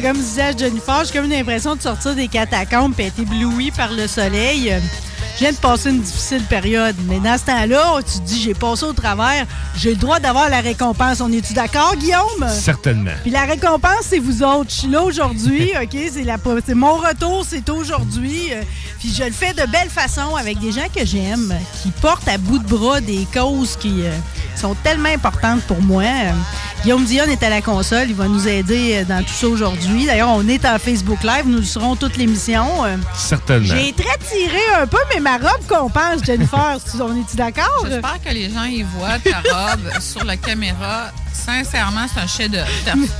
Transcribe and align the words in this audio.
j'ai 0.00 0.06
comme 0.08 0.20
à 0.38 0.56
Jennifer, 0.56 1.04
j'ai 1.04 1.12
comme 1.18 1.28
l'impression 1.28 1.74
de 1.74 1.82
sortir 1.82 2.14
des 2.14 2.28
catacombes 2.28 2.94
et 3.00 3.06
être 3.06 3.18
ébloui 3.18 3.72
par 3.72 3.90
le 3.92 4.06
soleil. 4.06 4.72
Je 5.34 5.40
viens 5.40 5.52
de 5.52 5.56
passer 5.56 5.90
une 5.90 6.00
difficile 6.00 6.42
période, 6.44 6.94
mais 7.08 7.18
dans 7.20 7.36
ce 7.38 7.44
temps-là, 7.46 7.98
tu 8.00 8.18
te 8.20 8.24
dis, 8.24 8.42
j'ai 8.42 8.54
passé 8.54 8.84
au 8.84 8.92
travers, 8.92 9.44
j'ai 9.76 9.90
le 9.90 9.96
droit 9.96 10.18
d'avoir 10.20 10.48
la 10.48 10.60
récompense. 10.60 11.20
On 11.20 11.30
est-tu 11.32 11.52
d'accord, 11.52 11.94
Guillaume? 11.96 12.48
Certainement. 12.48 13.10
Puis 13.22 13.30
la 13.32 13.42
récompense, 13.44 14.02
c'est 14.02 14.18
vous 14.18 14.42
autres. 14.42 14.70
Je 14.70 14.74
suis 14.74 14.88
là 14.88 15.02
aujourd'hui, 15.02 15.72
OK? 15.82 15.96
C'est 16.12 16.22
la- 16.24 16.36
c'est 16.64 16.74
mon 16.74 16.94
retour, 16.94 17.44
c'est 17.48 17.68
aujourd'hui. 17.68 18.52
Euh, 18.52 18.62
Puis 19.00 19.12
je 19.16 19.22
le 19.24 19.32
fais 19.32 19.52
de 19.52 19.64
belle 19.70 19.88
façon 19.90 20.34
avec 20.36 20.58
des 20.60 20.72
gens 20.72 20.86
que 20.94 21.04
j'aime, 21.04 21.54
qui 21.82 21.90
portent 21.90 22.26
à 22.28 22.38
bout 22.38 22.58
de 22.58 22.66
bras 22.68 23.00
des 23.00 23.26
causes 23.32 23.76
qui 23.76 24.02
euh, 24.02 24.10
sont 24.58 24.74
tellement 24.82 25.08
importantes 25.08 25.62
pour 25.62 25.80
moi. 25.82 26.02
Guillaume 26.82 27.04
Dion 27.04 27.24
est 27.24 27.42
à 27.42 27.50
la 27.50 27.60
console, 27.60 28.08
il 28.08 28.14
va 28.14 28.28
nous 28.28 28.46
aider 28.46 29.04
dans 29.04 29.22
tout 29.22 29.32
ça 29.32 29.48
aujourd'hui. 29.48 30.06
D'ailleurs, 30.06 30.30
on 30.30 30.46
est 30.46 30.64
en 30.64 30.78
Facebook 30.78 31.22
Live, 31.22 31.44
nous 31.46 31.58
le 31.58 31.64
serons 31.64 31.96
toute 31.96 32.16
l'émission. 32.16 32.66
Certainement. 33.16 33.74
J'ai 33.74 33.92
très 33.92 34.18
tiré 34.18 34.60
un 34.80 34.86
peu, 34.86 34.98
mais 35.12 35.20
ma 35.20 35.36
robe 35.38 35.66
compense, 35.68 36.24
Jennifer. 36.24 36.78
on 37.00 37.16
est-tu 37.16 37.36
d'accord? 37.36 37.84
J'espère 37.84 38.22
que 38.24 38.32
les 38.32 38.50
gens 38.50 38.64
y 38.64 38.82
voient 38.82 39.18
ta 39.18 39.38
robe 39.38 40.00
sur 40.00 40.24
la 40.24 40.36
caméra. 40.36 41.12
Sincèrement, 41.32 42.06
c'est 42.12 42.20
un 42.20 42.26
chef-d'œuvre. 42.26 42.68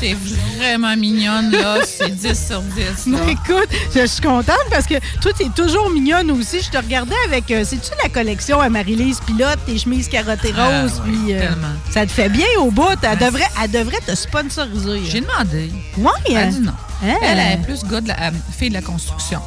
T'es 0.01 0.15
vraiment 0.59 0.97
mignonne, 0.97 1.51
là. 1.51 1.79
C'est 1.87 2.11
10 2.11 2.47
sur 2.49 2.61
10. 2.63 3.07
là. 3.07 3.19
Mais 3.25 3.33
écoute, 3.33 3.69
je 3.95 4.07
suis 4.07 4.21
contente 4.21 4.57
parce 4.71 4.87
que 4.87 4.95
toi, 5.21 5.33
t'es 5.37 5.49
toujours 5.55 5.89
mignonne 5.91 6.31
aussi. 6.33 6.61
Je 6.61 6.71
te 6.71 6.77
regardais 6.77 7.15
avec. 7.27 7.51
euh, 7.51 7.65
C'est-tu 7.65 7.91
la 8.03 8.09
collection 8.11 8.61
à 8.61 8.69
Marie-Lise 8.69 9.21
Pilote, 9.27 9.59
tes 9.67 9.79
chemises 9.79 10.09
carottées 10.09 10.53
Ah, 10.57 10.83
roses? 10.83 11.01
oui, 11.07 11.19
puis, 11.25 11.35
euh, 11.35 11.41
tellement. 11.41 11.69
ça 11.91 12.07
te 12.07 12.13
fait 12.13 12.29
bien 12.29 12.47
au 12.59 12.71
bout. 12.71 12.85
Elle, 13.03 13.19
devrait, 13.19 13.49
elle 13.63 13.71
devrait 13.71 14.01
te 14.07 14.15
sponsoriser. 14.15 15.01
J'ai 15.05 15.21
demandé. 15.21 15.71
Ouais, 15.97 16.11
Elle 16.29 16.37
a 16.37 16.47
dit 16.47 16.61
non. 16.61 16.73
Hein? 17.05 17.15
Elle 17.23 17.39
est 17.39 17.63
plus 17.65 17.85
gars 17.85 18.01
de 18.01 18.09
la, 18.09 18.15
euh, 18.25 18.31
fille 18.57 18.69
de 18.71 18.75
la 18.75 18.83
construction. 18.83 19.41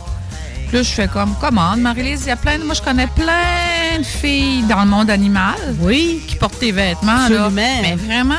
Puis 0.72 0.78
Là, 0.78 0.84
je 0.84 0.92
fais 0.94 1.08
comme, 1.10 1.36
commande, 1.36 1.82
Marie-Lise, 1.82 2.22
il 2.22 2.28
y 2.30 2.32
a 2.32 2.38
plein 2.38 2.58
de... 2.58 2.64
Moi, 2.64 2.74
je 2.76 2.82
connais 2.82 3.08
plein 3.08 4.00
de 4.00 4.04
filles 4.06 4.64
dans 4.70 4.80
le 4.84 4.90
monde 4.90 5.10
animal 5.10 5.56
Oui. 5.82 6.24
qui 6.26 6.38
portent 6.38 6.60
tes 6.60 6.72
vêtements. 6.72 7.12
Là. 7.28 7.44
Absolument. 7.44 7.52
Mais 7.82 7.96
vraiment, 7.98 8.36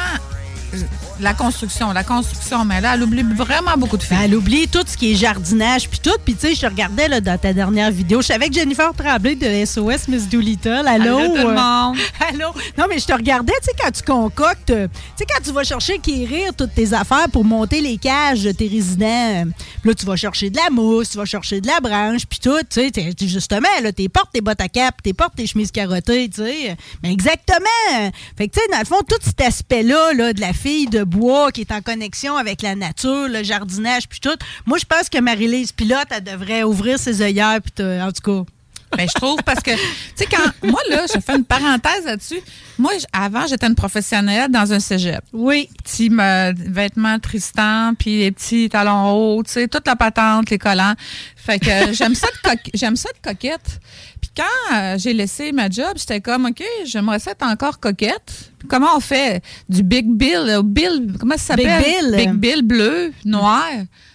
la 1.23 1.35
construction, 1.35 1.93
la 1.93 2.05
construction. 2.05 2.65
Mais 2.65 2.81
là, 2.81 2.95
elle 2.95 3.03
oublie 3.03 3.23
vraiment 3.23 3.77
beaucoup 3.77 3.97
de 3.97 4.03
filles. 4.03 4.17
Ben, 4.17 4.25
Elle 4.25 4.35
oublie 4.35 4.69
tout 4.69 4.85
ce 4.87 4.97
qui 4.97 5.13
est 5.13 5.15
jardinage 5.15 5.89
puis 5.89 6.01
tout. 6.01 6.17
Puis 6.25 6.35
tu 6.35 6.49
sais, 6.49 6.55
je 6.55 6.61
te 6.61 6.67
regardais 6.67 7.09
là, 7.09 7.21
dans 7.21 7.39
ta 7.39 7.53
dernière 7.53 7.91
vidéo. 7.91 8.21
Je 8.21 8.27
suis 8.27 8.35
avec 8.35 8.53
Jennifer 8.53 8.93
Tremblay 8.95 9.37
de 9.37 9.65
SOS 9.65 10.09
Miss 10.09 10.29
Doolittle. 10.29 10.85
Allô? 10.87 11.19
Allô, 11.19 11.29
tout 11.29 11.35
le 11.37 11.49
euh, 11.49 11.55
monde. 11.55 11.97
Allô? 12.29 12.49
Non, 12.77 12.87
mais 12.89 12.99
je 12.99 13.07
te 13.07 13.13
regardais, 13.13 13.53
tu 13.63 13.67
sais, 13.67 13.73
quand 13.81 13.91
tu 13.91 14.03
concoctes, 14.03 14.71
euh, 14.71 14.89
tu 14.89 14.95
sais, 15.19 15.27
quand 15.27 15.43
tu 15.43 15.53
vas 15.53 15.65
chercher 15.65 15.99
quérir 15.99 16.55
toutes 16.55 16.75
tes 16.75 16.93
affaires 16.93 17.29
pour 17.33 17.45
monter 17.45 17.81
les 17.81 17.99
cages 17.99 18.43
de 18.43 18.53
tes 18.53 18.67
résidents, 18.67 19.07
euh, 19.07 19.45
là, 19.85 19.95
tu 19.95 20.05
vas 20.05 20.17
chercher 20.17 20.51
de 20.51 20.57
la 20.57 20.71
mousse, 20.71 21.11
tu 21.11 21.19
vas 21.19 21.25
chercher 21.25 21.61
de 21.61 21.67
la 21.69 21.81
branche, 21.81 22.27
puis 22.27 22.41
tout, 22.41 22.59
tu 22.69 22.81
sais, 22.93 23.15
justement, 23.21 23.69
là, 23.83 23.93
tes 23.93 24.09
portes, 24.09 24.31
tes 24.33 24.41
bottes 24.41 24.61
à 24.61 24.69
cap, 24.69 25.01
tes 25.03 25.13
portes, 25.13 25.37
tes 25.37 25.47
chemises 25.47 25.71
carottées, 25.71 26.29
tu 26.29 26.43
sais. 26.43 26.77
Mais 27.03 27.13
exactement! 27.13 28.11
Fait 28.37 28.49
que, 28.49 28.55
tu 28.55 28.61
sais, 28.61 28.67
dans 28.73 28.79
le 28.81 28.85
fond, 28.85 29.01
tout 29.09 29.17
cet 29.23 29.41
aspect-là, 29.41 30.13
là, 30.15 30.33
de 30.33 30.41
la 30.41 30.53
fille 30.53 30.87
de 30.87 31.05
bois 31.13 31.53
qui 31.53 31.61
est 31.61 31.73
en 31.73 31.81
connexion 31.83 32.37
avec 32.37 32.63
la 32.63 32.75
nature, 32.75 33.29
le 33.29 33.43
jardinage, 33.43 34.09
puis 34.09 34.21
tout, 34.21 34.37
moi, 34.67 34.79
je 34.79 34.85
pense 34.85 35.09
que 35.09 35.21
Marie-Lise 35.21 35.73
Pilote, 35.73 36.09
elle 36.11 36.25
devrait 36.25 36.63
ouvrir 36.63 36.99
ses 36.99 37.23
œillères, 37.23 37.61
puis 37.63 37.85
en 37.85 38.11
tout 38.11 38.45
cas... 38.45 38.51
Ben, 38.97 39.09
je 39.09 39.15
trouve 39.15 39.39
parce 39.45 39.61
que, 39.61 39.71
tu 39.73 39.79
sais, 40.17 40.27
quand. 40.27 40.69
Moi, 40.69 40.81
là, 40.91 41.05
je 41.13 41.19
fais 41.21 41.37
une 41.37 41.45
parenthèse 41.45 42.05
là-dessus. 42.05 42.41
Moi, 42.79 42.93
avant, 43.13 43.47
j'étais 43.47 43.67
une 43.67 43.75
professionnelle 43.75 44.51
dans 44.51 44.73
un 44.73 44.81
cégep. 44.81 45.23
Oui. 45.33 45.69
Petits 45.83 46.11
me- 46.11 46.53
vêtements 46.71 47.19
Tristan, 47.19 47.95
puis 47.99 48.19
les 48.19 48.33
petits 48.33 48.69
talons 48.69 49.11
hauts, 49.13 49.43
tu 49.43 49.53
sais, 49.53 49.69
toute 49.69 49.87
la 49.87 49.97
patente, 49.97 50.51
les 50.51 50.59
collants. 50.59 50.95
Fait 51.37 51.59
que 51.59 51.69
euh, 51.69 51.93
j'aime 51.93 52.15
ça 52.15 52.27
de 52.45 52.59
j'aime 52.75 52.97
ça 52.97 53.09
de 53.11 53.31
coquette. 53.31 53.81
Puis 54.21 54.31
quand 54.37 54.75
euh, 54.77 54.97
j'ai 54.99 55.13
laissé 55.13 55.53
ma 55.53 55.69
job, 55.69 55.93
j'étais 55.97 56.21
comme, 56.21 56.47
OK, 56.47 56.63
j'aimerais 56.85 57.19
ça 57.19 57.33
être 57.33 57.45
encore 57.45 57.81
coquette. 57.81 58.51
Comment 58.69 58.97
on 58.97 59.01
fait 59.01 59.43
du 59.69 59.83
Big 59.83 60.07
Bill, 60.09 60.37
euh, 60.49 60.63
Bill, 60.63 61.15
comment 61.19 61.37
ça 61.37 61.57
Big 61.57 61.67
s'appelle? 61.67 62.11
Bill. 62.11 62.17
Big 62.17 62.33
Bill 62.35 62.63
bleu, 62.63 63.13
noir. 63.25 63.69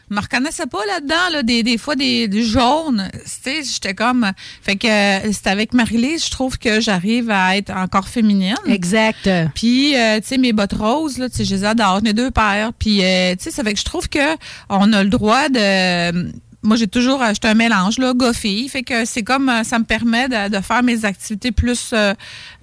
Je 0.09 0.15
me 0.15 0.21
reconnaissais 0.21 0.67
pas 0.67 0.85
là-dedans, 0.85 1.29
là, 1.33 1.43
des, 1.43 1.63
des 1.63 1.77
fois 1.77 1.95
des, 1.95 2.27
des 2.27 2.43
jaunes. 2.43 3.09
Tu 3.13 3.19
sais, 3.25 3.61
j'étais 3.63 3.93
comme. 3.93 4.31
Fait 4.61 4.77
que 4.77 4.87
euh, 4.87 5.31
c'est 5.33 5.47
avec 5.47 5.73
Marie-Lise, 5.73 6.25
je 6.25 6.31
trouve 6.31 6.57
que 6.57 6.79
j'arrive 6.79 7.29
à 7.29 7.57
être 7.57 7.71
encore 7.71 8.07
féminine. 8.07 8.55
Exact. 8.67 9.29
Puis, 9.53 9.97
euh, 9.97 10.19
tu 10.21 10.27
sais, 10.27 10.37
mes 10.37 10.53
bottes 10.53 10.73
roses, 10.73 11.17
là, 11.17 11.29
tu 11.29 11.37
sais, 11.37 11.45
je 11.45 11.55
les 11.55 11.63
adore, 11.65 12.01
mes 12.03 12.13
deux 12.13 12.31
paires. 12.31 12.71
Puis, 12.77 13.03
euh, 13.03 13.35
tu 13.35 13.43
sais, 13.43 13.51
ça 13.51 13.63
fait 13.63 13.73
que 13.73 13.79
je 13.79 13.85
trouve 13.85 14.07
que 14.07 14.35
on 14.69 14.93
a 14.93 15.03
le 15.03 15.09
droit 15.09 15.49
de... 15.49 16.31
Moi, 16.63 16.75
j'ai 16.75 16.87
toujours 16.87 17.21
acheté 17.21 17.47
un 17.47 17.53
mélange, 17.53 17.97
là, 17.97 18.13
gars-fille. 18.15 18.67
Fait 18.67 18.81
que 18.83 19.05
c'est 19.05 19.23
comme, 19.23 19.47
euh, 19.47 19.63
ça 19.63 19.77
me 19.77 19.85
permet 19.85 20.27
de, 20.27 20.49
de 20.49 20.61
faire 20.61 20.83
mes 20.83 21.05
activités 21.05 21.51
plus 21.51 21.91
euh, 21.93 22.13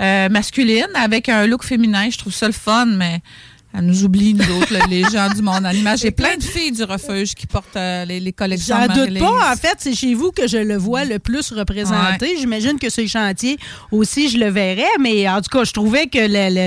euh, 0.02 0.28
masculines 0.28 0.88
avec 0.94 1.28
un 1.28 1.46
look 1.46 1.64
féminin. 1.64 2.08
Je 2.10 2.18
trouve 2.18 2.34
ça 2.34 2.46
le 2.46 2.52
fun, 2.52 2.86
mais 2.86 3.20
elle 3.76 3.86
nous 3.86 4.04
oublie, 4.04 4.34
nous 4.34 4.44
autres, 4.60 4.72
les 4.88 5.02
gens 5.02 5.28
du 5.34 5.42
monde 5.42 5.66
animal. 5.66 5.98
J'ai 5.98 6.12
plein 6.12 6.36
de 6.36 6.42
filles 6.44 6.70
du 6.70 6.84
refuge 6.84 7.34
qui 7.34 7.46
portent 7.48 7.76
euh, 7.76 8.04
les, 8.04 8.20
les 8.20 8.32
collections 8.32 8.76
J'en 8.76 8.86
doute 8.94 9.18
pas. 9.18 9.52
En 9.52 9.56
fait, 9.56 9.74
c'est 9.78 9.94
chez 9.94 10.14
vous 10.14 10.30
que 10.30 10.46
je 10.46 10.58
le 10.58 10.76
vois 10.76 11.04
le 11.04 11.18
plus 11.18 11.50
représenté. 11.50 12.36
J'imagine 12.38 12.78
que 12.78 12.88
ces 12.88 13.08
chantiers 13.08 13.56
aussi, 13.90 14.28
je 14.28 14.38
le 14.38 14.48
verrais. 14.48 14.84
Mais 15.00 15.28
en 15.28 15.40
tout 15.40 15.50
cas, 15.50 15.64
je 15.64 15.72
trouvais 15.72 16.06
que 16.06 16.18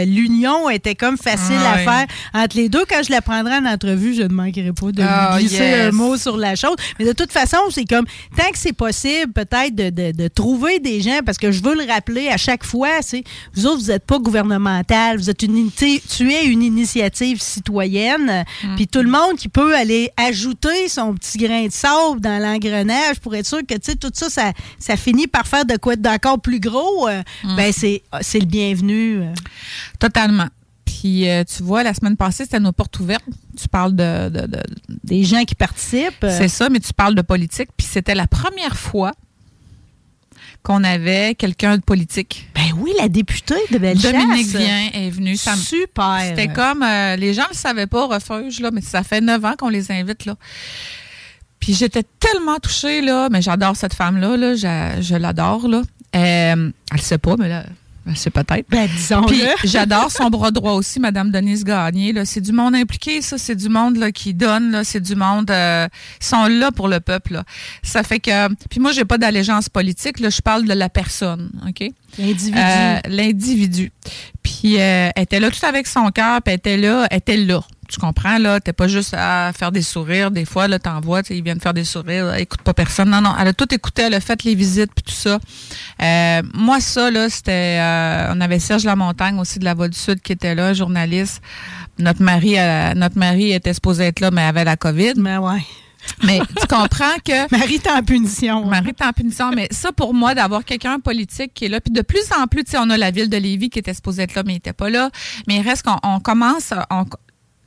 l'union 0.06 0.69
était 0.69 0.95
comme 0.95 1.18
facile 1.18 1.56
à 1.66 1.78
faire 1.78 2.06
entre 2.34 2.57
les 2.57 2.68
deux. 2.68 2.84
Quand 2.90 3.01
je 3.06 3.12
la 3.12 3.22
prendrai 3.22 3.56
en 3.56 3.66
entrevue, 3.66 4.13
je 4.13 4.24
ne 4.24 4.34
manquerai 4.34 4.74
pas 4.74 4.91
de 4.91 5.01
Ah, 5.01 5.38
glisser 5.39 5.56
yes. 5.63 5.88
un 5.88 5.91
mot 5.91 6.18
sur 6.18 6.35
la 6.35 6.56
chose. 6.56 6.75
Mais 7.00 7.06
de 7.06 7.13
toute 7.13 7.31
façon, 7.31 7.57
c'est 7.69 7.85
comme, 7.85 8.06
tant 8.35 8.51
que 8.51 8.57
c'est 8.57 8.74
possible, 8.74 9.31
peut-être 9.34 9.74
de, 9.74 9.89
de- 9.89 10.12
de 10.12 10.28
trouver 10.28 10.79
des 10.79 11.00
gens, 11.01 11.19
parce 11.25 11.38
que 11.38 11.51
je 11.53 11.63
veux 11.63 11.75
le 11.75 11.89
rappeler 11.89 12.28
à 12.28 12.38
chaque 12.38 12.66
fois, 12.66 12.89
c'est 13.01 13.24
vous 13.53 13.66
autres, 13.66 13.79
vous 13.81 13.88
n'êtes 13.91 14.06
pas 14.06 14.19
gouvernemental, 14.19 15.18
vous 15.18 15.29
êtes 15.29 15.41
une 15.44 15.57
unité, 15.57 16.01
tu 16.09 16.34
es 16.34 16.45
une 16.45 16.63
initiative 16.63 16.97
citoyenne. 17.41 18.44
Puis 18.75 18.88
tout 18.88 19.02
le 19.02 19.09
monde 19.09 19.35
qui 19.38 19.50
peut 19.50 19.75
aller 19.75 20.09
ajouter 20.18 20.88
son 20.90 21.13
petit 21.13 21.38
grain 21.38 21.66
de 21.68 21.72
sable 21.72 22.19
dans 22.22 22.41
l'engrenage 22.41 23.19
pour 23.22 23.35
être 23.35 23.46
sûr 23.47 23.59
que 23.68 23.75
tout 23.96 24.12
ça, 24.13 24.30
ça, 24.30 24.52
ça 24.80 24.97
finit 24.97 25.28
par 25.28 25.47
faire 25.47 25.66
de 25.66 25.78
quoi 25.78 25.94
être 25.94 26.02
d'encore 26.02 26.40
plus 26.41 26.59
gros, 26.59 27.07
euh, 27.07 27.22
ben 27.56 27.72
c'est 27.72 28.03
c'est 28.22 28.40
le 28.40 28.46
bienvenu. 28.46 29.22
euh. 29.22 29.34
Totalement. 30.00 30.47
Puis, 30.86 31.30
euh, 31.30 31.44
tu 31.44 31.63
vois, 31.63 31.84
la 31.84 31.94
semaine 31.94 32.16
passée, 32.18 32.46
c'était 32.46 32.59
nos 32.59 32.72
portes 32.72 33.00
ouvertes. 33.00 33.25
Tu 33.59 33.68
parles 33.68 33.94
de- 33.96 34.30
de- 34.30 34.47
de, 34.47 34.59
Des 35.03 35.24
gens 35.25 35.44
qui 35.44 35.53
participent. 35.53 36.25
C'est 36.31 36.47
ça, 36.47 36.69
mais 36.69 36.80
tu 36.80 36.94
parles 36.94 37.13
de 37.16 37.22
politique. 37.22 37.69
Puis 37.78 37.86
c'était 37.90 38.16
la 38.16 38.25
première 38.28 38.78
fois 38.78 39.12
qu'on 40.68 40.84
avait 40.84 41.34
quelqu'un 41.34 41.78
de 41.78 41.82
politique. 41.82 42.50
Ben 42.54 42.74
oui, 42.78 42.92
la 43.00 43.08
députée 43.08 43.56
de 43.72 43.78
Bellechasse. 43.78 44.12
Dominique 44.12 44.48
Vien 44.48 44.90
est 44.94 45.10
venu. 45.10 45.38
Ça 45.38 45.56
me- 45.56 45.62
Super. 45.62 46.20
C'était 46.28 46.50
comme, 46.50 46.84
euh, 46.84 47.16
les 47.16 47.34
gens 47.34 47.44
ne 47.44 47.50
le 47.50 47.56
savaient 47.56 47.88
pas 47.88 48.04
au 48.04 48.08
refuge, 48.10 48.60
là, 48.60 48.70
mais 48.74 48.82
ça 48.82 49.02
fait 49.04 49.22
neuf 49.22 49.44
ans 49.46 49.54
qu'on 49.58 49.70
les 49.70 49.90
invite. 49.94 50.26
là. 50.26 50.36
Puis 51.62 51.74
j'étais 51.74 52.04
tellement 52.20 52.58
touchée, 52.60 53.00
là, 53.02 53.30
mais 53.32 53.42
j'adore 53.42 53.78
cette 53.78 53.94
femme-là, 53.94 54.36
là, 54.36 54.56
je, 54.56 55.02
je 55.02 55.16
l'adore. 55.16 55.68
là. 55.69 55.84
Euh, 56.16 56.19
elle 56.62 56.74
ne 56.94 57.02
sait 57.02 57.18
pas, 57.18 57.36
mais 57.38 57.48
là, 57.50 57.66
elle 58.07 58.18
sait 58.18 58.30
peut-être. 58.30 58.65
Ben, 58.69 58.88
disons 58.88 59.24
Puis 59.24 59.42
j'adore 59.63 60.12
son 60.12 60.30
bras 60.30 60.51
droit 60.51 60.74
aussi, 60.74 61.00
Madame 61.00 61.31
Denise 61.31 61.63
Gagné. 61.63 62.13
Là. 62.13 62.25
C'est 62.25 62.42
du 62.42 62.51
monde 62.51 62.75
impliqué, 62.75 63.21
ça. 63.21 63.38
C'est 63.38 63.56
du 63.56 63.69
monde 63.69 63.98
là, 63.98 64.12
qui 64.12 64.33
donne. 64.33 64.71
Là. 64.71 64.83
C'est 64.83 65.00
du 65.01 65.15
monde. 65.15 65.50
euh, 65.51 65.88
ils 66.21 66.25
sont 66.25 66.45
là 66.48 66.71
pour 66.71 66.88
le 66.88 67.00
peuple. 67.00 67.33
Là. 67.33 67.44
Ça 67.83 68.04
fait 68.04 68.19
que. 68.19 68.54
Puis 68.69 68.80
moi, 68.80 68.92
j'ai 68.92 69.06
pas 69.06 69.18
d'allégeance 69.18 69.69
politique. 69.69 70.19
Là. 70.19 70.30
Je 70.30 70.42
parle 70.42 70.65
de 70.65 70.74
la 70.74 70.89
personne. 70.89 71.50
OK? 71.68 71.89
L'individu. 72.18 72.57
Euh, 72.57 73.00
L'individu. 73.07 73.92
Puis 74.44 74.77
euh, 74.80 75.10
elle 75.15 75.24
était 75.24 75.39
là 75.39 75.50
tout 75.51 75.65
avec 75.65 75.88
son 75.88 76.10
cœur. 76.12 76.42
Puis 76.42 76.53
elle 76.53 76.57
était 76.60 76.77
là. 76.77 77.07
Elle 77.12 77.18
était 77.18 77.38
là. 77.38 77.63
Tu 77.88 78.00
comprends, 78.00 78.38
là? 78.38 78.60
T'es 78.60 78.74
pas 78.74 78.88
juste 78.88 79.13
à 79.18 79.51
faire 79.57 79.72
des 79.72 79.81
sourires. 79.81 80.30
Des 80.31 80.45
fois, 80.45 80.68
là, 80.68 80.78
t'envoies, 80.80 81.24
tu 81.24 81.30
sais, 81.30 81.38
ils 81.38 81.44
viennent 81.44 81.60
faire 81.62 81.74
des 81.74 81.86
sourires. 81.86 82.34
Elle 82.34 82.42
écoute 82.42 82.62
pas 82.62 82.74
personne. 82.74 83.10
Non, 83.10 83.22
non. 83.22 83.34
Elle 83.39 83.48
a 83.48 83.54
tout 83.54 83.74
écouté. 83.74 84.04
Elle 84.04 84.13
a 84.13 84.19
fait 84.19 84.44
les 84.44 84.56
visites 84.56 84.92
puis 84.94 85.04
tout 85.04 85.13
ça. 85.19 85.39
Euh, 86.01 86.42
moi, 86.54 86.80
ça, 86.81 87.10
là, 87.12 87.30
c'était... 87.30 87.80
euh, 87.80 88.34
on 88.34 88.42
avait 88.42 88.60
Serge 88.60 88.84
Lamontagne 88.84 89.39
aussi 89.39 89.60
de 89.60 89.66
la 89.66 89.74
Voix 89.74 89.88
du 89.88 89.98
Sud 89.98 90.22
qui 90.22 90.34
était 90.34 90.54
là, 90.56 90.74
journaliste. 90.74 91.42
Notre 92.00 92.22
mari, 92.22 92.60
euh, 92.60 92.94
notre 92.94 93.18
mari 93.18 93.54
était 93.54 93.74
supposé 93.74 94.04
être 94.06 94.19
là, 94.19 94.31
mais 94.31 94.42
avait 94.44 94.63
la 94.66 94.75
COVID. 94.75 95.13
Ben 95.18 95.39
ouais. 95.39 95.62
Mais 96.24 96.39
tu 96.60 96.68
comprends 96.68 97.16
que... 97.25 97.50
Marie 97.57 97.80
t'es 97.80 97.89
en 97.92 98.04
punition. 98.04 98.66
Marie 98.66 98.89
est 98.89 99.01
en 99.04 99.12
punition, 99.12 99.51
mais 99.54 99.68
ça 99.72 99.92
pour 99.92 100.13
moi, 100.13 100.36
d'avoir 100.36 100.63
quelqu'un 100.63 101.00
politique 101.00 101.54
qui 101.54 101.66
est 101.66 101.69
là, 101.69 101.81
puis 101.81 101.92
de 101.92 102.01
plus 102.01 102.31
en 102.39 102.48
plus, 102.48 102.63
tu 102.63 102.72
sais, 102.72 102.78
on 102.80 102.89
a 102.89 102.98
la 102.98 103.12
ville 103.12 103.30
de 103.30 103.38
Lévis 103.38 103.69
qui 103.69 103.80
était 103.80 103.94
supposée 103.94 104.24
être 104.24 104.36
là, 104.36 104.44
mais 104.45 104.54
il 104.54 104.56
n'était 104.57 104.74
pas 104.74 104.89
là. 104.89 105.10
Mais 105.48 105.56
il 105.57 105.62
reste 105.68 105.84
qu'on 105.84 105.98
on 106.04 106.19
commence, 106.19 106.74
on- 106.92 107.06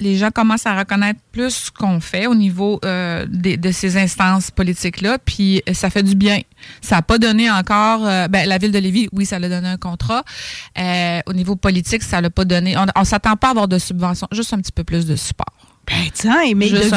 les 0.00 0.16
gens 0.16 0.30
commencent 0.30 0.66
à 0.66 0.76
reconnaître 0.76 1.20
plus 1.32 1.50
ce 1.50 1.70
qu'on 1.70 2.00
fait 2.00 2.26
au 2.26 2.34
niveau 2.34 2.80
euh, 2.84 3.26
de 3.28 3.70
ces 3.70 3.96
instances 3.96 4.50
politiques-là, 4.50 5.18
puis 5.18 5.62
ça 5.72 5.90
fait 5.90 6.02
du 6.02 6.14
bien. 6.14 6.40
Ça 6.80 6.96
n'a 6.96 7.02
pas 7.02 7.18
donné 7.18 7.50
encore, 7.50 8.06
euh, 8.06 8.28
ben, 8.28 8.48
la 8.48 8.58
ville 8.58 8.72
de 8.72 8.78
Lévis, 8.78 9.08
oui, 9.12 9.26
ça 9.26 9.38
l'a 9.38 9.48
donné 9.48 9.68
un 9.68 9.76
contrat. 9.76 10.24
Euh, 10.78 11.20
au 11.26 11.32
niveau 11.32 11.56
politique, 11.56 12.02
ça 12.02 12.20
l'a 12.20 12.30
pas 12.30 12.44
donné. 12.44 12.76
On, 12.76 12.86
on 12.96 13.04
s'attend 13.04 13.36
pas 13.36 13.48
à 13.48 13.50
avoir 13.50 13.68
de 13.68 13.78
subventions, 13.78 14.28
juste 14.32 14.52
un 14.52 14.58
petit 14.58 14.72
peu 14.72 14.84
plus 14.84 15.06
de 15.06 15.16
support. 15.16 15.69
Ben, 15.86 16.08
tiens, 16.14 16.52
mais 16.54 16.68
Juste 16.68 16.92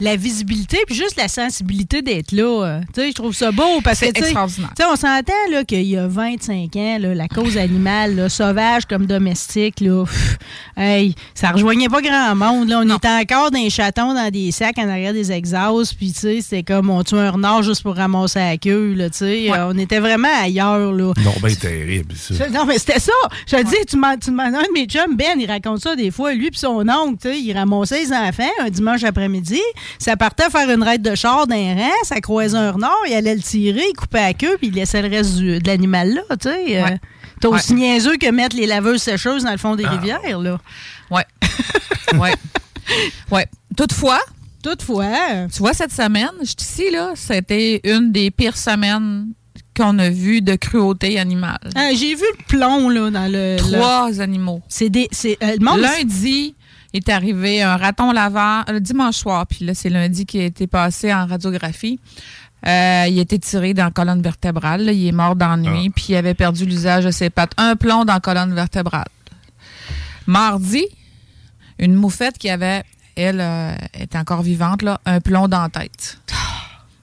la, 0.00 0.16
visibilité 0.16 0.78
puis 0.86 0.94
juste 0.94 1.16
la 1.18 1.28
sensibilité 1.28 2.00
d'être 2.00 2.32
là. 2.32 2.64
euh, 2.64 2.80
tu 2.94 3.02
sais, 3.02 3.08
je 3.10 3.14
trouve 3.14 3.34
ça 3.34 3.52
beau 3.52 3.82
parce 3.84 4.00
que, 4.00 4.06
C'est 4.06 4.12
tu 4.12 4.20
sais, 4.20 4.26
extraordinaire. 4.28 4.70
tu 4.74 4.82
sais, 4.82 4.88
on 4.90 4.96
s'entend 4.96 5.32
là, 5.50 5.64
qu'il 5.64 5.82
y 5.82 5.98
a 5.98 6.06
25 6.08 6.74
ans, 6.76 6.98
là, 6.98 7.14
la 7.14 7.28
cause 7.28 7.58
animale, 7.58 8.16
là, 8.16 8.28
sauvage 8.30 8.86
comme 8.86 9.04
domestique, 9.04 9.80
là, 9.80 10.04
pff, 10.06 10.38
hey, 10.78 11.14
ça 11.34 11.50
rejoignait 11.50 11.90
pas 11.90 12.00
grand 12.00 12.34
monde. 12.34 12.70
Là. 12.70 12.78
On 12.80 12.84
Non. 12.86 12.96
était 12.96 13.08
encore 13.08 13.50
dans 13.50 13.58
les 13.58 13.68
chatons, 13.68 14.14
dans 14.14 14.30
des 14.30 14.50
sacs 14.50 14.78
en 14.78 14.88
arrière 14.88 15.12
des 15.12 15.30
exhausts, 15.30 15.94
puis 15.94 16.12
tu 16.12 16.20
sais, 16.20 16.40
c'était 16.40 16.62
comme 16.62 16.88
on 16.88 17.02
tue 17.04 17.16
un 17.16 17.30
renard 17.30 17.62
juste 17.62 17.82
pour 17.82 17.96
ramasser 17.96 18.38
la 18.38 18.56
queue. 18.56 18.94
Là, 18.94 19.10
tu 19.10 19.18
sais. 19.18 19.50
Ouais. 19.50 19.58
Euh, 19.58 19.72
on 19.74 19.78
était 19.78 20.00
vraiment 20.00 20.28
ailleurs. 20.42 20.92
Là. 20.92 21.12
Non, 21.22 21.34
ben 21.42 21.54
terrible, 21.54 22.14
ça. 22.16 22.48
Non, 22.48 22.64
mais 22.64 22.78
c'était 22.78 22.98
ça. 23.00 23.12
Je 23.46 23.56
te 23.56 23.62
dis, 23.62 23.76
tu 23.88 23.96
demandes 23.96 24.54
un 24.54 24.62
de 24.62 24.72
mes 24.72 24.86
chums, 24.86 25.16
Ben, 25.16 25.38
il 25.38 25.46
raconte 25.46 25.80
ça 25.80 25.94
des 25.96 26.10
fois. 26.10 26.32
Lui 26.32 26.50
puis 26.50 26.58
son 26.60 26.88
oncle, 26.88 27.18
tu 27.20 27.28
sais, 27.28 27.38
il 27.38 27.52
ramassait 27.80 28.00
les 28.04 28.12
enfants 28.12 28.50
un 28.60 28.70
dimanche 28.70 29.04
après-midi. 29.04 29.60
Ça 29.98 30.16
partait 30.16 30.50
faire 30.50 30.68
une 30.70 30.82
raide 30.82 31.02
de 31.02 31.14
char 31.14 31.46
d'un 31.46 31.74
rang, 31.74 31.90
ça 32.04 32.20
croisait 32.20 32.56
un 32.56 32.72
renard, 32.72 32.94
il 33.08 33.14
allait 33.14 33.34
le 33.34 33.40
tirer, 33.42 33.82
il 33.88 33.94
coupait 33.96 34.20
la 34.22 34.34
queue, 34.34 34.56
puis 34.58 34.68
il 34.68 34.74
laissait 34.74 35.02
le 35.02 35.08
reste 35.08 35.36
du- 35.36 35.58
de 35.58 35.66
l'animal 35.66 36.14
là, 36.14 36.22
tu 36.40 36.48
sais. 36.48 36.78
euh, 36.78 36.82
Ouais. 36.84 36.98
Aussi 37.48 37.72
Ouais. 37.72 37.78
niaiseux 37.80 38.16
que 38.18 38.30
mettre 38.30 38.54
les 38.56 38.66
laveuses 38.66 39.00
sécheuses 39.02 39.44
dans 39.44 39.50
le 39.52 39.56
fond 39.56 39.74
des 39.74 39.84
Ah. 39.86 39.90
rivières, 39.92 40.38
là. 40.40 40.58
Ouais. 41.10 41.24
ouais. 42.18 42.34
Ouais. 43.30 43.46
Toutefois, 43.76 44.20
Toutefois, 44.62 45.46
tu 45.50 45.60
vois, 45.60 45.72
cette 45.72 45.90
semaine, 45.92 46.28
je 46.42 46.48
suis 46.48 46.56
ici, 46.60 46.90
là, 46.92 47.12
c'était 47.14 47.80
une 47.82 48.12
des 48.12 48.30
pires 48.30 48.58
semaines 48.58 49.28
qu'on 49.74 49.98
a 49.98 50.10
vues 50.10 50.42
de 50.42 50.54
cruauté 50.54 51.18
animale. 51.18 51.56
hein, 51.74 51.88
j'ai 51.94 52.14
vu 52.14 52.24
le 52.38 52.44
plomb, 52.46 52.90
là, 52.90 53.10
dans 53.10 53.32
le... 53.32 53.56
Trois 53.56 54.20
animaux. 54.20 54.60
C'est 54.68 54.90
des... 54.90 55.08
euh, 55.24 55.56
le 55.58 55.64
monde... 55.64 55.80
Lundi 55.80 56.54
est 56.92 57.08
arrivé 57.08 57.62
un 57.62 57.76
raton 57.76 58.12
laveur, 58.12 58.64
le 58.68 58.80
dimanche 58.80 59.16
soir, 59.16 59.46
puis 59.46 59.64
là, 59.64 59.74
c'est 59.74 59.90
lundi 59.90 60.26
qui 60.26 60.40
a 60.40 60.44
été 60.44 60.66
passé 60.66 61.12
en 61.12 61.26
radiographie. 61.26 62.00
Euh, 62.66 63.06
il 63.08 63.18
a 63.18 63.22
été 63.22 63.38
tiré 63.38 63.72
dans 63.72 63.84
la 63.84 63.90
colonne 63.90 64.20
vertébrale. 64.20 64.84
là. 64.84 64.92
Il 64.92 65.06
est 65.06 65.12
mort 65.12 65.36
d'ennui, 65.36 65.90
puis 65.90 66.06
il 66.10 66.16
avait 66.16 66.34
perdu 66.34 66.66
l'usage 66.66 67.04
de 67.04 67.10
ses 67.10 67.30
pattes. 67.30 67.52
Un 67.56 67.76
plomb 67.76 68.04
dans 68.04 68.14
la 68.14 68.20
colonne 68.20 68.54
vertébrale. 68.54 69.08
Mardi, 70.26 70.84
une 71.78 71.94
moufette 71.94 72.36
qui 72.36 72.50
avait, 72.50 72.82
elle, 73.16 73.40
euh, 73.40 73.74
était 73.98 74.18
encore 74.18 74.42
vivante, 74.42 74.82
là, 74.82 75.00
un 75.06 75.20
plomb 75.20 75.48
dans 75.48 75.62
la 75.62 75.68
tête. 75.68 76.18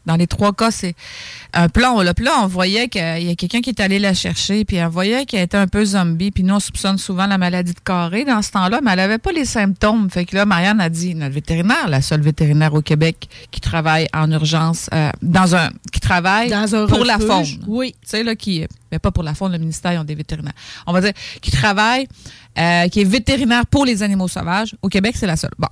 Dans 0.08 0.16
les 0.16 0.26
trois 0.26 0.54
cas, 0.54 0.72
c'est 0.72 0.96
un. 1.54 1.68
Là, 1.68 2.14
Puis 2.14 2.26
là, 2.26 2.32
on 2.42 2.48
voyait 2.48 2.88
qu'il 2.88 3.02
y 3.02 3.30
a 3.30 3.36
quelqu'un 3.36 3.62
qui 3.62 3.70
est 3.70 3.82
allé 3.82 4.00
la 4.00 4.14
chercher, 4.14 4.64
puis 4.66 4.82
on 4.82 4.88
voyait 4.88 5.26
qu'elle 5.26 5.44
était 5.44 5.58
un 5.58 5.68
peu 5.68 5.84
zombie. 5.84 6.32
Puis 6.32 6.44
nous, 6.44 6.56
on 6.56 6.60
soupçonne 6.60 6.98
souvent 6.98 7.28
la 7.28 7.38
maladie 7.38 7.74
de 7.74 7.80
carré 7.80 8.24
dans 8.24 8.42
ce 8.42 8.52
temps-là, 8.52 8.80
mais 8.82 8.92
elle 8.92 8.98
n'avait 8.98 9.18
pas 9.18 9.34
les 9.34 9.44
symptômes. 9.46 10.10
Fait 10.10 10.26
que 10.26 10.36
là, 10.36 10.46
Marianne 10.46 10.80
a 10.80 10.90
dit, 10.90 11.14
notre 11.14 11.36
vétérinaire, 11.36 11.90
la 11.90 12.02
seule 12.02 12.22
vétérinaire 12.22 12.74
au 12.74 12.82
Québec 12.82 13.28
qui 13.52 13.60
travaille 13.60 14.08
en 14.14 14.32
urgence, 14.32 14.90
euh, 14.94 15.10
dans 15.22 15.56
un, 15.56 15.70
qui 15.92 16.00
travaille 16.00 16.50
dans 16.50 16.74
un 16.74 16.88
pour 16.88 17.04
la 17.04 17.20
faune. 17.20 17.46
Oui. 17.68 17.94
tu 18.02 18.10
sais, 18.10 18.24
là, 18.24 18.36
qui, 18.36 18.66
mais 18.92 19.00
pas 19.00 19.12
pour 19.12 19.24
la 19.24 19.34
faune, 19.34 19.52
le 19.52 19.58
ministère, 19.58 19.92
ils 19.92 20.00
ont 20.00 20.06
des 20.06 20.16
vétérinaires. 20.16 20.56
On 20.86 20.94
va 20.94 21.02
dire, 21.02 21.14
qui 21.42 21.52
travaille, 21.52 22.08
euh, 22.58 22.88
qui 22.88 23.02
est 23.02 23.10
vétérinaire 23.10 23.66
pour 23.66 23.86
les 23.86 24.04
animaux 24.04 24.30
sauvages. 24.30 24.74
Au 24.82 24.88
Québec, 24.88 25.16
c'est 25.18 25.28
la 25.28 25.36
seule. 25.36 25.52
Bon. 25.60 25.68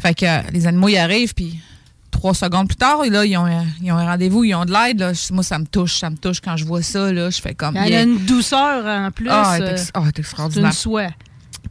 Fait 0.00 0.14
que 0.14 0.26
euh, 0.26 0.42
les 0.52 0.66
animaux 0.66 0.88
y 0.88 0.98
arrivent, 0.98 1.32
puis 1.32 1.58
trois 2.14 2.34
secondes 2.34 2.68
plus 2.68 2.76
tard, 2.76 3.04
et 3.04 3.10
là, 3.10 3.24
ils 3.24 3.36
ont, 3.36 3.44
un- 3.46 3.66
ils 3.82 3.92
ont 3.92 3.96
un 3.98 4.06
rendez-vous, 4.06 4.44
ils 4.44 4.54
ont 4.54 4.64
de 4.64 4.72
l'aide. 4.72 5.12
Moi, 5.32 5.42
ça 5.42 5.58
me 5.58 5.66
touche, 5.66 5.98
ça 5.98 6.08
me 6.10 6.16
touche 6.16 6.40
quand 6.40 6.56
je 6.56 6.64
vois 6.64 6.82
ça. 6.82 7.12
Là, 7.12 7.30
je 7.30 7.40
fais 7.40 7.54
comme. 7.54 7.76
Elle 7.76 7.90
yeah. 7.90 8.00
a 8.00 8.02
une 8.02 8.18
douceur 8.24 8.86
en 8.86 9.10
plus. 9.10 9.28
Ah, 9.30 9.54
elle 9.56 9.62
est 9.62 9.66
euh, 9.66 9.72
ex- 9.72 9.90
ah, 9.94 10.00
elle 10.02 10.08
est 10.08 10.10
c'est 10.10 10.18
une 10.18 10.20
extraordinaire. 10.22 10.72
soie. 10.72 11.08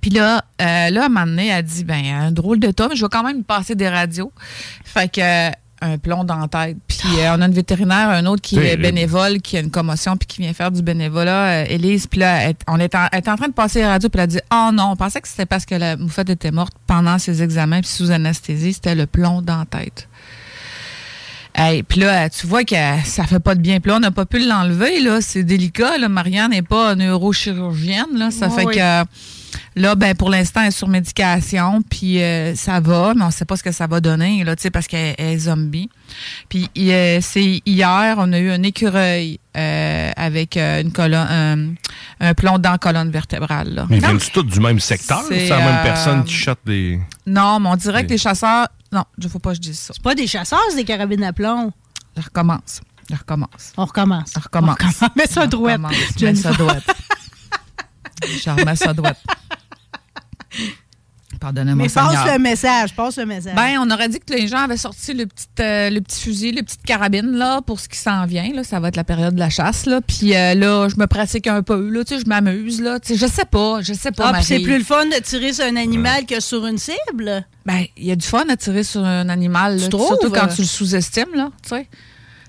Puis 0.02 0.12
là, 0.12 0.44
euh, 0.62 0.90
là, 0.90 1.04
à 1.04 1.06
un 1.06 1.10
moment 1.10 1.26
donné, 1.26 1.48
elle 1.48 1.64
dit, 1.64 1.84
ben, 1.84 2.04
un 2.06 2.32
drôle 2.32 2.60
de 2.60 2.68
mais 2.68 2.96
je 2.96 3.06
vais 3.06 3.10
quand 3.10 3.24
même 3.24 3.38
me 3.38 3.44
passer 3.44 3.76
des 3.76 3.88
radios. 3.88 4.32
Fait 4.84 5.10
que, 5.10 5.22
euh, 5.22 5.52
un 5.82 5.98
plomb 5.98 6.24
dans 6.24 6.38
la 6.38 6.48
tête. 6.48 6.78
Puis 6.88 7.00
euh, 7.20 7.36
on 7.36 7.42
a 7.42 7.46
une 7.46 7.54
vétérinaire, 7.54 8.10
un 8.10 8.26
autre 8.26 8.42
qui 8.42 8.58
est 8.58 8.78
bénévole, 8.78 9.42
qui 9.42 9.58
a 9.58 9.60
une 9.60 9.70
commotion, 9.70 10.16
puis 10.16 10.28
qui 10.28 10.42
vient 10.42 10.54
faire 10.54 10.72
du 10.72 10.82
bénévolat, 10.82 11.64
euh, 11.64 11.66
Élise. 11.68 12.08
Puis 12.08 12.22
là, 12.22 12.44
elle, 12.50 12.56
on 12.68 12.80
est 12.80 12.96
en, 12.96 13.08
elle 13.12 13.18
est 13.20 13.28
en 13.28 13.36
train 13.36 13.48
de 13.50 13.54
passer 13.54 13.80
les 13.80 13.88
radios, 13.88 14.10
puis 14.10 14.18
elle 14.18 14.24
a 14.24 14.28
dit, 14.28 14.40
oh 14.52 14.70
non, 14.74 14.92
on 14.92 14.96
pensait 14.96 15.20
que 15.20 15.28
c'était 15.28 15.46
parce 15.46 15.66
que 15.66 15.76
la 15.76 15.98
moufette 15.98 16.30
était 16.30 16.52
morte 16.52 16.74
pendant 16.88 17.20
ses 17.20 17.44
examens, 17.44 17.82
puis 17.82 17.90
sous 17.90 18.12
anesthésie, 18.12 18.74
c'était 18.74 18.96
le 18.96 19.08
plomb 19.08 19.42
dans 19.42 19.60
la 19.60 19.66
tête. 19.66 20.08
Hey, 21.56 21.84
puis 21.84 22.00
là, 22.00 22.30
tu 22.30 22.48
vois 22.48 22.64
que 22.64 22.76
ça 23.06 23.26
fait 23.26 23.40
pas 23.40 23.54
de 23.56 23.62
bien. 23.62 23.80
Puis 23.80 23.90
là, 23.92 23.98
on 23.98 24.00
n'a 24.00 24.12
pas 24.12 24.26
pu 24.26 24.40
l'enlever, 24.40 25.00
là. 25.02 25.22
C'est 25.22 25.44
délicat, 25.44 25.98
là. 26.00 26.10
Marianne 26.10 26.50
n'est 26.52 26.62
pas 26.64 26.96
neurochirurgienne, 26.96 28.18
là. 28.18 28.32
Ça 28.32 28.48
Oui, 28.48 28.56
fait 28.56 28.66
oui. 28.66 28.76
que 28.76 29.04
là, 29.76 29.96
ben, 29.96 30.16
pour 30.16 30.30
l'instant, 30.32 30.62
elle 30.62 30.70
est 30.70 30.72
sur 30.72 30.88
médication, 30.88 31.82
puis 31.88 32.22
euh, 32.22 32.56
ça 32.56 32.80
va, 32.80 33.14
mais 33.16 33.24
on 33.24 33.30
sait 33.32 33.46
pas 33.46 33.56
ce 33.56 33.62
que 33.64 33.72
ça 33.72 33.86
va 33.86 34.00
donner, 34.02 34.44
là, 34.44 34.56
tu 34.56 34.64
sais, 34.64 34.72
parce 34.72 34.88
qu'elle 34.88 35.14
elle 35.18 35.34
est 35.34 35.38
zombie. 35.40 35.90
Puis 36.50 36.70
euh, 36.78 37.20
c'est 37.22 37.62
hier, 37.66 38.16
on 38.18 38.34
a 38.34 38.40
eu 38.40 38.50
un 38.52 38.64
écureuil 38.64 39.40
euh, 39.56 40.12
avec 40.16 40.58
euh, 40.58 40.82
une 40.82 40.92
colonne, 40.92 41.76
un, 42.20 42.30
un 42.30 42.34
plomb 42.34 42.58
dans 42.58 42.72
la 42.72 42.78
colonne 42.80 43.12
vertébrale, 43.12 43.74
là. 43.76 43.86
Mais 43.90 44.00
viennent 44.00 44.18
tous 44.18 44.44
du 44.44 44.60
même 44.60 44.80
secteur? 44.80 45.24
C'est, 45.28 45.42
C'est 45.42 45.50
la 45.50 45.58
même 45.60 45.76
euh, 45.82 45.84
personne 45.84 46.24
qui 46.24 46.34
chatte 46.34 46.60
des. 46.66 47.00
non, 47.28 47.60
mais 47.60 47.70
on 47.70 47.76
dirait 47.76 48.04
que 48.06 48.10
les 48.10 48.18
chasseurs... 48.18 48.68
Non, 48.94 49.04
il 49.18 49.28
faut 49.28 49.40
pas 49.40 49.50
que 49.50 49.56
je 49.56 49.62
dise 49.62 49.80
ça. 49.80 49.94
C'est 49.96 50.04
pas 50.04 50.14
des 50.16 50.28
chasseurs, 50.28 50.62
c'est 50.70 50.76
des 50.76 50.86
carabines 50.86 51.24
à 51.24 51.34
plomb. 51.34 51.72
Je 52.16 52.22
recommence. 52.22 52.82
Je 53.10 53.16
recommence. 53.16 53.74
On 53.76 53.86
recommence. 53.86 54.34
On 54.38 54.40
recommence. 54.40 54.78
On 54.80 54.80
recommence. 54.80 55.16
Mets 55.16 55.26
ça. 55.28 55.48
Je 56.18 56.26
mets 56.26 56.36
ça. 56.36 56.52
Je 56.54 58.50
remets 58.50 58.76
ça 58.76 58.94
droite. 58.94 59.18
Pardonnez-moi, 61.44 61.84
Mais 61.88 61.90
passe 61.94 62.08
Seigneur. 62.20 62.34
le 62.38 62.40
message, 62.42 62.96
passe 62.96 63.18
le 63.18 63.26
message. 63.26 63.54
Ben, 63.54 63.78
on 63.80 63.92
aurait 63.92 64.08
dit 64.08 64.18
que 64.20 64.34
les 64.34 64.48
gens 64.48 64.60
avaient 64.60 64.78
sorti 64.78 65.14
le 65.14 65.26
petit, 65.26 65.46
euh, 65.60 65.90
le 65.90 66.00
petit 66.00 66.22
fusil, 66.22 66.52
le 66.54 66.64
petite 66.64 66.84
carabine 66.84 67.32
là 67.34 67.62
pour 67.62 67.82
ce 67.82 67.90
qui 67.90 67.98
s'en 67.98 68.26
vient. 68.26 68.50
Là, 68.54 68.64
ça 68.64 68.80
va 68.80 68.88
être 68.88 68.96
la 68.96 69.04
période 69.04 69.34
de 69.36 69.40
la 69.40 69.50
chasse 69.50 69.86
là. 69.86 70.00
Puis 70.00 70.34
euh, 70.38 70.54
là, 70.54 70.88
je 70.88 70.96
me 70.96 71.06
pratique 71.06 71.48
un 71.48 71.62
peu 71.62 71.90
là, 71.90 72.06
tu 72.06 72.16
sais, 72.16 72.22
je 72.24 72.30
m'amuse 72.30 72.82
là. 72.82 72.98
Tu 73.02 73.10
sais, 73.18 73.28
je 73.28 73.30
sais 73.30 73.44
pas, 73.44 73.82
je 73.82 73.92
sais 73.94 74.14
pas. 74.14 74.30
ah, 74.30 74.34
puis 74.36 74.44
c'est 74.46 74.60
plus 74.62 74.78
le 74.78 74.86
fun 74.86 75.06
de 75.06 75.22
tirer 75.22 75.52
sur 75.52 75.66
un 75.66 75.76
animal 75.76 76.26
que 76.26 76.40
sur 76.40 76.66
une 76.66 76.78
cible? 76.78 77.46
Ben, 77.66 77.84
il 77.98 78.06
y 78.06 78.12
a 78.12 78.16
du 78.16 78.26
fun 78.26 78.46
à 78.50 78.56
tirer 78.56 78.84
sur 78.84 79.04
un 79.04 79.28
animal, 79.28 79.80
là, 79.80 79.88
Tu 79.90 79.98
surtout 79.98 80.30
quand 80.30 80.48
tu 80.48 80.62
le 80.62 80.68
sous-estimes 80.68 81.36
là. 81.36 81.50
Tu 81.62 81.70
sais, 81.76 81.88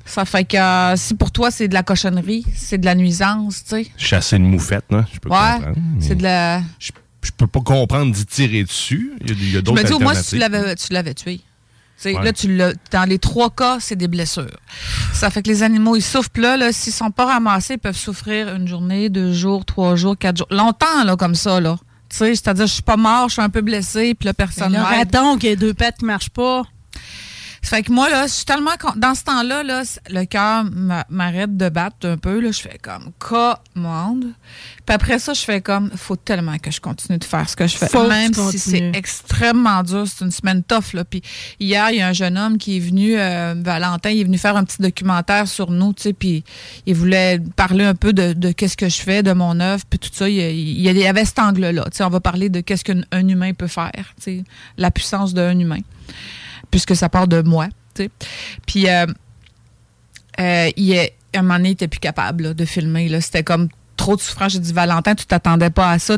ça 0.07 0.25
fait 0.25 0.45
que 0.45 0.57
euh, 0.57 0.95
si 0.97 1.15
pour 1.15 1.33
toi 1.33 1.51
c'est 1.51 1.67
de 1.67 1.75
la 1.75 1.83
cochonnerie, 1.83 2.45
c'est 2.55 2.79
de 2.79 2.85
la 2.85 2.95
nuisance, 2.95 3.65
tu 3.65 3.71
sais. 3.85 3.87
Chasser 3.97 4.37
une 4.37 4.49
moufette, 4.51 4.85
là. 4.91 5.05
Je 5.13 5.19
peux 5.19 5.31
Ouais, 5.31 5.37
comprendre. 5.57 5.77
mais 5.97 6.05
c'est 6.07 6.15
de 6.15 6.23
la. 6.23 6.61
Je, 6.79 6.93
je 7.25 7.33
peux 7.37 7.47
pas 7.47 7.61
comprendre 7.61 8.13
d'y 8.13 8.25
tirer 8.27 8.63
dessus. 8.65 9.13
Il 9.21 9.51
y 9.51 9.57
a, 9.57 9.59
a 9.59 9.61
Je 9.61 9.61
d'autres 9.61 9.83
me 9.83 9.87
dis, 9.87 9.93
au 9.93 9.99
moins, 9.99 10.15
si 10.15 10.31
tu 10.31 10.37
l'avais, 10.37 10.75
tu 10.77 10.93
l'avais 10.93 11.15
tué. 11.15 11.39
Tu 11.39 11.43
sais, 11.97 12.15
Ouais. 12.15 12.25
Là, 12.25 12.33
tu 12.33 12.55
l'as, 12.55 12.73
dans 12.91 13.09
les 13.09 13.19
trois 13.19 13.51
cas, 13.51 13.79
c'est 13.81 13.97
des 13.97 14.09
blessures. 14.09 14.59
Ça 15.13 15.31
fait 15.31 15.43
que 15.43 15.49
les 15.49 15.63
animaux, 15.63 15.97
ils 15.97 16.03
souffrent. 16.03 16.31
Puis 16.31 16.43
Là, 16.43 16.57
là, 16.57 16.73
s'ils 16.73 16.93
sont 16.93 17.11
pas 17.11 17.27
ramassés, 17.27 17.75
ils 17.75 17.79
peuvent 17.79 17.97
souffrir 17.97 18.55
une 18.55 18.67
journée, 18.69 19.09
deux 19.09 19.33
jours, 19.33 19.65
trois 19.65 19.95
jours, 19.97 20.17
quatre 20.19 20.39
jours. 20.39 20.49
Longtemps, 20.51 21.05
là, 21.05 21.17
comme 21.17 21.35
ça, 21.35 21.61
là. 21.61 21.77
Tu 22.11 22.17
sais, 22.19 22.35
c'est-à-dire, 22.35 22.67
je 22.67 22.75
suis 22.75 22.83
pas 22.83 22.97
mort, 22.97 23.29
je 23.29 23.35
suis 23.35 23.43
un 23.43 23.49
peu 23.49 23.61
blessé, 23.61 24.15
puis 24.15 24.27
là, 24.27 24.35
personne 24.35 24.73
le 24.73 24.79
raton 24.81 25.39
qui 25.39 25.49
a 25.49 25.57
deux 25.57 25.73
pattes 25.75 25.99
qui 25.99 26.05
marchent 26.05 26.31
pas. 26.31 26.63
Fait 27.65 27.83
que 27.83 27.91
moi, 27.91 28.11
là, 28.11 28.27
je 28.27 28.33
suis 28.33 28.45
tellement... 28.45 28.77
con- 28.79 28.93
Dans 28.97 29.15
ce 29.15 29.25
temps-là, 29.25 29.63
là, 29.63 29.83
le 30.11 30.25
cœur 30.27 30.65
m'a- 30.71 31.07
m'arrête 31.09 31.57
de 31.57 31.69
battre 31.71 32.07
un 32.07 32.19
peu. 32.19 32.39
Là, 32.39 32.51
je 32.53 32.61
fais 32.61 32.79
comme 32.83 33.11
commande. 33.19 34.27
Puis 34.87 34.95
après 34.95 35.19
ça, 35.19 35.33
je 35.33 35.41
fais 35.41 35.61
comme, 35.63 35.91
faut 35.97 36.17
tellement 36.17 36.59
que 36.59 36.71
je 36.71 36.81
continue 36.81 37.17
de 37.19 37.25
faire 37.25 37.49
ce 37.49 37.57
que 37.57 37.67
je 37.67 37.77
fais. 37.77 37.89
Faut 37.89 38.07
Même 38.07 38.33
si 38.51 38.59
c'est 38.59 38.93
extrêmement 38.95 39.83
dur, 39.83 40.05
c'est 40.07 40.25
une 40.25 40.31
semaine 40.31 40.63
tough. 40.63 40.93
Là. 40.93 41.05
Puis 41.05 41.23
hier, 41.59 41.91
il 41.91 41.97
y 41.97 42.01
a 42.03 42.09
un 42.09 42.13
jeune 42.13 42.37
homme 42.37 42.59
qui 42.59 42.77
est 42.77 42.81
venu, 42.81 43.19
euh, 43.19 43.55
Valentin, 43.57 44.11
il 44.11 44.21
est 44.21 44.25
venu 44.25 44.37
faire 44.39 44.57
un 44.57 44.65
petit 44.65 44.83
documentaire 44.83 45.49
sur 45.49 45.71
nous, 45.71 45.95
tu 45.95 46.03
sais, 46.03 46.13
puis 46.13 46.45
il 46.87 46.95
voulait 46.95 47.41
parler 47.57 47.85
un 47.85 47.95
peu 47.95 48.13
de, 48.13 48.35
de 48.35 48.53
qu'est-ce 48.53 48.77
que 48.77 48.89
je 48.91 49.01
fais, 49.01 49.23
de 49.23 49.33
mon 49.33 49.59
œuvre, 49.61 49.85
puis 49.89 49.99
tout 49.99 50.11
ça. 50.13 50.29
Il, 50.29 50.37
il 50.39 50.81
y 50.83 51.07
avait 51.07 51.25
cet 51.25 51.39
angle-là. 51.39 51.85
Tu 51.85 51.97
sais, 51.97 52.05
on 52.05 52.11
va 52.11 52.21
parler 52.21 52.51
de 52.51 52.61
qu'est-ce 52.61 52.85
qu'un 52.85 53.01
un 53.11 53.27
humain 53.27 53.53
peut 53.55 53.69
faire, 53.69 53.91
tu 53.95 54.05
sais, 54.23 54.45
la 54.77 54.91
puissance 54.91 55.33
d'un 55.33 55.59
humain 55.59 55.81
puisque 56.75 56.97
ça 56.97 57.09
part 57.09 57.29
de 57.29 57.41
moi. 57.41 57.69
tu 57.95 58.03
sais. 58.03 58.11
Puis, 58.67 58.89
euh, 58.89 59.07
euh, 60.41 60.71
à 60.75 61.39
un 61.39 61.43
moment 61.43 61.55
donné, 61.55 61.69
il 61.69 61.73
n'était 61.73 61.87
plus 61.87 62.01
capable 62.01 62.53
de 62.53 62.65
filmer. 62.65 63.21
C'était 63.21 63.45
comme 63.45 63.69
trop 63.97 64.17
de 64.17 64.21
souffrance. 64.21 64.55
J'ai 64.55 64.59
dit, 64.59 64.73
Valentin, 64.73 65.15
tu 65.15 65.25
t'attendais 65.25 65.71
pas 65.71 65.93
à 65.93 66.01
ça. 66.01 66.17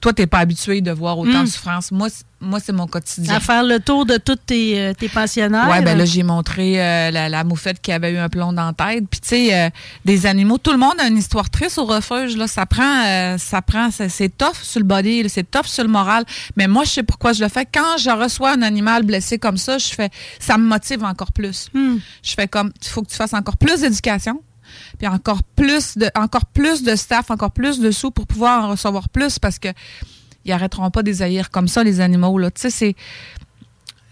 Toi, 0.00 0.12
tu 0.12 0.22
n'es 0.22 0.26
pas 0.26 0.38
habitué 0.38 0.80
de 0.80 0.90
voir 0.90 1.18
autant 1.18 1.40
Mm. 1.40 1.44
de 1.44 1.48
souffrance. 1.48 1.90
Moi, 1.92 2.08
c'est- 2.10 2.24
moi, 2.42 2.58
c'est 2.58 2.72
mon 2.72 2.86
quotidien. 2.86 3.34
À 3.34 3.40
faire 3.40 3.62
le 3.64 3.78
tour 3.80 4.06
de 4.06 4.16
tous 4.16 4.36
tes, 4.36 4.80
euh, 4.80 4.94
tes 4.94 5.08
pensionnaires. 5.10 5.68
Ouais, 5.68 5.82
ben 5.82 5.96
là, 5.98 6.04
j'ai 6.06 6.22
montré 6.22 6.80
euh, 6.82 7.10
la, 7.10 7.28
la 7.28 7.44
moufette 7.44 7.80
qui 7.80 7.92
avait 7.92 8.12
eu 8.12 8.16
un 8.18 8.28
plomb 8.30 8.52
dans 8.54 8.66
la 8.66 8.72
tête. 8.72 9.04
Puis, 9.10 9.20
tu 9.20 9.28
sais, 9.28 9.54
euh, 9.54 9.68
des 10.06 10.24
animaux, 10.26 10.56
tout 10.58 10.70
le 10.72 10.78
monde 10.78 10.94
a 10.98 11.06
une 11.06 11.18
histoire 11.18 11.50
triste 11.50 11.76
au 11.78 11.84
refuge. 11.84 12.36
Là. 12.36 12.46
Ça 12.46 12.64
prend, 12.64 13.04
euh, 13.06 13.36
ça 13.38 13.60
prend, 13.62 13.90
c'est, 13.90 14.36
tough 14.38 14.56
sur 14.62 14.80
le 14.80 14.86
body, 14.86 15.28
c'est 15.28 15.50
tough 15.50 15.66
sur 15.66 15.82
le 15.84 15.90
moral. 15.90 16.24
Mais 16.56 16.66
moi, 16.66 16.84
je 16.84 16.90
sais 16.90 17.02
pourquoi 17.02 17.32
je 17.34 17.42
le 17.42 17.48
fais. 17.50 17.66
Quand 17.66 17.98
je 17.98 18.10
reçois 18.10 18.52
un 18.52 18.62
animal 18.62 19.02
blessé 19.02 19.38
comme 19.38 19.58
ça, 19.58 19.76
je 19.78 19.88
fais, 19.88 20.08
ça 20.38 20.56
me 20.56 20.64
motive 20.66 21.04
encore 21.04 21.32
plus. 21.32 21.68
Hmm. 21.74 21.96
Je 22.22 22.32
fais 22.34 22.48
comme, 22.48 22.72
il 22.82 22.88
faut 22.88 23.02
que 23.02 23.10
tu 23.10 23.16
fasses 23.16 23.34
encore 23.34 23.56
plus 23.58 23.80
d'éducation. 23.80 24.40
Puis 24.98 25.06
encore 25.06 25.42
plus 25.42 25.96
de, 25.96 26.10
encore 26.14 26.46
plus 26.46 26.82
de 26.82 26.96
staff, 26.96 27.30
encore 27.30 27.52
plus 27.52 27.80
de 27.80 27.90
sous 27.90 28.10
pour 28.10 28.26
pouvoir 28.26 28.64
en 28.64 28.70
recevoir 28.70 29.08
plus 29.08 29.38
parce 29.38 29.58
que 29.58 29.68
ils 30.44 30.52
arrêteront 30.52 30.90
pas 30.90 31.02
des 31.02 31.22
haïr 31.22 31.50
comme 31.50 31.68
ça, 31.68 31.84
les 31.84 32.00
animaux. 32.00 32.38
Là. 32.38 32.50
Tu 32.50 32.70
sais, 32.70 32.96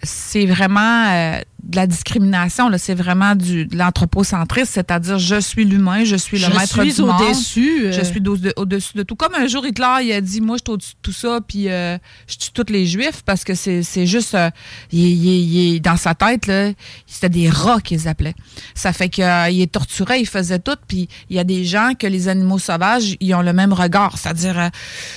c'est 0.02 0.46
vraiment 0.46 1.06
euh, 1.08 1.40
de 1.64 1.76
la 1.76 1.86
discrimination, 1.88 2.68
là. 2.68 2.78
c'est 2.78 2.94
vraiment 2.94 3.34
du, 3.34 3.66
de 3.66 3.76
l'anthropocentrisme, 3.76 4.70
c'est-à-dire 4.72 5.18
je 5.18 5.40
suis 5.40 5.64
l'humain, 5.64 6.04
je 6.04 6.14
suis 6.16 6.38
le 6.38 6.46
Je 6.46 6.50
maître 6.56 6.80
suis 6.82 6.94
du 6.94 7.02
monde. 7.02 7.20
au-dessus. 7.20 7.86
euh, 7.86 7.92
Je 7.92 8.02
suis 8.04 8.20
au- 8.26 8.36
de- 8.36 8.52
au-dessus 8.56 8.96
de 8.96 9.02
tout. 9.02 9.16
Comme 9.16 9.34
un 9.34 9.48
jour, 9.48 9.66
Hitler, 9.66 9.86
il 10.04 10.12
a 10.12 10.20
dit, 10.20 10.40
moi, 10.40 10.56
je 10.56 10.62
suis 10.64 10.72
au-dessus 10.72 10.92
de 10.94 10.98
tout 11.02 11.12
ça, 11.12 11.40
puis 11.46 11.68
euh, 11.68 11.98
je 12.28 12.36
tue 12.36 12.50
tous 12.52 12.72
les 12.72 12.86
Juifs, 12.86 13.22
parce 13.26 13.42
que 13.42 13.54
c'est, 13.54 13.82
c'est 13.82 14.06
juste, 14.06 14.34
euh, 14.34 14.50
il, 14.92 15.00
il- 15.00 15.74
il- 15.74 15.80
dans 15.80 15.96
sa 15.96 16.14
tête, 16.14 16.46
là, 16.46 16.70
c'était 17.06 17.28
des 17.28 17.50
rats 17.50 17.80
qu'ils 17.80 18.06
appelaient. 18.06 18.34
Ça 18.74 18.92
fait 18.92 19.08
qu'il 19.08 19.24
est 19.24 19.72
torturé, 19.72 20.20
il 20.20 20.26
faisait 20.28 20.60
tout, 20.60 20.76
puis 20.86 21.08
il 21.28 21.36
y 21.36 21.40
a 21.40 21.44
des 21.44 21.64
gens 21.64 21.92
que 21.98 22.06
les 22.06 22.28
animaux 22.28 22.60
sauvages, 22.60 23.16
ils 23.20 23.34
ont 23.34 23.42
le 23.42 23.52
même 23.52 23.72
regard, 23.72 24.16
c'est-à-dire, 24.16 24.58
euh, 24.58 24.68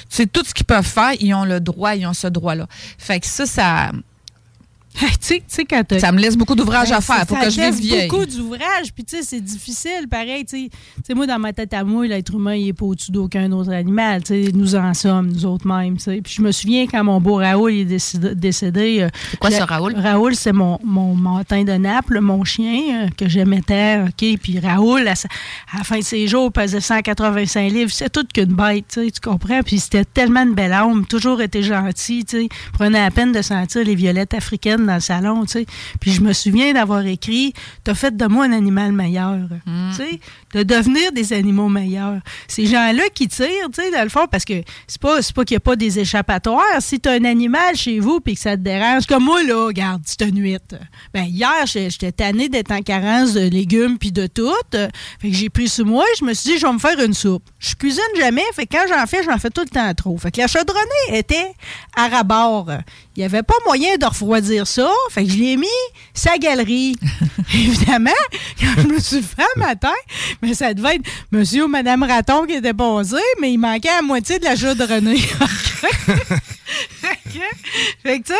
tu 0.10 0.18
sais, 0.18 0.26
tout 0.26 0.44
ce 0.44 0.54
qu'ils 0.56 0.66
peuvent 0.66 0.84
faire, 0.86 1.12
ils 1.20 1.34
ont 1.36 1.46
le 1.46 1.60
droit, 1.60 1.96
ils 1.96 2.08
ont 2.08 2.14
ce 2.14 2.28
droit-là. 2.28 2.68
Fait 2.98 3.20
que 3.20 3.28
ça, 3.28 3.46
ça, 3.46 3.92
tu 5.22 5.42
sais, 5.48 5.66
quand 5.66 5.84
ça 6.00 6.12
me 6.12 6.20
laisse 6.20 6.36
beaucoup 6.36 6.56
d'ouvrages 6.56 6.90
Ben, 6.90 6.98
à 6.98 7.02
faire 7.02 7.26
pour 7.26 7.40
que 7.40 7.50
je 7.50 7.62
vive 7.62 7.74
vieille. 7.76 8.08
beaucoup 8.08 8.26
d'ouvrages, 8.26 8.94
puis 8.94 9.04
tu 9.04 9.18
sais, 9.18 9.24
c'est 9.24 9.42
difficile, 9.42 10.08
pareil, 10.10 10.46
tu 10.46 10.70
sais. 11.06 11.14
Moi, 11.14 11.28
dans 11.28 11.40
ma 11.40 11.54
tête 11.54 11.74
à 11.74 11.84
moi, 11.84 12.06
l'être 12.08 12.34
humain, 12.34 12.56
il 12.56 12.70
est 12.70 12.74
pas 12.74 12.86
au-dessus 12.86 13.12
d'aucun 13.12 13.52
autre 13.52 13.72
animal, 13.72 14.24
tu 14.24 14.46
sais, 14.46 14.52
nous 14.54 14.76
en 14.76 14.94
sommes, 14.94 15.32
nous 15.32 15.46
autres 15.46 15.68
mêmes, 15.68 15.98
tu 15.98 16.04
sais. 16.04 16.22
Puis 16.22 16.34
je 16.38 16.42
me 16.42 16.52
souviens 16.52 16.88
quand 16.88 17.04
mon 17.04 17.22
beau 17.22 17.36
Raoul 17.36 17.72
est 17.72 17.86
décédé, 17.86 18.36
décédé, 18.36 19.02
euh, 19.02 19.10
C'est 19.32 19.40
quoi 19.40 19.52
ça, 19.52 19.66
Raoul? 19.66 19.96
Raoul, 19.96 20.36
c'est 20.36 20.54
mon, 20.54 20.80
mon 20.84 21.16
matin 21.16 21.64
de 21.64 21.74
Naples, 21.74 22.20
mon 22.20 22.44
chien, 22.44 23.06
euh, 23.06 23.08
que 23.18 23.30
j'aimais 23.30 23.62
tant, 23.62 24.06
OK? 24.06 24.40
Puis 24.42 24.60
Raoul, 24.60 25.08
à, 25.08 25.14
la 25.78 25.84
fin 25.84 26.00
de 26.00 26.04
ses 26.04 26.28
jours, 26.28 26.52
pesait 26.52 26.82
185 26.82 27.72
livres. 27.72 27.92
C'est 27.92 28.12
tout 28.12 28.26
qu'une 28.34 28.54
bête, 28.54 28.86
tu 28.92 29.06
sais, 29.06 29.12
tu 29.12 29.20
comprends? 29.22 29.62
Puis 29.64 29.80
c'était 29.80 30.06
tellement 30.06 30.44
une 30.44 30.54
belle 30.54 30.74
âme, 30.74 31.06
toujours 31.06 31.42
été 31.42 31.64
gentil, 31.64 32.26
tu 32.26 32.42
sais. 32.42 32.50
Prenait 32.74 33.02
la 33.02 33.12
peine 33.12 33.32
de 33.32 33.42
sentir 33.42 33.84
les 33.84 33.96
violettes 33.96 34.34
africaines 34.34 34.81
dans 34.86 34.96
le 34.96 35.00
salon, 35.00 35.46
tu 35.46 35.52
sais. 35.52 35.66
Puis 36.00 36.12
je 36.12 36.22
me 36.22 36.34
souviens 36.34 36.74
d'avoir 36.74 37.06
écrit 37.06 37.54
«T'as 37.84 37.94
fait 37.94 38.16
de 38.16 38.26
moi 38.26 38.46
un 38.46 38.52
animal 38.52 38.92
meilleur. 38.92 39.38
Tu 39.66 39.96
sais, 39.96 40.20
de 40.54 40.64
devenir 40.64 41.12
des 41.12 41.34
animaux 41.34 41.70
meilleurs. 41.70 42.20
Ces 42.48 42.66
gens-là 42.66 43.04
qui 43.14 43.28
tirent, 43.28 43.70
tu 43.74 43.82
sais, 43.82 43.92
dans 43.92 44.04
le 44.04 44.10
fond, 44.10 44.28
parce 44.30 44.46
que 44.46 44.62
c'est 44.88 45.02
pas, 45.02 45.22
c'est 45.22 45.36
pas 45.36 45.46
qu'il 45.46 45.56
n'y 45.56 45.58
a 45.58 45.62
pas 45.62 45.76
des 45.76 46.00
échappatoires. 46.00 46.64
Si 46.80 47.00
tu 47.00 47.10
as 47.10 47.14
un 47.14 47.26
animal 47.26 47.76
chez 47.76 48.00
vous 48.00 48.20
puis 48.20 48.36
que 48.36 48.40
ça 48.40 48.58
te 48.58 48.62
dérange, 48.62 49.06
comme 49.06 49.24
moi, 49.24 49.44
là, 49.44 49.66
regarde, 49.66 50.02
cette 50.06 50.34
nuit. 50.34 50.52
Ben, 51.14 51.24
hier, 51.24 51.66
j'étais 51.66 52.12
tannée 52.12 52.50
d'être 52.50 52.72
en 52.72 52.82
carence 52.82 53.34
de 53.34 53.48
légumes 53.48 53.98
puis 53.98 54.12
de 54.12 54.28
tout. 54.28 54.52
Fait 54.72 54.90
que 55.30 55.34
j'ai 55.36 55.50
pris 55.50 55.70
sur 55.70 55.86
moi, 55.86 56.06
je 56.20 56.26
me 56.26 56.34
suis 56.34 56.54
dit, 56.54 56.60
je 56.60 56.66
vais 56.66 56.74
me 56.74 56.80
faire 56.80 57.00
une 57.00 57.14
soupe. 57.14 57.44
Je 57.60 57.76
cuisine 57.76 58.02
jamais, 58.18 58.44
fait 58.54 58.66
que 58.66 58.76
quand 58.76 58.86
j'en 58.90 59.06
fais, 59.08 59.24
j'en 59.24 59.38
fais 59.38 59.50
tout 59.50 59.62
le 59.62 59.70
temps 59.70 59.94
trop. 59.94 60.18
Fait 60.18 60.32
que 60.32 60.42
la 60.42 60.48
chaudronnée 60.48 60.82
était 61.14 61.54
à 61.96 62.08
rabord. 62.08 62.70
Il 63.16 63.20
n'y 63.20 63.26
avait 63.26 63.44
pas 63.44 63.56
moyen 63.66 63.98
de 63.98 64.06
refroidir 64.06 64.68
ça, 64.68 64.90
fait 65.10 65.26
que 65.26 65.32
je 65.32 65.38
l'ai 65.38 65.58
mis 65.58 65.68
sa 66.14 66.38
galerie. 66.38 66.96
Évidemment, 67.54 68.12
quand 68.60 68.82
je 68.82 68.88
me 68.88 69.00
suis 69.00 69.22
fait 69.22 69.44
un 69.56 69.60
matin, 69.60 69.94
mais 70.44 70.54
ça 70.54 70.74
devait 70.74 70.96
être 70.96 71.10
monsieur 71.32 71.66
ou 71.66 71.68
madame 71.68 72.04
Raton 72.04 72.46
qui 72.46 72.54
était 72.54 72.74
posé, 72.74 73.18
mais 73.40 73.54
il 73.54 73.58
manquait 73.58 73.90
la 73.96 74.02
moitié 74.02 74.40
de 74.40 74.46
la 74.46 74.56
chaudronnée. 74.56 75.18
fait 76.68 77.18
que, 77.34 78.18
tu 78.18 78.24
sais, 78.26 78.34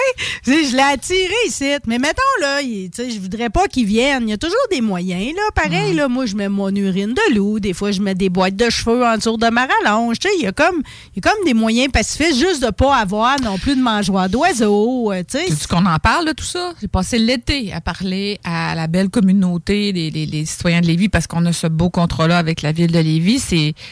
tu 0.44 0.52
sais, 0.52 0.66
je 0.70 0.76
l'ai 0.76 0.82
attiré 0.84 1.34
ici. 1.48 1.66
Mais 1.88 1.98
mettons, 2.00 2.22
là, 2.42 2.62
tu 2.62 2.90
sais, 2.94 3.12
je 3.12 3.20
voudrais 3.20 3.50
pas 3.50 3.68
qu'il 3.68 3.86
vienne. 3.86 4.24
Il 4.28 4.32
y 4.32 4.34
a 4.34 4.38
toujours 4.38 4.56
des 4.72 4.82
moyens, 4.82 5.36
là. 5.36 5.42
Pareil, 5.56 5.94
là, 5.94 6.08
moi, 6.08 6.26
je 6.26 6.36
mets 6.36 6.50
mon 6.50 6.70
urine 6.70 7.14
de 7.14 7.36
loup. 7.36 7.60
Des 7.60 7.74
fois, 7.74 7.92
je 7.92 8.02
mets 8.02 8.16
des 8.16 8.30
boîtes 8.30 8.56
de 8.56 8.70
cheveux 8.70 9.04
en 9.04 9.18
dessous 9.18 9.38
de 9.38 9.48
ma 9.50 9.66
rallonge. 9.68 10.20
Tu 10.20 10.28
sais, 10.28 10.34
il 10.38 10.44
y 10.44 10.48
a 10.48 10.52
comme, 10.52 10.82
y 11.16 11.20
a 11.20 11.22
comme 11.22 11.46
des 11.46 11.54
moyens 11.54 11.92
pacifistes 11.92 12.40
juste 12.40 12.64
de 12.64 12.70
pas 12.72 12.96
avoir 12.98 13.40
non 13.42 13.58
plus 13.58 13.76
de 13.76 13.82
mangeoire 13.82 14.30
d'oiseaux. 14.30 15.12
euh, 15.12 15.24
Tu 15.24 15.38
sais, 15.38 15.48
Sais-tu 15.48 15.68
qu'on 15.68 15.86
en 15.86 15.98
parle 16.00 16.28
de 16.28 16.34
tout 16.34 16.44
ça? 16.46 16.74
J'ai 16.82 16.88
passé 16.88 17.18
l'été 17.18 17.72
à 17.74 17.82
parler 17.82 18.40
à 18.44 18.76
la 18.76 18.88
belle 18.88 19.10
communauté 19.10 19.94
des, 19.94 20.46
citoyens 20.46 20.82
de 20.82 20.88
Lévis 20.88 21.10
parce 21.10 21.28
qu'on 21.28 21.46
a 21.46 21.54
ce 21.54 21.68
beau 21.68 21.90
contrat-là 21.90 22.38
avec 22.38 22.62
la 22.62 22.72
ville 22.72 22.92
de 22.92 23.00
Lévis. 23.00 23.40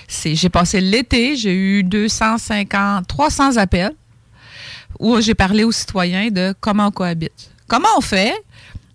C'est, 0.07 0.35
j'ai 0.35 0.49
passé 0.49 0.81
l'été, 0.81 1.35
j'ai 1.35 1.53
eu 1.53 1.83
250, 1.83 3.07
300 3.07 3.57
appels 3.57 3.91
où 4.99 5.19
j'ai 5.21 5.35
parlé 5.35 5.63
aux 5.63 5.71
citoyens 5.71 6.29
de 6.29 6.53
comment 6.59 6.87
on 6.87 6.91
cohabite. 6.91 7.51
Comment 7.67 7.87
on 7.97 8.01
fait 8.01 8.33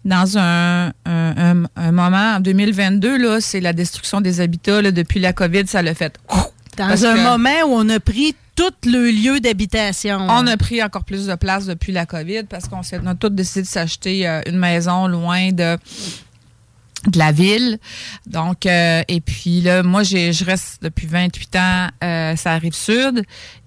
dans 0.05 0.37
un, 0.37 0.89
un- 0.89 0.93
un- 1.07 1.65
un 1.77 1.93
moment, 1.93 2.35
en 2.37 2.41
2022, 2.41 3.17
là, 3.19 3.41
c'est 3.41 3.61
la 3.61 3.73
destruction 3.73 4.21
des 4.21 4.41
habitats. 4.41 4.83
là, 4.83 4.91
depuis 4.91 5.21
la 5.21 5.33
COVID, 5.33 5.67
ça 5.67 5.81
l'a 5.83 5.95
fait. 5.95 6.19
dans 6.77 6.89
parce 6.89 7.05
un 7.05 7.17
moment 7.17 7.63
où 7.67 7.73
on 7.73 7.89
a 7.89 8.01
pris 8.01 8.35
tout 8.57 8.73
le 8.85 9.11
lieu 9.11 9.41
d'habitation. 9.41 10.19
On 10.29 10.47
a 10.47 10.57
pris 10.57 10.83
encore 10.83 11.05
plus 11.05 11.27
de 11.27 11.35
place 11.35 11.67
depuis 11.67 11.91
la 11.93 12.07
COVID 12.07 12.45
parce 12.45 12.69
qu'on 12.69 12.81
a 13.07 13.15
tous 13.15 13.31
décidé 13.31 13.63
de 13.63 13.67
s'acheter 13.67 14.29
euh, 14.29 14.43
une 14.47 14.59
maison 14.59 15.07
loin 15.09 15.51
de 15.51 15.77
de 17.07 17.19
la 17.19 17.33
ville. 17.33 17.79
Donc, 18.27 18.67
euh, 18.67 19.03
et 19.09 19.21
puis 19.21 19.61
là, 19.61 19.83
moi, 19.83 20.03
j'ai, 20.03 20.33
je 20.33 20.45
reste 20.45 20.83
depuis 20.83 21.07
28 21.07 21.57
ans, 21.57 21.89
euh, 22.03 22.37
ça 22.37 22.53
arrive 22.53 22.75
sud. 22.75 23.23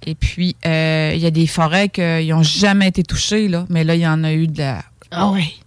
Et 0.06 0.16
puis, 0.16 0.56
euh, 0.66 1.12
il 1.14 1.20
y 1.20 1.26
a 1.26 1.32
des 1.32 1.48
forêts 1.48 1.90
qui 1.90 2.02
n'ont 2.02 2.44
jamais 2.44 2.88
été 2.88 3.04
touchées, 3.04 3.48
là. 3.48 3.66
Mais 3.70 3.84
là, 3.84 3.96
il 3.96 4.02
y 4.02 4.08
en 4.08 4.24
a 4.24 4.34
eu 4.34 4.48
de 4.48 4.58
la... 4.60 4.84
Ah 5.12 5.30
oui. 5.30 5.60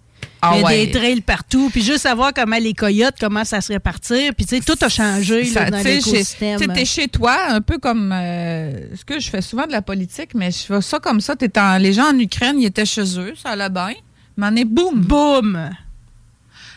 Ah 0.42 0.52
Il 0.54 0.60
y 0.60 0.62
a 0.62 0.66
ouais. 0.68 0.86
des 0.86 0.92
trails 0.92 1.20
partout, 1.20 1.68
puis 1.70 1.82
juste 1.82 1.98
savoir 1.98 2.32
comment 2.34 2.56
les 2.56 2.72
coyotes 2.72 3.18
commencent 3.20 3.52
à 3.52 3.60
se 3.60 3.74
répartir, 3.74 4.32
puis 4.34 4.46
tu 4.46 4.56
sais, 4.56 4.62
tout 4.62 4.78
a 4.82 4.88
changé 4.88 5.42
là, 5.44 5.50
Ça, 5.52 5.70
dans 5.70 5.76
tu 5.78 5.82
sais, 5.82 6.00
chez- 6.00 6.10
l'écosystème. 6.12 6.60
Tu 6.60 6.66
t'es 6.68 6.84
chez 6.86 7.08
toi, 7.08 7.36
un 7.50 7.60
peu 7.60 7.76
comme 7.76 8.10
euh, 8.10 8.96
ce 8.96 9.04
que 9.04 9.20
je 9.20 9.28
fais 9.28 9.42
souvent 9.42 9.66
de 9.66 9.72
la 9.72 9.82
politique, 9.82 10.30
mais 10.34 10.50
je 10.50 10.58
fais 10.60 10.80
ça 10.80 10.98
comme 10.98 11.20
ça. 11.20 11.36
T'es 11.36 11.58
en, 11.58 11.76
les 11.76 11.92
gens 11.92 12.10
en 12.14 12.18
Ukraine, 12.18 12.58
ils 12.58 12.64
étaient 12.64 12.86
chez 12.86 13.18
eux, 13.18 13.34
ça 13.36 13.50
allait 13.50 13.68
bien. 13.68 13.92
Mais 14.38 14.46
on 14.50 14.56
est 14.56 14.64
boum. 14.64 15.00
Boum! 15.02 15.70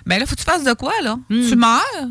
Ben 0.06 0.20
là, 0.20 0.26
faut 0.26 0.36
que 0.36 0.40
tu 0.42 0.46
fasses 0.46 0.64
de 0.64 0.74
quoi, 0.74 0.94
là? 1.04 1.18
Mm. 1.30 1.48
Tu 1.50 1.56
meurs? 1.56 2.08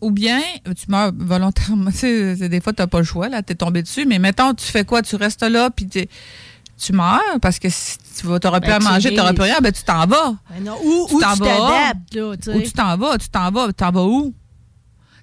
Ou 0.00 0.10
bien 0.12 0.40
tu 0.64 0.86
meurs 0.88 1.10
volontairement. 1.16 1.90
Tu 1.90 1.96
sais, 1.98 2.36
c'est- 2.36 2.48
des 2.48 2.60
fois, 2.60 2.72
tu 2.72 2.82
n'as 2.82 2.86
pas 2.86 2.98
le 2.98 3.04
choix, 3.04 3.28
là, 3.28 3.42
tu 3.42 3.52
es 3.52 3.56
tombé 3.56 3.82
dessus. 3.82 4.06
Mais 4.06 4.18
mettons, 4.18 4.54
tu 4.54 4.64
fais 4.66 4.84
quoi? 4.84 5.02
Tu 5.02 5.16
restes 5.16 5.42
là, 5.42 5.70
puis 5.70 5.86
tu 5.86 6.92
meurs 6.92 7.20
parce 7.42 7.58
que 7.58 7.68
si 7.68 7.96
tu 8.20 8.26
n'auras 8.26 8.60
plus 8.60 8.68
Ben, 8.70 8.76
à 8.86 8.90
manger, 8.92 9.10
tu 9.10 9.16
n'auras 9.16 9.32
plus 9.32 9.42
rien, 9.42 9.58
ben 9.60 9.72
tu 9.72 9.82
t'en 9.82 10.06
vas. 10.06 10.36
Ben 10.50 10.64
non, 10.64 10.76
Ou 10.84 11.06
Tu 11.08 11.16
t'adaptes, 11.18 12.14
là, 12.14 12.36
tu 12.36 12.62
tu 12.62 12.72
t'en 12.72 12.96
vas, 12.96 13.18
tu 13.18 13.28
t'en 13.28 13.50
vas, 13.50 13.66
tu 13.68 13.74
t'en 13.74 13.90
vas 13.90 14.04
où? 14.04 14.32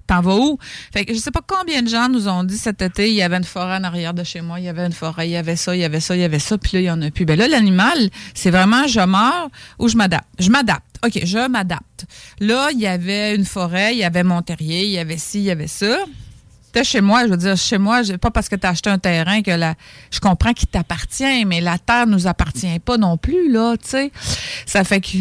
T'en 0.06 0.20
vas 0.20 0.36
où? 0.36 0.56
Fait 0.92 1.04
que 1.04 1.12
je 1.12 1.18
sais 1.18 1.32
pas 1.32 1.40
combien 1.44 1.82
de 1.82 1.88
gens 1.88 2.08
nous 2.08 2.28
ont 2.28 2.44
dit 2.44 2.56
cet 2.56 2.80
été, 2.80 3.08
il 3.08 3.14
y 3.16 3.22
avait 3.22 3.38
une 3.38 3.42
forêt 3.44 3.76
en 3.76 3.82
arrière 3.82 4.14
de 4.14 4.22
chez 4.22 4.40
moi, 4.40 4.60
il 4.60 4.66
y 4.66 4.68
avait 4.68 4.86
une 4.86 4.92
forêt, 4.92 5.26
il 5.28 5.32
y 5.32 5.36
avait 5.36 5.56
ça, 5.56 5.74
il 5.74 5.80
y 5.80 5.84
avait 5.84 5.98
ça, 5.98 6.14
il 6.14 6.20
y 6.20 6.24
avait 6.24 6.38
ça, 6.38 6.56
puis 6.58 6.70
là, 6.74 6.80
il 6.80 6.84
y 6.84 6.90
en 6.92 7.02
a 7.02 7.10
plus. 7.10 7.24
Ben 7.24 7.36
là, 7.36 7.48
l'animal, 7.48 8.10
c'est 8.32 8.52
vraiment 8.52 8.86
je 8.86 9.00
meurs 9.00 9.48
ou 9.80 9.88
je 9.88 9.96
m'adapte? 9.96 10.28
Je 10.38 10.48
m'adapte. 10.48 10.84
OK, 11.04 11.20
je 11.24 11.48
m'adapte. 11.48 12.06
Là, 12.40 12.68
il 12.72 12.80
y 12.80 12.86
avait 12.86 13.34
une 13.34 13.44
forêt, 13.44 13.94
il 13.94 13.98
y 13.98 14.04
avait 14.04 14.22
mon 14.24 14.42
terrier, 14.42 14.84
il 14.84 14.90
y 14.92 14.98
avait 14.98 15.18
ci, 15.18 15.38
il 15.38 15.44
y 15.44 15.50
avait 15.50 15.66
ça. 15.66 15.98
T'es 16.72 16.84
chez 16.84 17.00
moi, 17.00 17.24
je 17.24 17.30
veux 17.30 17.36
dire, 17.36 17.56
chez 17.56 17.78
moi, 17.78 18.02
pas 18.20 18.30
parce 18.30 18.48
que 18.48 18.56
tu 18.56 18.66
as 18.66 18.70
acheté 18.70 18.90
un 18.90 18.98
terrain 18.98 19.40
que 19.42 19.50
la, 19.50 19.74
je 20.10 20.20
comprends 20.20 20.52
qu'il 20.52 20.68
t'appartient, 20.68 21.44
mais 21.46 21.60
la 21.60 21.78
terre 21.78 22.06
nous 22.06 22.26
appartient 22.26 22.78
pas 22.80 22.98
non 22.98 23.16
plus, 23.16 23.50
là, 23.50 23.76
tu 23.82 23.88
sais. 23.88 24.12
Ça 24.66 24.84
fait 24.84 25.00
que. 25.00 25.18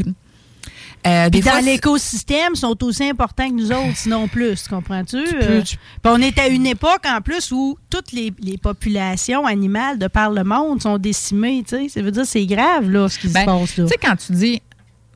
euh, 1.08 1.30
des 1.30 1.40
dans 1.42 1.52
fois, 1.52 1.62
l'écosystème, 1.62 2.56
sont 2.56 2.76
aussi 2.84 3.04
importants 3.08 3.48
que 3.48 3.54
nous 3.54 3.72
autres, 3.72 3.96
sinon 3.96 4.28
plus, 4.28 4.68
comprends-tu? 4.68 5.18
Euh, 5.18 5.62
tu- 5.62 5.78
on 6.04 6.20
est 6.22 6.38
à 6.40 6.48
une 6.48 6.66
époque, 6.66 7.04
en 7.08 7.22
plus, 7.22 7.52
où 7.52 7.78
toutes 7.90 8.12
les, 8.12 8.34
les 8.42 8.58
populations 8.58 9.46
animales 9.46 9.98
de 10.00 10.08
par 10.08 10.32
le 10.32 10.44
monde 10.44 10.82
sont 10.82 10.98
décimées, 10.98 11.64
tu 11.66 11.78
sais. 11.78 11.90
Ça 11.90 12.02
veut 12.02 12.12
dire 12.12 12.26
c'est 12.26 12.46
grave, 12.46 12.90
là, 12.90 13.08
ce 13.08 13.18
qui 13.20 13.28
Ben, 13.30 13.42
se 13.42 13.46
passe, 13.46 13.78
là. 13.78 13.86
Tu 13.86 13.90
sais, 13.92 13.98
quand 14.02 14.16
tu 14.18 14.34
dis, 14.34 14.62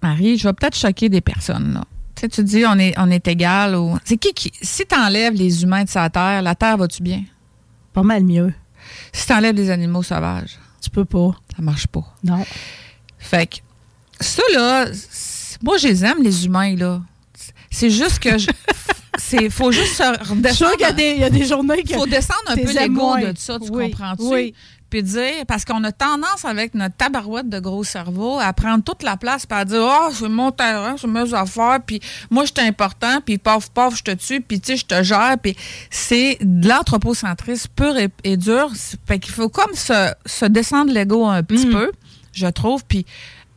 Marie, 0.01 0.37
je 0.37 0.47
vais 0.47 0.53
peut-être 0.53 0.75
choquer 0.77 1.09
des 1.09 1.21
personnes, 1.21 1.73
là. 1.73 1.83
Tu 2.15 2.21
sais, 2.21 2.29
tu 2.29 2.43
dis, 2.43 2.63
on 2.65 2.77
est, 2.79 2.93
on 2.97 3.09
est 3.11 3.27
égal. 3.27 3.75
Ou... 3.75 3.97
C'est 4.03 4.17
qui 4.17 4.33
qui. 4.33 4.51
Si 4.61 4.85
tu 4.85 4.95
enlèves 4.95 5.33
les 5.33 5.63
humains 5.63 5.83
de 5.85 5.89
sa 5.89 6.09
terre, 6.09 6.41
la 6.41 6.55
terre 6.55 6.77
va-tu 6.77 7.01
bien? 7.01 7.23
Pas 7.93 8.03
mal 8.03 8.23
mieux. 8.23 8.53
Si 9.13 9.25
tu 9.27 9.33
enlèves 9.33 9.55
les 9.55 9.69
animaux 9.69 10.03
sauvages, 10.03 10.57
Tu 10.81 10.89
peux 10.89 11.05
pas. 11.05 11.31
ça 11.55 11.61
marche 11.61 11.87
pas. 11.87 12.03
Non. 12.23 12.45
Fait 13.17 13.47
que, 13.47 13.55
ça, 14.19 14.41
là, 14.53 14.85
moi, 15.63 15.77
je 15.77 15.87
les 15.87 16.03
aime, 16.05 16.21
les 16.23 16.45
humains, 16.45 16.75
là. 16.75 17.01
C'est 17.71 17.89
juste 17.89 18.19
que. 18.19 18.37
je- 18.37 18.47
c'est 19.17 19.49
faut 19.49 19.71
juste 19.71 19.95
se 19.95 20.03
Je 20.03 20.23
suis 20.23 20.33
redescendre. 20.33 20.71
qu'il 20.73 20.81
y 20.81 20.85
a 20.85 20.91
des, 20.93 21.11
il 21.11 21.19
y 21.19 21.23
a 21.23 21.29
des 21.29 21.45
journées 21.45 21.83
que 21.83 21.93
faut 21.93 22.05
descendre 22.07 22.39
un 22.47 22.55
peu 22.55 22.71
l'ego 22.73 23.17
de 23.17 23.33
ça, 23.37 23.59
tu 23.59 23.69
Oui, 23.71 23.91
comprends-tu? 23.91 24.23
oui. 24.23 24.53
Puis 24.89 25.03
dire, 25.03 25.45
parce 25.47 25.65
qu'on 25.65 25.83
a 25.83 25.91
tendance 25.91 26.45
avec 26.45 26.73
notre 26.73 26.95
tabarouette 26.95 27.47
de 27.47 27.59
gros 27.59 27.83
cerveau 27.83 28.39
à 28.39 28.51
prendre 28.53 28.83
toute 28.83 29.03
la 29.03 29.17
place 29.17 29.45
puis 29.45 29.57
à 29.57 29.65
dire, 29.65 29.81
oh, 29.83 30.09
c'est 30.11 30.29
mon 30.29 30.51
terrain, 30.51 30.95
c'est 30.97 31.07
mes 31.07 31.33
affaires, 31.33 31.79
puis 31.85 31.99
moi, 32.31 32.45
je 32.45 32.51
suis 32.55 32.67
important, 32.67 33.21
puis 33.23 33.37
pauvre, 33.37 33.69
pauvre, 33.69 33.95
je 33.95 34.03
te 34.03 34.11
tue, 34.11 34.41
puis 34.41 34.59
tu 34.59 34.71
sais, 34.73 34.77
je 34.77 34.85
te 34.85 35.03
gère, 35.03 35.37
puis 35.41 35.55
c'est 35.91 36.37
de 36.41 36.67
l'anthropocentrisme 36.67 37.69
pur 37.75 37.97
et, 37.97 38.09
et 38.23 38.37
dur. 38.37 38.71
Fait 39.07 39.19
qu'il 39.19 39.33
faut 39.33 39.49
comme 39.49 39.73
se, 39.75 40.11
se 40.25 40.45
descendre 40.45 40.91
l'ego 40.91 41.25
un 41.25 41.43
petit 41.43 41.67
Mm. 41.67 41.71
peu, 41.71 41.91
je 42.33 42.47
trouve, 42.47 42.83
puis 42.85 43.05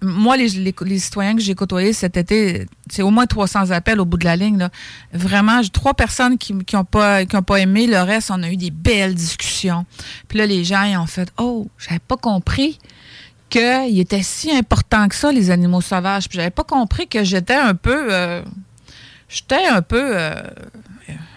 moi, 0.03 0.37
les, 0.37 0.49
les, 0.49 0.99
citoyens 0.99 1.37
que 1.37 1.41
j'ai 1.43 1.55
côtoyés 1.55 1.93
cet 1.93 2.17
été, 2.17 2.67
c'est 2.91 3.03
au 3.03 3.11
moins 3.11 3.27
300 3.27 3.71
appels 3.71 4.01
au 4.01 4.05
bout 4.05 4.19
de 4.19 4.25
la 4.25 4.37
ligne. 4.37 4.59
Là. 4.59 4.71
Vraiment, 5.13 5.63
j'ai 5.63 5.71
trois 5.71 5.95
personnes 5.95 6.39
qui 6.39 6.53
n'ont 6.55 6.85
pas, 6.85 7.23
ont 7.23 7.43
pas 7.43 7.57
aimé. 7.61 7.87
Le 7.87 8.01
reste, 8.03 8.31
on 8.31 8.43
a 8.43 8.51
eu 8.51 8.57
des 8.57 8.71
belles 8.71 9.15
discussions. 9.15 9.87
Puis 10.29 10.39
là, 10.39 10.47
les 10.47 10.65
gens, 10.65 10.83
ils 10.83 10.97
ont 10.97 11.07
fait 11.07 11.33
Oh, 11.39 11.69
j'avais 11.79 12.01
pas 12.01 12.17
compris 12.17 12.79
qu'il 13.49 13.99
était 13.99 14.23
si 14.23 14.51
important 14.51 15.09
que 15.09 15.15
ça, 15.15 15.31
les 15.31 15.51
animaux 15.51 15.81
sauvages. 15.81 16.29
Puis 16.29 16.37
j'avais 16.37 16.51
pas 16.51 16.65
compris 16.65 17.07
que 17.07 17.23
j'étais 17.23 17.55
un 17.55 17.75
peu. 17.75 18.13
euh, 18.13 18.43
j'étais 19.29 19.67
un 19.67 19.83
peu. 19.83 20.17
euh, 20.19 20.35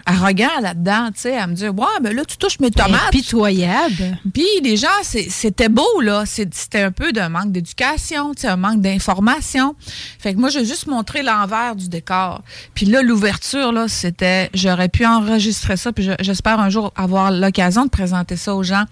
arrogant 0.05 0.59
là-dedans, 0.61 1.07
tu 1.13 1.21
sais, 1.21 1.37
à 1.37 1.47
me 1.47 1.53
dire, 1.53 1.73
ouais, 1.73 1.85
mais 2.01 2.13
là, 2.13 2.23
tu 2.25 2.37
touches 2.37 2.59
mes 2.59 2.71
tomates. 2.71 3.11
Pitoyable. 3.11 4.17
Puis 4.33 4.45
les 4.63 4.77
gens, 4.77 4.87
c'était 5.03 5.69
beau, 5.69 6.01
là. 6.01 6.23
C'était 6.25 6.81
un 6.81 6.91
peu 6.91 7.11
d'un 7.11 7.29
manque 7.29 7.51
d'éducation, 7.51 8.33
tu 8.33 8.41
sais, 8.41 8.47
un 8.47 8.55
manque 8.57 8.81
d'information. 8.81 9.75
Fait 10.19 10.33
que 10.33 10.39
moi, 10.39 10.49
j'ai 10.49 10.65
juste 10.65 10.87
montré 10.87 11.23
l'envers 11.23 11.75
du 11.75 11.89
décor. 11.89 12.41
Puis 12.73 12.85
là, 12.85 13.01
l'ouverture, 13.01 13.71
là, 13.71 13.87
c'était... 13.87 14.49
J'aurais 14.53 14.89
pu 14.89 15.05
enregistrer 15.05 15.77
ça, 15.77 15.91
puis 15.91 16.03
je- 16.03 16.11
j'espère 16.19 16.59
un 16.59 16.69
jour 16.69 16.93
avoir 16.95 17.31
l'occasion 17.31 17.85
de 17.85 17.89
présenter 17.89 18.35
ça 18.35 18.55
aux 18.55 18.63
gens. 18.63 18.83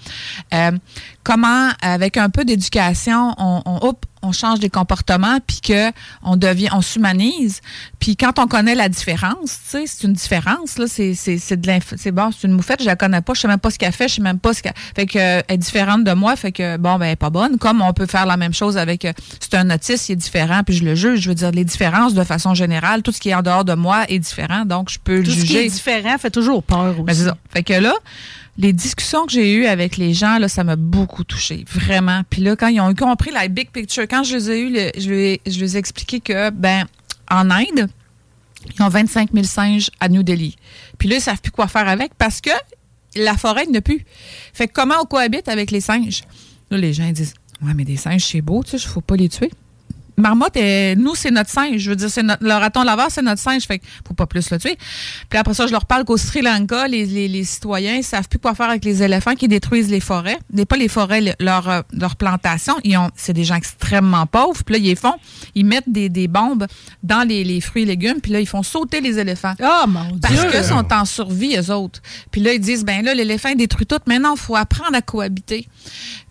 Euh, 0.54 0.72
comment, 1.24 1.70
avec 1.82 2.18
un 2.18 2.30
peu 2.30 2.44
d'éducation, 2.46 3.34
on, 3.38 3.62
on, 3.66 3.94
on 4.24 4.32
change 4.32 4.60
des 4.60 4.70
comportements, 4.70 5.38
puis 5.46 5.60
que 5.62 5.92
on 6.24 6.36
devient, 6.38 6.70
on 6.74 6.82
s'humanise. 6.82 7.62
Puis 8.00 8.16
quand 8.16 8.40
on 8.40 8.48
connaît 8.48 8.74
la 8.76 8.90
différence, 8.90 9.60
tu 9.70 9.70
sais, 9.72 9.84
c'est 9.86 10.08
une 10.08 10.14
différence, 10.14 10.78
là, 10.78 10.86
c'est 10.88 11.14
c'est 11.14 11.38
c'est 11.38 11.58
de 11.60 11.72
c'est 11.98 12.12
bon, 12.12 12.30
c'est 12.32 12.48
une 12.48 12.54
moufette, 12.54 12.82
je 12.82 12.86
la 12.88 12.96
connais 12.96 13.22
pas, 13.22 13.34
je 13.34 13.42
sais 13.42 13.48
même 13.48 13.60
pas 13.60 13.70
ce 13.70 13.78
qu'elle 13.78 13.92
fait, 13.92 14.08
je 14.08 14.16
sais 14.16 14.22
même 14.22 14.40
pas 14.40 14.54
ce 14.54 14.64
qu'elle 14.64 14.74
fait 14.96 15.06
que 15.06 15.20
euh, 15.20 15.42
elle 15.48 15.56
est 15.56 15.58
différente 15.58 16.04
de 16.04 16.14
moi, 16.14 16.36
fait 16.36 16.52
que 16.52 16.78
bon 16.78 16.98
ben 16.98 17.06
elle 17.06 17.12
est 17.12 17.16
pas 17.16 17.30
bonne. 17.30 17.58
Comme 17.58 17.82
on 17.82 17.94
peut 17.94 18.06
faire 18.06 18.26
la 18.26 18.38
même 18.38 18.54
chose 18.54 18.78
avec 18.78 19.06
euh, 19.06 19.14
c'est 19.40 19.56
un 19.56 19.70
autiste, 19.70 20.10
il 20.10 20.14
est 20.14 20.16
différent, 20.16 20.62
puis 20.66 20.76
je 20.76 20.84
le 20.86 20.96
juge, 20.96 21.20
je 21.22 21.30
veux 21.30 21.36
dire 21.36 21.52
les 21.52 21.66
différences 21.66 22.14
de 22.14 22.24
façon 22.24 22.54
générale, 22.54 23.02
tout 23.02 23.12
ce 23.12 23.20
qui 23.20 23.30
est 23.30 23.36
en 23.36 23.42
dehors 23.42 23.66
de 23.66 23.74
moi 23.74 24.06
est 24.10 24.20
différent, 24.20 24.66
donc 24.66 24.90
je 24.90 25.00
peux 25.04 25.18
le 25.18 25.24
Tout 25.24 25.32
ce 25.32 25.42
qui 25.42 25.48
juger. 25.48 25.66
est 25.66 25.70
différent 25.70 26.18
fait 26.18 26.32
toujours 26.32 26.64
peur 26.64 26.94
aussi. 26.96 27.04
Ben, 27.04 27.14
c'est 27.14 27.26
ça. 27.26 27.38
Fait 27.52 27.64
que 27.64 27.74
là, 27.74 27.94
les 28.58 28.72
discussions 28.74 29.26
que 29.26 29.32
j'ai 29.32 29.54
eues 29.54 29.66
avec 29.66 29.98
les 29.98 30.14
gens, 30.14 30.38
là, 30.38 30.48
ça 30.48 30.64
m'a 30.64 30.76
beaucoup 30.76 31.24
touché, 31.24 31.66
vraiment. 31.74 32.22
Puis 32.30 32.42
là, 32.42 32.56
quand 32.56 32.68
ils 32.68 32.80
ont 32.80 32.94
compris 32.94 33.32
la 33.32 33.48
big 33.48 33.70
picture, 33.72 34.04
quand 34.04 34.24
je 34.24 34.36
les 34.36 34.52
ai 34.52 34.60
eu, 34.60 34.70
le- 34.72 34.92
je, 34.98 35.10
les, 35.60 35.76
ai 35.76 35.80
expliqué 35.80 36.20
que, 36.20 36.50
ben, 36.52 36.86
en 37.32 37.50
Inde, 37.50 37.88
ils 38.76 38.82
ont 38.84 38.90
25 38.90 39.32
000 39.34 39.46
singes 39.46 39.90
à 40.00 40.08
New 40.08 40.24
Delhi. 40.24 40.56
Puis 40.98 41.10
là, 41.10 41.16
ils 41.16 41.22
savent 41.22 41.42
plus 41.42 41.52
quoi 41.52 41.68
faire 41.68 41.88
avec 41.88 42.14
parce 42.16 42.42
que 42.42 42.52
la 43.16 43.36
forêt 43.38 43.66
n'a 43.66 43.82
plus. 43.82 44.06
Fait 44.54 44.68
que 44.68 44.74
comment 44.74 44.96
on 45.02 45.06
cohabite 45.06 45.48
avec 45.48 45.72
les 45.72 45.82
singes? 45.82 46.22
Là, 46.70 46.78
les 46.78 46.94
gens 46.94 47.12
disent, 47.12 47.34
ouais, 47.62 47.74
mais 47.74 47.86
des 47.86 47.98
singes, 47.98 48.26
c'est 48.26 48.42
beau, 48.42 48.64
tu 48.64 48.72
sais, 48.72 48.78
il 48.78 48.88
faut 48.88 49.02
pas 49.02 49.16
les 49.16 49.30
tuer. 49.30 49.52
Marmotte, 50.18 50.56
est- 50.58 50.96
nous, 50.96 51.16
c'est 51.16 51.32
notre 51.32 51.50
singe. 51.50 51.78
Je 51.78 51.90
veux 51.90 51.96
dire, 51.96 52.10
c'est 52.10 52.24
notre, 52.24 52.44
le 52.44 52.54
raton 52.54 52.84
laveur, 52.84 53.08
c'est 53.10 53.22
notre 53.22 53.42
singe. 53.42 53.64
Fait 53.64 53.80
qu'il 53.80 53.90
faut 54.08 54.14
pas 54.14 54.26
plus 54.28 54.50
le 54.52 54.60
tuer. 54.60 54.78
Puis 55.30 55.40
après 55.40 55.54
ça, 55.54 55.66
je 55.68 55.72
leur 55.72 55.86
parle 55.86 56.06
qu'au 56.06 56.18
Sri 56.18 56.42
Lanka, 56.42 56.88
les, 56.88 57.06
les, 57.06 57.28
les 57.28 57.44
citoyens 57.44 57.96
ils 57.96 58.04
savent 58.04 58.28
plus 58.30 58.40
quoi 58.40 58.54
faire 58.56 58.70
avec 58.70 58.86
les 58.86 59.02
éléphants 59.04 59.36
qui 59.36 59.48
détruisent 59.48 59.90
les 59.90 60.00
forêts. 60.00 60.38
Pas 60.70 60.78
les 60.78 60.88
forêts, 60.88 61.22
le- 61.22 61.34
leur, 61.40 61.70
euh, 61.70 61.82
leur 61.94 62.16
plantation. 62.16 62.76
Ils 62.84 62.98
ont, 62.98 63.10
c'est 63.16 63.34
des 63.34 63.44
gens 63.44 63.56
extrêmement 63.56 64.26
pauvres. 64.26 64.64
Puis 64.64 64.74
là, 64.74 64.80
ils 64.80 64.86
les 64.86 64.96
font, 64.96 65.16
ils 65.56 65.66
mettent 65.66 65.90
des, 65.92 66.10
des 66.10 66.28
bombes 66.28 66.68
dans 67.04 67.28
les, 67.28 67.44
les 67.44 67.60
fruits 67.62 67.84
et 67.84 67.86
légumes. 67.86 68.20
Puis 68.22 68.32
là, 68.32 68.40
ils 68.40 68.48
font 68.48 68.64
sauter 68.64 69.02
les 69.02 69.20
éléphants. 69.20 69.54
Oh 69.62 69.88
mon 69.88 70.18
Parce 70.20 70.34
Dieu! 70.36 70.50
qu'ils 70.52 70.64
sont 70.64 70.86
en 70.94 71.06
survie, 71.06 71.56
eux 71.58 71.72
autres. 71.72 72.02
Puis 72.32 72.42
là, 72.42 72.54
ils 72.54 72.60
disent, 72.60 72.86
ben 72.86 73.04
là, 73.04 73.14
l'éléphant 73.14 73.54
détruit 73.56 73.86
tout. 73.86 73.98
Maintenant, 74.08 74.36
il 74.36 74.40
faut 74.40 74.56
apprendre 74.56 74.96
à 74.96 75.02
cohabiter. 75.02 75.68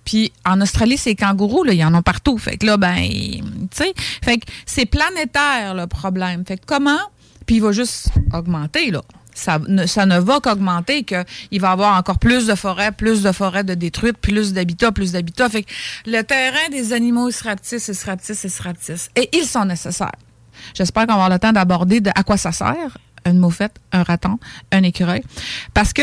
Puis 0.05 0.33
en 0.45 0.61
Australie, 0.61 0.99
c'est 0.99 1.15
kangourous, 1.15 1.65
là, 1.65 1.73
ils 1.73 1.85
en 1.85 1.95
ont 1.95 2.03
partout. 2.03 2.39
Fait 2.39 2.57
que 2.57 2.67
là, 2.67 2.77
ben, 2.77 2.97
tu 3.03 3.69
sais, 3.73 3.93
fait 4.25 4.39
que 4.39 4.47
c'est 4.67 4.87
planétaire 4.87 5.75
le 5.75 5.87
problème. 5.87 6.45
Fait 6.45 6.57
que 6.57 6.67
comment, 6.67 6.99
puis 7.47 7.57
il 7.57 7.63
va 7.63 7.73
juste 7.73 8.09
augmenter, 8.33 8.91
là. 8.91 9.03
Ça 9.35 9.59
ne, 9.67 9.87
ça 9.87 10.05
ne 10.05 10.19
va 10.19 10.41
qu'augmenter, 10.41 11.05
qu'il 11.05 11.61
va 11.61 11.69
y 11.69 11.73
avoir 11.73 11.97
encore 11.97 12.19
plus 12.19 12.47
de 12.47 12.55
forêts, 12.55 12.93
plus 12.93 13.23
de 13.23 13.33
forêts 13.33 13.65
de 13.65 13.73
détruites, 13.73 14.19
plus 14.19 14.53
d'habitats, 14.53 14.93
plus 14.93 15.13
d'habitats. 15.13 15.49
Fait 15.49 15.63
que 15.63 15.71
le 16.05 16.21
terrain 16.21 16.69
des 16.71 16.93
animaux, 16.93 17.31
il 17.31 17.33
se 17.33 17.45
rapetisse, 17.45 17.89
il 17.89 17.95
se 17.95 18.05
rapetisse, 18.05 18.45
il 18.45 18.51
se 18.51 18.63
rapetisse. 18.63 19.09
Et 19.17 19.31
ils 19.33 19.47
sont 19.47 19.65
nécessaires. 19.65 20.13
J'espère 20.75 21.07
qu'on 21.07 21.15
va 21.15 21.25
avoir 21.25 21.31
le 21.31 21.39
temps 21.39 21.53
d'aborder 21.53 22.01
de 22.01 22.11
à 22.15 22.23
quoi 22.25 22.37
ça 22.37 22.53
sert, 22.53 22.99
une 23.25 23.39
moufette, 23.39 23.77
un 23.93 24.03
raton, 24.03 24.39
un 24.71 24.83
écureuil. 24.83 25.23
Parce 25.73 25.95
que 25.95 26.03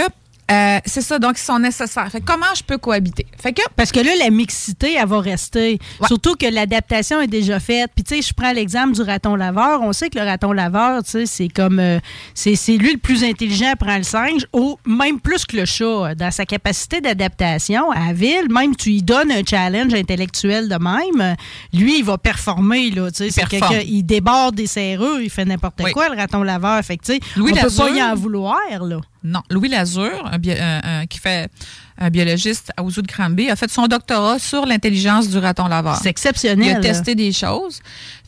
euh, 0.51 0.79
c'est 0.85 1.01
ça, 1.01 1.19
donc 1.19 1.37
ils 1.37 1.43
sont 1.43 1.59
nécessaires. 1.59 2.09
Fait 2.11 2.19
que 2.21 2.25
comment 2.25 2.45
je 2.55 2.63
peux 2.63 2.77
cohabiter? 2.77 3.25
Fait 3.41 3.53
que 3.53 3.61
Parce 3.75 3.91
que 3.91 3.99
là, 3.99 4.11
la 4.17 4.29
mixité, 4.29 4.95
elle 4.95 5.07
va 5.07 5.19
rester. 5.19 5.79
Ouais. 5.99 6.07
Surtout 6.07 6.35
que 6.35 6.45
l'adaptation 6.45 7.21
est 7.21 7.27
déjà 7.27 7.59
faite. 7.59 7.91
Puis, 7.95 8.03
tu 8.03 8.15
sais, 8.15 8.21
je 8.21 8.33
prends 8.33 8.51
l'exemple 8.51 8.93
du 8.93 9.01
raton 9.01 9.35
laveur. 9.35 9.81
On 9.81 9.93
sait 9.93 10.09
que 10.09 10.17
le 10.17 10.25
raton 10.25 10.51
laveur, 10.51 11.03
tu 11.03 11.11
sais, 11.11 11.25
c'est 11.25 11.47
comme. 11.49 11.79
euh, 11.79 11.99
c'est 12.33 12.55
lui 12.77 12.93
le 12.93 12.97
plus 12.97 13.23
intelligent, 13.23 13.73
prend 13.79 13.97
le 13.97 14.03
singe, 14.03 14.45
au, 14.53 14.79
même 14.85 15.19
plus 15.19 15.45
que 15.45 15.57
le 15.57 15.65
chat, 15.65 15.83
euh, 15.85 16.15
dans 16.15 16.31
sa 16.31 16.45
capacité 16.45 17.01
d'adaptation 17.01 17.91
à 17.91 18.07
la 18.07 18.13
ville. 18.13 18.47
Même 18.49 18.75
tu 18.75 18.89
lui 18.89 19.03
donnes 19.03 19.31
un 19.31 19.41
challenge 19.47 19.93
intellectuel 19.93 20.67
de 20.69 20.75
même, 20.75 21.35
lui, 21.73 21.99
il 21.99 22.03
va 22.05 22.17
performer, 22.17 22.89
là. 22.91 23.11
Tu 23.11 23.17
sais, 23.25 23.31
c'est 23.31 23.45
quelqu'un- 23.47 23.81
il 23.85 24.03
déborde 24.03 24.55
des 24.55 24.67
serrures, 24.67 25.19
il 25.21 25.29
fait 25.29 25.45
n'importe 25.45 25.81
Oui. 25.83 25.91
quoi, 25.91 26.09
le 26.09 26.15
raton 26.15 26.43
laveur. 26.43 26.81
Fait 26.83 26.97
que, 26.97 27.03
tu 27.05 27.13
sais, 27.13 27.19
on 27.37 27.43
peut 27.45 27.75
pas 27.77 27.89
y 27.89 28.01
en 28.01 28.15
vouloir, 28.15 28.57
là. 28.81 28.99
Non, 29.23 29.41
Louis 29.49 29.69
Lazur, 29.69 30.29
un 30.31 30.39
un- 30.59 30.81
un- 30.83 31.05
qui 31.05 31.19
fait 31.19 31.51
un 31.99 32.09
biologiste 32.09 32.71
à 32.77 32.83
Ouzou 32.83 33.01
de 33.01 33.07
Granby, 33.07 33.49
a 33.49 33.55
fait 33.55 33.69
son 33.69 33.87
doctorat 33.87 34.39
sur 34.39 34.65
l'intelligence 34.65 35.27
du 35.29 35.37
raton 35.37 35.67
laveur. 35.67 35.97
C'est 35.97 36.05
Il 36.05 36.09
exceptionnel. 36.09 36.69
a 36.69 36.73
là. 36.75 36.79
testé 36.79 37.13
des 37.15 37.31
choses. 37.31 37.79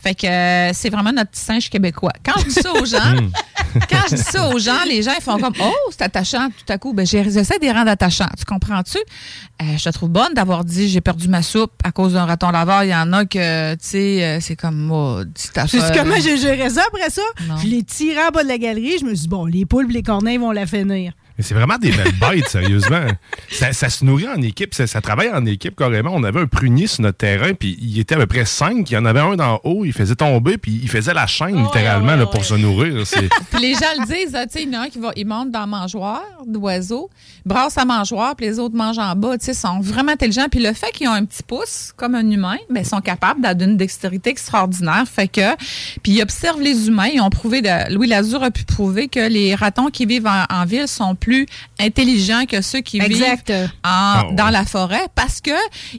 Fait 0.02 0.14
que 0.14 0.26
euh, 0.26 0.72
c'est 0.74 0.90
vraiment 0.90 1.12
notre 1.12 1.30
petit 1.30 1.40
singe 1.42 1.70
québécois. 1.70 2.12
Quand 2.24 2.38
je 2.40 2.44
dis 2.46 2.54
ça 2.54 2.72
aux 2.72 2.84
gens, 2.84 2.98
quand 3.88 3.98
je 4.10 4.16
dis 4.16 4.22
ça 4.22 4.48
aux 4.48 4.58
gens, 4.58 4.84
les 4.86 5.02
gens 5.02 5.12
ils 5.16 5.22
font 5.22 5.38
comme 5.38 5.54
Oh, 5.62 5.72
c'est 5.90 6.02
attachant 6.02 6.48
tout 6.48 6.72
à 6.72 6.76
coup. 6.78 6.92
Ben, 6.92 7.06
j'ai- 7.06 7.22
j'essaie 7.24 7.58
de 7.58 7.64
les 7.64 7.70
rendre 7.72 7.88
attachants. 7.90 8.28
Tu 8.36 8.44
comprends-tu? 8.44 8.98
Euh, 8.98 9.64
je 9.78 9.84
te 9.84 9.88
trouve 9.90 10.08
bonne 10.10 10.34
d'avoir 10.34 10.64
dit 10.64 10.88
j'ai 10.88 11.00
perdu 11.00 11.28
ma 11.28 11.42
soupe 11.42 11.72
à 11.84 11.92
cause 11.92 12.14
d'un 12.14 12.24
raton 12.26 12.50
laveur. 12.50 12.82
Il 12.84 12.90
y 12.90 12.94
en 12.94 13.12
a 13.12 13.24
que, 13.24 13.74
tu 13.74 13.78
sais, 13.80 14.24
euh, 14.24 14.38
c'est 14.40 14.56
comme 14.56 14.90
oh, 14.90 15.20
Tu 15.34 15.48
sais 15.68 15.78
folle. 15.78 15.92
comment 15.96 16.16
j'ai 16.20 16.36
géré 16.36 16.68
ça 16.68 16.82
après 16.88 17.08
ça? 17.10 17.22
Non. 17.48 17.56
Je 17.58 17.68
l'ai 17.68 17.84
tiré 17.84 18.18
en 18.26 18.30
bas 18.30 18.42
de 18.42 18.48
la 18.48 18.58
galerie. 18.58 18.98
Je 18.98 19.04
me 19.04 19.10
suis 19.14 19.22
dit, 19.22 19.28
bon, 19.28 19.46
les 19.46 19.64
poules 19.66 19.88
et 19.88 19.94
les 19.94 20.02
corneilles 20.02 20.38
vont 20.38 20.50
la 20.50 20.66
finir. 20.66 21.12
Mais 21.38 21.44
c'est 21.44 21.54
vraiment 21.54 21.78
des 21.78 21.90
belles 21.90 22.12
bêtes, 22.18 22.48
sérieusement. 22.48 23.06
Ça, 23.50 23.72
ça 23.72 23.88
se 23.88 24.04
nourrit 24.04 24.28
en 24.28 24.40
équipe, 24.42 24.74
ça, 24.74 24.86
ça 24.86 25.00
travaille 25.00 25.30
en 25.30 25.44
équipe 25.46 25.76
carrément. 25.76 26.10
On 26.14 26.24
avait 26.24 26.40
un 26.40 26.46
prunier 26.46 26.86
sur 26.86 27.02
notre 27.02 27.18
terrain, 27.18 27.54
puis 27.54 27.78
il 27.80 27.98
était 27.98 28.14
à 28.14 28.18
peu 28.18 28.26
près 28.26 28.44
cinq. 28.44 28.90
Il 28.90 28.94
y 28.94 28.96
en 28.96 29.04
avait 29.04 29.20
un 29.20 29.36
d'en 29.36 29.60
haut, 29.64 29.84
il 29.84 29.92
faisait 29.92 30.14
tomber, 30.14 30.58
puis 30.58 30.78
il 30.82 30.88
faisait 30.88 31.14
la 31.14 31.26
chaîne 31.26 31.62
littéralement 31.62 32.08
ouais, 32.12 32.16
là, 32.16 32.24
ouais. 32.24 32.30
pour 32.30 32.44
se 32.44 32.54
nourrir. 32.54 33.04
Puis 33.50 33.60
les 33.60 33.74
gens 33.74 33.80
le 33.98 34.06
disent, 34.06 34.34
ah, 34.34 34.46
tu 34.46 34.52
sais, 34.52 34.62
il 34.62 34.72
y 34.72 34.76
en 34.76 34.80
a 34.80 34.84
un 34.84 34.88
qui 34.88 34.98
va, 34.98 35.12
il 35.16 35.26
monte 35.26 35.50
dans 35.50 35.60
la 35.60 35.66
mangeoire 35.66 36.22
d'oiseau, 36.46 37.10
brasse 37.44 37.74
sa 37.74 37.84
mangeoire, 37.84 38.36
puis 38.36 38.46
les 38.46 38.58
autres 38.58 38.74
mangent 38.74 38.98
en 38.98 39.14
bas. 39.14 39.38
Tu 39.38 39.46
sais, 39.46 39.54
sont 39.54 39.80
vraiment 39.80 40.12
intelligents. 40.12 40.46
Puis 40.50 40.60
le 40.60 40.72
fait 40.72 40.90
qu'ils 40.92 41.08
ont 41.08 41.12
un 41.12 41.24
petit 41.24 41.42
pouce, 41.42 41.92
comme 41.96 42.14
un 42.14 42.28
humain, 42.28 42.56
ben, 42.70 42.80
ils 42.80 42.86
sont 42.86 43.00
capables 43.00 43.54
d'une 43.56 43.76
dextérité 43.76 44.30
extraordinaire. 44.30 45.04
Fait 45.06 45.28
que, 45.28 45.54
puis 46.02 46.12
ils 46.12 46.22
observent 46.22 46.60
les 46.60 46.88
humains. 46.88 47.08
Ils 47.12 47.20
ont 47.20 47.30
prouvé, 47.30 47.62
de- 47.62 47.92
Louis 47.92 48.08
Lazur 48.08 48.42
a 48.42 48.50
pu 48.50 48.64
prouver 48.64 49.08
que 49.08 49.28
les 49.28 49.54
ratons 49.54 49.88
qui 49.88 50.06
vivent 50.06 50.26
en, 50.26 50.44
en 50.50 50.64
ville 50.64 50.88
sont 50.88 51.14
plus 51.22 51.46
intelligents 51.80 52.44
que 52.46 52.60
ceux 52.62 52.80
qui 52.80 52.98
vivent 53.08 53.22
en- 53.62 53.66
Ah 53.84 54.24
ouais. 54.28 54.34
dans 54.34 54.50
la 54.50 54.64
forêt 54.64 55.06
parce 55.14 55.40
que 55.40 55.50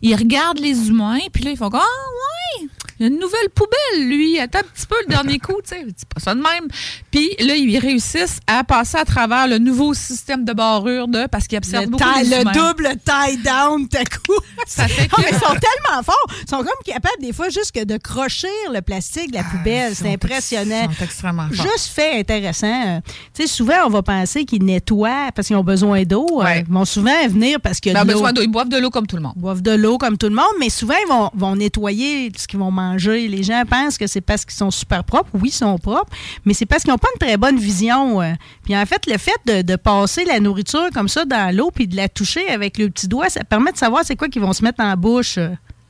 ils 0.01 0.15
regardent 0.15 0.59
les 0.59 0.89
humains 0.89 1.19
puis 1.31 1.43
là 1.43 1.51
ils 1.51 1.57
font 1.57 1.69
comme, 1.69 1.81
ah 1.81 2.59
ouais 2.61 2.67
il 2.99 3.03
y 3.03 3.09
a 3.09 3.11
une 3.11 3.19
nouvelle 3.19 3.49
poubelle 3.53 4.07
lui 4.07 4.39
attends 4.39 4.59
un 4.59 4.63
petit 4.63 4.85
peu 4.87 4.95
le 5.01 5.07
dernier 5.09 5.39
coup 5.39 5.55
tu 5.63 5.69
sais 5.75 5.85
c'est 5.95 6.07
pas 6.07 6.19
ça 6.19 6.33
de 6.35 6.39
même 6.41 6.67
puis 7.11 7.29
là 7.39 7.55
ils 7.55 7.77
réussissent 7.79 8.39
à 8.47 8.63
passer 8.63 8.97
à 8.97 9.05
travers 9.05 9.47
le 9.47 9.57
nouveau 9.57 9.93
système 9.93 10.45
de 10.45 10.53
barrure 10.53 11.07
de 11.07 11.27
parce 11.27 11.47
qu'ils 11.47 11.57
observent 11.57 11.85
Le, 11.85 11.89
beaucoup 11.91 12.03
tie- 12.03 12.23
les 12.29 12.43
le 12.43 12.43
double 12.53 12.89
tie 13.05 13.37
down, 13.43 13.87
t'as 13.87 14.03
coup. 14.03 14.33
Ça 14.67 14.87
fait 14.87 15.07
Oh, 15.15 15.21
mais 15.21 15.27
ils 15.31 15.35
sont 15.37 15.45
tellement 15.53 16.03
forts. 16.03 16.27
Ils 16.41 16.49
sont 16.49 16.57
comme 16.57 16.67
capables, 16.85 17.21
des 17.21 17.33
fois, 17.33 17.49
juste 17.49 17.71
que 17.71 17.83
de 17.83 17.97
crocher 17.97 18.47
le 18.73 18.81
plastique 18.81 19.31
de 19.31 19.37
la 19.37 19.43
poubelle. 19.43 19.91
Ils 19.91 19.95
C'est 19.95 20.13
impressionnant. 20.13 20.87
ils 20.89 20.95
sont 20.95 21.03
extrêmement 21.03 21.47
forts. 21.51 21.65
Juste 21.65 21.87
fait 21.93 22.19
intéressant. 22.19 23.01
Tu 23.33 23.41
sais, 23.43 23.47
souvent, 23.47 23.85
on 23.85 23.89
va 23.89 24.01
penser 24.03 24.45
qu'ils 24.45 24.63
nettoient 24.63 25.29
parce 25.35 25.47
qu'ils 25.47 25.55
ont 25.57 25.63
besoin 25.63 26.03
d'eau. 26.03 26.25
euh, 26.41 26.43
Ouais. 26.43 26.63
Ils 26.67 26.73
vont 26.73 26.85
souvent 26.85 27.27
venir 27.27 27.59
parce 27.61 27.79
que 27.79 27.89
Ben, 27.91 28.03
de 28.03 28.07
l'eau. 28.07 28.13
besoin 28.13 28.33
d'eau 28.33 28.41
ils 28.41 28.47
boivent 28.51 28.69
de 28.69 28.77
l'eau 28.77 28.89
comme 28.89 29.07
tout 29.07 29.15
le 29.17 29.21
monde 29.21 29.33
Ils 29.35 29.41
boivent 29.41 29.61
de 29.61 29.71
l'eau 29.71 29.97
comme 29.97 30.17
tout 30.17 30.27
le 30.29 30.35
monde, 30.35 30.45
mais 30.59 30.69
souvent, 30.69 30.95
ils 31.05 31.09
vont, 31.09 31.29
vont 31.33 31.55
nettoyer 31.55 32.31
ce 32.37 32.47
qu'ils 32.47 32.59
vont 32.59 32.71
manger. 32.71 32.82
Les 32.93 33.43
gens 33.43 33.63
pensent 33.69 33.97
que 33.97 34.07
c'est 34.07 34.21
parce 34.21 34.45
qu'ils 34.45 34.55
sont 34.55 34.71
super 34.71 35.03
propres. 35.03 35.29
Oui, 35.33 35.49
ils 35.49 35.51
sont 35.51 35.77
propres, 35.77 36.11
mais 36.45 36.53
c'est 36.53 36.65
parce 36.65 36.83
qu'ils 36.83 36.91
n'ont 36.91 36.97
pas 36.97 37.09
une 37.15 37.19
très 37.27 37.37
bonne 37.37 37.57
vision. 37.57 38.21
euh. 38.21 38.33
Puis 38.63 38.75
en 38.77 38.85
fait, 38.85 39.05
le 39.07 39.17
fait 39.17 39.31
de, 39.45 39.61
de 39.61 39.75
passer 39.75 40.25
la 40.25 40.39
nourriture 40.39 40.89
comme 40.93 41.07
ça 41.09 41.25
dans 41.25 41.55
l'eau 41.55 41.71
puis 41.73 41.87
de 41.87 41.95
la 41.95 42.09
toucher 42.09 42.47
avec 42.49 42.77
le 42.77 42.89
petit 42.89 43.07
doigt, 43.07 43.29
ça 43.29 43.43
permet 43.43 43.71
de 43.71 43.77
savoir 43.77 44.03
c'est 44.05 44.15
quoi 44.15 44.27
qu'ils 44.27 44.41
vont 44.41 44.53
se 44.53 44.63
mettre 44.63 44.83
en 44.83 44.95
bouche. 44.95 45.37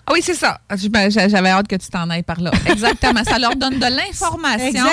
Ah 0.06 0.12
oui, 0.14 0.20
c'est 0.22 0.34
ça. 0.34 0.60
Je- 0.76 0.88
ben, 0.90 1.10
j'a- 1.10 1.28
J'avais 1.30 1.50
hâte 1.50 1.68
que 1.68 1.76
tu 1.78 1.88
t'en 1.90 2.10
ailles 2.10 2.24
par 2.24 2.40
là. 2.42 2.52
Exactement. 2.68 3.24
ça 3.24 3.40
leur 3.40 3.56
donne 3.56 3.80
de 3.80 3.86
l'information 3.86 4.84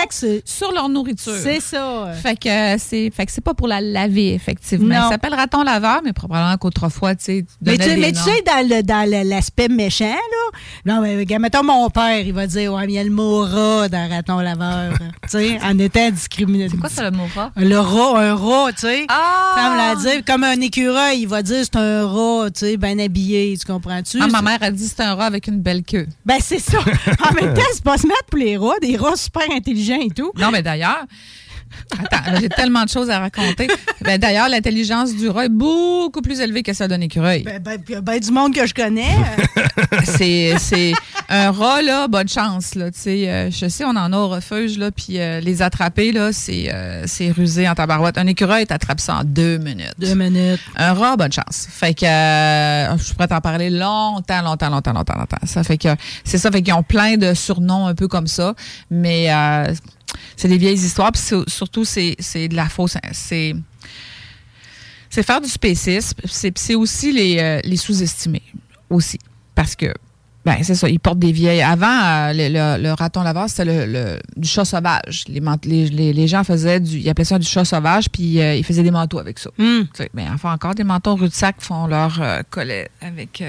sur 0.44 0.72
leur 0.72 0.88
nourriture. 0.88 1.32
c'est 1.42 1.60
ça. 1.60 2.12
Fait 2.22 2.36
que 2.38 2.48
euh, 2.48 2.76
c'est 2.78 3.10
fait 3.14 3.26
que 3.26 3.32
c'est 3.32 3.40
pas 3.40 3.54
pour 3.54 3.66
la 3.68 3.80
laver 3.80 4.34
effectivement. 4.34 4.94
Non. 4.94 5.06
Il 5.06 5.10
s'appelle 5.10 5.34
raton 5.34 5.62
laveur 5.62 6.00
mais 6.04 6.12
probablement 6.12 6.56
qu'autrefois 6.56 7.14
tu 7.14 7.24
sais 7.24 7.44
Mais 7.60 7.76
tu, 7.78 7.96
mais 7.96 8.14
sais, 8.14 8.42
dans 8.46 8.66
le- 8.68 8.82
dans 8.82 9.08
l'aspect 9.28 9.68
méchant, 9.68 10.04
là, 10.06 10.60
non, 10.86 11.00
mais 11.02 11.16
regarde, 11.16 11.42
mettons 11.42 11.62
mon 11.64 11.88
père, 11.90 12.20
il 12.20 12.32
va 12.32 12.46
dire, 12.46 12.72
ouais, 12.72 12.86
mais 12.86 12.92
il 12.92 12.96
y 12.96 12.98
a 12.98 13.04
le 13.04 13.10
mot 13.10 13.40
rat 13.40 13.88
dans 13.88 14.08
raton 14.08 14.38
laveur. 14.40 14.92
tu 15.22 15.28
sais, 15.28 15.58
en 15.62 15.78
étant 15.78 16.10
discriminé. 16.10 16.68
C'est 16.68 16.76
quoi 16.76 16.88
ça 16.88 17.04
le 17.10 17.16
mot 17.16 17.26
rat? 17.34 17.50
Le 17.56 17.76
rat, 17.78 18.20
un 18.20 18.34
rat, 18.34 18.72
tu 18.72 18.80
sais. 18.82 19.04
Ah 19.08 19.54
Ça 19.56 19.70
me 19.70 19.76
l'a 19.76 19.94
dit. 20.16 20.22
Comme 20.24 20.44
un 20.44 20.60
écureuil, 20.60 21.20
il 21.22 21.28
va 21.28 21.42
dire 21.42 21.64
c'est 21.64 21.76
un 21.76 22.06
rat, 22.06 22.50
tu 22.50 22.60
sais, 22.60 22.76
bien 22.76 22.98
habillé, 22.98 23.56
tu 23.58 23.66
comprends-tu? 23.66 24.18
Ah, 24.20 24.28
ma 24.28 24.42
mère 24.42 24.58
a 24.62 24.70
dit 24.70 24.88
c'est 25.00 25.06
un 25.06 25.14
rat 25.14 25.26
avec 25.26 25.46
une 25.46 25.60
belle 25.60 25.82
queue. 25.82 26.06
Ben, 26.26 26.36
c'est 26.40 26.58
ça. 26.58 26.78
En 26.78 27.32
même 27.32 27.54
temps, 27.54 27.62
c'est 27.72 27.82
pas 27.82 27.96
se 27.96 28.06
mettre 28.06 28.24
pour 28.26 28.38
les 28.38 28.58
rats, 28.58 28.78
des 28.82 28.96
rats 28.98 29.16
super 29.16 29.50
intelligents 29.50 30.00
et 30.00 30.10
tout. 30.10 30.30
Non 30.36 30.50
mais 30.50 30.62
d'ailleurs 30.62 31.06
Attends, 31.98 32.37
j'ai 32.40 32.48
tellement 32.48 32.85
de 32.85 32.88
choses 32.88 33.11
à 33.11 33.18
raconter. 33.18 33.68
Ben, 34.02 34.18
d'ailleurs, 34.18 34.48
l'intelligence 34.48 35.14
du 35.14 35.28
rat 35.28 35.46
est 35.46 35.48
beaucoup 35.48 36.22
plus 36.22 36.40
élevée 36.40 36.62
que 36.62 36.72
celle 36.72 36.88
d'un 36.88 37.00
écureuil. 37.00 37.42
Ben, 37.42 37.61
ben, 37.62 37.78
puis 37.78 37.92
il 37.92 37.94
y 37.94 37.98
a 37.98 38.00
ben 38.00 38.18
du 38.18 38.30
monde 38.30 38.54
que 38.54 38.66
je 38.66 38.74
connais. 38.74 39.16
c'est 40.04 40.54
c'est 40.59 40.92
un 41.28 41.50
rat 41.50 41.83
là 41.83 42.09
bonne 42.09 42.28
chance 42.28 42.74
là 42.74 42.87
euh, 43.06 43.50
je 43.50 43.68
sais 43.68 43.85
on 43.85 43.90
en 43.90 44.12
a 44.12 44.16
au 44.16 44.28
refuge 44.28 44.78
là 44.78 44.90
puis 44.90 45.18
euh, 45.18 45.40
les 45.40 45.62
attraper 45.62 46.12
là 46.12 46.33
c'est 46.33 46.70
euh, 46.72 47.04
rusé 47.37 47.68
en 47.68 47.74
tabarouette 47.74 48.18
un 48.18 48.26
écureuil 48.26 48.66
t'attrapes 48.66 49.00
ça 49.00 49.16
en 49.16 49.24
deux 49.24 49.59
minutes 49.59 49.94
Deux 49.98 50.14
minutes. 50.14 50.61
un 50.76 50.92
rat 50.92 51.16
bonne 51.16 51.33
chance 51.33 51.66
fait 51.70 51.94
que 51.94 52.06
euh, 52.06 52.96
je 52.96 53.02
suis 53.02 53.14
prête 53.14 53.33
à 53.33 53.37
en 53.37 53.40
parler 53.40 53.70
longtemps 53.70 54.42
longtemps 54.42 54.70
longtemps 54.70 54.92
longtemps 54.92 55.18
longtemps 55.18 55.38
ça 55.44 55.62
fait 55.62 55.78
que 55.78 55.88
c'est 56.24 56.38
ça 56.38 56.50
fait 56.50 56.62
qu'ils 56.62 56.74
ont 56.74 56.83
plein 56.83 57.16
de 57.16 57.35
surnoms 57.35 57.87
un 57.87 57.94
peu 57.94 58.09
comme 58.09 58.26
ça 58.26 58.54
mais 58.90 59.33
euh, 59.33 59.72
c'est 60.36 60.48
des 60.48 60.58
vieilles 60.58 60.74
histoires 60.78 61.12
puis 61.12 61.22
surtout 61.48 61.84
c'est 61.84 62.16
de 62.48 62.54
la 62.56 62.68
fausse 62.68 62.96
c'est 63.12 63.54
c'est 65.08 65.22
faire 65.22 65.40
du 65.40 65.48
spécisme 65.48 66.18
c'est 66.26 66.56
c'est 66.58 66.74
aussi 66.74 67.12
les 67.12 67.38
euh, 67.38 67.60
les 67.64 67.76
sous-estimer 67.76 68.42
aussi 68.88 69.18
parce 69.54 69.74
que 69.76 69.92
ben 70.42 70.56
c'est 70.62 70.74
ça, 70.74 70.88
ils 70.88 70.98
portent 70.98 71.18
des 71.18 71.32
vieilles. 71.32 71.60
Avant, 71.60 71.86
euh, 71.86 72.32
le, 72.32 72.48
le- 72.48 72.82
le 72.82 72.92
raton 72.94 73.22
laveur, 73.22 73.46
c'était 73.50 73.66
le, 73.66 73.84
le- 73.84 74.18
du 74.38 74.48
chat 74.48 74.64
sauvage. 74.64 75.24
Les, 75.28 75.38
les, 75.90 76.14
les- 76.14 76.28
gens 76.28 76.44
faisaient 76.44 76.80
du, 76.80 76.96
ils 76.96 77.10
appelaient 77.10 77.26
ça 77.26 77.38
du 77.38 77.46
chat 77.46 77.66
sauvage, 77.66 78.08
puis 78.08 78.40
euh, 78.40 78.54
ils 78.54 78.64
faisaient 78.64 78.82
des 78.82 78.90
manteaux 78.90 79.18
avec 79.18 79.38
ça. 79.38 79.50
Sais, 79.92 80.08
ben, 80.14 80.28
enfin, 80.32 80.54
encore 80.54 80.74
des 80.74 80.82
manteaux 80.82 81.14
rue 81.14 81.28
de 81.28 81.34
sac 81.34 81.56
font 81.58 81.86
leur 81.86 82.18
collet 82.48 82.88
avec 83.02 83.44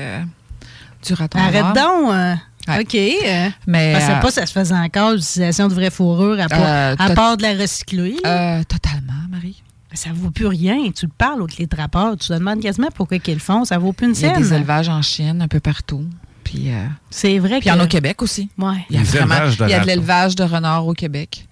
du 1.07 1.13
raton 1.13 1.39
Arrête 1.39 1.63
laveur. 1.63 1.73
donc. 2.01 2.39
Ouais. 2.77 2.81
OK. 2.81 2.95
euh, 2.95 3.49
Mais, 3.67 3.93
je 3.93 3.99
pensais 3.99 4.11
euh, 4.11 4.19
pas 4.19 4.27
que 4.27 4.33
ça 4.33 4.45
se 4.45 4.51
faisait 4.53 4.75
encore, 4.75 5.11
l'utilisation 5.11 5.67
de 5.67 5.73
vraie 5.73 5.89
fourrure, 5.91 6.39
à, 6.39 6.47
part, 6.47 6.59
Euh, 6.61 6.95
à 6.97 7.07
tot- 7.09 7.13
part 7.15 7.37
de 7.37 7.43
la 7.43 7.53
recycler. 7.53 8.15
euh, 8.25 8.63
totalement, 8.63 9.13
Marie. 9.29 9.61
Ça 9.93 10.09
vaut 10.13 10.31
plus 10.31 10.47
rien. 10.47 10.89
Tu 10.95 11.05
le 11.05 11.11
parles 11.17 11.41
aux 11.41 11.47
les 11.59 11.67
trappeurs. 11.67 12.15
Tu 12.17 12.27
te 12.29 12.33
demandes 12.33 12.61
quasiment 12.61 12.87
pourquoi 12.95 13.19
qu'ils 13.19 13.33
le 13.33 13.39
font. 13.41 13.65
Ça 13.65 13.77
vaut 13.77 13.91
plus 13.91 14.07
une 14.07 14.13
Il 14.15 14.21
y 14.21 14.25
a 14.25 14.33
scène. 14.35 14.41
des 14.43 14.53
élevages 14.53 14.87
en 14.87 15.01
Chine 15.01 15.41
un 15.41 15.47
peu 15.49 15.59
partout. 15.59 16.05
Puis, 16.45 16.69
euh, 16.71 16.85
C'est 17.09 17.37
vrai 17.39 17.59
puis 17.59 17.67
il 17.67 17.69
y 17.69 17.71
en 17.71 17.75
a 17.75 17.79
que... 17.79 17.83
au 17.83 17.87
Québec 17.87 18.21
aussi. 18.21 18.49
Ouais. 18.57 18.85
Il 18.89 18.95
y 18.95 18.99
a 18.99 19.03
vraiment, 19.03 19.35
de 19.47 19.51
il 19.51 19.59
y 19.59 19.63
a 19.63 19.67
de 19.67 19.73
ratons. 19.73 19.85
l'élevage 19.87 20.35
de 20.35 20.43
renards 20.43 20.87
au 20.87 20.93
Québec. 20.93 21.45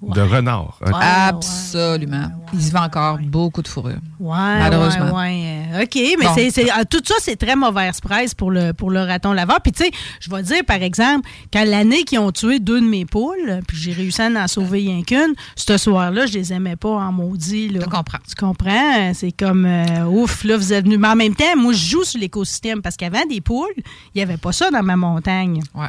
Ouais, 0.00 0.14
De 0.14 0.20
renard. 0.20 0.78
Ouais, 0.80 0.92
absolument. 0.94 2.16
ouais, 2.18 2.22
ouais, 2.26 2.48
Il 2.54 2.62
se 2.62 2.70
vend 2.70 2.84
encore 2.84 3.16
ouais. 3.16 3.24
beaucoup 3.24 3.62
de 3.62 3.68
fourrure. 3.68 3.96
Ouais, 4.20 4.36
Malheureusement. 4.36 5.12
ouais, 5.16 5.66
ouais. 5.74 5.82
OK, 5.84 6.16
mais 6.20 6.26
Bon. 6.26 6.32
c'est, 6.36 6.50
c'est- 6.50 6.70
ah, 6.72 6.84
tout 6.84 7.00
ça, 7.04 7.14
c'est 7.20 7.34
très 7.34 7.56
mauvaise 7.56 8.00
presse 8.00 8.32
pour 8.32 8.52
le, 8.52 8.72
pour 8.72 8.90
le 8.92 9.00
raton 9.02 9.32
laveur. 9.32 9.60
Puis, 9.60 9.72
tu 9.72 9.84
sais, 9.84 9.90
je 10.20 10.30
vais 10.30 10.42
dire, 10.44 10.64
par 10.64 10.82
exemple, 10.82 11.28
quand 11.52 11.64
l'année 11.64 12.04
qu'ils 12.04 12.20
ont 12.20 12.30
tué 12.30 12.60
deux 12.60 12.80
de 12.80 12.86
mes 12.86 13.06
poules, 13.06 13.60
puis 13.66 13.76
j'ai 13.76 13.92
réussi 13.92 14.22
à 14.22 14.28
en 14.28 14.46
sauver 14.46 14.78
rien 14.78 15.02
qu'une, 15.02 15.34
ce 15.56 15.76
soir-là, 15.76 16.26
je 16.26 16.32
les 16.34 16.52
aimais 16.52 16.76
pas 16.76 16.90
en 16.90 17.10
maudit. 17.10 17.68
Là. 17.68 17.80
Je 17.82 17.90
comprends. 17.90 18.18
Tu 18.28 18.34
comprends? 18.36 19.12
C'est 19.14 19.32
comme, 19.32 19.64
euh, 19.66 20.04
ouf, 20.04 20.44
là, 20.44 20.56
vous 20.56 20.72
êtes 20.72 20.84
venus. 20.84 20.98
Mais 21.00 21.08
en 21.08 21.16
même 21.16 21.34
temps, 21.34 21.56
moi, 21.56 21.72
je 21.72 21.84
joue 21.90 22.04
sur 22.04 22.20
l'écosystème 22.20 22.82
parce 22.82 22.96
qu'avant 22.96 23.26
des 23.28 23.40
poules, 23.40 23.66
il 23.76 24.18
n'y 24.18 24.22
avait 24.22 24.36
pas 24.36 24.52
ça 24.52 24.70
dans 24.70 24.82
ma 24.84 24.94
montagne. 24.96 25.60
Ouais. 25.74 25.88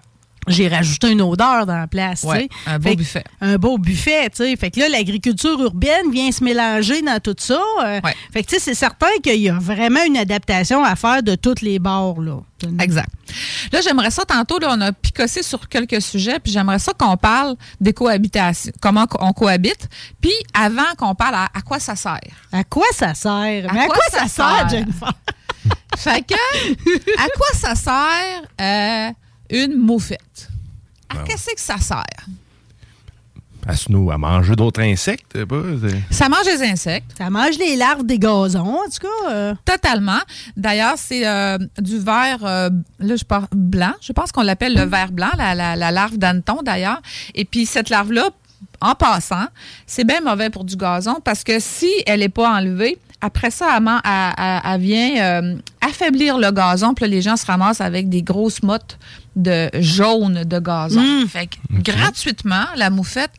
J'ai 0.50 0.68
rajouté 0.68 1.12
une 1.12 1.22
odeur 1.22 1.66
dans 1.66 1.78
la 1.78 1.88
place, 1.88 2.24
Ouais, 2.24 2.50
un 2.68 2.78
beau 2.80 2.90
Fait 2.90 2.96
buffet. 2.96 3.24
un 3.42 3.58
beau 3.58 3.78
buffet, 3.78 4.30
tu 4.30 4.44
sais. 4.44 4.56
Fait 4.56 4.72
que 4.72 4.80
là, 4.80 4.90
l'agriculture 4.90 5.60
urbaine 5.62 6.12
vient 6.12 6.32
se 6.32 6.44
mélanger 6.44 7.02
dans 7.02 7.20
tout 7.20 7.36
ça. 7.38 7.60
Euh, 7.84 8.00
Ouais. 8.04 8.16
Fait 8.34 8.44
que, 8.44 8.50
tu 8.50 8.56
sais, 8.56 8.62
c'est 8.62 8.74
certain 8.74 9.08
qu'il 9.24 9.40
y 9.42 9.50
a 9.50 9.54
vraiment 9.54 10.04
une 10.06 10.18
adaptation 10.18 10.84
à 10.84 10.96
faire 10.96 11.24
de 11.24 11.36
toutes 11.36 11.62
les 11.62 11.80
bords, 11.80 12.22
là. 12.22 12.40
Exact. 12.82 13.08
Là, 13.72 13.80
j'aimerais 13.82 14.12
ça, 14.12 14.26
tantôt, 14.26 14.60
là, 14.60 14.70
on 14.78 14.82
a 14.82 14.92
picossé 14.92 15.44
sur 15.44 15.70
quelques 15.70 16.02
sujets, 16.02 16.40
puis 16.40 16.52
j'aimerais 16.52 16.80
ça 16.80 16.92
qu'on 16.94 17.16
parle 17.16 17.56
des 17.80 17.94
cohabitations, 17.94 18.74
comment 18.82 19.06
on 19.20 19.32
cohabite, 19.32 19.88
puis 20.20 20.34
avant 20.54 20.94
qu'on 20.98 21.16
parle 21.16 21.36
à, 21.36 21.46
à 21.54 21.62
quoi 21.62 21.80
ça 21.80 21.96
sert. 21.96 22.20
À 22.52 22.64
quoi 22.66 22.86
ça 22.94 23.14
sert? 23.14 23.32
À 23.70 23.74
Mais 23.74 23.80
à 23.82 23.86
quoi 23.86 23.96
quoi, 23.96 24.04
ça 24.12 24.20
ça, 24.20 24.28
sert, 24.28 24.60
sert? 24.60 24.70
Jennifer? 24.70 25.14
Fait 25.98 26.22
que, 26.26 26.34
à 27.18 27.28
quoi 27.36 27.48
ça 27.54 27.76
sert 27.76 28.42
euh, 28.62 29.12
une 29.50 29.76
moufette? 29.78 30.50
À 31.10 31.16
Ben, 31.16 31.24
qu'est-ce 31.26 31.46
que 31.54 31.60
ça 31.62 31.78
sert? 31.78 32.04
À, 33.68 33.76
se 33.76 33.92
nous- 33.92 34.10
à 34.10 34.18
manger 34.18 34.56
d'autres 34.56 34.82
insectes, 34.82 35.44
pas? 35.46 35.62
Ça 36.12 36.30
mange 36.30 36.46
des 36.46 36.64
insectes. 36.64 37.12
Ça 37.18 37.30
mange 37.30 37.58
les 37.58 37.76
larves 37.76 38.06
des 38.06 38.18
gazons, 38.18 38.78
en 38.80 38.90
tout 38.90 39.02
cas. 39.08 39.32
euh. 39.32 39.54
Totalement. 39.66 40.20
D'ailleurs, 40.56 40.94
c'est 40.98 41.28
euh, 41.28 41.58
du 41.78 42.00
verre, 42.00 42.40
euh, 42.46 42.70
là, 43.00 43.16
je 43.18 43.24
parle 43.26 43.48
blanc. 43.52 43.94
Je 44.02 44.14
pense 44.14 44.32
qu'on 44.32 44.44
l'appelle 44.44 44.76
le 44.76 44.84
verre 44.86 45.12
blanc, 45.12 45.30
la, 45.38 45.56
la- 45.56 45.76
la 45.76 45.92
larve 45.92 46.18
d'hanneton, 46.18 46.62
d'ailleurs. 46.64 47.02
Et 47.36 47.44
puis, 47.44 47.66
cette 47.66 47.90
larve-là, 47.90 48.30
en 48.82 48.96
passant, 48.96 49.46
c'est 49.86 50.06
bien 50.06 50.22
mauvais 50.22 50.50
pour 50.50 50.64
du 50.64 50.78
gazon 50.78 51.18
parce 51.24 51.44
que 51.44 51.60
si 51.60 51.90
elle 52.08 52.22
n'est 52.22 52.30
pas 52.30 52.50
enlevée, 52.58 52.98
après 53.22 53.52
ça, 53.52 53.74
elle, 53.78 53.84
man- 53.84 54.02
elle- 54.06 54.34
elle- 54.38 54.62
elle 54.74 54.82
vient 54.82 55.24
euh, 55.44 55.56
affaiblir 55.82 56.38
le 56.38 56.52
gazon. 56.52 56.94
Puis 56.94 57.06
là, 57.06 57.12
les 57.12 57.22
gens 57.22 57.36
se 57.38 57.46
ramassent 57.46 57.82
avec 57.82 58.10
des 58.10 58.22
grosses 58.22 58.64
mottes 58.64 58.98
de 59.36 59.70
jaune 59.80 60.44
de 60.44 60.60
gazon. 60.60 61.02
Mm. 61.02 61.28
Fait 61.28 61.48
que, 61.48 61.58
gratuitement, 61.82 62.66
la 62.76 62.90
moufette 62.90 63.32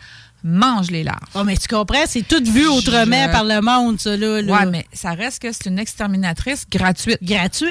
mange 0.42 0.90
les 0.90 1.02
larves. 1.04 1.18
Oh, 1.34 1.44
mais 1.44 1.56
tu 1.56 1.68
comprends, 1.68 2.04
c'est 2.06 2.26
tout 2.26 2.42
vu 2.42 2.66
autrement 2.66 3.26
Je- 3.26 3.30
par 3.32 3.44
le 3.44 3.60
monde, 3.60 4.00
ça, 4.00 4.16
là. 4.16 4.40
là. 4.40 4.52
Ouais, 4.60 4.66
mais 4.66 4.86
ça 4.92 5.10
reste 5.10 5.42
que 5.42 5.52
c'est 5.52 5.66
une 5.66 5.78
exterminatrice 5.78 6.64
gratuite. 6.70 7.18
Gratuite. 7.22 7.70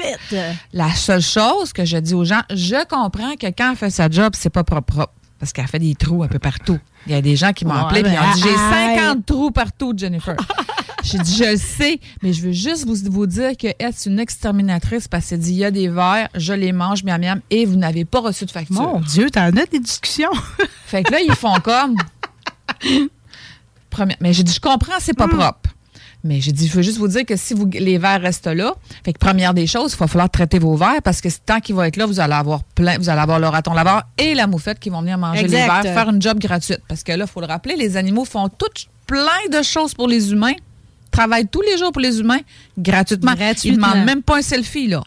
La 0.72 0.94
seule 0.94 1.20
chose 1.22 1.72
que 1.72 1.84
je 1.84 1.96
dis 1.96 2.14
aux 2.14 2.24
gens, 2.24 2.42
je 2.54 2.84
comprends 2.86 3.34
que 3.34 3.46
quand 3.48 3.70
elle 3.72 3.76
fait 3.76 3.90
sa 3.90 4.08
job, 4.08 4.34
c'est 4.36 4.50
pas 4.50 4.62
propre, 4.62 4.92
propre, 4.94 5.12
parce 5.40 5.52
qu'elle 5.52 5.66
fait 5.66 5.80
des 5.80 5.96
trous 5.96 6.22
un 6.22 6.28
peu 6.28 6.38
partout. 6.38 6.78
Il 7.08 7.12
y 7.12 7.16
a 7.16 7.22
des 7.22 7.34
gens 7.34 7.52
qui 7.52 7.64
m'ont 7.64 7.74
Ouais, 7.74 7.80
appelé 7.80 8.00
et 8.02 8.12
ils 8.12 8.18
ont 8.18 8.34
dit 8.34 8.42
J'ai 8.42 8.54
arrête. 8.54 8.98
50 9.00 9.26
trous 9.26 9.50
partout, 9.50 9.92
Jennifer. 9.96 10.36
J'ai 11.10 11.18
dit 11.18 11.36
Je 11.36 11.44
le 11.52 11.56
sais, 11.56 12.00
mais 12.22 12.32
je 12.32 12.42
veux 12.42 12.52
juste 12.52 12.86
vous, 12.86 12.96
vous 13.10 13.26
dire 13.26 13.56
que 13.56 13.68
c'est 13.92 14.10
une 14.10 14.18
exterminatrice 14.20 15.08
parce 15.08 15.26
qu'elle 15.28 15.40
dit 15.40 15.52
Il 15.52 15.58
y 15.58 15.64
a 15.64 15.70
des 15.70 15.88
vers, 15.88 16.28
je 16.34 16.52
les 16.52 16.72
mange, 16.72 17.02
miam 17.04 17.20
miam, 17.20 17.40
et 17.50 17.64
vous 17.64 17.76
n'avez 17.76 18.04
pas 18.04 18.20
reçu 18.20 18.44
de 18.46 18.50
facture. 18.50 18.74
Mon 18.80 19.00
Dieu, 19.00 19.30
t'en 19.30 19.46
as 19.46 19.66
des 19.66 19.80
discussions. 19.80 20.30
Fait 20.86 21.02
que 21.02 21.12
là, 21.12 21.20
ils 21.20 21.34
font 21.34 21.54
comme. 21.62 21.96
Première- 23.90 24.16
Mais 24.20 24.32
j'ai 24.32 24.42
dit, 24.44 24.52
je 24.52 24.60
comprends, 24.60 24.94
c'est 25.00 25.14
pas 25.16 25.28
propre. 25.28 25.70
Mais 26.22 26.40
j'ai 26.40 26.52
dit, 26.52 26.68
je 26.68 26.74
veux 26.74 26.82
juste 26.82 26.98
vous 26.98 27.08
dire 27.08 27.24
que 27.24 27.34
si 27.34 27.54
vous, 27.54 27.66
les 27.72 27.96
verres 27.96 28.20
restent 28.20 28.46
là, 28.46 28.74
fait 29.04 29.14
que 29.14 29.18
première 29.18 29.54
des 29.54 29.66
choses, 29.66 29.92
il 29.94 29.96
va 29.98 30.06
falloir 30.06 30.28
traiter 30.28 30.58
vos 30.58 30.76
verres 30.76 31.00
parce 31.02 31.22
que 31.22 31.28
tant 31.46 31.60
qu'ils 31.60 31.74
vont 31.74 31.82
être 31.82 31.96
là, 31.96 32.04
vous 32.04 32.20
allez 32.20 32.34
avoir 32.34 32.62
plein, 32.62 32.98
vous 32.98 33.08
allez 33.08 33.20
avoir 33.22 33.38
le 33.40 33.48
raton 33.48 33.72
laveur 33.72 34.02
et 34.18 34.34
la 34.34 34.46
moufette 34.46 34.78
qui 34.78 34.90
vont 34.90 35.00
venir 35.00 35.16
manger 35.16 35.40
Exact. 35.40 35.58
les 35.58 35.66
verres, 35.66 35.94
faire 35.94 36.10
une 36.10 36.20
job 36.20 36.38
gratuite. 36.38 36.80
Parce 36.88 37.02
que 37.02 37.12
là, 37.12 37.24
il 37.26 37.30
faut 37.30 37.40
le 37.40 37.46
rappeler, 37.46 37.74
les 37.74 37.96
animaux 37.96 38.26
font 38.26 38.50
toutes 38.50 38.88
plein 39.06 39.48
de 39.50 39.62
choses 39.62 39.94
pour 39.94 40.08
les 40.08 40.30
humains, 40.30 40.52
travaillent 41.10 41.48
tous 41.48 41.62
les 41.62 41.76
jours 41.78 41.92
pour 41.92 42.00
les 42.02 42.18
humains 42.20 42.40
gratuitement. 42.78 43.32
Ils 43.32 43.38
Gratuitement. 43.38 43.88
demandent 43.90 44.04
même 44.06 44.22
pas 44.22 44.38
un 44.38 44.42
selfie, 44.42 44.88
là. 44.88 45.02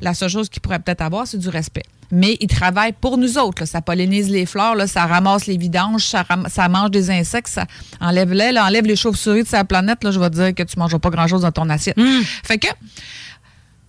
La 0.00 0.14
seule 0.14 0.28
chose 0.30 0.48
qu'ils 0.48 0.60
pourraient 0.60 0.80
peut-être 0.80 1.00
avoir, 1.02 1.26
c'est 1.28 1.38
du 1.38 1.48
respect. 1.48 1.84
Mais 2.10 2.36
ils 2.40 2.48
travaillent 2.48 2.92
pour 2.92 3.16
nous 3.18 3.38
autres. 3.38 3.62
là. 3.62 3.66
Ça 3.66 3.80
pollinise 3.80 4.28
les 4.28 4.46
fleurs, 4.46 4.74
là, 4.74 4.86
ça 4.86 5.06
ramasse 5.06 5.46
les 5.46 5.56
vidanges, 5.56 6.04
ça, 6.04 6.22
ram- 6.24 6.46
ça 6.50 6.68
mange 6.68 6.90
des 6.90 7.08
insectes, 7.10 7.46
ça 7.48 7.66
enlève 8.00 8.32
là, 8.32 8.66
enlève 8.66 8.84
les 8.84 8.96
chauves-souris 8.96 9.44
de 9.44 9.48
sa 9.48 9.64
planète. 9.64 10.02
Là, 10.04 10.10
je 10.10 10.18
vais 10.18 10.28
te 10.28 10.34
dire 10.34 10.54
que 10.54 10.62
tu 10.64 10.76
ne 10.76 10.82
mangeras 10.82 10.98
pas 10.98 11.10
grand-chose 11.10 11.42
dans 11.42 11.52
ton 11.52 11.70
assiette. 11.70 11.96
Fait 12.44 12.58
que, 12.58 12.66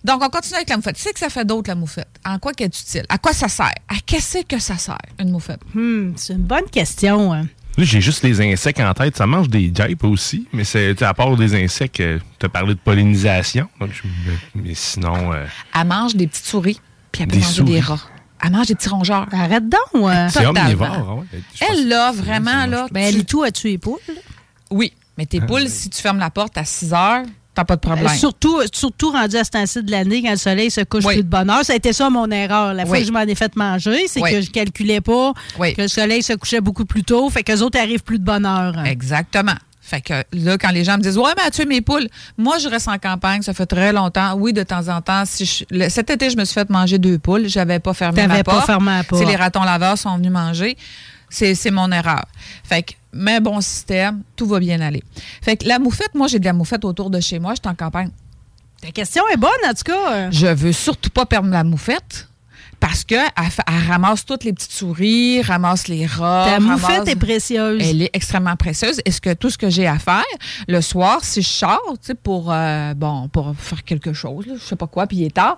donc, 0.04 0.22
on 0.22 0.28
continue 0.28 0.56
avec 0.56 0.68
la 0.68 0.76
moufette. 0.76 0.96
Tu 0.96 1.02
sais 1.02 1.12
que 1.12 1.18
ça 1.18 1.30
fait 1.30 1.44
d'autre, 1.46 1.68
la 1.68 1.74
moufette. 1.74 2.08
En 2.26 2.38
quoi 2.38 2.52
qu'elle 2.52 2.66
est 2.66 2.78
utile? 2.80 3.04
À 3.08 3.16
quoi 3.18 3.32
ça 3.32 3.48
sert? 3.48 3.72
À 3.88 3.94
qu'est-ce 4.06 4.44
que 4.44 4.58
ça 4.58 4.76
sert, 4.78 4.98
une 5.18 5.30
moufette? 5.30 5.60
Hmm, 5.74 6.12
c'est 6.16 6.34
une 6.34 6.42
bonne 6.42 6.68
question. 6.70 7.32
hein. 7.32 7.46
Là, 7.76 7.84
j'ai 7.84 8.00
juste 8.00 8.22
les 8.22 8.40
insectes 8.40 8.80
en 8.80 8.94
tête. 8.94 9.16
Ça 9.16 9.26
mange 9.26 9.48
des 9.48 9.68
guêpes 9.68 10.04
aussi, 10.04 10.46
mais 10.52 10.64
c'est 10.64 11.00
à 11.02 11.12
part 11.14 11.36
des 11.36 11.54
insectes, 11.62 11.96
tu 12.38 12.46
as 12.46 12.48
parlé 12.48 12.74
de 12.74 12.78
pollinisation. 12.80 13.68
Donc, 13.80 13.90
je- 13.92 14.02
mais 14.54 14.74
sinon, 14.74 15.32
euh, 15.32 15.44
Elle 15.78 15.86
mange 15.88 16.14
des 16.14 16.26
petites 16.28 16.46
souris, 16.46 16.80
puis 17.10 17.22
elle 17.22 17.28
peut 17.28 17.36
Des 17.36 17.42
manger 17.42 17.62
des 17.64 17.68
souris? 17.68 17.80
rats. 17.80 18.00
Elle 18.44 18.52
mange 18.52 18.66
des 18.66 18.74
petits 18.74 18.88
rongeurs. 18.88 19.26
Arrête 19.32 19.68
donc. 19.68 20.04
hein. 20.06 20.28
c'est 20.28 20.46
omnivore. 20.46 20.86
ah 21.08 21.14
ouais. 21.14 21.24
Je 21.32 21.58
pense- 21.66 21.68
Elle, 21.78 21.88
là, 21.88 22.12
vraiment, 22.12 22.58
vrai, 22.58 22.66
là, 22.68 22.86
Ben, 22.92 23.10
tu- 23.10 23.18
Litou 23.18 23.42
a 23.42 23.50
tué 23.50 23.70
les 23.70 23.78
poules? 23.78 23.98
Oui, 24.70 24.92
mais 25.18 25.26
tes 25.26 25.40
poules, 25.40 25.68
si 25.68 25.90
tu 25.90 26.00
fermes 26.00 26.18
la 26.18 26.30
porte 26.30 26.56
à 26.58 26.64
6 26.64 26.92
heures, 26.92 27.22
t'as 27.54 27.64
pas 27.64 27.76
de 27.76 27.80
problème. 27.80 28.06
Ben, 28.06 28.12
surtout, 28.14 28.60
surtout 28.72 29.10
rendu 29.10 29.36
à 29.36 29.44
ce 29.44 29.50
temps-ci 29.50 29.82
de 29.82 29.90
l'année, 29.90 30.22
quand 30.22 30.30
le 30.32 30.36
soleil 30.36 30.70
se 30.70 30.80
couche 30.82 31.04
Oui. 31.04 31.14
plus 31.14 31.22
de 31.24 31.28
bonne 31.28 31.48
heure. 31.50 31.64
Ça 31.64 31.72
a 31.72 31.76
été 31.76 31.92
ça 31.92 32.10
mon 32.10 32.30
erreur. 32.30 32.74
La 32.74 32.84
fois 32.86 32.98
que 32.98 33.04
je 33.04 33.12
m'en 33.12 33.20
ai 33.20 33.34
fait 33.34 33.54
manger, 33.56 34.06
c'est 34.08 34.20
Oui. 34.20 34.30
que 34.32 34.40
je 34.40 34.50
calculais 34.50 35.00
pas 35.00 35.32
que 35.58 35.80
le 35.82 35.88
soleil 35.88 36.22
se 36.22 36.32
couchait 36.34 36.60
beaucoup 36.60 36.84
plus 36.84 37.04
tôt. 37.04 37.28
Fait 37.30 37.42
que 37.42 37.52
les 37.52 37.62
autres 37.62 37.78
arrivent 37.78 38.02
plus 38.02 38.18
de 38.18 38.24
bonne 38.24 38.44
heure. 38.46 38.84
Exactement. 38.84 39.54
Fait 39.86 40.00
que 40.00 40.14
là, 40.32 40.56
quand 40.56 40.70
les 40.70 40.82
gens 40.82 40.96
me 40.96 41.02
disent 41.02 41.18
Ouais, 41.18 41.32
mais 41.36 41.42
as-tu 41.42 41.66
mes 41.66 41.82
poules? 41.82 42.08
Moi, 42.38 42.56
je 42.58 42.68
reste 42.68 42.88
en 42.88 42.96
campagne, 42.98 43.42
ça 43.42 43.52
fait 43.52 43.66
très 43.66 43.92
longtemps. 43.92 44.34
Oui, 44.34 44.54
de 44.54 44.62
temps 44.62 44.88
en 44.88 45.02
temps. 45.02 45.24
Si 45.26 45.44
je- 45.44 45.64
le- 45.70 45.90
cet 45.90 46.08
été, 46.08 46.30
je 46.30 46.36
me 46.38 46.44
suis 46.46 46.54
fait 46.54 46.70
manger 46.70 46.96
deux 46.98 47.18
poules. 47.18 47.48
J'avais 47.48 47.80
pas 47.80 47.92
fermé 47.92 48.26
ma 48.26 48.42
pas 48.42 48.52
porte. 48.54 48.66
fermé 48.66 48.92
la 48.92 49.04
porte. 49.04 49.20
Si 49.22 49.28
les 49.28 49.36
ratons 49.36 49.62
laveurs 49.62 49.98
sont 49.98 50.16
venus 50.16 50.32
manger, 50.32 50.78
c'est 51.28 51.54
c'est 51.54 51.70
mon 51.70 51.92
erreur. 51.92 52.24
Fait 52.64 52.82
que, 52.82 52.92
mais 53.14 53.40
bon 53.40 53.60
système, 53.60 54.22
tout 54.36 54.46
va 54.46 54.58
bien 54.58 54.80
aller. 54.80 55.02
Fait 55.40 55.56
que 55.56 55.66
la 55.66 55.78
moufette, 55.78 56.14
moi, 56.14 56.26
j'ai 56.26 56.38
de 56.38 56.44
la 56.44 56.52
moufette 56.52 56.84
autour 56.84 57.10
de 57.10 57.20
chez 57.20 57.38
moi. 57.38 57.54
Je 57.54 57.60
suis 57.60 57.70
en 57.70 57.74
campagne. 57.74 58.10
Ta 58.80 58.90
question 58.90 59.22
est 59.32 59.36
bonne, 59.36 59.50
en 59.66 59.72
tout 59.72 59.84
cas. 59.84 60.30
Je 60.30 60.46
veux 60.46 60.72
surtout 60.72 61.10
pas 61.10 61.24
perdre 61.24 61.48
la 61.48 61.64
moufette. 61.64 62.28
Parce 62.86 63.02
qu'elle 63.02 63.20
elle 63.36 63.88
ramasse 63.90 64.26
toutes 64.26 64.44
les 64.44 64.52
petites 64.52 64.72
souris, 64.72 65.40
ramasse 65.40 65.88
les 65.88 66.04
rats. 66.04 66.44
Ta 66.46 66.52
ramasse- 66.58 66.80
moufette 66.82 67.08
est 67.08 67.16
précieuse. 67.16 67.80
elle 67.82 68.02
est 68.02 68.10
extrêmement 68.12 68.56
précieuse. 68.56 69.00
Est-ce 69.06 69.22
que 69.22 69.32
tout 69.32 69.48
ce 69.48 69.56
que 69.56 69.70
j'ai 69.70 69.86
à 69.86 69.98
faire 69.98 70.22
le 70.68 70.82
soir, 70.82 71.20
si 71.22 71.40
je 71.40 71.48
sors, 71.48 71.80
tu 71.94 72.08
sais, 72.08 72.14
pour 72.14 72.52
euh, 72.52 72.92
bon, 72.92 73.28
pour 73.28 73.54
faire 73.56 73.84
quelque 73.84 74.12
chose, 74.12 74.46
là, 74.46 74.54
je 74.60 74.62
sais 74.62 74.76
pas 74.76 74.86
quoi, 74.86 75.06
puis 75.06 75.16
il 75.16 75.24
est 75.24 75.34
tard. 75.34 75.56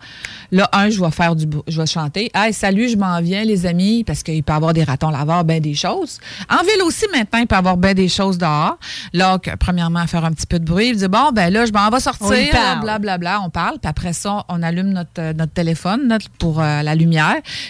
Là, 0.53 0.69
un, 0.73 0.89
je 0.89 1.01
vais 1.01 1.11
faire 1.11 1.35
du, 1.35 1.47
je 1.67 1.81
vais 1.81 1.87
chanter. 1.87 2.31
Hey, 2.33 2.53
salut, 2.53 2.89
je 2.89 2.97
m'en 2.97 3.21
viens, 3.21 3.43
les 3.43 3.67
amis, 3.67 4.05
parce 4.05 4.23
qu'il 4.23 4.45
peut 4.45 4.53
y 4.53 4.57
avoir 4.57 4.73
des 4.73 4.85
ratons 4.85 5.11
laveurs, 5.11 5.43
ben 5.43 5.61
des 5.61 5.75
choses. 5.75 6.21
En 6.49 6.63
ville 6.63 6.83
aussi, 6.85 7.07
maintenant, 7.13 7.41
il 7.41 7.49
peut 7.49 7.57
y 7.57 7.59
avoir 7.59 7.77
ben 7.77 7.93
des 7.93 8.09
choses 8.09 8.39
dehors. 8.39 8.79
Là, 9.13 9.39
que, 9.41 9.51
premièrement, 9.57 10.07
faire 10.07 10.25
un 10.25 10.31
petit 10.31 10.47
peu 10.47 10.61
de 10.61 10.65
bruit, 10.65 10.91
il 10.91 10.97
dit 10.97 11.09
bon, 11.09 11.33
ben 11.33 11.53
là, 11.53 11.67
je 11.67 11.73
m'en 11.73 11.91
vais 11.91 11.99
sortir, 11.99 12.27
On 12.77 12.81
blablabla, 12.83 13.41
on 13.43 13.51
parle, 13.51 13.79
puis 13.81 13.89
après 13.91 14.13
ça, 14.13 14.45
on 14.49 14.63
allume 14.63 14.91
notre, 14.91 15.11
euh, 15.19 15.33
notre 15.33 15.53
téléphone 15.53 16.07
notre- 16.07 16.31
pour 16.39 16.61
euh, 16.61 16.83
la 16.83 16.95
lumière, 16.95 17.16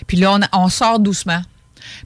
puis 0.07 0.17
là, 0.17 0.33
on, 0.35 0.59
on 0.59 0.69
sort 0.69 0.99
doucement. 0.99 1.43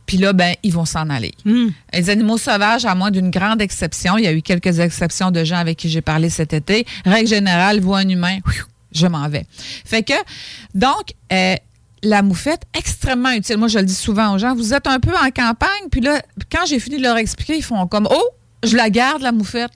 Puis 0.07 0.17
là, 0.17 0.33
ben, 0.33 0.55
ils 0.63 0.73
vont 0.73 0.85
s'en 0.85 1.09
aller. 1.11 1.33
Hum. 1.47 1.73
Les 1.93 2.11
animaux 2.11 2.39
sauvages, 2.39 2.85
à 2.85 2.95
moins 2.95 3.11
d'une 3.11 3.31
grande 3.31 3.63
exception, 3.63 4.19
il 4.19 4.25
y 4.25 4.27
a 4.27 4.33
eu 4.33 4.43
quelques 4.43 4.79
exceptions 4.79 5.31
de 5.31 5.45
gens 5.45 5.57
avec 5.57 5.79
qui 5.79 5.89
j'ai 5.89 6.03
parlé 6.03 6.31
cet 6.31 6.53
été. 6.53 6.87
Règle 7.05 7.29
générale, 7.29 7.81
voit 7.81 7.99
un 7.99 8.09
humain, 8.09 8.39
je 8.93 9.07
m'en 9.07 9.29
vais. 9.29 9.47
Fait 9.85 10.03
que, 10.03 10.15
donc, 10.75 11.13
euh, 11.33 11.55
la 12.03 12.23
moufette, 12.23 12.63
extrêmement 12.77 13.31
utile. 13.31 13.59
Moi, 13.59 13.69
je 13.69 13.79
le 13.79 13.85
dis 13.85 13.95
souvent 13.95 14.35
aux 14.35 14.39
gens, 14.39 14.55
vous 14.55 14.73
êtes 14.73 14.87
un 14.87 15.01
peu 15.01 15.13
en 15.15 15.31
campagne, 15.31 15.89
puis 15.91 16.01
là, 16.01 16.23
quand 16.51 16.67
j'ai 16.67 16.79
fini 16.79 16.97
de 16.97 17.03
leur 17.03 17.17
expliquer, 17.17 17.57
ils 17.57 17.63
font 17.63 17.87
comme, 17.87 18.09
oh, 18.11 18.29
je 18.65 18.77
la 18.77 18.91
garde, 18.91 19.23
la 19.23 19.33
moufette. 19.33 19.71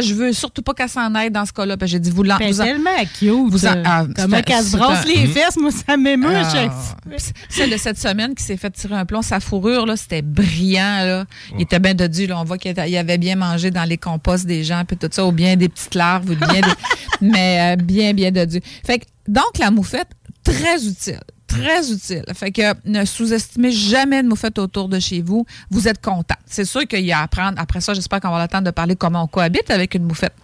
Je 0.00 0.14
veux 0.14 0.32
surtout 0.32 0.62
pas 0.62 0.74
qu'elle 0.74 0.88
s'en 0.88 1.14
aille 1.14 1.30
dans 1.30 1.44
ce 1.46 1.52
cas-là. 1.52 1.76
Puis 1.76 1.88
j'ai 1.88 1.98
dit, 1.98 2.10
vous 2.10 2.22
l'en... 2.22 2.38
Elle 2.38 2.48
est 2.48 2.52
vous 2.52 2.60
en- 2.60 2.64
tellement 2.64 2.90
cute. 3.18 3.50
vous 3.50 3.66
en- 3.66 3.82
ah, 3.84 4.04
Comment 4.14 4.36
c'est- 4.36 4.42
qu'elle 4.42 4.64
se 4.64 4.76
un- 4.76 5.04
les 5.04 5.26
fesses, 5.26 5.56
moi, 5.56 5.70
ça 5.70 5.96
m'émeut 5.96 6.34
à 6.36 6.42
Ah. 6.46 6.52
chaque 6.54 6.72
fois. 6.72 6.96
Puis 7.08 7.18
Celle 7.48 7.70
de 7.70 7.76
cette 7.76 7.98
semaine 7.98 8.34
qui 8.34 8.44
s'est 8.44 8.56
fait 8.56 8.70
tirer 8.70 8.94
un 8.96 9.04
plomb, 9.06 9.22
sa 9.22 9.40
fourrure, 9.40 9.86
là, 9.86 9.96
c'était 9.96 10.22
brillant. 10.22 11.04
Là. 11.04 11.24
Il 11.56 11.62
était 11.62 11.78
bien 11.78 11.94
dodu. 11.94 12.26
Là. 12.26 12.38
On 12.40 12.44
voit 12.44 12.58
qu'il 12.58 12.78
avait 12.78 13.18
bien 13.18 13.36
mangé 13.36 13.70
dans 13.70 13.84
les 13.84 13.96
composts 13.98 14.46
des 14.46 14.62
gens, 14.64 14.84
puis 14.86 14.96
tout 14.96 15.08
ça, 15.10 15.24
ou 15.26 15.32
bien 15.32 15.56
des 15.56 15.68
petites 15.68 15.94
larves, 15.94 16.30
ou 16.30 16.34
bien 16.36 16.60
des- 16.60 16.68
mais 17.20 17.74
euh, 17.74 17.76
bien, 17.82 18.12
bien 18.14 18.30
dodu. 18.30 18.60
Fait 18.86 18.98
que, 19.00 19.04
donc, 19.26 19.58
la 19.58 19.70
moufette, 19.70 20.08
très 20.44 20.84
utile. 20.86 21.20
Très 21.62 21.90
utile. 21.92 22.24
Fait 22.34 22.50
que 22.50 22.62
ne 22.88 23.04
sous-estimez 23.04 23.70
jamais 23.72 24.22
de 24.22 24.28
moufette 24.28 24.58
autour 24.58 24.88
de 24.88 24.98
chez 24.98 25.20
vous. 25.22 25.44
Vous 25.70 25.88
êtes 25.88 26.00
content. 26.02 26.34
C'est 26.46 26.64
sûr 26.64 26.86
qu'il 26.86 27.04
y 27.04 27.12
a 27.12 27.20
à 27.20 27.22
apprendre. 27.24 27.54
Après 27.60 27.80
ça, 27.80 27.94
j'espère 27.94 28.20
qu'on 28.20 28.30
va 28.30 28.42
le 28.42 28.48
temps 28.48 28.62
de 28.62 28.70
parler 28.70 28.96
comment 28.96 29.22
on 29.22 29.26
cohabite 29.26 29.70
avec 29.70 29.94
une 29.94 30.04
moufette. 30.04 30.34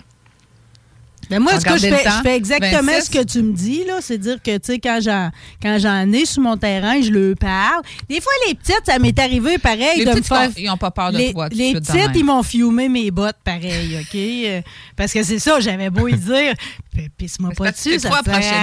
Ben 1.30 1.40
moi, 1.40 1.58
ce 1.58 1.64
que 1.64 1.78
je 1.78 1.86
le 1.86 1.96
fais, 1.96 2.04
temps. 2.04 2.10
je 2.18 2.22
fais 2.22 2.36
exactement 2.36 2.92
26. 2.92 3.04
ce 3.06 3.10
que 3.10 3.24
tu 3.24 3.42
me 3.42 3.54
dis, 3.54 3.82
là. 3.86 3.94
C'est 4.02 4.18
dire 4.18 4.42
que, 4.42 4.58
tu 4.58 4.72
sais, 4.74 4.78
quand 4.78 4.98
j'en, 5.02 5.30
quand 5.62 5.78
j'en 5.80 6.12
ai 6.12 6.26
sur 6.26 6.42
mon 6.42 6.58
terrain, 6.58 7.00
je 7.00 7.10
leur 7.10 7.34
parle. 7.36 7.80
Des 8.10 8.20
fois, 8.20 8.32
les 8.46 8.54
petites, 8.54 8.82
ça 8.84 8.98
m'est 8.98 9.18
arrivé 9.18 9.56
pareil 9.56 10.00
Les 10.00 10.04
de 10.04 10.10
me 10.10 10.14
petites, 10.16 10.26
faire. 10.28 10.50
ils 10.58 10.66
n'ont 10.66 10.76
pas 10.76 10.90
peur 10.90 11.12
de 11.12 11.16
les, 11.16 11.32
toi. 11.32 11.48
tout 11.48 11.56
les 11.56 11.70
suite 11.70 11.86
petites, 11.86 12.10
ils 12.14 12.24
m'ont 12.24 12.42
fiumé 12.42 12.90
mes 12.90 13.10
bottes 13.10 13.38
pareil, 13.42 13.96
OK? 14.02 14.14
Euh, 14.14 14.60
Parce 14.96 15.14
que 15.14 15.22
c'est 15.22 15.38
ça, 15.38 15.60
j'avais 15.60 15.88
beau 15.88 16.08
y 16.08 16.12
dire, 16.14 16.52
pisse-moi 17.16 17.50
pas 17.56 17.72
c'est 17.74 17.90
dessus, 17.90 18.08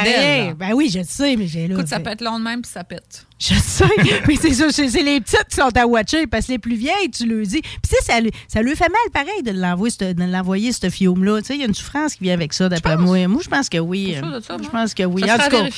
d'elle, 0.04 0.20
rien. 0.20 0.46
là. 0.48 0.54
Ben 0.54 0.72
oui, 0.74 0.90
je 0.94 1.00
le 1.00 1.06
sais, 1.06 1.36
mais 1.36 1.48
j'ai 1.48 1.68
là. 1.68 1.76
Écoute, 1.76 1.88
ça 1.88 2.00
fait- 2.00 2.12
être 2.12 2.22
long 2.22 2.40
de 2.40 2.44
même, 2.44 2.62
puis 2.62 2.72
ça 2.72 2.84
pète. 2.84 3.26
Je 3.40 3.56
sais, 3.56 3.86
mais 4.28 4.36
c'est 4.40 4.54
ça, 4.54 4.66
c'est 4.72 4.88
c'est 4.90 5.02
les 5.02 5.20
petites 5.20 5.48
qui 5.50 5.56
sont 5.56 5.76
à 5.76 5.88
watcher 5.88 6.28
parce 6.28 6.46
que 6.46 6.52
les 6.52 6.60
plus 6.60 6.76
vieilles, 6.76 7.10
tu 7.12 7.26
le 7.26 7.44
dis. 7.44 7.62
Puis 7.62 7.72
tu 7.84 7.90
sais, 7.96 8.02
ça, 8.04 8.22
lui- 8.22 8.32
ça 8.48 8.62
lui 8.62 8.76
fait 8.76 8.88
mal 8.90 9.02
pareil 9.12 9.42
de 9.44 9.52
l'envoyer, 9.52 10.72
ce- 10.72 10.90
fiume-là. 10.90 11.42
Tu 11.42 11.48
sais, 11.48 11.56
il 11.56 11.60
y 11.62 11.64
a 11.64 11.68
une 11.68 11.74
souffrance 11.74 12.16
qui 12.16 12.24
vient 12.26 12.34
avec 12.36 12.54
ça, 12.54 12.70
d'après 12.70 12.98
moi. 12.98 13.28
Moi, 13.28 13.42
je 13.44 13.50
pense 13.50 13.68
que 13.70 13.78
oui. 13.80 14.16
Ça, 14.20 14.58
Je 14.62 14.70
pense 14.70 14.94
que 14.94 15.04
oui. 15.04 15.24
Ça 15.26 15.36
En 15.36 15.38
tout 15.40 15.50
cas, 15.50 15.70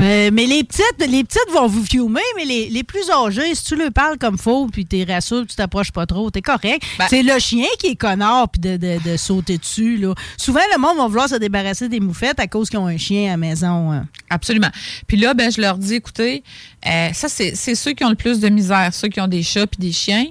euh, 0.00 0.30
mais 0.32 0.46
les 0.46 0.64
petites, 0.64 1.08
les 1.08 1.22
petites 1.24 1.50
vont 1.52 1.66
vous 1.68 1.84
fiumer, 1.84 2.20
mais 2.36 2.44
les, 2.44 2.68
les 2.68 2.82
plus 2.82 3.08
âgées, 3.10 3.54
si 3.54 3.64
tu 3.64 3.76
leur 3.76 3.92
parles 3.92 4.18
comme 4.18 4.36
faut, 4.38 4.66
puis 4.66 4.84
t'es 4.84 5.04
rassures, 5.04 5.46
tu 5.46 5.54
t'approches 5.54 5.92
pas 5.92 6.06
trop, 6.06 6.30
t'es 6.30 6.42
correct. 6.42 6.82
Ben- 6.98 7.06
c'est 7.08 7.22
le 7.22 7.38
chien 7.38 7.66
qui 7.78 7.88
est 7.88 7.96
connard, 7.96 8.48
puis 8.48 8.60
de, 8.60 8.76
de- 8.76 8.98
de 9.12 9.16
sauter 9.16 9.58
dessus. 9.58 9.98
Là. 9.98 10.14
Souvent, 10.36 10.60
le 10.74 10.80
monde 10.80 10.96
va 10.96 11.06
vouloir 11.06 11.28
se 11.28 11.36
débarrasser 11.36 11.88
des 11.98 12.04
moufettes 12.04 12.38
à 12.40 12.46
cause 12.46 12.68
qu'ils 12.70 12.78
ont 12.78 12.86
un 12.86 12.96
chien 12.96 13.26
à 13.28 13.30
la 13.32 13.36
maison. 13.36 13.92
hein. 13.92 14.06
Absolument. 14.30 14.70
Puis 15.06 15.16
là, 15.16 15.34
ben, 15.34 15.50
je 15.50 15.60
leur 15.60 15.78
dis, 15.78 15.94
écoutez, 15.94 16.42
euh, 16.86 17.08
ça, 17.12 17.28
c'est 17.28 17.54
c'est 17.54 17.74
ceux 17.74 17.92
qui 17.92 18.04
ont 18.04 18.10
le 18.10 18.14
plus 18.16 18.40
de 18.40 18.48
misère, 18.48 18.92
ceux 18.92 19.08
qui 19.08 19.20
ont 19.20 19.28
des 19.28 19.42
chats 19.42 19.66
puis 19.66 19.78
des 19.78 19.92
chiens. 19.92 20.26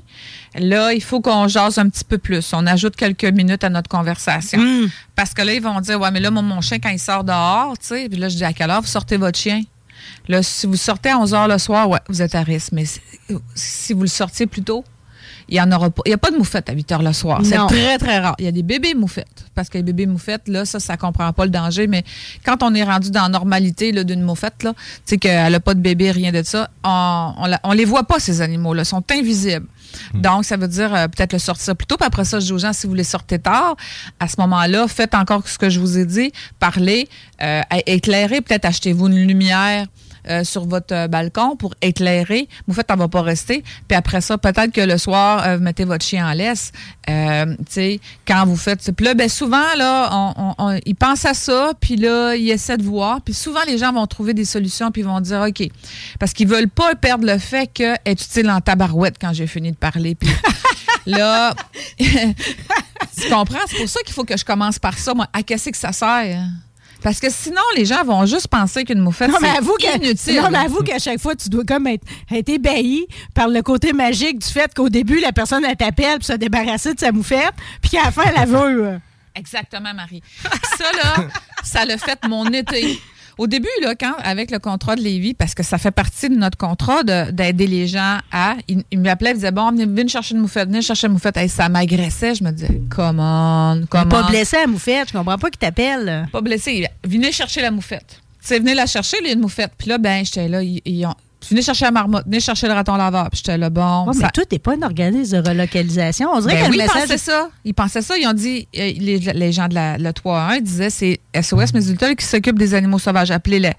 Là, 0.56 0.94
il 0.94 1.02
faut 1.02 1.20
qu'on 1.22 1.48
jase 1.48 1.78
un 1.80 1.90
petit 1.90 2.04
peu 2.04 2.18
plus. 2.18 2.54
On 2.54 2.68
ajoute 2.68 2.96
quelques 2.96 3.26
minutes 3.26 3.64
à 3.64 3.70
notre 3.70 3.90
conversation. 3.90 4.60
Hum. 4.60 4.90
Parce 5.16 5.34
que 5.34 5.42
là, 5.42 5.54
ils 5.54 5.62
vont 5.62 5.80
dire, 5.82 6.00
ouais, 6.00 6.12
mais 6.12 6.20
là, 6.20 6.30
moi, 6.32 6.42
mon 6.44 6.62
chien, 6.62 6.80
quand 6.80 6.90
il 6.90 7.00
sort 7.00 7.24
dehors, 7.24 7.78
tu 7.80 7.88
sais, 7.88 8.08
puis 8.10 8.20
là, 8.20 8.30
je 8.30 8.36
dis, 8.38 8.44
à 8.44 8.54
quelle 8.54 8.70
heure 8.70 8.82
vous 8.82 8.88
sortez 8.88 9.18
votre 9.18 9.38
chien? 9.40 9.62
Là, 10.28 10.44
si 10.44 10.68
vous 10.68 10.76
sortez 10.76 11.10
à 11.10 11.18
11 11.18 11.34
heures 11.34 11.48
le 11.48 11.58
soir, 11.58 11.90
ouais, 11.90 12.00
vous 12.10 12.22
êtes 12.22 12.36
à 12.36 12.44
risque. 12.44 12.72
Mais 12.74 12.86
si- 12.86 13.00
si 13.56 13.94
vous 13.94 14.02
le 14.02 14.08
sortiez 14.08 14.46
plus 14.48 14.62
tôt, 14.64 14.84
il 15.50 15.56
y 15.56 15.62
en 15.62 15.72
aura 15.72 15.90
pas. 15.90 16.02
Il 16.06 16.10
n'y 16.10 16.14
a 16.14 16.18
pas 16.18 16.32
de 16.32 16.38
moufette 16.38 16.70
à 16.70 16.74
8 16.74 16.92
heures 16.92 17.02
le 17.04 17.14
soir. 17.14 17.42
C'est 17.44 17.56
très, 17.68 17.98
très 17.98 18.20
rare. 18.20 18.36
Il 18.40 18.46
y 18.46 18.48
a 18.48 18.52
des 18.52 18.64
bébés 18.64 18.94
moufettes. 18.96 19.46
Parce 19.56 19.70
que 19.70 19.78
les 19.78 19.84
bébés 19.84 20.06
moufettes, 20.08 20.48
là, 20.48 20.66
ça, 20.66 20.80
ça 20.80 20.98
comprend 20.98 21.32
pas 21.34 21.46
le 21.46 21.52
danger. 21.52 21.88
Mais 21.88 22.04
quand 22.46 22.64
on 22.64 22.74
est 22.74 22.84
rendu 22.84 23.12
dans 23.12 23.24
la 23.24 23.30
normalité 23.30 23.92
là, 23.92 24.04
d'une 24.04 24.22
moufette, 24.22 24.64
là, 24.64 24.74
tu 24.74 24.80
sais, 25.06 25.18
qu'elle 25.18 25.52
n'a 25.52 25.60
pas 25.60 25.74
de 25.74 25.80
bébé, 25.82 26.12
rien 26.12 26.32
de 26.32 26.42
ça, 26.44 26.70
on, 26.84 27.34
on, 27.38 27.46
la- 27.46 27.60
on 27.64 27.72
les 27.74 27.86
voit 27.86 28.04
pas, 28.04 28.20
ces 28.20 28.42
animaux-là. 28.42 28.82
Ils 28.82 28.86
sont 28.86 29.04
invisibles. 29.12 29.68
Donc, 30.16 30.44
ça 30.44 30.58
veut 30.58 30.68
dire 30.68 30.94
euh, 30.96 31.08
peut-être 31.08 31.34
le 31.34 31.40
sortir 31.40 31.76
plus 31.76 31.86
tôt. 31.86 31.98
Puis 31.98 32.08
après 32.08 32.26
ça, 32.26 32.40
je 32.40 32.46
dis 32.48 32.52
aux 32.54 32.58
gens, 32.58 32.74
si 32.74 32.88
vous 32.88 32.96
les 32.96 33.04
sortez 33.04 33.38
tard, 33.38 33.76
à 34.20 34.28
ce 34.28 34.36
moment-là, 34.40 34.88
faites 34.88 35.14
encore 35.14 35.48
ce 35.48 35.60
que 35.60 35.70
je 35.70 35.80
vous 35.80 36.00
ai 36.00 36.06
dit. 36.06 36.32
Parlez, 36.60 37.08
euh, 37.44 37.62
éclairez, 37.86 38.42
peut-être 38.42 38.66
achetez-vous 38.66 39.06
une 39.08 39.28
lumière. 39.28 39.86
Euh, 40.30 40.44
sur 40.44 40.66
votre 40.68 40.94
euh, 40.94 41.08
balcon 41.08 41.56
pour 41.56 41.74
éclairer. 41.82 42.48
Vous 42.68 42.74
faites, 42.74 42.90
on 42.92 42.96
va 42.96 43.08
pas 43.08 43.22
rester. 43.22 43.64
Puis 43.88 43.96
après 43.98 44.22
ça, 44.22 44.38
peut-être 44.38 44.72
que 44.72 44.82
le 44.82 44.98
soir, 44.98 45.44
euh, 45.46 45.58
vous 45.58 45.64
mettez 45.64 45.84
votre 45.86 46.06
chien 46.06 46.28
en 46.28 46.34
laisse. 46.34 46.72
Euh, 47.10 47.56
tu 47.60 47.64
sais, 47.70 48.00
quand 48.28 48.46
vous 48.46 48.56
faites. 48.58 48.92
Puis 48.96 49.06
là, 49.06 49.14
ben 49.14 49.28
souvent 49.30 49.76
là, 49.78 50.10
on, 50.12 50.34
on- 50.38 50.56
on- 50.58 50.80
ils 50.86 50.96
pensent 50.96 51.26
à 51.26 51.34
ça, 51.34 51.72
puis 51.80 51.96
là, 51.96 52.36
ils 52.36 52.50
essaient 52.50 52.78
de 52.78 52.84
voir. 52.84 53.22
Puis 53.22 53.34
souvent, 53.34 53.62
les 53.68 53.78
gens 53.78 53.92
vont 53.92 54.08
trouver 54.08 54.34
des 54.34 54.46
solutions, 54.46 54.92
puis 54.92 55.02
ils 55.02 55.08
vont 55.08 55.20
dire, 55.22 55.46
ok, 55.48 55.68
parce 56.20 56.34
qu'ils 56.34 56.48
veulent 56.48 56.70
pas 56.70 56.96
perdre 56.96 57.26
le 57.26 57.38
fait 57.38 57.68
que 57.74 57.94
est 58.06 58.22
utile 58.22 58.50
en 58.50 58.62
tabarouette 58.62 59.16
quand 59.20 59.34
j'ai 59.34 59.48
fini 59.48 59.72
de 59.72 59.78
parler. 59.78 60.16
Puis 60.16 60.30
là, 61.06 61.54
tu 62.00 63.30
comprends? 63.30 63.60
C'est 63.68 63.78
pour 63.78 63.90
ça 63.90 64.00
qu'il 64.06 64.14
faut 64.14 64.24
que 64.24 64.38
je 64.38 64.46
commence 64.46 64.80
par 64.80 64.98
ça. 64.98 65.14
Moi, 65.14 65.28
à 65.34 65.44
qu'est-ce 65.44 65.70
que 65.70 65.78
ça 65.78 65.92
sert? 65.92 66.46
Parce 67.04 67.20
que 67.20 67.30
sinon, 67.30 67.62
les 67.76 67.86
gens 67.86 68.04
vont 68.04 68.26
juste 68.26 68.48
penser 68.48 68.86
qu'une 68.86 69.00
moufette, 69.02 69.30
c'est 69.40 69.58
avoue 69.58 69.76
que- 69.80 69.98
inutile. 69.98 70.42
Non, 70.42 70.50
mais 70.50 70.58
avoue 70.60 70.82
qu'à 70.84 71.00
chaque 71.00 71.20
fois, 71.20 71.36
tu 71.36 71.50
dois 71.50 71.66
comme 71.66 71.86
être, 71.88 72.04
être 72.32 72.50
ébahi 72.50 73.06
par 73.34 73.50
le 73.50 73.62
côté 73.62 73.92
magique 73.94 74.40
du 74.40 74.48
fait 74.48 74.74
qu'au 74.74 74.88
début, 74.90 75.20
la 75.20 75.34
personne, 75.34 75.66
elle 75.66 75.76
t'appelle 75.76 76.16
pour 76.20 76.26
se 76.26 76.34
débarrasser 76.34 76.94
de 76.94 77.00
sa 77.00 77.12
moufette, 77.12 77.54
puis 77.82 77.92
qu'à 77.92 78.06
la 78.06 78.12
fin, 78.12 78.24
elle 78.28 78.36
la 78.36 78.46
veut. 78.46 79.00
Exactement, 79.36 79.94
Marie. 79.94 80.22
Ça, 80.78 80.86
là, 80.94 81.26
ça 81.64 81.86
l'a 81.86 81.98
fait 81.98 82.20
mon 82.28 82.46
été. 82.52 83.02
Au 83.38 83.48
début, 83.48 83.68
là, 83.82 83.96
quand, 83.96 84.14
avec 84.24 84.52
le 84.52 84.60
contrat 84.60 84.96
de 84.96 85.02
Lévis, 85.02 85.34
parce 85.34 85.56
que 85.56 85.64
ça 85.64 85.78
fait 85.78 85.92
partie 85.92 86.30
de 86.30 86.36
notre 86.36 86.58
contrat 86.58 87.04
de- 87.04 87.32
d'aider 87.32 87.68
les 87.68 87.88
gens 87.88 88.18
à. 88.32 88.56
Ils 88.68 88.84
il 88.92 89.00
m'appelaient, 89.00 89.32
ils 89.32 89.36
disaient 89.36 89.52
Bon, 89.52 89.72
venez, 89.72 89.86
venez 89.86 90.08
chercher 90.08 90.36
une 90.36 90.42
moufette, 90.42 90.68
venez 90.70 90.82
chercher 90.82 91.08
une 91.08 91.14
moufette. 91.14 91.38
Hey, 91.38 91.50
ça 91.50 91.68
m'agressait. 91.70 92.36
Je 92.36 92.44
me 92.44 92.52
disais 92.52 92.82
Comment, 92.90 93.80
comment. 93.90 94.06
Pas 94.06 94.24
blessé 94.30 94.58
à 94.58 94.62
la 94.62 94.68
moufette, 94.68 95.08
je 95.10 95.18
comprends 95.18 95.38
pas 95.38 95.50
qu'il 95.50 95.60
t'appelle. 95.60 96.28
Pas 96.32 96.42
blessé. 96.42 96.88
Venez 97.04 97.32
chercher 97.32 97.62
la 97.62 97.72
moufette. 97.72 98.22
C'est 98.40 98.60
venez 98.60 98.74
la 98.76 98.86
chercher, 98.86 99.18
les 99.24 99.36
moufette. 99.36 99.72
Puis 99.78 99.90
là, 99.90 99.98
ben, 99.98 100.24
j'étais 100.26 100.48
là. 100.48 100.62
Ils, 100.62 100.82
ils 100.86 101.06
ont. 101.06 101.16
Venez 101.50 101.62
chercher 101.62 101.86
la 101.86 101.92
marmotte, 101.92 102.26
venez 102.26 102.40
chercher 102.40 102.68
le 102.68 102.74
raton 102.74 102.96
laveur. 102.96 103.30
Puis 103.30 103.38
j'étais 103.44 103.58
là, 103.58 103.70
bon. 103.70 104.06
Ouais, 104.08 104.14
ça- 104.14 104.20
mais 104.24 104.30
toi, 104.34 104.44
t'es 104.46 104.60
pas 104.60 104.74
un 104.76 104.82
organisme 104.82 105.42
de 105.42 105.50
relocalisation. 105.50 106.30
On 106.34 106.40
dirait 106.40 106.56
Ben 106.56 106.66
que 106.66 106.72
oui, 106.72 106.78
le 106.78 106.84
ils 106.84 106.88
pensaient 106.88 107.18
ça. 107.18 107.50
Ils 107.66 107.74
pensaient 107.74 108.02
ça. 108.02 108.18
Ils 108.18 108.28
ont 108.28 108.34
dit, 108.34 108.68
euh, 108.78 108.92
les, 108.98 109.20
les 109.20 109.52
gens 109.52 109.68
de 109.68 109.74
la, 109.76 109.98
le 109.98 110.10
3-1 110.12 110.62
disaient, 110.62 110.90
c'est 110.90 111.20
SOS 111.40 111.74
Mésultol 111.74 112.16
qui 112.16 112.26
s'occupe 112.26 112.58
des 112.58 112.74
animaux 112.74 113.00
sauvages. 113.00 113.32
Appelez-les. 113.32 113.74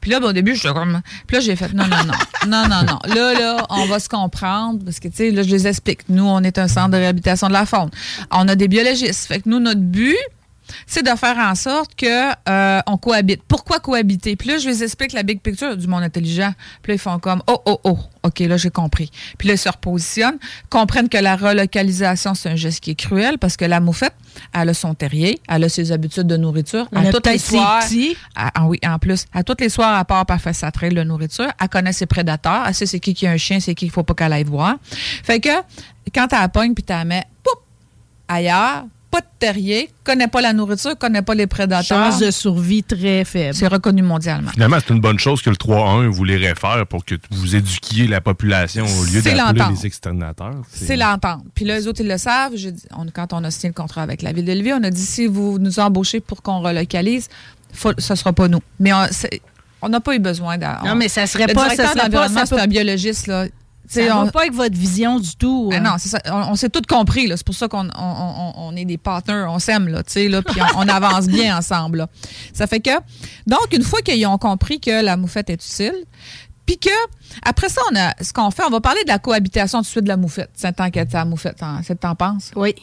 Puis 0.00 0.10
là, 0.10 0.20
ben, 0.20 0.28
au 0.28 0.32
début, 0.32 0.54
je 0.54 0.60
suis 0.60 0.72
comme. 0.72 1.00
Puis 1.26 1.36
là, 1.36 1.40
j'ai 1.40 1.56
fait, 1.56 1.72
non, 1.72 1.84
non, 1.86 1.96
non. 2.06 2.14
non, 2.48 2.68
non, 2.68 2.82
non. 2.86 2.98
Là, 3.14 3.34
là, 3.34 3.66
on 3.70 3.86
va 3.86 3.98
se 3.98 4.08
comprendre. 4.08 4.80
Parce 4.84 5.00
que, 5.00 5.08
tu 5.08 5.16
sais, 5.16 5.30
là, 5.30 5.42
je 5.42 5.50
les 5.50 5.66
explique. 5.66 6.00
Nous, 6.08 6.24
on 6.24 6.42
est 6.42 6.58
un 6.58 6.68
centre 6.68 6.90
de 6.90 6.96
réhabilitation 6.96 7.48
de 7.48 7.52
la 7.52 7.66
faune. 7.66 7.90
On 8.30 8.46
a 8.48 8.54
des 8.54 8.68
biologistes. 8.68 9.26
Fait 9.26 9.40
que 9.40 9.48
nous, 9.48 9.58
notre 9.60 9.80
but, 9.80 10.16
c'est 10.86 11.02
de 11.02 11.16
faire 11.16 11.38
en 11.38 11.54
sorte 11.54 11.94
que 11.94 12.32
euh, 12.48 12.80
on 12.86 12.96
cohabite. 12.96 13.42
Pourquoi 13.46 13.80
cohabiter? 13.80 14.36
Puis 14.36 14.48
là, 14.48 14.58
je 14.58 14.68
les 14.68 14.82
explique 14.82 15.12
la 15.12 15.22
big 15.22 15.40
picture 15.40 15.76
du 15.76 15.86
monde 15.86 16.02
intelligent. 16.02 16.52
Puis 16.82 16.92
là, 16.92 16.94
ils 16.94 17.00
font 17.00 17.18
comme 17.18 17.42
Oh, 17.46 17.60
oh, 17.64 17.80
oh, 17.84 17.98
OK, 18.22 18.40
là, 18.40 18.56
j'ai 18.56 18.70
compris. 18.70 19.10
Puis 19.38 19.48
là, 19.48 19.54
ils 19.54 19.58
se 19.58 19.68
repositionnent, 19.68 20.38
comprennent 20.68 21.08
que 21.08 21.18
la 21.18 21.36
relocalisation, 21.36 22.34
c'est 22.34 22.50
un 22.50 22.56
geste 22.56 22.80
qui 22.80 22.90
est 22.90 22.96
cruel 22.96 23.38
parce 23.38 23.56
que 23.56 23.64
la 23.64 23.80
moufette, 23.80 24.14
elle 24.52 24.68
a 24.68 24.74
son 24.74 24.94
terrier, 24.94 25.40
elle 25.48 25.64
a 25.64 25.68
ses 25.68 25.92
habitudes 25.92 26.26
de 26.26 26.36
nourriture. 26.36 26.88
Elle 26.92 27.06
à 27.06 27.08
a 27.08 27.12
toutes 27.12 27.26
les 27.26 27.38
soirs. 27.38 27.82
Ah, 28.34 28.66
oui, 28.66 28.78
en 28.86 28.98
plus, 28.98 29.26
à 29.32 29.42
tous 29.42 29.56
les 29.60 29.68
soirs, 29.68 29.96
à 29.96 30.04
part 30.04 30.26
par 30.26 30.40
faire 30.40 30.54
sa 30.54 30.70
trail 30.70 30.92
de 30.92 31.02
nourriture, 31.02 31.48
elle 31.60 31.68
connaît 31.68 31.92
ses 31.92 32.06
prédateurs, 32.06 32.64
elle 32.66 32.74
sait 32.74 32.86
c'est 32.86 33.00
qui 33.00 33.14
qui 33.14 33.26
a 33.26 33.30
un 33.30 33.36
chien, 33.36 33.60
c'est 33.60 33.74
qui 33.74 33.86
qu'il 33.86 33.92
faut 33.92 34.02
pas 34.02 34.14
qu'elle 34.14 34.32
aille 34.32 34.44
voir. 34.44 34.76
Fait 35.22 35.40
que 35.40 35.48
quand 36.14 36.28
tu 36.28 36.34
la 36.34 36.48
pognes 36.48 36.74
puis 36.74 36.84
tu 36.84 36.92
la 36.92 37.04
mets 37.04 37.24
poup, 37.42 37.60
ailleurs, 38.28 38.84
pas 39.16 39.20
de 39.22 39.26
terrier, 39.38 39.90
connaît 40.04 40.28
pas 40.28 40.40
la 40.40 40.52
nourriture, 40.52 40.96
connaît 40.98 41.22
pas 41.22 41.34
les 41.34 41.46
prédateurs, 41.46 41.84
Chance 42.12 42.18
de 42.20 42.30
survie 42.30 42.82
très 42.82 43.24
faible. 43.24 43.54
c'est 43.54 43.66
reconnu 43.66 44.02
mondialement. 44.02 44.50
Finalement, 44.50 44.76
c'est 44.84 44.92
une 44.92 45.00
bonne 45.00 45.18
chose 45.18 45.40
que 45.42 45.50
le 45.50 45.56
3-1 45.56 46.08
voulait 46.08 46.36
refaire 46.50 46.86
pour 46.86 47.04
que 47.04 47.14
vous 47.30 47.56
éduquiez 47.56 48.06
la 48.06 48.20
population 48.20 48.84
au 48.84 49.04
lieu 49.04 49.22
d'appeler 49.22 49.62
les 49.74 49.86
exterminateurs. 49.86 50.54
C'est 50.70 50.96
l'entente. 50.96 51.44
Puis 51.54 51.64
là, 51.64 51.78
les 51.78 51.86
autres, 51.88 52.00
ils 52.02 52.08
le 52.08 52.18
savent. 52.18 52.52
J'ai 52.56 52.72
dit- 52.72 52.82
on- 52.96 53.06
quand 53.12 53.32
on 53.32 53.42
a 53.44 53.50
signé 53.50 53.68
le 53.68 53.74
contrat 53.74 54.02
avec 54.02 54.22
la 54.22 54.32
ville 54.32 54.44
de 54.44 54.52
Lévis, 54.52 54.72
on 54.74 54.82
a 54.82 54.90
dit 54.90 55.00
si 55.04 55.26
vous 55.26 55.58
nous 55.58 55.78
embauchez 55.80 56.20
pour 56.20 56.42
qu'on 56.42 56.60
relocalise, 56.60 57.28
faut, 57.72 57.92
ce 57.98 58.14
sera 58.14 58.32
pas 58.32 58.48
nous. 58.48 58.60
Mais 58.80 58.90
on 59.82 59.88
n'a 59.88 60.00
pas 60.00 60.14
eu 60.14 60.18
besoin 60.18 60.58
d'un. 60.58 60.78
Non, 60.84 60.94
mais 60.94 61.08
ça 61.08 61.26
serait 61.26 61.46
le 61.46 61.54
pas, 61.54 61.68
ça 61.70 61.74
directeur 61.74 61.88
serait 61.92 61.98
pas, 62.00 62.04
d'environnement, 62.08 62.40
ça 62.40 62.46
c'est 62.46 62.54
peut- 62.56 62.60
un 62.62 62.66
biologiste, 62.66 63.26
là. 63.26 63.46
Ça 63.88 64.18
on- 64.18 64.24
va 64.24 64.30
pas 64.32 64.40
avec 64.42 64.52
votre 64.54 64.76
vision 64.76 65.18
du 65.20 65.36
tout. 65.36 65.70
Ah 65.72 65.76
hein. 65.76 65.80
non, 65.80 65.90
c'est 65.98 66.08
ça. 66.08 66.18
On, 66.26 66.52
on 66.52 66.54
s'est 66.56 66.68
tous 66.70 66.82
compris. 66.88 67.28
C'est 67.28 67.44
pour 67.44 67.54
ça 67.54 67.68
qu'on 67.68 67.86
on, 67.88 67.90
on- 67.96 68.52
on 68.56 68.76
est 68.76 68.84
des 68.84 68.98
partners. 68.98 69.44
On 69.48 69.58
s'aime, 69.58 69.88
là, 69.88 70.02
tu 70.02 70.12
sais, 70.12 70.28
là, 70.28 70.42
puis 70.42 70.60
on, 70.76 70.88
avance 70.88 71.26
bien 71.26 71.56
ensemble. 71.56 71.98
là. 71.98 72.08
Ça 72.52 72.66
fait 72.66 72.80
que, 72.80 72.90
donc, 73.46 73.68
une 73.72 73.82
fois 73.82 74.00
qu'ils 74.02 74.26
ont 74.26 74.38
compris 74.38 74.80
que 74.80 75.02
la 75.02 75.16
moufette 75.16 75.50
est 75.50 75.54
utile, 75.64 75.94
puis 76.64 76.78
que, 76.78 76.90
après 77.44 77.68
ça, 77.68 77.80
on 77.92 77.96
a, 77.96 78.12
ce 78.20 78.32
qu'on 78.32 78.50
fait, 78.50 78.64
on 78.66 78.70
va 78.70 78.80
parler 78.80 79.04
de 79.04 79.08
la 79.08 79.20
cohabitation 79.20 79.78
tout 79.78 79.84
de 79.84 79.88
suite 79.88 80.02
de 80.02 80.08
la 80.08 80.16
moufette. 80.16 80.50
C'est 80.54 80.74
tant 80.74 80.90
qu'elle 80.90 81.06
est 81.06 81.12
la 81.12 81.24
moufette. 81.24 81.60
C'est 81.84 82.00
t'en 82.00 82.16
penses? 82.16 82.50
Oui. 82.56 82.74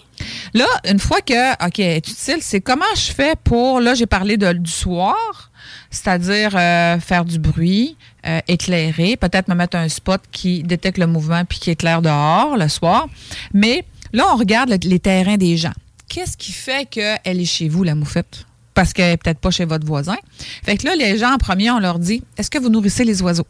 Là, 0.54 0.66
une 0.90 1.00
fois 1.00 1.20
que, 1.20 1.52
OK, 1.66 1.80
elle 1.80 1.98
est 1.98 2.08
utile, 2.08 2.38
c'est 2.40 2.62
comment 2.62 2.86
je 2.96 3.12
fais 3.12 3.36
pour, 3.44 3.82
là, 3.82 3.94
j'ai 3.94 4.06
parlé 4.06 4.38
de, 4.38 4.54
du 4.54 4.72
soir, 4.72 5.52
c'est-à-dire 5.92 6.56
euh, 6.56 6.98
faire 7.00 7.26
du 7.26 7.40
bruit, 7.40 7.98
euh, 8.26 8.40
éclairer, 8.48 9.18
peut-être 9.18 9.48
me 9.48 9.56
mettre 9.56 9.78
un 9.78 9.90
spot 9.90 10.22
qui 10.32 10.64
détecte 10.64 10.98
le 10.98 11.08
mouvement 11.08 11.44
puis 11.46 11.60
qui 11.60 11.72
éclaire 11.72 12.02
dehors 12.02 12.58
le 12.58 12.68
soir. 12.68 13.08
Mais 13.54 13.86
là, 14.14 14.26
on 14.34 14.38
regarde 14.38 14.70
le- 14.70 14.78
les 14.90 15.00
terrains 15.00 15.38
des 15.38 15.58
gens. 15.58 15.74
Qu'est-ce 16.10 16.38
qui 16.38 16.52
fait 16.52 16.88
qu'elle 16.90 17.20
est 17.42 17.46
chez 17.46 17.70
vous, 17.70 17.84
la 17.84 17.96
moufette? 17.96 18.46
Parce 18.74 18.94
qu'elle 18.94 19.12
n'est 19.12 19.18
peut-être 19.18 19.40
pas 19.40 19.52
chez 19.52 19.66
votre 19.66 19.86
voisin. 19.86 20.16
Fait 20.64 20.78
que 20.78 20.86
là, 20.88 20.96
les 20.96 21.18
gens, 21.18 21.34
en 21.34 21.38
premier, 21.38 21.70
on 21.72 21.80
leur 21.80 22.00
dit, 22.00 22.24
est-ce 22.38 22.50
que 22.50 22.58
vous 22.58 22.70
nourrissez 22.70 23.04
les 23.04 23.22
oiseaux? 23.22 23.48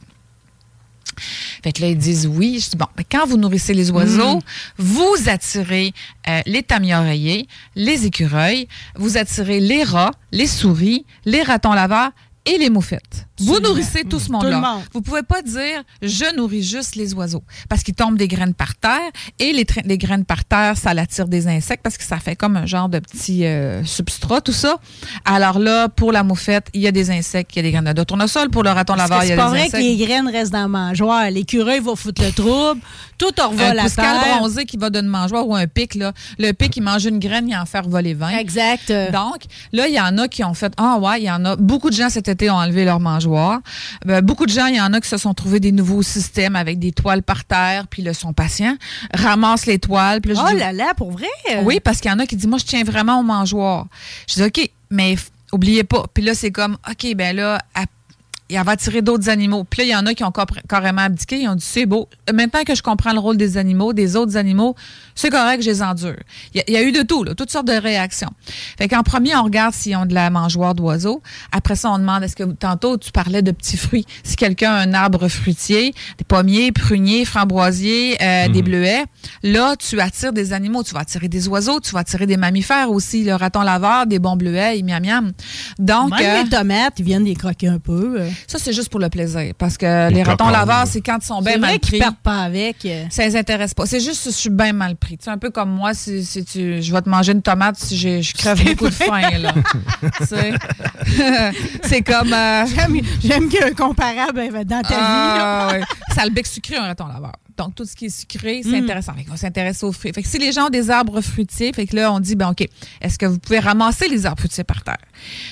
Fait 1.64 1.72
que 1.72 1.82
là, 1.82 1.90
ils 1.90 1.98
disent 1.98 2.28
oui. 2.28 2.60
Je 2.64 2.72
dis, 2.72 2.76
bon, 2.78 2.88
ben, 2.98 3.04
quand 3.10 3.26
vous 3.28 3.38
nourrissez 3.38 3.74
les 3.74 3.92
oiseaux, 3.92 4.40
vous 4.78 5.16
attirez 5.28 5.94
euh, 6.28 6.42
les 6.46 6.64
tamis 6.64 6.94
oreillers, 6.94 7.48
les 7.76 8.06
écureuils, 8.06 8.68
vous 8.96 9.18
attirez 9.18 9.60
les 9.60 9.84
rats, 9.84 10.12
les 10.32 10.48
souris, 10.48 11.06
les 11.26 11.44
ratons 11.44 11.74
laveurs 11.74 12.12
et 12.46 12.58
les 12.58 12.70
moufettes. 12.70 13.28
Vous 13.40 13.60
nourrissez 13.60 14.04
tout 14.04 14.20
ce 14.20 14.32
monde-là. 14.32 14.60
monde. 14.60 14.84
Vous 14.94 15.02
pouvez 15.02 15.24
pas 15.24 15.42
dire 15.42 15.84
je 16.02 16.36
nourris 16.36 16.62
juste 16.62 16.96
les 16.96 17.14
oiseaux 17.14 17.44
parce 17.68 17.84
qu'ils 17.84 17.96
tombent 17.96 18.18
des 18.18 18.28
graines 18.28 18.54
par 18.54 18.76
terre 18.76 19.00
et 19.40 19.54
les, 19.54 19.98
graines 19.98 20.26
par 20.26 20.46
terre, 20.46 20.78
ça 20.78 20.94
l'attire 20.94 21.28
des 21.28 21.48
insectes 21.48 21.82
parce 21.84 21.98
que 21.98 22.04
ça 22.04 22.18
fait 22.18 22.36
comme 22.36 22.58
un 22.58 22.66
genre 22.66 22.90
de 22.90 23.00
petit 23.00 23.46
euh, 23.46 23.84
substrat, 23.84 24.42
tout 24.42 24.54
ça. 24.54 24.78
Alors 25.26 25.58
là, 25.58 25.90
pour 25.90 26.12
la 26.12 26.24
moufette, 26.24 26.68
il 26.74 26.82
y 26.82 26.88
a 26.88 26.92
des 26.92 27.10
insectes, 27.12 27.52
il 27.56 27.58
y 27.58 27.60
a 27.60 27.64
des 27.64 27.72
graines 27.72 27.94
de 27.94 28.04
tournesol. 28.04 28.50
Pour 28.50 28.64
le 28.64 28.70
raton 28.70 28.96
laveur, 28.96 29.24
il 29.24 29.26
y 29.26 29.28
c'est 29.30 29.34
a 29.34 29.38
pas 29.38 29.46
des 29.46 29.50
vrai 29.50 29.60
insectes. 29.62 29.74
que 29.74 29.82
les 29.82 29.98
graines 29.98 30.28
restent 30.28 30.54
dans 30.54 30.64
le 30.64 30.70
mangeoire. 30.70 31.30
L'écureuil 31.32 31.80
va 31.80 31.96
foutre 31.96 32.22
le 32.22 32.32
trouble. 32.32 32.82
Tout 33.18 33.40
en 33.40 33.46
un 33.46 33.48
revole 33.50 33.78
pouscal 33.78 34.20
terre. 34.22 34.38
bronzé 34.38 34.66
qui 34.66 34.78
va 34.78 34.90
d'une 34.90 35.08
mangeoire 35.08 35.48
ou 35.48 35.56
un 35.56 35.68
pic, 35.68 35.96
là. 35.96 36.14
Le 36.38 36.52
pic, 36.52 36.76
il 36.78 36.82
mange 36.82 37.06
une 37.06 37.20
graine, 37.20 37.48
il 37.48 37.56
en 37.56 37.66
fait 37.66 37.86
voler 37.88 38.14
20. 38.14 38.38
Exact. 38.38 38.92
Donc, 39.12 39.44
là, 39.72 39.88
il 39.88 39.94
y 39.94 40.00
en 40.00 40.18
a 40.18 40.28
qui 40.28 40.44
ont 40.44 40.54
fait 40.54 40.74
Ah, 40.78 40.98
ouais, 41.00 41.22
il 41.22 41.26
y 41.26 41.32
en 41.32 41.46
a. 41.46 41.56
Beaucoup 41.56 41.90
de 41.90 41.96
gens 41.96 42.10
cet 42.10 42.28
ont 42.50 42.56
enlevé 42.56 42.86
leur 42.86 43.00
mangeoire. 43.00 43.60
Euh, 44.08 44.22
beaucoup 44.22 44.46
de 44.46 44.52
gens, 44.52 44.66
il 44.68 44.76
y 44.76 44.82
en 44.82 44.94
a 44.94 45.00
qui 45.02 45.08
se 45.10 45.18
sont 45.18 45.34
trouvés 45.34 45.60
des 45.60 45.72
nouveaux 45.72 46.02
systèmes 46.04 46.56
avec 46.56 46.80
des 46.80 46.92
toiles 46.92 47.24
par 47.24 47.46
terre, 47.46 47.88
puis 47.88 48.02
là, 48.02 48.14
sont 48.14 48.34
patients, 48.34 48.76
ramassent 49.14 49.66
les 49.66 49.80
toiles. 49.80 50.22
Puis 50.22 50.34
là, 50.34 50.42
je 50.42 50.46
Oh 50.46 50.54
dis- 50.54 50.60
là 50.60 50.74
là, 50.74 50.94
pour 50.96 51.12
vrai? 51.12 51.28
oui, 51.64 51.80
parce 51.80 52.00
qu'il 52.00 52.12
y 52.12 52.14
en 52.14 52.20
a 52.20 52.26
qui 52.26 52.36
disent 52.36 52.48
Moi, 52.48 52.58
je 52.60 52.66
tiens 52.66 52.84
vraiment 52.84 53.20
au 53.20 53.24
mangeoire. 53.24 53.88
Je 54.28 54.36
dis 54.36 54.44
OK, 54.44 54.70
mais 54.90 55.16
oubliez 55.52 55.84
pas. 55.84 56.06
Puis 56.14 56.24
là, 56.24 56.34
c'est 56.36 56.52
comme 56.52 56.78
OK, 56.90 57.16
ben 57.16 57.36
là, 57.36 57.60
à- 57.76 57.84
elle 58.56 58.64
va 58.66 58.74
attirer 58.74 59.02
d'autres 59.02 59.30
animaux. 59.30 59.64
Puis 59.64 59.80
là, 59.82 59.86
il 59.86 59.90
y 59.92 59.96
en 59.96 60.06
a 60.06 60.14
qui 60.14 60.24
ont 60.24 60.32
carrément 60.68 61.02
abdiqué. 61.04 61.42
Ils 61.42 61.48
ont 61.50 61.56
dit 61.56 61.66
c'est 61.66 61.86
beau. 61.86 62.08
Maintenant 62.34 62.64
que 62.64 62.76
je 62.76 62.82
comprends 62.84 63.14
le 63.14 63.20
rôle 63.20 63.38
des 63.38 63.58
animaux, 63.58 63.94
des 63.94 64.16
autres 64.16 64.38
animaux, 64.38 64.76
c'est 65.16 65.30
correct, 65.30 65.62
je 65.64 65.70
les 65.70 65.82
endure. 65.84 66.16
Il 66.54 66.58
y, 66.58 66.62
a- 66.62 66.64
il 66.68 66.74
y 66.74 66.78
a 66.78 66.84
eu 66.84 66.92
de 66.92 67.02
tout, 67.04 67.24
là, 67.24 67.36
toutes 67.36 67.52
sortes 67.52 67.68
de 67.68 67.74
réactions. 67.74 68.30
Fait 68.78 68.88
qu'en 68.88 69.04
premier, 69.04 69.36
on 69.36 69.44
regarde 69.44 69.74
s'ils 69.74 69.96
ont 69.96 70.06
de 70.06 70.14
la 70.14 70.30
mangeoire 70.30 70.74
d'oiseaux. 70.76 71.22
Après 71.52 71.76
ça, 71.76 71.92
on 71.92 72.00
demande 72.00 72.24
est-ce 72.24 72.36
que 72.36 72.44
tantôt 72.44 72.98
tu 72.98 73.12
parlais 73.12 73.42
de 73.42 73.52
petits 73.52 73.78
fruits? 73.78 74.06
Si 74.24 74.36
quelqu'un 74.36 74.72
a 74.74 74.80
un 74.82 74.94
arbre 74.94 75.28
fruitier, 75.28 75.94
des 76.18 76.24
pommiers, 76.24 76.72
pruniers, 76.72 77.26
framboisiers, 77.26 78.18
euh, 78.22 78.48
des 78.50 78.62
bleuets, 78.62 79.04
là, 79.44 79.76
tu 79.78 80.00
attires 80.00 80.34
des 80.34 80.54
animaux. 80.54 80.84
Tu 80.84 80.94
vas 80.94 81.02
attirer 81.02 81.28
des 81.28 81.48
oiseaux, 81.48 81.80
tu 81.80 81.92
vas 81.92 82.00
attirer 82.00 82.26
des 82.26 82.38
mammifères 82.38 82.90
aussi, 82.92 83.24
le 83.24 83.36
raton 83.36 83.62
laveur, 83.62 84.06
des 84.08 84.20
bons 84.20 84.36
bleuets, 84.36 84.82
miam 84.84 85.04
miam. 85.04 85.32
Donc, 85.80 86.12
Même 86.12 86.20
euh, 86.40 86.44
les 86.44 86.50
tomates, 86.50 86.94
ils 87.00 87.06
viennent 87.06 87.24
les 87.26 87.36
croquer 87.36 87.68
un 87.68 87.80
peu. 87.80 88.22
euh. 88.22 88.30
Ça, 88.48 88.58
c'est 88.60 88.74
juste 88.74 88.90
pour 88.90 89.00
le 89.00 89.10
plaisir. 89.10 89.54
Parce 89.58 89.78
que 89.78 90.10
les, 90.10 90.16
Les 90.16 90.24
ratons 90.24 90.50
laveurs, 90.50 90.86
c'est 90.88 91.02
quand 91.02 91.18
ils 91.22 91.26
sont 91.26 91.42
C'est 91.42 91.50
bien 91.52 91.58
mal 91.58 91.80
qu'ils 91.80 91.92
pris. 91.92 92.00
partent 92.00 92.20
pas 92.24 92.42
avec. 92.44 92.88
Ça 93.10 93.24
les 93.26 93.36
intéresse 93.36 93.74
pas. 93.74 93.86
C'est 93.86 94.00
juste 94.00 94.24
que 94.26 94.30
je 94.32 94.36
suis 94.36 94.50
bien 94.50 94.74
mal 94.74 94.96
pris. 94.96 95.18
Tu 95.18 95.26
sais, 95.26 95.30
un 95.32 95.38
peu 95.38 95.50
comme 95.50 95.70
moi, 95.72 95.94
si, 95.94 96.24
si 96.26 96.44
tu, 96.46 96.82
je 96.82 96.94
vais 96.94 97.02
te 97.02 97.10
manger 97.10 97.32
une 97.34 97.42
tomate 97.42 97.78
si 97.78 97.98
je 97.98 98.34
crève 98.34 98.58
C'est 98.58 98.66
beaucoup 98.76 98.90
de 98.90 98.94
faim. 98.94 99.22
Là. 99.40 99.54
Tu 100.20 100.26
sais. 100.26 100.54
c'est 101.84 102.02
comme... 102.02 102.34
euh, 102.34 102.66
J'aime, 102.68 103.00
j'aime 103.24 103.50
qu'il 103.50 103.60
y 103.60 103.64
ait 103.64 103.66
un 103.66 103.74
comparable 103.74 104.40
euh, 104.40 104.64
dans 104.64 104.82
ta 104.82 104.88
vie. 104.88 104.94
là. 104.94 105.68
ah, 105.70 105.70
ouais. 105.74 105.82
Ça 106.16 106.22
a 106.22 106.26
le 106.26 106.32
bec 106.32 106.46
sucré, 106.48 106.76
un 106.78 106.84
raton 106.84 107.08
laveur. 107.08 107.34
Donc, 107.58 107.76
tout 107.76 107.86
ce 107.86 107.96
qui 107.96 108.06
est 108.06 108.10
sucré, 108.10 108.62
c'est 108.64 108.72
Mm. 108.72 108.84
intéressant. 108.84 109.14
Fait 109.14 109.24
qu'on 109.26 109.36
s'intéresse 109.38 109.84
aux 109.84 109.92
fruits. 109.92 110.12
Fait 110.14 110.24
que 110.24 110.28
si 110.28 110.40
les 110.40 110.52
gens 110.52 110.68
ont 110.68 110.70
des 110.70 110.90
arbres 110.90 111.22
fruitiers, 111.22 111.72
fait 111.74 111.86
que 111.86 111.96
là, 111.96 112.12
on 112.12 112.20
dit, 112.20 112.36
ben 112.36 112.50
OK, 112.50 112.68
est-ce 113.02 113.18
que 113.20 113.26
vous 113.26 113.38
pouvez 113.40 113.60
ramasser 113.60 114.08
les 114.08 114.26
arbres 114.26 114.40
fruitiers 114.40 114.64
par 114.64 114.84
terre? 114.84 114.98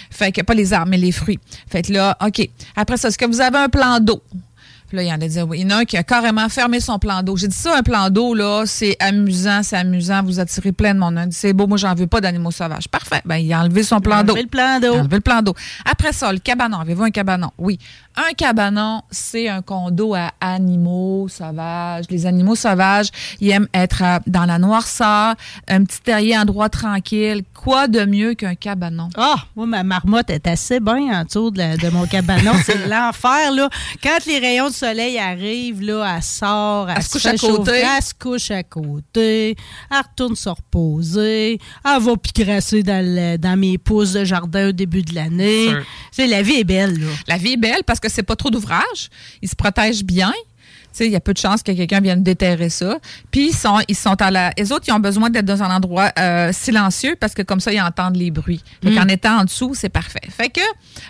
Fait 0.09 0.31
que, 0.31 0.41
pas 0.41 0.53
les 0.53 0.73
arbres, 0.73 0.89
mais 0.89 0.97
les 0.97 1.11
fruits. 1.11 1.39
Fait 1.69 1.81
que 1.83 1.93
là, 1.93 2.17
OK. 2.25 2.47
Après 2.75 2.97
ça, 2.97 3.07
est-ce 3.09 3.17
que 3.17 3.25
vous 3.25 3.41
avez 3.41 3.57
un 3.57 3.69
plan 3.69 3.99
d'eau? 3.99 4.21
Puis 4.91 4.97
là, 4.97 5.03
il 5.03 5.07
y 5.07 5.11
en 5.13 5.15
a 5.15 5.19
disent, 5.19 5.45
oui. 5.47 5.59
Il 5.61 5.63
y 5.71 5.73
en 5.73 5.77
a 5.77 5.79
un 5.79 5.85
qui 5.85 5.95
a 5.95 6.03
carrément 6.03 6.49
fermé 6.49 6.81
son 6.81 6.99
plan 6.99 7.23
d'eau. 7.23 7.37
J'ai 7.37 7.47
dit 7.47 7.55
ça, 7.55 7.77
un 7.77 7.81
plan 7.81 8.09
d'eau, 8.09 8.33
là, 8.33 8.63
c'est 8.65 8.97
amusant, 8.99 9.61
c'est 9.63 9.77
amusant, 9.77 10.21
vous 10.21 10.41
attirez 10.41 10.73
plein 10.73 10.93
de 10.93 10.99
monde. 10.99 11.15
On 11.17 11.25
dit, 11.27 11.33
c'est 11.35 11.53
beau, 11.53 11.65
moi, 11.65 11.77
j'en 11.77 11.95
veux 11.95 12.07
pas 12.07 12.19
d'animaux 12.19 12.51
sauvages. 12.51 12.89
Parfait. 12.89 13.21
Ben, 13.23 13.37
il 13.37 13.53
a 13.53 13.61
enlevé 13.61 13.83
son 13.83 14.01
plan 14.01 14.21
d'eau. 14.23 14.33
Enlever 14.33 14.41
le 14.43 14.49
plan 14.49 14.77
Il 14.81 14.85
a 14.85 14.89
d'eau. 14.89 14.95
enlevé 14.95 15.15
le 15.15 15.21
plan 15.21 15.41
d'eau. 15.41 15.53
Après 15.89 16.11
ça, 16.11 16.33
le 16.33 16.39
cabanon. 16.39 16.79
Avez-vous 16.79 17.03
un 17.03 17.09
cabanon? 17.11 17.51
Oui. 17.57 17.79
Un 18.17 18.33
cabanon, 18.35 19.03
c'est 19.09 19.47
un 19.47 19.61
condo 19.61 20.13
à 20.13 20.31
animaux 20.41 21.27
sauvages. 21.29 22.03
Les 22.09 22.25
animaux 22.25 22.55
sauvages, 22.55 23.07
ils 23.39 23.51
aiment 23.51 23.69
être 23.73 24.03
euh, 24.03 24.19
dans 24.27 24.43
la 24.43 24.59
noirceur, 24.59 25.35
un 25.69 25.83
petit 25.85 26.01
terrier 26.01 26.37
endroit 26.37 26.67
tranquille. 26.67 27.43
Quoi 27.53 27.87
de 27.87 28.03
mieux 28.03 28.33
qu'un 28.33 28.55
cabanon? 28.55 29.07
Ah, 29.15 29.35
moi, 29.55 29.65
ma 29.67 29.83
marmotte 29.83 30.29
est 30.29 30.45
assez 30.47 30.81
bien 30.81 31.21
en 31.21 31.23
dessous 31.23 31.51
de, 31.51 31.59
la- 31.59 31.77
de 31.77 31.89
mon 31.89 32.05
cabanon. 32.05 32.51
C'est 32.65 32.85
l'enfer, 32.89 33.53
là. 33.53 33.69
Quand 34.03 34.25
les 34.27 34.39
rayons 34.39 34.67
de 34.67 34.73
soleil 34.85 35.17
arrivent, 35.17 35.81
là, 35.81 36.15
elle 36.17 36.23
sort, 36.23 36.89
elle, 36.89 36.97
Elle 36.97 37.03
se 37.03 37.11
couche 37.13 37.25
à 37.25 37.31
côté. 37.57 37.71
Elle 37.97 38.03
se 38.03 38.13
couche 38.13 38.51
à 38.51 38.63
côté. 38.63 39.55
Elle 39.91 39.97
retourne 39.97 40.35
se 40.35 40.49
reposer. 40.49 41.59
Elle 41.85 42.01
va 42.01 42.17
picrasser 42.17 42.83
dans, 42.83 43.05
le- 43.05 43.37
dans 43.37 43.57
mes 43.57 43.77
pousses 43.77 44.13
de 44.13 44.23
jardin 44.25 44.69
au 44.69 44.71
début 44.71 45.01
de 45.01 45.13
l'année. 45.15 45.67
La 46.17 46.41
vie 46.41 46.55
est 46.59 46.63
belle, 46.63 46.99
là. 46.99 47.07
La 47.27 47.37
vie 47.37 47.53
est 47.53 47.57
belle 47.57 47.83
parce 47.85 47.99
que 47.99 48.09
c'est 48.09 48.23
pas 48.23 48.35
trop 48.35 48.49
d'ouvrage. 48.49 49.09
Ils 49.41 49.49
se 49.49 49.55
protègent 49.55 50.03
bien. 50.03 50.33
Sais, 50.93 51.05
il 51.05 51.11
y 51.11 51.15
a 51.15 51.19
peu 51.19 51.33
de 51.33 51.37
chances 51.37 51.63
que 51.63 51.71
quelqu'un 51.71 52.01
vienne 52.01 52.21
déterrer 52.23 52.69
ça. 52.69 52.97
Puis 53.31 53.47
ils 53.49 53.55
sont, 53.55 53.79
ils 53.87 53.95
sont 53.95 54.21
à 54.21 54.29
la. 54.31 54.51
Les 54.57 54.71
autres, 54.71 54.85
ils 54.87 54.91
ont 54.91 54.99
besoin 54.99 55.29
d'être 55.29 55.45
dans 55.45 55.63
un 55.63 55.75
endroit 55.75 56.11
euh, 56.19 56.51
silencieux 56.51 57.15
parce 57.19 57.33
que 57.33 57.41
comme 57.41 57.59
ça, 57.59 57.71
ils 57.71 57.81
entendent 57.81 58.17
les 58.17 58.31
bruits. 58.31 58.61
Fait 58.83 58.93
qu'en 58.93 59.07
étant 59.07 59.39
en 59.39 59.43
dessous, 59.45 59.73
c'est 59.73 59.89
parfait. 59.89 60.19
Fait 60.29 60.49
que 60.49 60.61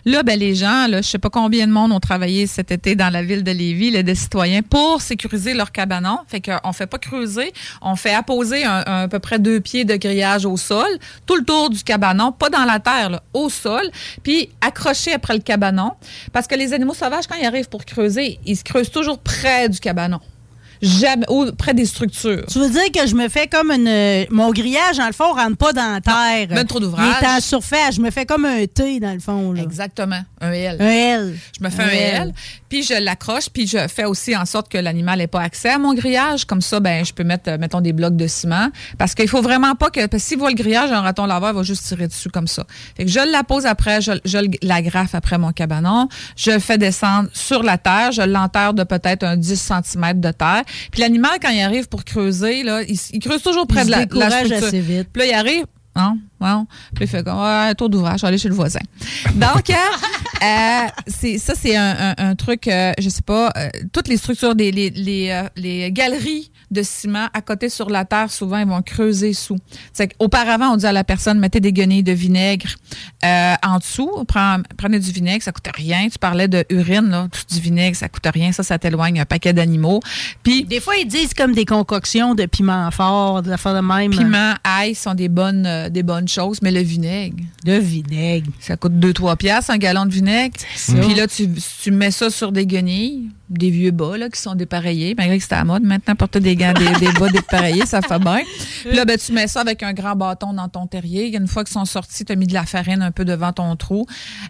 là, 0.06 0.24
ben 0.24 0.38
les 0.40 0.54
gens, 0.56 0.88
là, 0.88 1.02
je 1.02 1.08
sais 1.08 1.18
pas 1.20 1.30
combien 1.30 1.66
de 1.68 1.72
monde 1.72 1.92
ont 1.92 2.00
travaillé 2.00 2.48
cet 2.48 2.72
été 2.72 2.96
dans 2.96 3.10
la 3.10 3.24
ville 3.24 3.44
de 3.44 3.52
Lévis, 3.52 3.92
les 3.92 4.04
des 4.04 4.16
citoyens, 4.16 4.62
pour 4.62 5.02
sécuriser 5.02 5.54
leur 5.54 5.72
cabanon. 5.72 6.20
Fait 6.28 6.42
qu'on 6.42 6.74
fait 6.74 6.88
pas 6.88 6.98
creuser, 7.00 7.52
on 7.82 7.96
fait 7.96 8.14
apposer 8.14 8.64
un, 8.64 8.84
un- 8.86 9.04
à 9.04 9.08
peu 9.08 9.20
près 9.20 9.40
deux 9.40 9.60
pieds 9.60 9.84
de 9.86 9.96
grillage 9.96 10.46
au 10.46 10.58
sol, 10.58 10.88
tout 11.26 11.36
le 11.36 11.44
tour 11.44 11.70
du 11.70 11.84
cabanon, 11.84 12.32
pas 12.32 12.50
dans 12.50 12.66
la 12.66 12.80
terre, 12.80 13.10
là, 13.10 13.24
au 13.34 13.50
sol, 13.50 13.84
puis 14.24 14.50
accroché 14.62 15.14
après 15.14 15.34
le 15.34 15.40
cabanon. 15.42 15.92
Parce 16.34 16.46
que 16.48 16.56
les 16.56 16.74
animaux 16.74 16.94
sauvages, 16.94 17.26
quand 17.28 17.36
ils 17.36 17.46
arrivent 17.46 17.70
pour 17.70 17.86
creuser, 17.86 18.40
ils 18.46 18.56
se 18.58 18.64
creusent 18.64 18.92
toujours 18.92 19.18
près 19.20 19.70
du 19.72 19.80
cabanon. 19.80 20.20
Jamais, 20.82 21.26
ou 21.30 21.52
près 21.52 21.74
des 21.74 21.86
structures. 21.86 22.44
Tu 22.48 22.60
veux 22.60 22.70
dire 22.70 22.92
que 22.92 23.08
je 23.08 23.16
me 23.16 23.30
fais 23.30 23.48
comme 23.48 23.72
une. 23.72 24.26
Mon 24.32 24.52
grillage, 24.52 24.98
dans 24.98 25.08
le 25.08 25.14
fond, 25.14 25.32
rentre 25.34 25.58
pas 25.58 25.74
dans 25.74 25.94
la 25.94 26.02
terre. 26.02 26.48
ben 26.50 26.66
trop 26.66 26.80
d'ouvrage. 26.80 27.16
Il 27.22 27.26
est 27.26 27.30
en 27.30 27.40
surface. 27.40 27.96
Je 27.96 28.02
me 28.02 28.10
fais 28.10 28.26
comme 28.26 28.46
un 28.46 28.66
T, 28.66 29.00
dans 29.00 29.14
le 29.14 29.20
fond. 29.20 29.52
Là. 29.52 29.62
Exactement, 29.62 30.22
un 30.40 30.52
L. 30.52 30.78
Un 30.80 30.86
L. 30.88 31.38
Je 31.60 31.64
me 31.64 31.70
fais 31.70 31.84
un 31.84 32.22
L, 32.24 32.34
puis 32.70 32.84
je 32.84 32.94
l'accroche, 33.00 33.50
puis 33.50 33.68
je 33.68 33.88
fais 33.88 34.06
aussi 34.06 34.36
en 34.36 34.46
sorte 34.46 34.70
que 34.70 34.78
l'animal 34.78 35.20
n'ait 35.20 35.28
pas 35.28 35.42
accès 35.42 35.70
à 35.70 35.78
mon 35.78 35.94
grillage. 35.94 36.46
Comme 36.46 36.62
ça, 36.62 36.80
ben, 36.80 37.06
je 37.06 37.14
peux 37.14 37.24
mettre, 37.24 37.50
euh, 37.50 37.58
mettons, 37.58 37.82
des 37.82 37.94
blocs 37.94 38.16
de 38.16 38.28
ciment. 38.28 38.70
Parce 38.98 39.14
qu'il 39.14 39.28
faut 39.28 39.42
vraiment 39.42 39.76
pas 39.76 39.90
que, 39.90 40.06
parce 40.08 40.24
que 40.24 40.30
s'il 40.30 40.40
voit 40.40 40.50
le 40.50 40.56
grillage, 40.56 40.92
un 40.92 41.02
raton 41.02 41.26
laveur 41.26 41.54
va 41.54 41.64
juste 41.64 41.86
tirer 41.86 42.08
dessus 42.08 42.30
comme 42.30 42.48
ça. 42.48 42.66
Fait 42.96 43.06
que 43.06 43.12
je 43.12 43.20
la 43.20 43.44
pose 43.44 43.66
après, 43.66 44.02
je, 44.02 44.14
je 44.26 44.40
l'agrafe 44.64 45.16
après 45.16 45.38
mon 45.38 45.52
cabanon, 45.52 46.08
je 46.36 46.52
le 46.52 46.60
fais 46.60 46.78
descendre 46.78 47.30
sur 47.34 47.64
la 47.64 47.78
terre, 47.78 48.12
je 48.12 48.22
l'enterre 48.22 48.74
de 48.74 48.84
peut-être 48.84 49.24
un 49.24 49.38
10 49.38 49.72
cm 49.84 50.20
de 50.20 50.32
terre. 50.32 50.64
Puis 50.92 51.02
l'animal, 51.02 51.38
quand 51.42 51.50
il 51.50 51.62
arrive 51.62 51.88
pour 51.88 52.04
creuser, 52.04 52.64
là, 52.64 52.82
il, 52.84 52.98
il 53.14 53.20
creuse 53.20 53.42
toujours 53.42 53.68
près 53.68 53.82
Il 53.82 53.86
de 53.88 53.92
la, 53.92 54.06
la 54.30 54.30
structure. 54.46 54.68
assez 54.68 54.80
vite. 54.80 55.08
Puis 55.12 55.22
là, 55.22 55.28
il 55.28 55.34
arrive. 55.34 55.66
Non, 55.94 56.18
non. 56.40 56.68
Puis 56.96 57.04
il 57.04 57.08
fait 57.10 57.22
comme, 57.24 57.38
ouais, 57.42 57.76
tour 57.76 57.90
d'ouvrage, 57.90 58.20
je 58.20 58.22
vais 58.22 58.28
aller 58.30 58.38
chez 58.38 58.48
le 58.48 58.56
voisin. 58.56 58.80
Donc, 59.36 59.70
euh, 59.70 59.74
euh, 60.46 60.88
c'est, 61.08 61.38
ça, 61.38 61.54
c'est 61.54 61.76
un, 61.76 62.14
un- 62.18 62.30
un 62.30 62.36
truc, 62.36 62.68
euh, 62.70 62.94
je 62.98 63.10
sais 63.10 63.22
pas, 63.22 63.52
euh, 63.58 63.70
toutes 63.92 64.08
les 64.08 64.16
structures, 64.16 64.56
des, 64.56 64.72
les, 64.72 64.90
les, 64.92 65.30
euh, 65.32 65.50
les 65.58 65.92
galeries 65.92 66.50
de 66.72 66.82
ciment 66.84 67.28
à 67.34 67.42
côté 67.42 67.70
sur 67.70 67.90
la 67.90 68.06
terre, 68.06 68.32
souvent, 68.32 68.58
ils 68.58 68.68
vont 68.68 68.82
creuser 68.82 69.34
sous. 69.34 69.58
C'est 69.94 70.14
qu'auparavant, 70.18 70.70
on 70.72 70.76
disait 70.76 70.88
à 70.88 70.94
la 70.94 71.04
personne, 71.04 71.38
mettez 71.40 71.60
des 71.60 71.74
guenilles 71.74 72.04
de 72.04 72.14
vinaigre 72.14 72.68
euh, 73.26 73.54
en 73.64 73.78
dessous. 73.78 74.10
Prends- 74.28 74.60
prenez 74.78 75.00
du 75.00 75.12
vinaigre, 75.12 75.44
ça 75.44 75.52
coûte 75.52 75.68
rien. 75.76 76.08
Tu 76.10 76.18
parlais 76.18 76.48
de 76.48 76.66
urine, 76.70 77.10
là, 77.10 77.28
du 77.52 77.60
vinaigre, 77.60 77.96
ça 77.96 78.10
coûte 78.10 78.26
rien. 78.34 78.52
Ça, 78.52 78.64
ça 78.64 78.80
t'éloigne 78.80 79.20
un 79.20 79.26
paquet 79.26 79.54
d'animaux. 79.54 80.00
Puis, 80.44 80.64
Des 80.64 80.80
fois, 80.80 80.96
ils 80.98 81.08
disent 81.08 81.34
comme 81.34 81.54
des 81.54 81.66
concoctions 81.66 82.36
de 82.36 82.46
piment 82.46 82.90
fort, 82.92 83.42
des 83.42 83.52
affaires 83.52 83.76
de 83.76 83.82
même. 83.86 84.12
piment, 84.12 84.54
ail 84.64 84.96
sont 84.96 85.14
des 85.14 85.30
bonnes, 85.30 85.66
euh, 85.66 85.90
des 85.90 86.04
bonnes 86.04 86.28
choses, 86.28 86.60
mais 86.62 86.72
le 86.72 86.82
vinaigre, 86.82 87.36
De 87.66 87.74
vinaigre. 87.74 88.48
Ça 88.60 88.78
coûte 88.78 88.94
2-3 88.94 89.36
piastres, 89.36 89.72
un 89.72 89.78
gallon 89.78 90.06
de 90.06 90.14
vinaigre. 90.14 90.56
Puis 91.02 91.16
là, 91.16 91.28
tu, 91.28 91.50
tu 91.84 91.92
mets 91.92 92.12
ça 92.12 92.30
sur 92.30 92.52
des 92.52 92.66
guenilles, 92.66 93.30
des 93.50 93.70
vieux 93.70 93.92
bas 93.92 94.18
là, 94.18 94.30
qui 94.30 94.40
sont 94.40 94.56
dépareillés, 94.56 95.14
malgré 95.18 95.38
que 95.38 95.44
c'était 95.44 95.56
à 95.56 95.60
la 95.60 95.66
mode. 95.66 95.84
Maintenant, 95.84 96.16
porter 96.16 96.40
des 96.40 96.56
des, 96.74 97.05
des 97.05 97.12
bas 97.20 97.30
dépareillés, 97.30 97.86
ça 97.86 98.01
fait 98.01 98.20
bien. 98.20 98.41
Puis 98.82 98.95
là, 98.95 99.05
ben, 99.05 99.18
tu 99.18 99.32
mets 99.34 99.47
ça 99.47 99.62
avec 99.62 99.84
un 99.84 99.93
grand 99.93 100.16
bâton 100.16 100.53
dans 100.53 100.70
ton 100.70 100.88
terrier. 100.88 101.36
Une 101.36 101.47
fois 101.47 101.64
qu'ils 101.64 101.74
sont 101.74 101.86
sortis, 101.86 102.26
tu 102.26 102.32
as 102.32 102.36
mis 102.36 102.47
de 102.47 102.53
la 102.53 102.66
farine 102.66 103.01
un 103.01 103.12
peu 103.12 103.26
devant 103.26 103.51
ton 103.53 103.76
trou. 103.76 104.05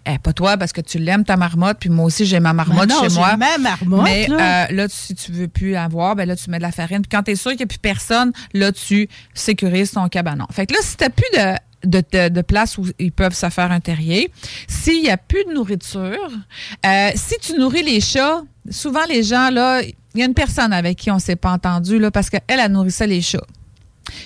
Eh, 0.05 0.17
pas 0.19 0.33
toi, 0.33 0.57
parce 0.57 0.71
que 0.73 0.81
tu 0.81 0.97
l'aimes, 0.99 1.23
ta 1.25 1.37
marmotte. 1.37 1.77
Puis 1.79 1.89
moi 1.89 2.05
aussi, 2.05 2.25
j'ai 2.25 2.39
ma 2.39 2.53
marmotte 2.53 2.87
Ben 2.89 2.95
non, 2.95 3.09
chez 3.09 3.15
moi. 3.15 3.37
ma 3.37 3.57
marmotte, 3.57 4.03
Mais 4.03 4.27
là. 4.27 4.65
euh, 4.65 4.67
là, 4.71 4.87
tu- 4.87 4.95
si 4.95 5.15
tu 5.15 5.31
veux 5.31 5.47
plus 5.47 5.75
avoir, 5.75 6.15
ben 6.15 6.27
là, 6.27 6.35
tu 6.35 6.49
mets 6.49 6.57
de 6.57 6.63
la 6.63 6.71
farine. 6.71 7.01
Puis 7.01 7.09
quand 7.11 7.23
tu 7.23 7.31
es 7.31 7.35
sûr 7.35 7.51
qu'il 7.51 7.59
n'y 7.59 7.63
a 7.63 7.67
plus 7.67 7.79
personne, 7.79 8.31
là, 8.53 8.71
tu 8.71 9.07
sécurises 9.33 9.91
ton 9.91 10.07
cabanon. 10.09 10.45
Fait 10.51 10.65
que 10.65 10.73
là, 10.73 10.79
si 10.83 10.97
tu 10.97 11.09
plus 11.09 11.25
de, 11.37 11.55
de, 11.83 12.03
de- 12.11 12.29
de 12.29 12.41
place 12.41 12.77
où 12.77 12.85
ils 12.99 13.11
peuvent 13.11 13.33
se 13.35 13.49
faire 13.49 13.71
un 13.71 13.79
terrier, 13.79 14.31
s'il 14.67 15.01
n'y 15.03 15.09
a 15.09 15.17
plus 15.17 15.43
de 15.45 15.53
nourriture, 15.53 16.29
euh, 16.85 17.09
si 17.15 17.35
tu 17.41 17.53
nourris 17.57 17.83
les 17.83 17.99
chats, 18.01 18.41
souvent 18.69 19.05
les 19.09 19.23
gens, 19.23 19.49
là, 19.49 19.81
il 19.81 20.19
y 20.19 20.23
a 20.23 20.25
une 20.25 20.33
personne 20.33 20.73
avec 20.73 20.97
qui 20.97 21.09
on 21.11 21.19
s'est 21.19 21.35
pas 21.35 21.51
entendu, 21.51 21.99
là, 21.99 22.11
parce 22.11 22.29
qu'elle, 22.29 22.41
elle 22.47 22.71
nourrissait 22.71 23.07
les 23.07 23.21
chats. 23.21 23.45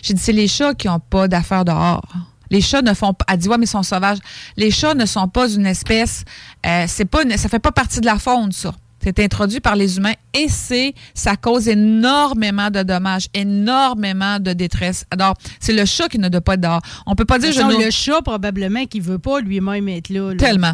J'ai 0.01 0.13
dit, 0.13 0.21
c'est 0.21 0.31
les 0.33 0.47
chats 0.47 0.73
qui 0.73 0.87
n'ont 0.87 0.99
pas 0.99 1.27
d'affaires 1.27 1.65
dehors. 1.65 2.07
Les 2.51 2.61
chats 2.61 2.81
ne 2.81 2.93
font 2.93 3.13
pas. 3.13 3.25
Elle 3.29 3.37
dit, 3.39 3.47
ouais, 3.49 3.57
mais 3.57 3.65
ils 3.65 3.69
sont 3.69 3.83
sauvages. 3.83 4.19
Les 4.55 4.71
chats 4.71 4.93
ne 4.93 5.05
sont 5.05 5.27
pas 5.27 5.49
une 5.49 5.65
espèce. 5.65 6.23
Euh, 6.65 6.85
c'est 6.87 7.05
pas 7.05 7.23
ça 7.37 7.49
fait 7.49 7.59
pas 7.59 7.71
partie 7.71 7.99
de 8.01 8.05
la 8.05 8.17
faune, 8.19 8.51
ça. 8.51 8.73
C'est 9.05 9.19
introduit 9.19 9.59
par 9.59 9.75
les 9.75 9.97
humains 9.97 10.15
et 10.33 10.47
c'est, 10.49 10.95
ça 11.13 11.35
cause 11.35 11.67
énormément 11.67 12.71
de 12.71 12.81
dommages, 12.81 13.27
énormément 13.35 14.39
de 14.39 14.51
détresse. 14.51 15.05
Alors, 15.11 15.35
c'est 15.59 15.73
le 15.73 15.85
chat 15.85 16.09
qui 16.09 16.17
ne 16.17 16.27
doit 16.27 16.41
pas 16.41 16.55
être 16.55 16.61
dehors. 16.61 16.81
On 17.05 17.13
peut 17.13 17.23
pas 17.23 17.37
dire, 17.37 17.51
je 17.51 17.57
façon, 17.57 17.69
nourris- 17.69 17.85
le 17.85 17.91
chat, 17.91 18.23
probablement, 18.23 18.85
qui 18.87 18.99
veut 18.99 19.19
pas 19.19 19.41
lui-même 19.41 19.87
être 19.89 20.09
là. 20.09 20.31
là. 20.31 20.37
Tellement. 20.37 20.73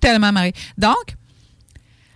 Tellement, 0.00 0.32
Marie. 0.32 0.54
Donc, 0.78 1.16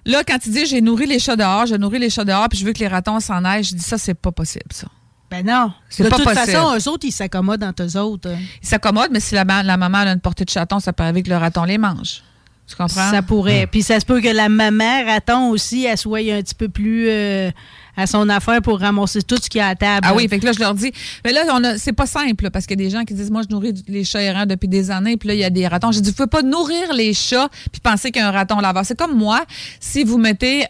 là, 0.07 0.25
quand 0.27 0.39
tu 0.39 0.49
dis 0.49 0.65
j'ai 0.65 0.81
nourri 0.81 1.05
les 1.05 1.19
chats 1.19 1.37
dehors, 1.37 1.67
je 1.67 1.75
nourris 1.75 1.99
les 1.99 2.09
chats 2.09 2.25
dehors, 2.25 2.49
puis 2.49 2.59
je 2.59 2.65
veux 2.65 2.73
que 2.73 2.79
les 2.81 2.89
ratons 2.89 3.21
s'en 3.21 3.45
aillent, 3.45 3.65
je 3.65 3.75
dis 3.75 3.83
ça, 3.85 3.99
c'est 3.99 4.15
pas 4.15 4.33
possible, 4.33 4.65
ça. 4.73 4.87
Ben 5.31 5.45
non. 5.45 5.73
C'est 5.91 6.05
de 6.05 6.09
pas 6.09 6.17
toute 6.17 6.25
possible. 6.25 6.47
façon, 6.53 6.75
eux 6.75 6.91
autres, 6.91 7.07
ils 7.07 7.13
s'accommodent 7.13 7.63
entre 7.65 7.83
eux 7.85 7.97
autres. 7.99 8.31
Ils 8.63 8.67
s'accommodent, 8.67 9.13
mais 9.13 9.21
si 9.21 9.35
la 9.35 9.45
maman 9.45 9.99
a 9.99 10.09
une 10.13 10.21
portée 10.21 10.47
de 10.47 10.51
chaton, 10.51 10.81
ça 10.81 10.95
peut 10.95 11.03
arriver 11.03 11.23
que 11.23 11.29
le 11.29 11.37
raton 11.37 11.65
les 11.65 11.77
mange. 11.77 12.23
Tu 12.71 12.77
comprends? 12.77 13.11
Ça 13.11 13.21
pourrait. 13.21 13.67
Puis 13.67 13.83
ça 13.83 13.99
se 13.99 14.07
peut 14.07 14.21
que 14.21 14.29
la 14.29 14.49
maman 14.49 15.05
raton 15.05 15.51
aussi, 15.51 15.87
elle 15.87 15.99
soit 15.99 16.21
un 16.21 16.41
petit 16.41 16.55
peu 16.55 16.69
plus 16.69 17.09
euh, 17.09 17.51
à 17.97 18.07
son 18.07 18.29
affaire 18.29 18.63
pour 18.63 18.79
ramasser 18.79 19.23
tout 19.23 19.35
ce 19.43 19.51
qu'il 19.51 19.59
y 19.59 19.63
a 19.63 19.67
à 19.67 19.75
table. 19.75 20.07
Ah 20.09 20.15
oui, 20.15 20.29
fait 20.29 20.39
que 20.39 20.47
là, 20.47 20.53
je 20.53 20.61
leur 20.61 20.75
dis, 20.75 20.93
mais 21.25 21.33
là, 21.33 21.43
on 21.53 21.65
a, 21.65 21.79
c'est 21.79 21.93
pas 21.93 22.07
simple, 22.07 22.45
là, 22.45 22.51
parce 22.53 22.67
qu'il 22.67 22.81
y 22.81 22.85
a 22.85 22.87
des 22.87 22.91
gens 22.91 23.05
qui 23.05 23.13
disent, 23.13 23.33
moi, 23.33 23.43
je 23.43 23.53
nourris 23.53 23.75
les 23.89 24.05
chats 24.05 24.23
errants 24.23 24.47
depuis 24.47 24.69
des 24.69 24.93
années, 24.93 25.17
puis 25.17 25.29
là, 25.29 25.35
il 25.35 25.41
y 25.41 25.45
a 25.45 25.51
des 25.51 25.67
ratons. 25.67 25.91
J'ai 25.91 26.01
dit, 26.01 26.11
vous 26.11 26.15
pouvez 26.15 26.29
pas 26.29 26.43
nourrir 26.43 26.93
les 26.95 27.13
chats, 27.13 27.49
puis 27.73 27.81
penser 27.81 28.13
qu'il 28.13 28.23
y 28.23 28.25
a 28.25 28.29
un 28.29 28.33
raton 28.33 28.61
laveur. 28.61 28.85
C'est 28.85 28.97
comme 28.97 29.19
moi, 29.19 29.45
si 29.81 30.05
vous 30.05 30.19
mettez, 30.19 30.65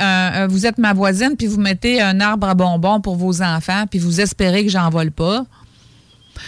vous 0.49 0.65
êtes 0.65 0.79
ma 0.79 0.95
voisine, 0.95 1.37
puis 1.37 1.49
vous 1.49 1.61
mettez 1.61 2.01
un 2.01 2.19
arbre 2.21 2.49
à 2.49 2.55
bonbons 2.55 3.03
pour 3.03 3.17
vos 3.17 3.43
enfants, 3.43 3.85
puis 3.91 3.99
vous 3.99 4.23
espérez 4.23 4.65
que 4.65 4.71
j'en 4.71 4.89
vole 4.89 5.11
pas. 5.11 5.45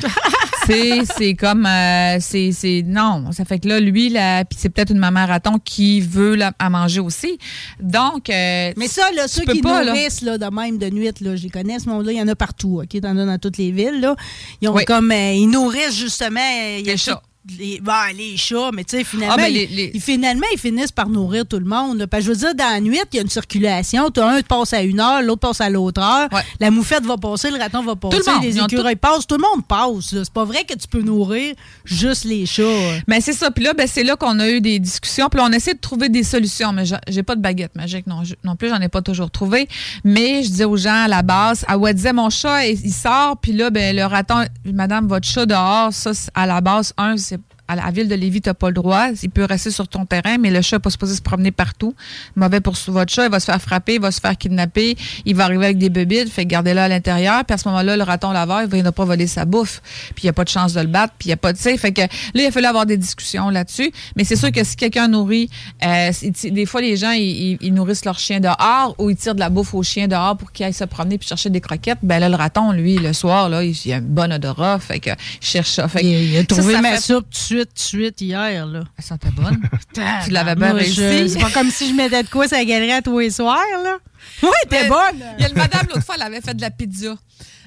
c'est 0.67 1.01
c'est 1.17 1.35
comme 1.35 1.67
euh, 1.67 2.19
c'est 2.21 2.53
c'est 2.53 2.83
non 2.87 3.33
ça 3.33 3.45
fait 3.45 3.59
que 3.59 3.69
là 3.69 3.81
lui 3.81 4.09
là 4.11 4.45
puis 4.45 4.59
c'est 4.61 4.69
peut-être 4.69 4.91
une 4.91 4.99
maman 4.99 5.27
raton 5.27 5.59
qui 5.65 6.01
veut 6.01 6.35
la, 6.35 6.53
à 6.59 6.71
manger 6.71 7.01
aussi 7.01 7.39
donc 7.81 8.31
euh, 8.31 8.73
Mais 8.77 8.89
ça, 8.89 9.03
là, 9.15 9.29
ceux 9.29 9.45
qui 9.45 9.61
pas, 9.61 9.83
là. 9.85 9.93
nourrissent 9.93 10.23
là, 10.23 10.39
de 10.39 10.47
même 10.47 10.79
de 10.79 10.89
nuit, 10.91 11.11
là, 11.21 11.37
je 11.37 11.43
les 11.43 11.51
connais, 11.51 11.79
ce 11.79 11.89
monde-là, 11.89 12.13
il 12.13 12.19
y 12.19 12.23
en 12.23 12.29
a 12.29 12.35
partout, 12.35 12.81
OK? 12.83 13.01
T'en 13.01 13.17
as 13.17 13.25
dans 13.27 13.39
toutes 13.39 13.59
les 13.59 13.71
villes, 13.71 14.01
là. 14.01 14.15
Ils 14.61 14.69
ont 14.69 14.75
Oui. 14.75 14.85
comme. 14.85 15.11
euh, 15.11 15.33
ils 15.33 15.47
nourrissent 15.49 15.97
justement. 15.99 16.41
euh, 16.41 16.79
il 16.81 16.87
y 16.87 16.91
a 16.91 16.97
chats. 16.97 17.23
Les, 17.59 17.81
ben, 17.81 17.93
les 18.17 18.37
chats, 18.37 18.71
mais 18.73 18.85
tu 18.85 18.97
sais, 18.99 19.03
finalement, 19.03 19.35
Ah, 19.35 19.37
ben, 19.37 19.49
ils, 19.49 19.55
les- 19.55 19.67
les- 19.67 19.91
ils- 19.95 20.01
finalement, 20.01 20.47
ils 20.53 20.59
finissent 20.61 20.93
par 20.93 21.09
nourrir 21.09 21.45
tout 21.45 21.59
le 21.59 21.65
monde. 21.65 22.07
Parce 22.07 22.23
que 22.25 22.29
je 22.29 22.31
veux 22.33 22.39
dire, 22.39 22.55
dans 22.55 22.71
la 22.73 22.81
nuit, 22.81 23.01
il 23.13 23.17
y 23.17 23.19
a 23.19 23.23
une 23.23 23.29
circulation. 23.29 24.11
T'as 24.11 24.29
un 24.29 24.37
qui 24.39 24.45
passe 24.45 24.73
à 24.73 24.83
une 24.83 25.01
heure, 25.01 25.23
l'autre 25.23 25.41
passe 25.41 25.61
à 25.61 25.69
l'autre 25.69 26.01
heure. 26.01 26.29
Ouais. 26.33 26.43
La 26.61 26.71
moufette 26.71 27.03
va 27.05 27.17
passer, 27.17 27.51
le 27.51 27.59
raton 27.59 27.83
va 27.83 27.97
passer, 27.97 28.19
le 28.19 28.23
monde. 28.33 28.43
les 28.45 28.51
passent. 28.97 29.27
Tout 29.27 29.35
le 29.37 29.43
monde 29.43 29.67
passe. 29.67 30.11
C'est 30.25 30.31
pas 30.33 30.45
vrai 30.45 30.63
que 30.65 30.75
tu 30.75 30.87
peux 30.87 31.03
nourrir 31.03 31.57
juste 31.85 32.25
les 32.25 32.47
chats. 32.47 32.63
Ben 33.09 33.21
c'est 33.21 33.33
ça. 33.33 33.51
Puis 33.51 33.65
là, 33.65 33.75
ben, 33.75 33.89
c'est 33.89 34.05
là 34.05 34.15
qu'on 34.15 34.39
a 34.39 34.49
eu 34.49 34.61
des 34.61 34.79
discussions. 34.79 35.29
Puis 35.29 35.39
là, 35.41 35.47
on 35.49 35.53
essaie 35.53 35.75
de 35.75 35.81
trouver 35.81 36.09
des 36.09 36.23
solutions. 36.23 36.73
Mais 36.73 36.85
j'ai- 37.09 37.23
pas 37.25 37.35
de 37.35 37.41
baguette 37.41 37.75
magique 37.75 38.07
non, 38.07 38.23
je- 38.23 38.35
non 38.45 38.55
plus. 38.55 38.69
J'en 38.69 38.81
ai 38.81 38.89
pas 38.89 39.03
toujours 39.03 39.33
trouvé. 39.33 39.69
Mais 40.05 40.45
je 40.45 40.49
disais 40.49 40.65
aux 40.65 40.77
gens 40.77 41.05
à 41.05 41.09
la 41.09 41.23
base, 41.23 41.65
ah 41.67 41.77
ouais, 41.77 41.93
disait 41.93 42.13
mon 42.13 42.31
chat, 42.31 42.67
il, 42.67 42.79
il 42.85 42.93
sort. 42.93 43.37
Puis 43.39 43.53
là, 43.53 43.71
ben 43.71 43.97
le 43.97 44.05
raton, 44.05 44.45
madame, 44.65 45.09
votre 45.09 45.27
chat 45.27 45.45
dehors, 45.47 45.93
ça, 45.93 46.13
à 46.35 46.47
la 46.47 46.61
base, 46.61 46.93
un, 46.97 47.17
c'est 47.17 47.32
à 47.73 47.77
la 47.87 47.91
ville 47.91 48.09
de 48.09 48.15
Lévis, 48.15 48.41
tu 48.43 48.49
n'as 48.49 48.55
pas 48.55 48.69
le 48.69 48.75
droit. 48.75 49.09
Il 49.23 49.31
peut 49.31 49.45
rester 49.45 49.71
sur 49.71 49.89
ton 49.89 50.05
terrain, 50.07 50.37
mais 50.39 50.51
le 50.51 50.61
chat 50.63 50.77
n'est 50.77 50.81
pas 50.81 50.91
supposé 50.91 51.15
se 51.17 51.23
promener 51.23 51.51
partout. 51.51 51.95
Mauvais 52.37 52.61
pour 52.61 52.75
votre 52.89 53.13
chat, 53.13 53.25
il 53.25 53.31
va 53.31 53.41
se 53.41 53.47
faire 53.47 53.61
frapper, 53.61 53.95
il 53.95 54.01
va 54.01 54.11
se 54.11 54.21
faire 54.21 54.37
kidnapper, 54.37 54.97
il 55.25 55.35
va 55.35 55.45
arriver 55.45 55.65
avec 55.67 55.79
des 55.79 55.91
bébites, 55.91 56.29
fait 56.31 56.47
garder-le 56.47 56.81
à 56.81 56.89
l'intérieur. 56.89 57.45
Puis 57.45 57.55
à 57.55 57.59
ce 57.59 57.69
moment-là, 57.69 57.97
le 57.97 58.03
raton 58.03 58.31
laveur, 58.31 58.63
il 58.63 58.69
va 58.69 58.77
il 58.77 58.83
va 58.85 58.93
pas 58.93 59.05
voler 59.05 59.27
sa 59.27 59.45
bouffe. 59.45 59.81
Puis 60.15 60.23
il 60.23 60.27
n'y 60.27 60.31
a 60.31 60.33
pas 60.33 60.45
de 60.45 60.49
chance 60.49 60.73
de 60.75 60.81
le 60.81 60.87
battre, 60.87 61.15
puis 61.19 61.29
il 61.29 61.31
n'y 61.31 61.35
a 61.35 61.37
pas 61.37 61.53
de. 61.53 61.57
tu 61.59 61.65
sais, 61.65 61.77
Fait 61.77 61.93
que 61.93 62.01
là, 62.03 62.09
il 62.35 62.47
a 62.47 62.51
fallu 62.51 62.67
avoir 62.67 62.87
des 62.87 62.97
discussions 62.97 63.49
là-dessus. 63.49 63.91
Mais 64.17 64.25
c'est 64.25 64.37
sûr 64.37 64.51
que 64.53 64.63
si 64.65 64.77
quelqu'un 64.77 65.09
nourrit, 65.09 65.49
euh, 65.85 66.11
des 66.45 66.67
fois, 66.67 66.81
les 66.81 66.97
gens, 66.97 67.13
ils, 67.13 67.59
nourrissent 67.73 68.05
leur 68.05 68.19
chien 68.19 68.41
dehors 68.41 68.95
ou 68.99 69.09
ils 69.11 69.17
tirent 69.17 69.35
de 69.35 69.41
la 69.41 69.49
bouffe 69.51 69.73
au 69.75 69.83
chien 69.83 70.09
dehors 70.09 70.37
pour 70.37 70.53
qu'il 70.53 70.67
aille 70.67 70.73
se 70.75 70.85
promener 70.85 71.17
puis 71.19 71.29
chercher 71.29 71.49
des 71.51 71.61
croquettes. 71.61 71.99
Ben 72.03 72.19
là, 72.19 72.29
le 72.29 72.37
raton, 72.37 72.73
lui, 72.73 72.97
le 72.97 73.13
soir, 73.13 73.49
là, 73.49 73.63
il, 73.65 73.75
il 73.85 73.93
a 73.93 73.97
un 73.97 74.01
bon 74.01 74.33
odorat, 74.33 74.79
fait 74.79 75.01
que 75.01 75.11
il 75.11 75.47
cherche 75.47 75.71
ça. 75.71 75.89
Fait 75.89 76.01
que 76.01 76.07
Il, 76.07 76.33
il 76.33 76.37
a 76.37 76.41
ça, 76.41 76.47
trouvé 76.47 76.75
ça 76.75 76.81
ma 76.81 76.93
fait- 76.93 77.01
soupe 77.01 77.25
tout 77.25 77.31
de 77.31 77.37
suite, 77.37 77.62
de 77.65 77.71
suite 77.75 78.21
hier. 78.21 78.67
Là. 78.67 78.85
Elle 78.99 79.05
sentait 79.05 79.31
bonne. 79.31 79.61
Tu 80.25 80.31
l'avais 80.31 80.55
bien 80.55 80.73
réussi. 80.73 81.29
C'est 81.29 81.41
pas 81.41 81.51
comme 81.51 81.71
si 81.71 81.89
je 81.89 81.95
mettais 81.95 82.23
de 82.23 82.29
quoi 82.29 82.47
la 82.47 82.65
galerie 82.65 82.93
à 82.93 83.03
tous 83.03 83.19
les 83.19 83.31
soirs. 83.31 83.59
Là. 83.83 83.99
Oui, 84.43 84.51
t'es 84.69 84.89
bonne. 84.89 85.23
Il 85.39 85.43
y 85.43 85.47
a 85.47 85.49
une 85.49 85.57
madame, 85.57 85.87
l'autre 85.89 86.05
fois, 86.05 86.15
elle 86.17 86.23
avait 86.23 86.41
fait 86.41 86.55
de 86.55 86.61
la 86.61 86.71
pizza. 86.71 87.15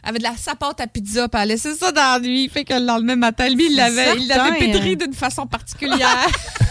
Elle 0.04 0.10
avait 0.10 0.20
de 0.20 0.24
la 0.24 0.36
sapate 0.38 0.82
à 0.82 0.88
pizza, 0.88 1.28
puis 1.28 1.42
elle 1.42 1.50
laissait 1.50 1.74
ça 1.74 1.92
dans 1.92 2.02
la 2.02 2.20
nuit. 2.20 2.48
Fait 2.50 2.64
que 2.64 2.74
le 2.74 2.86
lendemain 2.86 3.16
matin, 3.16 3.50
lui, 3.50 3.68
il 3.70 3.76
l'avait, 3.76 4.18
il 4.18 4.28
l'avait 4.28 4.50
certain, 4.50 4.60
pétri 4.60 4.94
hein. 4.94 5.06
d'une 5.06 5.14
façon 5.14 5.48
particulière. 5.48 6.28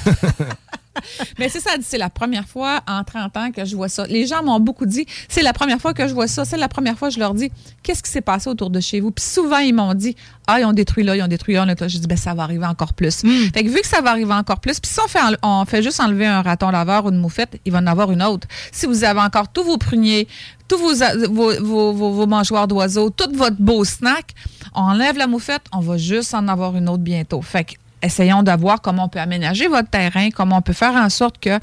Mais 1.39 1.49
c'est 1.49 1.61
ça, 1.61 1.71
c'est 1.83 1.99
la 1.99 2.11
première 2.11 2.47
fois 2.47 2.81
en 2.89 3.03
30 3.05 3.37
ans 3.37 3.51
que 3.51 3.65
je 3.65 3.75
vois 3.77 3.89
ça. 3.89 4.07
Les 4.07 4.27
gens 4.27 4.43
m'ont 4.43 4.61
beaucoup 4.61 4.87
dit, 4.87 5.07
c'est 5.29 5.43
la 5.43 5.53
première 5.53 5.79
fois 5.81 5.95
que 5.95 6.07
je 6.09 6.15
vois 6.15 6.29
ça. 6.29 6.45
C'est 6.45 6.57
la 6.57 6.69
première 6.69 6.97
fois 6.99 7.09
que 7.09 7.15
je 7.15 7.19
leur 7.21 7.35
dis, 7.35 7.51
qu'est-ce 7.83 8.03
qui 8.03 8.11
s'est 8.11 8.21
passé 8.21 8.49
autour 8.49 8.71
de 8.71 8.81
chez 8.81 9.01
vous? 9.01 9.11
Puis 9.11 9.25
souvent, 9.25 9.59
ils 9.59 9.75
m'ont 9.75 9.95
dit, 9.95 10.15
ah, 10.47 10.61
ils 10.61 10.65
ont 10.65 10.73
détruit 10.73 11.05
là, 11.05 11.17
ils 11.17 11.23
ont 11.23 11.27
détruit 11.29 11.55
là. 11.55 11.67
J'ai 11.87 11.99
dit, 11.99 12.07
ben, 12.07 12.17
ça 12.17 12.35
va 12.35 12.43
arriver 12.45 12.67
encore 12.67 12.93
plus. 12.95 13.23
Fait 13.53 13.65
que 13.65 13.69
vu 13.69 13.81
que 13.81 13.87
ça 13.87 14.01
va 14.01 14.11
arriver 14.11 14.33
encore 14.35 14.61
plus, 14.61 14.79
puis 14.81 14.91
si 14.91 15.01
on 15.05 15.09
fait, 15.09 15.19
on 15.43 15.65
fait 15.65 15.83
juste 15.83 16.01
enlever 16.01 16.27
un 16.27 16.43
raton 16.43 16.71
laveur 16.71 17.07
ou 17.07 17.09
une 17.11 17.19
moufette, 17.19 17.59
il 17.65 17.73
va 17.73 17.79
en 17.79 17.87
avoir 17.87 18.11
une 18.13 18.23
autre. 18.23 18.47
Si 18.73 18.87
vous 18.87 19.05
avez 19.05 19.21
encore 19.21 19.49
tous 19.49 19.65
vos 19.65 19.79
pruniers, 19.79 20.29
tous 20.69 20.79
vos, 20.79 21.03
a- 21.03 21.17
vos, 21.29 21.53
vos, 21.61 21.93
vos- 21.93 22.11
vos 22.13 22.27
mangeoires 22.27 22.69
d'oiseaux, 22.69 23.11
tout 23.11 23.29
votre 23.35 23.57
beau 23.59 23.85
snack, 23.85 24.33
on 24.75 24.81
enlève 24.83 25.17
la 25.19 25.27
moufette, 25.27 25.63
on 25.73 25.81
va 25.81 25.97
juste 25.99 26.35
en 26.35 26.49
avoir 26.49 26.77
une 26.77 26.89
autre 26.89 27.03
bientôt. 27.03 27.43
Fait 27.43 27.65
que 27.65 27.73
essayons 28.05 28.43
de 28.43 28.53
voir 28.53 28.81
comment 28.81 29.05
on 29.05 29.09
peut 29.09 29.19
aménager 29.21 29.69
votre 29.69 29.89
terrain, 29.89 30.31
comment 30.31 30.59
on 30.59 30.63
peut 30.63 30.73
faire 30.73 30.95
en 30.95 31.09
sorte 31.09 31.39
que 31.39 31.59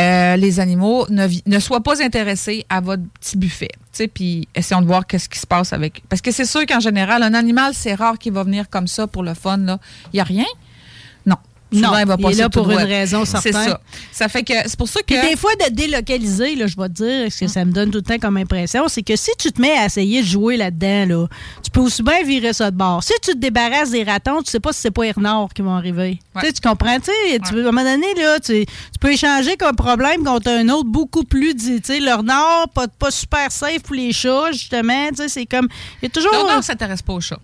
euh, 0.00 0.36
les 0.36 0.60
animaux 0.60 1.06
ne, 1.10 1.58
soient 1.58 1.82
pas 1.82 2.02
intéressés 2.02 2.66
à 2.68 2.80
votre 2.80 3.02
petit 3.20 3.36
buffet. 3.36 3.70
Puis 4.12 4.48
essayons 4.54 4.82
de 4.82 4.86
voir 4.86 5.06
qu'est-ce 5.06 5.28
qui 5.28 5.38
se 5.38 5.46
passe 5.46 5.72
avec. 5.72 6.02
Parce 6.08 6.20
que 6.20 6.30
c'est 6.32 6.44
sûr 6.44 6.66
qu'en 6.66 6.80
général, 6.80 7.22
un 7.22 7.34
animal, 7.34 7.72
c'est 7.74 7.94
rare 7.94 8.18
qu'il 8.18 8.32
va 8.32 8.42
venir 8.42 8.68
comme 8.68 8.88
ça 8.88 9.06
pour 9.06 9.22
le 9.22 9.34
fun. 9.34 9.58
Il 9.58 10.14
n'y 10.14 10.20
a 10.20 10.24
rien? 10.24 10.46
Non. 11.74 11.88
Souvent, 11.88 11.92
Non, 11.92 11.98
il 12.00 12.06
va 12.06 12.16
il 12.18 12.26
est 12.38 12.40
là 12.40 12.48
pour 12.48 12.64
une 12.70 12.76
droit. 12.76 12.84
raison 12.86 13.24
C'est 13.24 13.30
certaine. 13.40 13.52
ça. 13.70 13.80
Ça 14.12 14.28
fait 14.28 14.42
que 14.42 14.52
c'est 14.64 14.76
pour 14.78 14.88
ça 14.88 15.00
que. 15.00 15.06
Puis 15.06 15.28
des 15.30 15.36
fois, 15.36 15.50
de 15.56 15.74
délocaliser, 15.74 16.54
là, 16.54 16.66
je 16.66 16.76
vais 16.76 16.88
te 16.88 16.92
dire, 16.94 17.32
ce 17.32 17.40
que 17.40 17.46
ça 17.48 17.64
me 17.64 17.72
donne 17.72 17.90
tout 17.90 17.98
le 17.98 18.02
temps 18.02 18.18
comme 18.18 18.36
impression, 18.36 18.88
c'est 18.88 19.02
que 19.02 19.16
si 19.16 19.30
tu 19.38 19.50
te 19.52 19.60
mets 19.60 19.72
à 19.76 19.86
essayer 19.86 20.22
de 20.22 20.26
jouer 20.26 20.56
là-dedans, 20.56 21.06
là, 21.06 21.26
tu 21.62 21.70
peux 21.70 21.80
aussi 21.80 22.02
bien 22.02 22.22
virer 22.24 22.52
ça 22.52 22.70
de 22.70 22.76
bord. 22.76 23.02
Si 23.02 23.12
tu 23.22 23.32
te 23.32 23.36
débarrasses 23.36 23.90
des 23.90 24.04
ratons, 24.04 24.42
tu 24.42 24.50
sais 24.50 24.60
pas 24.60 24.72
si 24.72 24.80
c'est 24.80 24.90
pas 24.90 25.04
les 25.04 25.12
renards 25.12 25.48
qui 25.54 25.62
vont 25.62 25.74
arriver. 25.74 26.18
Ouais. 26.34 26.42
Tu 26.42 26.46
sais, 26.46 26.52
tu 26.52 26.60
comprends? 26.60 26.98
Tu 27.00 27.06
sais, 27.06 27.38
tu 27.44 27.52
peux- 27.52 27.64
à 27.64 27.68
un 27.68 27.72
moment 27.72 27.82
donné, 27.84 28.06
là, 28.16 28.38
tu, 28.40 28.64
tu 28.66 28.98
peux 29.00 29.12
échanger 29.12 29.56
comme 29.56 29.76
problème 29.76 30.24
contre 30.24 30.48
un 30.50 30.68
autre 30.68 30.88
beaucoup 30.88 31.24
plus, 31.24 31.54
dit, 31.54 31.80
tu 31.80 31.94
sais, 31.94 32.00
le 32.00 32.12
renard, 32.14 32.68
pas, 32.74 32.86
pas 32.88 33.10
super 33.10 33.50
safe 33.50 33.80
pour 33.82 33.94
les 33.94 34.12
chats, 34.12 34.52
justement. 34.52 35.08
Tu 35.10 35.16
sais, 35.16 35.28
c'est 35.28 35.46
comme. 35.46 35.68
Il 36.02 36.04
y 36.04 36.06
a 36.06 36.10
toujours 36.10 36.32
Non, 36.32 36.44
non, 36.48 36.58
on 36.58 36.62
s'intéresse 36.62 37.02
pas 37.02 37.12
aux 37.14 37.20
chats. 37.20 37.38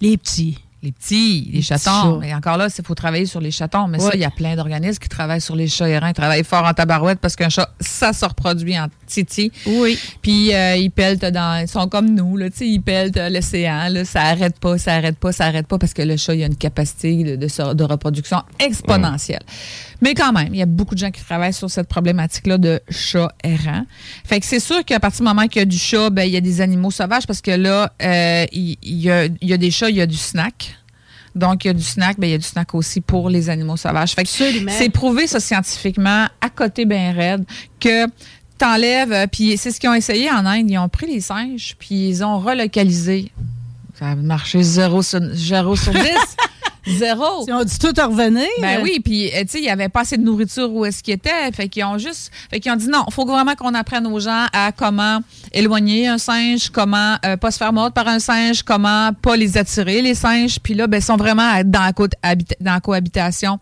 les 0.00 0.16
petits. 0.16 0.58
Les 0.82 0.90
petits, 0.90 1.48
les, 1.52 1.62
chatons. 1.62 2.22
Et 2.22 2.34
encore 2.34 2.56
là, 2.56 2.66
il 2.76 2.84
faut 2.84 2.96
travailler 2.96 3.26
sur 3.26 3.40
les 3.40 3.52
chatons. 3.52 3.86
Mais 3.86 4.00
ça, 4.00 4.10
il 4.14 4.20
y 4.20 4.24
a 4.24 4.30
plein 4.30 4.56
d'organismes 4.56 4.98
qui 4.98 5.08
travaillent 5.08 5.40
sur 5.40 5.54
les 5.54 5.68
chats 5.68 5.88
errants. 5.88 6.08
Ils 6.08 6.12
travaillent 6.12 6.42
fort 6.42 6.64
en 6.64 6.74
tabarouette 6.74 7.20
parce 7.20 7.36
qu'un 7.36 7.50
chat, 7.50 7.72
ça 7.78 8.12
se 8.12 8.24
reproduit 8.24 8.76
en 8.76 8.88
titi. 9.06 9.52
Oui. 9.66 9.96
Puis 10.22 10.52
euh, 10.52 10.74
ils 10.74 10.90
pèlent 10.90 11.18
dans. 11.18 11.60
Ils 11.62 11.68
sont 11.68 11.86
comme 11.88 12.10
nous, 12.14 12.36
là, 12.36 12.50
tu 12.50 12.56
sais, 12.56 12.68
ils 12.68 12.80
pèlent 12.80 13.12
l'océan. 13.32 13.90
là. 13.90 14.04
Ça 14.04 14.22
arrête 14.22 14.58
pas, 14.58 14.76
ça 14.76 14.94
arrête 14.94 15.18
pas, 15.18 15.30
ça 15.30 15.44
arrête 15.46 15.68
pas 15.68 15.78
parce 15.78 15.94
que 15.94 16.02
le 16.02 16.16
chat, 16.16 16.34
il 16.34 16.42
a 16.42 16.46
une 16.46 16.56
capacité 16.56 17.22
de, 17.22 17.36
de, 17.36 17.46
se- 17.48 17.74
de 17.74 17.84
reproduction 17.84 18.42
exponentielle. 18.58 19.42
Mais 20.02 20.14
quand 20.14 20.32
même, 20.32 20.52
il 20.52 20.58
y 20.58 20.62
a 20.62 20.66
beaucoup 20.66 20.94
de 20.94 21.00
gens 21.00 21.12
qui 21.12 21.22
travaillent 21.24 21.54
sur 21.54 21.70
cette 21.70 21.88
problématique-là 21.88 22.58
de 22.58 22.80
chat 22.90 23.32
errant. 23.44 23.86
Fait 24.24 24.40
que 24.40 24.46
c'est 24.46 24.60
sûr 24.60 24.84
qu'à 24.84 24.98
partir 24.98 25.20
du 25.20 25.28
moment 25.28 25.46
qu'il 25.46 25.60
y 25.60 25.62
a 25.62 25.64
du 25.64 25.78
chat, 25.78 26.10
ben, 26.10 26.24
il 26.24 26.32
y 26.32 26.36
a 26.36 26.40
des 26.40 26.60
animaux 26.60 26.90
sauvages 26.90 27.24
parce 27.26 27.40
que 27.40 27.52
là, 27.52 27.92
euh, 28.02 28.44
il, 28.52 28.76
il 28.82 29.00
y 29.00 29.10
a, 29.10 29.26
il 29.26 29.48
y 29.48 29.52
a 29.52 29.56
des 29.56 29.70
chats, 29.70 29.88
il 29.88 29.96
y 29.96 30.00
a 30.00 30.06
du 30.06 30.16
snack. 30.16 30.76
Donc, 31.36 31.64
il 31.64 31.68
y 31.68 31.70
a 31.70 31.74
du 31.74 31.82
snack, 31.82 32.18
ben, 32.18 32.26
il 32.26 32.32
y 32.32 32.34
a 32.34 32.38
du 32.38 32.44
snack 32.44 32.74
aussi 32.74 33.00
pour 33.00 33.30
les 33.30 33.48
animaux 33.48 33.76
sauvages. 33.76 34.12
Fait 34.12 34.24
que 34.24 34.28
c'est 34.28 34.90
prouvé 34.90 35.28
ça 35.28 35.38
scientifiquement, 35.38 36.26
à 36.40 36.50
côté 36.50 36.84
bien 36.84 37.12
raide, 37.12 37.44
que 37.78 38.06
t'enlèves, 38.58 39.12
euh, 39.12 39.26
puis 39.30 39.56
c'est 39.56 39.70
ce 39.70 39.78
qu'ils 39.78 39.88
ont 39.88 39.94
essayé 39.94 40.30
en 40.30 40.44
Inde, 40.44 40.68
ils 40.68 40.78
ont 40.78 40.88
pris 40.88 41.06
les 41.06 41.20
singes, 41.20 41.76
puis 41.78 42.08
ils 42.08 42.24
ont 42.24 42.38
relocalisé. 42.38 43.30
Ça 43.98 44.10
a 44.10 44.14
marché 44.16 44.62
zéro 44.62 45.02
sur, 45.02 45.20
zéro 45.32 45.76
sur 45.76 45.92
10. 45.92 46.00
zéro. 46.86 47.44
Si 47.44 47.52
on 47.52 47.62
dit 47.64 47.78
tout 47.78 47.92
à 47.96 48.06
revenir. 48.06 48.46
Ben 48.60 48.80
oui, 48.82 49.00
puis 49.04 49.28
euh, 49.28 49.40
tu 49.42 49.48
sais, 49.48 49.58
il 49.58 49.62
n'y 49.62 49.68
avait 49.70 49.88
pas 49.88 50.00
assez 50.00 50.16
de 50.16 50.22
nourriture 50.22 50.72
où 50.72 50.84
est-ce 50.84 51.02
qu'ils 51.02 51.14
étaient. 51.14 51.50
Fait 51.52 51.68
qu'ils 51.68 51.84
ont 51.84 51.98
juste. 51.98 52.30
Fait 52.50 52.60
qu'ils 52.60 52.72
ont 52.72 52.76
dit 52.76 52.88
non, 52.88 53.04
il 53.08 53.12
faut 53.12 53.24
vraiment 53.24 53.54
qu'on 53.54 53.74
apprenne 53.74 54.06
aux 54.06 54.20
gens 54.20 54.46
à 54.52 54.72
comment 54.72 55.20
éloigner 55.52 56.08
un 56.08 56.18
singe, 56.18 56.70
comment 56.70 57.16
euh, 57.24 57.36
pas 57.36 57.50
se 57.50 57.58
faire 57.58 57.72
mordre 57.72 57.92
par 57.92 58.08
un 58.08 58.18
singe, 58.18 58.62
comment 58.62 59.12
pas 59.20 59.36
les 59.36 59.56
attirer, 59.58 60.02
les 60.02 60.14
singes. 60.14 60.58
Puis 60.60 60.74
là, 60.74 60.86
ben, 60.86 60.98
ils 60.98 61.02
sont 61.02 61.16
vraiment 61.16 61.62
dans 61.64 61.80
la, 61.82 62.34
dans 62.60 62.72
la 62.74 62.80
cohabitation 62.80 63.58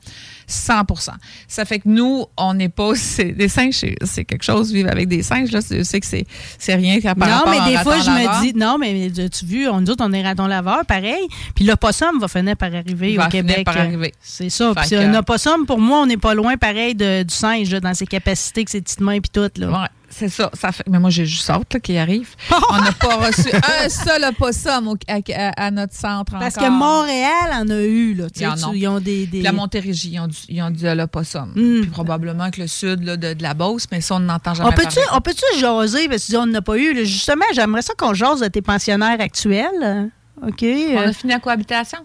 100% 0.49 1.11
Ça 1.49 1.65
fait 1.65 1.79
que 1.79 1.89
nous, 1.89 2.25
on 2.37 2.55
n'est 2.55 2.69
pas. 2.69 2.93
Des 3.19 3.49
singes, 3.49 3.85
c'est- 4.05 4.25
quelque 4.25 4.45
chose, 4.45 4.73
vivre 4.73 4.91
avec 4.91 5.09
des 5.09 5.23
singes, 5.23 5.51
là. 5.51 5.61
Je 5.71 5.83
sais 5.83 6.01
que 6.01 6.07
c'est 6.07 6.27
c'est 6.59 6.75
rien 6.75 7.01
qu'à 7.01 7.15
non, 7.15 7.51
mais 7.51 7.71
des 7.73 7.79
fois, 7.79 7.99
je 8.01 8.07
laveur. 8.11 8.41
me 8.41 8.43
dis, 8.43 8.53
non, 8.57 8.77
mais 8.79 9.11
tu 9.31 9.45
vu, 9.45 9.69
on 9.69 9.81
nous 9.81 9.91
autres, 9.91 10.05
on 10.07 10.13
est 10.13 10.23
raton 10.23 10.47
laveur, 10.47 10.85
pareil. 10.87 11.27
Puis 11.55 11.65
l'opossum 11.65 12.19
va 12.21 12.29
finir 12.29 12.57
par 12.57 12.75
arriver 12.75 13.10
Au 13.19 13.23
va 13.23 13.29
Québec. 13.29 13.67
arriver. 13.69 14.13
C'est 14.21 14.51
ça. 14.51 14.73
Puis 14.77 14.97
un 14.97 15.15
opossum, 15.15 15.67
pour 15.67 15.79
moi, 15.81 16.01
on 16.01 16.07
n'est 16.07 16.17
pas 16.17 16.35
loin, 16.35 16.57
pareil, 16.57 16.95
de- 16.95 17.23
du 17.23 17.35
singe, 17.35 17.71
là, 17.71 17.81
dans 17.81 17.95
ses 17.95 18.07
capacités, 18.07 18.65
que 18.65 18.71
ses 18.71 18.81
petites 18.81 19.01
mains, 19.01 19.21
puis 19.21 19.31
tout. 19.33 19.49
Là. 19.61 19.69
Ouais, 19.71 19.89
c'est 20.09 20.29
ça, 20.29 20.51
ça 20.55 20.73
fait. 20.73 20.85
Mais 20.89 20.99
moi, 20.99 21.11
j'ai 21.11 21.27
juste 21.27 21.49
hâte 21.51 21.73
là, 21.75 21.81
qui 21.81 21.97
arrive. 21.97 22.31
On 22.71 22.77
n'a 22.81 22.93
pas 22.93 23.17
reçu 23.17 23.49
un 23.55 23.89
seul 23.89 24.25
opossum 24.25 24.89
au- 24.89 24.97
à, 25.09 25.19
à- 25.35 25.67
à 25.67 25.71
notre 25.71 25.95
centre 25.95 26.33
Parce 26.39 26.57
encore. 26.57 26.69
que 26.69 26.73
Montréal 26.73 27.51
en 27.55 27.69
a 27.69 27.81
eu. 27.83 28.15
Là, 28.15 28.29
tu 28.31 28.41
Ils 28.43 28.47
en 28.47 28.53
ont. 28.69 28.73
tu- 28.73 28.79
ils 28.79 28.89
ont 28.89 29.01
des. 29.01 29.29
la 29.43 29.53
Montérégie, 29.53 30.11
ils 30.13 30.21
ont, 30.21 30.27
du, 30.27 30.37
ils 30.49 30.63
ont 30.63 30.71
du 30.71 30.85
l'opossum. 30.95 31.53
Mm. 31.55 31.81
Puis 31.83 31.91
probablement 31.91 32.51
que 32.51 32.61
le 32.61 32.67
sud 32.67 33.05
là, 33.05 33.17
de, 33.17 33.35
de 33.35 33.43
la 33.43 33.55
Beauce, 33.55 33.87
mais 33.93 34.01
ça, 34.01 34.17
on 34.17 34.21
n'entend 34.21 34.55
jamais 34.55 34.69
on 34.69 34.73
peut-tu, 34.73 34.95
parler. 34.97 35.09
on 35.15 35.21
peut-tu 35.21 35.59
jaser, 35.61 36.09
parce 36.09 36.23
que 36.23 36.27
tu 36.27 36.31
dis, 36.33 36.37
on 36.37 36.47
n'a 36.47 36.63
pas 36.63 36.77
eu. 36.77 36.93
là. 36.95 37.05
justement, 37.05 37.45
j'aimerais 37.55 37.83
ça 37.83 37.95
qu'on 37.97 38.15
jase 38.15 38.41
de 38.41 38.49
tes 38.49 38.63
pensionnaires 38.63 39.21
actuels. 39.21 40.11
OK. 40.47 40.63
On 40.63 40.97
euh, 40.97 41.09
a 41.09 41.13
fini 41.13 41.33
la 41.35 41.39
cohabitation? 41.39 41.99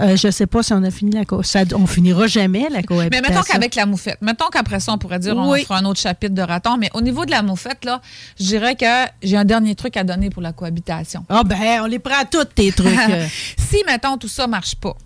Euh, 0.00 0.16
je 0.16 0.30
sais 0.30 0.46
pas 0.46 0.62
si 0.62 0.72
on 0.72 0.82
a 0.82 0.90
fini 0.90 1.12
la 1.12 1.24
co 1.24 1.42
ça, 1.42 1.60
On 1.74 1.86
finira 1.86 2.26
jamais 2.26 2.68
la 2.70 2.78
Mais 2.78 2.82
cohabitation. 2.82 3.28
mettons 3.34 3.42
qu'avec 3.42 3.74
la 3.74 3.86
moufette, 3.86 4.18
mettons 4.22 4.48
qu'après 4.52 4.80
ça, 4.80 4.92
on 4.92 4.98
pourrait 4.98 5.18
dire 5.18 5.36
on 5.36 5.50
Oui. 5.52 5.62
fera 5.62 5.78
un 5.78 5.84
autre 5.84 6.00
chapitre 6.00 6.34
de 6.34 6.42
raton, 6.42 6.76
mais 6.78 6.90
au 6.94 7.00
niveau 7.00 7.24
de 7.24 7.30
la 7.30 7.42
moufette, 7.42 7.84
là, 7.84 8.00
je 8.38 8.44
dirais 8.46 8.74
que 8.76 8.86
j'ai 9.22 9.36
un 9.36 9.44
dernier 9.44 9.74
truc 9.74 9.96
à 9.96 10.04
donner 10.04 10.30
pour 10.30 10.42
la 10.42 10.52
cohabitation. 10.52 11.24
Ah 11.28 11.42
ben, 11.44 11.80
on 11.82 11.86
les 11.86 11.98
prend 11.98 12.24
tous 12.30 12.44
tes 12.44 12.72
trucs. 12.72 12.88
si, 13.58 13.82
mettons, 13.86 14.16
tout 14.16 14.28
ça 14.28 14.46
marche 14.46 14.74
pas, 14.76 14.96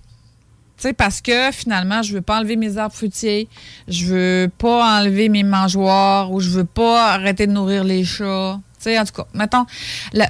parce 0.99 1.21
que 1.21 1.51
finalement, 1.53 2.03
je 2.03 2.13
veux 2.15 2.21
pas 2.23 2.39
enlever 2.39 2.57
mes 2.57 2.77
arbres 2.77 2.95
fruitiers, 2.95 3.49
je 3.89 4.05
veux 4.07 4.51
pas 4.59 5.01
enlever 5.01 5.29
mes 5.29 5.43
mangeoires 5.43 6.31
ou 6.31 6.41
je 6.41 6.51
veux 6.51 6.65
pas 6.65 7.13
arrêter 7.13 7.47
de 7.47 7.53
nourrir 7.53 7.85
les 7.85 8.05
chats. 8.05 8.61
Sais, 8.85 8.99
en 8.99 9.05
tout 9.07 9.15
cas, 9.15 9.27
mettons, 9.33 9.65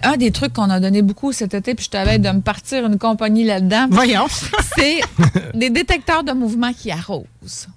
un 0.04 0.16
des 0.16 0.30
trucs 0.30 0.52
qu'on 0.52 0.70
a 0.70 0.78
donné 0.78 1.02
beaucoup 1.02 1.32
cet 1.32 1.54
été, 1.54 1.74
puis 1.74 1.86
je 1.86 1.90
t'avais 1.90 2.18
de 2.20 2.30
me 2.30 2.40
partir 2.40 2.86
une 2.86 2.98
compagnie 2.98 3.42
là-dedans, 3.42 3.88
Voyons. 3.90 4.26
c'est 4.76 5.00
des 5.54 5.70
détecteurs 5.70 6.22
de 6.22 6.32
mouvement 6.32 6.72
qui 6.72 6.92
arrosent. 6.92 7.68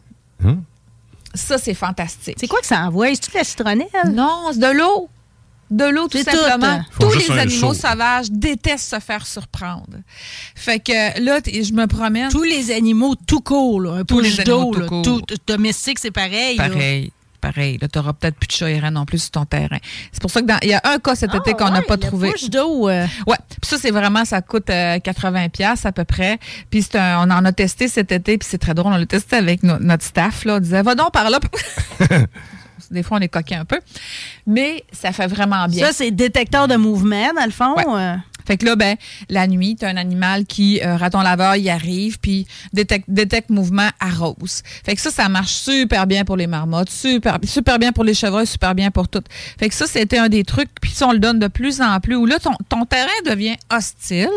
Hum. 0.44 0.62
Ça, 1.34 1.58
c'est 1.58 1.74
fantastique. 1.74 2.38
C'est 2.40 2.48
quoi 2.48 2.60
que 2.60 2.68
ça 2.68 2.82
envoie? 2.86 3.08
C'est-tu 3.08 3.32
de 3.32 3.38
la 3.38 3.44
citronnelle? 3.44 3.88
Non, 4.14 4.50
c'est 4.52 4.60
de 4.60 4.72
l'eau. 4.72 5.10
De 5.72 5.86
l'eau, 5.86 6.08
tout 6.08 6.24
simplement. 6.24 6.82
tout. 7.00 7.10
Tous 7.10 7.18
les 7.18 7.32
animaux 7.32 7.74
sauvages 7.74 8.32
détestent 8.32 8.92
se 8.92 9.00
faire 9.00 9.26
surprendre. 9.26 9.98
Fait 10.56 10.80
que 10.80 11.20
là, 11.20 11.40
je 11.46 11.74
me 11.74 11.88
promène. 11.88 12.30
Tous 12.30 12.44
les 12.44 12.72
animaux 12.72 13.16
tout 13.28 13.42
court, 13.42 13.82
là, 13.82 13.92
un 13.94 14.04
Tous 14.06 14.20
les 14.20 14.40
animaux 14.40 14.74
d'eau, 14.74 15.02
tout 15.02 15.22
court. 15.22 15.38
domestique, 15.46 16.00
c'est 16.00 16.12
pareil. 16.12 16.56
là. 16.58 16.70
Pareil. 17.40 17.78
Là, 17.82 17.88
t'auras 17.88 18.14
peut-être 18.14 18.36
plus 18.36 18.48
de 18.48 18.52
chat 18.52 18.92
non 18.92 19.06
plus 19.06 19.20
sur 19.20 19.32
ton 19.32 19.46
terrain. 19.46 19.78
C'est 20.12 20.22
pour 20.22 20.32
ça 20.32 20.42
que 20.42 20.48
dans- 20.48 20.58
il 20.64 20.70
y 20.70 20.74
a 20.74 20.82
un 20.84 20.98
cas 21.00 21.16
cet 21.16 21.36
été 21.36 21.52
Ah, 21.52 21.54
qu'on 21.54 21.70
n'a 21.70 21.80
ouais, 21.80 21.86
pas 21.86 21.98
trouvé. 21.98 22.32
push 22.32 22.50
d'eau. 22.50 22.90
euh, 22.90 23.06
Ouais. 23.28 23.38
Puis 23.50 23.70
ça, 23.70 23.78
c'est 23.78 23.92
vraiment, 23.92 24.26
ça 24.26 24.42
coûte 24.42 24.70
euh, 24.70 25.00
80 25.00 25.50
pièces 25.50 25.86
à 25.86 25.92
peu 25.92 26.04
près. 26.04 26.40
Puis 26.72 26.86
un- 26.96 27.20
on 27.28 27.32
en 27.32 27.46
a 27.46 27.52
testé 27.52 27.88
cet 27.88 28.12
été, 28.12 28.38
puis 28.38 28.48
c'est 28.50 28.58
très 28.58 28.74
drôle. 28.74 28.92
On 28.94 28.98
l'a 28.98 29.06
testé 29.06 29.36
avec 29.36 29.62
no- 29.64 29.78
notre 29.80 30.04
staff. 30.04 30.46
Là. 30.46 30.56
On 30.56 30.60
disait, 30.60 30.82
va 30.82 30.96
donc 30.96 31.12
par 31.12 31.30
là. 31.30 31.40
Des 32.92 33.04
fois, 33.04 33.18
on 33.18 33.22
est 33.22 33.28
coquin 33.28 33.62
un 33.62 33.66
peu. 33.66 33.80
Mais 34.46 34.84
ça 34.94 35.12
fait 35.12 35.28
vraiment 35.28 35.68
bien. 35.68 35.86
Ça, 35.88 35.94
c'est 35.94 36.12
détecteur 36.12 36.68
de 36.68 36.76
mouvement, 36.76 37.34
dans 37.36 37.46
le 37.46 37.52
fond. 37.52 37.76
Ouais. 37.76 38.16
Fait 38.48 38.58
que 38.58 38.66
là, 38.66 38.76
ben, 38.76 38.96
la 39.30 39.46
nuit, 39.46 39.76
tu 39.76 39.86
as 39.86 39.90
un 39.90 39.98
animal 39.98 40.46
qui, 40.46 40.80
euh, 40.82 40.96
raton 40.96 41.22
laveur, 41.22 41.58
il 41.58 41.70
arrive, 41.70 42.18
puis 42.20 42.48
détecte, 42.74 43.06
détecte 43.10 43.50
mouvement, 43.50 43.90
arrose. 44.00 44.64
Fait 44.86 44.96
que 44.96 45.02
ça, 45.02 45.12
ça 45.12 45.28
marche 45.30 45.54
super 45.54 46.08
bien 46.08 46.24
pour 46.24 46.38
les 46.38 46.48
marmottes, 46.48 46.90
super, 46.90 47.40
bien 47.80 47.92
pour 47.92 48.04
les 48.04 48.14
chevreuils, 48.14 48.48
super 48.48 48.74
bien 48.74 48.90
pour 48.90 49.10
tout. 49.10 49.24
Fait 49.60 49.70
que 49.70 49.76
ça, 49.76 49.86
c'était 49.86 50.18
un 50.18 50.30
des 50.30 50.44
trucs, 50.44 50.70
puis 50.82 50.92
ça, 50.92 51.08
on 51.08 51.12
le 51.12 51.20
donne 51.20 51.40
de 51.40 51.48
plus 51.48 51.82
en 51.82 52.00
plus, 52.00 52.16
où 52.16 52.26
là, 52.26 52.40
ton, 52.40 52.54
ton 52.70 52.86
terrain 52.86 53.10
devient 53.26 53.58
hostile, 53.70 54.30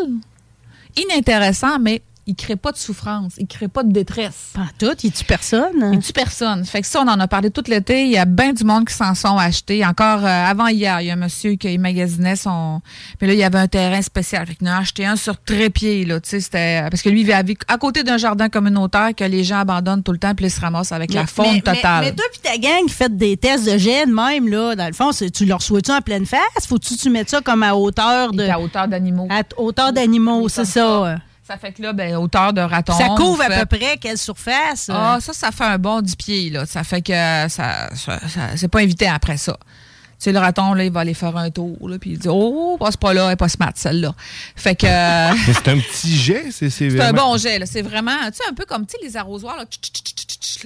inintéressant, 0.96 1.78
mais 1.78 2.02
il 2.26 2.34
crée 2.34 2.56
pas 2.56 2.72
de 2.72 2.76
souffrance, 2.76 3.34
il 3.38 3.46
crée 3.46 3.68
pas 3.68 3.82
de 3.82 3.92
détresse. 3.92 4.50
Pas 4.54 4.68
tout, 4.78 4.96
il 5.02 5.12
tue 5.12 5.24
personne. 5.24 5.90
Il 5.92 5.98
tue 5.98 6.12
personne. 6.12 6.64
Fait 6.64 6.80
que 6.80 6.86
ça, 6.86 7.00
on 7.00 7.08
en 7.08 7.18
a 7.18 7.26
parlé 7.26 7.50
tout 7.50 7.64
l'été. 7.66 8.04
Il 8.04 8.10
y 8.10 8.18
a 8.18 8.24
bien 8.24 8.52
du 8.52 8.64
monde 8.64 8.86
qui 8.86 8.94
s'en 8.94 9.14
sont 9.14 9.36
achetés. 9.36 9.84
Encore 9.84 10.24
euh, 10.24 10.46
avant 10.46 10.68
hier, 10.68 11.00
il 11.00 11.06
y 11.06 11.10
a 11.10 11.14
un 11.14 11.16
monsieur 11.16 11.54
qui 11.54 11.76
magasinait 11.78 12.36
son. 12.36 12.80
Puis 13.18 13.26
là, 13.26 13.34
il 13.34 13.38
y 13.38 13.44
avait 13.44 13.58
un 13.58 13.66
terrain 13.66 14.02
spécial. 14.02 14.46
Fait 14.46 14.54
qu'il 14.54 14.68
en 14.68 14.72
a 14.72 14.78
acheté 14.78 15.06
un 15.06 15.16
sur 15.16 15.40
trépied, 15.42 16.04
là. 16.04 16.20
Tu 16.20 16.30
sais, 16.30 16.40
c'était. 16.40 16.82
Parce 16.90 17.02
que 17.02 17.08
lui, 17.08 17.22
il 17.22 17.26
vit 17.26 17.56
à 17.68 17.78
côté 17.78 18.02
d'un 18.02 18.18
jardin 18.18 18.48
communautaire 18.48 19.10
que 19.16 19.24
les 19.24 19.42
gens 19.42 19.60
abandonnent 19.60 20.02
tout 20.02 20.12
le 20.12 20.18
temps, 20.18 20.34
puis 20.34 20.46
ils 20.46 20.50
se 20.50 20.60
ramassent 20.60 20.92
avec 20.92 21.12
la 21.14 21.26
faune 21.26 21.54
mais, 21.54 21.60
totale. 21.60 22.00
Mais, 22.00 22.10
mais 22.10 22.14
toi 22.14 22.26
puis 22.30 22.40
ta 22.40 22.58
gang 22.58 22.86
qui 22.86 22.94
fait 22.94 23.16
des 23.16 23.36
tests 23.36 23.70
de 23.70 23.78
gènes 23.78 24.12
même, 24.12 24.48
là, 24.48 24.76
dans 24.76 24.86
le 24.86 24.92
fond, 24.92 25.10
tu 25.10 25.44
leur 25.46 25.62
souhaites-tu 25.62 25.90
en 25.90 26.00
pleine 26.00 26.26
face? 26.26 26.66
Faut-tu 26.68 26.96
tu 26.96 27.10
mettes 27.10 27.30
ça 27.30 27.40
comme 27.40 27.62
à 27.62 27.74
hauteur 27.74 28.32
de. 28.32 28.44
à 28.44 28.60
hauteur 28.60 28.88
d'animaux. 28.88 29.28
à 29.30 29.42
hauteur 29.56 29.92
d'animaux, 29.92 30.48
c'est 30.48 30.64
ça. 30.64 31.18
Ça 31.50 31.56
fait 31.58 31.72
que 31.72 31.82
là, 31.82 31.92
ben, 31.92 32.14
hauteur 32.14 32.52
de 32.52 32.60
raton. 32.60 32.92
Ça 32.96 33.08
couvre 33.16 33.42
à 33.42 33.64
peu 33.64 33.76
près 33.78 33.96
quelle 33.96 34.16
surface? 34.18 34.88
euh? 34.88 34.94
Ah, 34.94 35.18
ça, 35.20 35.32
ça 35.32 35.50
fait 35.50 35.64
un 35.64 35.78
bon 35.78 36.00
10 36.00 36.14
pieds, 36.14 36.50
là. 36.50 36.64
Ça 36.64 36.84
fait 36.84 37.02
que 37.02 37.12
ça, 37.12 37.48
ça- 37.48 38.20
ça- 38.28 38.56
c'est 38.56 38.68
pas 38.68 38.78
invité 38.80 39.08
après 39.08 39.36
ça. 39.36 39.54
Tu 39.60 40.24
sais, 40.24 40.32
le 40.32 40.38
raton, 40.38 40.74
là, 40.74 40.84
il 40.84 40.92
va 40.92 41.00
aller 41.00 41.14
faire 41.14 41.36
un 41.36 41.50
tour, 41.50 41.76
là, 41.88 41.98
puis 41.98 42.10
il 42.10 42.18
dit 42.18 42.28
Oh, 42.30 42.76
passe 42.78 42.96
pas 42.96 43.12
là, 43.14 43.30
elle 43.30 43.36
pas 43.36 43.48
smart, 43.48 43.72
celle-là. 43.74 44.14
Fait 44.54 44.76
que 44.76 44.86
euh, 44.86 45.30
Mais 45.48 45.52
c'est 45.54 45.68
un 45.68 45.78
petit 45.78 46.14
jet, 46.14 46.44
c'est 46.52 46.68
c'est 46.70 46.90
c'est 46.90 47.00
un 47.00 47.10
vraiment- 47.12 47.30
bon 47.32 47.38
jet, 47.38 47.58
là. 47.58 47.66
C'est 47.66 47.80
vraiment, 47.82 48.12
tu 48.26 48.34
sais, 48.36 48.42
un 48.48 48.54
peu 48.54 48.64
comme, 48.66 48.86
tu 48.86 48.92
sais, 48.92 48.98
les 49.04 49.16
arrosoirs, 49.16 49.56
là, 49.56 49.64
tu 49.64 49.78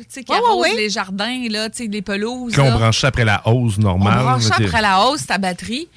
sais, 0.09 0.23
qui 0.25 0.33
arrosent 0.35 0.67
les 0.77 0.91
jardins, 0.91 1.47
là, 1.51 1.71
tu 1.71 1.85
sais, 1.85 1.87
les 1.91 2.03
pelouses. 2.03 2.59
On 2.59 2.73
branche 2.73 3.01
ça 3.01 3.07
après 3.09 3.25
la 3.25 3.41
hausse 3.49 3.77
On 3.79 3.83
normale. 3.83 4.25
là, 4.25 4.37
t'sais. 4.39 4.53
après 4.67 4.83
la 4.83 5.01
hausse, 5.07 5.25
ta 5.27 5.39
batterie. 5.39 5.89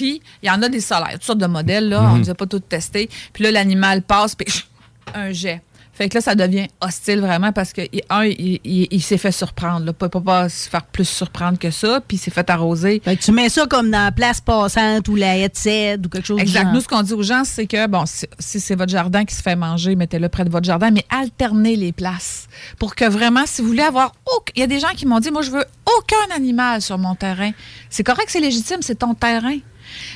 Puis, 0.00 0.22
il 0.42 0.46
y 0.48 0.50
en 0.50 0.62
a 0.62 0.68
des 0.70 0.80
solaires, 0.80 1.10
toutes 1.12 1.24
sortes 1.24 1.38
de 1.40 1.46
modèles, 1.46 1.90
là. 1.90 2.00
On 2.02 2.14
ne 2.14 2.20
les 2.20 2.30
a 2.30 2.34
pas 2.34 2.46
tous 2.46 2.60
testés. 2.60 3.10
Puis 3.34 3.44
là, 3.44 3.50
l'animal 3.50 4.00
passe, 4.00 4.34
puis 4.34 4.46
un 5.14 5.30
jet. 5.30 5.60
Fait 5.92 6.08
que 6.08 6.14
là, 6.14 6.22
ça 6.22 6.34
devient 6.34 6.66
hostile 6.80 7.20
vraiment 7.20 7.52
parce 7.52 7.74
que, 7.74 7.82
un, 8.08 8.24
il, 8.24 8.58
il- 8.64 8.88
il 8.90 9.02
s'est 9.02 9.18
fait 9.18 9.32
surprendre. 9.32 9.84
Là. 9.84 9.92
Pas, 9.92 10.08
pas, 10.08 10.22
pas 10.22 10.48
se 10.48 10.66
faire 10.70 10.84
plus 10.86 11.06
surprendre 11.06 11.58
que 11.58 11.70
ça, 11.70 12.00
puis 12.08 12.16
il 12.16 12.20
s'est 12.20 12.30
fait 12.30 12.48
arroser. 12.48 13.02
Fait 13.04 13.16
que 13.18 13.22
tu 13.22 13.32
mets 13.32 13.50
ça 13.50 13.66
comme 13.66 13.90
dans 13.90 14.04
la 14.04 14.10
place 14.12 14.40
passante 14.40 15.06
ou 15.08 15.16
la 15.16 15.36
headset 15.36 15.98
ou 16.02 16.08
quelque 16.08 16.24
chose 16.26 16.36
du 16.38 16.42
Exact. 16.44 16.62
genre. 16.62 16.72
Nous, 16.72 16.80
ce 16.80 16.88
qu'on 16.88 17.02
dit 17.02 17.12
aux 17.12 17.22
gens, 17.22 17.42
c'est 17.44 17.66
que, 17.66 17.86
bon, 17.86 18.06
si, 18.06 18.24
si 18.38 18.60
c'est 18.60 18.76
votre 18.76 18.90
jardin 18.90 19.26
qui 19.26 19.34
se 19.34 19.42
fait 19.42 19.56
manger, 19.56 19.94
mettez-le 19.94 20.30
près 20.30 20.44
de 20.46 20.50
votre 20.50 20.64
jardin, 20.64 20.90
mais 20.90 21.04
alternez 21.10 21.76
les 21.76 21.92
places. 21.92 22.46
Pour 22.78 22.94
que 22.94 23.04
vraiment, 23.04 23.42
si 23.44 23.60
vous 23.60 23.68
voulez 23.68 23.82
avoir. 23.82 24.14
aucun- 24.34 24.52
Il 24.56 24.60
y 24.60 24.62
a 24.62 24.68
des 24.68 24.80
gens 24.80 24.94
qui 24.96 25.04
m'ont 25.04 25.20
dit, 25.20 25.30
moi, 25.30 25.42
je 25.42 25.50
veux 25.50 25.64
aucun 25.98 26.34
animal 26.34 26.80
sur 26.80 26.96
mon 26.96 27.14
terrain. 27.14 27.50
C'est 27.90 28.04
correct, 28.04 28.28
c'est 28.30 28.40
légitime, 28.40 28.78
c'est 28.80 29.00
ton 29.00 29.12
terrain. 29.12 29.58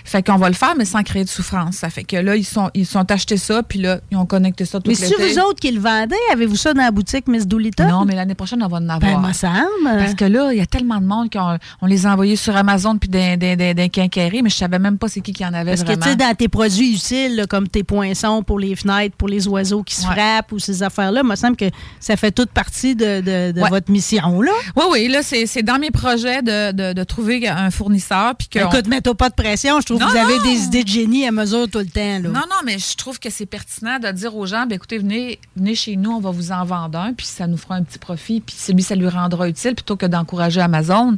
Fait 0.05 0.22
qu'on 0.22 0.37
va 0.37 0.49
le 0.49 0.55
faire, 0.55 0.75
mais 0.77 0.85
sans 0.85 1.03
créer 1.03 1.25
de 1.25 1.29
souffrance. 1.29 1.77
Ça 1.77 1.91
fait 1.91 2.05
que 2.05 2.16
là, 2.16 2.37
ils 2.37 2.45
sont, 2.45 2.70
ils 2.75 2.87
sont 2.87 3.11
achetés 3.11 3.37
ça, 3.37 3.62
puis 3.62 3.79
là, 3.81 4.01
ils 4.11 4.16
ont 4.16 4.27
connecté 4.27 4.64
ça 4.64 4.79
tout 4.81 4.91
Mais 4.91 4.95
si 4.95 5.12
vous 5.18 5.39
autres 5.41 5.61
qui 5.61 5.70
le 5.70 5.81
vendez, 5.81 6.14
avez-vous 6.33 6.57
ça 6.57 6.75
dans 6.75 6.83
la 6.83 6.91
boutique 6.91 7.27
Miss 7.29 7.47
Doolittle? 7.47 7.87
Non, 7.87 8.05
mais 8.05 8.14
l'année 8.14 8.35
prochaine, 8.35 8.62
on 8.62 8.68
va 8.68 8.79
en 8.79 8.81
Ben, 8.81 8.91
avoir. 8.91 9.20
me 9.20 9.33
semble. 9.33 9.55
Parce 9.85 10.14
que 10.14 10.25
là, 10.25 10.53
il 10.53 10.59
y 10.59 10.62
a 10.62 10.66
tellement 10.66 11.01
de 11.01 11.07
monde 11.07 11.31
qu'on 11.33 11.59
on 11.83 11.87
les 11.87 12.07
a 12.07 12.12
envoyés 12.12 12.37
sur 12.37 12.57
Amazon 12.57 12.97
puis 12.99 13.09
d'un 13.09 13.89
quincaillerie, 13.89 14.43
mais 14.43 14.51
je 14.51 14.57
savais 14.57 14.79
même 14.79 14.99
pas 14.99 15.09
c'est 15.09 15.20
qui 15.20 15.33
qui 15.33 15.45
en 15.45 15.53
avait 15.55 15.72
Parce 15.77 15.85
que, 15.85 15.95
tu 15.95 16.09
sais, 16.09 16.16
dans 16.16 16.35
tes 16.35 16.49
produits 16.49 16.95
utiles, 16.95 17.37
là, 17.37 17.47
comme 17.47 17.68
tes 17.68 17.85
poinçons 17.85 18.43
pour 18.43 18.59
les 18.59 18.75
fenêtres, 18.77 19.16
pour 19.16 19.29
les 19.29 19.47
oiseaux 19.49 19.83
qui 19.83 19.95
se 19.95 20.07
Ouais. 20.07 20.12
frappent 20.14 20.53
ou 20.53 20.59
ces 20.59 20.83
affaires-là, 20.83 21.22
il 21.25 21.29
me 21.29 21.37
semble 21.37 21.57
que 21.57 21.64
ça 22.01 22.16
fait 22.16 22.31
toute 22.33 22.51
partie 22.51 22.95
de, 22.95 23.20
de- 23.20 23.53
de 23.53 23.61
Ouais. 23.61 23.70
votre 23.70 23.91
mission, 23.91 24.41
là. 24.41 24.53
Oui, 24.77 24.85
oui, 24.91 25.09
là, 25.09 25.22
c'est 25.22 25.47
c'est 25.47 25.62
dans 25.62 25.79
mes 25.79 25.91
projets 25.91 26.43
de, 26.43 26.93
de- 26.93 27.05
trouver 27.05 27.47
un 27.49 27.70
fournisseur. 27.70 28.35
Puis 28.39 28.49
que 28.49 28.59
Écoute, 28.59 28.87
mets-toi 28.89 29.14
pas 29.14 29.29
de 29.29 29.35
pression. 29.35 29.64
Je 29.81 29.87
trouve 29.87 29.99
Non, 30.01 30.07
que 30.07 30.12
vous 30.12 30.17
avez 30.19 30.39
non. 30.39 30.45
des 30.45 30.59
idées 30.65 30.85
de 30.85 30.89
génie 30.89 31.27
à 31.27 31.33
mesure 31.33 31.69
tout 31.71 31.79
le 31.79 31.87
temps, 31.87 32.01
là. 32.01 32.29
Non, 32.29 32.33
non, 32.41 32.57
mais 32.65 32.79
je 32.79 32.95
trouve 32.97 33.19
que 33.19 33.31
c'est 33.31 33.47
pertinent 33.47 33.99
de 33.99 34.11
dire 34.11 34.35
aux 34.37 34.47
gens, 34.47 34.67
ben, 34.67 34.77
écoutez, 34.77 34.99
venez, 34.99 35.39
venez 35.57 35.75
chez 35.75 35.97
nous, 35.97 36.11
on 36.12 36.21
va 36.21 36.31
vous 36.31 36.53
en 36.53 36.65
vendre 36.65 36.99
un, 36.99 37.12
puis 37.12 37.27
ça 37.27 37.47
nous 37.47 37.57
fera 37.57 37.77
un 37.77 37.83
petit 37.83 37.99
profit, 37.99 38.41
puis 38.41 38.55
celui, 38.59 38.83
ça 38.83 38.95
lui 38.95 39.09
rendra 39.09 39.49
utile 39.49 39.75
plutôt 39.75 39.97
que 39.97 40.07
d'encourager 40.07 40.61
Amazon. 40.61 41.17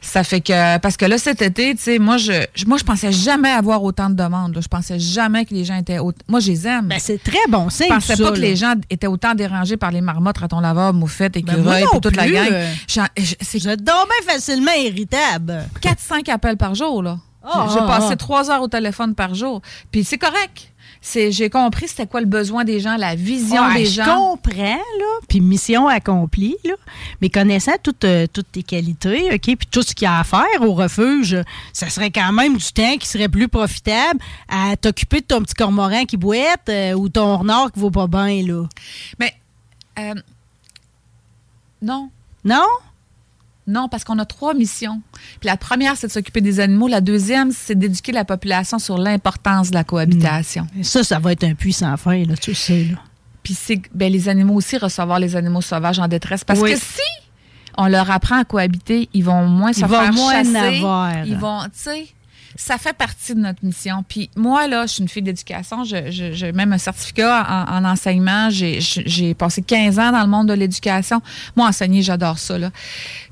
Ça 0.00 0.24
fait 0.24 0.40
que, 0.40 0.78
parce 0.78 0.96
que 0.96 1.04
là, 1.04 1.18
cet 1.18 1.42
été, 1.42 1.74
tu 1.74 1.82
sais, 1.82 1.98
moi, 1.98 2.16
je, 2.16 2.32
je- 2.54 2.64
moi, 2.66 2.78
je 2.78 2.84
pensais 2.84 3.12
jamais 3.12 3.50
avoir 3.50 3.82
autant 3.82 4.10
de 4.10 4.14
demandes. 4.14 4.54
là. 4.54 4.60
Je 4.60 4.68
pensais 4.68 4.98
jamais 4.98 5.44
que 5.44 5.54
les 5.54 5.64
gens 5.64 5.76
étaient 5.76 5.98
autant. 5.98 6.24
Moi, 6.28 6.40
je 6.40 6.50
les 6.50 6.66
aime. 6.66 6.86
Ben, 6.88 6.98
c'est 7.00 7.22
très 7.22 7.38
bon 7.48 7.68
signe, 7.70 7.86
je 7.88 7.94
pensais 7.94 8.16
ça, 8.16 8.24
pas 8.24 8.32
que 8.32 8.40
les 8.40 8.56
gens 8.56 8.74
étaient 8.90 9.06
autant 9.06 9.34
dérangés 9.34 9.76
par 9.76 9.90
les 9.90 10.00
marmottes, 10.00 10.38
ratons 10.38 10.60
laveurs, 10.60 10.92
moufettes, 10.94 11.34
Ben, 11.34 11.40
écureuils, 11.40 11.84
puis 11.90 12.00
toute 12.00 12.16
la 12.16 12.28
gang. 12.28 12.48
euh. 12.52 12.72
J'en- 12.86 13.06
je- 13.16 13.34
C'est 13.40 13.58
bien 13.64 13.76
facilement 14.26 14.72
irritable. 14.72 15.64
4-5 15.80 16.28
appels 16.28 16.56
par 16.56 16.74
jour, 16.74 17.02
là. 17.02 17.18
Ah, 17.42 17.66
J'ai 17.68 17.74
j'ai 17.74 17.80
ah, 17.82 17.86
passé 17.86 18.16
trois 18.16 18.50
heures 18.50 18.62
au 18.62 18.68
téléphone 18.68 19.14
par 19.14 19.34
jour. 19.34 19.62
Puis 19.90 20.04
c'est 20.04 20.18
correct. 20.18 20.72
C'est, 21.00 21.30
j'ai 21.30 21.48
compris 21.48 21.86
c'était 21.86 22.08
quoi 22.08 22.20
le 22.20 22.26
besoin 22.26 22.64
des 22.64 22.80
gens, 22.80 22.96
la 22.96 23.14
vision 23.14 23.62
Ouais, 23.68 23.74
des 23.76 23.86
je 23.86 24.02
gens. 24.02 24.32
comprends, 24.32 24.62
là. 24.98 25.20
Puis 25.28 25.40
mission 25.40 25.86
accomplie, 25.86 26.56
là. 26.64 26.74
Mais 27.22 27.30
connaissant 27.30 27.76
toutes, 27.80 28.02
euh, 28.04 28.26
toutes 28.32 28.50
tes 28.50 28.64
qualités, 28.64 29.32
OK, 29.32 29.40
puis 29.42 29.68
tout 29.70 29.82
ce 29.82 29.94
qu'il 29.94 30.06
y 30.06 30.08
a 30.08 30.18
à 30.18 30.24
faire 30.24 30.44
au 30.60 30.74
refuge, 30.74 31.36
ça 31.72 31.88
serait 31.88 32.10
quand 32.10 32.32
même 32.32 32.56
du 32.56 32.72
temps 32.72 32.96
qui 32.98 33.06
serait 33.06 33.28
plus 33.28 33.46
profitable 33.46 34.18
à 34.48 34.76
t'occuper 34.76 35.20
de 35.20 35.26
ton 35.26 35.40
petit 35.40 35.54
cormoran 35.54 36.04
qui 36.04 36.16
boite 36.16 36.68
euh, 36.68 36.94
ou 36.94 37.08
ton 37.08 37.36
renard 37.38 37.70
qui 37.70 37.78
vaut 37.78 37.92
pas 37.92 38.08
bien, 38.08 38.42
là. 38.44 38.64
Mais 39.20 39.32
euh, 40.00 40.14
non. 41.80 42.10
Non? 42.44 42.66
Non, 43.68 43.88
parce 43.88 44.02
qu'on 44.02 44.18
a 44.18 44.24
trois 44.24 44.54
missions. 44.54 45.00
Puis 45.40 45.46
la 45.48 45.56
première, 45.58 45.96
c'est 45.96 46.06
de 46.08 46.12
s'occuper 46.12 46.40
des 46.40 46.58
animaux. 46.58 46.88
La 46.88 47.00
deuxième, 47.02 47.52
c'est 47.52 47.74
d'éduquer 47.78 48.12
la 48.12 48.24
population 48.24 48.78
sur 48.78 48.96
l'importance 48.98 49.68
de 49.70 49.74
la 49.74 49.84
cohabitation. 49.84 50.66
Ça, 50.82 51.04
ça 51.04 51.18
va 51.18 51.32
être 51.32 51.44
un 51.44 51.54
puits 51.54 51.74
sans 51.74 51.96
fin, 51.98 52.24
là, 52.24 52.34
tu 52.36 52.54
sais, 52.54 52.84
là. 52.90 52.98
Puis 53.42 53.54
c'est 53.54 53.80
ben, 53.94 54.10
les 54.12 54.28
animaux 54.28 54.54
aussi 54.54 54.76
recevoir 54.78 55.18
les 55.18 55.36
animaux 55.36 55.60
sauvages 55.60 55.98
en 55.98 56.08
détresse. 56.08 56.44
Parce 56.44 56.60
Oui. 56.60 56.72
que 56.72 56.78
si 56.78 57.00
on 57.76 57.86
leur 57.86 58.10
apprend 58.10 58.38
à 58.40 58.44
cohabiter, 58.44 59.08
ils 59.14 59.22
vont 59.24 59.46
moins 59.46 59.72
se 59.72 59.80
Ils 59.80 59.86
vont 59.86 60.00
faire 60.00 60.12
moins 60.12 60.32
chasser. 60.44 60.56
avoir. 60.78 61.24
Ils 61.26 61.36
vont, 61.36 61.62
tu 61.64 61.70
sais, 61.74 62.06
ça 62.56 62.78
fait 62.78 62.92
partie 62.92 63.34
de 63.34 63.40
notre 63.40 63.64
mission. 63.64 64.04
Puis 64.08 64.30
moi, 64.36 64.66
là, 64.66 64.86
je 64.86 64.92
suis 64.94 65.02
une 65.02 65.08
fille 65.08 65.22
d'éducation. 65.22 65.84
Je- 65.84 66.10
je- 66.10 66.32
J'ai 66.32 66.52
même 66.52 66.72
un 66.72 66.78
certificat 66.78 67.46
en, 67.68 67.76
en 67.76 67.84
enseignement. 67.84 68.48
J'ai- 68.50 69.34
passé 69.34 69.62
15 69.62 69.98
ans 69.98 70.10
dans 70.12 70.22
le 70.22 70.26
monde 70.28 70.48
de 70.48 70.54
l'éducation. 70.54 71.20
Moi, 71.56 71.66
enseigner, 71.68 72.02
j'adore 72.02 72.38
ça. 72.38 72.58
Là. 72.58 72.70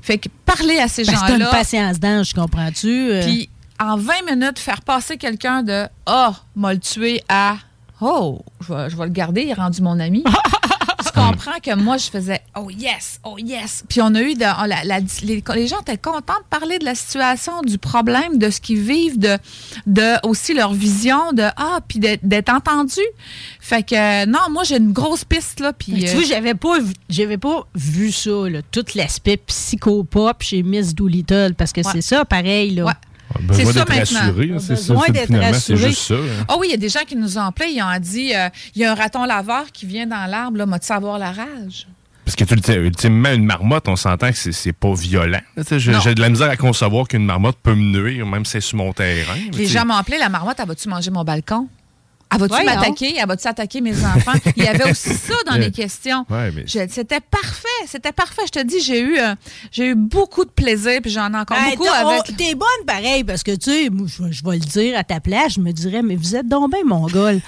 Fait 0.01 0.17
que 0.17 0.29
parler 0.45 0.77
à 0.79 0.87
ces 0.87 1.03
Parce 1.03 1.21
que 1.21 1.27
t'as 1.27 1.33
une 1.33 1.39
gens-là. 1.41 1.51
patience 1.51 1.99
d'ange, 1.99 2.33
comprends-tu? 2.33 2.87
Euh, 3.11 3.23
Puis 3.23 3.49
en 3.79 3.97
20 3.97 4.13
minutes, 4.35 4.59
faire 4.59 4.81
passer 4.81 5.17
quelqu'un 5.17 5.63
de 5.63 5.87
Ah, 6.05 6.33
m'a 6.55 6.73
le 6.73 6.79
tué 6.79 7.21
à 7.29 7.57
Oh, 7.99 8.39
je 8.61 8.73
vais, 8.73 8.89
je 8.91 8.95
vais 8.95 9.05
le 9.05 9.09
garder, 9.11 9.41
il 9.43 9.49
est 9.49 9.53
rendu 9.53 9.81
mon 9.81 9.99
ami. 9.99 10.23
Comprends 11.17 11.59
que 11.61 11.75
moi, 11.75 11.97
je 11.97 12.09
faisais 12.09 12.41
Oh 12.55 12.69
yes, 12.69 13.19
oh 13.23 13.37
yes. 13.37 13.83
Puis 13.89 14.01
on 14.01 14.13
a 14.15 14.21
eu 14.21 14.33
de, 14.35 14.45
oh, 14.45 14.65
la- 14.65 14.83
la- 14.83 14.99
les, 15.23 15.43
les 15.55 15.67
gens 15.67 15.79
étaient 15.81 15.97
contents 15.97 16.39
de 16.39 16.47
parler 16.49 16.79
de 16.79 16.85
la 16.85 16.95
situation, 16.95 17.61
du 17.61 17.77
problème, 17.77 18.37
de 18.37 18.49
ce 18.49 18.59
qu'ils 18.61 18.79
vivent, 18.79 19.19
de, 19.19 19.37
de 19.85 20.15
aussi 20.27 20.53
leur 20.53 20.73
vision, 20.73 21.31
de 21.33 21.43
Ah, 21.57 21.79
puis 21.87 21.99
d'être 21.99 22.49
entendus. 22.53 23.01
Fait 23.59 23.83
que 23.83 24.25
non, 24.25 24.49
moi, 24.49 24.63
j'ai 24.63 24.77
une 24.77 24.93
grosse 24.93 25.25
piste, 25.25 25.59
là. 25.59 25.73
Puis. 25.73 25.93
Tu 26.03 26.07
euh, 26.09 26.13
vois, 26.13 26.23
j'avais 26.23 26.53
pas, 26.55 26.77
j'avais 27.09 27.37
pas 27.37 27.65
vu 27.75 28.11
ça, 28.11 28.49
là, 28.49 28.61
tout 28.71 28.85
l'aspect 28.95 29.37
psychopop 29.37 30.41
chez 30.41 30.63
Miss 30.63 30.93
Doolittle, 30.95 31.53
parce 31.57 31.71
que 31.73 31.81
Ouais. 31.81 31.91
c'est 31.93 32.01
ça, 32.01 32.25
pareil, 32.25 32.71
là. 32.75 32.85
Ouais. 32.85 32.93
Besoin 33.41 33.57
C'est 33.57 33.65
ça 33.65 33.85
d'être 33.85 33.89
maintenant. 33.89 34.59
c'est 34.59 34.75
ça. 34.75 34.93
d'être 35.11 35.35
rassuré. 35.51 35.89
juste 35.89 36.01
ça. 36.07 36.13
hein. 36.15 36.45
Ah 36.47 36.55
oui, 36.59 36.67
il 36.69 36.71
y 36.71 36.73
a 36.73 36.77
des 36.77 36.89
gens 36.89 37.01
qui 37.07 37.15
nous 37.15 37.37
ont 37.37 37.41
appelés, 37.43 37.71
ils 37.71 37.81
ont 37.81 37.99
dit 37.99 38.33
euh, 38.35 38.49
il 38.75 38.81
y 38.81 38.85
a 38.85 38.91
un 38.91 38.95
raton 38.95 39.25
laveur 39.25 39.65
qui 39.71 39.85
vient 39.85 40.07
dans 40.07 40.25
l'arbre, 40.29 40.57
là, 40.57 40.65
m'a-tu 40.65 40.91
avoir 40.91 41.17
la 41.19 41.31
rage? 41.31 41.87
Parce 42.25 42.35
que 42.35 42.43
tu 42.43 42.55
le 42.55 42.61
sais, 42.61 42.75
ultimement, 42.75 43.31
une 43.31 43.45
marmotte, 43.45 43.87
on 43.87 43.95
s'entend 43.95 44.29
que 44.31 44.37
c'est- 44.37 44.51
c'est 44.51 44.73
pas 44.73 44.93
violent. 44.93 45.39
J'ai 45.71 45.91
Non. 45.93 45.99
j'ai 46.01 46.13
de 46.13 46.19
la 46.21 46.29
misère 46.29 46.49
à 46.49 46.57
concevoir 46.57 47.07
qu'une 47.07 47.23
marmotte 47.25 47.57
peut 47.63 47.73
me 47.73 47.97
nuire, 48.01 48.25
même 48.25 48.43
si 48.43 48.51
c'est 48.51 48.61
sur 48.61 48.77
mon 48.77 48.91
terrain. 48.91 49.33
mais 49.51 49.57
Les 49.57 49.65
gens 49.65 49.85
m'ont 49.85 49.93
appelé, 49.95 50.17
la 50.17 50.27
marmotte, 50.27 50.57
elle 50.59 50.67
va-tu 50.67 50.89
manger 50.89 51.09
mon 51.09 51.23
balcon? 51.23 51.69
Elle 52.33 52.39
va-tu 52.39 52.65
m'attaquer? 52.65 53.15
Elle 53.17 53.27
va-tu 53.27 53.47
attaquer 53.47 53.81
mes 53.81 53.93
enfants? 54.05 54.33
Il 54.55 54.63
y 54.63 54.67
avait 54.67 54.89
aussi 54.91 55.13
ça 55.13 55.33
dans 55.45 55.55
les 55.57 55.71
questions. 55.71 56.25
Ouais, 56.29 56.51
mais 56.53 56.63
Je- 56.67 56.87
C'était 56.89 57.19
parfait, 57.21 57.67
c'était 57.87 58.11
parfait. 58.11 58.41
Je 58.47 58.59
te 58.59 58.63
dis, 58.65 58.81
j'ai 58.81 58.99
eu, 59.01 59.17
euh, 59.17 59.33
j'ai 59.71 59.87
eu 59.87 59.95
beaucoup 59.95 60.43
de 60.45 60.49
plaisir, 60.49 60.99
puis 61.01 61.11
j'en 61.11 61.33
ai 61.33 61.37
encore 61.37 61.57
Hey, 61.57 61.75
beaucoup 61.77 61.87
avec. 61.89 62.21
oh, 62.27 62.31
T'es 62.37 62.53
bonne 62.55 62.85
pareil, 62.85 63.23
parce 63.23 63.43
que, 63.43 63.51
tu 63.55 63.71
sais, 63.71 63.89
moi, 63.89 64.07
je 64.07 64.23
vais- 64.23 64.31
je 64.31 64.43
vais 64.43 64.53
le 64.57 64.65
dire 64.65 64.97
à 64.97 65.03
ta 65.03 65.19
place, 65.19 65.53
je 65.55 65.59
me 65.61 65.71
dirais, 65.71 66.01
mais 66.03 66.15
vous 66.15 66.35
êtes 66.35 66.47
donc 66.47 66.71
bien 66.71 66.83
mongol. 66.85 67.39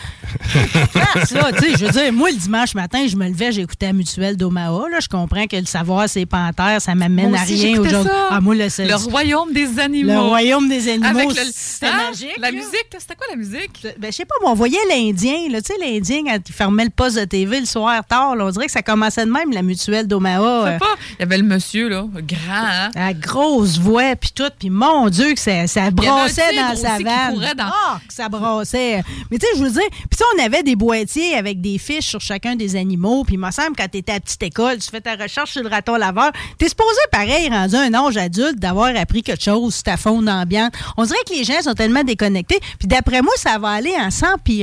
Faire 0.43 1.13
ça, 1.27 1.51
tu 1.51 1.59
sais, 1.59 1.71
je 1.77 1.85
veux 1.85 1.91
dire, 1.91 2.13
moi, 2.13 2.29
le 2.31 2.37
dimanche 2.37 2.73
matin, 2.75 3.05
je 3.07 3.15
me 3.15 3.27
levais, 3.27 3.51
j'écoutais 3.51 3.87
la 3.87 3.93
mutuelle 3.93 4.37
d'Omaha, 4.37 4.89
là, 4.89 4.99
je 5.01 5.07
comprends 5.07 5.45
que 5.47 5.55
le 5.57 5.65
savoir, 5.65 6.07
c'est 6.07 6.25
panthères, 6.25 6.81
ça 6.81 6.95
m'amène 6.95 7.35
à 7.35 7.41
rien 7.41 7.79
aujourd'hui. 7.79 8.09
ça. 8.09 8.27
Ah, 8.31 8.41
moi, 8.41 8.55
le, 8.55 8.65
Le 8.65 8.95
royaume 9.09 9.53
des 9.53 9.79
animaux. 9.79 10.11
le 10.13 10.19
royaume 10.19 10.69
des 10.69 10.87
animaux, 10.89 11.07
Avec 11.07 11.29
le, 11.29 11.41
c'était 11.51 11.87
Hein? 11.87 12.09
magique. 12.09 12.37
La 12.37 12.51
là. 12.51 12.57
musique, 12.57 12.87
c'était 12.97 13.15
quoi 13.15 13.27
la 13.29 13.35
musique? 13.35 13.87
Ben, 13.99 14.11
je 14.11 14.17
sais 14.17 14.25
pas, 14.25 14.35
moi, 14.41 14.51
on 14.51 14.55
voyait 14.55 14.68
l'Indien, 14.89 15.49
là, 15.51 15.61
tu 15.61 15.73
sais, 15.73 15.79
l'Indien, 15.79 16.23
quand 16.25 16.37
il 16.47 16.53
fermait 16.53 16.83
le 16.85 16.89
poste 16.89 17.17
de 17.17 17.25
TV 17.25 17.59
le 17.59 17.65
soir 17.65 18.01
tard, 18.07 18.35
là, 18.35 18.45
on 18.45 18.49
dirait 18.51 18.65
que 18.65 18.71
ça 18.71 18.81
commençait 18.81 19.25
de 19.25 19.31
même, 19.31 19.51
la 19.51 19.61
mutuelle 19.61 20.07
d'Omaha. 20.07 20.41
Euh. 20.67 20.77
Il 21.17 21.21
y 21.21 21.23
avait 21.23 21.37
le 21.37 21.43
monsieur, 21.43 21.89
là, 21.89 22.05
grand, 22.13 22.35
hein? 22.51 22.89
La 22.95 23.13
grosse 23.13 23.77
voix, 23.79 24.15
puis 24.15 24.31
tout, 24.33 24.49
puis 24.57 24.69
mon 24.69 25.09
Dieu, 25.09 25.33
que 25.33 25.39
ça, 25.39 25.67
ça 25.67 25.91
brassait 25.91 26.41
dans 26.55 26.75
sa 26.75 26.97
vanne. 27.03 27.55
dans- 27.57 27.63
Ah, 27.71 27.99
que 28.07 28.13
ça 28.13 28.29
brassait. 28.29 29.01
Mais 29.31 29.37
tu 29.37 29.45
sais, 29.45 29.51
je 29.57 29.63
veux 29.63 29.71
dire, 29.71 29.81
puis 29.91 30.17
ça, 30.17 30.25
on 30.37 30.43
avait 30.43 30.63
des 30.63 30.75
boîtiers 30.75 31.35
avec 31.35 31.61
des 31.61 31.77
fiches 31.77 32.07
sur 32.07 32.21
chacun 32.21 32.55
des 32.55 32.75
animaux, 32.75 33.23
puis 33.23 33.35
il 33.35 33.39
me 33.39 33.51
semble, 33.51 33.75
quand 33.77 33.87
tu 33.91 33.97
étais 33.99 34.11
à 34.11 34.15
la 34.15 34.19
petite 34.21 34.43
école, 34.43 34.77
tu 34.79 34.89
fais 34.89 35.01
ta 35.01 35.15
recherche 35.15 35.51
sur 35.51 35.63
le 35.63 35.69
raton 35.69 35.95
laveur, 35.95 36.31
t'es 36.57 36.67
supposé, 36.69 36.99
pareil, 37.11 37.49
rendu 37.49 37.75
un 37.75 37.93
âge 37.93 38.17
adulte, 38.17 38.57
d'avoir 38.59 38.95
appris 38.95 39.23
quelque 39.23 39.43
chose 39.43 39.81
ta 39.83 39.97
faune 39.97 40.29
ambiante. 40.29 40.73
On 40.97 41.03
dirait 41.03 41.19
que 41.27 41.33
les 41.33 41.43
gens 41.43 41.61
sont 41.61 41.73
tellement 41.73 42.03
déconnectés, 42.03 42.59
puis 42.77 42.87
d'après 42.87 43.21
moi, 43.21 43.33
ça 43.37 43.57
va 43.57 43.69
aller 43.69 43.93
en 43.99 44.09
s'empirant. 44.11 44.58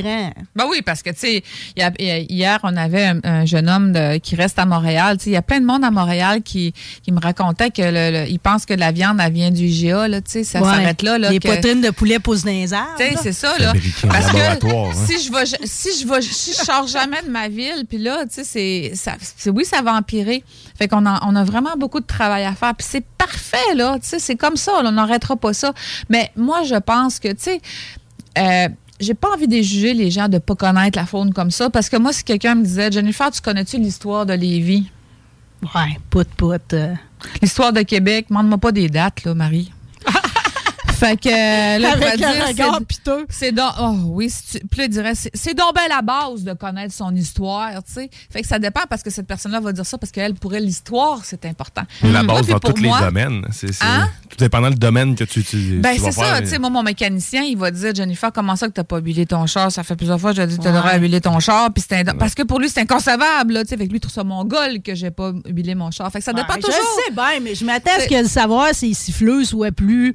Ben 0.55 0.65
oui, 0.69 0.83
parce 0.83 1.03
que, 1.03 1.11
tu 1.11 1.19
sais, 1.19 1.43
a- 1.81 1.91
hier, 1.99 2.59
on 2.63 2.77
avait 2.77 3.07
un, 3.07 3.21
un 3.25 3.45
jeune 3.45 3.69
homme 3.69 3.93
de- 3.93 4.19
qui 4.19 4.37
reste 4.37 4.59
à 4.59 4.67
Montréal. 4.67 5.17
Tu 5.19 5.25
sais, 5.25 5.31
il 5.31 5.33
y 5.35 5.37
a 5.37 5.43
plein 5.43 5.61
de 5.61 5.67
monde 5.67 5.85
à 5.85 5.91
Montréal 5.91 6.43
qui, 6.43 6.73
qui 7.03 7.13
me 7.13 7.21
racontait 7.21 7.71
que 7.71 7.83
le, 7.83 8.25
le- 8.25 8.29
il 8.31 8.39
pense 8.39 8.67
que 8.67 8.75
la 8.75 8.93
viande, 8.93 9.19
elle 9.23 9.33
vient 9.33 9.51
du 9.51 9.65
IGA, 9.65 10.09
là, 10.09 10.21
tu 10.21 10.31
sais, 10.31 10.45
ça 10.45 10.61
Ouais. 10.61 10.67
s'arrête 10.69 11.03
là. 11.03 11.19
là 11.19 11.31
Les 11.31 11.39
que- 11.39 11.49
poitrines 11.49 11.81
de 11.81 11.91
poulet 11.91 12.19
poussent 12.19 12.45
dans 12.45 12.51
les 12.51 12.73
arbres, 12.73 12.95
Tu 12.99 13.05
sais, 13.05 13.15
c'est 13.23 13.33
ça, 13.33 13.57
là. 13.59 13.73
Parce 14.09 14.31
que 14.33 14.37
hein. 14.37 14.93
si 15.07 15.25
je 15.27 15.33
vais, 15.33 15.45
si 15.65 15.89
je 16.03 16.09
vais, 16.09 16.23
si 16.23 16.53
je 16.53 16.65
sors 16.65 16.87
jamais 16.87 17.23
de 17.23 17.31
ma 17.31 17.49
ville, 17.49 17.85
puis 17.89 17.99
là, 17.99 18.25
tu 18.27 18.35
sais, 18.35 18.45
c'est, 18.45 18.93
ça- 18.95 19.17
c'est- 19.21 19.51
oui, 19.51 19.65
ça 19.65 19.83
va 19.83 19.95
empirer. 19.95 20.45
Fait 20.79 20.89
qu'on 20.89 21.07
a, 21.07 21.21
on 21.27 21.35
a 21.37 21.45
vraiment 21.45 21.75
beaucoup 21.79 22.01
de 22.01 22.07
travail 22.07 22.45
à 22.45 22.55
faire. 22.55 22.75
Puis 22.75 22.87
c'est 22.91 23.05
parfait, 23.17 23.75
là. 23.75 23.97
Tu 24.01 24.09
sais, 24.09 24.19
c'est 24.19 24.37
comme 24.37 24.57
ça. 24.57 24.83
là, 24.83 24.91
on 24.91 24.93
n'arrêtera 24.93 25.37
pas 25.37 25.53
ça. 25.55 25.73
Mais 26.11 26.31
moi, 26.37 26.63
je 26.65 26.75
pense 26.75 27.19
que, 27.19 27.29
tu 27.29 27.37
sais, 27.39 27.61
euh, 28.39 28.69
j'ai 29.01 29.15
pas 29.15 29.29
envie 29.35 29.49
de 29.49 29.61
juger 29.63 29.95
les 29.95 30.11
gens 30.11 30.29
de 30.29 30.39
pas 30.39 30.55
connaître 30.55 30.99
la 30.99 31.07
faune 31.07 31.33
comme 31.33 31.51
ça. 31.51 31.71
Parce 31.71 31.89
que 31.89 31.97
moi, 31.97 32.13
si 32.13 32.25
quelqu'un 32.25 32.55
me 32.55 32.65
disait, 32.65 32.91
Jennifer, 32.91 33.31
tu 33.31 33.41
connais-tu 33.41 33.79
l'histoire 33.79 34.27
de 34.27 34.33
Lévis? 34.33 34.91
Ouais, 35.63 35.99
pout, 36.11 36.27
pout. 36.37 36.73
euh. 36.73 36.95
L'histoire 37.43 37.73
de 37.73 37.81
Québec, 37.83 38.27
demande-moi 38.29 38.59
pas 38.59 38.73
des 38.73 38.89
dates, 38.89 39.25
là, 39.25 39.35
Marie. 39.35 39.73
Fait 40.97 41.17
que 41.21 41.29
euh, 41.29 41.79
là, 41.79 41.93
Avec 41.93 42.17
dire, 42.17 42.29
regard 42.49 42.77
c'est- 42.79 42.85
piteux. 42.87 43.27
c'est 43.29 43.53
donc, 43.53 43.71
oh 43.81 43.95
oui, 44.07 44.31
si 44.31 44.59
tu- 44.61 44.67
puis 44.67 44.79
là, 44.81 44.85
il 44.87 44.91
dirait, 44.91 45.15
c'est 45.15 45.31
c'est 45.35 45.55
donc 45.55 45.75
bien 45.75 45.89
la 45.89 46.01
base 46.03 46.43
de 46.43 46.53
connaître 46.55 46.95
son 46.95 47.15
histoire, 47.15 47.71
tu 47.85 47.93
sais. 47.93 48.11
Fait 48.31 48.41
que 48.43 48.49
ça 48.49 48.59
dépend 48.59 48.81
parce 48.89 49.03
que 49.03 49.11
cette 49.11 49.27
personne-là 49.27 49.61
va 49.61 49.73
dire 49.73 49.85
ça 49.85 49.99
parce 49.99 50.11
qu'elle, 50.11 50.35
pour 50.35 50.55
elle, 50.55 50.65
l'histoire, 50.65 51.21
c'est 51.25 51.45
important. 51.45 51.83
La 52.03 52.23
base 52.23 52.47
dans 52.47 52.59
tous 52.59 52.81
moi, 52.83 52.99
les 53.01 53.05
domaines. 53.07 53.47
C'est 53.53 53.73
c'est- 53.73 53.85
Hein? 53.85 54.09
tout 54.31 54.37
dépendant 54.39 54.71
du 54.71 54.77
domaine 54.79 55.15
que 55.15 55.25
tu, 55.25 55.45
tu, 55.45 55.79
Ben, 55.81 55.97
c'est 55.99 56.13
ça. 56.13 56.41
Tu 56.41 56.49
sais, 56.49 56.59
moi, 56.59 56.71
mon 56.71 56.83
mécanicien, 56.83 57.43
il 57.43 57.57
va 57.57 57.71
dire, 57.71 57.95
Jennifer, 57.95 58.33
comment 58.33 58.57
ça 58.57 58.67
que 58.69 58.73
t'as 58.73 58.85
pas 58.85 58.99
huilé 58.99 59.27
ton 59.27 59.47
char? 59.47 59.71
Ça 59.71 59.83
fait 59.83 59.97
plusieurs 59.97 60.21
fois 60.21 60.31
que 60.31 60.37
je 60.37 60.43
lui 60.43 60.49
ai 60.53 60.57
dit, 60.57 60.59
tu 60.59 60.67
Ouais. 60.67 60.73
devrais 60.75 60.99
huiler 60.99 61.21
ton 61.21 61.39
char. 61.41 61.71
Puis 61.73 61.85
c'est 61.89 62.05
Parce 62.19 62.35
que 62.35 62.43
pour 62.43 62.59
lui, 62.59 62.69
c'est 62.69 62.81
inconcevable, 62.81 63.53
là. 63.55 63.63
Tu 63.65 63.69
sais, 63.71 63.77
fait 63.77 63.87
que 63.87 63.91
lui, 63.91 63.99
il 63.99 64.01
trouve 64.01 64.13
ça 64.15 64.25
mongol 64.25 64.81
que 64.83 64.95
j'ai 64.95 65.11
pas 65.11 65.33
huilé 65.47 65.75
mon 65.75 65.91
char. 65.91 66.11
Fait 66.11 66.19
que 66.21 66.25
ça 66.25 66.33
dépend 66.33 66.55
Ouais, 66.55 66.61
toujours. 66.61 66.75
Je 66.99 67.05
sais 67.05 67.13
bien, 67.13 67.41
mais 67.43 67.55
je 67.55 67.65
m'attends 67.65 67.91
à 67.91 67.97
ce 67.97 68.03
C'est- 68.03 68.09
que 68.09 68.23
le 68.23 68.29
savoir, 68.29 68.69
ces 68.75 68.95
siffleuses 68.95 69.49
soit 69.51 69.73
plus. 69.73 70.15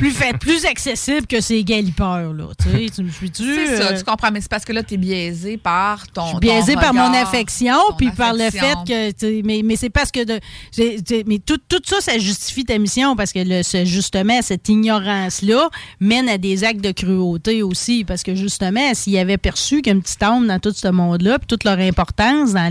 Plus 0.00 0.12
fait, 0.12 0.38
plus 0.38 0.64
accessible 0.64 1.26
que 1.26 1.40
ces 1.42 1.62
galipeurs, 1.62 2.32
là. 2.32 2.44
Tu 2.58 2.70
sais, 2.70 2.86
tu 2.94 3.02
me 3.02 3.10
suis-tu? 3.10 3.54
C'est 3.54 3.76
ça, 3.76 3.90
euh, 3.92 3.98
tu 3.98 4.02
comprends. 4.04 4.30
Mais 4.32 4.40
c'est 4.40 4.48
parce 4.50 4.64
que 4.64 4.72
là, 4.72 4.82
t'es 4.82 4.96
biaisé 4.96 5.58
par 5.58 6.08
ton. 6.08 6.24
Je 6.24 6.28
suis 6.30 6.38
biaisée 6.38 6.74
ton 6.74 6.80
par 6.80 6.94
mon 6.94 7.12
affection, 7.22 7.74
puis 7.98 8.10
par 8.10 8.32
le 8.32 8.50
fait 8.50 8.74
que. 8.86 9.10
tu 9.12 9.42
Mais, 9.44 9.60
mais 9.62 9.76
c'est 9.76 9.90
parce 9.90 10.10
que. 10.10 10.24
De, 10.24 10.40
tu 10.74 11.22
mais 11.26 11.38
tout, 11.38 11.58
tout 11.68 11.82
ça, 11.84 12.00
ça 12.00 12.18
justifie 12.18 12.64
ta 12.64 12.78
mission, 12.78 13.14
parce 13.14 13.32
que 13.32 13.40
le, 13.44 13.62
ce- 13.62 13.84
justement, 13.84 14.40
cette 14.42 14.68
ignorance-là 14.70 15.68
mène 16.00 16.28
à 16.30 16.38
des 16.38 16.64
actes 16.64 16.80
de 16.80 16.92
cruauté 16.92 17.62
aussi. 17.62 18.04
Parce 18.04 18.22
que 18.22 18.34
justement, 18.34 18.94
s'ils 18.94 19.18
avaient 19.18 19.36
perçu 19.38 19.82
qu'une 19.82 20.00
petite 20.00 20.22
âme 20.22 20.46
dans 20.46 20.58
tout 20.58 20.72
ce 20.72 20.88
monde-là, 20.88 21.38
puis 21.38 21.46
toute 21.46 21.64
leur 21.64 21.78
importance 21.78 22.52
dans 22.54 22.70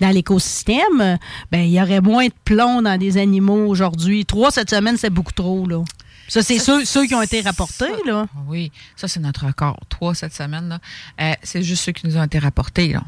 dans 0.00 0.10
l'écosystème, 0.10 1.18
ben 1.50 1.60
il 1.62 1.70
y 1.72 1.80
aurait 1.82 2.00
moins 2.00 2.26
de 2.26 2.32
plomb 2.44 2.82
dans 2.82 2.96
des 2.98 3.16
animaux 3.18 3.66
aujourd'hui. 3.66 4.24
Trois 4.24 4.50
cette 4.50 4.70
semaine, 4.70 4.96
c'est 4.96 5.10
beaucoup 5.10 5.32
trop, 5.32 5.66
là. 5.66 5.82
Ça, 6.28 6.42
c'est 6.42 6.58
ceux, 6.58 6.84
ceux 6.84 7.06
qui 7.06 7.14
ont 7.14 7.22
été 7.22 7.40
rapportés, 7.40 7.90
là. 8.06 8.26
Ah 8.34 8.38
Oui, 8.46 8.70
ça, 8.96 9.08
c'est 9.08 9.20
notre 9.20 9.46
record. 9.46 9.78
Trois 9.88 10.14
cette 10.14 10.34
semaine. 10.34 10.68
là. 10.68 10.78
Euh, 11.20 11.32
c'est 11.42 11.62
juste 11.62 11.82
ceux 11.84 11.92
qui 11.92 12.06
nous 12.06 12.16
ont 12.18 12.22
été 12.24 12.38
rapportés. 12.38 12.92
Là. 12.92 13.02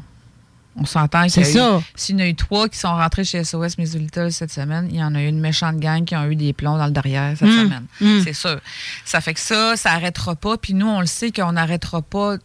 On 0.75 0.85
s'entend 0.85 1.27
qu'il 1.27 1.45
y 1.45 1.59
a. 1.59 1.81
S'il 1.95 2.15
y 2.17 2.21
en 2.21 2.25
a 2.25 2.27
eu 2.29 2.35
trois 2.35 2.67
qui 2.69 2.77
sont 2.79 2.87
rentrés 2.95 3.23
chez 3.25 3.43
SOS 3.43 3.77
Mésulita 3.77 4.31
cette 4.31 4.51
semaine, 4.51 4.87
il 4.89 4.97
y 4.97 5.03
en 5.03 5.13
a 5.15 5.21
eu 5.21 5.27
une 5.27 5.39
méchante 5.41 5.77
gang 5.77 6.03
qui 6.05 6.15
ont 6.15 6.25
eu 6.25 6.35
des 6.35 6.53
plombs 6.53 6.77
dans 6.77 6.85
le 6.85 6.91
derrière 6.91 7.37
cette 7.37 7.49
Mm, 7.49 7.63
semaine. 7.63 7.85
mm. 7.99 8.21
C'est 8.23 8.33
sûr. 8.33 8.59
Ça 9.05 9.19
fait 9.21 9.33
que 9.33 9.39
ça, 9.39 9.75
ça 9.75 9.91
n'arrêtera 9.91 10.35
pas. 10.35 10.57
Puis 10.57 10.73
nous, 10.73 10.87
on 10.87 11.01
le 11.01 11.05
sait 11.07 11.31
qu'on 11.31 11.51
n'arrêtera 11.51 12.01
pas. 12.01 12.37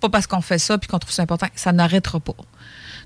Pas 0.00 0.08
parce 0.10 0.26
qu'on 0.26 0.40
fait 0.40 0.58
ça 0.58 0.78
puis 0.78 0.86
qu'on 0.88 0.98
trouve 0.98 1.12
ça 1.12 1.22
important. 1.22 1.48
Ça 1.56 1.72
n'arrêtera 1.72 2.20
pas. 2.20 2.34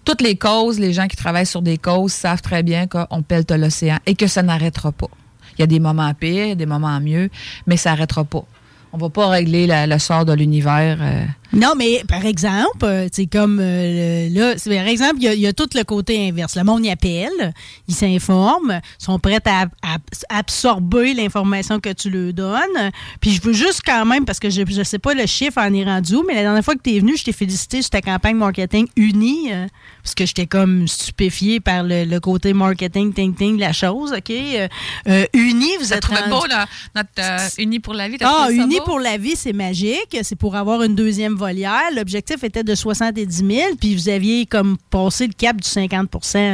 Toutes 0.05 0.21
les 0.21 0.37
causes, 0.37 0.79
les 0.79 0.93
gens 0.93 1.07
qui 1.07 1.17
travaillent 1.17 1.47
sur 1.47 1.63
des 1.63 1.79
causes 1.79 2.13
savent 2.13 2.43
très 2.43 2.63
bien 2.63 2.87
qu'on 2.87 3.23
pèle 3.23 3.45
l'océan 3.51 3.99
et 4.05 4.15
que 4.17 4.27
ça 4.27 4.43
n'arrêtera 4.43 4.93
pas. 4.93 5.09
Il 5.57 5.61
y 5.61 5.63
a 5.63 5.67
des 5.67 5.81
moments 5.81 6.13
pires, 6.15 6.57
des 6.57 6.67
moments 6.67 7.01
mieux, 7.01 7.29
mais 7.67 7.77
ça 7.77 7.91
n'arrêtera 7.91 8.25
pas. 8.25 8.45
On 8.93 8.99
va 8.99 9.09
pas 9.09 9.29
régler 9.29 9.67
la- 9.67 9.87
le 9.87 9.99
sort 9.99 10.25
de 10.25 10.33
l'univers. 10.33 10.99
euh, 11.01 11.25
Non, 11.55 11.75
mais 11.77 12.03
par 12.09 12.25
exemple, 12.25 12.85
euh, 12.85 13.09
c'est 13.13 13.27
comme 13.27 13.59
euh, 13.61 14.29
là, 14.31 14.55
par 14.65 14.87
exemple, 14.87 15.17
il 15.19 15.25
y, 15.25 15.29
a- 15.29 15.35
il 15.35 15.41
y 15.41 15.47
a 15.47 15.53
tout 15.53 15.69
le 15.75 15.83
côté 15.85 16.29
inverse. 16.29 16.57
Le 16.57 16.65
monde 16.65 16.85
y 16.85 16.91
appelle, 16.91 17.53
ils 17.89 17.95
s'informent, 17.95 18.81
sont 18.99 19.19
prêts 19.19 19.39
à, 19.45 19.67
à 19.83 19.97
absorber 20.31 21.15
l'information 21.15 21.79
que 21.81 21.93
tu 21.93 22.09
leur 22.11 22.33
donnes. 22.33 22.91
Puis 23.21 23.33
je 23.33 23.43
veux 23.43 23.53
juste 23.53 23.83
quand 23.85 24.05
même, 24.07 24.25
parce 24.25 24.39
que 24.41 24.49
je 24.51 24.63
ne 24.63 24.85
sais 24.85 24.99
pas 24.99 25.15
le 25.15 25.27
chiffre 25.27 25.59
en 25.61 25.73
est 25.75 25.85
rendu 25.85 26.17
mais 26.27 26.35
la 26.35 26.43
dernière 26.43 26.65
fois 26.65 26.75
que 26.75 26.81
tu 26.83 26.95
es 26.97 27.01
venu, 27.01 27.17
je 27.17 27.25
t'ai 27.25 27.33
félicité 27.33 27.83
sur 27.83 27.91
ta 27.91 28.01
campagne 28.01 28.37
marketing 28.37 28.87
unie, 28.97 29.53
euh, 29.53 29.67
parce 30.03 30.15
que 30.15 30.25
j'étais 30.27 30.47
comme 30.47 30.87
stupéfié 30.89 31.61
par 31.61 31.83
le, 31.83 32.05
le 32.05 32.21
côté 32.21 32.53
marketing, 32.55 33.13
ting, 33.13 33.35
ting, 33.35 33.57
de 33.57 33.61
la 33.61 33.73
chose, 33.73 34.13
OK? 34.17 34.31
Euh, 34.31 34.69
euh, 35.09 35.25
uni, 35.35 35.69
vous 35.81 35.93
êtes 35.93 36.01
trouvé 36.01 36.21
rendu- 36.21 36.31
beau, 36.31 36.47
là, 36.47 36.67
notre 36.95 37.11
euh, 37.19 37.49
Unis 37.63 37.81
pour 37.81 37.95
la 37.95 38.09
vie? 38.09 38.17
ah, 38.23 38.45
trouvé 38.47 38.57
ça 38.59 38.65
Uni 38.65 38.77
beau? 38.79 38.85
pour 38.85 39.01
la 39.01 39.17
vie, 39.19 39.37
c'est 39.37 39.53
magique. 39.53 40.17
C'est 40.23 40.37
pour 40.37 40.57
avoir 40.57 40.83
une 40.83 40.95
deuxième 40.95 41.37
volière. 41.47 41.91
L'objectif 41.95 42.43
était 42.45 42.65
de 42.65 42.75
70 42.75 43.31
000, 43.31 43.49
puis 43.81 43.95
vous 43.95 44.09
aviez 44.09 44.47
comme 44.47 44.77
passé 44.91 45.27
le 45.27 45.33
cap 45.33 45.61
du 45.61 45.69
50 45.69 46.09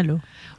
là. 0.06 0.14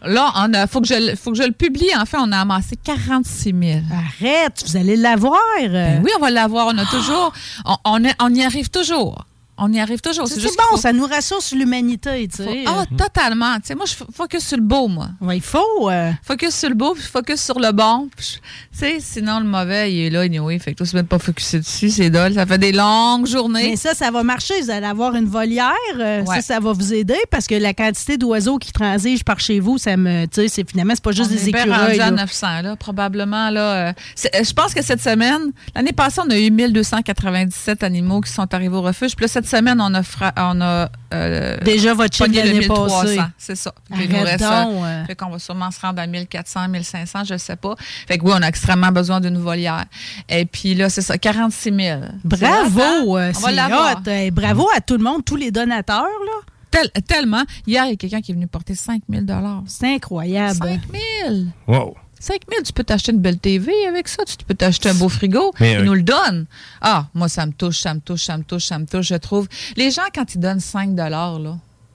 Là, 0.05 0.32
on 0.38 0.53
a, 0.53 0.65
faut, 0.65 0.80
que 0.80 0.88
je, 0.88 0.93
le- 0.93 1.15
faut 1.17 1.32
que 1.32 1.38
je 1.38 1.43
le 1.43 1.51
publie. 1.51 1.89
En 1.99 2.05
fait, 2.05 2.17
on 2.19 2.32
a 2.32 2.38
amassé 2.39 2.77
46 2.82 3.53
000. 3.61 3.80
Arrête, 3.91 4.63
vous 4.65 4.77
allez 4.77 4.95
l'avoir. 4.95 5.38
Ben 5.61 6.01
oui, 6.03 6.11
on 6.17 6.21
va 6.21 6.30
l'avoir. 6.32 6.67
On 6.67 6.77
a 6.77 6.86
toujours. 6.86 7.34
On, 7.65 8.01
on 8.21 8.34
y 8.34 8.41
arrive 8.43 8.69
toujours. 8.69 9.25
On 9.62 9.72
y 9.74 9.80
arrive 9.80 10.01
toujours. 10.01 10.28
C'est 10.28 10.41
bon, 10.41 10.49
faut- 10.72 10.78
ça 10.78 10.93
nous 10.93 11.05
rassure 11.05 11.41
sur 11.41 11.57
l'humanité, 11.57 12.28
tu 12.28 12.43
sais. 12.43 12.64
Ah, 12.68 12.86
totalement. 12.97 13.55
Tu 13.57 13.68
sais, 13.68 13.76
moi, 13.76 13.86
je 13.86 13.93
focus 14.16 14.45
sur 14.47 14.57
le 14.57 14.64
beau, 14.64 14.88
moi. 14.88 15.10
Ouais, 15.22 15.38
il 15.38 15.43
faut. 15.43 15.89
euh, 15.89 16.12
Focus 16.24 16.55
sur 16.55 16.70
le 16.70 16.76
beau, 16.76 16.93
puis 16.93 17.03
focus 17.03 17.41
sur 17.41 17.60
le 17.60 17.72
bon. 17.72 18.10
Je- 18.18 18.24
Tu 18.34 18.39
sais, 18.86 18.97
sinon, 18.99 19.39
le 19.39 19.45
mauvais, 19.45 19.91
il 19.93 20.05
est 20.05 20.10
là, 20.10 20.22
anyway. 20.22 20.57
Fait 20.60 20.72
que 20.72 20.78
toi, 20.78 20.88
tu 20.88 20.95
ne 20.95 21.01
pas 21.01 21.20
focuser 21.20 21.60
dessus, 21.60 21.89
c'est 21.89 22.10
dole. 22.10 22.34
Ça 22.34 22.45
fait 22.45 22.57
des 22.57 22.72
longues 22.72 23.28
journées. 23.28 23.72
Mais 23.72 23.76
ça, 23.76 23.93
ça 23.93 24.10
va 24.12 24.24
marcher. 24.24 24.62
Vous 24.62 24.70
allez 24.72 24.86
avoir 24.86 25.16
une 25.16 25.26
volière. 25.26 25.74
euh, 25.99 26.24
Ouais. 26.24 26.36
Ça, 26.38 26.41
ça 26.55 26.60
va 26.60 26.72
vous 26.74 26.93
aider 26.93 27.18
parce 27.30 27.45
que 27.47 27.55
la 27.55 27.74
quantité 27.74 28.18
d'oiseaux 28.18 28.57
qui 28.57 28.72
transigent 28.72 29.24
par 29.26 29.39
chez 29.39 29.60
vous, 29.60 29.78
ça 29.78 29.97
me. 29.97 30.26
Tu 30.26 30.41
sais, 30.41 30.47
c'est- 30.47 30.70
finalement, 30.70 30.93
c'est 30.95 31.03
pas 31.03 31.12
juste 31.12 31.32
on 31.32 31.36
des 31.36 31.49
écureuils. 31.49 31.70
rendu 31.72 31.99
à 31.99 32.05
là. 32.05 32.12
900, 32.12 32.62
là, 32.62 32.76
probablement. 32.76 33.49
Là, 33.49 33.89
euh, 33.89 33.93
je 34.16 34.53
pense 34.53 34.74
que 34.74 34.82
cette 34.84 35.01
semaine, 35.01 35.51
l'année 35.76 35.91
passée, 35.91 36.22
on 36.26 36.30
a 36.30 36.38
eu 36.38 36.49
1297 36.51 37.84
animaux 37.84 38.22
qui 38.22 38.32
sont 38.32 38.51
arrivés 38.53 38.76
au 38.76 38.82
refuge. 38.82 39.16
Puis 39.16 39.24
là, 39.26 39.28
cette 39.28 39.47
semaine, 39.49 39.79
on 39.81 39.93
a, 39.93 40.03
fra- 40.03 40.33
on 40.37 40.61
a 40.61 40.89
euh, 41.13 41.57
Déjà, 41.63 41.93
votre 41.93 42.15
chiffre 42.15 42.29
passée. 42.67 43.15
1300. 43.15 43.23
C'est 43.37 43.55
ça. 43.55 43.73
Puis 43.91 44.03
il 44.05 44.09
nous 44.09 44.15
Arrête 44.17 44.29
reste, 44.41 44.43
euh, 44.43 44.63
donc, 44.99 45.07
fait 45.07 45.15
qu'on 45.15 45.29
va 45.29 45.39
sûrement 45.39 45.71
se 45.71 45.79
rendre 45.81 46.01
à 46.01 46.07
1400, 46.07 46.67
1500, 46.69 47.23
je 47.25 47.37
sais 47.37 47.55
pas. 47.55 47.75
Fait 48.07 48.17
que 48.17 48.23
oui, 48.25 48.31
on 48.35 48.41
a 48.41 48.47
extrêmement 48.47 48.91
besoin 48.91 49.19
d'une 49.19 49.37
volière. 49.37 49.85
Et 50.29 50.45
puis 50.45 50.75
là, 50.75 50.89
c'est 50.89 51.01
ça, 51.01 51.17
46 51.17 51.73
000. 51.73 52.01
Bravo, 52.23 52.79
hein? 52.81 53.03
euh, 53.07 53.31
On 53.35 53.39
va. 53.41 53.95
Euh, 54.07 54.31
bravo 54.31 54.67
à 54.75 54.81
tout 54.81 54.97
le 54.97 55.03
monde, 55.03 55.25
tous 55.25 55.35
les 55.35 55.51
donateurs. 55.51 56.03
là. 56.03 56.51
Tel- 56.71 56.91
tellement. 57.07 57.43
Hier, 57.65 57.85
il 57.85 57.89
y 57.89 57.93
a 57.93 57.95
quelqu'un 57.95 58.21
qui 58.21 58.31
est 58.31 58.35
venu 58.35 58.45
porter 58.45 58.75
5 58.75 59.01
000 59.09 59.25
C'est 59.65 59.95
incroyable. 59.95 60.55
5 60.55 60.79
000 61.25 61.35
Wow. 61.67 61.95
5 62.20 62.41
000, 62.49 62.63
tu 62.63 62.74
peux 62.74 62.84
t'acheter 62.84 63.11
une 63.11 63.20
belle 63.20 63.38
TV 63.39 63.72
avec 63.88 64.07
ça, 64.07 64.24
tu 64.26 64.36
peux 64.45 64.53
t'acheter 64.53 64.89
un 64.89 64.93
beau 64.93 65.09
frigo. 65.09 65.53
Mais, 65.59 65.74
ils 65.74 65.78
euh, 65.78 65.84
nous 65.86 65.93
le 65.93 66.01
donnent. 66.03 66.45
Ah, 66.82 67.07
moi, 67.13 67.30
ça 67.30 67.45
me 67.45 67.51
touche, 67.53 67.80
ça 67.80 67.93
me 67.93 67.99
touche, 68.01 68.24
ça 68.24 68.38
me 68.38 68.43
touche, 68.43 68.65
ça 68.65 68.78
me 68.78 68.86
touche, 68.86 69.07
je 69.07 69.15
trouve. 69.15 69.47
Les 69.78 69.89
gens, 69.91 70.01
quand 70.13 70.34
ils 70.36 70.39
donnent 70.39 70.59
5 70.59 70.95
là, 70.97 71.38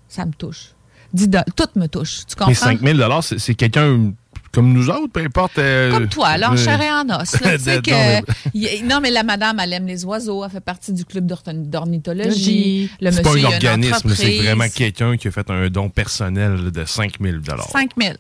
ça 0.08 0.24
me 0.24 0.32
touche. 0.32 0.70
10 1.12 1.28
tout 1.54 1.64
me 1.76 1.86
touche. 1.86 2.20
Tu 2.26 2.34
comprends? 2.34 2.48
Mais 2.48 2.54
5 2.54 2.80
000 2.80 3.22
c'est 3.22 3.38
c'est 3.38 3.54
quelqu'un 3.54 4.12
comme 4.54 4.72
nous 4.72 4.88
autres, 4.88 5.08
peu 5.12 5.20
importe. 5.20 5.58
euh, 5.58 5.90
Comme 5.90 6.08
toi, 6.08 6.36
là, 6.38 6.50
en 6.50 6.54
euh, 6.54 6.56
chair 6.56 6.80
et 6.80 6.90
en 6.90 7.02
os. 7.20 7.40
là, 7.40 7.58
tu 7.58 7.64
sais 7.64 7.74
Non, 7.76 7.82
que- 7.82 7.90
mais- 8.54 8.82
non, 8.84 9.00
mais 9.00 9.10
la 9.10 9.24
madame, 9.24 9.58
elle 9.60 9.72
aime 9.72 9.86
les 9.86 10.04
oiseaux. 10.04 10.44
Elle 10.44 10.50
fait 10.50 10.60
partie 10.60 10.92
du 10.92 11.04
club 11.04 11.26
d'ornithologie. 11.26 12.88
Le 13.00 13.10
C'est 13.10 13.18
monsieur, 13.24 13.32
pas 13.32 13.38
il 13.38 13.46
un 13.46 13.48
organisme, 13.56 14.14
c'est 14.14 14.38
vraiment 14.38 14.68
quelqu'un 14.68 15.16
qui 15.16 15.28
a 15.28 15.30
fait 15.32 15.50
un 15.50 15.68
don 15.68 15.90
personnel 15.90 16.70
de 16.70 16.84
5 16.84 17.14
000 17.20 17.38
5 17.72 17.90
000. 18.00 18.14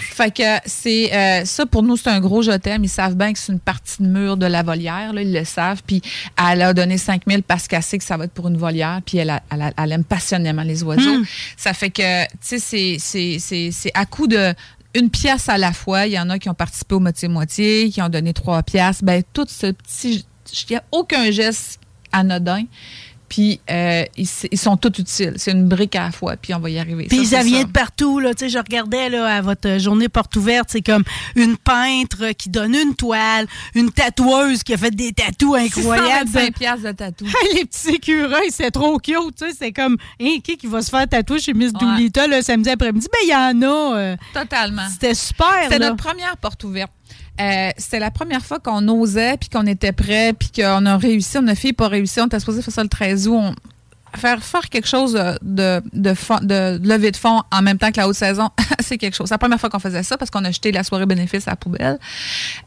Fait 0.00 0.34
que 0.34 0.42
c'est 0.66 1.12
euh, 1.14 1.44
ça 1.44 1.66
pour 1.66 1.82
nous 1.82 1.96
c'est 1.96 2.08
un 2.10 2.20
gros 2.20 2.42
je 2.42 2.52
t'aime. 2.52 2.84
Ils 2.84 2.88
savent 2.88 3.14
bien 3.16 3.32
que 3.32 3.38
c'est 3.38 3.52
une 3.52 3.60
partie 3.60 4.02
de 4.02 4.08
mur 4.08 4.36
de 4.36 4.46
la 4.46 4.62
volière, 4.62 5.12
là, 5.12 5.22
ils 5.22 5.32
le 5.32 5.44
savent. 5.44 5.82
Puis 5.86 6.02
elle 6.50 6.62
a 6.62 6.72
donné 6.74 6.98
5 6.98 7.22
000 7.26 7.42
parce 7.46 7.68
qu'elle 7.68 7.82
sait 7.82 7.98
que 7.98 8.04
ça 8.04 8.16
va 8.16 8.24
être 8.24 8.32
pour 8.32 8.48
une 8.48 8.56
volière. 8.56 9.00
Puis 9.04 9.18
elle, 9.18 9.30
a- 9.30 9.42
elle, 9.50 9.62
a- 9.62 9.72
elle 9.76 9.92
aime 9.92 10.04
passionnément 10.04 10.62
les 10.62 10.82
oiseaux. 10.82 11.22
Ça 11.56 11.72
fait 11.72 11.90
que 11.90 12.24
tu 12.24 12.28
sais 12.40 12.58
c'est 12.58 12.96
c'est 12.98 13.38
c'est 13.38 13.70
c'est 13.72 13.90
à 13.94 14.06
coup 14.06 14.26
de 14.26 14.54
une 14.94 15.10
pièce 15.10 15.48
à 15.48 15.58
la 15.58 15.72
fois. 15.72 16.06
Il 16.06 16.12
y 16.12 16.18
en 16.18 16.30
a 16.30 16.38
qui 16.38 16.48
ont 16.48 16.54
participé 16.54 16.94
au 16.94 17.00
moitié 17.00 17.28
moitié, 17.28 17.90
qui 17.90 18.00
ont 18.00 18.08
donné 18.08 18.32
trois 18.32 18.62
pièces. 18.62 19.02
Ben 19.02 19.22
tout 19.32 19.46
ce 19.48 19.66
petit, 19.72 20.24
il 20.52 20.70
n'y 20.70 20.76
a 20.76 20.82
aucun 20.92 21.30
geste 21.30 21.80
anodin. 22.12 22.64
Puis 23.28 23.60
euh, 23.70 24.04
ils, 24.16 24.58
sont 24.58 24.76
tous 24.76 24.98
utiles. 25.00 25.34
C'est 25.36 25.50
une 25.52 25.66
brique 25.66 25.96
à 25.96 26.04
la 26.04 26.10
fois. 26.12 26.36
Puis 26.36 26.54
on 26.54 26.58
va 26.60 26.70
y 26.70 26.78
arriver. 26.78 27.06
Puis 27.08 27.26
Ça, 27.26 27.42
vient 27.42 27.64
de 27.64 27.68
partout. 27.70 28.20
Là. 28.20 28.34
Tu 28.34 28.44
sais, 28.44 28.48
Je 28.48 28.58
regardais 28.58 29.08
là, 29.10 29.36
à 29.36 29.40
votre 29.40 29.78
journée 29.78 30.08
porte 30.08 30.34
ouverte, 30.36 30.68
c'est 30.70 30.82
comme 30.82 31.02
une 31.34 31.56
peintre 31.56 32.32
qui 32.32 32.48
donne 32.50 32.74
une 32.74 32.94
toile, 32.94 33.46
une 33.74 33.90
tatoueuse 33.90 34.62
qui 34.62 34.74
a 34.74 34.76
fait 34.76 34.90
des 34.94 35.12
tatous 35.12 35.56
incroyables. 35.56 36.28
625 36.28 36.54
piastres 36.54 36.84
de 36.86 36.92
tatou. 36.92 37.24
Hey, 37.26 37.54
les 37.56 37.64
petits 37.64 37.94
écureuils, 37.96 38.50
c'est 38.50 38.70
trop 38.70 38.98
cute. 38.98 39.16
tu 39.36 39.46
sais, 39.46 39.56
C'est 39.58 39.72
comme, 39.72 39.96
hein, 40.20 40.36
qui 40.42 40.56
qui 40.56 40.66
va 40.66 40.82
se 40.82 40.90
faire 40.90 41.08
tatouer 41.08 41.40
chez 41.40 41.52
Miss 41.54 41.72
Ouais. 41.72 42.26
Le 42.28 42.42
samedi 42.42 42.70
après-midi? 42.70 43.06
Ben, 43.12 43.18
il 43.24 43.30
y 43.30 43.34
en 43.34 43.62
a. 43.62 43.96
euh, 43.98 44.16
Totalement. 44.32 44.88
C'était 44.90 45.14
super. 45.14 45.46
C'était 45.64 45.78
notre 45.78 45.96
première 45.96 46.36
porte 46.36 46.62
ouverte. 46.64 46.90
Euh, 47.40 47.70
c'était 47.76 47.98
la 47.98 48.10
première 48.10 48.44
fois 48.44 48.58
qu'on 48.58 48.86
osait, 48.88 49.36
puis 49.36 49.48
qu'on 49.48 49.66
était 49.66 49.92
prêt, 49.92 50.32
puis 50.32 50.50
qu'on 50.54 50.86
a 50.86 50.96
réussi. 50.96 51.38
On 51.38 51.46
a 51.46 51.54
fait 51.54 51.72
pas 51.72 51.88
réussi. 51.88 52.20
On 52.20 52.26
était 52.26 52.40
supposé 52.40 52.62
faire 52.62 52.74
ça 52.74 52.82
le 52.82 52.88
13 52.88 53.28
août. 53.28 53.54
Faire 54.16 54.42
faire 54.42 54.68
quelque 54.70 54.88
chose 54.88 55.12
de, 55.42 55.82
de, 55.92 56.14
fond- 56.14 56.40
de 56.42 56.80
levée 56.82 57.10
de 57.10 57.16
fonds 57.16 57.42
en 57.52 57.62
même 57.62 57.78
temps 57.78 57.90
que 57.90 57.98
la 57.98 58.08
haute 58.08 58.14
saison, 58.16 58.48
c'est 58.80 58.98
quelque 58.98 59.14
chose. 59.14 59.28
C'est 59.28 59.34
la 59.34 59.38
première 59.38 59.60
fois 59.60 59.68
qu'on 59.68 59.78
faisait 59.78 60.02
ça 60.02 60.16
parce 60.16 60.30
qu'on 60.30 60.44
a 60.44 60.50
jeté 60.50 60.72
la 60.72 60.84
soirée 60.84 61.06
bénéfice 61.06 61.46
à 61.48 61.52
la 61.52 61.56
poubelle. 61.56 61.98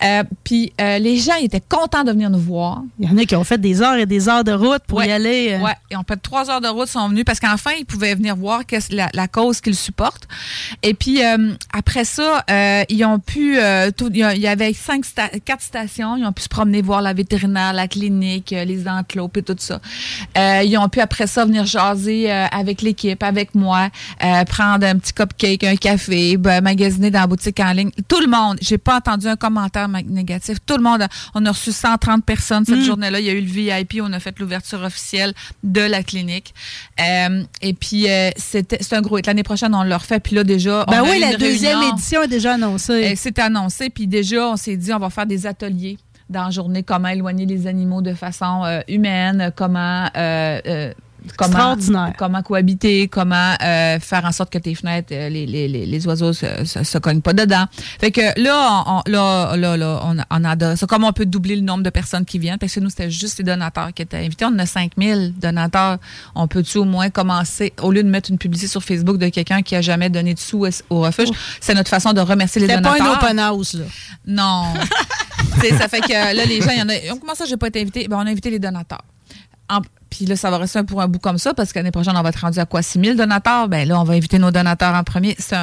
Euh, 0.04 0.24
puis 0.44 0.74
euh, 0.80 1.00
les 1.00 1.18
gens 1.18 1.34
ils 1.40 1.46
étaient 1.46 1.62
contents 1.68 2.04
de 2.04 2.12
venir 2.12 2.30
nous 2.30 2.40
voir. 2.40 2.84
Il 3.00 3.10
y 3.10 3.14
en 3.14 3.18
a 3.18 3.26
qui 3.26 3.36
ont 3.36 3.44
fait 3.44 3.60
des 3.60 3.82
heures 3.82 3.96
et 3.98 4.06
des 4.06 4.30
heures 4.30 4.44
de 4.44 4.52
route 4.52 4.84
pour 4.88 5.00
Ouais. 5.00 5.08
y 5.08 5.12
aller. 5.12 5.54
euh. 5.54 5.64
Ouais, 5.64 5.76
et 5.90 5.96
on 5.98 6.04
peut 6.04 6.18
trois 6.22 6.50
heures 6.52 6.62
de 6.62 6.68
route 6.68 6.88
sont 6.88 7.10
venus 7.10 7.26
parce 7.26 7.40
qu'enfin 7.40 7.72
ils 7.80 7.86
pouvaient 7.86 8.16
venir 8.16 8.36
voir 8.36 8.62
la, 8.92 9.10
la 9.14 9.28
cause 9.28 9.62
qu'ils 9.62 9.76
supportent. 9.76 10.28
Et 10.84 10.94
puis 10.94 11.24
euh, 11.24 11.54
après 11.74 12.06
ça, 12.06 12.44
ils 12.90 13.04
ont 13.06 13.20
pu, 13.20 13.58
tout- 13.98 14.12
il 14.14 14.20
y 14.38 14.48
avait 14.48 14.74
cinq, 14.74 15.04
sta- 15.06 15.40
quatre 15.42 15.62
stations, 15.62 16.16
ils 16.18 16.26
ont 16.26 16.32
pu 16.34 16.44
se 16.44 16.50
promener 16.50 16.82
voir 16.82 17.02
la 17.02 17.14
vétérinaire, 17.14 17.74
la 17.74 17.88
clinique, 17.88 18.52
les 18.52 18.88
enclos 18.88 19.32
et 19.36 19.42
tout 19.44 19.56
ça. 19.58 19.80
Ils 20.36 20.78
ont 20.78 20.90
pu 20.90 21.00
après 21.00 21.28
ça 21.28 21.39
venir 21.46 21.66
jaser 21.66 22.32
euh, 22.32 22.46
avec 22.52 22.82
l'équipe, 22.82 23.22
avec 23.24 23.56
moi, 23.56 23.90
euh, 24.24 24.44
prendre 24.46 24.86
un 24.86 24.98
petit 24.98 25.14
cupcake, 25.14 25.64
un 25.64 25.76
café, 25.76 26.38
ben, 26.38 26.62
magasiner 26.62 27.12
dans 27.12 27.22
la 27.22 27.28
boutique 27.28 27.60
en 27.60 27.72
ligne. 27.72 27.92
Tout 28.08 28.20
le 28.22 28.28
monde, 28.28 28.58
j'ai 28.62 28.78
pas 28.78 28.98
entendu 28.98 29.28
un 29.28 29.36
commentaire 29.36 29.88
négatif. 29.90 30.58
Tout 30.66 30.78
le 30.78 30.84
monde, 30.84 31.04
on 31.36 31.46
a 31.46 31.52
reçu 31.52 31.72
130 31.72 32.24
personnes 32.26 32.66
cette 32.66 32.82
journée-là. 32.82 33.20
Il 33.20 33.26
y 33.26 33.30
a 33.30 33.34
eu 33.34 33.42
le 33.42 33.48
VIP, 33.48 34.02
on 34.04 34.12
a 34.14 34.20
fait 34.20 34.38
l'ouverture 34.40 34.82
officielle 34.82 35.34
de 35.64 35.82
la 35.82 36.04
clinique. 36.04 36.54
Euh, 37.00 37.44
et 37.62 37.74
puis 37.74 38.08
c'était 38.38 38.78
c'est 38.82 38.96
un 38.96 39.02
gros 39.02 39.18
hit. 39.18 39.28
L'année 39.28 39.44
prochaine, 39.44 39.74
on 39.76 39.84
le 39.84 39.96
refait. 39.96 40.20
Puis 40.20 40.36
là 40.36 40.44
déjà, 40.44 40.86
Ben 40.88 41.04
on 41.04 41.10
oui, 41.10 41.20
la 41.20 41.32
une 41.32 41.38
deuxième 41.38 41.78
réunion. 41.80 41.96
édition 41.96 42.24
est 42.24 42.28
déjà 42.28 42.54
annoncée. 42.54 43.14
C'est 43.16 43.40
annoncé, 43.40 43.90
puis 43.90 44.08
déjà, 44.08 44.50
on 44.50 44.56
s'est 44.58 44.78
dit, 44.78 44.94
on 44.94 45.00
va 45.00 45.10
faire 45.10 45.26
des 45.26 45.46
ateliers 45.48 45.98
dans 46.30 46.44
la 46.46 46.50
journée, 46.52 46.84
comment 46.84 47.08
éloigner 47.10 47.46
les 47.48 47.66
animaux 47.68 48.02
de 48.02 48.14
façon 48.14 48.64
euh, 48.66 48.82
humaine, 48.88 49.52
comment... 49.56 50.06
euh, 50.16 50.60
euh, 50.68 50.94
Comment, 51.38 51.52
Extraordinaire. 51.52 52.14
comment 52.18 52.42
cohabiter, 52.42 53.08
comment 53.08 53.54
euh, 53.64 54.00
faire 54.00 54.26
en 54.26 54.32
sorte 54.32 54.52
que 54.52 54.58
tes 54.58 54.74
fenêtres, 54.76 55.10
euh, 55.12 55.30
les, 55.30 55.46
les, 55.46 55.68
les, 55.68 55.86
les 55.86 56.08
oiseaux 56.08 56.34
se, 56.34 56.46
se, 56.66 56.84
se 56.84 56.98
cognent 56.98 57.22
pas 57.22 57.34
dedans. 57.34 57.66
Fait 58.00 58.12
que 58.12 58.22
là, 58.42 58.84
on, 58.88 59.02
là, 59.06 59.56
là, 59.56 59.78
là, 59.78 60.02
on, 60.06 60.18
on 60.30 60.44
a, 60.46 60.76
c'est 60.76 60.88
comme 60.88 61.04
on 61.04 61.14
peut 61.14 61.26
doubler 61.26 61.56
le 61.56 61.62
nombre 61.62 61.84
de 61.84 61.90
personnes 61.90 62.26
qui 62.26 62.40
viennent, 62.40 62.58
parce 62.58 62.74
que 62.74 62.80
nous, 62.80 62.90
c'était 62.90 63.12
juste 63.12 63.38
les 63.40 63.44
donateurs 63.44 63.94
qui 63.94 64.02
étaient 64.02 64.18
invités. 64.18 64.46
On 64.46 64.58
a 64.60 64.66
5000 64.66 65.34
donateurs. 65.38 65.98
On 66.36 66.48
peut-tu 66.48 66.78
au 66.78 66.86
moins 66.86 67.10
commencer, 67.10 67.74
au 67.82 67.92
lieu 67.92 68.04
de 68.04 68.10
mettre 68.10 68.32
une 68.32 68.38
publicité 68.38 68.70
sur 68.70 68.84
Facebook 68.84 69.18
de 69.18 69.30
quelqu'un 69.30 69.62
qui 69.62 69.76
a 69.76 69.82
jamais 69.82 70.10
donné 70.10 70.34
de 70.34 70.40
sous 70.40 70.66
au- 70.90 71.02
refuge, 71.02 71.30
c'est 71.62 71.74
notre 71.74 71.90
façon 71.90 72.14
de 72.14 72.22
remercier 72.22 72.62
les 72.62 72.68
C'était 72.68 72.82
pas 72.82 72.98
donateurs. 72.98 73.22
un 73.24 73.26
open 73.26 73.40
house, 73.40 73.74
là. 73.74 73.86
Non. 74.26 74.74
Ça 75.78 75.88
fait 75.88 76.00
que 76.02 76.12
là, 76.12 76.46
les 76.46 76.62
gens, 76.62 76.72
il 76.72 76.80
y 76.80 76.82
en 76.82 76.90
a. 76.90 77.18
Comment 77.20 77.36
ça, 77.36 77.46
j'ai 77.46 77.58
pas 77.58 77.68
été 77.68 77.82
invité? 77.82 78.08
Ben, 78.08 78.18
on 78.18 78.26
a 78.26 78.30
invité 78.30 78.50
les 78.50 78.60
donateurs. 78.60 79.02
En- 79.70 79.82
puis 80.10 80.26
là, 80.26 80.36
ça 80.36 80.50
va 80.50 80.58
rester 80.58 80.84
pour 80.84 81.02
un 81.02 81.08
bout 81.08 81.20
comme 81.20 81.38
ça, 81.38 81.54
parce 81.54 81.72
qu'année 81.74 81.92
prochaine, 81.92 82.16
on 82.18 82.22
va 82.22 82.30
être 82.30 82.42
rendu 82.42 82.60
à 82.60 82.66
quoi? 82.66 82.82
6 82.82 83.00
000 83.00 83.16
donateurs? 83.16 83.68
Ben 83.70 83.88
là, 83.88 84.00
on 84.00 84.04
va 84.04 84.14
inviter 84.14 84.40
nos 84.40 84.52
donateurs 84.52 84.96
en 84.96 85.04
premier. 85.04 85.36
C'est 85.40 85.56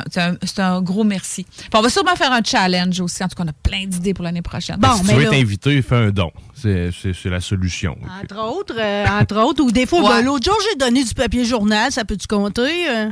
un, 0.61 0.80
gros 0.82 1.05
merci. 1.05 1.44
Puis 1.44 1.68
on 1.74 1.80
va 1.82 1.88
sûrement 1.88 2.14
faire 2.16 2.32
un 2.32 2.42
challenge 2.44 3.01
aussi. 3.01 3.22
En 3.24 3.28
tout 3.28 3.34
cas, 3.36 3.44
on 3.44 3.49
a 3.49 3.53
plein 3.53 3.86
d'idées 3.86 4.14
pour 4.14 4.24
l'année 4.24 4.42
prochaine. 4.42 4.76
Bon, 4.78 4.94
si 4.97 5.05
mais 5.05 5.09
tu 5.12 5.14
veux 5.18 5.22
là- 5.24 5.28
être 5.36 5.42
invité, 5.42 5.82
fais 5.82 5.97
un 5.97 6.11
don. 6.11 6.30
C'est 6.55 6.90
la 7.26 7.40
solution. 7.40 7.97
Entre 8.22 8.38
autres, 8.38 8.76
euh, 8.78 9.05
entre 9.20 9.36
autres, 9.42 9.62
ou 9.64 9.70
des 9.72 9.86
fois, 9.86 10.01
Ouais. 10.03 10.09
ben, 10.20 10.24
l'autre 10.24 10.44
jour, 10.44 10.57
j'ai 10.70 10.76
donné 10.78 11.05
du 11.05 11.14
papier 11.14 11.44
journal, 11.44 11.90
ça 11.92 12.05
peut-tu 12.05 12.26
compter? 12.26 12.88
euh? 12.90 13.11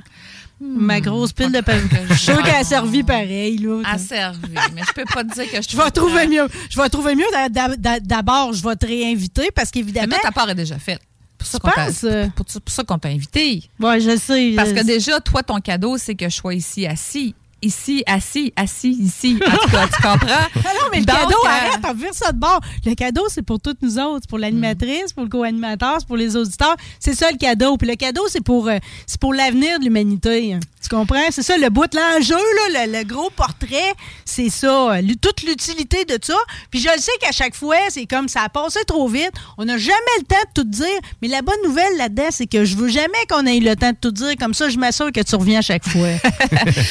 Ma 0.61 1.01
grosse 1.01 1.33
pile 1.33 1.51
de 1.53 1.61
papier. 1.61 1.83
Je 2.09 2.15
suis 2.15 2.25
sûre 2.33 2.43
qu'elle 2.43 2.55
a 2.55 2.65
servi 2.65 3.03
pareil, 3.03 3.59
là. 3.59 3.83
À 3.85 3.99
servir. 3.99 4.61
Mais 4.75 4.83
je 4.87 4.93
peux 4.93 5.05
pas 5.13 5.25
te 5.25 5.35
dire 5.35 5.51
que 5.51 5.61
je 5.61 5.69
Je 5.69 5.77
vais 5.77 5.91
trouver 5.91 6.27
mieux. 6.29 6.47
Je 6.71 6.81
vais 6.81 6.89
trouver 6.89 7.15
mieux. 7.17 7.25
D'a- 7.51 7.69
d'a- 7.77 8.01
D'abord, 8.01 8.53
je 8.53 8.63
vais 8.67 8.77
te 8.77 8.87
réinviter 8.87 9.51
parce 9.55 9.71
Mais 9.75 9.81
qu'évidemment. 9.83 10.07
toi, 10.15 10.19
ta 10.23 10.31
part 10.33 10.49
est 10.49 10.55
déjà 10.55 10.79
faite. 10.79 11.01
Pour 11.45 11.51
ça 11.53 11.59
qu'on 11.59 11.71
t'a- 11.71 11.87
penses, 11.87 12.07
pour- 12.35 12.47
pour 12.47 12.75
ça 12.75 12.85
qu'on 12.85 12.99
t'a 12.99 13.09
invité. 13.11 13.63
Ouais, 13.81 14.01
je 14.01 14.17
sais. 14.17 14.53
Parce 14.57 14.71
je- 14.71 14.75
que 14.75 14.85
déjà, 14.85 15.21
toi, 15.21 15.43
ton 15.43 15.61
cadeau, 15.61 15.99
c'est 15.99 16.15
que 16.15 16.29
je 16.29 16.35
sois 16.35 16.55
ici 16.55 16.87
assis. 16.87 17.35
Ici, 17.65 18.03
assis, 18.07 18.53
assis, 18.57 18.91
ici. 19.01 19.39
En 19.47 19.51
tout 19.57 19.71
cas, 19.71 19.87
tu 19.89 20.03
comprends? 20.03 20.27
Ah 20.67 20.71
non, 20.81 20.89
mais 20.93 21.01
le 21.01 21.05
Donc, 21.07 21.17
cadeau, 21.17 21.37
euh, 21.45 21.49
arrête, 21.49 21.81
on 21.89 21.95
vire 21.95 22.13
ça 22.15 22.33
de 22.33 22.39
bord. 22.39 22.61
Le 22.87 22.95
cadeau, 22.95 23.25
c'est 23.29 23.43
pour 23.43 23.61
toutes 23.61 23.81
nous 23.83 23.99
autres. 23.99 24.21
C'est 24.23 24.29
pour 24.31 24.39
l'animatrice, 24.39 25.13
pour 25.13 25.25
le 25.25 25.29
co-animateur, 25.29 25.97
c'est 25.99 26.07
pour 26.07 26.17
les 26.17 26.37
auditeurs. 26.37 26.77
C'est 27.01 27.15
ça 27.15 27.31
le 27.31 27.37
cadeau. 27.37 27.77
Puis 27.77 27.89
le 27.89 27.97
cadeau, 27.97 28.23
c'est 28.29 28.43
pour, 28.43 28.69
euh, 28.69 28.79
c'est 29.07 29.21
pour 29.21 29.35
l'avenir 29.35 29.79
de 29.79 29.85
l'humanité. 29.85 30.57
Tu 30.83 30.89
comprends? 30.91 31.31
C'est 31.31 31.43
ça 31.43 31.57
le 31.57 31.69
bout 31.71 31.87
de 31.87 31.97
l'enjeu, 31.97 32.35
là, 32.73 32.87
le, 32.87 32.99
le 32.99 33.05
gros 33.05 33.31
portrait. 33.31 33.93
C'est 34.25 34.51
ça. 34.51 34.93
euh, 34.93 35.03
toute 35.21 35.43
l'utilité 35.43 36.05
de 36.05 36.19
ça. 36.23 36.37
Puis 36.71 36.81
je 36.81 36.89
le 36.95 37.01
sais 37.01 37.13
qu'à 37.21 37.33
chaque 37.33 37.55
fois, 37.55 37.77
c'est 37.89 38.07
comme 38.07 38.29
ça 38.29 38.43
a 38.43 38.49
passé 38.51 38.81
trop 38.87 39.09
vite. 39.09 39.33
On 39.59 39.65
n'a 39.65 39.79
jamais 39.79 39.95
le 40.21 40.25
temps 40.25 40.37
de 40.55 40.63
tout 40.63 40.69
dire. 40.69 40.87
Mais 41.23 41.29
la 41.29 41.41
bonne 41.43 41.61
nouvelle 41.65 41.97
là-dedans, 41.97 42.29
c'est 42.31 42.47
que 42.47 42.65
je 42.65 42.77
veux 42.77 42.89
jamais 42.89 43.09
qu'on 43.31 43.47
ait 43.47 43.57
eu 43.57 43.61
le 43.61 43.77
temps 43.77 43.91
de 43.93 43.97
tout 44.01 44.11
dire. 44.11 44.35
Comme 44.39 44.53
ça, 44.55 44.69
je 44.69 44.77
m'assure 44.79 45.11
que 45.13 45.21
tu 45.21 45.35
reviens 45.37 45.59
à 45.61 45.63
chaque 45.63 45.87
fois. 45.89 46.09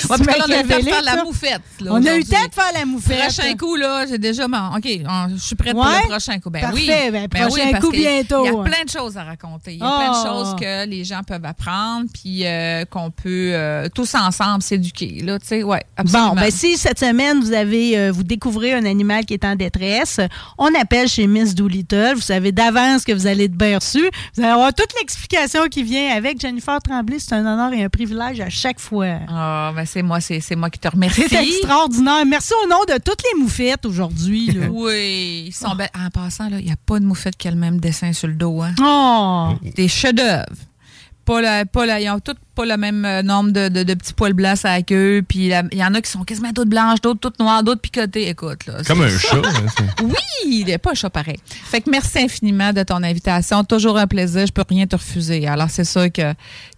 Ouais, 0.09 0.17
on 0.47 0.51
a 0.51 0.62
le 0.63 0.69
temps 0.69 0.77
de 0.79 0.83
Machiavélique, 0.83 0.93
faire 1.05 1.15
la 1.15 1.23
moufette. 1.23 1.61
là, 1.81 1.91
On 1.93 2.05
a 2.05 2.15
eu 2.15 2.19
le 2.19 2.23
temps 2.25 2.45
de 2.47 2.53
faire 2.53 2.73
la 2.73 2.85
moufette. 2.85 3.19
Prochain 3.19 3.55
coup, 3.55 3.75
là, 3.75 4.05
j'ai 4.07 4.17
déjà. 4.17 4.47
mon- 4.47 4.75
OK, 4.77 4.83
je 4.85 5.37
suis 5.37 5.55
prête 5.55 5.73
pour 5.73 5.83
le 5.85 6.07
prochain 6.09 6.39
coup. 6.39 6.49
Ben 6.49 6.61
Parfait, 6.61 6.75
oui. 7.05 7.11
ben, 7.11 7.27
Ben 7.31 7.47
prochain 7.47 7.71
parce 7.71 7.83
coup 7.85 7.91
bientôt, 7.91 8.45
Il 8.45 8.51
y 8.51 8.55
hein. 8.55 8.59
a 8.61 8.63
plein 8.63 8.83
de 8.83 8.89
choses 8.89 9.17
à 9.17 9.23
raconter. 9.23 9.73
Il 9.73 9.79
y 9.79 9.83
a 9.83 9.85
plein 9.97 10.11
de 10.11 10.17
Oh. 10.17 10.25
choses 10.25 10.55
que 10.59 10.85
les 10.87 11.03
gens 11.03 11.21
peuvent 11.25 11.45
apprendre, 11.45 12.05
puis 12.13 12.45
euh, 12.45 12.85
qu'on 12.85 13.11
peut 13.11 13.51
euh, 13.53 13.87
tous 13.93 14.13
ensemble 14.15 14.61
s'éduquer. 14.61 15.21
Là, 15.23 15.39
tu 15.39 15.47
sais, 15.47 15.63
ouais, 15.63 15.83
absolument. 15.97 16.29
Bon, 16.29 16.35
ben 16.41 16.51
si 16.51 16.77
cette 16.77 16.99
semaine 16.99 17.39
vous 17.41 17.53
avez 17.53 17.97
euh, 17.97 18.11
vous 18.11 18.23
découvrez 18.23 18.73
un 18.73 18.85
animal 18.85 19.25
qui 19.25 19.33
est 19.33 19.45
en 19.45 19.55
détresse, 19.55 20.19
on 20.57 20.69
appelle 20.79 21.07
chez 21.07 21.27
Miss 21.27 21.55
Doolittle. 21.55 22.13
Vous 22.15 22.21
savez 22.21 22.51
d'avance 22.51 23.03
que 23.03 23.11
vous 23.11 23.27
allez 23.27 23.45
être 23.45 23.55
bien 23.57 23.77
reçu. 23.77 24.09
Vous 24.35 24.43
allez 24.43 24.51
avoir 24.51 24.73
toute 24.73 24.93
l'explication 24.99 25.67
qui 25.67 25.83
vient 25.83 26.15
avec 26.15 26.39
Jennifer 26.39 26.79
Tremblay. 26.81 27.17
C'est 27.19 27.33
un 27.35 27.45
honneur 27.45 27.73
et 27.73 27.83
un 27.83 27.89
privilège 27.89 28.39
à 28.41 28.49
chaque 28.49 28.79
fois. 28.79 29.19
Ah, 29.27 29.71
ben 29.75 29.85
c'est 29.85 30.01
moi, 30.03 30.19
c'est 30.21 30.52
c'est 30.53 30.59
moi 30.59 30.69
qui 30.69 30.77
te 30.79 30.87
remercie. 30.87 31.23
C'est 31.27 31.43
extraordinaire. 31.43 32.25
Merci 32.27 32.53
au 32.63 32.67
nom 32.67 32.81
de 32.87 32.99
toutes 33.03 33.23
les 33.23 33.41
moufettes 33.41 33.85
aujourd'hui. 33.85 34.51
Oui, 34.71 35.45
ils 35.47 35.53
sont 35.53 35.75
belles. 35.75 35.89
En 35.95 36.09
passant, 36.09 36.47
il 36.47 36.65
n'y 36.65 36.71
a 36.71 36.75
pas 36.75 36.99
de 36.99 37.05
moufette 37.05 37.35
qui 37.35 37.47
a 37.47 37.51
le 37.51 37.57
même 37.57 37.79
dessin 37.79 38.13
sur 38.13 38.27
le 38.27 38.33
dos. 38.35 38.61
Hein. 38.61 38.73
Oh! 38.81 39.53
Des 39.75 39.87
chefs-d'œuvre. 39.87 40.45
Pas 41.25 41.41
la, 41.41 41.65
pas 41.65 41.85
la, 41.85 41.99
ils 42.01 42.09
ont 42.09 42.19
tous 42.19 42.35
pas 42.55 42.65
le 42.65 42.77
même 42.77 43.03
euh, 43.05 43.21
nombre 43.23 43.51
de, 43.51 43.67
de- 43.69 43.83
de 43.83 43.93
petits 43.93 44.13
poils 44.13 44.33
blancs 44.33 44.63
à 44.63 44.75
la 44.77 44.81
queue. 44.81 45.21
Puis 45.27 45.47
il 45.71 45.77
y 45.77 45.83
en 45.83 45.93
a 45.93 46.01
qui 46.01 46.09
sont 46.11 46.23
quasiment 46.23 46.51
toutes 46.53 46.69
blanches, 46.69 47.01
d'autres 47.01 47.19
toutes 47.19 47.39
noires, 47.39 47.63
d'autres 47.63 47.81
picotées. 47.81 48.29
Écoute, 48.29 48.65
là. 48.67 48.75
Comme 48.85 49.01
un 49.01 49.09
chat. 49.17 49.37
hein, 49.37 49.85
Oui, 50.03 50.13
il 50.45 50.65
n'est 50.65 50.77
pas 50.77 50.91
un 50.91 50.95
chat 50.95 51.09
pareil. 51.09 51.37
Fait 51.47 51.81
que 51.81 51.89
merci 51.89 52.19
infiniment 52.19 52.71
de 52.73 52.83
ton 52.83 53.01
invitation. 53.03 53.63
Toujours 53.63 53.97
un 53.97 54.07
plaisir. 54.07 54.45
Je 54.45 54.51
peux 54.51 54.63
rien 54.67 54.85
te 54.87 54.95
refuser. 54.95 55.47
Alors, 55.47 55.69
c'est 55.69 55.85
sûr 55.85 56.11
que 56.11 56.33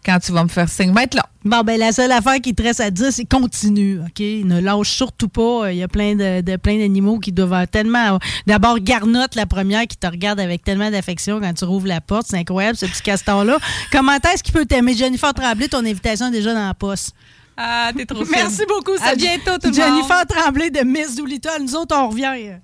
quand 0.05 0.19
tu 0.19 0.31
vas 0.31 0.43
me 0.43 0.49
faire 0.49 0.69
signe, 0.69 0.91
va 0.93 1.03
être 1.03 1.15
là. 1.15 1.25
Bon, 1.43 1.61
ben 1.61 1.79
la 1.79 1.91
seule 1.91 2.11
affaire 2.11 2.39
qui 2.41 2.55
te 2.55 2.63
reste 2.63 2.79
à 2.79 2.89
dire, 2.89 3.09
c'est 3.11 3.25
continue, 3.25 3.99
OK? 3.99 4.19
Ne 4.19 4.59
lâche 4.61 4.89
surtout 4.89 5.29
pas. 5.29 5.71
Il 5.71 5.77
y 5.77 5.83
a 5.83 5.87
plein 5.87 6.15
de, 6.15 6.41
de- 6.41 6.55
plein 6.57 6.77
d'animaux 6.79 7.19
qui 7.19 7.31
doivent 7.31 7.53
avoir 7.53 7.67
tellement... 7.67 8.17
D'abord, 8.47 8.79
Garnotte, 8.79 9.35
la 9.35 9.45
première, 9.45 9.85
qui 9.85 9.95
te 9.97 10.07
regarde 10.07 10.39
avec 10.39 10.63
tellement 10.63 10.89
d'affection 10.89 11.39
quand 11.39 11.53
tu 11.53 11.65
rouvres 11.65 11.87
la 11.87 12.01
porte. 12.01 12.25
C'est 12.29 12.37
incroyable, 12.37 12.75
ce 12.77 12.87
petit 12.87 13.01
castor-là. 13.03 13.57
Comment 13.91 14.13
est-ce 14.13 14.41
qu'il 14.41 14.53
peut 14.53 14.65
t'aimer? 14.65 14.95
Jennifer 14.95 15.33
Tremblay, 15.35 15.64
ton 15.67 15.79
invitation 15.79 16.27
est 16.27 16.31
déjà 16.31 16.53
dans 16.53 16.67
la 16.67 16.73
poste. 16.73 17.13
Ah, 17.57 17.91
t'es 17.95 18.05
trop 18.05 18.25
Merci 18.29 18.65
beaucoup. 18.67 18.95
À 19.01 19.15
bientôt, 19.15 19.57
tout 19.57 19.69
le 19.69 19.71
monde. 19.71 19.75
Jennifer 19.75 20.25
Tremblay 20.27 20.69
de 20.69 20.81
Miss 20.81 21.15
Doolittle. 21.15 21.61
Nous 21.61 21.75
autres, 21.75 21.95
on 21.95 22.09
revient. 22.09 22.59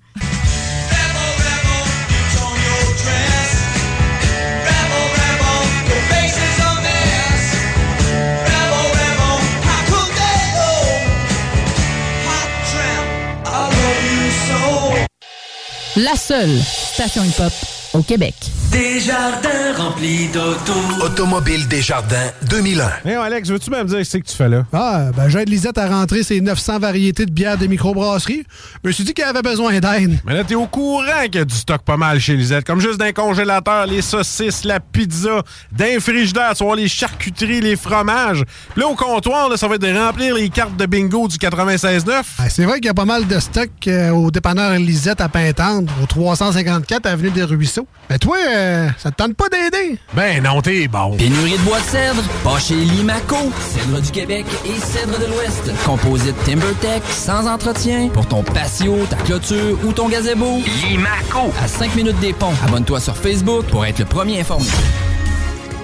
La 15.94 16.16
seule 16.16 16.58
station 16.58 17.22
hip-hop 17.22 17.52
au 17.94 18.02
Québec. 18.02 18.34
Des 18.70 19.00
jardins 19.00 19.74
remplis 19.76 20.28
d'auto. 20.28 20.72
Automobile 21.02 21.68
Desjardins 21.68 22.30
2001. 22.48 22.90
Hey, 23.04 23.16
Alex, 23.16 23.50
veux-tu 23.50 23.70
même 23.70 23.86
dire 23.86 24.04
ce 24.04 24.16
que 24.16 24.24
tu 24.24 24.34
fais 24.34 24.48
là? 24.48 24.64
Ah, 24.72 25.10
ben 25.14 25.28
j'aide 25.28 25.48
Lisette 25.48 25.76
à 25.76 25.88
rentrer 25.88 26.22
ses 26.22 26.40
900 26.40 26.78
variétés 26.78 27.26
de 27.26 27.30
bières 27.30 27.58
de 27.58 27.66
microbrasserie. 27.66 28.44
Je 28.82 28.88
me 28.88 28.92
suis 28.92 29.04
dit 29.04 29.12
qu'elle 29.12 29.28
avait 29.28 29.42
besoin 29.42 29.78
d'aide. 29.78 30.18
Mais 30.24 30.34
là, 30.34 30.44
t'es 30.44 30.54
au 30.54 30.66
courant 30.66 31.24
qu'il 31.24 31.36
y 31.36 31.38
a 31.38 31.44
du 31.44 31.54
stock 31.54 31.82
pas 31.82 31.96
mal 31.98 32.18
chez 32.18 32.34
Lisette. 32.34 32.64
Comme 32.64 32.80
juste 32.80 32.98
d'un 32.98 33.12
congélateur, 33.12 33.86
les 33.86 34.00
saucisses, 34.00 34.64
la 34.64 34.80
pizza, 34.80 35.42
d'un 35.70 36.00
frigidaire, 36.00 36.54
tu 36.56 36.64
voir 36.64 36.76
les 36.76 36.88
charcuteries, 36.88 37.60
les 37.60 37.76
fromages. 37.76 38.44
Puis 38.72 38.80
là, 38.80 38.88
au 38.88 38.94
comptoir, 38.94 39.50
là, 39.50 39.56
ça 39.58 39.68
va 39.68 39.74
être 39.74 39.82
de 39.82 39.94
remplir 39.94 40.34
les 40.34 40.48
cartes 40.48 40.76
de 40.76 40.86
bingo 40.86 41.28
du 41.28 41.36
96.9. 41.36 42.22
Ah, 42.38 42.48
c'est 42.48 42.64
vrai 42.64 42.76
qu'il 42.76 42.86
y 42.86 42.90
a 42.90 42.94
pas 42.94 43.04
mal 43.04 43.26
de 43.26 43.38
stock 43.38 43.68
euh, 43.86 44.10
au 44.10 44.30
dépanneur 44.30 44.72
Lisette 44.78 45.20
à 45.20 45.28
Pintendre, 45.28 45.92
au 46.02 46.06
354 46.06 47.06
Avenue 47.06 47.30
des 47.30 47.44
Ruisseaux. 47.44 47.81
Mais 48.10 48.18
toi, 48.18 48.36
euh, 48.48 48.88
ça 48.98 49.10
te 49.10 49.16
tente 49.16 49.34
pas 49.34 49.48
d'aider? 49.48 49.98
Ben 50.14 50.42
non, 50.42 50.60
t'es 50.60 50.88
bon. 50.88 51.16
Pénurie 51.16 51.52
de 51.52 51.64
bois 51.64 51.80
de 51.80 51.84
cèdre, 51.84 52.22
pas 52.44 52.58
chez 52.58 52.74
Limaco. 52.74 53.36
Cèdre 53.60 54.00
du 54.00 54.10
Québec 54.10 54.46
et 54.64 54.78
cèdre 54.80 55.18
de 55.18 55.26
l'Ouest. 55.26 55.70
Composite 55.84 56.36
TimberTech, 56.44 57.02
sans 57.10 57.46
entretien, 57.46 58.08
pour 58.08 58.26
ton 58.26 58.42
patio, 58.42 59.06
ta 59.08 59.16
clôture 59.16 59.78
ou 59.84 59.92
ton 59.92 60.08
gazebo. 60.08 60.60
Limaco. 60.88 61.52
À 61.62 61.68
5 61.68 61.94
minutes 61.94 62.20
des 62.20 62.32
ponts. 62.32 62.52
Abonne-toi 62.66 63.00
sur 63.00 63.16
Facebook 63.16 63.66
pour 63.66 63.84
être 63.86 63.98
le 63.98 64.04
premier 64.04 64.40
informé. 64.40 64.66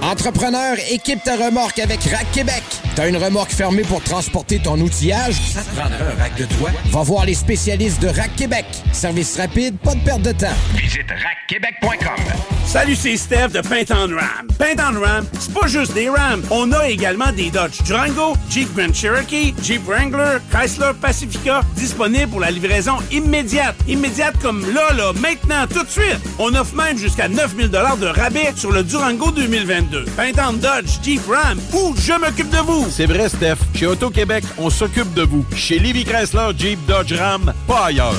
Entrepreneur, 0.03 0.77
équipe 0.91 1.23
ta 1.25 1.37
remorque 1.37 1.81
avec 1.81 2.01
Rack 2.05 2.31
Québec. 2.33 2.63
T'as 2.95 3.09
une 3.09 3.17
remorque 3.17 3.51
fermée 3.51 3.83
pour 3.83 4.03
transporter 4.03 4.61
ton 4.61 4.79
outillage? 4.81 5.35
Ça 5.53 5.63
te 5.63 5.75
prendra 5.75 5.97
un 5.97 6.23
rack 6.23 6.37
de 6.37 6.45
toit? 6.45 6.71
Va 6.87 7.03
voir 7.03 7.25
les 7.27 7.35
spécialistes 7.35 8.01
de 8.01 8.09
Rack 8.09 8.37
Québec. 8.37 8.65
Service 8.93 9.37
rapide, 9.37 9.77
pas 9.79 9.95
de 9.95 10.01
perte 10.01 10.23
de 10.23 10.33
temps. 10.33 10.55
Visite 10.75 11.07
rackquebec.com. 11.11 12.25
Salut, 12.65 12.97
c'est 12.97 13.17
Steph 13.17 13.49
de 13.49 13.61
Paint 13.61 13.91
on 13.91 14.15
Ram. 14.15 14.47
Paint 14.59 14.77
on 14.79 15.01
Ram, 15.01 15.27
c'est 15.39 15.53
pas 15.55 15.67
juste 15.67 15.95
des 15.95 16.09
Rams. 16.09 16.43
On 16.51 16.71
a 16.73 16.89
également 16.89 17.33
des 17.33 17.51
Dodge 17.51 17.83
Durango, 17.85 18.37
Jeep 18.51 18.75
Grand 18.77 18.93
Cherokee, 18.95 19.55
Jeep 19.63 19.85
Wrangler, 19.87 20.39
Chrysler 20.53 20.93
Pacifica, 21.01 21.63
disponibles 21.77 22.29
pour 22.29 22.41
la 22.41 22.51
livraison 22.51 22.99
immédiate. 23.11 23.75
Immédiate 23.89 24.35
comme 24.43 24.63
là, 24.75 24.93
là, 24.93 25.13
maintenant, 25.15 25.67
tout 25.67 25.83
de 25.83 25.89
suite. 25.89 26.21
On 26.39 26.55
offre 26.55 26.75
même 26.75 26.99
jusqu'à 26.99 27.29
9000 27.29 27.71
de 27.71 28.07
rabais 28.07 28.53
sur 28.55 28.71
le 28.71 28.83
Durango 28.83 29.31
2022. 29.31 29.88
Paint 30.17 30.33
on 30.47 30.55
Dodge, 30.55 30.99
Jeep 31.03 31.23
Ram 31.27 31.59
ou 31.73 31.95
je 31.97 32.13
m'occupe 32.13 32.51
de 32.51 32.59
vous. 32.59 32.87
C'est 32.91 33.07
vrai, 33.07 33.29
Steph. 33.29 33.57
Chez 33.75 33.87
Auto-Québec, 33.87 34.45
on 34.59 34.71
s'occupe 34.71 35.13
de 35.15 35.23
vous. 35.23 35.45
Chez 35.55 35.79
Livy 35.79 36.05
Chrysler, 36.05 36.51
Jeep, 36.57 36.85
Dodge, 36.87 37.13
Ram, 37.15 37.53
pas 37.67 37.87
ailleurs. 37.87 38.15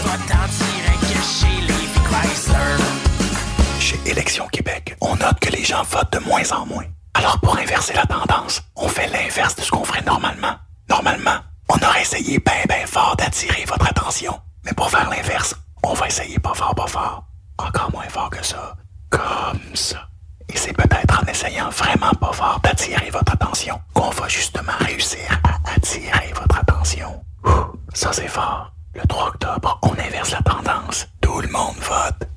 Chez 3.79 3.99
Élections 4.05 4.47
Québec, 4.51 4.95
on 5.01 5.15
note 5.15 5.39
que 5.39 5.49
les 5.51 5.63
gens 5.63 5.83
votent 5.83 6.13
de 6.13 6.19
moins 6.19 6.51
en 6.51 6.65
moins. 6.65 6.85
Alors 7.13 7.39
pour 7.39 7.57
inverser 7.57 7.93
la 7.93 8.05
tendance, 8.05 8.61
on 8.75 8.87
fait 8.87 9.07
l'inverse 9.07 9.55
de 9.55 9.61
ce 9.61 9.71
qu'on 9.71 9.83
ferait 9.83 10.03
normalement. 10.05 10.55
Normalement, 10.89 11.39
on 11.69 11.75
aurait 11.85 12.01
essayé 12.01 12.39
bien 12.39 12.63
bien 12.67 12.85
fort 12.87 13.15
d'attirer 13.17 13.65
votre 13.67 13.87
attention. 13.87 14.33
Mais 14.65 14.73
pour 14.73 14.89
faire 14.89 15.09
l'inverse, 15.09 15.55
on 15.83 15.93
va 15.93 16.07
essayer 16.07 16.39
pas 16.39 16.53
fort 16.53 16.75
pas 16.75 16.87
fort. 16.87 17.23
Encore 17.57 17.91
moins 17.91 18.09
fort 18.09 18.29
que 18.29 18.45
ça. 18.45 18.75
Comme 19.09 19.75
ça. 19.75 20.08
Et 20.49 20.57
c'est 20.57 20.73
peut-être 20.73 21.21
en 21.21 21.25
essayant 21.27 21.69
vraiment 21.69 22.11
pas 22.19 22.33
fort 22.33 22.59
d'attirer 22.63 23.09
votre 23.11 23.33
attention 23.33 23.79
qu'on 23.93 24.09
va 24.09 24.27
justement 24.27 24.73
réussir 24.79 25.39
à 25.43 25.71
attirer 25.75 26.33
votre 26.35 26.57
attention. 26.57 27.21
Ouh, 27.45 27.77
ça 27.93 28.11
c'est 28.11 28.27
fort. 28.27 28.71
Le 28.95 29.01
3 29.07 29.27
octobre, 29.27 29.79
on 29.83 29.93
inverse 29.93 30.31
la 30.31 30.41
tendance. 30.41 31.07
Tout 31.21 31.39
le 31.41 31.47
monde 31.49 31.75
vote. 31.77 32.27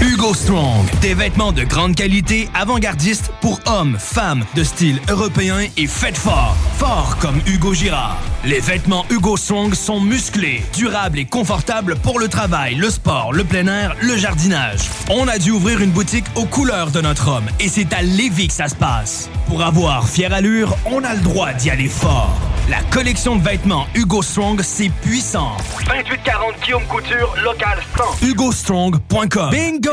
Hugo 0.00 0.32
Strong, 0.32 0.84
des 1.00 1.14
vêtements 1.14 1.52
de 1.52 1.64
grande 1.64 1.94
qualité, 1.94 2.48
avant-gardistes 2.54 3.30
pour 3.40 3.60
hommes, 3.66 3.96
femmes, 3.98 4.44
de 4.54 4.64
style 4.64 5.00
européen 5.08 5.58
et 5.76 5.86
faites 5.86 6.16
fort. 6.16 6.56
Fort 6.78 7.16
comme 7.20 7.40
Hugo 7.46 7.74
Girard. 7.74 8.18
Les 8.44 8.60
vêtements 8.60 9.04
Hugo 9.10 9.36
Strong 9.36 9.74
sont 9.74 10.00
musclés, 10.00 10.62
durables 10.72 11.18
et 11.18 11.24
confortables 11.24 11.96
pour 11.96 12.18
le 12.18 12.28
travail, 12.28 12.76
le 12.76 12.90
sport, 12.90 13.32
le 13.32 13.44
plein 13.44 13.66
air, 13.66 13.94
le 14.00 14.16
jardinage. 14.16 14.80
On 15.10 15.28
a 15.28 15.38
dû 15.38 15.50
ouvrir 15.50 15.80
une 15.80 15.90
boutique 15.90 16.26
aux 16.34 16.46
couleurs 16.46 16.90
de 16.90 17.00
notre 17.00 17.28
homme 17.28 17.46
et 17.60 17.68
c'est 17.68 17.92
à 17.92 18.02
Lévis 18.02 18.48
que 18.48 18.54
ça 18.54 18.68
se 18.68 18.74
passe. 18.74 19.28
Pour 19.48 19.62
avoir 19.62 20.08
fière 20.08 20.32
allure, 20.32 20.76
on 20.86 21.02
a 21.04 21.14
le 21.14 21.20
droit 21.20 21.52
d'y 21.52 21.70
aller 21.70 21.88
fort. 21.88 22.36
La 22.68 22.82
collection 22.90 23.36
de 23.36 23.42
vêtements 23.42 23.86
Hugo 23.94 24.22
Strong, 24.22 24.60
c'est 24.60 24.88
puissant. 25.00 25.56
2840 25.86 26.54
Guillaume 26.64 26.82
Couture, 26.86 27.32
local 27.44 27.78
100. 27.96 28.26
HugoStrong.com 28.26 29.50
Bingo 29.50 29.90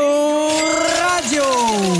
Radio! 1.06 1.42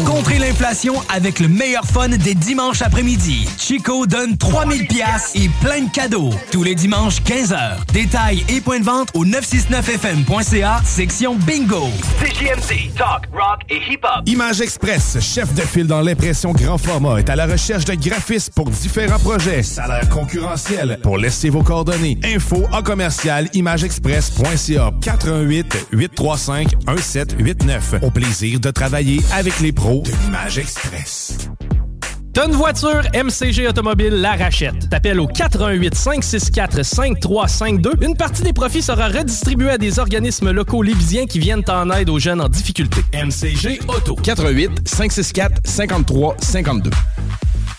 Contrez 0.04 0.38
l'inflation 0.38 0.94
avec 1.14 1.38
le 1.38 1.46
meilleur 1.46 1.84
fun 1.84 2.08
des 2.08 2.34
dimanches 2.34 2.82
après-midi. 2.82 3.48
Chico 3.56 4.06
donne 4.06 4.36
3000 4.36 4.88
pièces 4.88 5.30
et 5.36 5.48
plein 5.60 5.82
de 5.82 5.90
cadeaux. 5.92 6.30
Tous 6.50 6.64
les 6.64 6.74
dimanches, 6.74 7.20
15h. 7.22 7.84
Détails 7.92 8.44
et 8.48 8.60
points 8.60 8.80
de 8.80 8.84
vente 8.84 9.10
au 9.14 9.24
969fm.ca, 9.24 10.80
section 10.84 11.36
Bingo. 11.36 11.86
CJMD, 12.20 12.92
talk, 12.96 13.28
rock 13.32 13.60
et 13.68 13.80
hip-hop. 13.92 14.22
Image 14.26 14.60
Express, 14.60 15.18
chef 15.20 15.54
de 15.54 15.62
file 15.62 15.86
dans 15.86 16.00
l'impression 16.00 16.50
grand 16.52 16.78
format, 16.78 17.18
est 17.18 17.30
à 17.30 17.36
la 17.36 17.46
recherche 17.46 17.84
de 17.84 17.94
graphistes 17.94 18.52
pour 18.52 18.68
différents 18.70 19.20
projets. 19.20 19.62
Salaire 19.62 20.08
concurrentiel. 20.08 20.63
Pour 21.02 21.18
laisser 21.18 21.50
vos 21.50 21.62
coordonnées. 21.62 22.18
Info 22.24 22.64
en 22.72 22.82
commercial 22.82 23.48
imageexpress.ca 23.52 24.92
88 25.02 25.88
835 25.92 26.74
1789. 26.88 27.96
Au 28.02 28.10
plaisir 28.10 28.60
de 28.60 28.70
travailler 28.70 29.20
avec 29.32 29.60
les 29.60 29.72
pros 29.72 30.02
de 30.02 30.10
l'Image 30.24 30.58
Express. 30.58 31.48
T'as 32.32 32.48
voiture, 32.48 33.02
MCG 33.14 33.68
Automobile 33.68 34.14
la 34.14 34.32
rachète. 34.32 34.88
T'appelles 34.90 35.20
au 35.20 35.28
418 35.28 35.94
564 35.94 36.82
5352. 36.82 37.92
Une 38.00 38.16
partie 38.16 38.42
des 38.42 38.52
profits 38.52 38.82
sera 38.82 39.08
redistribuée 39.08 39.70
à 39.70 39.78
des 39.78 39.98
organismes 39.98 40.50
locaux 40.50 40.82
lévisiens 40.82 41.26
qui 41.26 41.38
viennent 41.38 41.62
en 41.68 41.90
aide 41.90 42.10
aux 42.10 42.18
jeunes 42.18 42.40
en 42.40 42.48
difficulté. 42.48 43.02
MCG 43.12 43.80
Auto. 43.86 44.16
88 44.16 44.88
564 44.88 45.60
53 45.64 46.36
52. 46.40 46.90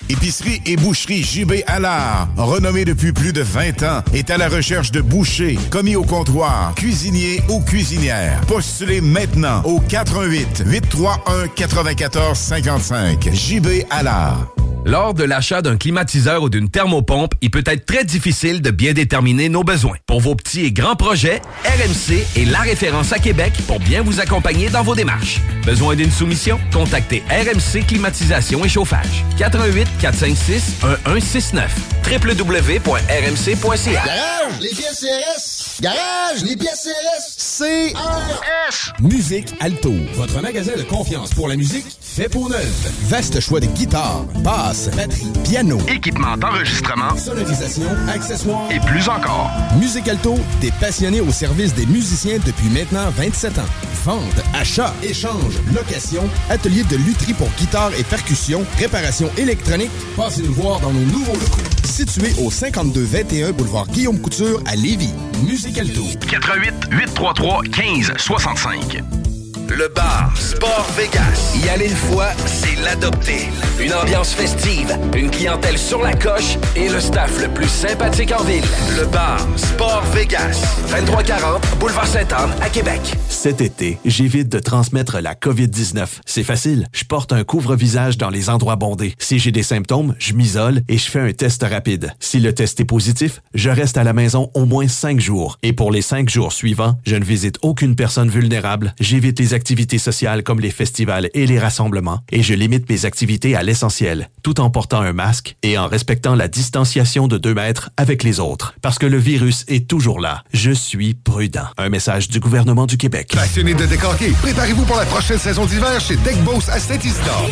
Épicerie 0.10 0.62
et 0.66 0.76
boucherie 0.76 1.24
JB 1.24 1.64
Allard, 1.68 2.28
renommée 2.38 2.86
depuis 2.86 3.12
plus 3.12 3.34
de 3.34 3.41
20 3.41 3.84
ans, 3.84 4.03
est 4.14 4.30
à 4.30 4.38
la 4.38 4.47
recherche 4.47 4.91
de 4.91 5.01
bouchers, 5.01 5.58
commis 5.72 5.95
au 5.95 6.03
comptoir, 6.03 6.74
cuisiniers 6.76 7.41
ou 7.49 7.60
cuisinières. 7.62 8.41
Postulez 8.47 9.01
maintenant 9.01 9.62
au 9.64 9.80
88 9.80 10.64
831 10.66 11.47
94 11.47 12.38
55. 12.38 13.30
JB 13.34 13.68
Allard. 13.89 14.55
Lors 14.88 15.15
de 15.15 15.23
l'achat 15.23 15.63
d'un 15.63 15.77
climatiseur 15.77 16.43
ou 16.43 16.49
d'une 16.49 16.69
thermopompe, 16.69 17.33
il 17.41 17.49
peut 17.49 17.63
être 17.65 17.88
très 17.88 18.03
difficile 18.03 18.61
de 18.61 18.69
bien 18.69 18.93
déterminer 18.93 19.49
nos 19.49 19.63
besoins. 19.63 19.97
Pour 20.05 20.21
vos 20.21 20.36
petits 20.36 20.63
et 20.63 20.71
grands 20.71 20.95
projets, 20.95 21.41
RMC 21.65 22.23
est 22.38 22.45
la 22.45 22.59
référence 22.59 23.11
à 23.11 23.17
Québec 23.17 23.53
pour 23.65 23.79
bien 23.79 24.03
vous 24.03 24.19
accompagner 24.19 24.69
dans 24.69 24.83
vos 24.83 24.93
démarches. 24.93 25.41
Besoin 25.65 25.95
d'une 25.95 26.11
soumission? 26.11 26.59
Contactez 26.71 27.23
RMC 27.31 27.88
Climatisation 27.88 28.63
et 28.63 28.69
Chauffage. 28.69 29.25
88 29.39 29.88
456 29.99 30.75
1169 31.07 31.95
www.rmc.ca 32.05 33.91
Garage, 34.05 34.61
les 34.61 34.69
pièces 34.69 34.99
CRS. 34.99 35.81
Garage, 35.81 36.43
les 36.43 36.55
pièces 36.55 36.88
CRS. 36.88 37.36
CRS. 37.57 38.93
Musique 39.01 39.55
Alto, 39.59 39.93
votre 40.13 40.39
magasin 40.41 40.73
de 40.77 40.83
confiance 40.83 41.33
pour 41.33 41.47
la 41.47 41.55
musique 41.55 41.86
fait 41.99 42.29
pour 42.29 42.49
neuf. 42.49 42.91
Vaste 43.09 43.39
choix 43.39 43.59
de 43.59 43.65
guitares, 43.65 44.25
basses, 44.43 44.74
batterie, 44.95 45.32
piano, 45.43 45.78
Équipement 45.88 46.36
d'enregistrement 46.38 47.15
sonorisation, 47.17 47.88
accessoires 48.09 48.69
et 48.71 48.80
plus 48.82 49.07
encore. 49.07 49.49
Musique 49.80 50.07
Alto, 50.07 50.36
des 50.61 50.71
passionnés 50.80 51.21
au 51.21 51.32
service 51.32 51.73
des 51.73 51.86
musiciens 51.86 52.38
depuis 52.45 52.69
maintenant 52.69 53.09
27 53.15 53.57
ans. 53.59 53.61
Vente, 54.03 54.43
achat, 54.53 54.93
échange, 55.01 55.55
location, 55.73 56.23
atelier 56.49 56.84
de 56.84 56.97
lutherie 56.97 57.34
pour 57.34 57.49
guitare 57.57 57.91
et 57.97 58.03
percussion, 58.03 58.63
réparation 58.78 59.30
électronique. 59.38 59.91
Passez 60.17 60.41
nous 60.43 60.53
voir 60.53 60.80
dans 60.82 60.91
nos 60.91 61.05
nouveaux 61.05 61.34
locaux. 61.34 61.61
Situé 61.84 62.34
au 62.43 62.51
5221 62.51 63.51
boulevard 63.53 63.88
Guillaume 63.88 64.19
Couture 64.19 64.61
à 64.65 64.76
Lévis. 64.76 65.13
Musique 65.47 65.78
Alto. 65.78 66.01
88 66.30 66.73
833 66.91 67.61
15 67.71 68.13
65. 68.17 69.34
Le 69.70 69.88
bar 69.95 70.32
Sport 70.38 70.88
Vegas. 70.95 71.55
Y 71.55 71.70
aller 71.70 71.86
une 71.88 71.95
fois, 71.95 72.28
c'est 72.45 72.76
l'adopter. 72.84 73.47
Une 73.80 73.93
ambiance 73.93 74.34
festive, 74.34 74.95
une 75.16 75.32
clientèle 75.32 75.78
sur 75.78 76.01
la 76.01 76.13
coche 76.13 76.57
et 76.76 76.88
le 76.88 76.99
staff 76.99 77.41
le 77.41 77.49
plus 77.49 77.68
sympathique 77.68 78.32
en 78.32 78.43
ville. 78.43 78.63
Le 78.97 79.05
bar 79.05 79.39
Sport 79.55 80.03
Vegas. 80.13 80.61
2340 80.91 81.61
Boulevard 81.80 82.07
Sainte-Anne 82.07 82.51
à 82.61 82.70
Québec. 82.70 83.01
Cet 83.28 83.59
été, 83.61 83.97
j'évite 84.05 84.49
de 84.49 84.59
transmettre 84.59 85.20
la 85.20 85.34
COVID-19. 85.34 86.07
C'est 86.26 86.43
facile. 86.43 86.88
Je 86.93 87.03
porte 87.03 87.34
un 87.34 87.43
couvre-visage 87.43 88.18
dans 88.18 88.30
les 88.30 88.49
endroits 88.49 88.76
bondés. 88.76 89.16
Si 89.18 89.39
j'ai 89.39 89.51
des 89.51 89.63
symptômes, 89.63 90.16
je 90.20 90.34
m'isole 90.34 90.82
et 90.88 90.97
je 90.97 91.09
fais 91.09 91.20
un 91.20 91.32
test 91.32 91.63
rapide. 91.63 92.13
Si 92.20 92.39
le 92.39 92.53
test 92.53 92.80
est 92.80 92.86
positif, 92.86 93.41
je 93.53 93.70
reste 93.70 93.97
à 93.97 94.03
la 94.03 94.13
maison 94.13 94.51
au 94.53 94.66
moins 94.66 94.88
cinq 94.88 95.20
jours. 95.20 95.57
Et 95.63 95.74
pour 95.74 95.91
les 95.91 96.01
cinq 96.01 96.30
jours 96.30 96.53
suivants, 96.53 96.97
je 97.05 97.16
ne 97.16 97.26
visite 97.26 97.57
aucune 97.61 97.95
personne 97.95 98.30
vulnérable. 98.30 98.93
J'évite 98.99 99.39
les 99.39 99.55
activités 99.56 99.97
sociales 99.97 100.43
comme 100.43 100.60
les 100.60 100.70
festivals 100.70 101.32
et 101.34 101.47
les 101.47 101.58
rassemblements. 101.58 102.20
Et 102.32 102.43
je 102.43 102.53
limite 102.53 102.88
mes 102.88 103.06
activités 103.06 103.56
à 103.56 103.64
l'essentiel, 103.64 104.30
tout 104.43 104.60
en 104.60 104.70
portant 104.70 105.01
un 105.01 105.14
masque 105.14 105.56
et 105.64 105.80
en 105.80 105.88
respectant 105.88 106.36
la 106.36 106.47
distanciation 106.47 107.28
de 107.28 107.39
deux 107.39 107.56
mètres 107.56 107.89
avec 107.97 108.22
les 108.22 108.39
autres. 108.39 108.76
Parce 108.84 108.99
que 108.99 109.08
le 109.08 109.18
virus 109.18 109.66
est 109.68 109.88
toujours 109.89 110.20
là. 110.20 110.43
Je 110.53 110.70
suis 110.70 111.16
prudent. 111.16 111.66
Un 111.78 111.89
message 111.89 112.30
du 112.30 112.39
gouvernement 112.39 112.86
du 112.86 112.97
Québec. 112.97 113.32
Passionné 113.34 113.74
de 113.74 113.86
décorquer, 113.86 114.30
préparez-vous 114.41 114.86
pour 114.86 114.97
la 114.97 115.06
prochaine 115.06 115.39
saison 115.39 115.66
d'hiver 115.66 115.99
chez 115.99 116.18
Deck 116.18 116.38
Boss 116.43 116.70
à 116.70 116.80
Saint-Isidore. 116.80 117.49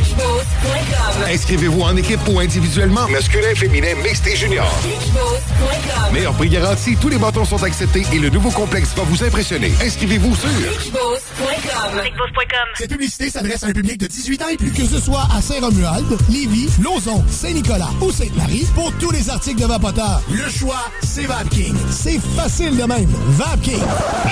Inscrivez-vous 1.27 1.81
en 1.81 1.95
équipe 1.95 2.19
ou 2.27 2.39
individuellement, 2.39 3.07
masculin, 3.07 3.55
féminin, 3.55 3.95
mixte 4.03 4.27
et 4.27 4.35
junior. 4.35 4.71
Meilleur 6.11 6.33
prix 6.33 6.49
garanti, 6.49 6.97
tous 6.99 7.09
les 7.09 7.17
bâtons 7.17 7.45
sont 7.45 7.63
acceptés 7.63 8.03
et 8.11 8.19
le 8.19 8.29
nouveau 8.29 8.51
complexe 8.51 8.89
va 8.95 9.03
vous 9.03 9.23
impressionner. 9.23 9.71
Inscrivez-vous 9.81 10.35
sur 10.35 10.49
Cette 12.75 12.89
publicité 12.89 13.29
s'adresse 13.29 13.63
à 13.63 13.67
un 13.67 13.71
public 13.71 13.99
de 13.99 14.07
18 14.07 14.41
ans 14.41 14.47
et 14.51 14.57
plus. 14.57 14.71
Que 14.71 14.85
ce 14.85 14.99
soit 14.99 15.27
à 15.35 15.41
Saint-Romuald, 15.41 16.05
Lévis, 16.29 16.69
Lauson, 16.81 17.23
Saint-Nicolas 17.29 17.89
ou 18.01 18.11
Sainte-Marie, 18.11 18.65
pour 18.73 18.91
tous 18.93 19.11
les 19.11 19.29
articles 19.29 19.61
de 19.61 19.67
Vapoteur, 19.67 20.21
le 20.31 20.49
choix, 20.49 20.85
c'est 21.03 21.25
VapKing. 21.25 21.75
C'est 21.91 22.19
facile 22.35 22.75
de 22.75 22.83
même. 22.83 23.09
VapKing. 23.29 23.83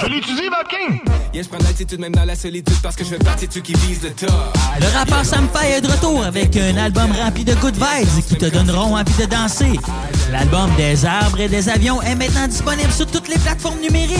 Je 0.01 0.05
l'utilise, 0.07 0.49
VapKing. 0.49 1.01
Yeah, 1.34 1.43
je 1.43 1.49
prends 1.49 1.64
l'altitude 1.64 1.99
même 1.99 2.14
dans 2.14 2.26
la 2.26 2.36
solitude 2.36 2.76
parce 2.82 2.95
que 2.95 3.03
je 3.03 3.09
fais 3.09 3.20
partie 3.20 3.47
de 3.47 3.53
ceux 3.53 3.62
qui 3.62 3.74
visent 3.74 4.03
le 4.03 4.12
top. 4.12 4.57
Le 4.80 4.97
rappeur 4.97 5.24
Sam 5.24 5.47
est 5.64 5.82
de 5.82 5.88
retour 5.88 6.26
avec 6.26 6.57
un 6.57 6.76
album 6.78 7.12
rempli 7.12 7.45
de 7.45 7.53
good 7.55 7.76
vibes 7.76 8.26
qui 8.28 8.36
te 8.36 8.45
donneront 8.47 8.97
envie 8.97 9.14
de 9.18 9.26
danser. 9.26 9.80
L'album 10.32 10.70
Des 10.78 11.05
arbres 11.05 11.39
et 11.39 11.47
des 11.47 11.70
avions 11.70 12.01
est 12.01 12.16
maintenant 12.16 12.47
disponible 12.47 12.91
sur 12.91 13.05
toutes 13.05 13.28
les 13.28 13.38
plateformes 13.38 13.80
numériques. 13.80 14.18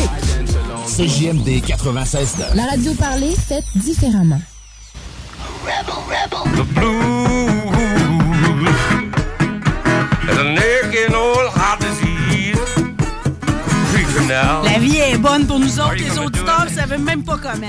CJMD 0.86 1.61
96 1.65 2.36
La 2.55 2.65
radio 2.65 2.93
parlée 2.95 3.36
faite 3.36 3.63
différemment. 3.75 4.41
The 6.55 6.63
blues 6.73 6.97
is 10.29 10.38
a 10.38 10.43
naked 10.43 11.13
old 11.13 11.49
heart 11.55 11.79
disease. 11.79 12.57
Creeping 13.93 14.27
now. 14.27 14.63
La 14.63 14.79
vie 14.79 14.97
est 14.97 15.17
bonne 15.17 15.45
pour 15.45 15.59
nous 15.59 15.79
autres, 15.79 15.93
les 15.95 16.17
auditeurs, 16.17 16.65
vous 16.67 16.75
savez 16.75 16.97
même 16.97 17.23
pas 17.23 17.38
comment. 17.38 17.67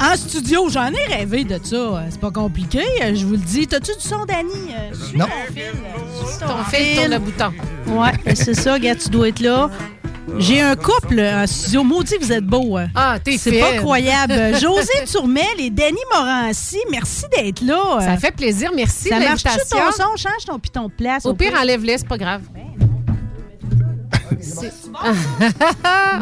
En 0.00 0.16
studio, 0.16 0.68
j'en 0.68 0.92
ai 0.92 1.06
rêvé 1.14 1.44
de 1.44 1.58
ça. 1.62 2.04
C'est 2.10 2.20
pas 2.20 2.30
compliqué, 2.30 2.82
je 3.14 3.24
vous 3.24 3.32
le 3.32 3.38
dis. 3.38 3.66
T'as-tu 3.66 3.92
du 3.94 4.00
son, 4.06 4.24
Dani? 4.26 4.50
Euh, 4.70 4.92
suis 5.08 5.16
Non. 5.16 5.26
Ton 5.26 5.54
fil. 5.54 5.62
euh, 5.64 6.46
Ton 6.46 6.64
fil 6.70 6.96
tourne 6.96 7.10
le 7.12 7.18
bouton. 7.18 7.52
Ouais, 7.88 8.34
c'est 8.34 8.54
ça, 8.54 8.78
gars, 8.78 8.94
tu 8.96 9.08
dois 9.08 9.28
être 9.28 9.40
là. 9.40 9.70
J'ai 10.38 10.60
un 10.60 10.74
couple 10.76 11.20
en 11.20 11.46
studio. 11.46 11.84
Maudit, 11.84 12.16
vous 12.20 12.32
êtes 12.32 12.44
beau. 12.46 12.78
Ah, 12.94 13.18
t'es 13.22 13.36
C'est 13.38 13.58
pas 13.60 13.76
croyable. 13.76 14.34
José 14.60 15.04
Turmel 15.10 15.44
et 15.58 15.70
Denis 15.70 15.96
Morancy, 16.12 16.78
merci 16.90 17.24
d'être 17.36 17.60
là. 17.60 18.00
Ça 18.00 18.16
fait 18.16 18.32
plaisir. 18.32 18.70
Merci 18.74 19.08
Ça 19.08 19.18
de 19.18 19.24
l'invitation. 19.24 19.76
ton 19.76 19.92
son? 19.92 20.16
Change 20.16 20.44
ton 20.46 20.58
piton 20.58 20.86
de 20.88 20.92
place. 20.92 21.26
Au 21.26 21.34
pire, 21.34 21.52
enlève-les, 21.60 21.98
c'est 21.98 22.08
pas 22.08 22.18
grave. 22.18 22.42
C'est- 24.40 24.62
l'a. 24.66 24.70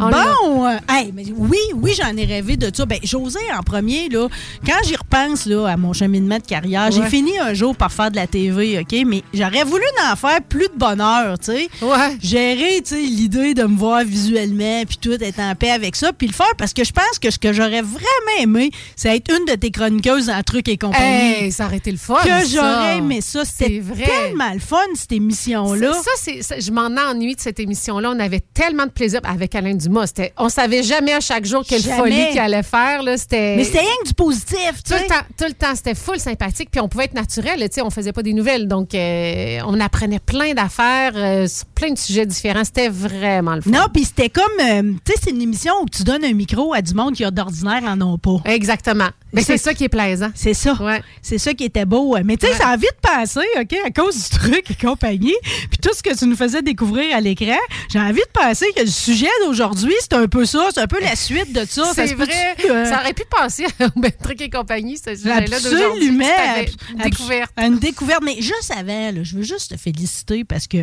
Bon, 0.01 0.67
euh, 0.67 0.79
hey, 0.89 1.13
mais 1.15 1.25
oui, 1.37 1.59
oui, 1.75 1.95
j'en 1.97 2.17
ai 2.17 2.25
rêvé 2.25 2.57
de 2.57 2.71
ça. 2.75 2.87
Ben, 2.87 2.99
José, 3.03 3.39
en 3.57 3.63
premier, 3.63 4.09
là, 4.09 4.29
quand 4.67 4.79
j'y 4.85 4.97
repense 4.97 5.47
là, 5.47 5.67
à 5.67 5.77
mon 5.77 5.93
cheminement 5.93 6.39
de 6.39 6.43
carrière, 6.43 6.91
j'ai 6.91 7.03
fini 7.05 7.39
un 7.39 7.55
jour 7.55 7.77
par 7.77 7.93
faire 7.93 8.11
de 8.11 8.17
la 8.17 8.27
TV, 8.27 8.79
OK? 8.81 9.05
Mais 9.07 9.23
j'aurais 9.35 9.65
voulu 9.65 9.85
en 10.11 10.17
faire 10.17 10.41
plus 10.49 10.69
de 10.69 10.79
bonheur, 10.79 11.39
tu 11.39 11.53
sais. 11.53 11.69
Ouais. 11.83 12.17
Gérer, 12.21 12.81
tu 12.83 12.95
sais, 12.95 13.01
l'idée 13.03 13.55
de 13.55 13.65
me 13.65 13.77
voir 13.77 14.03
visuellement, 14.05 14.83
puis 14.89 14.99
tout, 15.01 15.23
être 15.23 15.39
en 15.41 15.55
paix 15.55 15.71
avec 15.71 15.95
ça, 15.95 16.13
puis 16.13 16.27
le 16.27 16.33
faire 16.33 16.55
parce 16.57 16.73
que 16.73 16.85
je 16.85 16.93
pense 16.93 17.19
que 17.21 17.31
ce 17.31 17.39
que 17.39 17.53
j'aurais 17.53 17.83
vraiment 17.83 18.41
aimé, 18.41 18.71
c'est 18.97 19.15
être 19.15 19.31
une 19.33 19.45
de 19.45 19.55
tes 19.55 19.71
chroniqueuses 19.71 20.31
en 20.31 20.43
trucs 20.43 20.69
et 20.69 20.79
compagnie. 20.79 21.45
Hey, 21.45 21.53
ça 21.53 21.67
aurait 21.67 21.77
été 21.77 21.93
le 21.93 21.99
fun. 21.99 22.17
que 22.25 22.49
j'aurais 22.49 22.99
aimé 22.99 23.21
ça. 23.21 23.45
C'est 23.45 23.83
C'était 23.83 24.07
tellement 24.07 24.53
le 24.53 24.61
fun, 24.61 24.77
cette 24.95 25.13
émission-là. 25.13 25.93
Ça, 25.93 26.59
je 26.59 26.71
m'en 26.71 26.91
ennuie 27.11 27.35
de 27.37 27.41
cette 27.41 27.61
émission-là. 27.61 28.11
On 28.15 28.19
avait 28.19 28.41
tellement 28.41 28.62
de 28.71 28.91
plaisir 28.91 29.21
avec 29.25 29.55
Alain 29.55 29.75
Dumas. 29.75 30.13
On 30.39 30.49
savait 30.49 30.83
jamais 30.83 31.13
à 31.13 31.21
chaque 31.21 31.45
jour 31.45 31.65
quelle 31.67 31.83
Jamais. 31.83 31.97
folie 31.97 32.29
qu'il 32.31 32.39
allait 32.39 32.63
faire. 32.63 33.03
Là. 33.03 33.13
Mais 33.13 33.65
c'était 33.65 33.81
rien 33.81 33.97
que 34.03 34.09
du 34.09 34.15
positif, 34.15 34.83
tout 34.87 34.95
le 34.95 35.07
temps, 35.09 35.25
tout 35.37 35.45
le 35.47 35.53
temps, 35.55 35.75
c'était 35.75 35.95
full 35.95 36.19
sympathique. 36.19 36.69
Puis 36.71 36.81
on 36.81 36.89
pouvait 36.89 37.05
être 37.05 37.15
naturel. 37.15 37.69
On 37.85 37.91
faisait 37.91 38.13
pas 38.13 38.23
des 38.23 38.33
nouvelles. 38.33 38.69
Donc, 38.69 38.95
euh, 38.95 39.59
on 39.67 39.81
apprenait 39.81 40.21
plein 40.21 40.55
d'affaires 40.55 41.13
euh, 41.17 41.47
sur 41.47 41.67
plein 41.67 41.91
de 41.93 41.99
sujets 41.99 42.27
différents. 42.27 42.65
C'était 42.65 42.89
vraiment 42.89 43.55
le 43.57 43.63
fun. 43.63 43.71
Non, 43.71 43.87
puis 43.93 44.05
c'était 44.05 44.29
comme, 44.31 44.45
euh, 44.61 44.83
tu 45.05 45.13
sais, 45.13 45.19
c'est 45.25 45.31
une 45.31 45.43
émission 45.43 45.73
où 45.83 45.89
tu 45.89 46.05
donnes 46.05 46.25
un 46.25 46.33
micro 46.33 46.73
à 46.75 46.83
du 46.83 46.95
monde 46.95 47.15
qui, 47.15 47.25
d'ordinaire, 47.31 47.83
en 47.85 48.01
ont 48.01 48.19
pas. 48.19 48.37
Exactement. 48.45 49.09
Mais 49.33 49.43
c'est 49.43 49.57
ça 49.59 49.73
qui 49.75 49.85
est 49.85 49.89
plaisant. 49.89 50.31
C'est 50.35 50.55
ça. 50.55 50.77
C'est 51.23 51.39
ça 51.39 51.55
qui 51.55 51.65
était 51.65 51.85
beau. 51.85 52.17
Mais 52.25 52.37
tu 52.37 52.47
sais, 52.47 52.53
Ouais. 52.53 52.59
j'ai 52.61 52.65
envie 52.67 52.83
de 52.87 53.09
penser, 53.09 53.41
OK, 53.61 53.75
à 53.87 53.91
cause 53.91 54.17
du 54.31 54.39
truc 54.39 54.71
et 54.71 54.75
compagnie, 54.75 55.35
puis 55.43 55.79
tout 55.83 55.91
ce 55.95 56.03
que 56.03 56.15
tu 56.17 56.27
nous 56.27 56.37
faisais 56.37 56.61
découvrir 56.63 57.17
à 57.17 57.21
l'écran, 57.21 57.57
j'ai 57.91 57.99
envie 57.99 58.21
de 58.21 58.31
penser 58.41 58.67
que 58.77 58.83
le 58.83 58.87
sujet 58.89 59.29
d'aujourd'hui, 59.47 59.95
c'est 60.01 60.13
un 60.15 60.27
peu 60.29 60.45
ça, 60.45 60.69
c'est 60.75 60.81
un 60.81 60.87
peu 60.87 61.01
la 61.01 61.17
suite 61.17 61.53
de 61.53 61.65
ça. 61.65 61.85
Ça 61.95 62.07
C'est 62.07 62.15
vrai. 62.15 62.55
euh, 62.69 62.85
Ça 62.85 63.01
aurait 63.01 63.15
pu 63.15 63.23
passer 63.31 63.65
à 63.81 63.89
ben, 63.97 64.11
Truc 64.23 64.41
et 64.43 64.51
compagnie, 64.51 64.99
ce 64.99 65.15
sujet-là 65.15 65.41
d'aujourd'hui. 65.59 66.09
Absolument. 66.21 67.03
Découverte. 67.05 67.51
Une 67.59 67.79
découverte. 67.79 68.23
Mais 68.25 68.37
juste 68.41 68.71
avant, 68.77 69.11
là, 69.13 69.23
je 69.23 69.37
veux 69.37 69.43
juste 69.43 69.71
te 69.73 69.77
féliciter 69.79 70.45
parce 70.45 70.67
que 70.67 70.79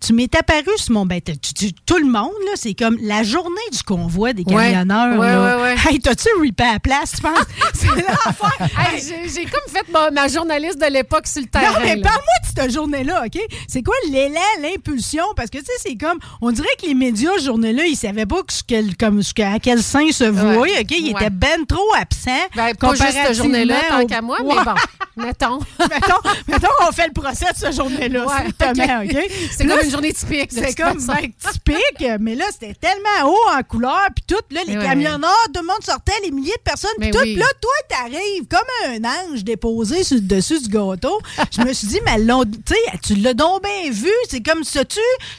tu 0.00 0.12
m'es 0.12 0.28
apparu 0.36 0.70
sur 0.76 0.92
mon. 0.94 1.04
Ben, 1.06 1.20
tu- 1.20 1.52
tu- 1.54 1.72
tout 1.86 1.98
le 1.98 2.06
monde, 2.06 2.32
là, 2.46 2.52
c'est 2.54 2.74
comme 2.74 2.96
la 3.02 3.22
journée 3.22 3.50
du 3.70 3.82
convoi 3.82 4.32
des 4.32 4.44
camionneurs. 4.44 5.18
Ouais, 5.18 5.26
là. 5.28 5.56
ouais, 5.56 5.62
ouais. 5.62 5.74
Hey, 5.90 6.00
t'as-tu 6.00 6.28
ripé 6.40 6.64
à 6.64 6.72
la 6.74 6.78
place, 6.80 7.12
tu 7.16 7.22
penses? 7.22 7.44
Hey, 8.78 9.00
j'ai, 9.00 9.28
j'ai 9.28 9.44
comme 9.44 9.60
fait 9.68 9.90
ma, 9.92 10.10
ma 10.10 10.28
journaliste 10.28 10.78
de 10.80 10.86
l'époque 10.86 11.26
sur 11.26 11.42
le 11.42 11.48
terrain. 11.48 11.72
Non, 11.72 11.80
mais 11.82 11.96
là. 11.96 12.02
parle-moi 12.02 12.34
de 12.42 12.60
cette 12.60 12.72
journée-là, 12.72 13.24
OK? 13.26 13.40
C'est 13.68 13.82
quoi 13.82 13.94
l'élan, 14.10 14.40
l'impulsion? 14.60 15.24
Parce 15.36 15.50
que, 15.50 15.58
tu 15.58 15.64
sais, 15.64 15.72
c'est 15.78 15.96
comme. 15.96 16.18
On 16.40 16.50
dirait 16.52 16.68
que 16.80 16.86
les 16.86 16.94
médias, 16.94 17.30
cette 17.36 17.46
journée-là, 17.46 17.84
ils 17.86 17.96
savaient 17.96 18.26
pas 18.26 18.42
que 18.42 18.52
ce 18.52 18.62
comme, 18.98 19.22
ce 19.22 19.34
que- 19.34 19.42
à 19.42 19.58
quel 19.58 19.82
sein 19.82 20.10
se 20.12 20.24
vouer. 20.24 20.72
OK? 20.80 20.90
Ils 20.90 21.12
Ouais. 21.14 21.20
étaient 21.22 21.30
ben 21.30 21.64
trop 21.66 21.92
absents. 22.00 22.30
Ben, 22.54 22.74
pas 22.74 22.94
juste 22.94 23.12
cette 23.12 23.34
journée-là, 23.36 23.76
tant 23.88 24.02
au- 24.02 24.06
qu'à 24.06 24.20
moi, 24.22 24.40
Ouais. 24.42 24.54
mais 24.56 24.64
bon, 24.64 25.24
mettons. 25.24 25.58
mettons, 25.80 26.30
mettons 26.48 26.68
qu'on 26.78 26.92
fait 26.92 27.06
le 27.08 27.12
procès 27.12 27.46
de 27.52 27.56
cette 27.56 27.74
journée-là, 27.76 28.26
Ouais, 28.26 28.46
ok. 28.48 29.16
OK? 29.16 29.32
C'est 29.56 29.64
là, 29.64 29.76
comme 29.76 29.84
une 29.86 29.90
journée 29.90 30.12
typique, 30.12 30.54
de 30.54 30.62
C'est 30.64 30.74
comme 30.74 31.04
ben, 31.06 31.32
typique, 31.52 32.06
mais 32.20 32.34
là, 32.34 32.44
c'était 32.52 32.74
tellement 32.74 33.30
haut 33.30 33.56
en 33.58 33.62
couleur, 33.62 34.06
puis 34.14 34.24
tout, 34.26 34.42
là, 34.54 34.60
les 34.66 34.74
camionneurs, 34.76 35.46
tout 35.52 35.60
le 35.60 35.66
monde 35.66 35.82
sortait, 35.84 36.12
les 36.24 36.30
milliers 36.30 36.52
de 36.56 36.62
personnes, 36.62 36.90
puis 37.00 37.10
tout, 37.10 37.18
là, 37.18 37.46
toi, 37.60 37.71
t'arrives 37.88 38.46
comme 38.48 38.60
un 38.88 39.04
ange 39.04 39.44
déposé 39.44 40.04
sur 40.04 40.16
le 40.16 40.22
dessus 40.22 40.60
du 40.62 40.68
gâteau. 40.68 41.18
Je 41.56 41.62
me 41.62 41.72
suis 41.72 41.88
dit, 41.88 41.98
mais 42.04 42.18
l'on- 42.18 42.44
tu 42.44 42.74
tu 43.02 43.14
l'as 43.16 43.34
donc 43.34 43.62
bien 43.62 43.90
vu, 43.90 44.10
c'est 44.28 44.42
comme 44.42 44.64
ça, 44.64 44.84
tu, 44.84 44.98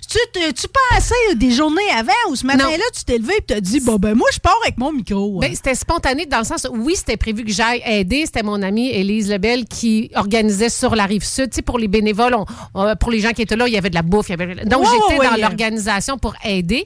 tu, 0.10 0.18
te- 0.34 0.52
tu 0.52 0.68
pensais 0.92 1.36
des 1.36 1.52
journées 1.52 1.82
avant, 1.98 2.12
ou 2.30 2.36
ce 2.36 2.46
matin-là, 2.46 2.84
tu 2.96 3.04
t'es 3.04 3.18
levé, 3.18 3.34
puis 3.38 3.46
t'as 3.56 3.60
dit, 3.62 3.80
bon, 3.80 3.96
ben, 3.98 4.14
moi, 4.16 4.28
je 4.34 4.40
pars 4.40 4.58
avec 4.64 4.78
mon 4.78 4.92
micro. 4.92 5.40
Ben, 5.40 5.54
c'était 5.56 5.76
spontané 5.76 6.26
dans 6.26 6.40
le 6.40 6.44
sens 6.46 6.68
oui, 6.72 6.94
c'était 6.96 7.18
prévu 7.18 7.44
que 7.44 7.52
j'aille 7.52 7.82
aider. 7.86 8.24
C'était 8.26 8.44
mon 8.44 8.62
amie 8.62 8.90
Élise 8.90 9.30
Lebel 9.30 9.66
qui 9.66 10.10
organisait 10.16 10.70
sur 10.70 10.96
la 10.96 11.06
rive 11.06 11.24
sud. 11.24 11.50
Tu 11.52 11.58
sais, 11.58 11.62
pour 11.62 11.78
les 11.80 11.88
bénévoles, 11.88 12.34
on- 12.36 12.46
on- 12.74 12.96
pour 12.96 13.12
les 13.12 13.20
gens 13.20 13.32
qui 13.32 13.42
étaient 13.42 13.56
là, 13.56 13.68
il 13.68 13.74
y 13.74 13.78
avait 13.78 13.90
de 13.90 13.96
la 13.96 14.02
bouffe. 14.02 14.30
il 14.30 14.32
y 14.40 14.42
avait... 14.42 14.56
Donc, 14.66 14.86
j'étais 14.86 15.20
ouais, 15.20 15.26
dans 15.28 15.34
ouais. 15.36 15.42
l'organisation 15.42 16.18
pour 16.18 16.34
aider. 16.44 16.86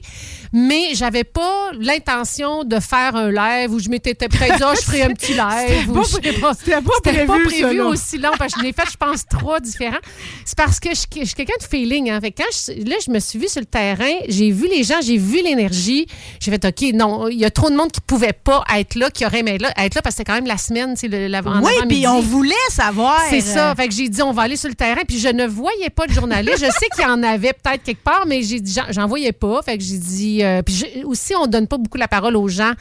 Mais 0.52 0.94
j'avais 0.94 1.24
pas 1.24 1.70
l'intention 1.78 2.64
de 2.64 2.80
faire 2.80 3.14
un 3.16 3.30
live 3.30 3.72
où 3.72 3.78
je 3.78 3.88
m'étais 3.88 4.14
peut-être 4.14 4.38
dit, 4.56 4.62
Ah, 4.62 4.74
je 4.74 4.82
ferai 4.82 5.02
un 5.02 5.10
petit 5.14 5.34
live. 5.38 5.90
ou 5.90 6.04
C'était 6.04 6.32
pas- 6.34 6.54
c'était 6.54 6.80
pas 6.82 7.00
prévu, 7.02 7.26
ça, 7.26 7.38
prévu 7.66 7.80
aussi 7.82 8.18
long 8.18 8.30
parce 8.38 8.54
que 8.54 8.60
je 8.60 8.64
l'ai 8.66 8.72
fait, 8.72 8.82
je 8.90 8.96
pense, 8.96 9.24
trois 9.26 9.60
différents. 9.60 9.98
C'est 10.44 10.56
parce 10.56 10.80
que 10.80 10.90
je, 10.90 11.02
je 11.20 11.24
suis 11.26 11.34
quelqu'un 11.34 11.54
de 11.60 11.64
feeling. 11.64 12.10
Hein. 12.10 12.20
Fait 12.20 12.32
que 12.32 12.42
quand 12.42 12.48
je, 12.52 12.72
là, 12.88 12.96
je 13.04 13.10
me 13.10 13.18
suis 13.20 13.38
vue 13.38 13.48
sur 13.48 13.60
le 13.60 13.66
terrain, 13.66 14.12
j'ai 14.28 14.50
vu 14.50 14.66
les 14.68 14.82
gens, 14.84 14.96
j'ai 15.02 15.16
vu 15.18 15.42
l'énergie. 15.42 16.06
J'ai 16.40 16.50
fait, 16.50 16.64
OK, 16.64 16.92
non, 16.94 17.28
il 17.28 17.38
y 17.38 17.44
a 17.44 17.50
trop 17.50 17.70
de 17.70 17.76
monde 17.76 17.90
qui 17.92 18.00
pouvait 18.00 18.32
pas 18.32 18.64
être 18.76 18.94
là, 18.94 19.10
qui 19.10 19.24
aurait 19.26 19.40
aimé 19.40 19.58
là- 19.58 19.72
être 19.76 19.94
là 19.94 20.02
parce 20.02 20.14
que 20.14 20.18
c'était 20.18 20.24
quand 20.32 20.34
même 20.36 20.46
la 20.46 20.58
semaine, 20.58 20.94
le- 21.02 21.26
l'avant 21.28 21.60
Oui, 21.62 21.72
puis 21.88 22.06
on 22.06 22.20
voulait 22.20 22.54
savoir. 22.70 23.20
C'est 23.30 23.40
ça. 23.40 23.74
Fait 23.74 23.88
que 23.88 23.94
j'ai 23.94 24.08
dit, 24.08 24.22
on 24.22 24.32
va 24.32 24.42
aller 24.42 24.56
sur 24.56 24.68
le 24.68 24.74
terrain. 24.74 25.02
Puis 25.06 25.18
je 25.18 25.28
ne 25.28 25.46
voyais 25.46 25.90
pas 25.90 26.06
de 26.06 26.12
journaliste. 26.12 26.58
je 26.58 26.70
sais 26.70 26.88
qu'il 26.94 27.04
y 27.04 27.06
en 27.06 27.22
avait 27.22 27.52
peut-être 27.52 27.82
quelque 27.82 28.02
part, 28.02 28.24
mais 28.26 28.42
j'ai 28.42 28.60
dit, 28.60 28.72
j'en- 28.72 28.90
j'en 28.92 29.06
voyais 29.06 29.32
pas. 29.32 29.60
Fait 29.62 29.76
que 29.78 29.84
j'ai 29.84 29.98
dit. 29.98 30.42
euh, 30.42 30.62
puis 30.62 30.74
je- 30.74 31.04
aussi, 31.04 31.34
on 31.34 31.46
donne 31.46 31.66
pas 31.66 31.78
beaucoup 31.78 31.98
la 31.98 32.08
parole 32.08 32.36
aux 32.36 32.48
gens 32.48 32.72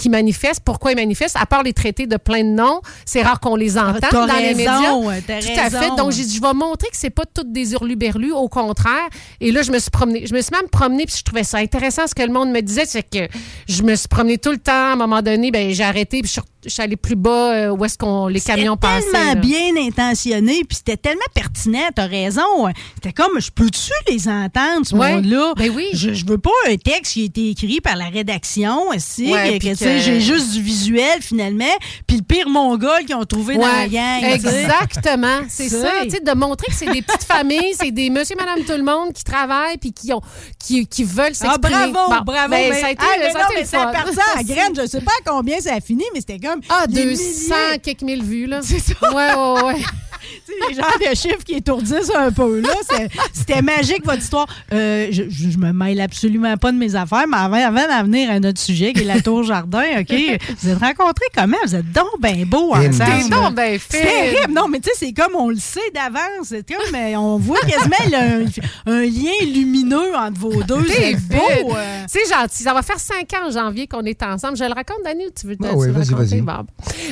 qui 0.00 0.08
manifestent. 0.08 0.62
Pourquoi 0.64 0.92
ils 0.92 0.96
manifestent? 0.96 1.36
À 1.40 1.46
part 1.46 1.62
les 1.62 1.72
traités 1.72 2.06
de 2.06 2.16
plein 2.16 2.42
de 2.42 2.48
noms, 2.50 2.80
c'est 3.04 3.22
rare 3.22 3.38
qu'on 3.40 3.56
les 3.56 3.78
entende 3.78 4.00
dans 4.28 4.36
les 4.36 4.54
médias. 4.54 4.92
Tout 5.40 5.60
à 5.60 5.70
fait. 5.70 5.96
Donc, 5.96 6.12
j'ai 6.12 6.24
dit, 6.24 6.34
je 6.36 6.40
vais 6.40 6.54
montrer 6.54 6.88
que 6.88 6.96
c'est 6.96 7.10
pas 7.10 7.24
toutes 7.32 7.52
des 7.52 7.72
hurluberlus, 7.72 8.32
au 8.32 8.48
contraire. 8.48 9.08
Et 9.40 9.52
là, 9.52 9.62
je 9.62 9.70
me 9.70 9.78
suis 9.78 9.90
promenée. 9.90 10.26
Je 10.26 10.34
me 10.34 10.40
suis 10.40 10.52
même 10.52 10.68
promenée, 10.70 11.06
puis 11.06 11.16
je 11.18 11.22
trouvais 11.24 11.44
ça 11.44 11.58
intéressant 11.58 12.06
ce 12.06 12.14
que 12.14 12.22
le 12.22 12.32
monde 12.32 12.50
me 12.50 12.60
disait. 12.60 12.84
C'est 12.86 13.02
que 13.08 13.28
je 13.68 13.82
me 13.82 13.94
suis 13.94 14.08
promenée 14.08 14.38
tout 14.38 14.50
le 14.52 14.58
temps. 14.58 14.72
À 14.72 14.92
un 14.92 14.96
moment 14.96 15.22
donné, 15.22 15.50
ben, 15.50 15.72
j'ai 15.72 15.84
arrêté, 15.84 16.22
puis 16.22 16.32
je 16.64 16.68
suis 16.70 16.82
allée 16.82 16.96
plus 16.96 17.16
bas 17.16 17.52
euh, 17.54 17.70
où 17.70 17.84
est-ce 17.84 17.96
qu'on 17.98 18.26
les 18.28 18.40
camions 18.40 18.76
passaient. 18.76 19.10
tellement 19.12 19.26
là. 19.28 19.34
bien 19.34 19.76
intentionné, 19.86 20.62
puis 20.68 20.76
c'était 20.76 20.96
tellement 20.96 21.20
pertinent, 21.34 21.88
t'as 21.94 22.06
raison. 22.06 22.40
C'était 22.94 23.12
comme, 23.12 23.38
je 23.40 23.50
peux-tu 23.50 23.90
les 24.10 24.28
entendre, 24.28 24.84
ce 24.86 24.94
Ouais, 24.94 25.14
monde-là? 25.16 25.52
ben 25.56 25.70
oui. 25.74 25.86
Je, 25.94 26.12
je 26.12 26.24
veux 26.26 26.38
pas 26.38 26.50
un 26.68 26.76
texte 26.76 27.12
qui 27.14 27.22
a 27.22 27.24
été 27.24 27.50
écrit 27.50 27.80
par 27.80 27.96
la 27.96 28.06
rédaction, 28.06 28.88
aussi, 28.88 29.32
Ouais, 29.32 29.58
que, 29.58 29.74
sais, 29.90 30.00
j'ai 30.00 30.20
juste 30.20 30.52
du 30.52 30.62
visuel, 30.62 31.20
finalement, 31.20 31.64
puis 32.06 32.16
le 32.18 32.22
pire 32.22 32.48
mongol 32.48 33.04
qu'ils 33.06 33.14
ont 33.16 33.24
trouvé 33.24 33.56
dans 33.56 33.66
la 33.66 33.82
Ouais, 33.82 33.88
gang. 33.88 34.20
sais. 34.20 34.34
Exactement. 34.34 35.40
C'est 35.48 35.68
ça. 35.68 35.88
tu 36.04 36.10
sais, 36.10 36.20
de 36.20 36.32
montrer 36.32 36.66
que 36.68 36.74
c'est 36.74 36.90
des 36.92 37.02
petites 37.02 37.24
familles, 37.24 37.74
c'est 37.78 37.90
des 37.90 38.10
monsieur, 38.10 38.36
madame, 38.36 38.64
tout 38.64 38.72
le 38.76 38.82
monde 38.82 39.12
qui 39.12 39.24
travaillent 39.24 39.76
puis 39.78 39.92
qui, 39.92 40.12
ont, 40.12 40.20
qui, 40.58 40.86
qui 40.86 41.04
veulent 41.04 41.32
Ah, 41.40 41.54
s'exprimer. 41.54 41.92
bravo, 41.92 42.10
Bon, 42.10 42.20
bravo. 42.24 42.50
ben, 42.50 42.70
mais- 42.70 42.80
ça 42.80 42.86
a 42.86 42.90
été, 42.90 43.02
Ah, 43.04 43.16
mais 43.18 43.32
ça 43.32 43.38
non, 43.38 43.44
été 43.46 43.54
mais 43.60 43.64
ça 43.66 43.80
en 44.38 44.42
graine. 44.42 44.72
Je 44.76 44.86
sais 44.86 45.00
pas 45.00 45.12
à 45.24 45.30
combien 45.30 45.60
ça 45.60 45.74
a 45.74 45.80
fini, 45.80 46.04
mais 46.14 46.20
c'était 46.20 46.38
comme. 46.38 46.60
Ah, 46.68 46.86
des 46.86 47.04
200 47.04 47.22
milliers. 47.54 47.78
quelques 47.80 48.02
mille 48.02 48.22
vues, 48.22 48.46
là. 48.46 48.60
C'est 48.62 48.78
ça. 48.80 48.94
Ouais, 49.12 49.34
ouais, 49.34 49.62
ouais. 49.74 49.82
Les 50.68 50.74
genres 50.74 50.98
de 50.98 51.14
chiffres 51.16 51.44
qui 51.44 51.54
étourdissent 51.54 52.10
un 52.14 52.30
peu. 52.32 52.60
là. 52.60 52.68
C'est- 52.88 53.08
C'était 53.32 53.62
magique, 53.62 54.04
votre 54.04 54.22
histoire. 54.22 54.46
Euh, 54.72 55.08
je, 55.10 55.24
je, 55.28 55.50
je 55.50 55.58
me 55.58 55.72
mêle 55.72 56.00
absolument 56.00 56.56
pas 56.56 56.72
de 56.72 56.76
mes 56.76 56.94
affaires, 56.94 57.26
mais 57.28 57.36
avant, 57.36 57.56
avant 57.64 57.86
d'en 57.88 58.04
venir 58.04 58.30
à 58.30 58.40
notre 58.40 58.60
sujet, 58.60 58.92
qui 58.92 59.00
est 59.02 59.04
la 59.04 59.20
Tour 59.20 59.42
Jardin, 59.42 59.84
OK? 60.00 60.12
Vous 60.62 60.68
êtes 60.68 60.78
rencontrés 60.78 61.26
comment? 61.34 61.56
Vous 61.64 61.74
êtes 61.74 61.90
donc 61.92 62.20
bien 62.20 62.44
beaux 62.46 62.74
T'es 62.74 62.88
ensemble. 62.88 63.30
donc 63.30 63.54
ben 63.54 63.78
C'est 63.88 63.98
fine. 63.98 64.06
terrible. 64.32 64.52
Non, 64.52 64.68
mais 64.68 64.80
tu 64.80 64.90
sais, 64.90 65.06
c'est 65.06 65.12
comme 65.12 65.34
on 65.34 65.48
le 65.48 65.56
sait 65.56 65.80
d'avance. 65.94 66.48
C'est 66.48 66.66
comme, 66.68 66.94
euh, 66.94 67.14
on 67.16 67.38
voit 67.38 67.60
quasiment 67.60 67.96
le- 68.10 68.46
un, 68.86 69.00
lien 69.02 69.52
lumineux 69.54 70.14
entre 70.16 70.38
vos 70.38 70.62
deux. 70.62 70.84
T'es 70.84 71.16
C'est 71.16 71.36
beau. 71.36 71.74
euh. 71.76 72.04
C'est 72.08 72.28
gentil. 72.28 72.62
Ça 72.62 72.74
va 72.74 72.82
faire 72.82 72.98
cinq 73.00 73.32
ans 73.34 73.48
en 73.48 73.50
janvier 73.50 73.86
qu'on 73.86 74.02
est 74.04 74.22
ensemble. 74.22 74.56
Je 74.56 74.64
le 74.64 74.72
raconte, 74.72 74.98
Dani, 75.04 75.26
ou 75.26 75.30
tu 75.38 75.46
veux, 75.46 75.56
Ah 75.62 75.68
tu 75.70 75.74
oui, 75.76 75.88
vas-y, 75.90 76.04
raconter? 76.14 76.36
vas-y. 76.36 76.40
Bon. 76.42 76.66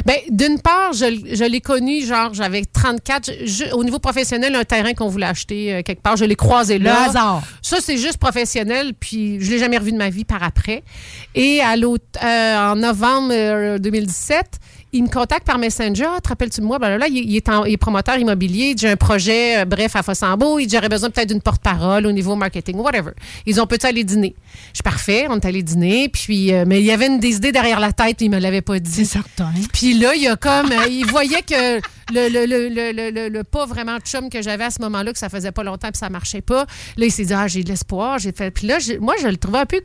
Ben, 0.04 0.16
D'une 0.30 0.60
part, 0.60 0.92
je, 0.92 1.04
je 1.32 1.44
l'ai 1.44 1.60
connu, 1.60 2.04
genre, 2.04 2.32
j'avais 2.34 2.64
34. 2.64 3.27
Au 3.72 3.84
niveau 3.84 3.98
professionnel, 3.98 4.54
un 4.54 4.64
terrain 4.64 4.94
qu'on 4.94 5.08
voulait 5.08 5.26
acheter 5.26 5.74
euh, 5.74 5.82
quelque 5.82 6.02
part, 6.02 6.16
je 6.16 6.24
l'ai 6.24 6.36
croisé 6.36 6.78
Le 6.78 6.84
là. 6.84 7.08
hasard. 7.08 7.42
Ça, 7.62 7.78
c'est 7.80 7.96
juste 7.96 8.18
professionnel, 8.18 8.92
puis 8.98 9.40
je 9.40 9.50
l'ai 9.50 9.58
jamais 9.58 9.78
revu 9.78 9.92
de 9.92 9.96
ma 9.96 10.10
vie 10.10 10.24
par 10.24 10.42
après. 10.42 10.82
Et 11.34 11.60
à 11.60 11.74
euh, 11.74 12.72
en 12.72 12.76
novembre 12.76 13.30
euh, 13.32 13.78
2017, 13.78 14.46
il 14.92 15.02
me 15.04 15.08
contacte 15.08 15.46
par 15.46 15.58
Messenger. 15.58 16.06
Ah, 16.16 16.20
te 16.20 16.28
rappelles-tu 16.28 16.60
de 16.60 16.66
moi? 16.66 16.78
Ben 16.78 16.96
là, 16.96 17.06
il, 17.08 17.16
il 17.18 17.36
est 17.36 17.48
en- 17.48 17.64
il 17.64 17.74
est 17.74 17.76
promoteur 17.76 18.16
immobilier. 18.18 18.74
J'ai 18.78 18.88
un 18.88 18.96
projet, 18.96 19.58
euh, 19.60 19.64
bref, 19.64 19.94
à 19.96 20.02
Fossambeau. 20.02 20.58
Il 20.58 20.66
dit, 20.66 20.74
J'aurais 20.76 20.88
besoin 20.88 21.10
peut-être 21.10 21.28
d'une 21.28 21.42
porte-parole 21.42 22.06
au 22.06 22.12
niveau 22.12 22.36
marketing, 22.36 22.76
whatever. 22.76 23.10
Ils 23.46 23.60
ont 23.60 23.66
peut-être 23.66 23.84
aller 23.84 24.04
dîner? 24.04 24.34
Je 24.72 24.76
suis 24.76 24.82
parfait, 24.82 25.26
on 25.28 25.36
est 25.36 25.44
allé 25.44 25.62
dîner. 25.62 26.08
Puis, 26.08 26.54
euh, 26.54 26.64
mais 26.66 26.80
il 26.80 26.86
y 26.86 26.90
avait 26.90 27.06
une 27.08 27.18
des 27.20 27.36
idées 27.36 27.52
derrière 27.52 27.80
la 27.80 27.92
tête, 27.92 28.16
puis 28.16 28.26
il 28.26 28.30
me 28.30 28.38
l'avait 28.38 28.62
pas 28.62 28.78
dit. 28.78 28.90
C'est 28.90 29.04
certain. 29.04 29.52
Puis 29.72 29.94
là, 29.94 30.14
il 30.14 30.22
y 30.22 30.28
a 30.28 30.36
comme. 30.36 30.72
euh, 30.72 30.86
il 30.88 31.04
voyait 31.06 31.42
que 31.42 31.76
le, 32.12 32.28
le, 32.30 32.46
le, 32.46 32.68
le, 32.68 32.92
le, 32.92 33.10
le- 33.10 33.28
le 33.28 33.44
pas 33.44 33.66
vraiment 33.66 33.96
de 33.96 34.02
chum 34.02 34.30
que 34.30 34.40
j'avais 34.40 34.64
à 34.64 34.70
ce 34.70 34.80
moment-là, 34.80 35.12
que 35.12 35.18
ça 35.18 35.28
faisait 35.28 35.52
pas 35.52 35.62
longtemps, 35.64 35.88
puis 35.90 35.98
ça 35.98 36.08
marchait 36.08 36.40
pas. 36.40 36.64
Là, 36.96 37.04
il 37.06 37.12
s'est 37.12 37.26
dit, 37.26 37.34
ah, 37.34 37.46
j'ai 37.46 37.62
de 37.62 37.68
l'espoir. 37.68 38.18
J'ai 38.18 38.32
fait. 38.32 38.50
Puis 38.50 38.66
là, 38.66 38.78
moi, 39.00 39.14
je 39.20 39.28
le 39.28 39.36
trouvais 39.36 39.58
un 39.58 39.66
peu 39.66 39.80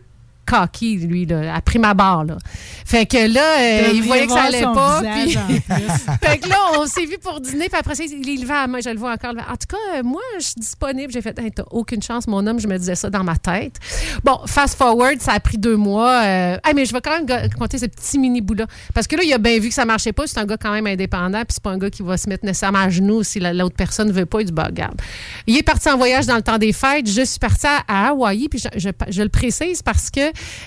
cocky, 0.46 0.98
lui, 0.98 1.26
là, 1.26 1.56
à 1.56 1.62
prime 1.62 1.86
abord. 1.86 2.24
Là. 2.26 2.38
Fait 2.86 3.06
que 3.06 3.32
là, 3.34 3.60
euh, 3.60 3.92
il 3.94 4.04
voyait 4.04 4.26
que 4.28 4.32
ça 4.34 4.44
allait 4.44 4.62
pas. 4.62 5.02
puis- 5.02 5.34
fait 6.22 6.38
que 6.40 6.50
là, 6.50 6.58
on 6.78 6.86
s'est 6.86 7.06
vu 7.06 7.18
pour 7.22 7.40
dîner, 7.42 7.70
puis 7.70 7.80
après 7.80 7.96
ça, 7.96 8.04
il 8.04 8.28
il 8.28 8.42
levait 8.42 8.54
la 8.54 8.68
main, 8.68 8.80
je 8.84 8.90
le 8.90 8.98
vois 8.98 9.12
encore. 9.14 9.32
En 9.32 9.56
tout 9.56 9.68
cas, 9.70 9.78
euh, 10.00 10.04
moi, 10.04 10.22
je 10.40 10.44
suis 10.46 10.54
disponible. 10.58 11.12
J'ai 11.12 11.22
fait, 11.22 11.38
Hey, 11.40 11.52
t'as 11.52 11.64
aucune 11.72 12.02
chance, 12.02 12.28
mon 12.28 12.46
homme, 12.48 12.60
je 12.60 12.68
me 12.68 12.78
disais 12.78 12.96
ça 12.96 13.10
dans 13.10 13.24
ma 13.24 13.36
tête. 13.36 13.76
Bon, 14.24 14.40
fast 14.46 14.78
forward, 14.78 15.20
ça 15.22 15.34
a 15.34 15.40
pris 15.40 15.58
deux 15.58 15.76
mois. 15.78 16.22
Euh, 16.24 16.58
hey, 16.66 16.74
mais 16.76 16.86
je 16.86 16.94
vais 16.94 17.02
quand 17.02 17.20
même 17.22 17.50
compter 17.58 17.78
ce 17.78 17.86
petit 17.86 18.18
mini 18.20 18.42
bout-là. 18.42 18.66
Parce 18.94 19.08
que 19.08 19.16
là, 19.16 19.24
il 19.24 19.34
a 19.34 19.38
bien 19.38 19.60
vu 19.60 19.70
que 19.70 19.74
ça 19.74 19.86
marchait 19.86 20.14
pas. 20.14 20.28
C'est 20.28 20.40
un 20.40 20.46
gars 20.46 20.58
quand 20.58 20.72
même 20.72 20.88
indépendant, 20.88 21.40
puis 21.40 21.48
c'est 21.56 21.64
pas 21.64 21.72
un 21.72 21.78
gars 21.78 21.90
qui 21.90 22.04
va 22.04 22.18
se 22.18 22.30
mettre 22.30 22.46
nécessairement 22.46 22.80
à 22.80 22.90
genoux 22.90 23.24
si 23.24 23.40
la- 23.40 23.54
l'autre 23.54 23.76
personne 23.76 24.12
veut 24.12 24.26
pas. 24.26 24.42
Il 24.42 24.46
dit, 24.46 24.52
bah, 24.52 24.66
regarde. 24.68 25.00
Il 25.48 25.58
est 25.58 25.64
parti 25.64 25.90
en 25.90 25.98
voyage 25.98 26.26
dans 26.26 26.36
le 26.36 26.42
temps 26.42 26.58
des 26.58 26.74
fêtes. 26.74 27.10
Je 27.10 27.24
suis 27.24 27.40
partie 27.40 27.68
à, 27.68 27.84
à 27.88 28.10
Hawaï, 28.10 28.48
puis 28.50 28.60
je, 28.60 28.68
je- 28.80 28.90
je 29.10 29.22
le 29.22 29.30
précise 29.30 29.82
parce 29.82 30.10
que 30.10 30.22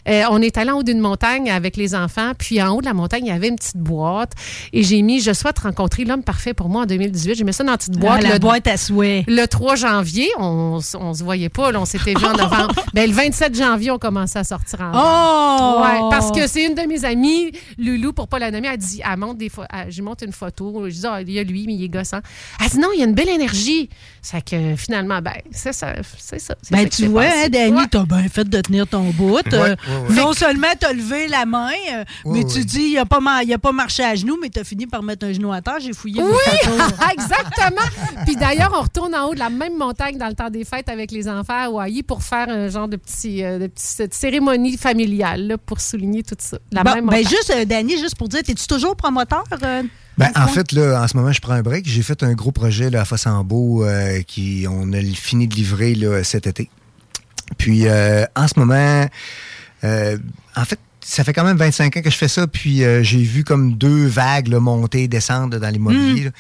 euh, 0.09 0.23
on 0.31 0.41
est 0.43 0.57
allé 0.59 0.71
en 0.71 0.79
haut 0.79 0.83
d'une 0.83 1.01
montagne 1.01 1.51
avec 1.51 1.77
les 1.77 1.95
enfants, 1.95 2.33
puis 2.39 2.61
en 2.63 2.75
haut 2.75 2.81
de 2.81 2.87
la 2.87 2.95
montagne, 2.95 3.25
il 3.27 3.29
y 3.29 3.33
avait 3.33 3.49
une 3.49 3.57
petite 3.57 3.77
boîte, 3.77 4.33
et 4.73 4.83
j'ai 4.83 5.03
mis 5.03 5.21
Je 5.21 5.33
souhaite 5.33 5.59
rencontrer 5.59 6.05
l'homme 6.05 6.23
parfait 6.23 6.55
pour 6.55 6.69
moi 6.69 6.83
en 6.83 6.87
2018. 6.87 7.35
J'ai 7.37 7.45
mis 7.45 7.53
ça 7.53 7.65
dans 7.65 7.73
une 7.73 7.79
petite 7.79 7.99
boîte. 7.99 8.21
Ah, 8.25 8.29
la 8.29 8.33
le- 8.35 8.39
boîte 8.39 8.67
à 8.67 8.77
souhait. 8.77 9.25
le 9.27 9.47
3 9.47 9.77
janvier, 9.77 10.29
on, 10.39 10.79
on 11.01 11.15
se 11.15 11.25
voyait 11.25 11.49
pas, 11.49 11.73
là, 11.73 11.81
on 11.81 11.85
s'était 11.85 12.15
vu 12.15 12.25
en 12.25 12.33
novembre. 12.37 12.75
ben, 12.95 13.09
le 13.09 13.15
27 13.15 13.57
janvier, 13.57 13.91
on 13.91 13.99
commençait 13.99 14.39
à 14.39 14.45
sortir 14.45 14.81
en 14.81 14.93
Oh! 14.95 15.83
Ouais, 15.83 16.01
parce 16.11 16.31
que 16.33 16.47
c'est 16.47 16.65
une 16.65 16.75
de 16.75 16.83
mes 16.83 17.05
amies, 17.05 17.53
Loulou, 17.79 18.13
pour 18.13 18.29
pas 18.29 18.39
la 18.39 18.51
nommer, 18.51 18.69
elle 18.71 18.79
dit, 18.79 19.01
elle 19.11 19.19
monte 19.19 19.39
des 19.39 19.51
elle- 19.73 19.91
je 19.91 20.03
monte 20.03 20.23
une 20.23 20.33
photo, 20.33 20.85
je 20.89 20.95
dis, 20.95 21.07
ah, 21.07 21.21
il 21.23 21.31
y 21.31 21.39
a 21.39 21.43
lui, 21.45 21.65
mais 21.67 21.75
il 21.75 21.85
est 21.85 21.89
gossant. 21.89 22.21
Elle 22.63 22.69
dit, 22.71 22.79
non, 22.79 22.89
il 22.95 23.01
y 23.01 23.03
a 23.03 23.07
une 23.07 23.15
belle 23.15 23.29
énergie. 23.29 23.89
C'est 24.23 24.45
que 24.45 24.75
finalement, 24.77 25.21
ben, 25.23 25.35
c'est 25.51 25.73
ça. 25.73 25.95
C'est 26.19 26.39
ça. 26.41 26.55
Ben, 26.71 26.89
tu 26.89 27.07
vois, 27.07 27.25
hein, 27.25 27.49
Danny, 27.51 27.73
Ouais. 27.73 27.87
t'as 27.91 28.05
bien 28.05 28.29
fait 28.29 28.49
de 28.49 28.61
tenir 28.61 28.87
ton 28.87 29.11
bout. 29.11 29.39
Euh, 29.57 29.75
ouais, 29.89 30.09
ouais. 30.09 30.15
Non 30.15 30.33
seulement 30.33 30.67
t'as 30.79 30.93
levé 30.93 31.29
la 31.29 31.47
main, 31.47 31.71
euh, 31.93 32.05
mais 32.27 32.45
tu 32.45 32.65
dis, 32.65 32.91
il 32.93 32.99
a, 32.99 33.05
pas 33.07 33.19
a 33.19 33.59
pas 33.59 33.73
marché 33.73 34.03
à 34.05 34.15
genoux, 34.15 34.37
mais 34.41 34.49
t'as 34.49 34.65
fini 34.65 34.87
par 34.87 35.03
mettre 35.03 35.27
un 35.27 35.33
genou 35.33 35.53
à 35.53 35.61
terre. 35.63 35.79
J'ai 35.81 35.93
fouillé 35.93 36.23
Oui, 36.23 36.73
exactement. 37.13 37.87
Puis 38.25 38.37
d'ailleurs, 38.37 38.73
on 38.79 38.83
retourne 38.83 39.15
en 39.15 39.29
haut 39.29 39.35
de 39.35 39.39
la 39.39 39.51
même 39.51 39.77
montagne 39.77 40.19
dans 40.19 40.29
le 40.29 40.35
temps 40.35 40.51
des 40.51 40.65
fêtes 40.65 40.89
avec 40.89 41.11
les 41.11 41.29
enfants 41.29 41.55
à 41.55 41.65
Hawaï 41.65 42.03
pour 42.03 42.23
faire 42.23 42.49
un 42.49 42.69
genre 42.69 42.89
de 42.89 42.97
petit, 42.97 43.43
euh, 43.45 43.59
de 43.59 43.67
petite 43.67 44.15
cérémonie 44.15 44.77
familiale 44.77 45.47
là, 45.47 45.59
pour 45.59 45.81
souligner 45.81 46.23
tout 46.23 46.37
ça. 46.39 46.59
La 46.73 46.85
Bon, 46.85 46.95
même 46.95 47.07
ben, 47.07 47.19
juste, 47.27 47.53
euh, 47.55 47.65
Danny, 47.65 47.99
juste 47.99 48.17
pour 48.17 48.29
dire, 48.29 48.41
es-tu 48.47 48.67
toujours 48.67 48.97
promoteur? 48.97 49.45
euh, 49.63 49.83
Ben, 50.19 50.31
en 50.37 50.47
fait, 50.49 50.73
là, 50.73 51.03
en 51.03 51.09
ce 51.09 51.17
moment, 51.17 51.33
je 51.33 51.41
prends 51.41 51.53
un 51.55 51.63
break. 51.63 51.87
J'ai 51.89 52.03
fait 52.03 52.23
un 52.23 52.33
gros 52.35 52.53
projet 52.53 52.91
là, 52.91 53.03
à 53.03 53.05
Fossambeau 53.05 53.85
euh, 53.85 54.23
qui 54.23 54.67
on 54.69 54.93
a 54.93 55.01
fini 55.01 55.47
de 55.49 55.55
livrer 55.55 55.95
là, 55.95 56.23
cet 56.25 56.47
été. 56.47 56.71
Puis 57.59 57.89
euh, 57.89 58.25
en 58.35 58.49
ce 58.49 58.59
moment, 58.59 59.07
euh, 59.85 60.19
en 60.57 60.65
fait, 60.65 60.79
ça 61.09 61.23
fait 61.25 61.33
quand 61.33 61.45
même 61.45 61.57
25 61.57 61.97
ans 61.97 62.03
que 62.03 62.11
je 62.11 62.17
fais 62.17 62.27
ça, 62.29 62.47
puis 62.49 62.83
euh, 62.83 63.03
j'ai 63.03 63.23
vu 63.23 63.45
comme 63.45 63.75
deux 63.75 64.07
vagues 64.07 64.49
là, 64.49 64.59
monter 64.59 65.05
et 65.05 65.09
descendre 65.09 65.59
dans 65.59 65.69
l'immobilier. 65.69 66.25
Là. 66.25 66.31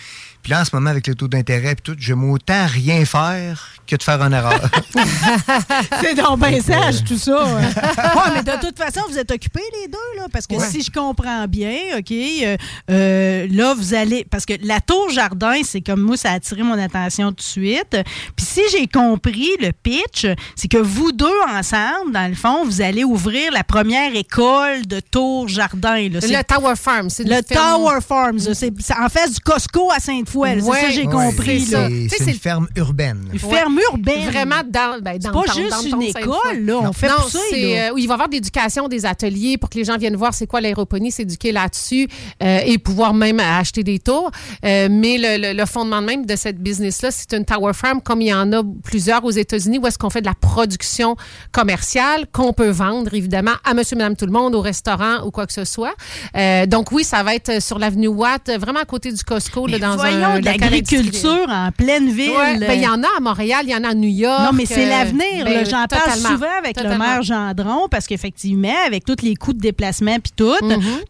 Puis 0.43 0.53
là, 0.53 0.61
en 0.61 0.65
ce 0.65 0.75
moment, 0.75 0.91
avec 0.91 1.07
le 1.09 1.15
taux 1.17 1.27
d'intérêt 1.27 1.73
et 1.73 1.77
tout, 1.77 1.97
j'aime 1.99 2.23
autant 2.31 2.67
rien 2.67 3.05
faire 3.05 3.71
que 3.87 3.97
de 3.97 4.03
faire 4.03 4.21
une 4.23 4.33
erreur. 4.33 4.61
C'est 6.01 6.15
donc 6.15 6.39
ben 6.39 6.61
sage, 6.63 7.03
tout 7.05 7.19
ça. 7.19 7.45
ouais. 7.45 7.63
Ouais, 8.17 8.33
mais 8.35 8.43
de 8.43 8.61
toute 8.61 8.77
façon, 8.79 9.01
vous 9.11 9.19
êtes 9.19 9.31
occupés 9.31 9.61
les 9.83 9.89
deux, 9.89 10.19
là, 10.21 10.27
parce 10.33 10.47
que 10.47 10.55
Ouais. 10.55 10.67
si 10.71 10.83
je 10.83 10.91
comprends 10.91 11.47
bien, 11.49 11.77
OK, 11.99 12.11
euh, 12.13 12.57
euh, 12.91 13.47
là, 13.51 13.75
vous 13.75 13.95
allez. 13.95 14.25
Parce 14.31 14.47
que 14.47 14.55
la 14.63 14.81
tour 14.81 15.11
jardin, 15.11 15.61
c'est 15.65 15.81
comme 15.81 16.01
moi, 16.01 16.17
ça 16.17 16.31
a 16.31 16.35
attiré 16.35 16.63
mon 16.63 16.79
attention 16.79 17.29
tout 17.31 17.37
de 17.37 17.43
suite. 17.43 17.97
Puis 18.37 18.47
si 18.47 18.61
j'ai 18.73 18.87
compris 18.87 19.51
le 19.61 19.71
pitch, 19.73 20.27
c'est 20.55 20.69
que 20.69 20.79
vous 20.79 21.11
deux 21.13 21.27
ensemble, 21.53 22.13
dans 22.13 22.29
le 22.29 22.35
fond, 22.37 22.65
vous 22.65 22.81
allez 22.81 23.03
ouvrir 23.05 23.51
la 23.53 23.65
première 23.65 24.15
école 24.15 24.56
de 24.87 25.01
tour 25.01 25.49
jardin. 25.49 26.09
Là. 26.09 26.21
Le 26.23 26.43
Tower 26.43 26.75
Farm, 26.77 27.11
c'est 27.11 27.25
le 27.25 27.43
Tower 27.43 28.01
Farms. 28.07 28.39
C'est 28.39 28.73
c'est 28.81 28.95
en 28.99 29.09
face 29.09 29.33
du 29.33 29.41
Costco 29.41 29.91
à 29.91 29.99
Sainte-Foy. 30.01 30.49
Ouais. 30.49 30.61
c'est 30.61 30.67
ça 30.81 30.81
que 30.87 30.93
j'ai 30.93 31.07
Ouais. 31.07 31.13
compris. 31.13 31.61
C'est 31.61 32.09
ça. 32.19 32.25
Une 32.31 32.35
ferme 32.39 32.69
urbaine. 32.77 33.29
Une 33.33 33.39
ferme 33.39 33.79
urbaine. 33.93 34.31
Vraiment 34.31 34.63
dans, 34.69 35.01
ben, 35.01 35.19
dans 35.19 35.31
pas 35.33 35.53
juste 35.55 35.87
une 35.93 36.03
école, 36.03 36.61
là, 36.61 36.77
on 36.79 36.83
Non. 36.85 36.93
fait 36.93 37.09
non, 37.09 37.15
là. 37.17 37.89
euh, 37.91 37.95
où 37.95 37.99
il 37.99 38.07
va 38.07 38.13
y 38.13 38.15
avoir 38.15 38.29
de 38.29 38.35
l'éducation, 38.35 38.89
des 38.89 39.07
ateliers 39.07 39.57
pour 39.59 39.71
que 39.71 39.79
les 39.79 39.85
gens 39.85 39.97
viennent 39.99 40.17
voir 40.17 40.35
c'est 40.35 40.47
quoi 40.47 40.61
l'aéroponie, 40.61 41.11
s'éduquer 41.13 41.53
là-dessus 41.53 42.09
euh, 42.43 42.61
et 42.65 42.79
pouvoir 42.79 43.15
même 43.15 43.41
acheter 43.41 43.83
des 43.85 43.99
tours. 43.99 44.31
Euh, 44.65 44.89
mais 44.91 45.19
le, 45.19 45.53
le- 45.53 45.59
le 45.59 45.67
fondement 45.67 46.03
même 46.03 46.27
de 46.27 46.37
cette 46.37 46.59
business-là, 46.59 47.11
c'est 47.11 47.33
une 47.35 47.45
tower 47.45 47.73
farm 47.73 48.01
comme 48.01 48.21
il 48.21 48.29
y 48.29 48.35
en 48.35 48.53
a 48.53 48.63
plusieurs 48.85 49.25
aux 49.25 49.31
États-Unis 49.31 49.79
où 49.79 49.87
est-ce 49.87 49.99
qu'on 49.99 50.11
fait 50.11 50.21
de 50.21 50.27
la 50.27 50.35
production 50.35 51.17
commerciale 51.53 52.27
qu'on 52.33 52.53
peut 52.53 52.69
vendre 52.71 53.15
évidemment 53.15 53.53
à 53.65 53.75
monsieur, 53.75 53.97
madame, 53.97 54.17
tout 54.17 54.27
le 54.27 54.33
monde, 54.33 54.46
au 54.55 54.61
restaurant 54.61 55.25
ou 55.25 55.31
quoi 55.31 55.47
que 55.47 55.53
ce 55.53 55.65
soit. 55.65 55.95
Euh, 56.37 56.67
donc 56.67 56.93
oui, 56.93 57.05
ça 57.05 57.23
va 57.23 57.35
être 57.35 57.61
sur 57.63 57.79
l'avenue 57.79 58.09
Watt, 58.09 58.51
vraiment 58.61 58.81
à 58.81 58.85
côté 58.85 59.13
du 59.13 59.23
Costco, 59.23 59.67
là, 59.67 59.79
dans 59.79 59.97
Voyons, 59.97 60.25
un 60.27 60.41
de 60.41 60.45
l'agriculture 60.45 61.47
en 61.49 61.71
pleine 61.73 62.09
ville. 62.11 62.31
Ouais, 62.31 62.59
ben, 62.59 62.73
il 62.75 62.83
y 62.83 62.89
en 62.89 63.03
a 63.03 63.07
à 63.17 63.21
Montréal, 63.21 63.61
il 63.65 63.71
y 63.71 63.75
en 63.75 63.85
a 63.85 63.89
à 63.89 63.95
New 63.95 64.09
York. 64.09 64.43
Non, 64.45 64.51
mais 64.53 64.67
c'est 64.67 64.87
euh, 64.87 64.89
l'avenir. 64.89 65.45
ben. 65.45 65.65
J'en 65.69 65.85
parle 65.87 66.19
souvent 66.19 66.47
avec 66.59 66.81
le 66.83 66.97
maire 66.99 67.23
Gendron 67.23 67.89
parce 67.91 68.07
qu'effectivement, 68.07 68.75
avec 68.87 69.05
tous 69.05 69.23
les 69.23 69.35
coûts 69.37 69.53
de 69.53 69.59
déplacement 69.61 70.17
puis 70.23 70.33
tout, 70.37 70.55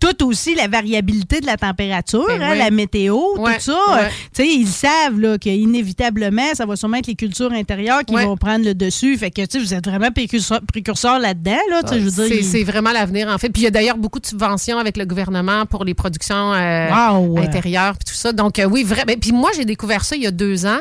tout 0.00 0.26
aussi 0.26 0.54
la 0.54 0.68
variabilité 0.68 1.40
de 1.40 1.46
la 1.46 1.56
température. 1.56 2.24
Ben 2.28 2.42
hein, 2.42 2.48
oui. 2.52 2.58
la 2.58 2.70
météo, 2.70 3.16
Ouais, 3.36 3.56
tout 3.56 3.72
ça. 3.72 3.72
ouais. 3.72 4.00
euh, 4.04 4.08
tu 4.34 4.42
sais, 4.42 4.48
ils 4.48 4.66
savent 4.68 5.38
qu'inévitablement, 5.38 6.54
ça 6.54 6.66
va 6.66 6.76
sûrement 6.76 6.96
être 6.98 7.06
les 7.06 7.14
cultures 7.14 7.52
intérieures 7.52 8.04
qui 8.04 8.14
vont 8.14 8.36
prendre 8.36 8.64
le 8.64 8.74
dessus. 8.74 9.16
Fait 9.16 9.30
que 9.30 9.42
tu 9.42 9.46
sais, 9.50 9.58
vous 9.58 9.74
êtes 9.74 9.86
vraiment 9.86 10.10
précurseur, 10.10 10.60
précurseur 10.66 11.18
là-dedans. 11.18 11.56
Là, 11.70 11.82
tu 11.82 11.88
sais, 11.90 12.00
je 12.00 12.04
veux 12.04 12.10
dire, 12.10 12.24
C'est 12.28 12.36
il- 12.38 12.44
c'est 12.44 12.64
vraiment 12.64 12.92
l'avenir, 12.92 13.15
en 13.24 13.38
fait. 13.38 13.48
Puis 13.50 13.62
il 13.62 13.64
y 13.64 13.68
a 13.68 13.70
d'ailleurs 13.70 13.96
beaucoup 13.96 14.20
de 14.20 14.26
subventions 14.26 14.78
avec 14.78 14.96
le 14.96 15.04
gouvernement 15.04 15.66
pour 15.66 15.84
les 15.84 15.94
productions 15.94 16.52
euh, 16.54 16.88
Wow. 16.90 17.38
intérieures 17.38 17.94
puis 17.96 18.04
tout 18.12 18.14
ça. 18.18 18.32
Donc, 18.32 18.58
euh, 18.58 18.64
oui, 18.64 18.82
vrai. 18.84 19.04
ben, 19.06 19.16
Puis 19.18 19.32
moi, 19.32 19.50
j'ai 19.56 19.64
découvert 19.64 20.04
ça 20.04 20.16
il 20.16 20.22
y 20.22 20.26
a 20.26 20.30
deux 20.30 20.66
ans. 20.66 20.78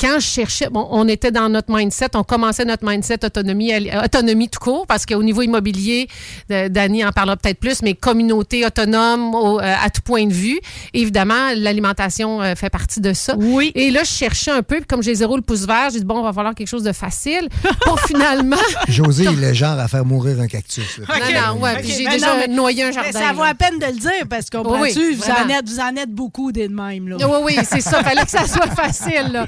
Quand 0.00 0.14
je 0.18 0.26
cherchais, 0.26 0.68
bon, 0.70 0.86
on 0.90 1.06
était 1.08 1.30
dans 1.30 1.48
notre 1.48 1.72
mindset, 1.74 2.08
on 2.14 2.22
commençait 2.24 2.64
notre 2.64 2.86
mindset 2.86 3.24
autonomie, 3.24 3.72
euh, 3.72 4.02
autonomie 4.04 4.48
tout 4.48 4.58
court, 4.60 4.86
parce 4.86 5.06
qu'au 5.06 5.22
niveau 5.22 5.42
immobilier, 5.42 6.08
euh, 6.50 6.68
Dany 6.68 7.04
en 7.04 7.12
parlera 7.12 7.36
peut-être 7.36 7.58
plus, 7.60 7.82
mais 7.82 7.94
communauté 7.94 8.64
autonome 8.66 9.34
au- 9.34 9.60
euh, 9.60 9.74
à 9.82 9.90
tout 9.90 10.02
point 10.02 10.26
de 10.26 10.32
vue. 10.32 10.60
Évidemment, 10.94 11.50
l'alimentation 11.56 12.42
euh, 12.42 12.54
fait 12.54 12.70
partie 12.70 13.00
de 13.00 13.12
ça. 13.12 13.34
Oui. 13.38 13.72
Et 13.74 13.90
là, 13.90 14.02
je 14.04 14.10
cherchais 14.10 14.50
un 14.50 14.62
peu, 14.62 14.76
puis 14.76 14.86
comme 14.86 15.02
j'ai 15.02 15.14
zéro 15.14 15.36
le 15.36 15.42
pouce 15.42 15.66
vert, 15.66 15.88
j'ai 15.92 15.98
dit, 16.00 16.04
bon, 16.04 16.18
on 16.18 16.22
va 16.22 16.32
falloir 16.32 16.54
quelque 16.54 16.68
chose 16.68 16.82
de 16.84 16.92
facile 16.92 17.48
pour 17.84 17.98
finalement 18.06 18.56
José, 18.88 19.24
il 19.30 19.42
est 19.42 19.48
le 19.48 19.54
genre 19.54 19.78
à 19.78 19.88
faire 19.88 20.04
mourir 20.04 20.40
un 20.40 20.46
cactus. 20.46 20.98
là. 20.98 21.06
non, 21.18 21.54
non, 21.56 21.62
ouais, 21.62 21.71
Ouais, 21.74 21.82
j'ai 21.84 22.06
déjà 22.06 22.46
noyé 22.46 22.84
un 22.84 22.86
mais 22.88 22.92
jardin, 22.92 23.12
Ça 23.12 23.32
vaut 23.32 23.44
la 23.44 23.54
peine 23.54 23.78
de 23.78 23.86
le 23.86 23.92
dire 23.92 24.26
parce 24.28 24.50
qu'on 24.50 24.62
oui, 24.80 24.92
vous, 24.92 25.30
en 25.30 25.48
êtes, 25.48 25.68
vous 25.68 25.80
en 25.80 25.96
êtes 25.96 26.10
beaucoup 26.10 26.52
des 26.52 26.68
de 26.68 26.74
même. 26.74 27.08
Là. 27.08 27.16
Oui, 27.20 27.56
oui, 27.56 27.64
c'est 27.68 27.80
ça. 27.80 28.02
Fallait 28.04 28.24
que 28.24 28.30
ça 28.30 28.46
soit 28.46 28.68
facile. 28.68 29.30
Là. 29.32 29.46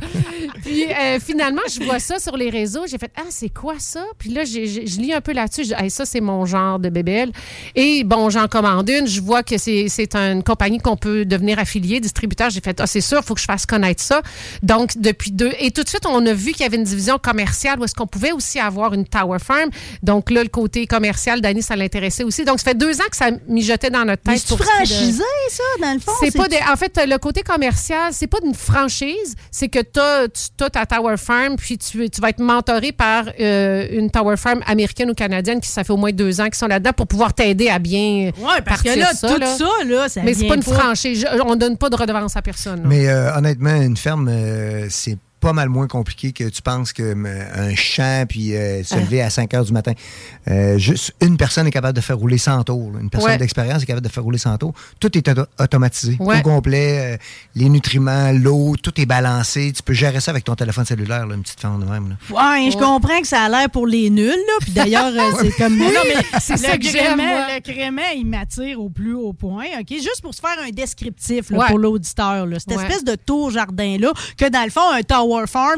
Puis 0.63 0.85
euh, 0.93 1.19
finalement, 1.21 1.63
je 1.69 1.83
vois 1.85 1.99
ça 1.99 2.19
sur 2.19 2.37
les 2.37 2.51
réseaux. 2.51 2.87
J'ai 2.87 2.99
fait 2.99 3.11
Ah, 3.17 3.23
c'est 3.31 3.49
quoi 3.49 3.75
ça? 3.79 4.05
Puis 4.19 4.31
là, 4.31 4.45
je 4.45 5.01
lis 5.01 5.13
un 5.13 5.21
peu 5.21 5.33
là-dessus. 5.33 5.73
Hey, 5.77 5.91
ça, 5.91 6.05
c'est 6.05 6.21
mon 6.21 6.45
genre 6.47 6.79
de 6.79 6.89
bébelle. 6.89 7.33
Et 7.75 8.05
bon, 8.05 8.31
j'en 8.31 8.49
commande 8.49 8.89
une. 8.89 9.07
Je 9.07 9.21
vois 9.21 9.43
que 9.43 9.59
c'est 9.59 9.87
c'est 9.89 10.15
une 10.15 10.43
compagnie 10.43 10.79
qu'on 10.79 10.97
peut 10.97 11.25
devenir 11.25 11.59
affilié, 11.59 12.01
distributeur. 12.01 12.51
J'ai 12.51 12.61
fait 12.61 12.79
Ah, 12.81 12.87
c'est 12.87 13.01
sûr, 13.01 13.19
il 13.23 13.27
faut 13.27 13.35
que 13.35 13.41
je 13.41 13.47
fasse 13.47 13.67
connaître 13.67 14.03
ça. 14.03 14.23
Donc, 14.63 14.97
depuis 14.97 15.31
deux. 15.31 15.53
Et 15.59 15.71
tout 15.71 15.83
de 15.83 15.89
suite, 15.89 16.07
on 16.07 16.25
a 16.27 16.33
vu 16.33 16.53
qu'il 16.53 16.63
y 16.63 16.67
avait 16.67 16.77
une 16.77 16.85
division 16.85 17.19
commerciale 17.19 17.81
où 17.81 17.85
est-ce 17.85 17.95
qu'on 17.95 18.07
pouvait 18.07 18.33
aussi 18.33 18.59
avoir 18.59 18.95
une 18.95 19.05
Tower 19.07 19.39
Farm. 19.39 19.71
Donc 20.03 20.31
là, 20.31 20.43
le 20.43 20.49
côté 20.49 20.87
commercial, 20.87 21.41
Dani, 21.41 21.63
ça 21.63 21.77
l'intéressait 21.77 22.14
aussi. 22.23 22.45
Donc, 22.45 22.61
ça 22.61 22.65
fait 22.71 22.79
deux 22.79 23.01
ans 23.01 23.05
que 23.11 23.17
ça 23.17 23.31
mijotait 23.49 23.91
dans 23.91 24.05
notre 24.05 24.23
tête. 24.23 24.39
c'est 24.39 24.55
est 24.55 24.57
de- 24.59 24.63
franchisé, 24.63 25.23
ça, 25.51 25.63
dans 25.81 25.93
le 25.95 25.99
fond? 26.01 26.13
c'est 26.21 26.37
pas 26.37 26.47
des- 26.47 26.59
en 26.71 26.77
fait 26.77 27.01
le 27.09 27.17
côté 27.19 27.43
commercial, 27.43 28.13
c'est 28.13 28.27
pas 28.27 28.39
une 28.45 28.55
franchise, 28.55 29.35
c'est 29.51 29.69
que 29.69 29.81
t'as- 29.81 30.29
tu 30.29 30.63
as 30.65 30.71
ta 30.71 30.87
Tower 30.87 31.17
Farm 31.17 31.57
puis 31.57 31.79
tu, 31.79 32.09
tu 32.11 32.21
vas 32.21 32.29
être 32.29 32.39
mentoré 32.41 32.93
par 32.93 33.25
euh, 33.41 33.87
une 33.91 34.11
Tower 34.11 34.37
Farm 34.37 34.61
américaine 34.67 35.11
ou 35.11 35.15
canadienne 35.15 35.61
qui 35.61 35.69
ça 35.69 35.83
fait 35.83 35.93
au 35.93 35.97
moins 35.97 36.13
deux 36.13 36.41
ans 36.41 36.45
qu'ils 36.45 36.55
sont 36.57 36.67
là-dedans 36.69 36.93
pour 36.93 37.07
pouvoir 37.07 37.33
t'aider 37.35 37.69
à 37.69 37.79
bien 37.79 38.31
Ouais, 38.39 38.61
parce 38.65 38.83
que 38.83 38.99
là, 38.99 39.13
ça, 39.15 39.29
tout 39.29 39.41
là. 39.41 39.57
ça, 39.57 39.69
là, 39.87 40.09
ça 40.09 40.21
Mais 40.23 40.35
c'est 40.35 40.47
pas 40.47 40.55
une 40.57 40.63
pas- 40.63 40.75
franchise, 40.75 41.21
Je- 41.21 41.41
on 41.43 41.57
donne 41.57 41.77
pas 41.79 41.89
de 41.91 41.97
redevance 41.97 42.37
à 42.37 42.43
personne. 42.43 42.83
là. 42.83 42.89
Mais 42.89 43.09
euh, 43.09 43.35
honnêtement, 43.37 43.75
une 43.81 43.97
ferme, 43.97 44.29
euh, 44.31 44.87
c'est 44.91 45.17
pas 45.45 45.53
mal 45.53 45.69
moins 45.69 45.87
compliqué 45.87 46.33
que 46.33 46.45
tu 46.45 46.63
penses 46.63 46.93
que 46.95 47.03
euh, 47.03 47.45
un 47.71 47.75
champ 47.75 48.25
puis 48.27 48.57
euh, 48.57 48.83
se 48.83 48.95
Ah. 48.95 49.01
lever 49.01 49.21
à 49.21 49.29
5 49.29 49.53
heures 49.53 49.65
du 49.65 49.73
matin. 49.73 49.93
Euh, 50.49 50.79
juste 50.79 51.13
une 51.21 51.37
personne 51.37 51.67
est 51.67 51.71
capable 51.71 51.95
de 51.95 52.01
faire 52.01 52.17
rouler 52.17 52.39
100 52.39 52.65
tours. 52.65 52.93
là. 52.93 53.01
Une 53.01 53.11
personne 53.11 53.31
Ouais. 53.33 53.39
d'expérience 53.39 53.83
est 53.83 53.87
capable 53.87 54.07
de 54.07 54.11
faire 54.13 54.23
rouler 54.23 54.39
100 54.39 54.57
tours. 54.57 54.73
Tout 55.01 55.17
est 55.19 55.29
auto- 55.29 55.47
automatisé, 55.59 56.17
Ouais. 56.19 56.39
au 56.39 56.43
complet. 56.43 57.15
euh, 57.15 57.17
les 57.55 57.69
nutriments, 57.69 58.33
l'eau, 58.33 58.75
tout 58.83 58.99
est 59.01 59.07
balancé. 59.07 59.73
Tu 59.77 59.83
peux 59.83 59.93
gérer 59.93 60.21
ça 60.21 60.31
avec 60.31 60.45
ton 60.45 60.55
téléphone 60.55 60.85
cellulaire, 60.87 61.27
là, 61.27 61.35
une 61.35 61.43
petite 61.43 61.61
ferme 61.61 61.85
de 61.85 61.91
même. 61.91 62.09
là. 62.09 62.17
Ouais, 62.31 62.71
je 62.71 62.77
comprends 62.79 63.21
que 63.21 63.27
ça 63.27 63.43
a 63.43 63.49
l'air 63.49 63.69
pour 63.71 63.87
les 63.87 64.09
nuls, 64.11 64.27
là. 64.29 64.53
Puis 64.61 64.73
d'ailleurs, 64.73 65.13
euh, 65.15 65.31
c'est 65.41 65.51
comme. 65.53 65.75
Oui, 65.81 65.87
non, 65.95 66.01
mais 66.05 66.41
c'est 66.41 66.55
le 66.55 66.59
ça 66.59 66.79
que 66.79 66.85
j'aime. 66.89 67.19
Le 67.19 67.61
crément, 67.61 68.03
il 68.17 68.27
m'attire 68.27 68.81
au 68.81 68.89
plus 68.89 69.13
haut 69.15 69.33
point. 69.35 69.67
OK? 69.81 69.89
Juste 69.91 70.21
pour 70.23 70.33
se 70.35 70.41
faire 70.41 70.57
un 70.67 70.71
descriptif 70.71 71.51
là, 71.51 71.59
Ouais. 71.59 71.67
pour 71.69 71.79
l'auditeur. 71.79 72.47
Cette 72.59 72.69
Ouais. 72.77 72.83
espèce 72.85 73.05
de 73.05 73.15
tour 73.17 73.51
jardin-là, 73.51 74.13
que 74.39 74.49
dans 74.49 74.65
le 74.65 74.71
fond, 74.71 74.91
un 74.93 75.03
Tower 75.03 75.34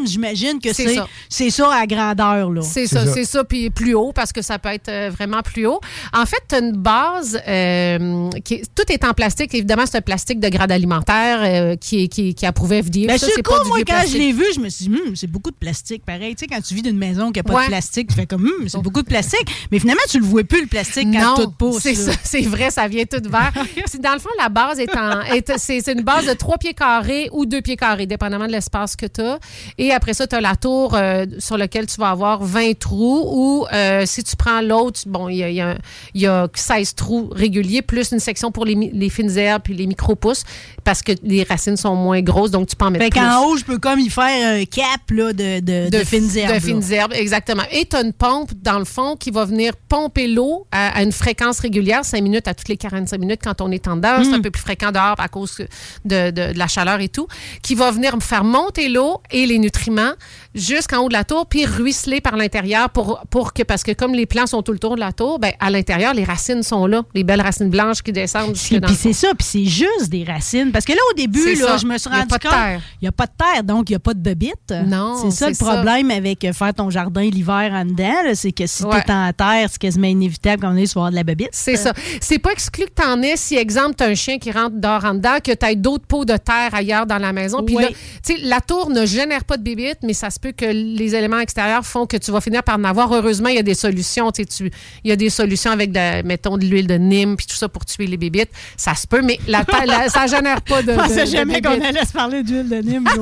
J'imagine 0.06 0.60
que 0.60 0.72
C'est 0.72 0.86
c'est 0.88 0.94
ça. 0.96 1.08
c'est 1.28 1.50
ça 1.50 1.72
à 1.74 1.86
grandeur. 1.86 2.50
là. 2.50 2.62
C'est 2.62 2.86
ça, 2.86 3.06
c'est 3.06 3.24
ça, 3.24 3.44
puis 3.44 3.70
plus 3.70 3.94
haut 3.94 4.12
parce 4.14 4.32
que 4.32 4.42
ça 4.42 4.58
peut 4.58 4.68
être 4.70 4.88
euh, 4.88 5.10
vraiment 5.12 5.42
plus 5.42 5.66
haut. 5.66 5.80
En 6.12 6.26
fait, 6.26 6.40
tu 6.48 6.54
as 6.54 6.58
une 6.60 6.72
base, 6.76 7.40
euh, 7.46 8.30
qui 8.44 8.62
tout 8.74 8.90
est 8.90 9.04
en 9.04 9.12
plastique. 9.14 9.54
Évidemment, 9.54 9.84
c'est 9.86 9.98
un 9.98 10.02
plastique 10.02 10.40
de 10.40 10.48
grade 10.48 10.70
alimentaire 10.72 11.38
euh, 11.42 11.76
qui, 11.76 12.04
est, 12.04 12.08
qui, 12.08 12.34
qui 12.34 12.44
est 12.44 12.48
approuvé 12.48 12.82
FDA. 12.82 13.06
Ben, 13.08 13.18
Ça, 13.18 13.26
c'est 13.26 13.36
le 13.38 13.42
pas 13.42 13.58
coup, 13.58 13.64
du 13.64 13.68
moi, 13.70 13.78
quand 13.86 14.02
je 14.08 14.16
l'ai 14.18 14.32
vu, 14.32 14.44
je 14.54 14.60
me 14.60 14.68
suis 14.68 14.86
dit, 14.86 14.96
Hum, 14.96 15.14
c'est 15.16 15.26
beaucoup 15.26 15.50
de 15.50 15.56
plastique. 15.56 16.04
Pareil, 16.04 16.34
tu 16.34 16.40
sais, 16.40 16.46
quand 16.46 16.60
tu 16.60 16.74
vis 16.74 16.82
d'une 16.82 16.98
maison 16.98 17.32
qui 17.32 17.38
n'a 17.38 17.42
pas 17.44 17.54
Ouais. 17.54 17.62
de 17.64 17.68
plastique, 17.68 18.08
tu 18.08 18.14
fais 18.14 18.26
comme, 18.26 18.44
Hum, 18.46 18.68
c'est 18.68 18.80
beaucoup 18.82 19.02
de 19.02 19.06
plastique. 19.08 19.46
Mais 19.72 19.78
finalement, 19.78 20.02
tu 20.08 20.18
le 20.20 20.24
vois 20.26 20.44
plus, 20.44 20.60
le 20.62 20.66
plastique, 20.66 21.08
quand 21.12 21.36
Non, 21.38 21.44
tout 21.44 21.50
pousse. 21.52 21.82
c'est 21.82 21.92
là. 21.94 22.12
ça, 22.12 22.18
c'est 22.22 22.42
vrai, 22.42 22.70
ça 22.70 22.86
vient 22.88 23.04
tout 23.04 23.22
vert. 23.28 23.52
Dans 24.00 24.12
le 24.12 24.18
fond, 24.18 24.28
la 24.38 24.48
base 24.48 24.78
est 24.78 24.94
en, 24.96 25.20
est- 25.22 25.52
c'est 25.58 25.80
c'est 25.80 25.92
une 25.92 26.02
base 26.02 26.26
de 26.26 26.32
trois 26.34 26.58
pieds 26.58 26.74
carrés 26.74 27.28
ou 27.32 27.46
deux 27.46 27.60
pieds 27.62 27.76
carrés, 27.76 28.06
dépendamment 28.06 28.46
de 28.46 28.52
l'espace 28.52 28.94
que 28.96 29.06
tu 29.06 29.20
as. 29.20 29.38
Et 29.78 29.92
après 29.92 30.14
ça, 30.14 30.26
tu 30.26 30.34
as 30.36 30.40
la 30.40 30.56
tour 30.56 30.94
euh, 30.94 31.26
sur 31.38 31.56
laquelle 31.56 31.86
tu 31.86 31.96
vas 32.00 32.10
avoir 32.10 32.42
20 32.42 32.78
trous 32.78 33.24
ou 33.26 33.66
euh, 33.72 34.04
si 34.06 34.22
tu 34.24 34.36
prends 34.36 34.60
l'autre, 34.60 35.00
bon, 35.06 35.28
il 35.28 35.36
y 35.36 35.42
a, 35.44 35.50
y 35.50 35.60
a- 35.60 35.76
il 36.14 36.20
y 36.22 36.26
a 36.26 36.48
16 36.54 36.94
trous 36.94 37.28
réguliers 37.34 37.82
plus 37.82 38.12
une 38.12 38.20
section 38.20 38.50
pour 38.52 38.64
les, 38.64 39.10
fines 39.10 39.36
herbes 39.36 39.62
puis 39.64 39.74
les 39.74 39.86
micro-pousses 39.86 40.44
parce 40.84 41.02
que 41.02 41.12
les 41.22 41.42
racines 41.42 41.76
sont 41.76 41.94
moins 41.96 42.20
grosses, 42.22 42.50
donc 42.50 42.68
tu 42.68 42.76
peux 42.76 42.84
en 42.84 42.90
mettre 42.90 43.04
Fait 43.04 43.10
plus. 43.10 43.20
qu'en 43.20 43.44
haut, 43.44 43.56
je 43.56 43.64
peux 43.64 43.78
comme 43.78 43.98
y 44.00 44.08
faire 44.08 44.54
un 44.60 44.64
cap 44.64 45.00
là, 45.10 45.32
de, 45.32 45.60
de, 45.60 45.90
de, 45.90 46.04
fines 46.04 46.36
herbes. 46.36 46.54
De 46.54 46.60
fines 46.60 46.92
herbes, 46.92 47.12
exactement. 47.14 47.62
Et 47.72 47.86
tu 47.86 47.96
as 47.96 48.02
une 48.02 48.12
pompe, 48.12 48.52
dans 48.62 48.78
le 48.78 48.84
fond, 48.84 49.16
qui 49.16 49.30
va 49.30 49.44
venir 49.44 49.72
pomper 49.88 50.28
l'eau 50.28 50.66
à, 50.70 50.96
à 50.98 51.02
une 51.02 51.12
fréquence 51.12 51.58
régulière, 51.60 52.04
5 52.04 52.22
minutes 52.22 52.46
à 52.48 52.54
toutes 52.54 52.68
les 52.68 52.76
45 52.76 53.18
minutes 53.18 53.40
quand 53.42 53.60
on 53.60 53.70
est 53.72 53.88
en. 53.88 53.96
Hmm. 53.96 54.24
C'est 54.24 54.34
un 54.34 54.40
peu 54.40 54.50
plus 54.50 54.62
fréquent 54.62 54.92
dehors 54.92 55.16
à 55.18 55.28
cause 55.28 55.56
de, 56.04 56.30
de- 56.30 56.52
de 56.52 56.58
la 56.58 56.66
chaleur 56.68 57.00
et 57.00 57.08
tout. 57.08 57.26
Qui 57.62 57.74
va 57.74 57.90
venir 57.90 58.14
faire 58.20 58.44
monter 58.44 58.88
l'eau 58.88 59.20
et 59.36 59.46
les 59.46 59.58
nutriments 59.58 60.12
jusqu'en 60.54 61.00
haut 61.04 61.08
de 61.08 61.12
la 61.12 61.24
tour, 61.24 61.46
puis 61.46 61.66
ruisseler 61.66 62.22
par 62.22 62.36
l'intérieur 62.36 62.88
pour, 62.88 63.20
pour 63.30 63.52
que, 63.52 63.62
parce 63.62 63.82
que 63.82 63.92
comme 63.92 64.14
les 64.14 64.24
plants 64.24 64.46
sont 64.46 64.62
tout 64.62 64.72
le 64.72 64.78
tour 64.78 64.94
de 64.94 65.00
la 65.00 65.12
tour, 65.12 65.38
ben, 65.38 65.52
à 65.60 65.68
l'intérieur, 65.70 66.14
les 66.14 66.24
racines 66.24 66.62
sont 66.62 66.86
là, 66.86 67.02
les 67.14 67.22
belles 67.24 67.42
racines 67.42 67.68
blanches 67.68 68.00
qui 68.02 68.12
descendent 68.12 68.54
Puis 68.54 68.80
c'est 68.98 69.12
ça, 69.12 69.28
puis 69.38 69.46
c'est 69.46 69.64
juste 69.66 70.08
des 70.08 70.24
racines. 70.24 70.72
Parce 70.72 70.86
que 70.86 70.92
là, 70.92 70.98
au 71.10 71.14
début, 71.14 71.54
là, 71.56 71.66
ça. 71.66 71.76
je 71.76 71.86
me 71.86 71.98
suis 71.98 72.08
rendu 72.08 72.26
pas 72.28 72.38
de 72.38 72.42
compte. 72.42 72.52
terre. 72.52 72.80
Il 73.00 73.04
n'y 73.04 73.08
a 73.08 73.12
pas 73.12 73.26
de 73.26 73.32
terre, 73.36 73.62
donc 73.64 73.90
il 73.90 73.92
n'y 73.92 73.96
a 73.96 74.00
pas 74.00 74.14
de 74.14 74.20
bebite. 74.20 74.72
Non, 74.86 75.16
C'est 75.22 75.30
ça 75.30 75.48
le 75.48 75.54
ça. 75.54 75.64
problème 75.66 76.10
avec 76.10 76.46
faire 76.54 76.72
ton 76.72 76.88
jardin 76.88 77.22
l'hiver 77.22 77.70
en 77.72 77.84
dedans. 77.84 78.14
C'est 78.34 78.52
que 78.52 78.66
si 78.66 78.84
Ouais. 78.84 79.02
tu 79.04 79.10
es 79.10 79.14
en 79.14 79.30
terre, 79.32 79.68
c'est 79.70 79.78
quasiment 79.78 80.06
inévitable 80.08 80.62
qu'on 80.62 80.76
ait 80.76 80.88
avoir 80.88 81.10
de 81.10 81.16
la 81.16 81.24
bebite. 81.24 81.50
C'est 81.52 81.76
ça. 81.76 81.92
C'est 82.20 82.38
pas 82.38 82.52
exclu 82.52 82.84
que 82.86 83.02
tu 83.02 83.06
en 83.06 83.20
aies 83.22 83.36
si, 83.36 83.56
exemple, 83.56 83.96
tu 83.98 84.04
as 84.04 84.06
un 84.06 84.14
chien 84.14 84.38
qui 84.38 84.50
rentre 84.50 84.76
dehors 84.76 85.04
en 85.04 85.14
dedans, 85.14 85.36
que 85.44 85.52
tu 85.52 85.66
aies 85.66 85.76
d'autres 85.76 86.06
pots 86.06 86.24
de 86.24 86.36
terre 86.36 86.72
ailleurs 86.74 87.04
dans 87.06 87.18
la 87.18 87.32
maison. 87.32 87.62
Puis 87.62 87.74
là, 87.76 87.88
tu 87.88 87.94
sais, 88.22 88.36
la 88.42 88.60
tour 88.60 88.88
ne 88.90 89.04
génère 89.16 89.44
pas 89.44 89.56
de 89.56 89.62
bébites, 89.62 89.98
mais 90.02 90.12
ça 90.14 90.30
se 90.30 90.38
peut 90.38 90.52
que 90.52 90.64
les 90.66 91.14
éléments 91.14 91.40
extérieurs 91.40 91.84
font 91.84 92.06
que 92.06 92.16
tu 92.16 92.30
vas 92.30 92.40
finir 92.40 92.62
par 92.62 92.76
en 92.78 92.84
avoir. 92.84 93.12
Heureusement, 93.12 93.48
il 93.48 93.56
y 93.56 93.58
a 93.58 93.62
des 93.62 93.74
solutions. 93.74 94.30
Tu 94.32 94.44
sais, 94.48 94.70
il 95.04 95.08
y 95.08 95.12
a 95.12 95.16
des 95.16 95.30
solutions 95.30 95.70
avec, 95.70 95.90
de, 95.92 96.22
mettons, 96.22 96.56
de 96.58 96.64
l'huile 96.64 96.86
de 96.86 96.94
Nîmes 96.94 97.36
puis 97.36 97.46
tout 97.46 97.56
ça 97.56 97.68
pour 97.68 97.84
tuer 97.84 98.06
les 98.06 98.16
bébites. 98.16 98.50
Ça 98.76 98.94
se 98.94 99.06
peut, 99.06 99.22
mais 99.22 99.38
la 99.48 99.64
la- 99.86 100.08
ça 100.08 100.26
génère 100.26 100.60
pas 100.62 100.82
de. 100.82 100.92
Je 100.96 100.96
pensais 100.96 101.26
jamais 101.26 101.60
qu'on 101.60 101.80
allait 101.80 102.04
se 102.04 102.12
parler 102.12 102.42
d'huile 102.42 102.68
de 102.68 102.76
Nîmes. 102.76 103.08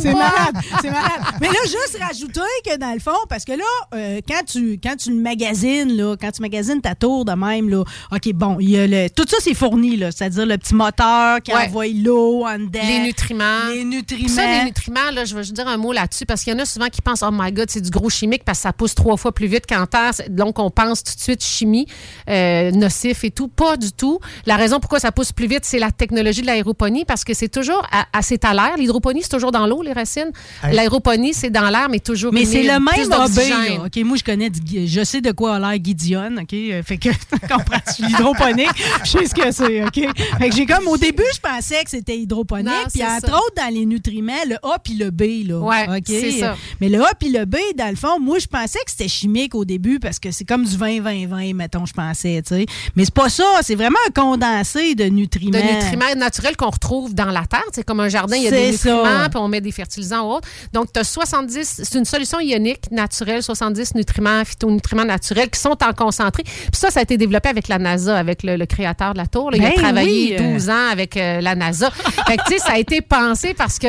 C'est 0.00 0.12
malade, 0.14 0.54
c'est 0.80 0.90
malade. 0.90 1.24
Mais 1.40 1.48
là, 1.48 1.54
juste 1.64 1.96
rajouter 2.00 2.40
que 2.64 2.76
dans 2.76 2.92
le 2.92 3.00
fond, 3.00 3.16
parce 3.28 3.44
que 3.44 3.52
là, 3.52 3.64
euh, 3.94 4.20
quand 4.28 4.40
tu 4.46 4.78
quand 4.82 4.96
tu 4.96 5.10
le 5.10 5.16
magasines, 5.20 5.96
là, 5.96 6.16
quand 6.20 6.30
tu 6.30 6.42
magasines 6.42 6.80
ta 6.80 6.94
tour 6.94 7.24
de 7.24 7.32
même, 7.32 7.68
là, 7.68 7.82
OK, 8.12 8.32
bon, 8.34 8.58
il 8.60 8.70
y 8.70 8.78
a 8.78 8.86
le, 8.86 9.08
tout 9.10 9.24
ça, 9.28 9.36
c'est 9.40 9.54
fourni, 9.54 9.96
là, 9.96 10.10
c'est-à-dire 10.12 10.46
le 10.46 10.56
petit 10.58 10.74
moteur 10.74 11.40
qui 11.42 11.52
Ouais. 11.52 11.66
envoie 11.66 11.86
l'eau 11.88 12.44
en 12.46 12.58
dedans. 12.58 12.80
Les 12.86 13.00
nutriments. 13.00 13.68
Les 13.72 13.84
nutriments. 13.84 14.24
Puis 14.24 14.32
Ça, 14.32 14.46
les 14.58 14.64
nutriments, 14.64 15.10
là, 15.12 15.24
je 15.26 15.34
veux 15.34 15.42
juste 15.42 15.54
dire 15.54 15.68
un 15.68 15.76
mot 15.76 15.92
là-dessus 15.92 16.24
parce 16.26 16.42
qu'il 16.42 16.52
y 16.52 16.56
en 16.56 16.58
a 16.58 16.64
souvent 16.64 16.86
qui 16.88 17.02
pensent, 17.02 17.22
oh 17.22 17.30
my 17.32 17.52
God, 17.52 17.70
c'est 17.70 17.80
du 17.80 17.90
gros 17.90 18.08
chimique 18.10 18.44
parce 18.44 18.58
que 18.58 18.62
ça 18.62 18.72
pousse 18.72 18.94
trois 18.94 19.16
fois 19.16 19.32
plus 19.32 19.46
vite 19.46 19.66
qu'en 19.66 19.86
terre. 19.86 20.12
Donc, 20.30 20.58
on 20.58 20.70
pense 20.70 21.02
tout 21.04 21.14
de 21.14 21.20
suite 21.20 21.44
chimie, 21.44 21.86
euh, 22.30 22.70
nocif 22.70 23.24
et 23.24 23.30
tout. 23.30 23.48
Pas 23.48 23.76
du 23.76 23.92
tout. 23.92 24.18
La 24.46 24.56
raison 24.56 24.80
pourquoi 24.80 25.00
ça 25.00 25.12
pousse 25.12 25.32
plus 25.32 25.46
vite, 25.46 25.64
c'est 25.64 25.78
la 25.78 25.90
technologie 25.90 26.40
de 26.40 26.46
l'aéroponie 26.46 27.04
parce 27.04 27.24
que 27.24 27.34
c'est 27.34 27.48
toujours 27.48 27.86
à, 27.92 28.06
à- 28.12 28.22
c'est 28.22 28.44
à 28.44 28.54
l'air. 28.54 28.76
L'hydroponie, 28.78 29.22
c'est 29.22 29.28
toujours 29.30 29.52
dans 29.52 29.66
l'eau, 29.66 29.82
les 29.82 29.92
racines. 29.92 30.30
L'aéroponie, 30.72 31.34
c'est 31.34 31.50
dans 31.50 31.68
l'air, 31.70 31.88
mais 31.88 32.00
toujours 32.00 32.32
Mais 32.32 32.44
c'est 32.44 32.62
le 32.62 32.78
même 32.80 33.08
là. 33.08 33.84
OK, 33.86 33.96
moi, 34.04 34.16
je 34.16 34.24
connais, 34.24 34.50
je 34.86 35.04
sais 35.04 35.20
de 35.20 35.32
quoi 35.32 35.56
a 35.56 35.58
l'air 35.58 35.84
Gideon, 35.84 36.36
OK? 36.42 36.52
Euh, 36.52 36.82
Fait 36.82 36.98
que, 36.98 37.08
comprends-tu, 37.48 38.04
l'hydroponique, 38.06 38.68
je 39.04 39.10
sais 39.10 39.26
ce 39.26 39.34
que 39.34 39.50
c'est, 39.52 39.84
OK? 39.84 40.16
Fait 40.38 40.48
que 40.48 40.54
j'ai 40.56 40.66
comme, 40.66 40.86
au 40.88 40.96
début, 40.96 41.24
je 41.34 41.40
pensais 41.40 41.82
que 41.84 41.90
c'était 41.90 42.16
hydroponique, 42.18 42.72
puis 42.92 43.02
entre 43.04 43.28
ça. 43.28 43.36
autres, 43.36 43.54
dans 43.56 43.72
les 43.74 43.86
nutriments, 43.86 44.32
le 44.48 44.56
A 44.62 44.78
puis 44.82 44.94
le 44.94 45.10
B, 45.10 45.15
là. 45.22 45.58
Ouais, 45.58 46.02
c'est 46.06 46.32
ça. 46.32 46.56
Mais 46.80 46.88
le 46.88 47.02
A 47.02 47.10
puis 47.18 47.30
le 47.30 47.44
B, 47.44 47.56
dans 47.76 47.88
le 47.90 47.96
fond, 47.96 48.18
moi, 48.20 48.38
je 48.38 48.46
pensais 48.46 48.78
que 48.84 48.90
c'était 48.90 49.08
chimique 49.08 49.54
au 49.54 49.64
début, 49.64 49.98
parce 49.98 50.18
que 50.18 50.30
c'est 50.30 50.44
comme 50.44 50.64
du 50.64 50.76
20-20-20, 50.76 51.54
mettons, 51.54 51.86
je 51.86 51.92
pensais, 51.92 52.42
tu 52.46 52.54
sais. 52.54 52.66
Mais 52.94 53.04
c'est 53.04 53.14
pas 53.14 53.28
ça, 53.28 53.44
c'est 53.62 53.74
vraiment 53.74 53.98
un 54.08 54.10
condensé 54.10 54.94
de 54.94 55.04
nutriments. 55.04 55.58
de 55.58 55.62
nutriments 55.74 56.14
naturels 56.16 56.56
qu'on 56.56 56.70
retrouve 56.70 57.14
dans 57.14 57.26
la 57.30 57.44
terre. 57.46 57.62
C'est 57.72 57.84
comme 57.84 58.00
un 58.00 58.08
jardin, 58.08 58.36
il 58.36 58.44
y 58.44 58.48
a 58.48 58.50
des 58.50 58.72
nutriments, 58.72 59.28
puis 59.30 59.38
on 59.38 59.48
met 59.48 59.60
des 59.60 59.72
fertilisants 59.72 60.26
ou 60.28 60.34
autres. 60.34 60.48
Donc, 60.72 60.92
tu 60.92 61.00
as 61.00 61.04
70, 61.04 61.80
c'est 61.82 61.98
une 61.98 62.04
solution 62.04 62.40
ionique 62.40 62.90
naturelle, 62.90 63.42
70 63.42 63.94
nutriments, 63.94 64.44
phytonutriments 64.44 65.04
naturels 65.04 65.50
qui 65.50 65.60
sont 65.60 65.76
en 65.82 65.92
concentré. 65.92 66.42
Puis 66.44 66.70
ça, 66.72 66.90
ça 66.90 67.00
a 67.00 67.02
été 67.02 67.16
développé 67.16 67.48
avec 67.48 67.68
la 67.68 67.78
NASA, 67.78 68.16
avec 68.16 68.42
le, 68.42 68.56
le 68.56 68.66
créateur 68.66 69.12
de 69.12 69.18
la 69.18 69.26
tour. 69.26 69.50
là. 69.50 69.56
Il 69.58 69.64
a 69.64 69.68
Ben 69.70 69.74
travaillé 69.76 70.36
oui, 70.38 70.44
euh. 70.44 70.52
12 70.54 70.70
ans 70.70 70.88
avec 70.90 71.16
euh, 71.16 71.40
la 71.40 71.54
NASA. 71.54 71.90
fait 72.26 72.36
que, 72.36 72.44
tu 72.44 72.52
sais, 72.54 72.58
ça 72.58 72.72
a 72.72 72.78
été 72.78 73.00
pensé 73.00 73.54
parce 73.54 73.78
que 73.78 73.88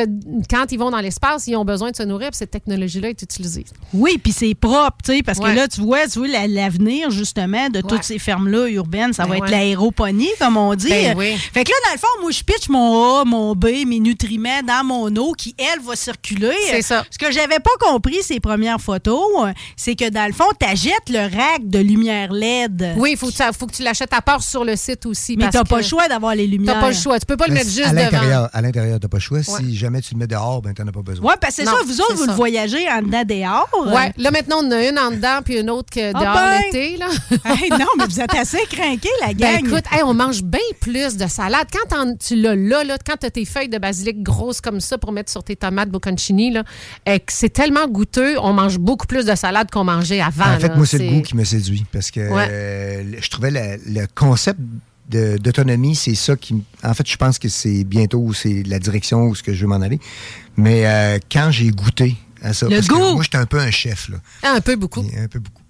quand 0.50 0.70
ils 0.70 0.78
vont 0.78 0.90
dans 0.90 1.00
l'espace, 1.00 1.17
ils 1.46 1.56
ont 1.56 1.64
besoin 1.64 1.90
de 1.90 1.96
se 1.96 2.02
nourrir, 2.02 2.30
puis 2.30 2.36
cette 2.38 2.50
technologie-là 2.50 3.10
est 3.10 3.22
utilisée. 3.22 3.64
Oui, 3.92 4.18
puis 4.22 4.32
c'est 4.32 4.54
propre, 4.54 4.96
tu 5.04 5.16
sais, 5.16 5.22
parce 5.22 5.38
Ouais. 5.38 5.50
que 5.52 5.56
là, 5.56 5.68
tu 5.68 5.80
vois, 5.80 6.06
tu 6.08 6.18
vois 6.20 6.28
la- 6.28 6.46
l'avenir, 6.46 7.10
justement, 7.10 7.68
de 7.68 7.80
toutes 7.80 8.02
ces 8.04 8.18
fermes-là 8.18 8.68
urbaines, 8.68 9.12
ça 9.12 9.24
Ben 9.24 9.30
va 9.30 9.36
être 9.36 9.42
ouais. 9.44 9.50
l'aéroponie, 9.50 10.28
comme 10.38 10.56
on 10.56 10.74
dit. 10.74 10.88
Ben 10.88 11.14
oui. 11.16 11.36
Fait 11.36 11.64
que 11.64 11.70
là, 11.70 11.76
dans 11.86 11.92
le 11.92 11.98
fond, 11.98 12.06
moi, 12.22 12.30
je 12.30 12.42
pitch 12.42 12.68
mon 12.68 13.20
A, 13.20 13.24
mon 13.24 13.54
B, 13.54 13.66
mes 13.86 14.00
nutriments 14.00 14.62
dans 14.66 14.84
mon 14.84 15.14
eau 15.16 15.32
qui, 15.32 15.54
elle, 15.58 15.80
va 15.84 15.96
circuler. 15.96 16.52
C'est 16.70 16.82
ça. 16.82 17.04
Ce 17.10 17.18
que 17.18 17.30
j'avais 17.32 17.58
pas 17.60 17.70
compris, 17.80 18.22
ces 18.22 18.40
premières 18.40 18.80
photos, 18.80 19.20
c'est 19.76 19.94
que, 19.94 20.08
dans 20.10 20.26
le 20.26 20.32
fond, 20.32 20.48
tu 20.58 20.66
achètes 20.66 21.08
le 21.08 21.20
rack 21.20 21.68
de 21.68 21.78
lumière 21.78 22.32
LED. 22.32 22.94
Oui, 22.96 23.10
il 23.12 23.16
faut, 23.16 23.28
que 23.28 23.32
tu- 23.32 23.58
faut 23.58 23.66
que 23.66 23.74
tu 23.74 23.82
l'achètes 23.82 24.12
à 24.12 24.22
part 24.22 24.42
sur 24.42 24.64
le 24.64 24.76
site 24.76 25.06
aussi. 25.06 25.36
Mais 25.36 25.50
t'as 25.50 25.64
pas 25.64 25.78
le 25.78 25.82
choix 25.82 26.08
d'avoir 26.08 26.34
les 26.34 26.46
lumières. 26.46 26.74
T'as 26.74 26.80
pas 26.80 26.88
le 26.90 26.94
choix. 26.96 27.18
Tu 27.18 27.26
peux 27.26 27.36
pas 27.36 27.46
le 27.46 27.54
mettre 27.54 27.70
juste 27.70 27.80
à 27.86 27.90
devant. 27.90 28.02
l'intérieur, 28.02 28.48
à 28.52 28.62
l'intérieur, 28.62 29.00
t'as 29.00 29.08
pas 29.08 29.16
le 29.16 29.22
choix. 29.22 29.38
Ouais. 29.38 29.44
Si 29.44 29.76
jamais 29.76 30.00
tu 30.00 30.14
le 30.14 30.18
mets 30.20 30.26
dehors, 30.26 30.62
ben 30.62 30.72
t'en 30.74 30.86
as 30.86 30.92
pas 30.92 31.00
besoin. 31.02 31.07
Oui, 31.22 31.32
parce 31.40 31.56
que 31.56 31.62
c'est 31.62 31.64
ça, 31.68 31.76
vous 31.86 32.00
autres, 32.00 32.14
vous 32.16 32.26
le 32.26 32.32
voyagez 32.32 32.88
en 32.90 33.02
dedans 33.02 33.24
dehors. 33.24 33.68
Ouais, 33.94 34.12
là 34.16 34.30
maintenant, 34.30 34.56
on 34.62 34.70
a 34.70 34.88
une 34.88 34.98
en 34.98 35.10
dedans 35.10 35.40
puis 35.44 35.58
une 35.58 35.70
autre 35.70 35.90
que 35.92 36.10
Ah 36.14 36.20
dehors 36.20 36.34
ben! 36.34 36.62
l'été. 36.66 36.96
Là. 36.96 37.08
Hey, 37.44 37.70
non, 37.70 37.86
mais 37.98 38.04
vous 38.06 38.20
êtes 38.20 38.34
assez 38.34 38.58
craqués, 38.70 39.08
la 39.20 39.32
gang. 39.34 39.62
Ben 39.62 39.66
écoute, 39.66 39.84
hey, 39.92 40.02
on 40.04 40.14
mange 40.14 40.42
bien 40.42 40.60
plus 40.80 41.16
de 41.16 41.26
salade. 41.26 41.66
Quand 41.72 42.16
tu 42.18 42.36
l'as 42.36 42.54
là, 42.54 42.84
là, 42.84 42.96
quand 43.04 43.16
tu 43.20 43.26
as 43.26 43.30
tes 43.30 43.44
feuilles 43.44 43.68
de 43.68 43.78
basilic 43.78 44.22
grosses 44.22 44.60
comme 44.60 44.80
ça 44.80 44.98
pour 44.98 45.12
mettre 45.12 45.30
sur 45.30 45.42
tes 45.42 45.56
tomates 45.56 45.88
bocconcini, 45.90 46.50
là, 46.50 46.64
que 47.06 47.18
c'est 47.28 47.48
tellement 47.50 47.86
goûteux, 47.88 48.36
on 48.40 48.52
mange 48.52 48.78
beaucoup 48.78 49.06
plus 49.06 49.24
de 49.24 49.34
salade 49.34 49.70
qu'on 49.70 49.84
mangeait 49.84 50.20
avant. 50.20 50.54
En 50.54 50.58
fait, 50.58 50.68
là. 50.68 50.76
moi, 50.76 50.86
c'est 50.86 50.98
le 50.98 51.08
goût 51.10 51.22
qui 51.22 51.36
me 51.36 51.44
séduit 51.44 51.84
parce 51.92 52.10
que 52.10 52.20
Ouais. 52.20 52.46
euh, 52.50 53.02
je 53.20 53.30
trouvais 53.30 53.50
le, 53.50 53.80
le 54.00 54.06
concept 54.14 54.58
d'autonomie, 55.08 55.94
c'est 55.96 56.14
ça 56.14 56.36
qui. 56.36 56.62
En 56.84 56.92
fait, 56.94 57.08
je 57.08 57.16
pense 57.16 57.38
que 57.38 57.48
c'est 57.48 57.84
bientôt 57.84 58.32
c'est 58.34 58.62
la 58.66 58.78
direction 58.78 59.22
où 59.24 59.34
ce 59.34 59.42
que 59.42 59.54
je 59.54 59.62
veux 59.62 59.66
m'en 59.68 59.80
aller. 59.80 59.98
Mais 60.58 60.84
euh, 60.86 61.18
quand 61.30 61.50
j'ai 61.52 61.70
goûté 61.70 62.16
à 62.42 62.52
ça, 62.52 62.66
Le 62.66 62.74
parce 62.76 62.88
que 62.88 62.94
goût! 62.94 63.14
moi, 63.14 63.22
j'étais 63.22 63.38
un 63.38 63.46
peu 63.46 63.60
un 63.60 63.70
chef 63.70 64.08
là. 64.08 64.18
Ah, 64.42 64.54
un 64.56 64.60
peu 64.60 64.74
beaucoup. 64.76 65.06
Un 65.16 65.28
peu 65.28 65.38
beaucoup. 65.38 65.62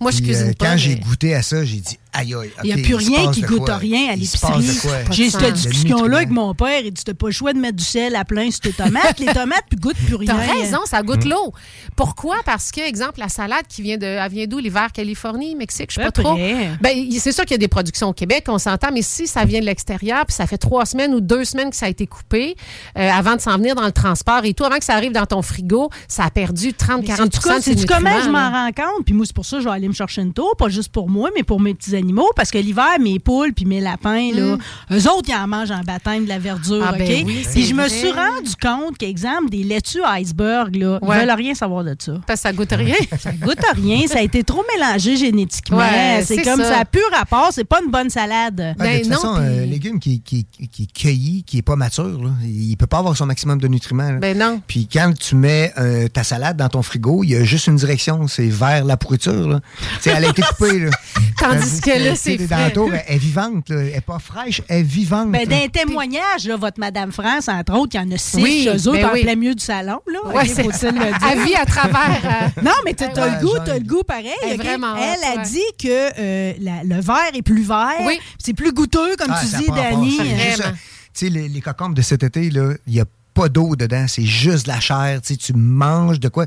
Moi, 0.00 0.10
je 0.10 0.18
cuisine 0.20 0.48
euh, 0.48 0.52
pas. 0.52 0.72
Quand 0.72 0.76
j'ai 0.76 0.96
goûté 0.96 1.32
à 1.34 1.42
ça, 1.42 1.64
j'ai 1.64 1.78
dit 1.78 1.98
aïe 2.12 2.34
aïe. 2.34 2.50
Il 2.64 2.74
n'y 2.74 2.80
a 2.80 2.84
plus 2.84 2.94
rien 2.94 3.30
qui 3.30 3.42
goûte 3.42 3.64
quoi? 3.66 3.76
rien 3.76 4.10
à 4.12 4.16
l'épicerie. 4.16 4.66
J'ai 5.10 5.30
cette 5.30 5.54
discussion-là 5.54 6.18
avec 6.18 6.30
mon 6.30 6.54
père. 6.54 6.80
Il 6.84 6.92
dit 6.92 7.02
T'as 7.04 7.14
pas 7.14 7.26
le 7.26 7.32
choix 7.32 7.52
de 7.52 7.58
mettre 7.58 7.76
du 7.76 7.84
sel 7.84 8.14
à 8.16 8.24
plein 8.24 8.50
sur 8.50 8.60
tes 8.60 8.72
tomates. 8.72 9.18
Les 9.18 9.26
tomates, 9.32 9.64
puis 9.68 9.78
goûtent 9.78 9.96
plus 10.06 10.14
rien. 10.16 10.34
T'as 10.34 10.52
raison, 10.52 10.78
ça 10.84 11.02
goûte 11.02 11.24
Mm. 11.24 11.30
l'eau. 11.30 11.52
Pourquoi? 11.96 12.36
Parce 12.44 12.70
que, 12.70 12.80
exemple, 12.80 13.18
la 13.20 13.28
salade 13.28 13.66
qui 13.68 13.82
vient 13.82 13.96
de, 13.98 14.06
elle 14.06 14.30
vient 14.30 14.46
d'où? 14.46 14.58
L'hiver, 14.58 14.92
Californie, 14.92 15.54
Mexique, 15.54 15.90
je 15.90 15.96
sais 15.96 16.02
À 16.02 16.10
pas 16.10 16.22
trop. 16.22 16.36
Ben, 16.36 17.10
c'est 17.18 17.32
sûr 17.32 17.44
qu'il 17.44 17.52
y 17.52 17.54
a 17.54 17.58
des 17.58 17.68
productions 17.68 18.08
au 18.08 18.12
Québec, 18.12 18.44
on 18.48 18.58
s'entend, 18.58 18.88
mais 18.92 19.02
si 19.02 19.26
ça 19.26 19.44
vient 19.44 19.60
de 19.60 19.66
l'extérieur, 19.66 20.24
puis 20.26 20.34
ça 20.34 20.46
fait 20.46 20.58
trois 20.58 20.86
semaines 20.86 21.14
ou 21.14 21.20
deux 21.20 21.44
semaines 21.44 21.70
que 21.70 21.76
ça 21.76 21.86
a 21.86 21.88
été 21.88 22.06
coupé, 22.06 22.56
euh, 22.98 23.10
avant 23.10 23.36
de 23.36 23.40
s'en 23.40 23.56
venir 23.56 23.74
dans 23.74 23.84
le 23.86 23.92
transport 23.92 24.44
et 24.44 24.54
tout, 24.54 24.64
avant 24.64 24.78
que 24.78 24.84
ça 24.84 24.94
arrive 24.94 25.12
dans 25.12 25.26
ton 25.26 25.42
frigo, 25.42 25.90
ça 26.08 26.24
a 26.24 26.30
perdu 26.30 26.72
30-40 26.72 27.60
C'est 27.62 27.86
comment 27.86 28.20
je 28.22 28.28
m'en 28.30 28.50
rends 28.50 28.72
compte? 28.72 29.04
Puis 29.04 29.14
moi, 29.14 29.26
c'est 29.26 29.34
pour 29.34 29.44
ça 29.46 29.56
que 29.56 29.62
je 29.62 29.68
vais 29.68 29.74
aller 29.74 29.88
me 29.88 29.92
chercher 29.94 30.22
une 30.22 30.32
tour, 30.32 30.54
pas 30.56 30.68
juste 30.68 30.90
pour 30.90 31.08
moi, 31.08 31.30
mais 31.34 31.42
pour 31.42 31.60
mes 31.60 31.74
petits 31.74 31.94
animaux. 32.02 32.28
Parce 32.36 32.50
que 32.50 32.58
l'hiver, 32.58 32.98
mes 33.00 33.18
poules 33.18 33.52
puis 33.54 33.64
mes 33.64 33.80
lapins, 33.80 34.30
là, 34.34 34.56
eux 34.90 35.08
autres, 35.10 35.28
ils 35.28 35.34
en 35.34 35.46
mangent 35.46 35.70
en 35.70 35.80
baptême 35.82 36.24
de 36.24 36.28
la 36.28 36.38
verdure. 36.38 36.82
Mm. 36.84 36.88
Ah, 36.88 36.92
OK? 36.92 36.98
ben 36.98 37.24
oui, 37.26 37.46
puis 37.52 37.64
je 37.66 37.74
me 37.74 37.80
vrai. 37.86 37.88
suis 37.88 38.10
rendu 38.10 38.52
compte 38.60 38.98
qu'exemple, 38.98 39.48
des 39.50 39.62
laitues 39.62 40.02
iceberg, 40.04 40.74
là, 40.76 40.98
Ouais. 41.02 41.16
ils 41.16 41.20
veulent 41.26 41.36
rien 41.36 41.54
savoir 41.54 41.84
de 41.84 41.94
ça. 41.98 42.12
Parce 42.26 42.40
que 42.40 42.48
ça 42.48 42.52
goûte 42.52 42.72
rien. 42.72 42.96
ça 43.18 43.32
goûte 43.32 43.58
rien. 43.74 44.06
Ça 44.06 44.18
a 44.18 44.22
été 44.22 44.42
trop 44.44 44.64
mélangé 44.76 45.16
génétiquement. 45.16 45.78
Ouais, 45.78 46.22
c'est 46.24 46.42
comme 46.42 46.60
ça. 46.60 46.68
ça. 46.68 46.78
a 46.80 46.84
plus 46.84 47.02
rapport. 47.12 47.48
C'est 47.52 47.64
pas 47.64 47.80
une 47.84 47.90
bonne 47.90 48.10
salade. 48.10 48.74
Ah, 48.78 48.82
Ben 48.82 48.98
de 48.98 49.04
toute 49.04 49.12
façon, 49.14 49.34
un 49.34 49.64
légume 49.66 49.98
qui, 50.00 50.20
qui, 50.20 50.46
qui 50.70 50.82
est 50.84 50.92
cueilli, 50.92 51.42
qui 51.44 51.56
n'est 51.56 51.62
pas 51.62 51.76
mature, 51.76 52.22
là, 52.22 52.30
il 52.44 52.76
peut 52.76 52.86
pas 52.86 52.98
avoir 52.98 53.16
son 53.16 53.26
maximum 53.26 53.60
de 53.60 53.68
nutriments. 53.68 54.10
là. 54.10 54.18
Ben 54.18 54.36
non. 54.36 54.60
Puis 54.66 54.88
quand 54.92 55.12
tu 55.18 55.34
mets 55.36 55.72
euh, 55.78 56.08
ta 56.08 56.24
salade 56.24 56.56
dans 56.56 56.68
ton 56.68 56.82
frigo, 56.82 57.22
il 57.24 57.30
y 57.30 57.36
a 57.36 57.44
juste 57.44 57.66
une 57.66 57.76
direction, 57.76 58.26
c'est 58.26 58.48
vers 58.48 58.84
la 58.84 58.96
pourriture. 58.96 59.48
Là. 59.48 59.60
Elle 60.06 60.24
a 60.24 60.28
été 60.28 60.42
coupée. 60.42 60.78
Là. 60.80 60.90
Tandis 61.38 61.80
que 61.80 61.91
là, 62.00 62.14
c'est 62.16 62.34
elle 62.34 62.42
est 62.42 63.18
vivante. 63.18 63.68
Là. 63.68 63.76
Elle 63.80 63.92
n'est 63.94 64.00
pas 64.00 64.18
fraîche, 64.18 64.62
elle 64.68 64.80
est 64.80 64.82
vivante. 64.82 65.30
Ben, 65.30 65.46
d'un 65.46 65.68
témoignage, 65.68 66.46
là, 66.46 66.56
votre 66.56 66.78
Madame 66.80 67.12
France, 67.12 67.48
entre 67.48 67.74
autres, 67.74 67.90
il 67.94 67.96
y 67.96 68.00
en 68.00 68.10
a 68.10 68.18
six 68.18 68.42
Oui, 68.42 68.62
chez 68.64 68.88
eux 68.88 68.92
ben 68.92 69.06
en 69.08 69.12
oui. 69.12 69.22
plein 69.22 69.34
milieu 69.36 69.54
du 69.54 69.64
salon. 69.64 70.00
Là, 70.06 70.18
Ouais, 70.34 70.46
faut-il 70.46 70.88
le 70.94 71.18
dire? 71.18 71.28
Elle 71.30 71.42
vit 71.44 71.54
à 71.54 71.66
travers, 71.66 72.20
euh, 72.24 72.62
non, 72.62 72.72
mais 72.84 72.94
t'as 72.94 73.08
t'as 73.08 73.28
ouais, 73.28 73.34
le 73.40 73.46
goût, 73.46 73.54
genre, 73.56 73.64
t'as 73.64 73.74
le 73.78 73.84
goût 73.84 74.02
pareil. 74.02 74.30
elle 74.42 74.56
vraiment 74.56 74.94
a 74.94 75.36
dit 75.44 75.58
que 75.78 75.88
euh, 76.18 76.52
la- 76.60 76.84
le 76.84 77.00
verre 77.00 77.30
est 77.34 77.42
plus 77.42 77.62
vert. 77.62 77.94
Oui. 78.06 78.18
C'est 78.38 78.54
plus 78.54 78.72
goûteux, 78.72 79.16
comme 79.16 79.32
Ah, 79.34 79.40
tu 79.40 79.56
dis. 79.62 79.66
Dani. 79.70 80.16
Vraiment. 80.16 80.76
Tu 81.14 81.26
sais, 81.26 81.28
les, 81.28 81.48
les 81.48 81.60
cocombes 81.60 81.94
de 81.94 82.02
cet 82.02 82.22
été, 82.22 82.48
là, 82.50 82.72
il 82.86 82.94
n'y 82.94 83.00
a 83.00 83.04
pas 83.34 83.48
d'eau 83.48 83.76
dedans, 83.76 84.06
c'est 84.08 84.24
juste 84.24 84.66
de 84.66 84.72
la 84.72 84.80
chair. 84.80 85.20
Tu 85.22 85.34
sais, 85.34 85.36
tu 85.38 85.52
manges 85.54 86.20
de 86.20 86.28
quoi? 86.28 86.46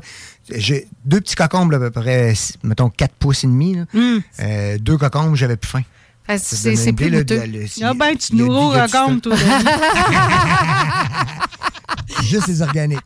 J'ai 0.54 0.86
deux 1.04 1.20
petits 1.20 1.34
cocombes, 1.34 1.74
à 1.74 1.78
peu 1.78 1.90
près, 1.90 2.32
mettons, 2.62 2.88
4 2.90 3.12
pouces 3.14 3.44
et 3.44 3.48
demi. 3.48 3.74
là. 3.76 3.84
Hmm. 3.92 4.18
Euh, 4.40 4.78
deux 4.78 4.96
cocombes, 4.96 5.34
j'avais 5.34 5.56
plus 5.56 5.70
faim. 5.70 5.82
Ah, 6.28 6.38
C'est 6.38 6.92
plus 6.92 7.08
là, 7.08 7.18
goûteux. 7.18 7.42
le- 7.46 7.66
Ah 7.84 7.94
ben, 7.94 8.16
tu 8.16 8.34
nous 8.34 8.68
racontes, 8.68 9.22
toi. 9.22 9.36
Juste 12.24 12.48
les 12.48 12.62
organiques. 12.62 12.98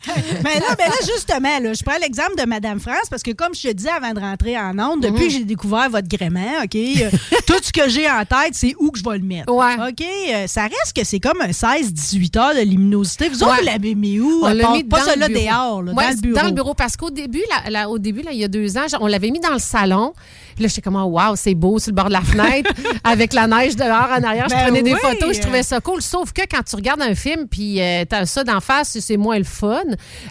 Mais 0.45 0.59
là, 0.61 0.75
ben 0.79 0.87
là, 0.89 0.95
justement, 1.05 1.59
là, 1.61 1.73
je 1.75 1.83
prends 1.83 1.99
l'exemple 2.01 2.37
de 2.39 2.45
Madame 2.47 2.79
France 2.81 3.09
parce 3.11 3.23
que, 3.23 3.33
comme 3.33 3.55
je 3.55 3.63
te 3.69 3.73
disais 3.73 3.91
avant 3.91 4.13
de 4.13 4.21
rentrer 4.21 4.59
en 4.59 4.79
onde, 4.79 5.03
depuis 5.03 5.27
que 5.27 5.33
j'ai 5.33 5.45
découvert 5.45 5.91
votre 5.91 6.09
gréement, 6.09 6.63
OK, 6.65 6.75
euh, 6.77 7.11
tout 7.47 7.55
ce 7.63 7.73
que 7.73 7.89
j'ai 7.89 8.09
en 8.11 8.25
tête, 8.25 8.53
c'est 8.55 8.75
où 8.79 8.91
que 8.91 8.99
je 8.99 9.05
vais 9.05 9.19
le 9.19 9.25
mettre. 9.25 9.53
Ouais. 9.53 9.75
OK, 9.89 10.03
euh, 10.33 10.47
ça 10.47 10.63
reste 10.63 10.95
que 10.95 11.05
c'est 11.05 11.21
comme 11.21 11.41
un 11.41 11.51
16-18 11.53 12.39
heures 12.39 12.55
de 12.55 12.61
luminosité. 12.63 13.29
Vous 13.29 13.43
autres, 13.43 13.53
Ouais. 13.53 13.59
vous 13.61 13.67
l'avez 13.67 13.95
mis 13.95 14.21
où? 14.21 14.43
On 14.45 14.53
l'a 14.53 14.71
mis 14.73 14.85
pas 14.85 15.05
dans 15.05 15.21
le 15.21 15.27
bureau. 15.29 15.45
dehors, 15.47 15.83
là, 15.83 15.93
Ouais, 15.93 16.15
dans 16.33 16.45
le 16.47 16.53
bureau. 16.53 16.75
parce 16.75 16.97
qu'au 16.97 17.11
début, 17.11 17.43
là, 17.51 17.71
là, 17.71 17.89
au 17.89 17.99
début, 17.99 18.23
là, 18.23 18.31
il 18.33 18.39
y 18.39 18.45
a 18.45 18.49
deux 18.49 18.77
ans, 18.79 18.87
on 19.01 19.07
l'avait 19.07 19.31
mis 19.31 19.41
dans 19.41 19.53
le 19.53 19.59
salon. 19.59 20.13
Puis 20.55 20.65
là, 20.65 20.69
j'étais 20.69 20.83
comme, 20.83 20.97
wow, 20.97 21.37
c'est 21.37 21.55
beau 21.55 21.79
sur 21.79 21.91
le 21.91 21.97
bord 21.97 22.09
de 22.09 22.13
la 22.13 22.23
fenêtre, 22.23 22.71
avec 23.05 23.33
la 23.33 23.47
neige 23.47 23.77
dehors 23.77 24.09
en 24.11 24.23
arrière. 24.23 24.47
Je 24.49 24.55
Ben 24.55 24.65
prenais 24.65 24.83
des 24.83 24.95
photos, 24.95 25.37
je 25.37 25.41
trouvais 25.41 25.63
ça 25.63 25.81
cool. 25.81 26.03
Sauf 26.03 26.33
que 26.33 26.43
quand 26.51 26.63
tu 26.63 26.77
regardes 26.77 27.03
un 27.03 27.15
film, 27.15 27.47
puis 27.49 27.81
euh, 27.81 28.05
t'as 28.09 28.27
ça 28.27 28.45
d'en 28.45 28.61
face, 28.61 28.99
c'est 28.99 29.17
moins 29.17 29.39
le 29.39 29.45
fun. 29.45 29.81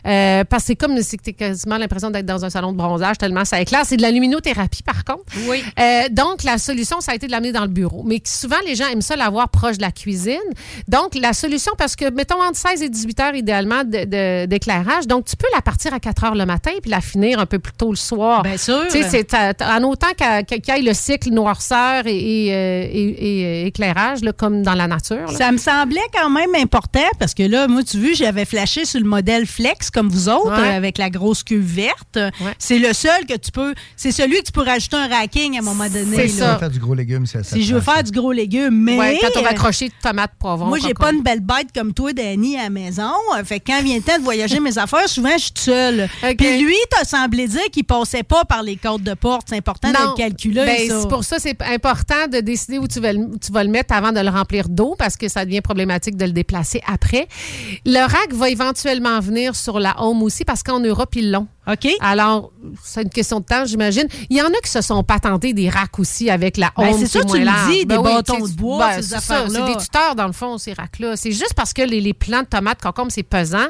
Euh, 0.06 0.44
parce 0.44 0.64
que 0.64 0.68
c'est 0.68 0.76
comme 0.76 1.02
si 1.02 1.18
t'as 1.18 1.32
quasiment 1.32 1.78
l'impression 1.78 2.12
d'être 2.12 2.26
dans 2.26 2.46
un 2.46 2.50
salon 2.50 2.72
de 2.72 2.78
bronzage 2.78 3.18
tellement 3.18 3.46
ça 3.46 3.60
éclaire. 3.62 3.82
C'est 3.86 3.98
de 3.98 4.02
la 4.02 4.12
luminothérapie, 4.12 4.84
par 4.84 5.04
contre. 5.04 5.24
Oui. 5.48 5.64
Euh, 5.80 6.10
donc, 6.12 6.44
la 6.44 6.58
solution, 6.58 7.02
ça 7.02 7.14
a 7.14 7.16
été 7.16 7.28
de 7.28 7.32
l'amener 7.32 7.52
dans 7.52 7.62
le 7.62 7.68
bureau. 7.68 8.04
Mais 8.06 8.22
souvent, 8.26 8.58
les 8.66 8.76
gens 8.76 8.88
aiment 8.88 9.02
ça 9.02 9.16
l'avoir 9.16 9.50
proche 9.50 9.78
de 9.78 9.82
la 9.82 9.92
cuisine. 9.92 10.38
Donc, 10.88 11.16
la 11.16 11.34
solution, 11.34 11.72
parce 11.78 11.96
que, 11.96 12.10
mettons, 12.12 12.42
entre 12.42 12.58
16 12.58 12.82
et 12.82 12.90
18 12.90 13.20
heures, 13.20 13.36
idéalement, 13.36 13.84
d'éclairage. 13.84 15.08
donc, 15.08 15.26
tu 15.26 15.36
peux 15.36 15.48
la 15.54 15.62
partir 15.62 15.94
à 15.94 16.00
4 16.00 16.24
heures 16.26 16.36
le 16.36 16.46
matin 16.46 16.72
puis 16.82 16.92
la 16.92 17.02
finir 17.02 17.40
un 17.40 17.46
peu 17.46 17.60
plus 17.60 17.74
tôt 17.74 17.90
le 17.90 17.96
soir. 17.96 18.44
Bien 18.44 18.58
sûr. 18.58 18.84
Tu 18.90 19.02
sais, 19.04 19.10
c'est 19.10 19.62
en 19.62 19.84
autant 19.84 20.09
qu'il 20.14 20.58
y 20.76 20.80
ait 20.80 20.82
le 20.82 20.94
cycle 20.94 21.30
noirceur 21.32 22.04
et, 22.06 22.48
et, 22.48 22.54
euh, 22.54 22.88
et- 22.92 23.40
et, 23.42 23.46
euh, 23.46 23.68
éclairage, 23.68 24.22
là, 24.22 24.32
comme 24.34 24.64
dans 24.64 24.74
la 24.74 24.88
nature. 24.88 25.28
là. 25.28 25.38
Ça 25.38 25.52
me 25.52 25.58
semblait 25.58 26.00
quand 26.14 26.30
même 26.30 26.54
important 26.56 27.00
parce 27.20 27.34
que 27.34 27.44
là, 27.44 27.68
moi, 27.68 27.84
tu 27.84 28.00
vois, 28.00 28.14
j'avais 28.14 28.46
flashé 28.46 28.86
sur 28.86 29.00
le 29.00 29.06
modèle 29.06 29.46
Flex 29.46 29.90
comme 29.90 30.10
vous 30.10 30.30
autres, 30.30 30.52
Ouais. 30.62 30.70
euh, 30.74 30.78
avec 30.78 30.98
la 30.98 31.10
grosse 31.10 31.44
cuve 31.44 31.62
verte. 31.64 32.18
C'est 32.58 32.80
le 32.80 32.94
seul 32.94 33.26
que 33.26 33.38
tu 33.38 33.52
peux. 33.52 33.74
C'est 33.96 34.12
celui 34.12 34.38
que 34.40 34.46
tu 34.46 34.52
peux 34.52 34.64
rajouter 34.64 34.96
un 34.98 35.08
racking 35.08 35.56
à 35.56 35.60
un 35.60 35.64
moment 35.64 35.88
donné. 35.90 36.28
C'est 36.28 36.44
veux 36.46 36.58
faire 36.58 36.70
du 36.70 36.80
gros 36.80 36.94
légume, 36.94 37.26
ça, 37.26 37.44
ça 37.44 37.56
Si 37.56 37.64
je 37.64 37.74
veux 37.76 37.82
faire 37.82 38.04
du 38.04 38.12
gros 38.12 38.32
légume, 38.32 38.76
mais. 38.84 38.98
Ouais, 38.98 39.18
quand 39.22 39.40
on 39.40 39.44
va 39.44 39.50
accrocher 39.50 39.92
tomates, 40.02 40.32
poivrons. 40.40 40.68
Moi, 40.68 40.80
j'ai 40.80 40.94
pas 40.94 41.12
une 41.12 41.22
belle 41.22 41.40
bête 41.42 41.68
comme 41.76 41.94
toi, 41.94 42.14
Dani, 42.14 42.58
à 42.58 42.64
la 42.64 42.70
maison. 42.70 43.12
Fait 43.46 43.60
que 43.60 43.66
quand 43.72 43.82
vient 43.84 43.96
le 43.98 44.02
temps 44.02 44.18
de 44.18 44.24
voyager 44.24 44.60
mes 44.60 44.78
affaires, 44.78 45.08
souvent, 45.08 45.34
je 45.34 45.44
suis 45.44 45.52
seule. 45.56 46.10
Puis 46.38 46.62
lui, 46.64 46.76
t'as 46.90 47.04
semblé 47.06 47.48
dire 47.48 47.62
qu'il 47.72 47.84
passait 47.84 48.24
pas 48.24 48.44
par 48.46 48.64
les 48.64 48.76
côtes 48.76 49.04
de 49.04 49.14
porte. 49.14 49.48
C'est 49.50 49.58
important 49.58 49.90
de 49.90 49.94
Non. 50.06 50.14
Ben, 50.66 50.78
c'est 51.02 51.10
pour 51.10 51.24
ça 51.24 51.38
c'est 51.40 51.62
important 51.64 52.28
de 52.32 52.40
décider 52.40 52.78
où 52.78 52.88
tu 52.88 53.00
vas, 53.00 53.14
le, 53.14 53.38
tu 53.40 53.52
vas 53.52 53.64
le 53.64 53.70
mettre 53.70 53.94
avant 53.94 54.12
de 54.12 54.20
le 54.20 54.30
remplir 54.30 54.70
d'eau 54.70 54.96
parce 54.98 55.18
que 55.18 55.28
ça 55.28 55.46
devient 55.46 55.62
problématique 55.62 56.16
de 56.18 56.26
le 56.26 56.32
déplacer 56.32 56.82
après. 56.88 57.28
Le 57.86 58.00
rack 58.02 58.34
va 58.34 58.50
éventuellement 58.50 59.20
venir 59.20 59.56
sur 59.56 59.80
la 59.80 59.96
home 60.02 60.24
aussi 60.24 60.46
parce 60.46 60.64
qu'en 60.64 60.80
Europe, 60.80 61.16
ils 61.16 61.32
l'ont. 61.32 61.48
OK? 61.72 61.88
Alors, 62.02 62.52
c'est 62.84 63.04
une 63.04 63.10
question 63.10 63.40
de 63.40 63.46
temps, 63.46 63.66
j'imagine. 63.66 64.08
Il 64.30 64.38
y 64.38 64.42
en 64.42 64.48
a 64.48 64.60
qui 64.64 64.70
se 64.70 64.82
sont 64.82 65.04
patentés 65.04 65.54
des 65.54 65.70
racks 65.70 66.00
aussi 66.00 66.30
avec 66.30 66.58
la 66.58 66.72
home. 66.76 66.86
Ben, 66.86 66.98
c'est 66.98 67.08
ça, 67.08 67.24
tu 67.24 67.40
le 67.40 67.72
dis, 67.72 67.86
des 67.86 67.98
oui, 67.98 68.04
bâtons 68.04 68.48
de 68.48 68.54
bois, 68.54 68.88
ben, 68.88 68.96
ces 68.96 69.02
c'est 69.04 69.10
ça, 69.10 69.18
affaires-là. 69.18 69.66
C'est 69.68 69.74
des 69.74 69.80
tuteurs, 69.80 70.16
dans 70.16 70.28
le 70.28 70.34
fond, 70.34 70.58
ces 70.58 70.74
racks-là. 70.74 71.16
C'est 71.16 71.32
juste 71.32 71.54
parce 71.56 71.74
que 71.74 71.82
les, 71.82 72.02
les 72.02 72.14
plants 72.14 72.42
de 72.42 72.48
tomates, 72.48 72.80
c'est 73.10 73.24
pesant. 73.24 73.68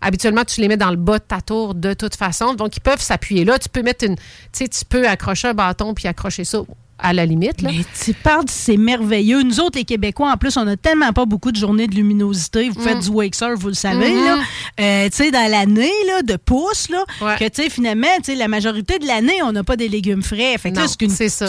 Habituellement, 0.00 0.44
tu 0.44 0.60
les 0.60 0.68
mets 0.68 0.76
dans 0.76 0.90
le 0.90 0.96
bas 0.96 1.18
de 1.18 1.24
ta 1.24 1.40
tour 1.40 1.74
de 1.74 1.94
toute 1.94 2.16
façon. 2.16 2.54
Donc, 2.54 2.76
ils 2.76 2.80
peuvent 2.80 3.00
s'appuyer 3.00 3.44
là. 3.44 3.58
Tu 3.58 3.68
peux 3.68 3.82
mettre 3.82 4.04
une. 4.04 4.16
Tu 4.16 4.22
sais, 4.52 4.68
tu 4.68 4.84
peux 4.84 5.08
accrocher 5.08 5.48
un 5.48 5.54
bâton 5.54 5.94
puis 5.94 6.06
accrocher 6.08 6.44
ça 6.44 6.60
à 6.98 7.12
la 7.12 7.26
limite. 7.26 7.62
Là. 7.62 7.70
Mais 7.72 7.84
tu 8.04 8.14
parles, 8.14 8.44
c'est 8.48 8.76
merveilleux. 8.76 9.42
Nous 9.42 9.60
autres, 9.60 9.78
les 9.78 9.84
Québécois, 9.84 10.30
en 10.32 10.36
plus, 10.36 10.56
on 10.56 10.66
a 10.66 10.76
tellement 10.76 11.12
pas 11.12 11.26
beaucoup 11.26 11.52
de 11.52 11.56
journées 11.56 11.86
de 11.86 11.94
luminosité. 11.94 12.70
Vous 12.70 12.80
faites 12.80 12.96
Mm. 12.98 13.00
du 13.00 13.08
wake 13.10 13.34
surf, 13.34 13.54
vous 13.58 13.68
le 13.68 13.74
savez, 13.74 14.12
là. 14.14 14.38
Euh, 14.80 15.08
tu 15.10 15.16
sais, 15.16 15.30
dans 15.30 15.50
l'année, 15.50 15.92
là, 16.06 16.22
de 16.22 16.36
pouces, 16.36 16.88
là, 16.88 17.04
Ouais. 17.20 17.36
que, 17.38 17.44
tu 17.48 17.62
sais, 17.62 17.70
finalement, 17.70 18.06
tu 18.18 18.32
sais, 18.32 18.34
la 18.34 18.48
majorité 18.48 18.98
de 18.98 19.06
l'année, 19.06 19.42
on 19.44 19.52
n'a 19.52 19.62
pas 19.64 19.76
des 19.76 19.88
légumes 19.88 20.22
frais. 20.22 20.56
Fait 20.58 20.70
que 20.70 20.76
là, 20.76 20.82
Non, 20.82 20.88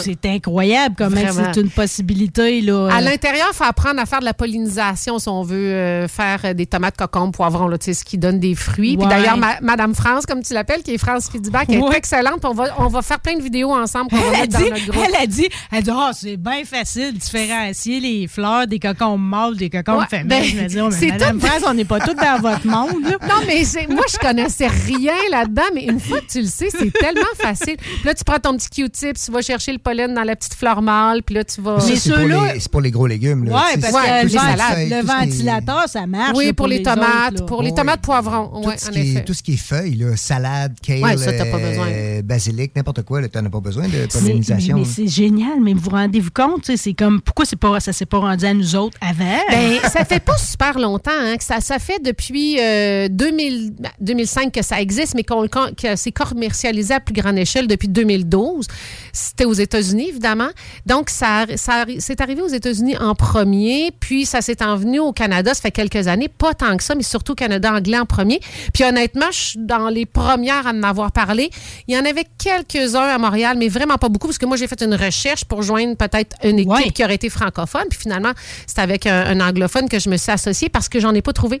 c'est 0.00 0.26
incroyable 0.26 0.94
comment 0.98 1.10
Vraiment. 1.16 1.50
c'est 1.54 1.60
une 1.60 1.70
possibilité, 1.70 2.60
là. 2.60 2.88
À 2.90 2.98
Euh, 2.98 3.00
l'intérieur, 3.00 3.48
il 3.52 3.56
faut 3.56 3.64
apprendre 3.64 4.00
à 4.00 4.06
faire 4.06 4.20
de 4.20 4.24
la 4.24 4.34
pollinisation 4.34 5.18
si 5.18 5.28
on 5.28 5.42
veut 5.42 5.56
euh, 5.72 6.08
faire 6.08 6.54
des 6.54 6.66
tomates 6.66 6.96
cocombes, 6.96 7.32
poivrons, 7.34 7.68
là, 7.68 7.78
tu 7.78 7.86
sais, 7.86 7.94
ce 7.94 8.04
qui 8.04 8.18
donne 8.18 8.38
des 8.40 8.54
fruits. 8.54 8.96
Puis 8.96 9.06
d'ailleurs, 9.06 9.36
ma- 9.36 9.60
Madame 9.62 9.94
France, 9.94 10.26
comme 10.26 10.42
tu 10.42 10.52
l'appelles, 10.54 10.82
qui 10.82 10.92
est 10.92 10.98
France 10.98 11.30
elle 11.34 11.80
Ouais. 11.80 11.94
est 11.94 11.96
excellente. 11.96 12.44
On 12.44 12.52
va, 12.54 12.64
on 12.78 12.88
va 12.88 13.02
faire 13.02 13.20
plein 13.20 13.36
de 13.36 13.42
vidéos 13.42 13.72
ensemble 13.72 14.10
qu'on 14.10 14.16
va 14.16 14.30
mettre 14.32 14.52
dans 14.58 14.60
notre 14.68 14.86
groupe. 14.90 15.04
elle 15.08 15.22
a 15.22 15.26
dit 15.26 15.37
dit, 15.42 15.48
elle 15.72 15.82
dit, 15.82 15.90
ah, 15.92 16.10
c'est 16.14 16.36
bien 16.36 16.64
facile 16.64 17.12
de 17.14 17.18
différencier 17.18 18.00
les 18.00 18.26
fleurs 18.26 18.66
des 18.66 18.78
cocons 18.78 19.16
mâles 19.18 19.56
des 19.56 19.70
cocons 19.70 19.98
Ouais, 19.98 20.06
femelles. 20.10 20.26
ben, 20.26 20.44
je 20.44 20.56
me 20.56 20.68
dis, 20.68 20.80
oh, 20.80 20.88
mais 20.90 20.96
c'est 20.96 21.08
Madame 21.08 21.38
tout- 21.38 21.46
France, 21.46 21.62
on 21.66 21.74
n'est 21.74 21.84
pas 21.84 22.00
tous 22.00 22.14
dans 22.14 22.40
votre 22.40 22.66
monde. 22.66 23.02
là. 23.04 23.16
Non, 23.28 23.42
mais 23.46 23.64
c'est- 23.64 23.86
moi, 23.88 24.04
je 24.12 24.18
connaissais 24.18 24.66
rien 24.68 25.14
là-dedans, 25.30 25.62
mais 25.74 25.84
une 25.84 26.00
fois 26.00 26.20
que 26.20 26.26
tu 26.30 26.40
le 26.40 26.46
sais, 26.46 26.68
c'est 26.70 26.92
tellement 26.92 27.22
facile. 27.38 27.76
Puis 27.78 28.04
là, 28.04 28.14
tu 28.14 28.24
prends 28.24 28.38
ton 28.38 28.56
petit 28.56 28.68
Q-tip, 28.70 29.16
tu 29.24 29.30
vas 29.32 29.42
chercher 29.42 29.72
le 29.72 29.78
pollen 29.78 30.14
dans 30.14 30.24
la 30.24 30.36
petite 30.36 30.54
fleur 30.54 30.82
mâle, 30.82 31.22
puis 31.22 31.34
là, 31.34 31.44
tu 31.44 31.60
vas. 31.60 31.80
Ça, 31.80 31.94
c'est 31.96 32.10
pour, 32.10 32.26
les- 32.26 32.60
c'est 32.60 32.70
pour 32.70 32.80
les 32.80 32.90
gros 32.90 33.06
légumes. 33.06 33.46
Sais, 33.46 33.80
parce 33.80 33.92
que 33.92 34.22
le, 34.24 35.02
ventilateur, 35.06 35.84
ça 35.88 36.06
marche. 36.06 36.36
Oui, 36.36 36.46
là, 36.46 36.52
pour 36.52 36.66
les 36.66 36.82
tomates, 36.82 37.32
autres, 37.34 37.46
pour 37.46 37.62
les 37.62 37.70
Oui. 37.70 37.74
tomates 37.76 38.00
poivrons. 38.00 38.62
Tout, 38.62 38.68
Oui, 38.68 38.74
ce 38.78 38.88
en 38.88 38.92
qui 38.92 38.98
est, 38.98 39.06
effet. 39.12 39.24
tout 39.24 39.34
ce 39.34 39.42
qui 39.42 39.54
est 39.54 39.56
feuilles, 39.56 39.94
là, 39.96 40.16
salade, 40.16 40.74
kale, 40.82 41.00
euh, 41.04 42.22
basilic, 42.22 42.74
n'importe 42.76 43.02
quoi, 43.02 43.26
tu 43.26 43.38
n'en 43.38 43.46
as 43.46 43.50
pas 43.50 43.60
besoin 43.60 43.88
de 43.88 44.06
pollinisation. 44.12 44.76
Mais, 44.76 44.82
mais 44.82 44.88
c'est 44.88 45.06
mais 45.30 45.74
vous 45.74 45.80
vous 45.80 45.90
rendez-vous 45.90 46.30
compte, 46.30 46.70
c'est 46.76 46.94
comme 46.94 47.20
pourquoi 47.20 47.44
c'est 47.44 47.56
pas, 47.56 47.80
ça 47.80 47.92
s'est 47.92 48.06
pas 48.06 48.18
rendu 48.18 48.44
à 48.44 48.54
nous 48.54 48.76
autres 48.76 48.96
avant? 49.00 49.40
Ben, 49.50 49.78
ça 49.88 50.04
fait 50.04 50.20
pas 50.20 50.36
super 50.36 50.78
longtemps. 50.78 51.10
Hein, 51.10 51.36
que 51.36 51.44
ça, 51.44 51.60
ça 51.60 51.78
fait 51.78 52.02
depuis 52.02 52.58
euh, 52.60 53.08
2000 53.10 53.72
ben, 53.78 53.90
2005 54.00 54.52
que 54.52 54.62
ça 54.62 54.80
existe, 54.80 55.14
mais 55.14 55.24
qu'on, 55.24 55.46
que 55.48 55.96
c'est 55.96 56.12
commercialisé 56.12 56.94
à 56.94 57.00
plus 57.00 57.14
grande 57.14 57.38
échelle 57.38 57.66
depuis 57.66 57.88
2012. 57.88 58.66
C'était 59.12 59.44
aux 59.44 59.52
États-Unis, 59.52 60.08
évidemment. 60.08 60.48
Donc, 60.86 61.10
ça, 61.10 61.46
ça, 61.56 61.84
c'est 61.98 62.20
arrivé 62.20 62.42
aux 62.42 62.48
États-Unis 62.48 62.96
en 62.98 63.14
premier, 63.14 63.92
puis 63.98 64.24
ça 64.24 64.40
s'est 64.40 64.62
envenu 64.62 64.98
au 65.00 65.12
Canada, 65.12 65.54
ça 65.54 65.60
fait 65.62 65.70
quelques 65.70 66.06
années. 66.08 66.28
Pas 66.28 66.54
tant 66.54 66.76
que 66.76 66.84
ça, 66.84 66.94
mais 66.94 67.02
surtout 67.02 67.32
au 67.32 67.36
Canada 67.36 67.72
anglais 67.72 67.98
en 67.98 68.06
premier. 68.06 68.40
Puis 68.72 68.84
honnêtement, 68.84 69.26
je 69.30 69.38
suis 69.38 69.58
dans 69.58 69.88
les 69.88 70.06
premières 70.06 70.66
à 70.66 70.70
en 70.70 70.82
avoir 70.82 71.12
parlé. 71.12 71.50
Il 71.86 71.94
y 71.94 71.98
en 71.98 72.04
avait 72.04 72.26
quelques-uns 72.38 73.00
à 73.00 73.18
Montréal, 73.18 73.56
mais 73.58 73.68
vraiment 73.68 73.96
pas 73.96 74.08
beaucoup, 74.08 74.28
parce 74.28 74.38
que 74.38 74.46
moi, 74.46 74.56
j'ai 74.56 74.66
fait 74.66 74.82
une 74.82 74.94
recherche 74.94 75.17
pour 75.48 75.62
joindre 75.62 75.96
peut-être 75.96 76.36
une 76.44 76.58
équipe 76.58 76.92
qui 76.92 77.04
aurait 77.04 77.14
été 77.16 77.28
francophone. 77.30 77.84
Puis 77.90 77.98
finalement, 77.98 78.32
c'est 78.66 78.78
avec 78.80 79.06
un, 79.06 79.26
un 79.26 79.40
anglophone 79.48 79.88
que 79.88 79.98
je 79.98 80.08
me 80.08 80.16
suis 80.16 80.30
associée 80.30 80.68
parce 80.68 80.88
que 80.88 81.00
j'en 81.00 81.14
ai 81.14 81.22
pas 81.22 81.32
trouvé. 81.32 81.60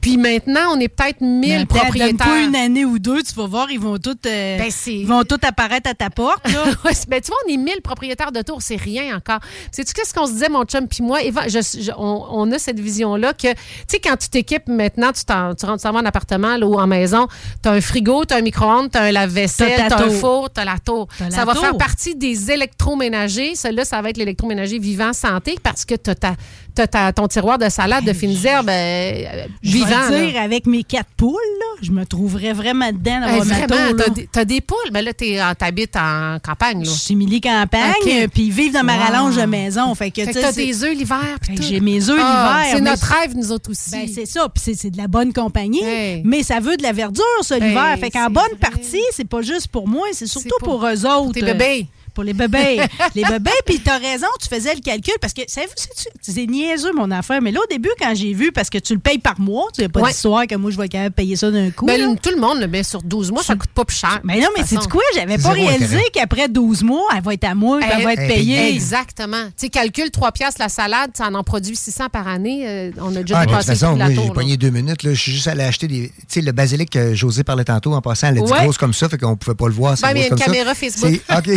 Puis 0.00 0.16
maintenant, 0.16 0.72
on 0.74 0.80
est 0.80 0.88
peut-être 0.88 1.20
1000 1.20 1.40
Mais 1.40 1.54
attends, 1.56 1.74
propriétaires. 1.76 2.10
donne-toi 2.26 2.40
une 2.44 2.56
année 2.56 2.84
ou 2.84 2.98
deux, 2.98 3.22
tu 3.22 3.34
vas 3.34 3.46
voir, 3.46 3.70
ils 3.70 3.80
vont 3.80 3.98
tous, 3.98 4.16
euh, 4.26 4.56
ils 4.86 5.06
vont 5.06 5.24
tous 5.24 5.38
apparaître 5.46 5.88
à 5.90 5.94
ta 5.94 6.10
porte. 6.10 6.46
Là. 6.52 6.64
Ben, 7.08 7.20
tu 7.20 7.28
vois, 7.28 7.36
on 7.48 7.52
est 7.52 7.56
1000 7.56 7.80
propriétaires 7.82 8.32
de 8.32 8.42
tours, 8.42 8.60
c'est 8.60 8.76
rien 8.76 9.16
encore. 9.16 9.38
Sais-tu 9.72 9.92
qu'est-ce 9.94 10.12
qu'on 10.12 10.26
se 10.26 10.32
disait, 10.32 10.48
mon 10.48 10.64
chum 10.64 10.86
puis 10.88 11.02
moi? 11.02 11.22
Eva, 11.22 11.48
je- 11.48 11.60
je- 11.60 11.92
on, 11.96 12.24
on 12.30 12.52
a 12.52 12.58
cette 12.58 12.78
vision-là 12.80 13.32
que, 13.32 13.48
tu 13.52 13.56
sais, 13.88 13.98
quand 14.00 14.16
tu 14.16 14.28
t'équipes 14.28 14.68
maintenant, 14.68 15.10
tu, 15.12 15.22
tu 15.24 15.66
rentres 15.66 15.86
en 15.86 16.04
appartement 16.04 16.56
là, 16.56 16.66
ou 16.66 16.74
en 16.78 16.86
maison, 16.86 17.28
tu 17.62 17.68
as 17.68 17.72
un 17.72 17.80
frigo, 17.80 18.24
tu 18.24 18.34
as 18.34 18.38
un 18.38 18.42
micro-ondes, 18.42 18.90
tu 18.90 18.98
as 18.98 19.02
un 19.04 19.12
lave-vaisselle, 19.12 19.86
tu 19.88 19.94
as 19.94 20.00
un 20.02 20.10
four, 20.10 20.52
tu 20.52 20.60
as 20.60 20.64
la 20.64 20.78
tour. 20.78 21.08
T'as 21.18 21.26
la 21.26 21.30
Ça 21.30 21.44
va 21.44 21.52
tour. 21.54 21.62
faire 21.62 21.76
partie 21.76 22.14
des 22.14 22.50
électroménagers. 22.92 23.54
Celui-là, 23.54 23.84
ça 23.84 24.00
va 24.00 24.10
être 24.10 24.16
l'électroménager 24.16 24.78
vivant 24.78 25.12
santé 25.12 25.56
parce 25.62 25.84
que 25.84 25.94
tu 25.94 26.10
as, 26.10 27.12
ton 27.12 27.26
tiroir 27.28 27.58
de 27.58 27.68
salade 27.68 28.04
de 28.04 28.12
fines 28.12 28.36
herbes 28.46 28.68
euh, 28.70 29.46
Je 29.62 29.72
vais 29.72 29.78
vivant. 29.78 29.88
te 30.08 30.12
là. 30.12 30.26
dire, 30.30 30.40
avec 30.40 30.66
mes 30.66 30.84
quatre 30.84 31.10
poules, 31.16 31.34
là, 31.60 31.66
je 31.82 31.90
me 31.90 32.04
trouverais 32.06 32.52
vraiment 32.52 32.90
dedans 32.92 33.20
dans 33.20 33.38
vraiment, 33.44 33.96
là. 33.96 34.04
t'as 34.32 34.44
des, 34.44 34.60
poules, 34.60 34.76
mais 34.92 35.02
là, 35.02 35.12
t'es 35.12 35.42
en- 35.42 35.54
t'habites 35.54 35.96
en 35.96 36.38
campagne. 36.42 36.84
Là. 36.84 36.90
Je 36.92 36.98
suis 36.98 37.40
Campagne, 37.40 37.92
Ok. 38.24 38.28
puis 38.32 38.50
vivent 38.50 38.72
dans 38.72 38.84
ma 38.84 38.96
Wow. 38.96 39.02
rallonge 39.02 39.36
de 39.36 39.42
maison. 39.44 39.94
Fait 39.94 40.10
que, 40.10 40.22
tu 40.24 40.32
c'est- 40.32 40.52
des 40.56 40.82
œufs 40.84 40.94
l'hiver. 40.96 41.36
J'ai 41.60 41.80
mes 41.80 42.08
œufs 42.08 42.18
Ah, 42.22 42.62
l'hiver. 42.62 42.76
C'est 42.76 42.80
notre 42.90 43.06
je- 43.06 43.12
rêve, 43.20 43.36
nous 43.36 43.52
autres 43.52 43.70
aussi. 43.70 43.90
Ben, 43.90 44.06
c'est 44.12 44.26
ça, 44.26 44.48
puis 44.48 44.74
c'est- 44.74 44.90
de 44.90 44.96
la 44.96 45.08
bonne 45.08 45.32
compagnie, 45.32 45.82
mais 46.24 46.42
ça 46.42 46.60
veut 46.60 46.76
de 46.76 46.82
la 46.82 46.92
verdure, 46.92 47.24
ça, 47.42 47.58
l'hiver. 47.58 47.92
Hey, 47.94 48.00
fait 48.00 48.10
qu'en 48.10 48.30
bonne 48.30 48.56
partie, 48.60 49.02
c'est 49.12 49.28
pas 49.28 49.42
juste 49.42 49.68
pour 49.68 49.88
moi, 49.88 50.06
c'est 50.12 50.26
surtout 50.26 50.48
pour- 50.60 50.78
pour, 50.80 50.86
eux 50.86 51.06
autres. 51.06 51.24
pour 51.24 51.32
tes 51.32 51.42
bébés. 51.42 51.86
Pour 52.18 52.24
les 52.24 52.32
bébés. 52.32 52.80
les 53.14 53.22
bébés, 53.22 53.50
puis 53.64 53.78
t'as 53.78 53.96
raison, 53.96 54.26
tu 54.42 54.48
faisais 54.48 54.74
le 54.74 54.80
calcul, 54.80 55.14
parce 55.20 55.32
que, 55.32 55.42
savez-vous, 55.46 55.72
c'est- 55.94 56.10
c'est 56.20 56.46
niaiseux, 56.46 56.90
mon 56.92 57.12
affaire, 57.12 57.40
mais 57.40 57.52
là, 57.52 57.60
au 57.62 57.66
début, 57.70 57.90
quand 58.00 58.12
j'ai 58.16 58.32
vu, 58.34 58.50
parce 58.50 58.70
que 58.70 58.78
tu 58.78 58.92
le 58.92 58.98
payes 58.98 59.18
par 59.20 59.38
mois, 59.38 59.66
tu 59.72 59.82
n'as 59.82 59.88
pas 59.88 60.00
Ouais. 60.00 60.10
d'histoire 60.10 60.44
que 60.48 60.56
moi, 60.56 60.72
je 60.72 60.76
vais 60.78 60.88
capable 60.88 61.10
de 61.10 61.14
payer 61.14 61.36
ça 61.36 61.48
d'un 61.52 61.70
coup. 61.70 61.86
Ben, 61.86 62.00
là. 62.00 62.12
tout 62.20 62.30
le 62.30 62.40
monde 62.40 62.58
le 62.58 62.66
met 62.66 62.82
sur 62.82 63.02
12 63.04 63.30
mois, 63.30 63.44
ça 63.44 63.54
coûte 63.54 63.70
pas 63.70 63.84
plus 63.84 63.96
cher. 63.98 64.18
Mais 64.24 64.40
non, 64.40 64.48
mais 64.56 64.64
c'est 64.66 64.74
façon. 64.74 64.88
quoi? 64.88 65.02
J'avais 65.14 65.38
pas 65.38 65.50
réalisé 65.50 66.00
qu'après 66.12 66.48
12 66.48 66.82
mois, 66.82 67.04
elle 67.16 67.22
va 67.22 67.34
être 67.34 67.44
à 67.44 67.54
moi, 67.54 67.78
puis 67.78 67.88
elle 67.96 68.02
va 68.02 68.14
être 68.14 68.26
payée. 68.34 68.74
Exactement. 68.74 69.44
Tu 69.56 69.66
sais, 69.66 69.68
calcule 69.68 70.10
3 70.10 70.32
piastres 70.32 70.60
la 70.60 70.68
salade, 70.68 71.12
ça 71.14 71.28
en 71.28 71.34
en 71.36 71.44
produit 71.44 71.76
600 71.76 72.08
par 72.08 72.26
année. 72.26 72.64
euh, 72.66 72.90
on 73.00 73.14
a 73.14 73.20
déjà 73.22 73.38
Ah, 73.38 73.46
de 73.46 73.50
toute 73.52 73.60
dépassé 73.60 73.68
façon, 73.78 73.92
le 73.92 73.98
moi, 73.98 74.08
j'ai 74.24 74.30
pogné 74.32 74.56
deux 74.56 74.70
minutes. 74.70 75.04
Là. 75.04 75.14
Je 75.14 75.20
suis 75.20 75.32
juste 75.32 75.46
allé 75.46 75.62
acheter 75.62 75.86
des. 75.86 76.08
Tu 76.08 76.24
sais, 76.26 76.40
le 76.40 76.50
basilic 76.50 76.90
que 76.90 77.14
José 77.14 77.44
parlait 77.44 77.62
tantôt 77.62 77.94
en 77.94 78.00
passant, 78.00 78.26
elle 78.26 78.38
a 78.38 78.40
dit 78.42 78.50
Ouais. 78.52 78.62
grosse 78.64 78.76
comme 78.76 78.92
ça, 78.92 79.08
fait 79.08 79.18
qu'on 79.18 79.36
pouvait 79.36 79.54
pas 79.54 79.68
le 79.68 79.74
voir. 79.74 79.96
c'est 79.96 80.02
Ben, 80.04 80.14
mais 80.14 80.20
il 80.22 80.22
y 80.24 80.26
a 80.26 80.32
une 80.32 80.38
ça. 80.38 80.44
caméra 80.46 80.74
Facebook. 80.74 81.20
OK. 81.38 81.50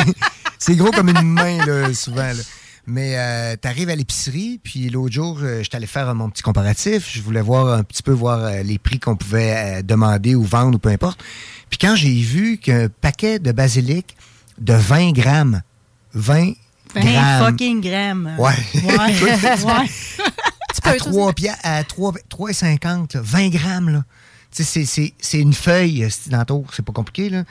C'est 0.59 0.75
gros 0.75 0.91
comme 0.91 1.09
une 1.09 1.21
main, 1.21 1.65
là, 1.65 1.93
souvent. 1.93 2.21
là. 2.33 2.41
Mais 2.87 3.13
euh, 3.17 3.55
tu 3.61 3.67
arrives 3.67 3.89
à 3.89 3.95
l'épicerie, 3.95 4.59
puis 4.63 4.89
l'autre 4.89 5.13
jour, 5.13 5.37
euh, 5.41 5.61
j'étais 5.61 5.77
allé 5.77 5.85
faire 5.87 6.09
euh, 6.09 6.13
mon 6.15 6.29
petit 6.29 6.41
comparatif. 6.41 7.09
Je 7.13 7.21
voulais 7.21 7.41
voir 7.41 7.73
un 7.73 7.83
petit 7.83 8.01
peu 8.01 8.11
voir 8.11 8.39
euh, 8.39 8.63
les 8.63 8.79
prix 8.79 8.99
qu'on 8.99 9.15
pouvait 9.15 9.55
euh, 9.55 9.81
demander 9.83 10.33
ou 10.33 10.43
vendre 10.43 10.75
ou 10.75 10.79
peu 10.79 10.89
importe. 10.89 11.23
Puis 11.69 11.77
quand 11.77 11.95
j'ai 11.95 12.19
vu 12.19 12.57
qu'un 12.57 12.87
paquet 12.89 13.37
de 13.39 13.51
basilic 13.51 14.15
de 14.59 14.73
20 14.73 15.11
grammes, 15.11 15.61
20 16.15 16.53
20 16.95 17.01
grammes. 17.01 17.45
fucking 17.51 17.81
grammes. 17.81 18.35
Ouais. 18.39 18.51
Ouais. 18.73 19.21
ouais. 19.63 19.89
à 20.83 20.93
3 20.95 21.33
à 21.63 21.83
3 21.83 22.13
3,50, 22.29 23.15
là, 23.15 23.21
20 23.23 23.49
grammes, 23.49 23.89
là. 23.89 24.03
Tu 24.53 24.63
sais, 24.63 24.63
c'est- 24.63 24.85
c'est- 24.85 25.13
c'est 25.19 25.39
une 25.39 25.53
feuille, 25.53 26.07
c'est 26.09 26.31
ton- 26.45 26.65
c'est 26.73 26.83
pas 26.83 26.91
compliqué, 26.91 27.29
là. 27.29 27.43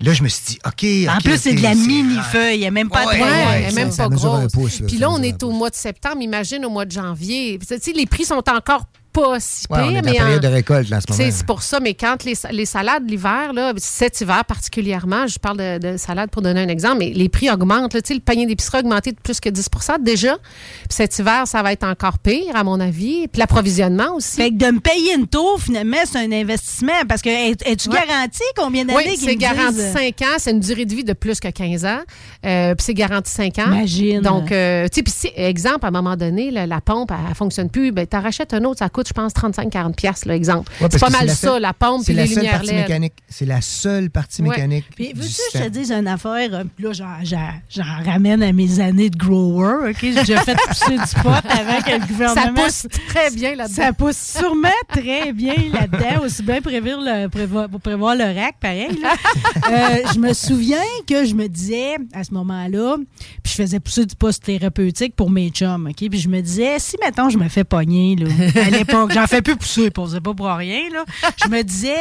Là, 0.00 0.12
je 0.12 0.22
me 0.22 0.28
suis 0.28 0.44
dit, 0.46 0.58
OK. 0.66 0.84
En 1.14 1.18
plus, 1.20 1.40
c'est 1.40 1.54
de 1.54 1.62
la 1.62 1.74
mini-feuille. 1.74 2.56
Il 2.56 2.60
n'y 2.60 2.66
a 2.66 2.70
même 2.70 2.90
pas 2.90 3.06
Ouais, 3.06 3.16
de 3.16 3.22
Ouais, 3.22 3.28
ouais, 3.28 3.62
elle 3.64 3.72
est 3.72 3.74
même 3.74 3.90
ça 3.90 4.08
pas 4.08 4.14
grosse. 4.14 4.52
pouce, 4.52 4.80
là, 4.80 4.86
Puis 4.86 4.98
là, 4.98 5.10
on 5.10 5.22
est 5.22 5.42
au 5.42 5.50
mois 5.52 5.70
de 5.70 5.74
septembre, 5.74 6.20
imagine 6.20 6.64
au 6.66 6.70
mois 6.70 6.84
de 6.84 6.92
janvier. 6.92 7.58
Tu 7.58 7.66
sais, 7.80 7.92
les 7.92 8.06
prix 8.06 8.24
sont 8.26 8.42
encore 8.48 8.84
pas 9.20 9.40
si 9.40 9.64
Ouais, 9.70 9.78
on 9.80 9.88
pires, 9.88 9.98
est 9.98 10.02
dans 10.02 10.10
mais 10.10 10.12
la 10.18 10.24
période 10.24 10.44
en- 10.44 10.48
de 10.48 10.54
récolte, 10.54 10.88
là, 10.90 10.98
en 10.98 11.00
ce 11.00 11.06
moment. 11.22 11.30
C'est 11.32 11.46
pour 11.46 11.62
ça, 11.62 11.80
mais 11.80 11.94
quand 11.94 12.22
les, 12.24 12.34
les 12.52 12.66
salades 12.66 13.08
l'hiver, 13.08 13.52
là, 13.54 13.72
cet 13.78 14.20
hiver 14.20 14.44
particulièrement, 14.44 15.26
je 15.26 15.38
parle 15.38 15.56
de, 15.58 15.78
de 15.92 15.96
salade 15.96 16.30
pour 16.30 16.42
donner 16.42 16.60
un 16.60 16.68
exemple, 16.68 16.98
mais 16.98 17.10
les 17.14 17.28
prix 17.28 17.50
augmentent. 17.50 17.94
là. 17.94 18.02
Tu 18.02 18.08
sais, 18.08 18.14
le 18.14 18.20
panier 18.20 18.46
d'épicerie 18.46 18.78
a 18.78 18.80
augmenté 18.80 19.12
de 19.12 19.18
plus 19.22 19.40
que 19.40 19.48
10% 19.48 20.02
déjà. 20.02 20.34
Puis 20.36 20.88
cet 20.90 21.18
hiver, 21.18 21.46
ça 21.46 21.62
va 21.62 21.72
être 21.72 21.84
encore 21.84 22.18
pire, 22.18 22.54
à 22.54 22.64
mon 22.64 22.78
avis. 22.80 23.28
Puis 23.28 23.38
l'approvisionnement 23.38 24.14
aussi. 24.14 24.36
Fait 24.36 24.50
que 24.50 24.56
de 24.56 24.66
me 24.70 24.80
payer 24.80 25.14
une 25.14 25.26
tour, 25.26 25.60
finalement, 25.60 25.96
c'est 26.04 26.18
un 26.18 26.32
investissement. 26.32 26.92
Parce 27.08 27.22
que 27.22 27.28
es- 27.30 27.56
es-tu 27.64 27.88
Ouais. 27.88 28.00
garanti 28.06 28.42
combien 28.56 28.84
d'années 28.84 28.98
Oui, 29.06 29.16
c'est 29.18 29.36
garanti 29.36 29.74
disent? 29.76 29.92
5 29.92 30.22
ans. 30.22 30.34
C'est 30.38 30.50
une 30.50 30.60
durée 30.60 30.84
de 30.84 30.94
vie 30.94 31.04
de 31.04 31.12
plus 31.12 31.40
que 31.40 31.48
15 31.48 31.84
ans. 31.84 32.00
Euh, 32.44 32.74
puis 32.74 32.84
c'est 32.84 32.94
garanti 32.94 33.30
5 33.30 33.58
ans. 33.58 33.66
Imagine. 33.72 34.20
Donc, 34.20 34.52
euh, 34.52 34.86
tu 34.92 35.02
sais, 35.06 35.32
exemple, 35.36 35.84
à 35.84 35.88
un 35.88 35.90
moment 35.92 36.16
donné, 36.16 36.50
la, 36.50 36.66
la 36.66 36.80
pompe, 36.80 37.10
elle, 37.12 37.16
elle 37.28 37.34
fonctionne 37.34 37.70
plus, 37.70 37.92
ben, 37.92 38.06
tu 38.06 38.16
rachètes 38.16 38.52
un 38.54 38.64
autre, 38.64 38.78
ça 38.80 38.88
coûte, 38.88 39.05
je 39.06 39.12
pense, 39.12 39.32
35-40$, 39.32 39.94
piastres, 39.94 40.28
là, 40.28 40.34
exemple. 40.36 40.72
Ouais, 40.80 40.88
c'est 40.90 40.98
pas 41.00 41.10
mal 41.10 41.26
la 41.26 41.34
ça, 41.34 41.58
la 41.58 41.72
pompe 41.72 42.06
la 42.08 42.14
les 42.14 42.26
seule 42.26 42.36
lumières 42.36 42.52
partie 42.52 42.66
LED. 42.72 42.80
mécanique. 42.82 43.12
C'est 43.28 43.46
la 43.46 43.60
seule 43.60 44.10
partie 44.10 44.42
Ouais. 44.42 44.48
mécanique. 44.50 44.84
Puis, 44.94 45.12
veux-tu 45.14 45.34
que 45.52 45.58
je 45.58 45.64
te 45.64 45.68
dise 45.68 45.90
une 45.92 46.08
affaire? 46.08 46.64
là, 46.78 46.92
j'en, 46.92 47.82
ramène 48.04 48.42
à 48.42 48.52
mes 48.52 48.80
années 48.80 49.10
de 49.10 49.16
grower. 49.16 49.90
OK? 49.90 49.96
J'ai 50.00 50.14
déjà 50.14 50.40
fait 50.42 50.56
pousser 50.68 50.92
du 50.96 51.22
pot 51.22 51.28
avant 51.28 51.80
que 51.82 51.90
le 52.00 52.06
gouvernement... 52.06 52.56
Ça 52.56 52.62
pousse 52.64 52.86
très 53.08 53.30
bien 53.30 53.54
là-dedans. 53.54 53.74
Ça 53.74 53.92
pousse 53.92 54.16
sûrement 54.38 54.68
très 54.88 55.32
bien 55.32 55.54
là-dedans, 55.72 56.24
aussi 56.24 56.42
bien 56.42 56.60
prévoir 56.60 57.00
le, 57.00 57.28
prévoir, 57.28 57.68
pour 57.68 57.80
prévoir 57.80 58.14
le 58.16 58.24
rack, 58.24 58.56
pareil. 58.60 58.98
là. 59.00 59.14
Euh, 59.68 59.96
je 60.14 60.18
me 60.20 60.32
souviens 60.32 60.76
que 61.08 61.24
je 61.24 61.34
me 61.34 61.48
disais 61.48 61.96
à 62.12 62.22
ce 62.22 62.32
moment-là, 62.34 62.96
puis 63.42 63.52
je 63.52 63.62
faisais 63.62 63.80
pousser 63.80 64.06
du 64.06 64.14
poste 64.14 64.44
thérapeutique 64.44 65.16
pour 65.16 65.28
mes 65.30 65.48
chums, 65.50 65.88
OK? 65.90 66.08
Puis 66.08 66.20
je 66.20 66.28
me 66.28 66.40
disais, 66.40 66.78
si 66.78 66.96
maintenant 67.02 67.30
je 67.30 67.38
me 67.38 67.48
fais 67.48 67.64
pogner, 67.64 68.14
là, 68.16 68.28
à 68.64 68.70
l'époque, 68.70 68.95
j'en 69.10 69.26
fais 69.26 69.42
plus 69.42 69.56
pousser, 69.56 69.90
pour 69.90 70.08
c'est 70.08 70.20
pas 70.20 70.34
pour 70.34 70.46
rien, 70.46 70.88
là. 70.92 71.04
Je 71.44 71.48
me 71.48 71.62
disais, 71.62 71.96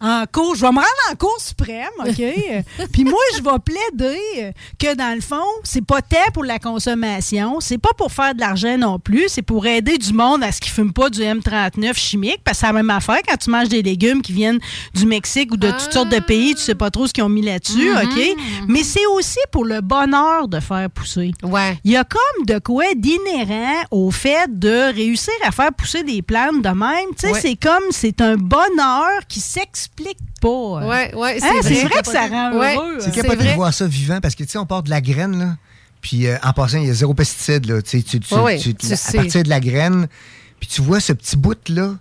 en 0.00 0.24
cours, 0.30 0.54
je 0.54 0.60
vais 0.62 0.70
me 0.72 0.76
rendre 0.76 0.86
en 1.12 1.14
cour 1.16 1.36
suprême, 1.40 1.88
OK? 2.00 2.22
Puis 2.92 3.04
moi, 3.04 3.20
je 3.36 3.42
vais 3.42 3.58
plaider 3.64 4.52
que 4.78 4.94
dans 4.94 5.14
le 5.14 5.20
fond, 5.20 5.36
c'est 5.64 5.84
pas 5.84 6.02
tant 6.02 6.30
pour 6.32 6.44
la 6.44 6.58
consommation, 6.58 7.60
c'est 7.60 7.78
pas 7.78 7.90
pour 7.96 8.12
faire 8.12 8.34
de 8.34 8.40
l'argent 8.40 8.76
non 8.78 8.98
plus, 8.98 9.24
c'est 9.28 9.42
pour 9.42 9.66
aider 9.66 9.98
du 9.98 10.12
monde 10.12 10.42
à 10.42 10.52
ce 10.52 10.60
qu'ils 10.60 10.72
fument 10.72 10.92
pas 10.92 11.10
du 11.10 11.20
M39 11.20 11.94
chimique, 11.94 12.40
parce 12.44 12.58
que 12.58 12.60
c'est 12.60 12.66
la 12.66 12.72
même 12.72 12.90
affaire 12.90 13.18
quand 13.26 13.36
tu 13.36 13.50
manges 13.50 13.68
des 13.68 13.82
légumes 13.82 14.22
qui 14.22 14.32
viennent 14.32 14.58
du 14.94 15.06
Mexique 15.06 15.52
ou 15.52 15.56
de 15.56 15.70
toutes 15.70 15.92
sortes 15.92 16.08
de 16.10 16.18
pays, 16.20 16.54
tu 16.54 16.62
sais 16.62 16.74
pas 16.74 16.90
trop 16.90 17.06
ce 17.06 17.12
qu'ils 17.12 17.24
ont 17.24 17.28
mis 17.28 17.42
là-dessus, 17.42 17.90
Mhm, 17.90 17.96
OK? 18.04 18.36
Mais 18.68 18.82
c'est 18.82 19.06
aussi 19.06 19.38
pour 19.52 19.64
le 19.64 19.80
bonheur 19.80 20.48
de 20.48 20.60
faire 20.60 20.88
pousser. 20.90 21.32
Ouais. 21.42 21.78
Il 21.84 21.92
y 21.92 21.96
a 21.96 22.04
comme 22.04 22.46
de 22.46 22.58
quoi 22.58 22.84
d'inhérent 22.96 23.82
au 23.90 24.10
fait 24.10 24.46
de 24.58 24.92
réussir 24.94 25.32
à 25.44 25.50
faire 25.50 25.72
pousser 25.72 26.02
des 26.02 26.22
plantes 26.30 26.62
de 26.62 26.68
même. 26.68 27.08
Tu 27.18 27.26
sais, 27.26 27.32
Ouais. 27.32 27.40
c'est 27.40 27.56
comme, 27.56 27.82
c'est 27.90 28.20
un 28.20 28.36
bonheur 28.36 29.26
qui 29.28 29.40
s'explique 29.40 30.18
pas. 30.40 30.48
Ouais, 30.86 31.14
ouais, 31.14 31.36
c'est 31.40 31.44
Hein, 31.46 31.52
vrai. 31.60 31.74
c'est 31.74 31.84
vrai 31.86 32.00
que 32.02 32.06
ça 32.06 32.26
rend 32.28 32.52
Ouais, 32.58 32.76
heureux. 32.76 32.96
C'est 33.00 33.08
hein? 33.08 33.22
capoté 33.22 33.44
de 33.48 33.54
voir 33.54 33.74
ça 33.74 33.86
vivant 33.86 34.20
parce 34.20 34.34
que, 34.36 34.44
tu 34.44 34.50
sais, 34.50 34.58
on 34.58 34.66
part 34.66 34.82
de 34.84 34.90
la 34.90 35.00
graine, 35.00 35.38
là. 35.38 35.56
Puis 36.00 36.26
euh, 36.28 36.36
en 36.42 36.52
passant, 36.52 36.78
il 36.78 36.86
y 36.86 36.90
a 36.90 36.94
zéro 36.94 37.12
pesticide, 37.14 37.66
là. 37.66 37.82
Tu 37.82 37.98
sais, 37.98 38.02
tu, 38.02 38.20
tu- 38.20 38.34
Ouais, 38.34 38.58
tu- 38.58 38.70
à 38.70 39.12
partir 39.12 39.42
de 39.42 39.48
la 39.48 39.60
graine, 39.60 40.06
puis 40.60 40.68
tu 40.68 40.80
vois 40.82 41.00
ce 41.00 41.12
petit 41.12 41.36
bout-là 41.36 41.94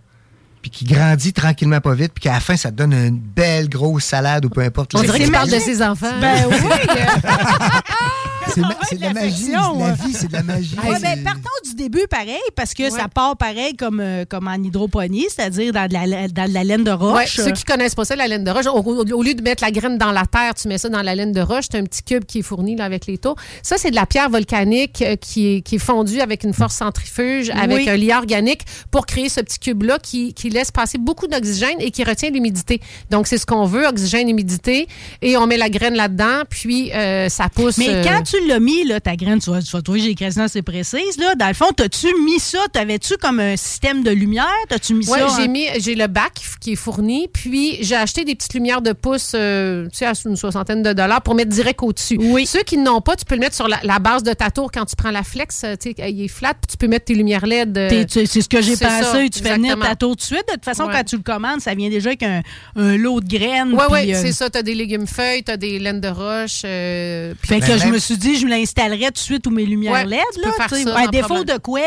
puis 0.61 0.69
qui 0.71 0.83
grandit 0.85 1.31
tranquillement 1.33 1.79
pas 1.81 1.93
vite, 1.93 2.11
puis 2.13 2.23
qu'à 2.23 2.33
la 2.33 2.39
fin, 2.41 2.55
ça 2.57 2.69
te 2.69 2.75
donne 2.75 2.91
une 2.93 3.17
belle 3.17 3.69
grosse 3.69 4.03
salade 4.03 4.43
ou 4.45 4.49
peu 4.49 4.61
importe. 4.61 4.93
On 4.93 5.01
dirait 5.01 5.19
qu'il 5.19 5.31
parle 5.31 5.49
de 5.49 5.57
ses 5.59 5.81
enfants. 5.81 6.11
Ben 6.21 6.47
oui. 6.49 6.55
C'est 8.53 8.61
ma- 8.61 8.69
de 8.69 9.01
la 9.01 9.13
magie. 9.13 9.51
La 9.51 9.93
vie, 9.93 10.13
c'est 10.13 10.27
de 10.27 10.33
la 10.33 10.43
magie. 10.43 10.75
Ouais, 10.87 10.99
ben, 10.99 11.23
partons 11.23 11.49
du 11.65 11.75
début 11.75 12.07
pareil, 12.09 12.39
parce 12.55 12.73
que 12.73 12.89
ça 12.89 13.07
part 13.07 13.37
pareil 13.37 13.75
comme, 13.75 13.99
euh, 13.99 14.25
comme 14.27 14.47
en 14.47 14.55
hydroponie, 14.55 15.27
c'est-à-dire 15.29 15.73
dans 15.73 15.87
dans 15.87 16.49
de 16.49 16.53
la 16.53 16.63
laine 16.63 16.83
de 16.83 16.91
roche. 16.91 17.15
Ouais, 17.15 17.27
ceux 17.27 17.51
qui 17.51 17.63
connaissent 17.63 17.95
pas 17.95 18.05
ça, 18.05 18.15
la 18.15 18.27
laine 18.27 18.43
de 18.43 18.51
roche, 18.51 18.65
au, 18.67 19.23
lieu 19.23 19.33
de 19.33 19.41
mettre 19.41 19.63
la 19.63 19.71
graine 19.71 19.97
dans 19.97 20.11
la 20.11 20.25
terre, 20.25 20.53
tu 20.55 20.67
mets 20.67 20.77
ça 20.77 20.89
dans 20.89 21.01
la 21.01 21.15
laine 21.15 21.31
de 21.31 21.41
roche. 21.41 21.65
C'est 21.71 21.77
un 21.77 21.83
petit 21.83 22.03
cube 22.03 22.25
qui 22.25 22.39
est 22.39 22.43
fourni 22.43 22.75
là, 22.75 22.85
avec 22.85 23.05
les 23.05 23.17
taux. 23.17 23.35
Ça, 23.63 23.77
c'est 23.77 23.91
de 23.91 23.95
la 23.95 24.05
pierre 24.05 24.29
volcanique 24.29 25.01
euh, 25.01 25.15
qui 25.15 25.55
est, 25.55 25.61
qui 25.61 25.75
est 25.75 25.79
fondue 25.79 26.21
avec 26.21 26.43
une 26.43 26.53
force 26.53 26.75
centrifuge, 26.75 27.49
avec 27.49 27.77
Oui. 27.77 27.89
un 27.89 27.97
liant 27.97 28.17
organique 28.17 28.61
pour 28.91 29.05
créer 29.05 29.29
ce 29.29 29.41
petit 29.41 29.59
cube-là 29.59 29.99
qui, 29.99 30.33
qui 30.33 30.49
laisse 30.49 30.71
passer 30.71 30.97
beaucoup 30.97 31.27
d'oxygène 31.27 31.77
et 31.79 31.91
qui 31.91 32.03
retient 32.03 32.29
l'humidité. 32.29 32.81
Donc, 33.09 33.27
c'est 33.27 33.37
ce 33.37 33.45
qu'on 33.45 33.65
veut, 33.65 33.87
oxygène, 33.87 34.29
humidité. 34.29 34.87
Et 35.21 35.37
on 35.37 35.47
met 35.47 35.57
la 35.57 35.69
graine 35.69 35.95
là-dedans, 35.95 36.43
puis 36.49 36.91
euh, 36.93 37.29
ça 37.29 37.49
pousse. 37.49 37.77
Mais 37.77 38.01
quand 38.03 38.23
tu 38.23 38.38
l'as 38.47 38.59
mis, 38.59 38.83
là, 38.85 38.99
ta 38.99 39.15
graine, 39.15 39.39
tu 39.39 39.49
vas, 39.51 39.61
tu 39.61 39.71
vas 39.71 39.81
trouver 39.81 40.13
que 40.15 40.23
j'ai 40.25 40.31
ça 40.31 40.43
assez 40.43 40.61
précise. 40.61 41.17
Là. 41.17 41.35
Dans 41.35 41.47
le 41.47 41.53
fond, 41.53 41.69
t'as-tu 41.75 42.07
mis 42.23 42.39
ça? 42.39 42.59
T'avais-tu 42.71 43.15
comme 43.17 43.39
un 43.39 43.55
système 43.57 44.03
de 44.03 44.11
lumière? 44.11 44.45
T'as-tu 44.69 44.93
mis 44.93 45.07
Ouais, 45.09 45.19
ça? 45.19 45.27
j'ai 45.37 45.47
mis, 45.47 45.65
j'ai 45.79 45.95
le 45.95 46.07
bac 46.07 46.33
qui 46.61 46.73
est 46.73 46.75
fourni, 46.75 47.27
puis 47.31 47.77
j'ai 47.81 47.95
acheté 47.95 48.25
des 48.25 48.35
petites 48.35 48.53
lumières 48.53 48.81
de 48.81 48.91
pouce, 48.93 49.31
euh, 49.35 49.87
tu 49.89 49.97
sais, 49.99 50.05
à 50.05 50.13
une 50.25 50.35
soixantaine 50.35 50.83
de 50.83 50.93
dollars 50.93 51.21
pour 51.21 51.35
mettre 51.35 51.49
direct 51.51 51.81
au-dessus. 51.83 52.17
Oui. 52.19 52.45
Ceux 52.45 52.63
qui 52.63 52.77
n'ont 52.77 53.01
pas, 53.01 53.15
tu 53.15 53.25
peux 53.25 53.35
le 53.35 53.41
mettre 53.41 53.55
sur 53.55 53.67
la, 53.67 53.79
la 53.83 53.99
base 53.99 54.23
de 54.23 54.33
ta 54.33 54.49
tour 54.51 54.71
quand 54.71 54.85
tu 54.85 54.95
prends 54.95 55.11
la 55.11 55.23
flex, 55.23 55.63
euh, 55.63 55.75
tu 55.81 55.91
sais, 55.91 56.09
il 56.09 56.23
est 56.23 56.27
flat, 56.27 56.53
puis 56.53 56.67
tu 56.71 56.77
peux 56.77 56.87
mettre 56.87 57.05
tes 57.05 57.15
lumières 57.15 57.45
LED. 57.45 57.77
euh, 57.77 58.05
tu- 58.05 58.25
C'est 58.25 58.41
ce 58.41 58.49
que 58.49 58.61
j'ai 58.61 58.75
pensé. 58.77 59.03
ça, 59.03 59.17
tu 59.31 59.41
fais 59.41 59.55
venir 59.55 59.77
ta 59.79 59.95
tour 59.95 60.11
tout 60.11 60.15
de 60.17 60.21
suite. 60.21 60.43
De 60.47 60.53
toute 60.53 60.65
façon, 60.65 60.83
Ouais. 60.85 60.93
quand 60.93 61.03
tu 61.03 61.15
le 61.17 61.23
commandes, 61.23 61.61
ça 61.61 61.73
vient 61.73 61.89
déjà 61.89 62.09
avec 62.09 62.23
un, 62.23 62.41
un 62.75 62.97
lot 62.97 63.21
de 63.21 63.27
graines. 63.27 63.73
Oui, 63.73 63.83
oui, 63.91 64.13
euh, 64.13 64.19
c'est 64.21 64.31
ça. 64.33 64.49
Tu 64.49 64.57
as 64.57 64.63
des 64.63 64.75
légumes 64.75 65.07
feuilles, 65.07 65.43
tu 65.43 65.51
as 65.51 65.57
des 65.57 65.79
laines 65.79 66.01
de 66.01 66.07
roche. 66.07 66.61
puis- 67.41 67.47
Fait 67.47 67.59
que 67.59 67.77
je 67.77 67.87
me 67.87 67.97
suis 67.99 68.17
dit, 68.17 68.28
je 68.37 68.47
l'installerais 68.47 69.07
tout 69.07 69.13
de 69.13 69.17
suite 69.17 69.47
où 69.47 69.51
mes 69.51 69.65
lumières 69.65 69.93
Ouais, 69.93 70.05
LED. 70.05 70.19
tu 70.33 70.41
Là, 70.41 70.47
peux 70.47 70.63
faire 70.63 70.69
ça, 70.93 70.99
à 70.99 71.07
défaut 71.07 71.27
problème. 71.35 71.57
de 71.57 71.61
quoi, 71.61 71.81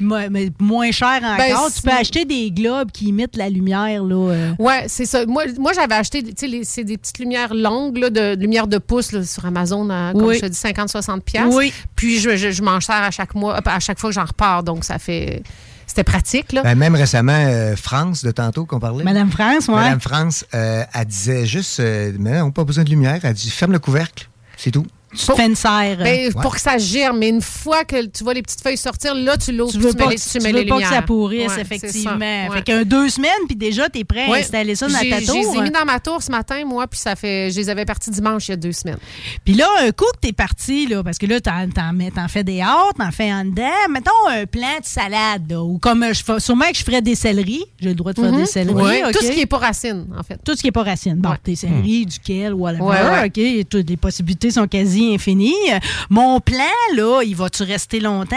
mais 0.00 0.50
moins 0.60 0.90
cher 0.90 1.20
encore, 1.22 1.36
Ben, 1.38 1.54
tu 1.74 1.82
peux 1.82 1.90
acheter 1.90 2.24
des 2.24 2.50
globes 2.50 2.90
qui 2.92 3.06
imitent 3.08 3.36
la 3.36 3.48
lumière. 3.48 4.02
Là, 4.04 4.30
euh. 4.32 4.52
Ouais, 4.58 4.84
c'est 4.88 5.06
ça. 5.06 5.26
Moi, 5.26 5.44
moi 5.58 5.72
j'avais 5.72 5.94
acheté, 5.94 6.22
tu 6.22 6.32
sais, 6.36 6.46
les- 6.46 6.64
c'est 6.64 6.84
des 6.84 6.96
petites 6.98 7.18
lumières 7.18 7.54
longues, 7.54 7.96
là, 7.98 8.10
de, 8.10 8.34
de 8.34 8.40
lumière 8.40 8.66
de 8.66 8.78
pouce 8.78 9.12
là, 9.12 9.24
sur 9.24 9.44
Amazon, 9.46 9.88
à, 9.90 10.12
comme 10.12 10.24
Oui. 10.24 10.36
je 10.36 10.40
te 10.40 10.46
dis, 10.46 10.58
50-60 10.58 11.20
piastres. 11.22 11.54
Oui. 11.56 11.72
Puis 11.96 12.18
je, 12.20 12.36
je, 12.36 12.50
je 12.50 12.62
m'en 12.62 12.80
sers 12.80 12.94
à 13.02 13.10
chaque 13.10 13.34
mois, 13.34 13.60
à 13.64 13.80
chaque 13.80 13.98
fois 13.98 14.10
que 14.10 14.14
j'en 14.14 14.24
repars. 14.24 14.62
Donc, 14.62 14.84
ça 14.84 14.98
fait. 14.98 15.42
C'était 15.84 16.04
pratique, 16.04 16.52
là. 16.52 16.62
Ben, 16.62 16.74
même 16.74 16.94
récemment, 16.94 17.36
euh, 17.36 17.76
France, 17.76 18.24
de 18.24 18.30
tantôt 18.30 18.64
qu'on 18.64 18.78
parlait. 18.80 19.04
Madame 19.04 19.30
France, 19.30 19.68
ouais. 19.68 19.74
Madame 19.74 20.00
France, 20.00 20.44
euh, 20.54 20.84
elle 20.94 21.04
disait 21.04 21.44
juste, 21.44 21.80
euh, 21.80 22.12
mais 22.18 22.40
on 22.40 22.46
n'a 22.46 22.50
pas 22.52 22.64
besoin 22.64 22.84
de 22.84 22.88
lumière. 22.88 23.18
Elle 23.22 23.34
dit, 23.34 23.50
ferme 23.50 23.72
le 23.72 23.78
couvercle, 23.78 24.28
c'est 24.56 24.70
tout. 24.70 24.86
Tu 25.14 25.26
te 25.26 25.32
fais 25.34 25.46
une 25.46 25.54
serre. 25.56 25.98
Ben, 25.98 26.04
Ouais. 26.04 26.30
Pour 26.42 26.54
que 26.54 26.60
ça 26.60 26.78
germe. 26.78 27.18
Mais 27.18 27.28
une 27.28 27.40
fois 27.42 27.84
que 27.84 28.06
tu 28.06 28.24
vois 28.24 28.34
les 28.34 28.42
petites 28.42 28.62
feuilles 28.62 28.76
sortir, 28.76 29.14
là, 29.14 29.36
tu 29.36 29.52
l'ouvres 29.52 29.72
Tu 29.72 29.78
tu 29.78 29.94
pas, 29.94 30.08
les, 30.10 30.16
tu 30.16 30.28
tu 30.30 30.40
mets 30.40 30.52
veux 30.52 30.60
les 30.60 30.66
pas 30.66 30.80
que 30.80 30.86
ça 30.88 31.02
pourrisse, 31.02 31.52
Ouais, 31.54 31.60
effectivement. 31.60 32.46
ça. 32.48 32.54
Fait 32.54 32.62
qu'un 32.62 32.82
deux 32.84 33.08
semaines, 33.08 33.30
puis 33.46 33.56
déjà, 33.56 33.88
t'es 33.88 34.04
prêt 34.04 34.24
à 34.30 34.34
installer 34.36 34.74
ça 34.74 34.86
dans 34.88 34.94
ta 34.94 35.20
Je 35.20 35.26
tour. 35.26 35.34
les 35.52 35.58
ai 35.58 35.62
mis 35.62 35.70
dans 35.70 35.84
ma 35.84 36.00
tour 36.00 36.22
ce 36.22 36.30
matin, 36.30 36.64
moi, 36.64 36.86
puis 36.86 36.98
ça 36.98 37.14
fait. 37.16 37.50
Je 37.50 37.56
les 37.58 37.68
avais 37.68 37.84
partis 37.84 38.10
dimanche 38.10 38.48
il 38.48 38.52
y 38.52 38.54
a 38.54 38.56
deux 38.56 38.72
semaines. 38.72 38.98
Puis 39.44 39.54
là, 39.54 39.66
un 39.82 39.90
coup 39.92 40.06
que 40.14 40.20
t'es 40.20 40.32
parti, 40.32 40.86
là, 40.86 41.02
parce 41.02 41.18
que 41.18 41.26
là, 41.26 41.40
t'en, 41.40 41.68
t'en, 41.68 41.92
t'en 42.14 42.28
fais 42.28 42.44
des 42.44 42.60
hâtes, 42.60 42.96
t'en 42.98 43.10
fais 43.10 43.32
en 43.32 43.44
dedans. 43.44 43.68
Mettons 43.90 44.10
un 44.30 44.46
plan 44.46 44.78
de 44.80 44.86
salade, 44.86 45.50
là, 45.50 45.62
ou 45.62 45.78
comme 45.78 46.02
euh, 46.04 46.12
je 46.12 46.22
fais, 46.24 46.40
sûrement 46.40 46.70
que 46.70 46.76
je 46.78 46.84
ferais 46.84 47.02
des 47.02 47.14
céleris. 47.14 47.64
J'ai 47.80 47.88
le 47.90 47.94
droit 47.94 48.12
de 48.12 48.20
faire 48.20 48.32
Mhm. 48.32 48.38
des 48.40 48.46
céleris. 48.46 48.82
Ouais. 48.82 49.04
OK? 49.04 49.12
Tout 49.12 49.24
ce 49.24 49.30
qui 49.32 49.38
n'est 49.38 49.46
pas 49.46 49.58
racine, 49.58 50.06
en 50.18 50.22
fait. 50.22 50.38
Tout 50.44 50.54
ce 50.56 50.60
qui 50.60 50.68
n'est 50.68 50.72
pas 50.72 50.84
racine. 50.84 51.16
Bon, 51.16 51.34
des 51.44 51.56
céleris, 51.56 52.06
du 52.06 52.18
kale, 52.18 52.54
whatever. 52.54 53.26
OK? 53.26 53.68
Toutes 53.68 53.88
les 53.90 53.96
possibilités 53.96 54.50
sont 54.50 54.66
quasi 54.66 55.01
infinies. 55.10 55.54
Euh, 55.70 55.78
Mon 56.10 56.40
plan, 56.40 56.64
là, 56.94 57.22
il 57.22 57.34
va-tu 57.36 57.62
rester 57.64 58.00
longtemps? 58.00 58.36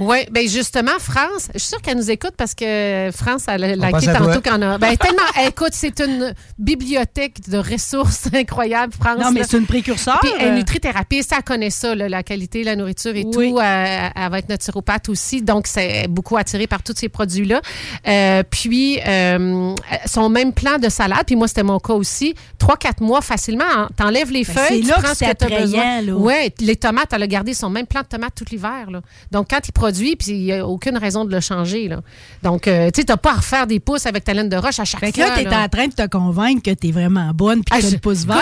Oui, 0.00 0.18
bien 0.30 0.46
justement, 0.46 0.98
France, 0.98 1.48
je 1.54 1.58
suis 1.58 1.68
sûre 1.68 1.82
qu'elle 1.82 1.96
nous 1.98 2.10
écoute 2.10 2.34
parce 2.36 2.54
que 2.54 3.10
France, 3.14 3.44
elle 3.48 3.64
a 3.82 3.86
à 3.86 3.90
tantôt 3.92 4.40
qu'on 4.40 4.62
a. 4.62 4.78
Ben, 4.78 4.96
tellement, 4.96 5.22
écoute, 5.46 5.72
c'est 5.72 6.00
une 6.00 6.34
bibliothèque 6.58 7.48
de 7.48 7.58
ressources 7.58 8.28
incroyables, 8.32 8.92
France. 8.98 9.18
Non, 9.20 9.30
mais 9.32 9.42
c'est 9.44 9.58
une 9.58 9.66
précurseur. 9.66 10.18
Puis 10.20 10.30
elle 10.38 10.48
est 10.48 10.56
nutrithérapeute, 10.56 11.26
elle 11.36 11.42
connaît 11.42 11.70
ça, 11.70 11.94
là, 11.94 12.08
la 12.08 12.22
qualité, 12.22 12.62
la 12.64 12.76
nourriture 12.76 13.14
et 13.16 13.24
Oui. 13.24 13.30
tout. 13.50 13.58
Euh, 13.58 14.08
elle 14.14 14.30
va 14.30 14.38
être 14.38 14.48
naturopathe 14.48 15.08
aussi, 15.08 15.42
donc 15.42 15.66
c'est 15.66 16.06
beaucoup 16.08 16.36
attirée 16.36 16.66
par 16.66 16.82
tous 16.82 16.94
ces 16.96 17.08
produits-là. 17.08 17.60
Euh, 18.06 18.42
puis, 18.48 18.98
euh, 19.06 19.74
son 20.06 20.28
même 20.28 20.52
plan 20.52 20.78
de 20.78 20.88
salade, 20.88 21.24
puis 21.26 21.36
moi, 21.36 21.48
c'était 21.48 21.62
mon 21.62 21.78
cas 21.78 21.94
aussi, 21.94 22.34
3-4 22.58 23.02
mois 23.02 23.20
facilement, 23.20 23.64
hein, 23.68 23.88
t'enlèves 23.96 24.30
les 24.30 24.44
Ben, 24.44 24.54
feuilles, 24.54 24.80
tu 24.82 24.88
là 24.88 24.94
prends 24.98 25.12
que 25.12 25.16
ce 25.16 25.24
que 25.24 25.34
tu 25.46 25.52
as 25.54 25.60
besoin. 25.60 25.97
Là. 26.00 26.14
Ouais, 26.14 26.52
les 26.60 26.76
tomates, 26.76 27.12
elle 27.12 27.22
a 27.22 27.26
gardé 27.26 27.54
son 27.54 27.70
même 27.70 27.86
plan 27.86 28.02
de 28.02 28.06
tomates 28.06 28.34
tout 28.34 28.44
l'hiver. 28.50 28.90
là. 28.90 29.00
Donc, 29.30 29.48
quand 29.50 29.60
il 29.66 29.72
produit, 29.72 30.16
puis 30.16 30.30
il 30.32 30.44
n'y 30.44 30.52
a 30.52 30.66
aucune 30.66 30.96
raison 30.96 31.24
de 31.24 31.32
le 31.34 31.40
changer. 31.40 31.88
Là. 31.88 32.00
Donc, 32.42 32.66
euh, 32.68 32.90
tu 32.90 33.00
sais, 33.00 33.04
t'as 33.06 33.16
pas 33.16 33.32
à 33.32 33.36
refaire 33.36 33.66
des 33.66 33.80
pouces 33.80 34.06
avec 34.06 34.24
ta 34.24 34.34
laine 34.34 34.48
de 34.48 34.56
roche 34.56 34.78
à 34.78 34.84
chaque 34.84 35.00
Fait 35.00 35.12
que 35.12 35.20
fois. 35.20 35.30
là, 35.30 35.36
t'es 35.36 35.44
là. 35.44 35.62
en 35.64 35.68
train 35.68 35.86
de 35.88 35.92
te 35.94 36.06
convaincre 36.06 36.62
que 36.62 36.70
t'es 36.74 36.90
vraiment 36.90 37.30
bonne 37.34 37.62
puis 37.64 37.78
que 37.78 37.84
t'as 37.84 37.90
le 37.90 37.98
pouce 37.98 38.24
vert. 38.24 38.36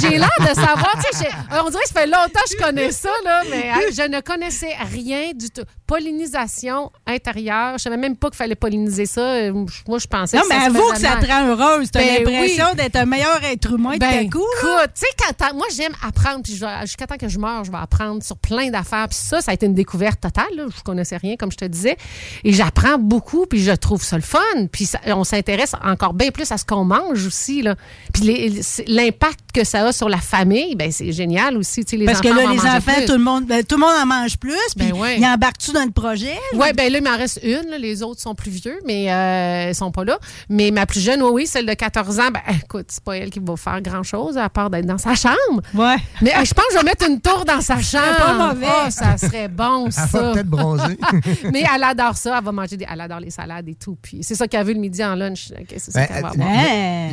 j'ai 0.00 0.18
l'air 0.18 0.30
de 0.40 0.54
savoir, 0.54 0.92
tu 1.10 1.18
sais, 1.18 1.28
on 1.64 1.70
dirait 1.70 1.82
que 1.82 1.88
ça 1.88 2.00
fait 2.00 2.06
longtemps 2.06 2.40
que 2.44 2.50
je 2.58 2.64
connais 2.64 2.92
ça, 2.92 3.10
là, 3.24 3.42
mais 3.50 3.70
je 3.92 4.02
ne 4.08 4.20
connaissais 4.20 4.74
rien 4.92 5.32
du 5.34 5.50
tout. 5.50 5.62
Pollinisation 5.86 6.90
intérieure, 7.06 7.74
je 7.78 7.82
savais 7.82 7.96
même 7.96 8.16
pas 8.16 8.28
qu'il 8.30 8.36
fallait 8.36 8.54
polliniser 8.54 9.06
ça. 9.06 9.50
Moi, 9.52 9.98
je 9.98 10.06
pensais 10.06 10.36
Non, 10.36 10.42
que 10.44 10.48
mais 10.48 10.54
ça 10.54 10.60
se 10.60 10.66
avoue 10.76 10.92
que 10.92 10.98
ça 10.98 11.16
te 11.16 11.26
rend 11.26 11.46
heureuse. 11.48 11.90
T'as 11.90 12.00
Ben 12.00 12.24
l'impression 12.24 12.64
oui. 12.70 12.76
d'être 12.76 12.96
un 12.96 13.06
meilleur 13.06 13.42
être 13.44 13.72
humain 13.72 13.94
de 13.94 13.98
Ben, 13.98 14.10
ta 14.10 14.36
coup. 14.36 14.44
écoute, 14.58 14.90
tu 14.94 15.00
sais, 15.00 15.34
quand 15.38 15.54
moi, 15.54 15.66
j'aime 15.74 15.92
apprendre, 16.06 16.42
puis 16.42 16.54
je 16.56 16.60
vais- 16.64 16.86
jusqu'à 17.00 17.06
temps 17.16 17.18
que 17.26 17.28
je 17.32 17.38
meurs, 17.38 17.64
je 17.64 17.70
vais 17.70 17.78
apprendre 17.78 18.22
sur 18.22 18.36
plein 18.36 18.70
d'affaires. 18.70 19.08
Puis 19.08 19.18
ça, 19.18 19.40
ça 19.40 19.50
a 19.52 19.54
été 19.54 19.64
une 19.66 19.74
découverte 19.74 20.20
totale. 20.20 20.44
Là. 20.56 20.64
Je 20.76 20.82
connaissais 20.82 21.16
rien, 21.16 21.36
comme 21.36 21.50
je 21.50 21.56
te 21.56 21.64
disais. 21.64 21.96
Et 22.44 22.52
j'apprends 22.52 22.98
beaucoup, 22.98 23.46
puis 23.46 23.62
je 23.62 23.72
trouve 23.72 24.02
ça 24.02 24.16
le 24.16 24.22
fun. 24.22 24.38
Puis 24.70 24.84
ça- 24.86 25.00
on 25.06 25.24
s'intéresse 25.24 25.72
encore 25.82 26.12
bien 26.12 26.30
plus 26.30 26.50
à 26.52 26.58
ce 26.58 26.64
qu'on 26.64 26.84
mange 26.84 27.26
aussi. 27.26 27.62
Là. 27.62 27.76
Puis 28.12 28.52
l'impact 28.86 29.40
que 29.54 29.64
ça 29.64 29.86
a 29.86 29.92
sur 29.92 30.08
la 30.08 30.18
famille, 30.18 30.74
ben 30.76 30.92
c'est 30.92 31.12
génial 31.12 31.56
aussi. 31.56 31.84
tu 31.84 31.90
sais, 31.92 31.96
Les 31.96 32.04
Parce 32.06 32.20
que 32.20 32.28
là, 32.28 32.42
les 32.52 32.58
enfants, 32.60 32.92
plus. 32.94 33.04
tout 33.06 33.12
le, 33.12 33.18
monde, 33.18 33.46
ben, 33.46 33.64
tout 33.64 33.76
le 33.76 33.80
monde 33.80 33.94
en 34.02 34.06
mange 34.06 34.36
plus. 34.38 34.52
Puis 34.76 34.92
Ben 34.92 34.98
ouais. 34.98 35.18
ils 35.18 35.24
embarquent-tu 35.26 35.72
dans 35.72 35.84
le 35.84 35.90
projet? 35.90 36.38
Oui, 36.54 36.68
ben 36.76 36.92
là, 36.92 36.98
il 36.98 37.04
m'en 37.04 37.16
reste 37.16 37.40
une. 37.42 37.70
là. 37.70 37.78
Les 37.78 38.02
autres 38.02 38.20
sont 38.20 38.34
plus 38.34 38.50
vieux, 38.50 38.78
mais 38.86 39.10
euh, 39.12 39.70
ils 39.70 39.74
sont 39.74 39.90
pas 39.90 40.04
là. 40.04 40.18
Mais 40.48 40.70
ma 40.70 40.86
plus 40.86 41.00
jeune, 41.00 41.22
oui, 41.22 41.30
oui, 41.32 41.46
celle 41.46 41.66
de 41.66 41.74
14 41.74 42.18
ans, 42.20 42.30
ben 42.32 42.40
écoute, 42.62 42.86
c'est 42.88 43.02
pas 43.02 43.16
elle 43.16 43.30
qui 43.30 43.40
va 43.40 43.56
faire 43.56 43.80
grand-chose 43.80 44.36
à 44.36 44.48
part 44.48 44.70
d'être 44.70 44.86
dans 44.86 44.98
sa 44.98 45.14
chambre. 45.14 45.62
Ouais. 45.74 45.96
Mais 46.22 46.32
euh, 46.36 46.44
je 46.44 46.52
pense 46.54 46.64
que 46.72 46.78
je 46.80 46.84
vais 46.84 46.89
mettre 46.90 47.08
une 47.08 47.20
tour 47.20 47.44
dans 47.44 47.60
sa 47.60 47.80
chambre. 47.80 48.16
pas 48.18 48.48
mauvais. 48.52 48.66
Oh, 48.68 48.90
ça 48.90 49.16
serait 49.16 49.48
bon, 49.48 49.86
Elle 49.86 49.92
ça. 49.92 50.06
va 50.06 50.32
peut-être 50.32 50.46
bronzer. 50.48 50.96
mais 51.52 51.64
elle 51.74 51.82
adore 51.84 52.16
ça. 52.16 52.36
Elle 52.38 52.44
va 52.44 52.52
manger 52.52 52.76
des... 52.76 52.86
Elle 52.90 53.00
adore 53.00 53.20
les 53.20 53.30
salades 53.30 53.68
et 53.68 53.74
tout. 53.74 53.96
Puis 54.00 54.18
c'est 54.22 54.34
ça 54.34 54.46
qu'elle 54.48 54.66
veut 54.66 54.72
le 54.74 54.80
midi 54.80 55.02
en 55.04 55.14
lunch. 55.14 55.52
Ok, 55.58 55.66
c'est 55.78 55.90
ça 55.90 56.00
Ben, 56.00 56.06
qu'elle 56.06 56.22
va 56.22 56.28
euh, 56.28 56.32
avoir. 56.32 56.48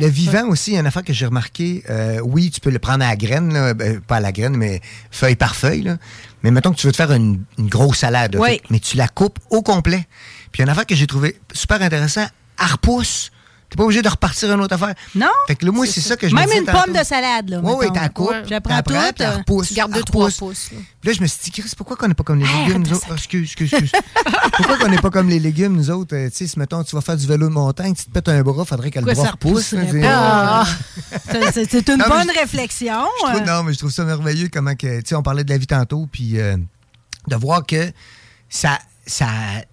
le 0.02 0.06
vivant 0.08 0.48
aussi, 0.48 0.70
il 0.72 0.74
y 0.74 0.76
a 0.76 0.80
une 0.80 0.86
affaire 0.86 1.04
que 1.04 1.12
j'ai 1.12 1.26
remarqué. 1.26 1.82
euh, 1.90 2.20
oui, 2.24 2.50
tu 2.50 2.60
peux 2.60 2.70
le 2.70 2.78
prendre 2.78 3.04
à 3.04 3.08
la 3.10 3.16
graine, 3.16 3.52
là, 3.52 3.74
ben, 3.74 4.00
pas 4.00 4.16
à 4.16 4.20
la 4.20 4.32
graine, 4.32 4.56
mais 4.56 4.80
feuille 5.10 5.36
par 5.36 5.54
feuille. 5.56 5.82
là. 5.82 5.96
Mais 6.42 6.50
mettons 6.50 6.70
que 6.72 6.76
tu 6.76 6.86
veux 6.86 6.92
te 6.92 6.96
faire 6.96 7.12
une, 7.12 7.42
une 7.58 7.68
grosse 7.68 7.98
salade, 7.98 8.36
Oui. 8.38 8.50
fait- 8.50 8.62
mais 8.70 8.78
tu 8.80 8.96
la 8.96 9.08
coupes 9.08 9.38
au 9.50 9.62
complet. 9.62 10.06
Puis 10.52 10.58
il 10.58 10.58
y 10.60 10.62
a 10.62 10.64
une 10.64 10.70
affaire 10.70 10.86
que 10.86 10.94
j'ai 10.94 11.06
trouvé 11.06 11.36
super 11.52 11.82
intéressant, 11.82 12.26
elle 12.60 12.66
repousse. 12.72 13.30
T'es 13.70 13.76
pas 13.76 13.84
obligé 13.84 14.00
de 14.00 14.08
repartir 14.08 14.50
une 14.50 14.60
autre 14.62 14.74
affaire. 14.74 14.94
Non. 15.14 15.26
Fait 15.46 15.54
que 15.54 15.66
là, 15.66 15.72
moi, 15.72 15.84
c'est 15.86 16.00
ça 16.00 16.16
que 16.16 16.26
je 16.26 16.34
me 16.34 16.40
Même 16.40 16.48
disais 16.48 16.60
une 16.60 16.64
pomme 16.66 16.94
de 16.96 17.04
salade, 17.04 17.50
là. 17.50 17.60
Oui, 17.62 17.74
oui, 17.80 17.86
t'as 17.92 18.08
coupes. 18.08 18.32
J'apprends 18.48 18.78
tout. 18.78 18.92
puis 18.92 19.24
elle 19.24 19.30
repousse. 19.34 19.68
Tu 19.68 19.74
gardes 19.74 19.92
2-3 19.92 19.98
repousse. 19.98 20.36
pouces. 20.38 20.72
là. 20.72 20.78
Puis 21.02 21.10
là, 21.10 21.16
je 21.18 21.22
me 21.22 21.26
suis 21.26 21.38
dit, 21.44 21.50
Chris, 21.50 21.70
pourquoi 21.76 21.96
qu'on 21.96 22.08
n'est 22.08 22.14
pas 22.14 22.24
comme 22.24 22.38
les 22.38 22.46
légumes, 22.46 22.82
nous 22.86 22.94
autres? 22.96 23.06
Ah, 23.10 23.14
excuse, 23.14 23.42
excuse, 23.42 23.70
excuse. 23.74 23.92
pourquoi 24.56 24.78
qu'on 24.78 24.88
n'est 24.88 24.98
pas 24.98 25.10
comme 25.10 25.28
les 25.28 25.38
légumes, 25.38 25.76
nous 25.76 25.90
autres? 25.90 26.16
Euh, 26.16 26.30
tu 26.30 26.36
sais, 26.36 26.46
si, 26.46 26.58
mettons, 26.58 26.82
tu 26.82 26.96
vas 26.96 27.02
faire 27.02 27.16
du 27.18 27.26
vélo 27.26 27.46
de 27.48 27.52
montagne, 27.52 27.94
tu 27.94 28.04
te 28.04 28.10
pètes 28.10 28.28
un 28.30 28.40
bras, 28.42 28.64
faudrait 28.64 28.90
que 28.90 29.00
le 29.00 29.12
bras 29.12 29.30
repousse. 29.32 29.66
sais. 29.66 29.76
pas? 30.00 30.64
C'est- 31.52 31.88
une 31.88 31.96
Non, 31.98 32.04
bonne 32.08 32.30
je- 32.34 32.40
réflexion. 32.40 33.04
Je 33.26 33.32
trouve- 33.34 33.46
non, 33.46 33.62
mais 33.64 33.72
je 33.74 33.78
trouve 33.78 33.90
ça 33.90 34.04
merveilleux 34.04 34.48
comment 34.52 34.74
que, 34.74 35.00
tu 35.00 35.08
sais, 35.08 35.14
on 35.14 35.22
parlait 35.22 35.44
de 35.44 35.50
la 35.50 35.58
vie 35.58 35.66
tantôt, 35.66 36.08
puis 36.10 36.40
euh, 36.40 36.56
de 37.26 37.36
voir 37.36 37.64
que 37.66 37.92
ça, 38.48 38.78
ça, 39.08 39.26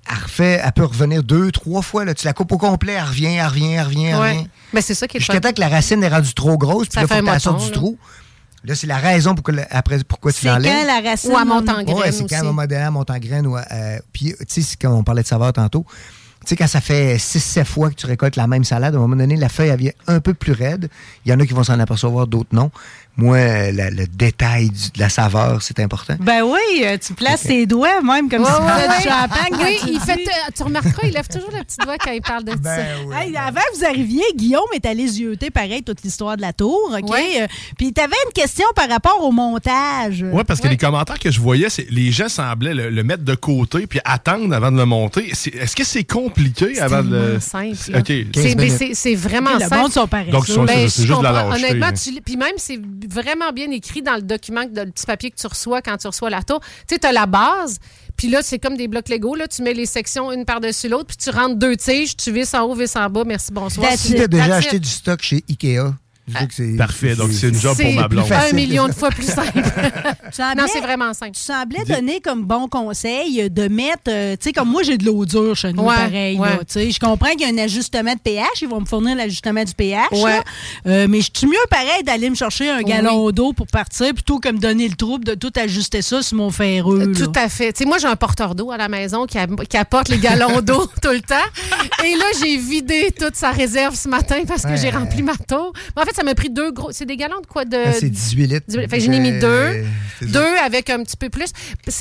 elle 0.10 0.18
refait, 0.24 0.60
elle 0.64 0.72
peut 0.72 0.86
revenir 0.86 1.22
deux, 1.24 1.52
trois 1.52 1.82
fois, 1.82 2.06
là. 2.06 2.14
Tu 2.14 2.26
la 2.26 2.34
coupes 2.34 2.52
au 2.52 2.58
complet, 2.58 2.94
elle 2.94 3.04
revient, 3.04 3.36
elle 3.36 3.46
revient, 3.48 3.74
elle 3.74 3.84
revient, 3.86 4.06
elle 4.06 4.16
Ouais. 4.18 4.32
revient. 4.38 4.48
Mais 4.74 4.82
c'est 4.82 4.94
ça 4.96 5.08
qui 5.08 5.18
est 5.18 5.20
le 5.20 5.24
Jusqu'à 5.26 5.40
temps 5.42 5.52
que 5.54 5.60
la 5.60 5.70
racine 5.70 6.04
est 6.04 6.08
rendue 6.10 6.34
trop 6.34 6.58
grosse, 6.58 6.88
puis 6.88 6.96
là, 7.02 7.08
fait 7.08 7.08
faut 7.08 7.14
que 7.14 7.20
un 7.20 7.20
tu 7.24 7.34
la 7.34 7.40
sortes 7.40 7.56
moton, 7.60 7.66
du 7.68 7.72
trou. 7.74 7.98
Là, 8.64 8.74
c'est 8.74 8.88
la 8.88 8.98
raison 8.98 9.36
pour 9.36 9.44
que 9.44 9.52
la- 9.52 9.68
après, 9.70 10.00
pourquoi 10.08 10.32
tu 10.34 10.40
C'est 10.42 10.48
l'enlèves. 10.48 10.74
quand 10.74 10.86
la 11.04 11.10
racine. 11.10 11.32
Ou 11.32 11.38
à 11.38 11.46
monte 11.46 11.70
en 11.70 11.84
graine 11.84 11.98
Ouais, 11.98 12.12
c'est 12.12 12.20
quand 12.22 12.26
aussi. 12.26 12.36
un 12.36 12.44
moment 12.44 12.64
donné, 12.64 12.76
elle 12.82 12.90
monte 12.92 13.12
en 13.12 13.20
graine. 13.20 13.46
Ou, 13.46 13.58
euh, 13.58 14.00
puis, 14.12 14.34
tu 14.40 14.46
sais, 14.48 14.62
c'est 14.62 14.82
quand 14.82 14.92
on 14.92 15.04
parlait 15.04 15.22
de 15.22 15.28
saveur 15.28 15.54
tantôt, 15.54 15.86
Tu 16.44 16.50
sais, 16.50 16.56
quand 16.58 16.68
ça 16.68 16.80
fait 16.80 17.18
6-7 17.18 17.66
fois 17.66 17.90
que 17.90 17.96
tu 17.96 18.06
récoltes 18.06 18.36
la 18.36 18.46
même 18.46 18.64
salade, 18.64 18.94
à 18.94 18.98
un 18.98 19.02
moment 19.02 19.16
donné, 19.16 19.36
la 19.36 19.50
feuille, 19.50 19.70
elle 19.70 19.80
vient 19.80 19.92
un 20.06 20.20
peu 20.20 20.36
plus 20.36 20.52
raide. 20.54 20.90
Il 21.26 21.32
y 21.32 21.34
en 21.34 21.40
a 21.40 21.46
qui 21.48 21.54
vont 21.54 21.64
s'en 21.64 21.80
apercevoir, 21.80 22.28
d'autres 22.28 22.50
non. 22.54 22.70
Moi, 23.18 23.72
la- 23.72 23.90
le 23.92 24.08
détail 24.08 24.70
du- 24.70 24.90
de 24.94 25.00
la 25.00 25.08
saveur, 25.10 25.62
c'est 25.62 25.80
important. 25.80 26.16
Ben 26.20 26.44
oui, 26.44 26.84
euh, 26.84 26.98
tu 26.98 27.14
places 27.14 27.44
tes 27.44 27.66
doigts 27.66 28.02
même 28.02 28.30
comme 28.30 28.42
Ouais, 28.42 28.48
si 28.50 28.56
tu 28.58 28.68
faisais 28.68 28.98
du 28.98 29.04
champagne. 29.04 29.66
Oui, 29.66 29.78
tu 29.84 29.90
il 29.94 30.00
fait, 30.02 30.28
euh, 30.28 30.52
tu 30.56 30.64
remarqueras, 30.64 31.08
il 31.08 31.14
lève 31.14 31.28
toujours 31.28 31.50
le 31.52 31.64
petit 31.64 31.78
doigt 31.82 31.98
quand 31.98 32.12
il 32.12 32.22
parle 32.22 32.44
de 32.44 32.52
ça. 32.62 32.78
Hey, 33.22 33.36
avant 33.38 33.62
que 33.74 33.78
vous 33.80 33.86
arriviez, 33.86 34.24
Guillaume 34.36 34.66
est 34.74 34.86
allé 34.86 35.08
zioter 35.08 35.50
pareil 35.50 35.82
toute 35.84 36.04
l'histoire 36.04 36.36
de 36.36 36.42
la 36.42 36.52
tour, 36.52 36.78
OK? 37.02 37.10
Euh, 37.10 37.48
Puis 37.78 37.94
tu 37.94 38.02
avais 38.02 38.16
une 38.28 38.34
question 38.34 38.66
par 38.76 38.90
rapport 38.90 39.24
au 39.24 39.32
montage. 39.32 40.26
Oui, 40.34 40.44
parce 40.46 40.60
que 40.60 40.68
les 40.68 40.78
commentaires 40.78 41.20
que 41.20 41.32
je 41.32 41.40
voyais, 41.40 41.70
c'est 41.70 41.88
les 41.90 42.12
gens 42.12 42.28
semblaient 42.30 42.74
le, 42.74 42.90
le 42.90 43.04
mettre 43.04 43.24
de 43.24 43.36
côté 43.36 43.88
puis 43.88 44.00
attendre 44.04 44.54
avant 44.54 44.72
de 44.74 44.78
le 44.78 44.86
monter. 44.86 45.30
Est-ce 45.30 45.76
que 45.76 45.84
c'est 45.86 46.04
compliqué 46.04 46.80
avant 46.82 47.02
de 47.02 47.16
le. 47.16 47.40
simple. 47.40 47.76
C'est- 47.76 49.16
vraiment 49.16 49.54
Le 49.54 49.60
simple. 49.62 49.76
monde 49.78 49.92
sont 49.94 50.08
paresseux. 50.08 50.32
Donc, 50.32 50.46
c'est- 50.48 50.56
Ben, 50.66 50.80
juste 50.90 51.08
de 51.08 51.24
la 51.24 51.32
lâcheté, 51.32 51.64
Honnêtement, 51.66 51.86
hein. 51.88 51.94
tu 51.94 52.22
puis 52.22 52.38
même, 52.38 52.54
c'est 52.58 52.80
vraiment 53.08 53.52
bien 53.52 53.72
écrit 53.72 54.02
dans 54.02 54.16
le 54.16 54.22
document, 54.22 54.66
dans 54.66 54.86
le 54.86 54.92
petit 54.92 55.06
papier 55.06 55.32
que 55.32 55.38
tu 55.38 55.48
reçois 55.48 55.82
quand 55.82 55.98
tu 55.98 56.08
reçois 56.08 56.30
la 56.30 56.44
tour. 56.44 56.60
Tu 56.62 56.96
sais, 56.96 57.00
tu 57.00 57.08
as 57.08 57.12
la 57.12 57.26
base, 57.26 57.80
puis 58.18 58.30
là, 58.30 58.42
c'est 58.42 58.60
comme 58.60 58.78
des 58.78 58.88
blocs 58.88 59.10
Lego. 59.10 59.36
Là, 59.36 59.48
tu 59.48 59.62
mets 59.62 59.74
les 59.74 59.86
sections 59.86 60.32
une 60.32 60.46
par-dessus 60.46 60.90
l'autre, 60.90 61.08
puis 61.08 61.18
tu 61.18 61.30
rentres 61.30 61.56
deux 61.56 61.76
tiges, 61.76 62.16
tu 62.16 62.32
vis 62.32 62.54
en 62.54 62.62
haut, 62.64 62.76
vis 62.76 62.96
en 62.96 63.10
bas. 63.10 63.24
Merci, 63.26 63.52
bonsoir. 63.52 63.92
Si 63.98 64.14
tu 64.14 64.22
as 64.22 64.28
déjà 64.28 64.56
acheté 64.56 64.80
du 64.80 64.90
stock 64.90 65.22
chez 65.22 65.44
Ikea, 65.50 65.94
je 66.28 66.38
sais 66.38 66.48
que 66.48 66.54
c'est. 66.54 66.76
Parfait, 66.78 67.16
donc 67.16 67.32
c'est 67.32 67.50
une 67.50 67.56
job 67.60 67.78
pour 67.80 67.94
ma 67.94 68.08
blonde. 68.08 68.32
un 68.32 68.52
million 68.54 68.88
de 68.88 68.94
fois 68.94 69.10
plus 69.10 69.26
simple. 69.28 69.52
Semblais- 70.32 70.56
non, 70.62 70.66
c'est 70.72 70.82
vraiment 70.82 71.14
simple. 71.14 71.32
Tu 71.34 71.42
semblais 71.42 71.84
donner 71.86 72.20
comme 72.22 72.44
bon 72.44 72.68
conseil 72.68 73.50
de 73.50 73.68
mettre, 73.68 74.04
euh, 74.10 74.36
tu 74.36 74.46
sais, 74.50 74.54
comme 74.54 74.70
moi, 74.70 74.84
j'ai 74.84 74.98
de 74.98 75.06
l'eau 75.06 75.26
dure 75.26 75.56
chez 75.56 75.72
nous, 75.74 75.84
Ouais, 75.84 75.96
pareil. 75.96 76.38
ouais. 76.38 76.50
là, 76.50 76.58
tu 76.60 76.66
sais. 76.74 76.92
Je 76.92 77.00
comprends 77.00 77.30
qu'il 77.32 77.42
y 77.42 77.46
a 77.46 77.48
un 77.54 77.58
ajustement 77.58 78.14
de 78.14 78.20
pH. 78.20 78.46
Ils 78.62 78.68
vont 78.68 78.82
me 78.82 78.86
fournir 78.86 79.16
l'ajustement 79.16 79.64
du 79.64 79.74
pH. 79.74 80.12
Ouais. 80.12 80.22
là. 80.32 80.44
Euh, 80.88 81.08
mais 81.10 81.22
je 81.22 81.30
suis 81.36 81.48
mieux, 81.48 81.56
pareil, 81.70 82.04
d'aller 82.04 82.30
me 82.30 82.36
chercher 82.36 82.70
un 82.70 82.82
gallon 82.82 83.30
d'eau 83.32 83.54
pour 83.54 83.68
partir 83.68 84.14
plutôt 84.14 84.40
que 84.40 84.50
me 84.50 84.58
donner 84.60 84.88
le 84.88 84.96
trouble 84.96 85.26
de 85.26 85.36
tout 85.36 85.52
ajuster 85.56 86.02
ça 86.02 86.22
sur 86.22 86.38
mon 86.38 86.50
ferreux. 86.52 87.00
là. 87.00 87.06
Tout 87.16 87.32
à 87.36 87.50
fait. 87.50 87.72
Tu 87.74 87.80
sais, 87.84 87.86
moi, 87.86 87.98
j'ai 87.98 88.08
un 88.08 88.16
porteur 88.16 88.56
d'eau 88.56 88.72
à 88.72 88.78
la 88.78 88.90
maison 88.90 89.26
qui, 89.26 89.38
a- 89.38 89.48
qui 89.48 89.78
apporte 89.78 90.10
les 90.10 90.18
galons 90.18 90.62
d'eau 90.62 90.86
tout 91.02 91.10
le 91.12 91.22
temps. 91.22 91.36
Et 92.04 92.16
là, 92.16 92.26
j'ai 92.42 92.58
vidé 92.58 93.14
toute 93.18 93.36
sa 93.36 93.52
réserve 93.52 93.96
ce 93.96 94.08
matin 94.10 94.38
parce 94.48 94.64
que 94.64 94.70
Ouais. 94.70 94.78
j'ai 94.78 94.90
rempli 94.90 95.22
ma 95.22 95.36
tour. 95.36 95.72
Mais 95.96 96.02
en 96.02 96.06
fait, 96.06 96.15
ça 96.16 96.24
m'a 96.24 96.34
pris 96.36 96.50
deux 96.50 96.72
gros. 96.72 96.92
C'est 96.92 97.06
des 97.06 97.18
galons 97.18 97.42
de 97.42 97.48
quoi? 97.48 97.66
De, 97.66 97.78
Ah, 97.88 97.92
c'est 97.94 98.10
18 98.10 98.48
litres. 98.48 98.66
18 98.68 98.90
Fait 98.90 98.98
que 98.98 99.04
j'en 99.04 99.12
ai 99.12 99.20
mis 99.20 99.32
Euh, 99.32 99.84
deux. 100.22 100.28
Deux 100.28 100.56
avec 100.66 100.90
un 100.90 101.04
petit 101.04 101.18
peu 101.18 101.30
plus. 101.30 101.48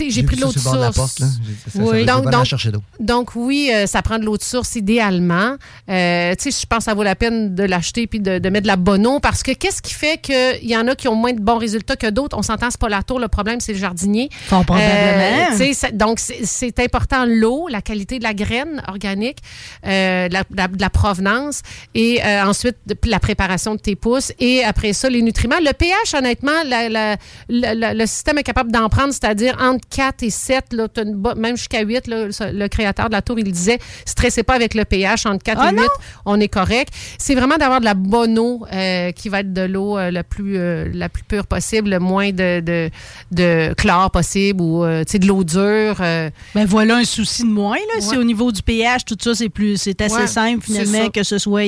J'ai 0.08 0.22
pris 0.22 0.36
de 0.36 0.40
l'eau 0.42 0.48
de 0.52 0.58
de 0.58 0.64
la 0.78 0.92
source. 0.92 0.96
porte, 0.96 1.20
là. 1.20 1.26
Ça- 1.26 1.70
ça- 1.70 1.78
Oui. 1.80 1.86
ça 1.86 1.92
va 1.92 2.04
Donc, 2.20 2.24
donc, 2.26 2.34
aller 2.34 2.44
chercher 2.44 2.70
d'eau. 2.70 2.82
donc 3.00 3.30
oui, 3.34 3.70
euh, 3.74 3.86
ça 3.86 4.02
prend 4.02 4.18
de 4.18 4.24
l'eau 4.24 4.36
de 4.36 4.42
source 4.42 4.76
idéalement. 4.76 5.56
Euh, 5.90 6.34
tu 6.38 6.50
sais, 6.52 6.60
je 6.62 6.66
pense 6.66 6.78
que 6.78 6.84
ça 6.84 6.94
vaut 6.94 7.02
la 7.02 7.16
peine 7.16 7.54
de 7.54 7.64
l'acheter 7.64 8.06
puis 8.06 8.20
de, 8.20 8.38
de 8.38 8.48
mettre 8.50 8.62
de 8.62 8.68
la 8.68 8.76
bonne 8.76 9.06
eau 9.06 9.18
parce 9.20 9.42
que 9.42 9.50
qu'est-ce 9.52 9.82
qui 9.82 9.92
fait 9.94 10.18
qu'il 10.20 10.68
y 10.68 10.76
en 10.76 10.86
a 10.86 10.94
qui 10.94 11.08
ont 11.08 11.16
moins 11.16 11.32
de 11.32 11.40
bons 11.40 11.58
résultats 11.58 11.96
que 11.96 12.08
d'autres? 12.08 12.36
On 12.38 12.42
s'entend, 12.42 12.70
c'est 12.70 12.80
pas 12.80 12.88
la 12.88 13.02
tour, 13.02 13.18
le 13.18 13.28
problème, 13.28 13.58
c'est 13.60 13.72
le 13.72 13.78
jardinier. 13.78 14.28
Fort 14.46 14.64
probablement. 14.64 15.46
tu 15.50 15.56
sais, 15.58 15.74
c'est- 15.74 15.96
donc, 15.96 16.18
c'est- 16.20 16.40
c'est 16.44 16.78
important 16.78 17.24
l'eau, 17.26 17.66
la 17.68 17.82
qualité 17.82 18.18
de 18.18 18.24
la 18.24 18.34
graine 18.34 18.82
organique, 18.88 19.38
euh, 19.86 20.28
la, 20.30 20.44
la- 20.54 20.68
de 20.68 20.80
la 20.80 20.90
provenance 20.90 21.62
et 21.94 22.24
euh, 22.24 22.44
ensuite 22.44 22.76
de- 22.86 22.96
la 23.06 23.18
préparation 23.18 23.74
de 23.74 23.80
tes 23.80 23.96
et 24.38 24.64
après 24.64 24.92
ça, 24.92 25.08
les 25.08 25.22
nutriments. 25.22 25.58
Le 25.60 25.72
pH, 25.72 26.14
honnêtement, 26.14 26.52
la- 26.66 26.88
la- 26.88 27.94
le 27.94 28.06
système 28.06 28.38
est 28.38 28.42
capable 28.42 28.70
d'en 28.72 28.88
prendre, 28.88 29.12
c'est-à-dire 29.12 29.56
entre 29.60 29.86
4 29.88 30.22
et 30.22 30.30
7, 30.30 30.72
là, 30.72 30.88
une 30.98 31.22
même 31.36 31.56
jusqu'à 31.56 31.80
8. 31.82 32.06
là, 32.06 32.26
le, 32.52 32.68
créateur 32.68 33.06
de 33.08 33.12
la 33.14 33.22
tour, 33.22 33.38
il 33.38 33.50
disait, 33.50 33.78
stressez 34.04 34.42
pas 34.42 34.54
avec 34.54 34.74
le 34.74 34.84
pH, 34.84 35.26
entre 35.26 35.42
4 35.42 35.60
Ah 35.62 35.70
et 35.70 35.76
8, 35.76 35.82
on 36.26 36.40
est 36.40 36.48
correct. 36.48 36.92
C'est 37.18 37.34
vraiment 37.34 37.56
d'avoir 37.56 37.80
de 37.80 37.84
la 37.84 37.94
bonne 37.94 38.38
eau 38.38 38.64
euh, 38.72 39.12
qui 39.12 39.28
va 39.28 39.40
être 39.40 39.52
de 39.52 39.62
l'eau 39.62 39.96
euh, 39.98 40.10
la, 40.10 40.24
plus, 40.24 40.56
euh, 40.58 40.88
la 40.92 41.08
plus 41.08 41.24
pure 41.24 41.46
possible, 41.46 41.90
le 41.90 41.98
moins 41.98 42.30
de, 42.30 42.60
de, 42.60 42.90
de 43.32 43.74
chlore 43.74 44.10
possible 44.10 44.60
ou 44.62 44.84
de 44.84 45.26
l'eau 45.26 45.44
dure. 45.44 45.96
Ben 45.98 46.66
voilà 46.66 46.96
un 46.96 47.04
souci 47.04 47.42
de 47.42 47.48
moins. 47.48 47.76
Là. 47.94 48.00
Si 48.00 48.16
au 48.16 48.24
niveau 48.24 48.52
du 48.52 48.62
pH, 48.62 49.04
tout 49.04 49.16
ça, 49.20 49.34
c'est 49.34 49.48
plus 49.48 49.76
c'est 49.76 50.00
assez 50.00 50.14
Ouais, 50.14 50.26
simple 50.26 50.64
c'est 50.66 50.84
finalement 50.84 51.10
que 51.10 51.22
ce 51.22 51.38
soit. 51.38 51.64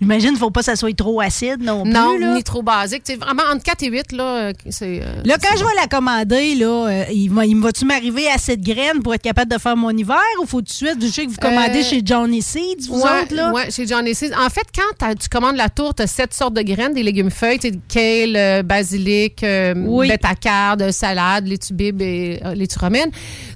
J'imagine 0.00 0.28
qu'il 0.28 0.32
ne 0.32 0.38
faut 0.38 0.50
pas 0.50 0.60
que 0.60 0.66
ça 0.66 0.76
soit 0.76 0.96
trop 0.96 1.20
acide 1.20 1.62
non, 1.66 1.84
non, 1.84 2.12
plus. 2.14 2.20
Là. 2.20 2.34
ni 2.34 2.42
trop 2.44 2.62
basique. 2.62 3.02
Vraiment, 3.20 3.42
entre 3.52 3.62
4 3.62 3.82
et 3.82 3.88
8, 3.88 4.12
là, 4.12 4.24
euh, 4.24 4.52
c'est... 4.70 5.00
euh, 5.02 5.22
Là, 5.24 5.36
quand 5.42 5.56
je 5.58 5.64
vais 5.64 5.74
la 5.80 5.86
commander, 5.86 6.54
là, 6.54 6.86
euh, 6.88 7.04
il, 7.12 7.28
va- 7.30 7.44
il 7.46 7.56
me 7.56 7.62
va-tu 7.62 7.84
m'arriver 7.84 8.28
à 8.28 8.38
cette 8.38 8.60
graine 8.62 9.02
pour 9.02 9.12
être 9.14 9.22
capable 9.22 9.50
de 9.52 9.58
faire 9.58 9.76
mon 9.76 9.90
hiver 9.90 10.16
ou 10.42 10.46
faut 10.46 10.58
tout 10.60 10.64
de 10.64 10.70
suite, 10.70 10.96
je 11.00 11.06
sais 11.08 11.26
que 11.26 11.30
vous 11.30 11.36
commandez 11.40 11.80
Euh, 11.80 11.82
chez 11.82 12.02
Johnny 12.04 12.40
Seeds, 12.42 12.88
vous 12.88 13.00
ouais, 13.00 13.22
autres, 13.22 13.34
là? 13.34 13.52
ouais, 13.52 13.70
chez 13.70 13.86
Johnny 13.86 14.14
Seeds. 14.14 14.34
En 14.34 14.48
fait, 14.48 14.66
quand 14.74 15.14
tu 15.14 15.28
commandes 15.28 15.56
la 15.56 15.68
tour, 15.68 15.94
tu 15.94 16.02
as 16.02 16.06
sept 16.06 16.32
sortes 16.32 16.54
de 16.54 16.62
graines, 16.62 16.94
des 16.94 17.02
légumes 17.02 17.30
feuilles, 17.30 17.58
kale, 17.88 18.62
basilic, 18.62 19.44
Oui. 19.76 20.08
bétacarde, 20.08 20.90
salade, 20.90 21.46
laitue 21.46 21.72
bibe 21.74 22.00
et 22.02 22.40
laitue 22.54 22.78
romaine. 22.78 23.10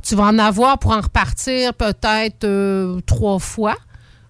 Tu 0.07 0.15
vas 0.15 0.25
en 0.25 0.39
avoir 0.39 0.79
pour 0.79 0.91
en 0.93 1.01
repartir 1.01 1.75
peut-être 1.75 3.01
trois 3.07 3.39
fois, 3.39 3.77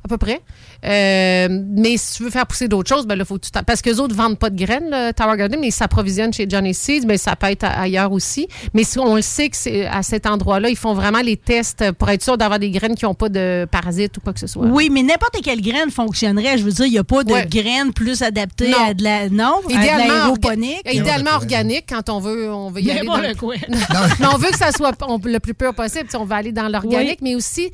à 0.04 0.08
peu 0.08 0.18
près. 0.18 0.40
Euh, 0.84 1.48
mais 1.76 1.96
si 1.96 2.14
tu 2.16 2.22
veux 2.24 2.30
faire 2.30 2.46
pousser 2.46 2.66
d'autres 2.68 2.88
choses, 2.88 3.06
ben 3.06 3.16
là, 3.16 3.24
faut 3.24 3.36
que 3.38 3.44
tu 3.46 3.50
Parce 3.66 3.82
que 3.82 3.90
les 3.90 4.00
autres 4.00 4.14
vendent 4.14 4.38
pas 4.38 4.48
de 4.50 4.56
graines, 4.56 4.88
le 4.90 5.12
Tower 5.12 5.36
Garden, 5.36 5.60
mais 5.60 5.68
ils 5.68 5.72
s'approvisionnent 5.72 6.32
chez 6.32 6.46
Johnny 6.48 6.72
Seeds, 6.74 7.04
mais 7.06 7.18
ça 7.18 7.36
peut 7.36 7.48
être 7.48 7.64
a- 7.64 7.80
ailleurs 7.82 8.12
aussi. 8.12 8.48
Mais 8.74 8.84
si 8.84 8.98
on 8.98 9.14
le 9.16 9.22
sait 9.22 9.48
que 9.50 9.56
c'est 9.56 9.86
à 9.86 10.02
cet 10.02 10.26
endroit-là, 10.26 10.70
ils 10.70 10.76
font 10.76 10.94
vraiment 10.94 11.20
les 11.20 11.36
tests 11.36 11.92
pour 11.92 12.08
être 12.10 12.22
sûr 12.22 12.38
d'avoir 12.38 12.58
des 12.58 12.70
graines 12.70 12.94
qui 12.94 13.04
n'ont 13.04 13.14
pas 13.14 13.28
de 13.28 13.66
parasites 13.70 14.16
ou 14.16 14.20
quoi 14.20 14.32
que 14.32 14.40
ce 14.40 14.46
soit. 14.46 14.66
Oui, 14.66 14.88
mais 14.90 15.02
n'importe 15.02 15.36
quelle 15.42 15.60
graine 15.60 15.90
fonctionnerait. 15.90 16.56
Je 16.58 16.64
veux 16.64 16.72
dire, 16.72 16.86
il 16.86 16.92
n'y 16.92 16.98
a 16.98 17.04
pas 17.04 17.24
de 17.24 17.32
Ouais. 17.32 17.46
graine 17.46 17.92
plus 17.92 18.22
adaptée 18.22 18.70
Non. 18.70 18.78
à 18.86 18.94
de 18.94 19.02
la. 19.02 19.28
Non, 19.28 19.60
à 19.64 19.68
de 19.68 19.72
Idéalement, 19.74 20.14
l'aéroponique. 20.14 20.86
orga- 20.86 20.94
idéalement 20.94 21.30
organique 21.32 21.84
quand 21.88 22.08
on 22.08 22.20
veut, 22.20 22.50
on 22.52 22.70
veut 22.70 22.80
y 22.80 22.90
aller. 22.90 23.00
N'importe 23.00 23.22
dans- 23.22 23.34
quoi. 23.38 23.54
mais 24.20 24.26
on 24.32 24.38
veut 24.38 24.50
que 24.50 24.58
ça 24.58 24.72
soit 24.72 24.92
on- 25.06 25.20
le 25.22 25.40
plus 25.40 25.54
pur 25.54 25.74
possible. 25.74 26.06
Sais, 26.10 26.16
On 26.16 26.24
va 26.24 26.36
aller 26.36 26.52
dans 26.52 26.68
l'organique, 26.68 27.18
mais 27.22 27.34
aussi 27.34 27.70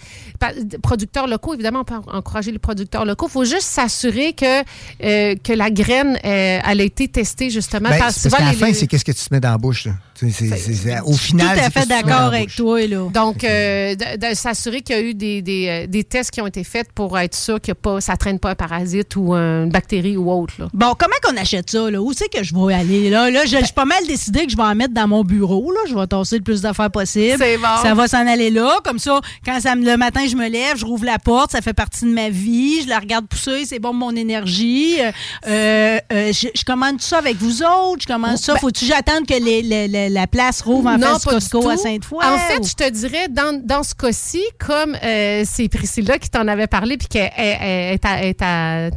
producteurs 0.82 1.26
locaux. 1.26 1.54
Évidemment, 1.54 1.80
on 1.80 1.84
peut 1.84 1.94
en- 1.94 2.16
encourager 2.18 2.50
les 2.52 2.58
producteurs 2.58 2.95
locaux. 3.04 3.26
Il 3.28 3.32
faut 3.32 3.44
juste 3.44 3.62
s'assurer 3.68 4.32
que, 4.32 4.60
euh, 4.60 5.34
que 5.42 5.52
la 5.52 5.70
graine, 5.70 6.18
euh, 6.24 6.60
elle 6.64 6.80
a 6.80 6.84
été 6.84 7.08
testée 7.08 7.50
justement. 7.50 7.90
Ben, 7.90 7.98
parce 7.98 8.22
parce 8.22 8.34
qu'à 8.34 8.44
la 8.44 8.52
fin, 8.52 8.72
c'est 8.72 8.86
qu'est-ce 8.86 9.04
que 9.04 9.12
tu 9.12 9.24
te 9.24 9.34
mets 9.34 9.40
dans 9.40 9.50
la 9.50 9.58
bouche. 9.58 9.86
là? 9.86 9.92
Tu 10.18 10.30
sais, 10.30 10.48
c'est- 10.48 10.56
c'est- 10.56 10.72
c'est- 10.74 11.00
au 11.00 11.12
final, 11.12 11.46
Tout 11.56 11.60
à 11.60 11.64
c'est 11.64 11.80
fait 11.80 11.86
d'accord 11.86 12.20
avec 12.22 12.54
toi, 12.54 12.86
là. 12.86 13.08
Donc, 13.12 13.44
euh, 13.44 13.94
de, 13.94 14.30
de 14.30 14.34
s'assurer 14.34 14.80
qu'il 14.80 14.96
y 14.96 14.98
a 14.98 15.02
eu 15.02 15.14
des, 15.14 15.42
des, 15.42 15.68
euh, 15.68 15.86
des 15.86 16.04
tests 16.04 16.30
qui 16.30 16.40
ont 16.40 16.46
été 16.46 16.64
faits 16.64 16.88
pour 16.94 17.18
être 17.18 17.34
sûr 17.34 17.60
que 17.60 17.72
pas, 17.72 18.00
ça 18.00 18.16
traîne 18.16 18.38
pas 18.38 18.50
un 18.50 18.54
parasite 18.54 19.14
ou 19.16 19.34
une 19.34 19.68
bactérie 19.70 20.16
ou 20.16 20.30
autre. 20.30 20.54
Là. 20.58 20.68
Bon, 20.72 20.94
comment 20.98 21.14
qu'on 21.22 21.36
achète 21.36 21.68
ça? 21.70 21.90
Là? 21.90 22.00
Où 22.00 22.12
c'est 22.14 22.28
que 22.32 22.42
je 22.42 22.54
vais 22.54 22.72
aller? 22.74 23.10
Là, 23.10 23.30
là 23.30 23.44
je 23.44 23.56
suis 23.56 23.72
pas 23.74 23.84
mal 23.84 24.06
décidé 24.06 24.46
que 24.46 24.52
je 24.52 24.56
vais 24.56 24.62
en 24.62 24.74
mettre 24.74 24.94
dans 24.94 25.06
mon 25.08 25.22
bureau. 25.22 25.70
Là. 25.70 25.80
Je 25.88 25.94
vais 25.94 26.06
tasser 26.06 26.36
le 26.38 26.42
plus 26.42 26.62
d'affaires 26.62 26.90
possible. 26.90 27.36
C'est 27.38 27.58
bon. 27.58 27.68
Ça 27.82 27.94
va 27.94 28.08
s'en 28.08 28.26
aller 28.26 28.50
là. 28.50 28.78
Comme 28.84 28.98
ça, 28.98 29.20
quand 29.44 29.60
ça 29.60 29.74
me- 29.76 29.84
le 29.84 29.96
matin, 29.98 30.22
je 30.28 30.36
me 30.36 30.48
lève, 30.48 30.76
je 30.78 30.84
rouvre 30.86 31.04
la 31.04 31.18
porte, 31.18 31.52
ça 31.52 31.60
fait 31.60 31.74
partie 31.74 32.04
de 32.06 32.10
ma 32.10 32.30
vie. 32.30 32.82
Je 32.82 32.88
la 32.88 32.98
regarde 33.00 33.26
pousser, 33.26 33.64
c'est 33.66 33.78
bon 33.78 33.90
pour 33.90 33.98
mon 33.98 34.16
énergie. 34.16 34.94
Euh, 35.46 35.98
euh, 36.12 36.32
je, 36.32 36.48
je 36.54 36.64
commande 36.64 36.96
tout 36.98 37.04
ça 37.04 37.18
avec 37.18 37.36
vous 37.36 37.62
autres. 37.62 38.02
Je 38.02 38.06
commande 38.06 38.36
ça. 38.38 38.54
Ben- 38.54 38.60
Faut-tu 38.60 38.86
que 38.86 38.92
j'attende 38.92 39.26
que 39.26 39.34
les- 39.34 39.62
les- 39.62 39.88
les- 39.88 40.05
la 40.10 40.26
place 40.26 40.60
rouvre 40.62 40.88
en 40.90 40.98
face 40.98 41.24
pas 41.24 41.30
du 41.30 41.36
Costco 41.36 41.68
à 41.68 41.76
Sainte-Foy? 41.76 42.24
En 42.24 42.38
fait, 42.38 42.58
ou- 42.60 42.66
je 42.66 42.74
te 42.74 42.88
dirais, 42.90 43.28
dans, 43.28 43.60
dans 43.62 43.82
ce 43.82 43.94
cas-ci, 43.94 44.42
comme 44.58 44.96
euh, 45.02 45.42
c'est 45.46 45.68
Priscilla 45.68 46.18
qui 46.18 46.30
t'en 46.30 46.46
avait 46.48 46.66
parlé, 46.66 46.96
puis 46.96 47.08
qu'elle 47.08 47.30
elle- 47.36 47.98
elle 48.02 48.24
est, 48.24 48.42
à- 48.42 48.90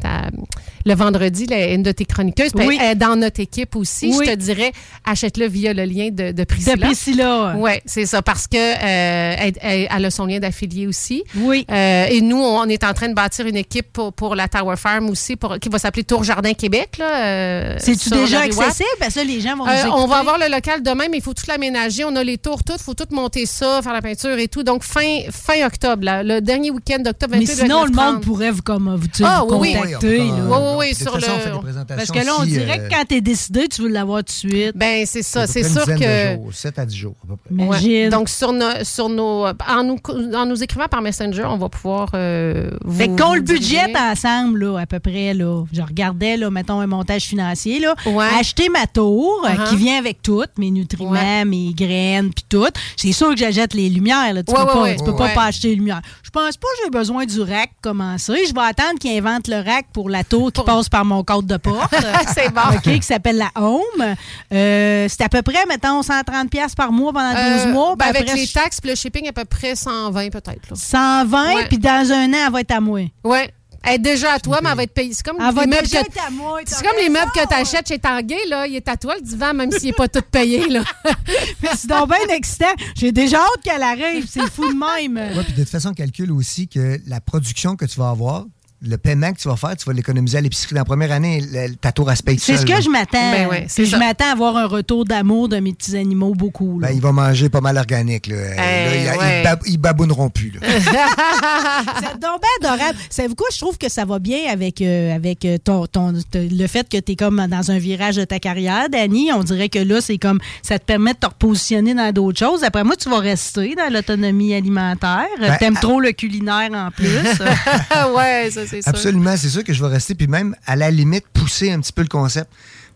le 0.85 0.93
vendredi, 0.95 1.45
là, 1.45 1.71
une 1.73 1.83
de 1.83 1.91
tes 1.91 2.05
chroniqueuses, 2.05 2.51
Oui. 2.55 2.77
elle 2.81 2.91
est 2.91 2.95
dans 2.95 3.15
notre 3.15 3.39
équipe 3.39 3.75
aussi, 3.75 4.13
Oui. 4.17 4.25
je 4.25 4.31
te 4.31 4.35
dirais, 4.37 4.71
achète-le 5.05 5.47
via 5.47 5.73
le 5.73 5.83
lien 5.85 6.09
de, 6.11 6.31
de 6.31 6.43
Priscilla. 6.43 6.75
De 6.75 6.81
Priscilla. 6.81 7.53
Oui, 7.57 7.71
c'est 7.85 8.05
ça, 8.05 8.21
parce 8.21 8.47
que 8.47 8.57
euh, 8.57 9.51
elle, 9.61 10.05
a 10.05 10.11
son 10.11 10.25
lien 10.25 10.39
d'affilié 10.39 10.87
aussi. 10.87 11.23
Oui. 11.35 11.65
Euh, 11.71 12.05
et 12.09 12.21
nous, 12.21 12.37
on 12.37 12.65
est 12.65 12.83
en 12.83 12.93
train 12.93 13.09
de 13.09 13.13
bâtir 13.13 13.45
une 13.45 13.57
équipe 13.57 13.91
pour, 13.93 14.13
pour 14.13 14.35
la 14.35 14.47
Tower 14.47 14.75
Farm 14.77 15.09
aussi, 15.09 15.35
pour, 15.35 15.59
qui 15.59 15.69
va 15.69 15.79
s'appeler 15.79 16.03
Tour 16.03 16.23
Jardin 16.23 16.53
Québec. 16.53 16.97
là, 16.99 17.25
euh, 17.25 17.75
C'est-tu 17.79 18.09
déjà 18.09 18.41
accessible? 18.41 18.87
Parce 18.99 19.15
que 19.15 19.25
les 19.25 19.41
gens 19.41 19.55
vont 19.55 19.65
nous 19.65 19.71
Euh, 19.71 19.89
on 19.93 20.07
va 20.07 20.17
avoir 20.17 20.37
le 20.37 20.49
local 20.51 20.81
demain, 20.83 21.05
mais 21.11 21.17
il 21.17 21.23
faut 21.23 21.33
tout 21.33 21.45
l'aménager. 21.47 22.03
On 22.05 22.15
a 22.15 22.23
les 22.23 22.37
tours 22.37 22.63
toutes, 22.63 22.77
il 22.79 22.83
faut 22.83 22.93
tout 22.93 23.07
monter 23.11 23.45
ça, 23.45 23.81
faire 23.81 23.93
la 23.93 24.01
peinture 24.01 24.37
et 24.37 24.47
tout. 24.47 24.63
Donc, 24.63 24.83
fin, 24.83 25.19
fin 25.31 25.65
octobre, 25.65 26.03
là, 26.03 26.23
le 26.23 26.41
dernier 26.41 26.71
week-end 26.71 26.99
d'octobre. 26.99 27.33
Mais 27.33 27.45
28, 27.45 27.55
sinon, 27.63 27.83
le 27.83 27.89
29, 27.91 27.95
monde 28.05 28.13
30. 28.15 28.23
pourrait 28.23 28.51
vous, 28.51 28.61
comme, 28.61 28.95
vous, 28.95 29.07
Ah, 29.23 29.43
vous 29.47 29.55
oui, 29.55 29.75
oui. 29.75 29.91
contacter. 29.93 30.17
là. 30.17 30.23
Oui, 30.23 30.57
oui, 30.77 30.95
sur 30.95 31.13
façon, 31.13 31.27
le. 31.27 31.33
on 31.33 31.39
fait 31.39 31.51
des 31.51 31.59
présentations 31.59 31.95
Parce 31.97 32.11
que 32.11 32.25
là, 32.25 32.33
on 32.39 32.43
dirait 32.45 32.79
euh, 32.79 32.87
que 32.87 32.93
quand 32.93 33.03
t'es 33.07 33.21
décidé, 33.21 33.67
tu 33.67 33.81
veux 33.81 33.89
l'avoir 33.89 34.19
tout 34.19 34.25
de 34.25 34.29
suite. 34.31 34.71
Ben, 34.75 35.05
c'est 35.05 35.23
ça. 35.23 35.47
C'est 35.47 35.63
sûr 35.63 35.85
que. 35.85 36.35
de 36.35 36.41
jours, 36.41 36.53
7 36.53 36.79
à 36.79 36.85
10 36.85 36.95
jours, 36.95 37.15
à 37.23 37.27
peu 37.27 37.35
près. 37.55 37.65
Ouais. 37.65 38.09
Donc, 38.09 38.29
sur, 38.29 38.51
nos, 38.53 38.83
sur 38.83 39.09
nos, 39.09 39.45
en, 39.47 39.83
nous, 39.83 39.97
en 40.35 40.45
nous 40.45 40.63
écrivant 40.63 40.87
par 40.87 41.01
Messenger, 41.01 41.45
on 41.45 41.57
va 41.57 41.69
pouvoir 41.69 42.09
euh, 42.13 42.69
vous. 42.83 42.97
Fait 42.97 43.07
qu'on 43.09 43.33
le 43.33 43.41
budget 43.41 43.93
ensemble, 43.97 44.65
là, 44.65 44.79
à 44.81 44.85
peu 44.85 44.99
près, 44.99 45.33
là. 45.33 45.63
Je 45.71 45.81
regardais, 45.81 46.37
là, 46.37 46.49
mettons, 46.49 46.79
un 46.79 46.87
montage 46.87 47.23
financier, 47.23 47.79
là. 47.79 47.95
Ouais. 48.05 48.25
Acheter 48.39 48.69
ma 48.69 48.87
tour, 48.87 49.45
euh, 49.45 49.49
Uh-huh. 49.49 49.69
qui 49.69 49.75
vient 49.77 49.97
avec 49.97 50.21
tout, 50.21 50.43
mes 50.57 50.69
nutriments, 50.71 51.43
mes 51.45 51.73
graines, 51.73 52.29
puis 52.33 52.45
tout. 52.47 52.67
C'est 52.95 53.11
sûr 53.11 53.29
que 53.31 53.37
j'achète 53.37 53.73
les 53.73 53.89
lumières, 53.89 54.33
là. 54.33 54.43
Tu 54.43 54.53
Ouais, 54.53 54.59
peux, 54.59 54.65
ouais, 54.67 54.73
pas, 54.73 54.81
ouais. 54.83 54.95
tu 54.97 55.03
peux 55.03 55.15
pas, 55.15 55.29
pas 55.29 55.45
acheter 55.45 55.69
les 55.69 55.75
lumières. 55.75 56.01
Je 56.23 56.29
pense 56.29 56.55
pas 56.57 56.67
que 56.77 56.83
j'ai 56.85 56.89
besoin 56.91 57.25
du 57.25 57.41
rack 57.41 57.71
commencer. 57.81 58.45
Je 58.47 58.53
vais 58.53 58.61
attendre 58.61 58.99
qu'ils 58.99 59.17
inventent 59.17 59.47
le 59.47 59.57
rack 59.57 59.87
pour 59.93 60.09
la 60.09 60.23
tour 60.23 60.51
qui 60.59 60.65
passe 60.65 60.89
par 60.89 61.05
mon 61.05 61.23
code 61.23 61.45
de 61.45 61.57
porte. 61.57 61.93
c'est 62.33 62.49
bon. 62.53 62.61
OK, 62.75 62.81
qui 62.81 63.01
s'appelle 63.01 63.37
la 63.37 63.51
Home. 63.55 64.15
Euh, 64.53 65.07
c'est 65.09 65.23
à 65.23 65.29
peu 65.29 65.41
près, 65.41 65.65
mettons, 65.67 66.01
130$ 66.01 66.49
piastres 66.49 66.75
par 66.75 66.91
mois 66.91 67.13
pendant 67.13 67.31
12 67.31 67.39
Euh, 67.39 67.71
mois. 67.73 67.95
ben, 67.95 68.05
avec 68.07 68.23
après, 68.23 68.35
les 68.35 68.47
taxes, 68.47 68.81
puis 68.81 68.89
le 68.89 68.95
shipping, 68.95 69.27
à 69.27 69.33
peu 69.33 69.45
près 69.45 69.75
120 69.75 70.29
peut-être. 70.29 70.69
là. 70.69 70.75
120, 70.75 71.55
Ouais. 71.55 71.67
puis 71.67 71.77
dans 71.77 72.11
un 72.11 72.29
an, 72.33 72.37
elle 72.47 72.51
va 72.53 72.61
être 72.61 72.71
à 72.71 72.79
moi. 72.81 73.01
Ouais. 73.23 73.51
Elle 73.81 73.95
est 73.95 73.99
déjà 73.99 74.33
à 74.33 74.39
toi, 74.39 74.59
mais 74.61 74.69
elle 74.69 74.75
va 74.75 74.83
être 74.83 74.93
payée. 74.93 75.13
C'est 75.13 75.25
comme 75.25 75.37
Elle 75.39 75.55
va 75.55 75.61
les 75.61 75.67
meubles 75.67 75.87
que- 75.87 75.95
être 75.95 76.27
à 76.27 76.29
moi. 76.29 76.59
C'est 76.65 76.85
comme 76.85 76.97
les 77.01 77.07
meubles 77.07 77.31
que 77.33 77.47
tu 77.47 77.53
achètes 77.53 77.87
chez 77.87 77.97
Tanguay, 77.97 78.45
là. 78.49 78.67
Il 78.67 78.75
est 78.75 78.87
à 78.89 78.97
toi, 78.97 79.15
le 79.15 79.21
divan, 79.21 79.53
même 79.53 79.71
s'il 79.71 79.85
n'est 79.85 79.93
pas 79.93 80.09
tout 80.09 80.21
payé, 80.29 80.67
là. 80.67 80.83
Mais 81.63 81.69
c'est 81.77 81.87
donc 81.87 82.09
bien 82.09 82.35
excitant. 82.35 82.65
J'ai 82.97 83.13
déjà 83.13 83.37
hâte 83.37 83.63
qu'elle 83.63 83.81
arrive. 83.81 84.27
C'est 84.29 84.45
fou 84.51 84.67
de 84.67 84.77
même. 84.77 85.15
Ouais, 85.37 85.43
puis 85.45 85.53
de 85.53 85.61
toute 85.61 85.69
façon, 85.69 85.93
calcule 85.93 86.33
aussi 86.33 86.67
que 86.67 86.99
la 87.07 87.21
production 87.21 87.77
que 87.77 87.85
tu 87.85 87.97
vas 88.01 88.09
avoir, 88.09 88.43
le 88.81 88.97
paiement 88.97 89.33
que 89.33 89.39
tu 89.39 89.47
vas 89.49 89.55
faire, 89.57 89.75
tu 89.75 89.85
vas 89.85 89.93
l'économiser 89.93 90.37
à 90.37 90.41
l'épicerie. 90.41 90.73
Dans 90.73 90.81
la 90.81 90.85
première 90.85 91.11
année, 91.11 91.41
le- 91.51 91.75
ta 91.75 91.91
tour 91.91 92.09
à 92.09 92.15
C'est 92.15 92.37
ce 92.37 92.65
que 92.65 92.71
là. 92.71 92.79
je 92.81 92.89
m'attends. 92.89 93.31
Ben 93.31 93.47
ouais, 93.47 93.67
je 93.77 93.95
m'attends 93.97 94.29
à 94.29 94.31
avoir 94.31 94.55
un 94.57 94.65
retour 94.67 95.03
d'amour 95.05 95.49
de 95.49 95.57
mes 95.59 95.73
petits 95.73 95.97
animaux 95.97 96.33
beaucoup. 96.33 96.79
là. 96.79 96.87
Ben, 96.87 96.93
il 96.95 97.01
va 97.01 97.11
manger 97.11 97.49
pas 97.49 97.61
mal 97.61 97.77
organique. 97.77 98.27
Là. 98.27 98.35
Là, 98.55 98.95
il- 98.95 99.17
ouais. 99.19 99.39
ils, 99.41 99.43
bab- 99.43 99.61
ils 99.65 99.77
babouneront 99.77 100.29
plus. 100.29 100.53
C'est 100.61 102.19
donc 102.19 102.41
bien 102.41 102.69
adorable. 102.69 102.97
Savez-vous 103.09 103.35
quoi? 103.35 103.47
Je 103.51 103.57
trouve 103.57 103.77
que 103.77 103.89
ça 103.89 104.05
va 104.05 104.19
bien 104.19 104.39
avec, 104.51 104.81
euh, 104.81 105.13
avec 105.15 105.45
euh, 105.45 105.57
ton, 105.57 105.85
ton- 105.87 106.13
le 106.33 106.67
fait 106.67 106.87
que 106.89 106.97
tu 106.97 107.11
es 107.13 107.15
comme 107.15 107.45
dans 107.47 107.71
un 107.71 107.77
virage 107.77 108.15
de 108.15 108.23
ta 108.25 108.39
carrière, 108.39 108.89
Dani. 108.89 109.31
On 109.33 109.43
dirait 109.43 109.69
que 109.69 109.79
là, 109.79 110.01
c'est 110.01 110.17
comme 110.17 110.39
ça 110.61 110.79
te 110.79 110.85
permet 110.85 111.13
de 111.13 111.19
te 111.19 111.25
repositionner 111.27 111.93
dans 111.93 112.11
d'autres 112.11 112.39
choses. 112.39 112.63
Après 112.63 112.83
moi, 112.83 112.95
tu 112.95 113.09
vas 113.09 113.19
rester 113.19 113.75
dans 113.75 113.91
l'autonomie 113.91 114.53
alimentaire. 114.53 115.27
Ben, 115.39 115.57
T'aimes 115.57 115.77
à- 115.77 115.81
trop 115.81 115.99
le 115.99 116.11
culinaire 116.11 116.69
en 116.73 116.91
plus. 116.91 117.07
ouais, 118.15 118.49
ça, 118.51 118.65
c'est. 118.69 118.87
Absolument, 118.87 119.35
c'est 119.37 119.49
sûr 119.49 119.63
que 119.63 119.73
je 119.73 119.83
vais 119.83 119.89
rester, 119.91 120.15
puis 120.15 120.27
même 120.27 120.55
à 120.65 120.75
la 120.75 120.91
limite 120.91 121.25
pousser 121.33 121.71
un 121.71 121.79
petit 121.79 121.93
peu 121.93 122.01
le 122.01 122.07
concept. 122.07 122.49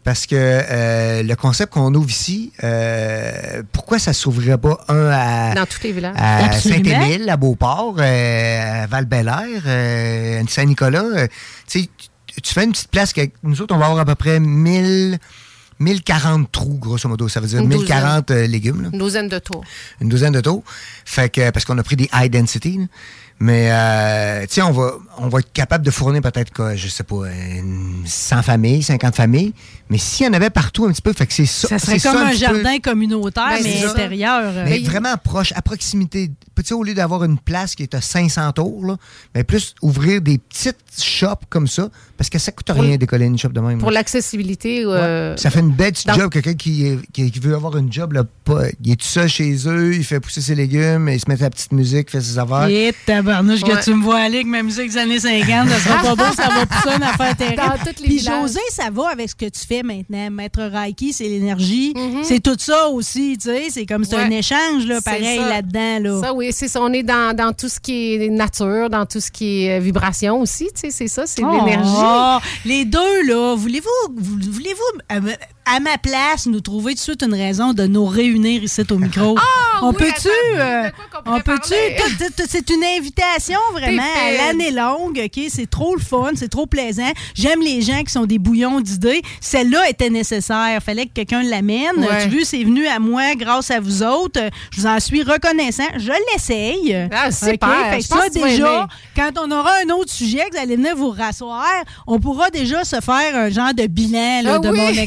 Parce 0.03 0.25
que 0.25 0.35
euh, 0.35 1.23
le 1.23 1.33
concept 1.35 1.71
qu'on 1.71 1.93
ouvre 1.95 2.09
ici, 2.09 2.51
euh, 2.61 3.63
pourquoi 3.71 3.99
ça 3.99 4.11
s'ouvrirait 4.11 4.57
pas 4.57 4.77
un 4.89 5.09
à, 5.09 5.53
Dans 5.55 5.65
tous 5.65 5.81
les 5.83 5.93
villages. 5.93 6.13
à 6.17 6.43
Absolument. 6.45 6.83
Saint-Émile, 6.91 7.29
à 7.29 7.37
Beauport, 7.37 7.95
euh, 7.99 8.83
à 8.83 8.87
Val-Bélair, 8.87 9.63
euh, 9.65 10.41
à 10.43 10.47
Saint-Nicolas? 10.49 11.03
euh, 11.03 11.27
tu 11.69 11.87
fais 12.53 12.65
une 12.65 12.71
petite 12.73 12.89
place 12.91 13.13
que 13.13 13.21
nous 13.43 13.61
autres, 13.61 13.73
on 13.73 13.77
va 13.77 13.85
avoir 13.85 14.01
à 14.01 14.05
peu 14.05 14.15
près 14.15 14.41
1000, 14.41 15.19
1040 15.79 16.51
trous, 16.51 16.77
grosso 16.79 17.07
modo. 17.07 17.29
Ça 17.29 17.39
veut 17.39 17.47
dire 17.47 17.59
Une 17.59 17.67
1040 17.69 18.31
euh, 18.31 18.47
légumes. 18.47 18.81
là 18.83 18.89
Une 18.91 18.99
douzaine 18.99 19.29
de 19.29 19.39
tours. 19.39 19.63
une 20.01 20.09
douzaine 20.09 20.33
de 20.33 20.41
taux. 20.41 20.63
Fait 21.05 21.29
que, 21.29 21.49
parce 21.51 21.63
qu'on 21.65 21.77
a 21.77 21.83
pris 21.83 21.95
des 21.95 22.09
high 22.13 22.31
density. 22.31 22.77
là. 22.77 22.85
Mais, 23.39 23.67
euh, 23.71 24.41
tu 24.43 24.55
sais, 24.55 24.61
on 24.61 24.71
va, 24.71 24.93
on 25.17 25.27
va 25.27 25.39
être 25.39 25.51
capable 25.51 25.85
de 25.85 25.91
fournir 25.91 26.21
peut-être, 26.21 26.53
quoi, 26.53 26.75
je 26.75 26.87
sais 26.87 27.03
pas, 27.03 27.23
une 27.57 28.03
100 28.05 28.41
familles, 28.43 28.83
50 28.83 29.15
familles. 29.15 29.53
Mais 29.89 29.97
s'il 29.97 30.25
y 30.25 30.29
en 30.29 30.33
avait 30.33 30.49
partout 30.49 30.85
un 30.85 30.91
petit 30.91 31.01
peu, 31.01 31.11
fait 31.13 31.27
que 31.27 31.33
c'est 31.33 31.45
ça. 31.45 31.67
ça 31.67 31.77
serait 31.77 31.99
comme 31.99 32.13
ça 32.13 32.21
un, 32.27 32.29
petit 32.31 32.45
peu. 32.45 32.53
jardin 32.55 32.79
communautaire, 32.79 33.49
Ben, 33.57 33.63
mais 33.63 33.81
ça. 33.81 33.91
intérieur. 33.91 34.53
Mais 34.65 34.79
vraiment 34.79 35.15
proche, 35.21 35.51
à 35.55 35.61
proximité. 35.61 36.31
Tu 36.55 36.63
sais, 36.63 36.73
au 36.73 36.83
lieu 36.83 36.93
d'avoir 36.93 37.23
une 37.25 37.37
place 37.37 37.75
qui 37.75 37.83
est 37.83 37.93
à 37.95 38.01
500 38.01 38.53
tours, 38.53 38.85
là, 38.85 38.97
mais 39.35 39.43
plus 39.43 39.75
ouvrir 39.81 40.21
des 40.21 40.37
petites 40.37 40.77
shops 41.01 41.45
comme 41.49 41.67
ça, 41.67 41.89
parce 42.17 42.29
que 42.29 42.39
ça 42.39 42.51
coûte 42.51 42.69
rien 42.73 42.95
d'écoller 42.95 43.25
une 43.25 43.37
shop 43.37 43.49
de 43.49 43.59
même. 43.59 43.79
Pour 43.79 43.91
l'accessibilité. 43.91 44.83
euh, 44.85 45.35
Ça 45.35 45.49
fait 45.49 45.59
une 45.59 45.71
belle 45.71 45.91
petite 45.91 46.07
dans- 46.07 46.13
job. 46.13 46.31
Quelqu'un 46.31 46.53
qui, 46.53 46.97
qui, 47.11 47.29
qui 47.31 47.39
veut 47.39 47.55
avoir 47.55 47.75
une 47.77 47.91
job, 47.91 48.13
là, 48.13 48.23
pas, 48.45 48.61
il 48.83 48.91
est 48.93 48.95
tout 48.95 49.05
seul 49.05 49.27
chez 49.27 49.53
eux, 49.67 49.93
il 49.95 50.03
fait 50.03 50.19
pousser 50.19 50.41
ses 50.41 50.55
légumes, 50.55 51.09
il 51.09 51.19
se 51.19 51.25
met 51.27 51.37
sa 51.37 51.49
petite 51.49 51.71
musique, 51.73 52.09
fait 52.09 52.21
ses 52.21 52.37
affaires. 52.39 52.67
Tabarnouche 53.23 53.61
Ouais. 53.63 53.69
que 53.75 53.83
tu 53.83 53.93
me 53.93 54.03
vois 54.03 54.17
aller 54.19 54.35
avec 54.37 54.47
ma 54.47 54.61
musique 54.63 54.89
des 54.89 54.97
années 54.97 55.19
50, 55.19 55.69
ça 55.69 55.79
sera 55.79 56.01
pas 56.01 56.15
beau, 56.15 56.33
ça 56.35 56.49
va 56.49 56.65
pousser 56.65 56.95
une 56.95 57.03
affaire 57.03 57.35
terrible. 57.35 57.57
Dans 57.57 57.77
tous 57.77 58.01
les 58.01 58.07
Puis 58.07 58.17
villages. 58.17 58.41
José, 58.41 58.59
ça 58.69 58.89
va 58.91 59.09
avec 59.09 59.29
ce 59.29 59.35
que 59.35 59.45
tu 59.45 59.65
fais 59.67 59.83
maintenant. 59.83 60.29
Maître 60.31 60.61
Reiki, 60.63 61.13
c'est 61.13 61.27
l'énergie. 61.27 61.93
Mhm. 61.95 62.23
C'est 62.23 62.41
tout 62.41 62.55
ça 62.59 62.87
aussi, 62.89 63.37
tu 63.37 63.49
sais. 63.49 63.67
C'est 63.69 63.85
comme 63.85 64.03
c'est 64.03 64.15
un 64.17 64.29
échange, 64.29 64.85
là, 64.87 64.99
pareil, 65.01 65.39
là-dedans. 65.39 65.99
Là. 65.99 66.21
Ça, 66.21 66.33
oui, 66.33 66.49
c'est 66.51 66.67
ça. 66.67 66.81
On 66.81 66.91
est 66.93 67.03
dans, 67.03 67.35
dans 67.35 67.53
tout 67.53 67.69
ce 67.69 67.79
qui 67.79 68.15
est 68.15 68.29
nature, 68.29 68.89
dans 68.89 69.05
tout 69.05 69.19
ce 69.19 69.31
qui 69.31 69.65
est 69.65 69.77
euh, 69.77 69.79
vibration 69.79 70.39
aussi. 70.41 70.65
Tu 70.73 70.81
sais, 70.81 70.91
c'est 70.91 71.07
ça, 71.07 71.23
c'est 71.25 71.43
Oh, 71.43 71.51
l'énergie. 71.65 72.47
les 72.65 72.85
deux, 72.85 73.23
là, 73.27 73.55
voulez-vous, 73.55 74.13
vou- 74.17 74.51
voulez-vous, 74.51 75.19
ma- 75.21 75.31
à 75.65 75.79
ma 75.79 75.97
place, 75.97 76.45
nous 76.45 76.59
trouver 76.61 76.91
tout 76.93 76.97
de 76.97 77.01
suite 77.03 77.23
une 77.23 77.33
raison 77.33 77.73
de 77.73 77.85
nous 77.87 78.05
réunir 78.05 78.63
ici 78.63 78.81
au 78.89 78.97
micro? 78.97 79.35
on 79.81 79.89
Ah, 79.89 79.89
oui, 79.89 79.95
peut-tu, 79.97 80.27
euh, 80.59 80.89
on 81.25 81.39
peut-tu, 81.39 81.73
tout- 81.97 82.25
tout- 82.37 82.43
c'est 82.49 82.69
une 82.69 82.83
invitation 82.83 83.59
vraiment 83.71 84.03
à 84.03 84.31
l'année 84.31 84.71
longue, 84.71 85.21
OK? 85.25 85.43
C'est 85.49 85.69
trop 85.69 85.95
le 85.95 86.01
fun, 86.01 86.31
c'est 86.35 86.49
trop 86.49 86.65
plaisant. 86.65 87.11
J'aime 87.33 87.61
les 87.61 87.81
gens 87.81 88.03
qui 88.03 88.11
sont 88.11 88.25
des 88.25 88.39
bouillons 88.39 88.81
d'idées. 88.81 89.21
Celle-là 89.41 89.89
était 89.89 90.09
nécessaire. 90.09 90.81
Fallait 90.83 91.05
que 91.05 91.13
quelqu'un 91.13 91.43
l'amène. 91.43 91.97
Ouais. 91.97 92.23
Tu 92.23 92.29
vu, 92.29 92.43
c'est 92.45 92.63
venu 92.63 92.85
à 92.87 92.99
moi 92.99 93.35
grâce 93.35 93.71
à 93.71 93.79
vous 93.79 94.03
autres. 94.03 94.39
Je 94.71 94.81
vous 94.81 94.87
en 94.87 94.99
suis 94.99 95.23
reconnaissant. 95.23 95.83
Je 95.97 96.11
l'essaye. 96.33 96.95
Ah, 97.11 97.31
super. 97.31 97.69
OK? 97.69 97.89
Fait 97.91 97.97
que 97.99 98.03
ça, 98.03 98.29
déjà, 98.29 98.87
quand 99.15 99.31
on 99.41 99.49
aura 99.51 99.71
un 99.85 99.89
autre 99.93 100.11
sujet, 100.11 100.45
que 100.49 100.55
vous 100.57 100.61
allez 100.61 100.75
venir 100.75 100.95
vous 100.95 101.09
rasseoir, 101.11 101.71
on 102.07 102.19
pourra 102.19 102.49
déjà 102.49 102.83
se 102.83 102.99
faire 102.99 103.35
un 103.35 103.49
genre 103.49 103.73
de 103.73 103.87
bilan 103.87 104.41
là, 104.43 104.53
Ah 104.55 104.59
de 104.59 104.69
oui, 104.69 104.77
mon 104.79 104.91
de 104.91 104.97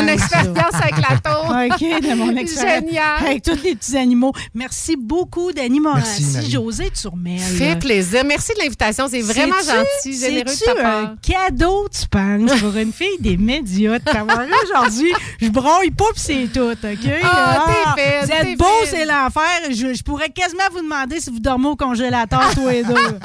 ton 0.00 0.06
expérience. 0.08 0.74
avec 0.74 0.96
la 0.96 1.18
tour. 1.18 1.44
OK, 1.48 2.02
de 2.08 2.14
mon 2.14 2.36
expérience. 2.36 2.84
Génial. 2.88 3.04
Avec 3.26 3.42
tous 3.42 3.58
les 3.62 3.74
petits 3.74 3.96
animaux. 3.96 4.32
Merci 4.54 4.96
beaucoup, 4.96 5.52
Dani 5.52 5.80
Marie. 5.80 6.02
José 6.48 6.90
Turmel. 6.90 7.38
Fait 7.38 7.76
plaisir. 7.78 8.22
Merci 8.24 8.52
de 8.54 8.60
l'invitation. 8.62 9.06
C'est 9.10 9.20
vraiment 9.22 9.56
gentil, 9.58 10.18
généreux 10.18 10.44
de 10.44 10.48
c'est-tu 10.50 10.64
ta 10.64 10.74
part. 10.82 10.96
un 10.98 11.14
cadeau, 11.22 11.88
tu 11.88 12.06
penses, 12.08 12.60
pour 12.60 12.76
une 12.76 12.92
fille 12.92 13.18
des 13.20 13.36
médias 13.36 13.98
de 13.98 14.04
t'avoir 14.04 14.38
là 14.46 14.56
aujourd'hui? 14.64 15.12
Je 15.40 15.48
brouille 15.48 15.90
pas, 15.90 16.04
pis 16.14 16.20
c'est 16.20 16.48
tout, 16.52 16.60
OK? 16.70 17.10
Ah, 17.22 17.64
t'es 17.96 18.02
fine, 18.02 18.20
Vous 18.22 18.26
t'es 18.26 18.50
êtes 18.52 18.58
beau, 18.58 18.64
c'est 18.86 19.04
l'enfer. 19.04 19.42
Je, 19.70 19.94
je 19.94 20.02
pourrais 20.02 20.30
quasiment 20.30 20.62
vous 20.72 20.80
demander 20.82 21.20
si 21.20 21.30
vous 21.30 21.38
dormez 21.40 21.68
au 21.68 21.76
congélateur, 21.76 22.50
tous 22.54 22.68
les 22.68 22.82
deux. 22.84 22.94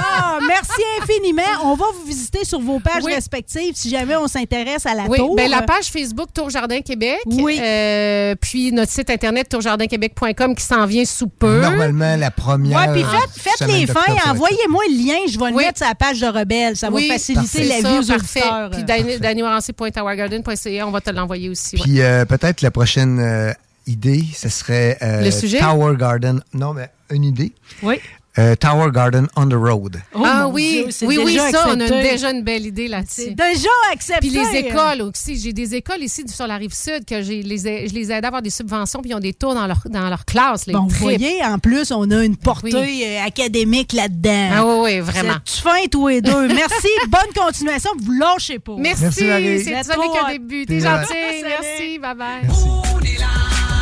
Ah, 0.00 0.38
merci 0.46 0.80
infiniment. 1.02 1.42
On 1.64 1.74
va 1.74 1.86
vous 1.94 2.04
visiter 2.06 2.44
sur 2.44 2.60
vos 2.60 2.78
pages 2.78 3.02
Oui. 3.04 3.12
respectives 3.14 3.74
si 3.74 3.90
jamais 3.90 4.16
on 4.16 4.28
s'intéresse 4.28 4.86
à 4.86 4.94
la 4.94 5.04
Oui, 5.04 5.18
tour. 5.18 5.34
ben, 5.34 5.50
la 5.50 5.62
page 5.62 5.86
Facebook 5.86 6.17
Tour 6.26 6.50
Jardin 6.50 6.80
Québec. 6.80 7.18
Oui. 7.26 7.58
Euh, 7.62 8.34
puis 8.40 8.72
notre 8.72 8.90
site 8.92 9.10
internet 9.10 9.48
tourjardinquebec.com 9.48 10.54
qui 10.54 10.64
s'en 10.64 10.84
vient 10.86 11.04
sous 11.04 11.28
peu. 11.28 11.60
Normalement, 11.60 12.16
la 12.16 12.30
première. 12.30 12.78
Ouais, 12.88 12.92
puis 12.92 13.04
faites, 13.36 13.68
les 13.68 13.86
fins, 13.86 14.00
envoyez-moi 14.26 14.82
le 14.88 15.06
lien, 15.06 15.18
je 15.30 15.38
vais 15.38 15.50
le 15.50 15.56
Oui. 15.56 15.64
mettre 15.64 15.78
sur 15.78 15.86
la 15.86 15.94
page 15.94 16.20
de 16.20 16.26
Rebelle. 16.26 16.76
Ça 16.76 16.90
Oui, 16.90 17.08
va 17.08 17.14
faciliter 17.14 17.64
la 17.64 17.80
ça, 17.80 17.90
vie 17.92 17.98
aux 17.98 18.06
parfait. 18.16 18.40
auditeurs. 18.40 18.70
Puis 18.70 18.82
Dani- 18.84 19.18
danimorancy.towergarden.ca, 19.18 20.86
on 20.86 20.90
va 20.90 21.00
te 21.00 21.10
l'envoyer 21.10 21.48
aussi. 21.48 21.76
ouais. 21.76 21.82
Puis 21.82 22.00
euh, 22.00 22.24
peut-être 22.24 22.62
la 22.62 22.70
prochaine 22.70 23.18
euh, 23.20 23.52
idée, 23.86 24.24
ce 24.34 24.48
serait 24.48 24.98
euh, 25.02 25.22
Le 25.22 25.30
sujet? 25.30 25.58
Tower 25.60 25.94
Garden. 25.96 26.40
Non, 26.54 26.72
mais 26.74 26.90
une 27.10 27.24
idée. 27.24 27.52
Oui. 27.82 27.96
Euh, 28.38 28.54
Tower 28.54 28.90
Garden 28.92 29.26
on 29.36 29.48
the 29.48 29.54
road. 29.54 30.00
Oh, 30.14 30.22
ah 30.24 30.46
oui, 30.48 30.84
Dieu, 30.96 31.08
oui, 31.08 31.18
oui, 31.24 31.38
ça, 31.50 31.64
on 31.68 31.80
a 31.80 31.88
déjà 31.88 32.30
une 32.30 32.42
belle 32.44 32.64
idée 32.66 32.84
C'est 32.84 32.88
là-dessus. 32.88 33.34
déjà 33.34 33.68
accepté. 33.92 34.28
Puis 34.28 34.30
les 34.38 34.58
écoles 34.60 35.02
aussi. 35.02 35.36
J'ai 35.40 35.52
des 35.52 35.74
écoles 35.74 36.02
ici 36.02 36.22
sur 36.28 36.46
la 36.46 36.56
rive 36.56 36.72
sud 36.72 37.04
que 37.04 37.20
j'ai 37.20 37.42
les 37.42 37.66
ai- 37.66 37.88
je 37.88 37.94
les 37.94 38.12
aide 38.12 38.24
à 38.24 38.28
avoir 38.28 38.40
des 38.42 38.50
subventions 38.50 39.00
puis 39.00 39.10
ils 39.10 39.14
ont 39.14 39.18
des 39.20 39.32
tours 39.34 39.54
dans 39.54 39.66
leur, 39.66 39.80
dans 39.90 40.08
leur 40.08 40.24
classe. 40.24 40.66
Les 40.66 40.72
Bon, 40.72 40.82
vous 40.86 40.96
voyez, 41.00 41.44
en 41.44 41.58
plus, 41.58 41.90
on 41.90 42.08
a 42.12 42.22
une 42.24 42.36
portée 42.36 42.70
Oui. 42.74 43.02
euh, 43.04 43.26
académique 43.26 43.92
là-dedans. 43.92 44.50
Ah 44.52 44.64
oui, 44.66 44.74
oui, 44.84 45.00
vraiment. 45.00 45.34
Tu 45.44 45.60
fin 45.60 45.84
tous 45.90 46.06
les 46.06 46.20
deux. 46.22 46.46
Merci, 46.46 46.88
bonne 47.08 47.32
continuation. 47.34 47.90
Vous 48.00 48.12
lâchez 48.12 48.60
pas. 48.60 48.74
Merci, 48.78 49.02
Merci, 49.02 49.24
Marie. 49.24 49.64
c'est 49.64 49.82
ça 49.82 49.94
qu'un 49.94 50.32
début. 50.32 50.64
T'es 50.64 50.78
gentil, 50.78 51.14
merci, 51.42 51.98
bye 51.98 52.14
bye. 52.14 52.48
On 52.48 53.00
est 53.00 53.18
là, 53.18 53.26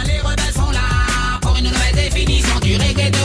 les 0.06 0.18
rebelles 0.20 0.54
sont 0.54 0.70
là 0.70 1.38
pour 1.42 1.56
une 1.58 1.64
nouvelle 1.64 1.94
définition 2.10 2.58
du 2.60 2.74
reggae 2.76 3.10
de 3.10 3.18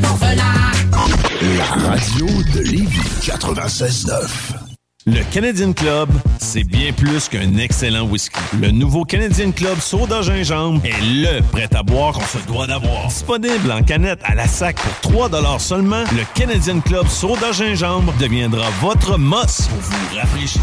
La 0.00 1.64
radio 1.88 2.26
de 2.54 2.60
Lévis 2.60 3.00
96.9. 3.22 4.28
Le 5.06 5.22
Canadian 5.32 5.72
Club, 5.72 6.08
c'est 6.38 6.64
bien 6.64 6.92
plus 6.92 7.28
qu'un 7.28 7.56
excellent 7.56 8.06
whisky. 8.06 8.38
Le 8.60 8.70
nouveau 8.70 9.04
Canadian 9.04 9.50
Club 9.50 9.80
Soda 9.80 10.22
Gingembre 10.22 10.84
est 10.84 11.00
le 11.00 11.40
prêt 11.40 11.68
à 11.74 11.82
boire 11.82 12.12
qu'on 12.12 12.26
se 12.26 12.38
doit 12.46 12.66
d'avoir. 12.66 13.08
Disponible 13.08 13.72
en 13.72 13.82
canette 13.82 14.20
à 14.24 14.34
la 14.34 14.46
sac 14.46 14.76
pour 14.76 15.12
3 15.12 15.58
seulement, 15.58 16.04
le 16.12 16.24
Canadian 16.34 16.80
Club 16.80 17.08
Soda 17.08 17.52
Gingembre 17.52 18.12
deviendra 18.20 18.68
votre 18.80 19.18
must 19.18 19.68
pour 19.68 19.80
vous 19.80 20.16
rafraîchir. 20.16 20.62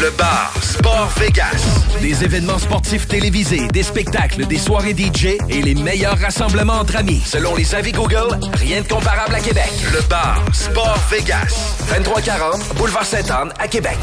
Le 0.00 0.10
bar 0.16 0.52
Sport 0.62 1.10
Vegas. 1.18 1.62
Des 2.00 2.24
événements 2.24 2.58
sportifs 2.58 3.06
télévisés, 3.06 3.68
des 3.68 3.82
spectacles, 3.82 4.46
des 4.46 4.58
soirées 4.58 4.94
DJ 4.96 5.36
et 5.48 5.62
les 5.62 5.74
meilleurs 5.74 6.18
rassemblements 6.18 6.78
entre 6.80 6.96
amis. 6.96 7.22
Selon 7.24 7.54
les 7.54 7.74
avis 7.74 7.92
Google, 7.92 8.38
rien 8.54 8.80
de 8.82 8.88
comparable 8.88 9.34
à 9.34 9.40
Québec. 9.40 9.70
Le 9.92 10.00
bar 10.08 10.42
Sport 10.52 10.98
Vegas. 11.10 11.76
2340 11.90 12.74
Boulevard 12.76 13.04
Sainte-Anne 13.04 13.52
à 13.58 13.68
Québec. 13.68 13.98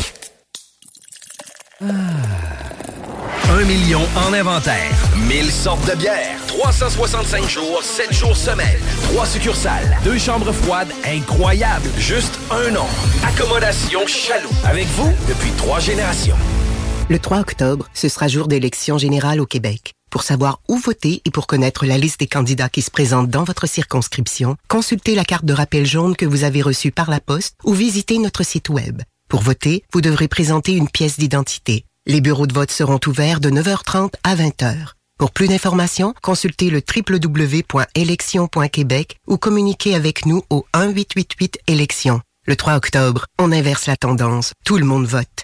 Un 3.51 3.63
million 3.65 4.01
en 4.15 4.33
inventaire. 4.33 4.91
1000 5.27 5.51
sortes 5.51 5.89
de 5.89 5.95
bières. 5.95 6.39
365 6.47 7.49
jours, 7.49 7.81
7 7.83 8.13
jours 8.13 8.35
semaine. 8.35 8.79
3 9.11 9.25
succursales. 9.25 9.97
Deux 10.03 10.17
chambres 10.17 10.51
froides 10.51 10.91
incroyables. 11.05 11.89
Juste 11.97 12.39
un 12.51 12.71
nom. 12.71 12.85
Accommodation 13.25 14.05
Chaloux. 14.07 14.49
Avec 14.65 14.87
vous 14.89 15.11
depuis 15.27 15.51
trois 15.57 15.79
générations. 15.79 16.35
Le 17.09 17.19
3 17.19 17.39
octobre, 17.39 17.87
ce 17.93 18.07
sera 18.07 18.27
jour 18.27 18.47
d'élection 18.47 18.97
générale 18.97 19.41
au 19.41 19.45
Québec. 19.45 19.93
Pour 20.11 20.23
savoir 20.23 20.59
où 20.67 20.77
voter 20.77 21.21
et 21.25 21.31
pour 21.31 21.47
connaître 21.47 21.85
la 21.85 21.97
liste 21.97 22.19
des 22.19 22.27
candidats 22.27 22.69
qui 22.69 22.81
se 22.81 22.91
présentent 22.91 23.29
dans 23.29 23.43
votre 23.43 23.67
circonscription, 23.67 24.55
consultez 24.67 25.15
la 25.15 25.23
carte 25.23 25.45
de 25.45 25.53
rappel 25.53 25.85
jaune 25.85 26.15
que 26.15 26.25
vous 26.25 26.43
avez 26.43 26.61
reçue 26.61 26.91
par 26.91 27.09
la 27.09 27.19
poste 27.19 27.55
ou 27.63 27.73
visitez 27.73 28.17
notre 28.19 28.43
site 28.43 28.69
Web. 28.69 29.01
Pour 29.27 29.41
voter, 29.41 29.83
vous 29.93 30.01
devrez 30.01 30.27
présenter 30.27 30.73
une 30.73 30.89
pièce 30.89 31.19
d'identité. 31.19 31.85
Les 32.07 32.21
bureaux 32.21 32.47
de 32.47 32.53
vote 32.53 32.71
seront 32.71 32.99
ouverts 33.07 33.39
de 33.39 33.49
9h30 33.49 34.13
à 34.23 34.35
20h. 34.35 34.93
Pour 35.17 35.31
plus 35.31 35.49
d'informations, 35.49 36.13
consultez 36.21 36.69
le 36.69 36.81
www.élection.québec 36.81 39.17
ou 39.27 39.37
communiquez 39.37 39.95
avec 39.95 40.25
nous 40.25 40.43
au 40.49 40.65
1-888-élections. 40.73 42.21
Le 42.47 42.55
3 42.55 42.75
octobre, 42.75 43.25
on 43.37 43.51
inverse 43.51 43.87
la 43.87 43.97
tendance. 43.97 44.53
Tout 44.65 44.77
le 44.77 44.85
monde 44.85 45.05
vote. 45.05 45.43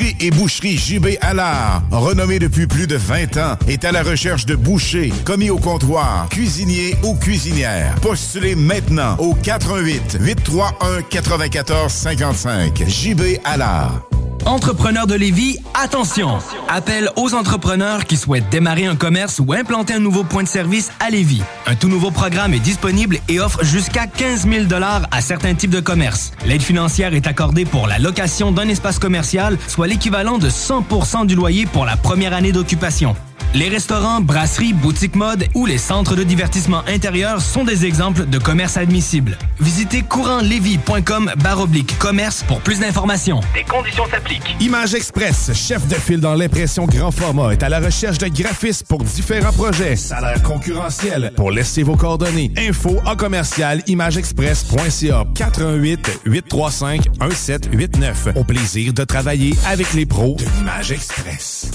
et 0.19 0.31
boucherie 0.31 0.77
JB 0.77 1.17
Allard, 1.21 1.83
renommée 1.91 2.39
depuis 2.39 2.67
plus 2.67 2.87
de 2.87 2.95
20 2.95 3.37
ans, 3.37 3.55
est 3.67 3.85
à 3.85 3.91
la 3.91 4.03
recherche 4.03 4.45
de 4.45 4.55
bouchers, 4.55 5.13
commis 5.25 5.49
au 5.49 5.57
comptoir, 5.57 6.27
cuisiniers 6.29 6.95
ou 7.03 7.15
cuisinières. 7.15 7.95
Postulez 8.01 8.55
maintenant 8.55 9.15
au 9.17 9.33
88 9.33 10.17
831 10.19 11.01
94 11.03 11.91
55. 11.91 12.83
JB 12.87 13.21
Allard. 13.43 14.01
Entrepreneurs 14.45 15.05
de 15.05 15.13
Lévis, 15.13 15.59
attention! 15.75 16.39
Appel 16.67 17.09
aux 17.15 17.35
entrepreneurs 17.35 18.05
qui 18.05 18.17
souhaitent 18.17 18.49
démarrer 18.49 18.85
un 18.85 18.95
commerce 18.95 19.39
ou 19.39 19.53
implanter 19.53 19.93
un 19.93 19.99
nouveau 19.99 20.23
point 20.23 20.41
de 20.41 20.47
service 20.47 20.91
à 20.99 21.11
Lévis. 21.11 21.43
Un 21.67 21.75
tout 21.75 21.87
nouveau 21.87 22.09
programme 22.09 22.53
est 22.55 22.59
disponible 22.59 23.19
et 23.29 23.39
offre 23.39 23.63
jusqu'à 23.63 24.07
15 24.07 24.47
000 24.49 24.65
à 25.11 25.21
certains 25.21 25.53
types 25.53 25.69
de 25.69 25.79
commerces. 25.79 26.31
L'aide 26.45 26.63
financière 26.63 27.13
est 27.13 27.27
accordée 27.27 27.65
pour 27.65 27.87
la 27.87 27.99
location 27.99 28.51
d'un 28.51 28.67
espace 28.67 28.97
commercial, 28.97 29.59
soit 29.67 29.87
l'équivalent 29.91 30.37
de 30.37 30.47
100% 30.49 31.25
du 31.25 31.35
loyer 31.35 31.65
pour 31.65 31.83
la 31.83 31.97
première 31.97 32.33
année 32.33 32.53
d'occupation. 32.53 33.13
Les 33.53 33.67
restaurants, 33.67 34.21
brasseries, 34.21 34.71
boutiques 34.71 35.15
mode 35.15 35.45
ou 35.55 35.65
les 35.65 35.77
centres 35.77 36.15
de 36.15 36.23
divertissement 36.23 36.83
intérieur 36.87 37.41
sont 37.41 37.65
des 37.65 37.85
exemples 37.85 38.25
de 38.25 38.37
commerces 38.37 38.77
admissibles. 38.77 39.37
Visitez 39.59 40.03
courantlevis.com 40.03 41.31
baroblique 41.43 41.97
commerce 41.99 42.43
pour 42.43 42.61
plus 42.61 42.79
d'informations. 42.79 43.41
Des 43.53 43.63
conditions 43.63 44.05
s'appliquent. 44.09 44.55
Image 44.61 44.93
Express, 44.93 45.51
chef 45.53 45.85
de 45.89 45.95
file 45.95 46.21
dans 46.21 46.33
l'impression 46.33 46.85
grand 46.85 47.11
format, 47.11 47.51
est 47.51 47.61
à 47.61 47.67
la 47.67 47.81
recherche 47.81 48.19
de 48.19 48.29
graphistes 48.29 48.87
pour 48.87 49.03
différents 49.03 49.51
projets. 49.51 49.97
Salaire 49.97 50.41
concurrentiel. 50.43 51.33
Pour 51.35 51.51
laisser 51.51 51.83
vos 51.83 51.97
coordonnées. 51.97 52.53
Info 52.57 53.01
en 53.05 53.17
commercial 53.17 53.83
imageexpress.ca 53.85 55.25
418 55.35 56.21
835 56.23 57.01
1789. 57.19 58.29
Au 58.37 58.45
plaisir 58.45 58.93
de 58.93 59.03
travailler 59.03 59.53
avec 59.67 59.93
les 59.93 60.05
pros 60.05 60.37
de 60.39 60.45
l'Image 60.57 60.93
Express. 60.93 61.71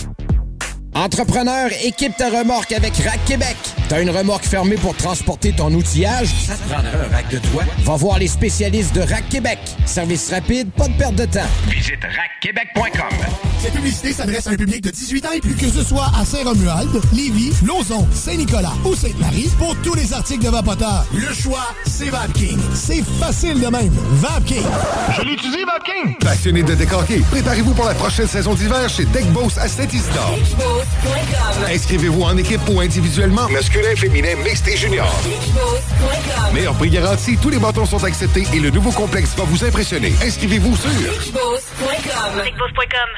Entrepreneur, 0.97 1.69
équipe 1.85 2.17
ta 2.17 2.31
remorque 2.31 2.73
avec 2.73 2.97
Rack 2.97 3.23
Québec. 3.27 3.57
T'as 3.89 4.03
une 4.03 4.11
remorque 4.11 4.45
fermée 4.45 4.75
pour 4.75 4.97
transporter 4.97 5.53
ton 5.53 5.73
outillage? 5.73 6.29
Ça 6.47 6.55
te 6.55 6.69
prendra 6.69 6.91
un 6.91 7.15
rack 7.15 7.29
de 7.31 7.39
toi? 7.39 7.63
Va 7.85 7.95
voir 7.95 8.19
les 8.19 8.27
spécialistes 8.27 8.93
de 8.97 9.01
Rack 9.01 9.29
Québec. 9.29 9.61
Service 9.85 10.29
rapide, 10.33 10.71
pas 10.73 10.89
de 10.89 10.95
perte 10.95 11.15
de 11.15 11.25
temps. 11.25 11.47
Visite 11.69 12.01
rackquebec.com. 12.03 13.17
Cette 13.63 13.75
publicité 13.75 14.13
s'adresse 14.13 14.49
à 14.49 14.51
un 14.51 14.57
public 14.57 14.83
de 14.83 14.91
18 14.91 15.27
ans 15.27 15.33
et 15.37 15.41
plus. 15.41 15.55
Que 15.55 15.71
ce 15.71 15.85
soit 15.85 16.11
à 16.21 16.25
Saint-Romuald, 16.25 17.01
Lévis, 17.13 17.53
Lauson, 17.65 18.07
Saint-Nicolas 18.13 18.73
ou 18.85 18.97
Sainte-Marie, 18.97 19.51
pour 19.57 19.77
tous 19.77 19.95
les 19.95 20.13
articles 20.13 20.45
de 20.45 20.51
Vapoteur, 20.51 21.07
le 21.15 21.33
choix, 21.33 21.69
c'est 21.87 22.11
VapKing. 22.11 22.59
C'est 22.75 23.05
facile 23.21 23.61
de 23.61 23.69
même. 23.69 23.95
VapKing. 24.15 24.63
Je 25.17 25.23
l'utilise, 25.23 25.65
VapKing! 25.65 26.19
Passionné 26.19 26.63
de 26.65 26.75
décorquer, 26.75 27.23
préparez-vous 27.31 27.75
pour 27.75 27.87
la 27.87 27.95
prochaine 27.95 28.27
saison 28.27 28.55
d'hiver 28.55 28.89
chez 28.89 29.05
Deck 29.07 29.27
Boss 29.33 29.57
à 29.59 29.69
Saint-Isidore. 29.69 30.39
Inscrivez-vous 31.73 32.23
en 32.23 32.37
équipe 32.37 32.61
ou 32.69 32.81
individuellement, 32.81 33.47
masculin, 33.77 33.97
féminin, 33.97 34.37
mixte 34.45 34.69
et 34.69 34.77
junior. 34.77 35.07
Meilleur 36.53 36.75
prix 36.75 36.91
garanti, 36.91 37.37
tous 37.37 37.51
les 37.51 37.59
bâtons 37.59 37.87
sont 37.87 38.03
acceptés 38.05 38.47
et 38.53 38.61
le 38.61 38.71
nouveau 38.71 38.91
complexe 38.91 39.35
va 39.37 39.45
vous 39.45 39.65
impressionner. 39.65 40.13
Inscrivez-vous 40.23 40.77
sur 40.77 40.91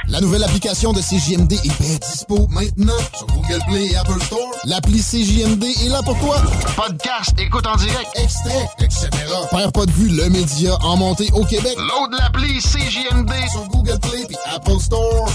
La 0.09 0.21
nouvelle 0.21 0.45
application 0.45 0.93
de 0.93 1.01
CJMD 1.01 1.53
est 1.53 1.81
bien 1.81 1.97
dispo 1.97 2.47
maintenant 2.51 2.99
sur 3.17 3.27
Google 3.27 3.61
Play 3.69 3.87
et 3.87 3.97
Apple 3.97 4.21
Store. 4.23 4.51
L'appli 4.65 5.01
CJMD 5.01 5.65
est 5.65 5.89
là 5.89 6.03
pour 6.03 6.19
toi. 6.19 6.43
Podcast, 6.77 7.35
écoute 7.39 7.67
en 7.67 7.77
direct, 7.77 8.09
extrait, 8.17 8.69
etc. 8.81 9.09
Père 9.51 9.73
pas 9.73 9.87
de 9.87 9.93
vue, 9.93 10.09
le 10.09 10.29
média 10.31 10.77
en 10.83 10.97
montée 10.97 11.29
au 11.35 11.45
Québec. 11.45 11.77
Load 11.77 12.19
l'appli 12.19 12.59
CJMD 12.59 13.33
sur 13.51 13.65
Google 13.69 13.99
Play 14.01 14.27
et 14.31 14.55
Apple 14.55 14.81
Store. 14.81 15.29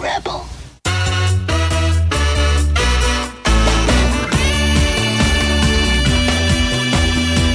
Rebel. 0.00 0.53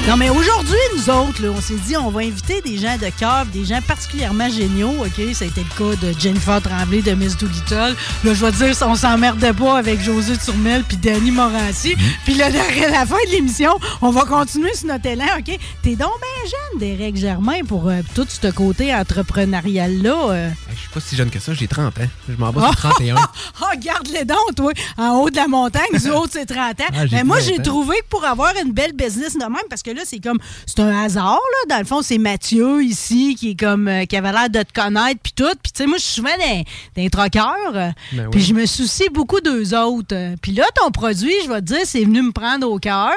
Non, 0.10 0.18
mais 0.18 0.32
aujourd'hui, 0.32 0.76
nous 0.96 1.08
autres, 1.12 1.44
là, 1.44 1.50
on 1.56 1.62
s'est 1.62 1.76
dit, 1.86 1.96
on 1.96 2.10
va 2.10 2.22
inviter 2.22 2.62
des 2.62 2.80
gens 2.80 2.98
de 2.98 3.10
cœur, 3.12 3.46
des 3.46 3.64
gens 3.64 3.80
particulièrement 3.80 4.50
géniaux, 4.50 4.96
OK? 5.06 5.36
Ça 5.36 5.46
a 5.46 5.48
été 5.48 5.62
le 5.62 5.78
cas 5.78 5.96
de 6.02 6.20
Jennifer 6.20 6.60
Tremblay 6.64 7.04
de 7.04 7.12
Miss 7.12 7.38
Doolittle. 7.38 7.96
Là, 8.24 8.34
je 8.34 8.44
vais 8.44 8.52
dire, 8.52 8.76
on 8.88 8.96
s'emmerdait 8.96 9.54
pas 9.54 9.78
avec 9.78 10.02
José 10.02 10.36
Turmel 10.44 10.84
puis 10.84 10.98
Danny 10.98 11.30
Morancy. 11.30 11.96
Puis 12.26 12.34
là, 12.34 12.46
à 12.48 12.90
la 12.90 13.06
fin 13.06 13.24
de 13.28 13.32
l'émission, 13.34 13.72
on 14.02 14.10
va 14.10 14.26
continuer 14.26 14.74
sur 14.74 14.88
notre 14.88 15.06
élan, 15.06 15.28
OK? 15.38 15.56
T'es 15.84 15.96
donc 15.96 16.14
bien 16.20 16.50
jeune, 16.50 16.80
Derek 16.80 17.16
Germain, 17.16 17.64
pour 17.68 17.88
euh, 17.88 18.02
tout 18.16 18.26
ce 18.28 18.48
côté 18.48 18.92
entrepreneurial-là. 18.96 20.30
euh. 20.32 20.50
Je 20.74 20.80
suis 20.80 20.90
pas 20.90 21.00
si 21.02 21.16
jeune 21.18 21.30
que 21.30 21.40
ça, 21.40 21.54
j'ai 21.54 21.68
30 21.68 22.00
ans. 22.00 22.08
Je 22.28 22.36
m'en 22.36 22.52
bats 22.52 22.62
sur 22.72 22.76
31. 22.78 23.16
Oh, 23.62 23.66
garde 23.80 24.08
les 24.08 24.26
dents, 24.26 24.36
toi, 24.56 24.72
en 24.98 25.18
haut 25.20 25.30
de 25.30 25.36
la 25.36 25.48
montagne, 25.48 25.84
du 26.02 26.10
haut 26.10 26.26
de 26.26 26.32
ses 26.32 26.48
30 26.48 26.82
ans. 26.82 26.84
Ah, 26.94 27.06
j'ai 27.06 27.18
Mais 27.18 27.24
moi, 27.24 27.40
j'ai 27.42 27.58
20 27.58 27.60
ans. 27.60 27.64
trouvé 27.64 27.98
que 27.98 28.08
pour 28.10 28.26
avoir 28.26 28.54
une 28.66 28.72
belle 28.72 28.94
business 28.94 29.36
de 29.36 29.44
même, 29.44 29.68
parce 29.70 29.84
que 29.84 29.92
là, 29.92 29.99
là, 30.00 30.04
c'est 30.06 30.20
comme, 30.20 30.40
c'est 30.66 30.80
un 30.80 31.04
hasard, 31.04 31.34
là. 31.40 31.76
Dans 31.76 31.80
le 31.80 31.86
fond, 31.86 32.02
c'est 32.02 32.18
Mathieu 32.18 32.84
ici 32.84 33.36
qui 33.40 33.52
est 33.52 33.60
comme, 33.60 33.88
euh, 33.88 34.06
qui 34.06 34.16
avait 34.18 34.32
l'air 34.32 34.50
de 34.50 34.62
te 34.64 34.74
connaître, 34.74 35.20
puis 35.22 35.34
tout. 35.36 35.44
Puis, 35.62 35.72
tu 35.72 35.84
sais, 35.84 35.86
moi, 35.88 35.98
je 35.98 36.04
suis 36.04 36.14
souvent 36.16 36.30
dans 36.38 36.64
les 36.98 37.10
troqueurs. 37.10 37.56
euh, 37.76 37.90
Ben. 38.14 38.30
Puis, 38.32 38.42
je 38.42 38.54
me 38.54 38.66
soucie 38.66 39.10
beaucoup 39.14 39.42
d'eux 39.42 39.76
autres. 39.78 40.16
euh. 40.16 40.36
Puis 40.42 40.52
là, 40.54 40.66
ton 40.76 40.92
produit, 40.92 41.34
je 41.44 41.50
vais 41.50 41.60
te 41.62 41.66
dire, 41.66 41.82
c'est 41.86 42.04
venu 42.04 42.22
me 42.22 42.32
prendre 42.32 42.68
au 42.70 42.80
cœur. 42.80 43.14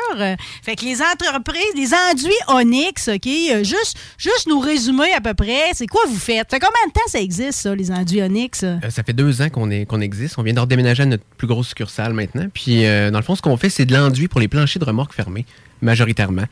Fait 0.62 0.76
que 0.76 0.84
les 0.84 1.00
entreprises, 1.00 1.62
les 1.76 1.90
enduits 1.94 2.32
Onyx, 2.48 3.08
OK, 3.08 3.28
juste, 3.64 3.96
juste 4.18 4.46
nous 4.48 4.58
résumer 4.60 5.12
à 5.12 5.20
peu 5.20 5.34
près, 5.34 5.70
c'est 5.74 5.86
quoi 5.86 6.02
vous 6.08 6.16
faites? 6.18 6.50
Fait 6.50 6.58
combien 6.60 6.86
de 6.88 6.92
temps 6.92 7.00
ça 7.08 7.20
existe, 7.20 7.60
ça, 7.60 7.74
les 7.74 7.90
enduits 7.90 8.22
Onyx? 8.22 8.60
Euh, 8.64 8.76
ça 8.90 9.02
fait 9.02 9.12
deux 9.12 9.40
ans 9.42 9.48
qu'on 9.48 9.70
est- 9.70 9.86
qu'on 9.86 10.00
existe. 10.00 10.38
On 10.38 10.42
vient 10.42 10.54
de 10.54 10.60
redéménager 10.60 11.02
à 11.02 11.06
notre 11.06 11.24
plus 11.36 11.46
grosse 11.46 11.68
succursale 11.68 12.12
maintenant. 12.12 12.46
Puis, 12.52 12.84
euh, 12.86 13.10
dans 13.10 13.18
le 13.18 13.24
fond, 13.24 13.34
ce 13.36 13.42
qu'on 13.42 13.56
fait, 13.56 13.70
c'est 13.70 13.84
de 13.84 13.94
l'enduit 13.94 14.28
pour 14.28 14.40
les 14.40 14.48
planchers 14.48 14.80
de 14.80 14.84
remorques 14.84 15.14
fermés, 15.14 15.46
majoritairement. 15.82 16.44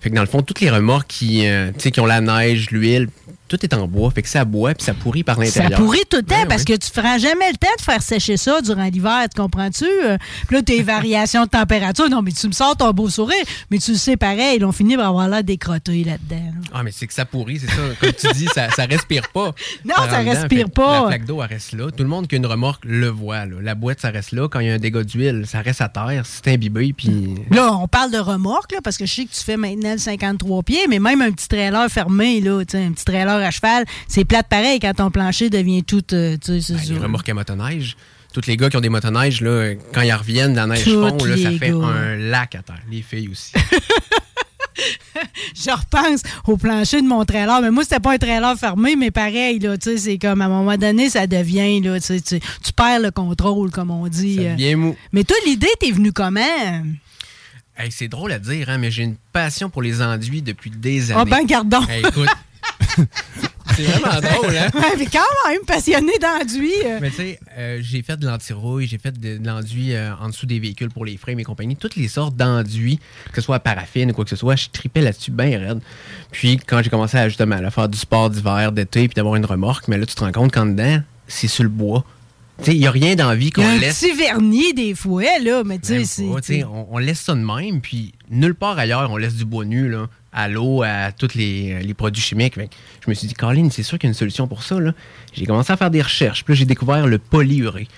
Fait 0.00 0.10
que, 0.10 0.14
dans 0.14 0.20
le 0.22 0.28
fond, 0.28 0.42
toutes 0.42 0.60
les 0.60 0.70
remorques 0.70 1.08
qui, 1.08 1.46
euh, 1.46 1.72
qui 1.72 2.00
ont 2.00 2.06
la 2.06 2.20
neige, 2.20 2.70
l'huile, 2.70 3.08
tout 3.48 3.58
est 3.64 3.74
en 3.74 3.86
bois. 3.86 4.10
Fait 4.10 4.22
que 4.22 4.28
ça 4.28 4.44
boit, 4.44 4.74
puis 4.74 4.84
ça 4.84 4.94
pourrit 4.94 5.22
par 5.22 5.36
Ça 5.36 5.42
l'intérieur. 5.44 5.78
pourrit 5.80 6.02
tout 6.10 6.16
le 6.16 6.22
temps 6.22 6.46
parce 6.48 6.64
que 6.64 6.72
tu 6.72 6.88
ne 6.88 6.92
feras 7.02 7.18
jamais 7.18 7.50
le 7.50 7.56
temps 7.56 7.66
de 7.78 7.82
faire 7.82 8.02
sécher 8.02 8.36
ça 8.36 8.60
durant 8.62 8.84
l'hiver, 8.84 9.26
tu 9.34 9.40
comprends-tu? 9.40 9.84
Euh, 10.04 10.16
Puis 10.46 10.56
là, 10.56 10.62
tes 10.62 10.82
variations 10.94 11.44
de 11.44 11.48
température, 11.50 12.08
non, 12.08 12.22
mais 12.22 12.32
tu 12.32 12.46
me 12.46 12.52
sors 12.52 12.76
ton 12.76 12.90
beau 12.92 13.08
sourire, 13.10 13.44
mais 13.70 13.78
tu 13.78 13.92
le 13.92 13.96
sais 13.98 14.16
pareil, 14.16 14.56
ils 14.58 14.64
ont 14.64 14.72
fini 14.72 14.96
par 14.96 15.08
avoir 15.08 15.28
l'air 15.28 15.44
décrotté 15.44 16.04
là-dedans. 16.04 16.36
là. 16.36 16.68
Ah, 16.72 16.82
mais 16.82 16.90
c'est 16.92 17.06
que 17.06 17.14
ça 17.14 17.24
pourrit, 17.24 17.58
c'est 17.60 17.68
ça. 17.70 17.82
Comme 18.00 18.12
tu 18.12 18.26
dis, 18.34 18.46
ça, 18.54 18.70
ça 18.70 18.84
respire 18.86 19.28
pas. 19.32 19.52
Non, 19.84 19.94
ça 20.08 20.20
dedans. 20.22 20.30
respire 20.32 20.70
pas. 20.70 21.02
La 21.02 21.06
flaque 21.08 21.26
d'eau, 21.26 21.42
elle 21.42 21.48
reste 21.48 21.72
là. 21.72 21.90
Tout 21.90 22.02
le 22.02 22.08
monde 22.08 22.26
qui 22.26 22.34
a 22.34 22.38
une 22.38 22.46
remorque 22.46 22.82
le 22.86 23.08
voit. 23.08 23.44
là. 23.44 23.56
La 23.60 23.74
boîte, 23.74 24.00
ça 24.00 24.10
reste 24.10 24.32
là. 24.32 24.48
Quand 24.48 24.60
il 24.60 24.66
y 24.68 24.70
a 24.70 24.74
un 24.74 24.78
dégât 24.78 25.04
d'huile, 25.04 25.44
ça 25.46 25.60
reste 25.60 25.80
à 25.82 25.88
terre. 25.88 26.22
C'est 26.24 26.48
imbibé, 26.48 26.92
puis... 26.96 27.34
Là, 27.50 27.72
on 27.74 27.86
parle 27.88 28.10
de 28.10 28.18
remorque, 28.18 28.72
là, 28.72 28.78
parce 28.82 28.96
que 28.96 29.04
je 29.06 29.12
sais 29.12 29.24
que 29.26 29.32
tu 29.34 29.40
fais 29.42 29.56
maintenant 29.56 29.92
le 29.92 29.98
53 29.98 30.62
pieds, 30.62 30.86
mais 30.88 30.98
même 30.98 31.20
un 31.20 31.30
petit 31.30 31.48
trailer 31.48 31.88
fermé, 31.90 32.40
là, 32.40 32.64
tu 32.64 32.78
sais, 32.78 32.84
un 32.84 32.92
petit 32.92 33.04
trailer 33.04 33.33
à 33.42 33.50
cheval, 33.50 33.84
c'est 34.08 34.24
plate 34.24 34.48
pareil 34.48 34.78
quand 34.80 34.94
ton 34.94 35.10
plancher 35.10 35.50
devient 35.50 35.82
tout. 35.84 36.02
euh, 36.12 36.36
tu 36.42 36.60
sais, 36.60 36.74
Ben, 36.90 37.02
remorques 37.02 37.28
à 37.28 37.34
motoneige. 37.34 37.96
Tous 38.32 38.46
les 38.48 38.56
gars 38.56 38.68
qui 38.68 38.76
ont 38.76 38.80
des 38.80 38.88
motoneiges, 38.88 39.40
là, 39.42 39.74
quand 39.92 40.00
ils 40.02 40.12
reviennent, 40.12 40.56
la 40.56 40.66
neige 40.66 40.82
fond, 40.84 41.16
là, 41.24 41.36
ça 41.36 41.50
fait 41.52 41.70
gars. 41.70 41.76
un 41.86 42.16
lac 42.16 42.56
à 42.56 42.62
terre. 42.62 42.80
Les 42.90 43.00
filles 43.02 43.28
aussi. 43.28 43.52
Je 45.54 45.70
repense 45.70 46.22
au 46.48 46.56
plancher 46.56 47.00
de 47.00 47.06
mon 47.06 47.24
trailer. 47.24 47.60
Mais 47.62 47.70
moi, 47.70 47.84
c'était 47.84 48.00
pas 48.00 48.12
un 48.14 48.18
trailer 48.18 48.56
fermé, 48.58 48.96
mais 48.96 49.12
pareil, 49.12 49.60
là, 49.60 49.78
tu 49.78 49.90
sais, 49.90 49.98
c'est 49.98 50.18
comme 50.18 50.42
à 50.42 50.46
un 50.46 50.48
moment 50.48 50.76
donné, 50.76 51.08
ça 51.10 51.28
devient, 51.28 51.80
là, 51.80 52.00
tu 52.00 52.06
sais, 52.06 52.20
tu, 52.20 52.40
tu 52.40 52.72
perds 52.72 52.98
le 53.00 53.12
contrôle, 53.12 53.70
comme 53.70 53.90
on 53.92 54.08
dit. 54.08 54.36
Ça 54.36 54.42
devient 54.54 54.74
mou. 54.74 54.96
Mais 55.12 55.22
toi, 55.22 55.36
l'idée, 55.46 55.68
t'es 55.78 55.92
venue 55.92 56.12
comment? 56.12 56.40
Hey, 57.76 57.90
c'est 57.90 58.08
drôle 58.08 58.32
à 58.32 58.38
dire, 58.38 58.68
hein, 58.68 58.78
mais 58.78 58.90
j'ai 58.90 59.04
une 59.04 59.16
passion 59.32 59.70
pour 59.70 59.82
les 59.82 60.02
enduits 60.02 60.42
depuis 60.42 60.70
des 60.70 61.12
années. 61.12 61.20
Ah 61.22 61.24
ben, 61.24 61.44
gardons. 61.44 61.86
Hey, 61.88 62.02
écoute, 62.06 62.28
c'est 63.76 63.82
vraiment 63.82 64.20
drôle, 64.20 64.56
hein? 64.56 64.68
Ouais, 64.74 64.94
mais 64.98 65.06
quand 65.06 65.48
même 65.48 65.60
passionné 65.66 66.12
d'enduit. 66.20 66.72
euh. 66.84 66.98
Mais 67.00 67.10
tu 67.10 67.16
sais, 67.16 67.40
euh, 67.58 67.78
j'ai 67.82 68.02
fait 68.02 68.16
de 68.16 68.26
l'antirouille, 68.26 68.86
j'ai 68.86 68.98
fait 68.98 69.18
de, 69.18 69.38
de 69.38 69.46
l'enduit 69.46 69.94
euh, 69.94 70.14
en 70.20 70.28
dessous 70.28 70.46
des 70.46 70.60
véhicules 70.60 70.90
pour 70.90 71.04
les 71.04 71.16
frames 71.16 71.38
et 71.40 71.44
compagnie, 71.44 71.76
toutes 71.76 71.96
les 71.96 72.08
sortes 72.08 72.36
d'enduits, 72.36 72.98
que 73.30 73.36
ce 73.36 73.40
soit 73.42 73.56
à 73.56 73.60
paraffine 73.60 74.10
ou 74.10 74.14
quoi 74.14 74.24
que 74.24 74.30
ce 74.30 74.36
soit, 74.36 74.56
je 74.56 74.68
tripais 74.72 75.00
là-dessus 75.00 75.30
bien 75.30 75.58
raide. 75.58 75.80
Puis 76.30 76.56
quand 76.58 76.82
j'ai 76.82 76.90
commencé 76.90 77.16
à 77.16 77.28
justement 77.28 77.56
à 77.56 77.70
faire 77.70 77.88
du 77.88 77.98
sport 77.98 78.30
d'hiver, 78.30 78.70
d'été, 78.72 79.08
puis 79.08 79.14
d'avoir 79.14 79.36
une 79.36 79.46
remorque, 79.46 79.88
mais 79.88 79.98
là 79.98 80.06
tu 80.06 80.14
te 80.14 80.20
rends 80.20 80.32
compte 80.32 80.52
qu'en 80.52 80.66
dedans, 80.66 81.00
c'est 81.26 81.48
sur 81.48 81.64
le 81.64 81.70
bois. 81.70 82.04
Tu 82.58 82.66
sais, 82.66 82.74
il 82.76 82.78
n'y 82.78 82.86
a 82.86 82.92
rien 82.92 83.16
d'envie 83.16 83.50
qu'on 83.50 83.68
laisse. 83.80 83.98
petit 83.98 84.12
vernis 84.12 84.72
des 84.74 84.94
fois, 84.94 85.24
là, 85.42 85.64
mais 85.64 85.80
c'est. 85.82 86.02
tu 86.02 86.04
sais, 86.42 86.62
on, 86.62 86.86
on 86.94 86.98
laisse 86.98 87.18
ça 87.18 87.34
de 87.34 87.40
même, 87.40 87.80
puis 87.80 88.12
nulle 88.30 88.54
part 88.54 88.78
ailleurs, 88.78 89.10
on 89.10 89.16
laisse 89.16 89.34
du 89.34 89.44
bois 89.44 89.64
nu, 89.64 89.88
là, 89.88 90.06
à 90.34 90.48
l'eau, 90.48 90.82
à 90.82 91.12
tous 91.12 91.34
les, 91.34 91.80
les 91.82 91.94
produits 91.94 92.22
chimiques. 92.22 92.54
Je 92.56 93.08
me 93.08 93.14
suis 93.14 93.28
dit, 93.28 93.34
Colin, 93.34 93.68
c'est 93.70 93.82
sûr 93.84 93.98
qu'il 93.98 94.08
y 94.08 94.10
a 94.10 94.12
une 94.12 94.14
solution 94.18 94.46
pour 94.48 94.62
ça. 94.62 94.76
J'ai 95.32 95.46
commencé 95.46 95.72
à 95.72 95.76
faire 95.76 95.90
des 95.90 96.02
recherches, 96.02 96.44
puis 96.44 96.54
là, 96.54 96.58
j'ai 96.58 96.64
découvert 96.66 97.06
le 97.06 97.18
polyurée. 97.18 97.88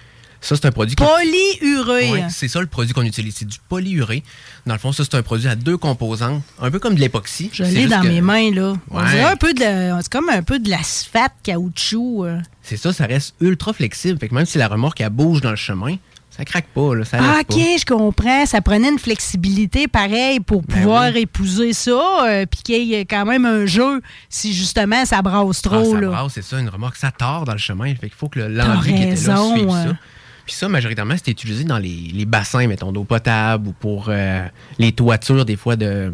Ça, 0.42 0.54
c'est 0.54 0.66
un 0.66 0.70
produit. 0.70 0.94
Polyurée. 0.96 2.10
Ouais, 2.12 2.24
c'est 2.28 2.46
ça 2.46 2.60
le 2.60 2.66
produit 2.66 2.92
qu'on 2.92 3.02
utilise, 3.02 3.34
c'est 3.36 3.46
du 3.48 3.56
polyurée. 3.68 4.22
Dans 4.66 4.74
le 4.74 4.78
fond, 4.78 4.92
ça, 4.92 5.02
c'est 5.02 5.16
un 5.16 5.22
produit 5.22 5.48
à 5.48 5.56
deux 5.56 5.76
composantes, 5.78 6.42
un 6.60 6.70
peu 6.70 6.78
comme 6.78 6.94
de 6.94 7.00
l'époxy. 7.00 7.48
Je 7.52 7.64
l'ai 7.64 7.86
dans 7.86 8.02
que- 8.02 8.08
mes 8.08 8.20
mains, 8.20 8.50
là. 8.52 8.74
On 8.90 9.00
dirait 9.02 9.22
un 9.24 9.36
peu 9.36 9.54
de. 9.54 10.00
C'est 10.02 10.12
comme 10.12 10.28
un 10.28 10.42
peu 10.42 10.58
de 10.58 10.68
l'asphalte 10.68 11.32
caoutchouc. 11.42 12.24
euh. 12.26 12.38
C'est 12.62 12.76
ça, 12.76 12.92
ça 12.92 13.06
reste 13.06 13.34
ultra 13.40 13.72
flexible. 13.72 14.18
Fait 14.20 14.28
que 14.28 14.34
même 14.34 14.46
si 14.46 14.58
la 14.58 14.68
remorque, 14.68 15.00
elle 15.00 15.08
bouge 15.10 15.40
dans 15.40 15.50
le 15.50 15.56
chemin, 15.56 15.96
ça 16.36 16.44
craque 16.44 16.66
pas, 16.74 16.94
là, 16.94 17.04
ça 17.04 17.18
Ah, 17.20 17.40
OK, 17.40 17.56
je 17.56 17.84
comprends. 17.86 18.44
Ça 18.46 18.60
prenait 18.60 18.90
une 18.90 18.98
flexibilité 18.98 19.88
pareille 19.88 20.40
pour 20.40 20.62
Ben 20.62 20.74
pouvoir 20.74 21.16
épouser 21.16 21.72
ça, 21.72 22.26
euh, 22.26 22.44
puis 22.46 22.60
qu'il 22.62 22.82
y 22.84 22.94
ait 22.94 23.04
quand 23.06 23.24
même 23.24 23.46
un 23.46 23.64
jeu 23.66 24.02
si 24.28 24.52
justement 24.52 25.04
ça 25.04 25.22
brasse 25.22 25.62
Ah, 25.64 25.68
trop. 25.68 25.92
ça 25.92 26.00
là. 26.00 26.08
brasse, 26.08 26.32
c'est 26.34 26.42
ça, 26.44 26.58
une 26.60 26.68
remorque, 26.68 26.96
ça 26.96 27.10
tord 27.10 27.44
dans 27.44 27.52
le 27.52 27.58
chemin. 27.58 27.94
Fait 27.94 28.08
qu'il 28.08 28.16
faut 28.16 28.28
que 28.28 28.40
le 28.40 28.48
qui 28.48 28.90
était 28.90 29.06
là 29.06 29.34
raison, 29.34 29.54
suive 29.56 29.66
ouais. 29.68 29.72
ça. 29.84 29.96
Puis 30.44 30.54
ça, 30.54 30.68
majoritairement, 30.68 31.16
c'était 31.16 31.32
utilisé 31.32 31.64
dans 31.64 31.78
les, 31.78 32.10
les 32.14 32.24
bassins, 32.24 32.68
mettons, 32.68 32.92
d'eau 32.92 33.02
potable 33.02 33.68
ou 33.68 33.72
pour 33.72 34.06
euh, 34.10 34.46
les 34.78 34.92
toitures, 34.92 35.44
des 35.44 35.56
fois, 35.56 35.74
de, 35.74 36.12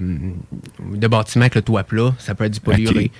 de 0.94 1.07
bâtiments 1.07 1.43
avec 1.43 1.55
le 1.55 1.61
toit 1.61 1.85
plat. 1.85 2.15
Ça 2.19 2.35
peut 2.35 2.44
être 2.44 2.55
du 2.55 2.61
polyurée. 2.61 3.11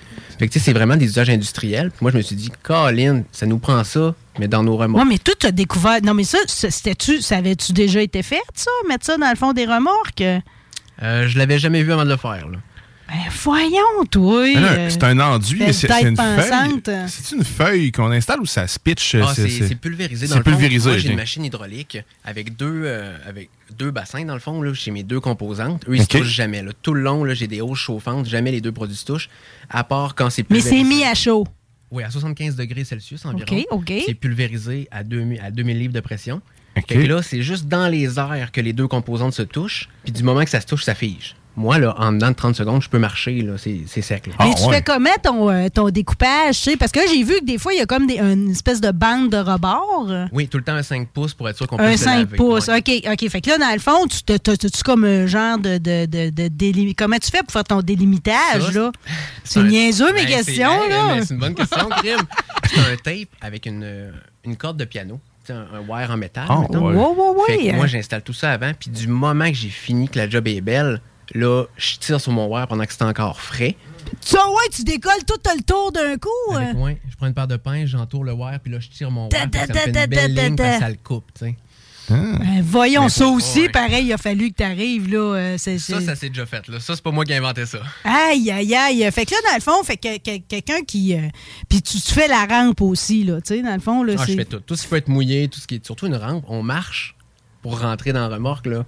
Fait 0.43 0.49
que, 0.49 0.55
tu 0.55 0.59
sais, 0.59 0.65
c'est 0.65 0.73
vraiment 0.73 0.97
des 0.97 1.07
usages 1.07 1.31
industriels. 1.31 1.93
Puis 1.93 1.99
moi, 2.01 2.11
je 2.11 2.17
me 2.17 2.23
suis 2.23 2.35
dit, 2.35 2.51
Colin, 2.65 3.23
ça 3.31 3.47
nous 3.47 3.59
prend 3.59 3.85
ça, 3.85 4.13
mais 4.41 4.49
dans 4.49 4.65
nos 4.65 4.77
remorques. 4.77 5.05
Ouais, 5.05 5.09
mais 5.09 5.19
toi, 5.19 5.35
tu 5.39 5.47
as 5.47 5.53
découvert. 5.53 6.03
Non, 6.03 6.15
mais 6.15 6.25
ça, 6.25 6.39
ça, 6.49 6.69
c'était-tu. 6.69 7.23
Ça 7.23 7.37
avait-tu 7.37 7.73
déjà 7.73 8.03
été 8.03 8.25
fait, 8.25 8.43
ça? 8.53 8.73
Mettre 8.89 9.07
ça 9.07 9.17
dans 9.17 9.31
le 9.31 9.37
fond 9.37 9.53
des 9.53 9.67
remorques? 9.67 10.21
Euh, 10.21 11.29
je 11.29 11.39
l'avais 11.39 11.61
jamais 11.61 11.85
vu 11.85 11.93
avant 11.93 12.05
de 12.05 12.11
le 12.11 12.17
faire, 12.17 12.49
là. 12.49 12.59
Ben, 13.13 13.19
voyons, 13.43 14.05
toi. 14.11 14.49
Non, 14.55 14.63
euh, 14.63 14.89
c'est 14.89 15.05
un 15.05 15.21
enduit, 15.21 15.59
mais 15.61 15.75
c'est 15.75 15.87
une 16.03 16.17
pensante. 16.17 16.87
feuille. 16.87 17.09
C'est 17.09 17.37
une 17.37 17.45
feuille 17.45 17.93
qu'on 17.93 18.11
installe 18.11 18.41
ou 18.41 18.47
ça 18.47 18.67
se 18.67 18.79
pitch? 18.79 19.17
Ah, 19.17 19.35
c'est 19.35 19.75
pulvérisé 19.75 20.27
dans 20.29 20.37
C'est 20.37 20.43
pulvérisé. 20.43 20.89
Moi, 20.89 20.99
j'ai 20.99 21.11
une 21.11 21.17
machine 21.17 21.45
hydraulique 21.45 21.99
avec 22.25 22.57
deux, 22.57 22.83
euh, 22.87 23.15
avec 23.27 23.51
deux 23.77 23.91
bassins, 23.91 24.25
dans 24.25 24.33
le 24.33 24.41
fond. 24.41 24.63
J'ai 24.73 24.91
mes 24.93 25.03
deux 25.03 25.21
composantes. 25.21 25.85
Eux, 25.89 25.97
ils 25.97 26.03
Ok. 26.03 26.13
se 26.13 26.19
touchent 26.19 26.35
jamais. 26.35 26.63
Là. 26.63 26.73
Tout 26.81 26.95
le 26.95 27.03
long, 27.03 27.27
j'ai 27.35 27.49
des 27.49 27.61
hausses 27.61 27.81
chauffantes. 27.81 28.25
Jamais 28.27 28.51
les 28.51 28.63
deux 28.63 28.73
produits 28.73 28.97
se 28.97 29.05
touchent, 29.05 29.29
à 29.69 29.85
part 29.85 30.15
quand 30.15 30.31
c'est 30.31 30.49
Mais 30.49 30.61
pulvérisé. 30.61 30.79
c'est 30.83 30.89
mis 30.89 31.05
à 31.05 31.15
chaud. 31.15 31.47
Oui, 31.91 32.03
à 32.03 32.11
75 32.11 32.57
degrés 32.57 32.85
Celsius 32.85 33.27
environ. 33.27 33.45
OK, 33.55 33.67
OK. 33.73 33.93
C'est 34.07 34.15
pulvérisé 34.15 34.89
à, 34.91 35.05
2000, 35.05 35.39
à 35.41 35.51
2000 35.51 35.79
livres 35.79 35.93
de 35.93 36.01
pression. 36.01 36.41
Fait 36.75 36.83
que 36.83 36.95
là, 37.07 37.21
c'est 37.23 37.43
juste 37.43 37.67
dans 37.69 37.89
les 37.89 38.19
airs 38.19 38.51
que 38.51 38.63
les 38.63 38.73
deux 38.73 38.89
composantes 38.89 39.35
se 39.35 39.43
touchent. 39.43 39.91
Puis 40.05 40.13
du 40.13 40.23
moment 40.23 40.43
que 40.43 40.49
ça 40.49 40.63
se 40.63 40.67
touche, 40.67 40.85
ça 40.85 40.95
fige. 40.95 41.37
Moi, 41.55 41.79
là, 41.79 41.95
en 41.99 42.13
dedans 42.13 42.31
de 42.31 42.35
30 42.35 42.55
secondes, 42.57 42.83
je 42.83 42.89
peux 42.89 42.99
marcher. 42.99 43.43
là. 43.43 43.55
C'est 43.59 43.81
c'est 43.87 44.01
sec. 44.01 44.27
là. 44.27 44.33
Mais 44.41 44.55
tu 44.55 44.71
fais 44.71 44.81
comment 44.81 45.11
ton, 45.23 45.51
euh, 45.51 45.69
ton 45.69 45.91
découpage? 45.91 46.57
tu 46.63 46.71
sais? 46.71 46.77
Parce 46.79 46.91
que 46.93 47.01
là, 47.01 47.05
j'ai 47.13 47.23
vu 47.23 47.41
que 47.41 47.45
des 47.45 47.59
fois, 47.59 47.75
il 47.75 47.79
y 47.79 47.83
a 47.83 47.87
comme 47.87 48.07
des, 48.07 48.19
une 48.19 48.51
espèce 48.51 48.81
de 48.81 48.91
bande 48.91 49.29
de 49.31 49.37
rebord. 49.37 50.11
Oui, 50.33 50.49
tout 50.49 50.57
le 50.57 50.65
temps 50.65 50.73
un 50.75 50.83
5 50.83 51.09
pouces 51.09 51.35
pour 51.35 51.49
être 51.51 51.57
sûr 51.59 51.67
qu'on 51.67 51.79
Un 51.79 51.89
puisse 51.89 51.99
se 52.01 52.05
5 52.07 52.15
laver. 52.21 52.37
pouces. 52.39 52.69
Ouais. 52.69 52.79
OK, 52.79 52.91
OK. 53.13 53.29
Fait 53.29 53.41
que 53.43 53.51
là, 53.51 53.59
dans 53.59 53.73
le 53.73 53.79
fond, 53.81 54.07
tu 54.07 54.23
t'as-tu 54.23 54.83
comme 54.83 55.05
un 55.05 55.27
genre 55.27 55.59
de, 55.59 55.77
de, 55.77 56.07
de, 56.07 56.31
de 56.31 56.49
délim- 56.49 56.95
Comment 56.97 57.19
tu 57.19 57.31
fais 57.31 57.43
pour 57.43 57.53
faire 57.53 57.65
ton 57.65 57.83
délimitage, 57.83 58.63
Ça, 58.63 58.71
là? 58.73 58.91
c'est 59.45 59.53
C'est 59.55 59.61
un- 59.61 59.65
niaiseux, 59.65 60.13
mes 60.15 60.25
Ben, 60.25 60.27
questions, 60.27 60.71
C'est 61.23 61.35
une 61.35 61.41
bonne 61.41 61.55
question. 61.55 61.89
C'est 62.65 62.79
un 62.81 62.97
tape 63.03 63.29
avec 63.41 63.67
une, 63.67 63.83
euh, 63.85 64.11
une 64.45 64.57
corde 64.57 64.79
de 64.79 64.85
piano. 64.87 65.21
Un, 65.51 65.55
un 65.77 65.81
wire 65.89 66.11
en 66.11 66.17
métal. 66.17 66.45
Ah, 66.49 66.61
mettons. 66.61 66.87
ouais. 66.89 66.95
Ouais, 66.95 67.03
ouais, 67.05 67.29
ouais. 67.57 67.59
Fait 67.65 67.71
que 67.73 67.77
moi, 67.77 67.87
j'installe 67.89 68.23
tout 68.23 68.33
ça 68.33 68.53
avant. 68.53 68.71
Puis 68.79 68.91
du 68.91 69.09
moment 69.09 69.49
que 69.49 69.55
j'ai 69.57 69.69
fini, 69.71 70.09
que 70.09 70.17
la 70.17 70.31
job 70.31 70.47
est 70.47 70.61
belle, 70.61 71.01
là, 71.35 71.65
je 71.77 71.97
tire 71.99 72.21
sur 72.21 72.33
mon 72.33 72.47
wire 72.47 72.67
pendant 72.69 72.85
que 72.85 72.93
c'est 72.93 73.03
encore 73.03 73.41
frais. 73.41 73.77
Ça, 74.21 74.47
ouais, 74.49 74.69
tu 74.71 74.83
décolles 74.85 75.25
tout 75.27 75.39
le 75.57 75.63
tour 75.63 75.91
d'un 75.93 76.17
coup. 76.19 76.55
Avec, 76.55 76.77
ouais, 76.77 77.01
je 77.11 77.17
prends 77.17 77.27
une 77.27 77.35
paire 77.35 77.49
de 77.49 77.57
pinces, 77.57 77.89
j'entoure 77.89 78.25
le 78.25 78.33
wire, 78.33 78.59
puis 78.63 78.73
là, 78.73 78.79
je 78.81 78.89
tire 78.89 79.11
mon 79.11 79.29
wire. 79.29 79.49
ça 79.53 79.87
une 79.87 79.93
belle 80.07 80.35
ligne, 80.35 80.57
ça 80.79 80.89
le 80.89 80.97
coupe, 81.03 81.25
tu 81.39 81.47
sais. 81.47 81.57
Ben, 82.11 82.61
voyons, 82.63 83.09
ça 83.09 83.27
aussi, 83.27 83.63
ouais. 83.63 83.69
pareil, 83.71 84.07
il 84.07 84.13
a 84.13 84.19
fallu 84.19 84.51
que 84.51 84.57
tu 84.57 84.63
arrives, 84.65 85.09
là. 85.11 85.19
euh, 85.37 85.57
Ça, 85.57 85.79
c'est- 85.79 86.01
ça 86.01 86.15
s'est 86.17 86.29
déjà 86.29 86.45
fait, 86.45 86.67
là. 86.69 86.79
Ça, 86.81 86.95
c'est 86.95 87.03
pas 87.03 87.13
moi 87.13 87.25
qui 87.25 87.33
ai 87.33 87.37
inventé 87.37 87.65
ça. 87.65 87.79
Aïe, 88.05 88.51
aïe, 88.51 88.75
aïe. 88.75 89.09
Fait 89.13 89.25
que 89.25 89.31
là, 89.31 89.37
dans 89.49 89.55
le 89.55 89.63
fond, 89.63 89.83
fait 89.85 89.97
que, 89.97 90.19
que- 90.19 90.39
quelqu'un 90.47 90.83
qui. 90.87 91.15
euh, 91.15 91.21
Puis 91.71 91.81
tu, 91.81 91.99
tu 92.01 92.13
fais 92.13 92.29
la 92.29 92.45
rampe 92.45 92.83
aussi, 92.83 93.25
là. 93.25 93.41
Tu 93.41 93.55
sais, 93.55 93.63
dans 93.63 93.73
le 93.73 93.81
fond, 93.81 94.03
là. 94.03 94.15
Ah, 94.19 94.25
je 94.29 94.35
fais 94.35 94.45
tout. 94.45 94.59
Tout 94.61 94.77
ce 94.77 94.83
qui 94.83 94.89
peut 94.89 94.97
être 94.97 95.09
mouillé, 95.09 95.49
tout 95.49 95.61
ce 95.61 95.67
qui 95.67 95.77
est. 95.77 95.87
Surtout 95.87 96.07
une 96.07 96.17
rampe, 96.17 96.45
on 96.49 96.63
marche 96.63 97.15
pour 97.63 97.81
rentrer 97.81 98.13
dans 98.13 98.29
la 98.29 98.35
remorque, 98.35 98.67
là. 98.67 98.85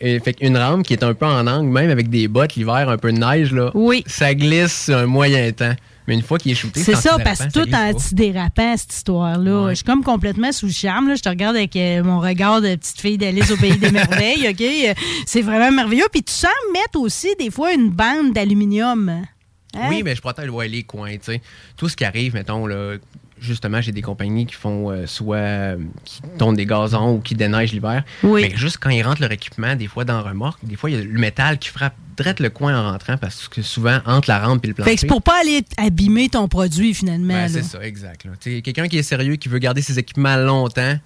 Et, 0.00 0.20
fait 0.20 0.34
qu'une 0.34 0.56
rampe 0.56 0.84
qui 0.84 0.92
est 0.92 1.02
un 1.02 1.14
peu 1.14 1.26
en 1.26 1.46
angle, 1.46 1.70
même 1.70 1.90
avec 1.90 2.08
des 2.08 2.28
bottes, 2.28 2.54
l'hiver, 2.54 2.88
un 2.88 2.98
peu 2.98 3.12
de 3.12 3.18
neige, 3.18 3.52
là. 3.52 3.70
Oui. 3.74 4.04
Ça 4.06 4.34
glisse 4.34 4.88
un 4.88 5.06
moyen 5.06 5.50
temps. 5.52 5.74
Mais 6.06 6.14
une 6.14 6.22
fois 6.22 6.38
qu'il 6.38 6.52
est 6.52 6.54
shooté, 6.54 6.80
C'est 6.80 6.94
ça, 6.94 7.18
parce 7.22 7.40
que 7.40 7.52
tout 7.52 7.74
antidérapant, 7.74 8.74
cette 8.78 8.94
histoire-là. 8.94 9.68
Je 9.68 9.74
suis 9.74 9.84
comme 9.84 10.02
complètement 10.02 10.52
sous 10.52 10.64
le 10.64 10.72
charme. 10.72 11.08
Là. 11.08 11.16
Je 11.16 11.22
te 11.22 11.28
regarde 11.28 11.54
avec 11.54 11.76
euh, 11.76 12.02
mon 12.02 12.18
regard 12.18 12.62
de 12.62 12.74
petite 12.76 12.98
fille 12.98 13.18
d'Alice 13.18 13.50
au 13.50 13.58
Pays 13.58 13.76
des 13.76 13.90
Merveilles. 13.90 14.48
OK? 14.50 14.60
Euh, 14.62 14.94
C'est 15.26 15.42
vraiment 15.42 15.70
merveilleux. 15.70 16.06
Puis 16.10 16.22
tu 16.22 16.32
sens 16.32 16.50
mettre 16.72 16.98
aussi, 16.98 17.28
des 17.38 17.50
fois, 17.50 17.74
une 17.74 17.90
bande 17.90 18.32
d'aluminium. 18.32 19.10
Hein? 19.74 19.88
Oui, 19.90 20.02
mais 20.02 20.14
je 20.16 20.22
protège 20.22 20.48
ouais, 20.48 20.66
les 20.66 20.82
coins, 20.82 21.12
tu 21.12 21.24
sais. 21.24 21.42
Tout 21.76 21.90
ce 21.90 21.96
qui 21.96 22.06
arrive, 22.06 22.32
mettons, 22.32 22.66
là, 22.66 22.96
justement, 23.40 23.80
j'ai 23.80 23.92
des 23.92 24.02
compagnies 24.02 24.46
qui 24.46 24.54
font 24.54 24.90
euh, 24.90 25.06
soit 25.06 25.36
euh, 25.36 25.76
qui 26.04 26.20
tournent 26.38 26.56
des 26.56 26.66
gazons 26.66 27.14
ou 27.16 27.20
qui 27.20 27.34
déneigent 27.34 27.72
l'hiver. 27.72 28.04
Oui. 28.22 28.42
Mais 28.42 28.56
juste 28.56 28.78
quand 28.80 28.90
ils 28.90 29.02
rentrent 29.02 29.20
leur 29.20 29.32
équipement, 29.32 29.74
des 29.74 29.86
fois 29.86 30.04
dans 30.04 30.22
remorque, 30.22 30.64
des 30.64 30.76
fois, 30.76 30.90
il 30.90 30.96
y 30.96 31.00
a 31.00 31.04
le 31.04 31.18
métal 31.18 31.58
qui 31.58 31.68
frappe 31.68 31.94
direct 32.16 32.40
le 32.40 32.50
coin 32.50 32.76
en 32.76 32.90
rentrant 32.90 33.16
parce 33.16 33.48
que 33.48 33.62
souvent, 33.62 34.00
entre 34.04 34.28
la 34.28 34.44
rampe 34.44 34.64
et 34.64 34.68
le 34.68 34.74
plancher. 34.74 34.90
Fait 34.90 34.96
que 34.96 35.00
c'est 35.02 35.06
pour 35.06 35.22
pas 35.22 35.40
aller 35.40 35.62
abîmer 35.76 36.28
ton 36.28 36.48
produit, 36.48 36.94
finalement. 36.94 37.34
Ben, 37.34 37.48
c'est 37.48 37.62
ça, 37.62 37.80
exact. 37.82 38.24
là. 38.24 38.32
Tu 38.40 38.56
sais, 38.56 38.62
Quelqu'un 38.62 38.88
qui 38.88 38.98
est 38.98 39.02
sérieux, 39.02 39.36
qui 39.36 39.48
veut 39.48 39.58
garder 39.58 39.82
ses 39.82 39.98
équipements 39.98 40.36
longtemps. 40.36 40.98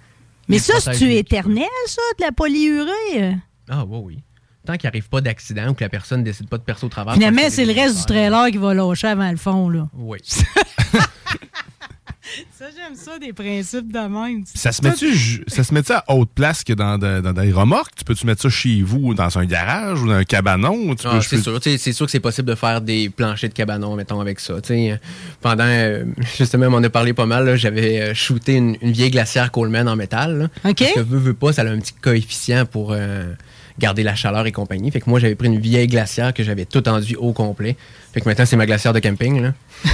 Mais 0.47 0.59
ça, 0.59 0.79
c'est-tu 0.79 1.11
éternel, 1.13 1.67
ça, 1.87 2.01
de 2.19 2.25
la 2.25 2.31
polyurée? 2.31 3.37
Ah, 3.69 3.85
oui, 3.85 3.99
oui. 4.03 4.19
Tant 4.65 4.77
qu'il 4.77 4.87
n'arrive 4.87 5.09
pas 5.09 5.19
d'accident 5.19 5.69
ou 5.69 5.73
que 5.73 5.83
la 5.83 5.89
personne 5.89 6.23
décide 6.23 6.47
pas 6.47 6.57
de 6.57 6.63
percer 6.63 6.85
au 6.85 6.89
travers. 6.89 7.13
Finalement, 7.15 7.41
c'est 7.49 7.65
le 7.65 7.73
reste 7.73 7.97
du 7.97 8.05
trailer 8.05 8.49
qui 8.49 8.57
va 8.57 8.73
lâcher 8.73 9.07
avant 9.07 9.29
le 9.29 9.37
fond, 9.37 9.69
là. 9.69 9.89
Oui. 9.93 10.19
Ça, 12.57 12.65
j'aime 12.75 12.95
ça, 12.95 13.19
des 13.19 13.33
principes 13.33 13.91
de 13.91 13.99
même. 13.99 14.43
Ça 14.53 14.71
se 14.71 14.81
met-tu 14.81 15.43
ça 15.47 15.63
se 15.63 15.73
met 15.73 15.91
à 15.91 16.03
haute 16.13 16.29
place 16.33 16.63
que 16.63 16.73
dans, 16.73 16.97
dans, 16.97 17.21
dans 17.21 17.33
des 17.33 17.51
remorques? 17.51 17.93
Tu 17.95 18.03
peux-tu 18.03 18.25
mettre 18.25 18.41
ça 18.41 18.49
chez 18.49 18.81
vous, 18.81 19.13
dans 19.13 19.37
un 19.37 19.45
garage 19.45 20.01
ou 20.01 20.07
dans 20.07 20.13
un 20.13 20.23
cabanon? 20.23 20.95
Ah, 21.05 21.19
c'est 21.21 21.37
peux- 21.37 21.41
sûr, 21.41 21.59
c'est 21.63 21.93
sûr 21.93 22.05
que 22.05 22.11
c'est 22.11 22.19
possible 22.19 22.47
de 22.47 22.55
faire 22.55 22.81
des 22.81 23.09
planchers 23.09 23.49
de 23.49 23.53
cabanon, 23.53 23.95
mettons, 23.95 24.19
avec 24.21 24.39
ça. 24.39 24.55
Pendant, 25.41 25.63
euh, 25.65 26.05
justement, 26.37 26.67
on 26.67 26.73
en 26.73 26.83
a 26.83 26.89
parlé 26.89 27.13
pas 27.13 27.25
mal, 27.25 27.55
j'avais 27.57 28.01
euh, 28.01 28.13
shooté 28.13 28.53
une, 28.55 28.77
une 28.81 28.91
vieille 28.91 29.11
glacière 29.11 29.51
Coleman 29.51 29.87
en 29.87 29.95
métal. 29.95 30.37
là. 30.63 30.69
OK. 30.69 30.77
Parce 30.79 30.93
que 30.93 30.99
veut, 31.01 31.19
veut 31.19 31.33
pas, 31.33 31.53
ça 31.53 31.63
a 31.63 31.65
un 31.69 31.79
petit 31.79 31.93
coefficient 31.93 32.65
pour 32.65 32.91
euh, 32.93 33.33
garder 33.79 34.03
la 34.03 34.15
chaleur 34.15 34.45
et 34.45 34.51
compagnie. 34.51 34.91
Fait 34.91 35.01
que 35.01 35.09
moi, 35.09 35.19
j'avais 35.19 35.35
pris 35.35 35.47
une 35.47 35.59
vieille 35.59 35.87
glacière 35.87 36.33
que 36.33 36.43
j'avais 36.43 36.65
tout 36.65 36.87
enduit 36.87 37.15
au 37.15 37.33
complet. 37.33 37.75
Fait 38.13 38.21
que 38.21 38.29
maintenant, 38.29 38.45
c'est 38.45 38.55
ma 38.57 38.65
glacière 38.65 38.93
de 38.93 38.99
camping. 38.99 39.41
Là. 39.41 39.53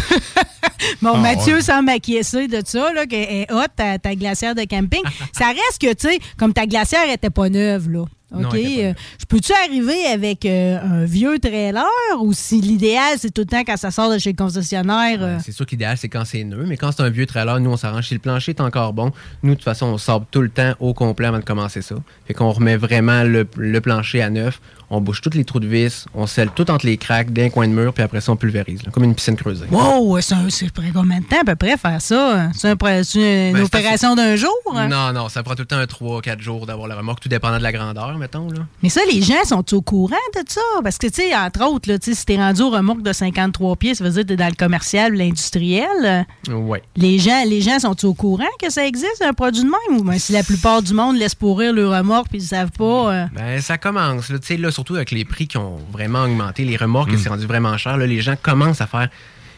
Bon, 1.01 1.13
Ah, 1.15 1.17
Mathieu 1.19 1.55
ouais. 1.55 1.61
semble 1.61 1.89
acquiescer 1.89 2.47
de 2.47 2.61
ça, 2.65 2.91
là, 2.93 3.05
qu'elle 3.05 3.29
est 3.29 3.51
hot, 3.51 3.63
ta, 3.75 3.97
ta 3.99 4.15
glacière 4.15 4.55
de 4.55 4.63
camping. 4.63 5.01
ça 5.33 5.47
reste 5.47 5.79
que, 5.79 5.93
tu 5.93 6.09
sais, 6.09 6.19
comme 6.37 6.53
ta 6.53 6.65
glacière 6.65 7.09
était 7.09 7.29
pas 7.29 7.49
neuve, 7.49 7.89
là. 7.89 8.05
OK? 8.35 8.53
euh, 8.53 8.93
Je 9.19 9.25
peux-tu 9.27 9.51
arriver 9.65 10.05
avec 10.05 10.45
euh, 10.45 10.77
un 10.83 11.05
vieux 11.05 11.39
trailer 11.39 11.83
ou 12.21 12.31
si 12.33 12.61
l'idéal, 12.61 13.15
c'est 13.17 13.33
tout 13.33 13.41
le 13.41 13.47
temps 13.47 13.63
quand 13.65 13.75
ça 13.77 13.89
sort 13.91 14.11
de 14.11 14.19
chez 14.19 14.31
le 14.31 14.35
concessionnaire? 14.35 15.17
euh, 15.21 15.37
C'est 15.43 15.51
sûr 15.51 15.65
que 15.65 15.71
l'idéal, 15.71 15.97
c'est 15.97 16.09
quand 16.09 16.25
c'est 16.25 16.43
neuf, 16.43 16.65
mais 16.67 16.77
quand 16.77 16.91
c'est 16.91 17.01
un 17.01 17.09
vieux 17.09 17.25
trailer, 17.25 17.59
nous, 17.59 17.71
on 17.71 17.77
s'arrange. 17.77 18.07
Si 18.07 18.13
le 18.13 18.19
plancher 18.19 18.51
est 18.51 18.61
encore 18.61 18.93
bon, 18.93 19.11
nous, 19.41 19.51
de 19.51 19.55
toute 19.55 19.63
façon, 19.63 19.87
on 19.87 19.97
sort 19.97 20.25
tout 20.29 20.41
le 20.41 20.49
temps 20.49 20.73
au 20.79 20.93
complet 20.93 21.27
avant 21.27 21.39
de 21.39 21.43
commencer 21.43 21.81
ça. 21.81 21.95
Fait 22.27 22.33
qu'on 22.35 22.51
remet 22.51 22.77
vraiment 22.77 23.23
le, 23.23 23.47
le 23.57 23.81
plancher 23.81 24.21
à 24.21 24.29
neuf, 24.29 24.61
on 24.89 25.01
bouche 25.01 25.21
tous 25.21 25.33
les 25.35 25.43
trous 25.45 25.59
de 25.59 25.67
vis, 25.67 26.05
on 26.13 26.25
scelle 26.27 26.49
tout 26.49 26.69
entre 26.71 26.85
les 26.85 26.97
craques 26.97 27.31
d'un 27.31 27.49
coin 27.49 27.67
de 27.67 27.73
mur, 27.73 27.93
puis 27.93 28.03
après 28.03 28.21
ça, 28.21 28.31
on 28.31 28.35
pulvérise, 28.35 28.83
là, 28.83 28.91
comme 28.91 29.03
une 29.03 29.15
piscine 29.15 29.35
creusée. 29.35 29.65
Wow, 29.71 30.19
c'est 30.21 30.71
près 30.73 30.91
combien 30.93 31.19
de 31.19 31.25
temps 31.25 31.41
à 31.41 31.45
peu 31.45 31.55
près 31.55 31.77
faire 31.77 32.01
ça? 32.01 32.49
C'est 32.55 32.69
un 32.69 32.75
une 33.15 33.53
Ben, 33.53 33.63
opération 33.63 34.15
d'un 34.15 34.35
jour? 34.35 34.49
hein? 34.75 34.87
Non, 34.87 35.13
non, 35.13 35.29
ça 35.29 35.43
prend 35.43 35.53
tout 35.55 35.61
le 35.63 35.67
temps 35.67 35.77
un 35.77 35.85
3-4 35.85 36.39
jours 36.39 36.65
d'avoir 36.65 36.87
la 36.87 36.95
remorque, 36.95 37.19
tout 37.21 37.29
dépendant 37.29 37.57
de 37.57 37.63
la 37.63 37.71
grandeur, 37.71 38.17
mettons. 38.17 38.49
Là. 38.49 38.59
Mais 38.83 38.89
ça, 38.89 39.01
les 39.11 39.21
gens 39.21 39.43
sont 39.45 39.75
au 39.75 39.81
courant 39.81 40.15
de 40.35 40.41
ça? 40.47 40.61
Parce 40.83 40.97
que, 40.97 41.07
tu 41.07 41.15
sais, 41.21 41.35
entre 41.35 41.63
autres, 41.65 41.89
là, 41.91 41.97
si 42.01 42.25
t'es 42.25 42.37
rendu 42.37 42.61
au 42.61 42.69
remorque 42.69 43.01
de 43.03 43.13
53 43.13 43.75
pieds, 43.75 43.95
ça 43.95 44.03
veut 44.03 44.09
dire 44.09 44.23
que 44.23 44.27
t'es 44.29 44.35
dans 44.37 44.47
le 44.47 44.55
commercial 44.55 45.13
ou 45.13 45.17
l'industriel. 45.17 46.25
Ouais. 46.49 46.81
Les 46.95 47.19
gens, 47.19 47.43
les 47.45 47.61
gens 47.61 47.79
sont 47.79 48.05
au 48.05 48.13
courant 48.13 48.43
que 48.61 48.69
ça 48.71 48.85
existe, 48.85 49.21
un 49.21 49.33
produit 49.33 49.63
de 49.63 49.67
même? 49.69 49.99
Ou 49.99 50.03
bien 50.03 50.17
si 50.17 50.31
la 50.33 50.43
plupart 50.43 50.81
du 50.81 50.93
monde 50.93 51.17
laisse 51.17 51.35
pourrir 51.35 51.73
le 51.73 51.87
remorque 51.87 52.29
puis 52.29 52.39
ils 52.39 52.45
savent 52.45 52.71
pas... 52.71 53.13
euh, 53.13 53.25
Ben, 53.35 53.61
ça 53.61 53.77
commence. 53.77 54.27
Tu 54.27 54.35
sais, 54.43 54.57
là, 54.57 54.71
surtout 54.80 54.95
avec 54.95 55.11
les 55.11 55.26
prix 55.26 55.47
qui 55.47 55.57
ont 55.57 55.77
vraiment 55.91 56.23
augmenté, 56.23 56.64
les 56.64 56.77
remorques, 56.77 57.11
c'est 57.18 57.30
rendu 57.30 57.45
vraiment 57.45 57.77
cher. 57.77 57.97
Là, 57.97 58.07
les 58.07 58.22
gens 58.22 58.35
commencent 58.41 58.80
à 58.81 58.88
faire. 58.88 59.10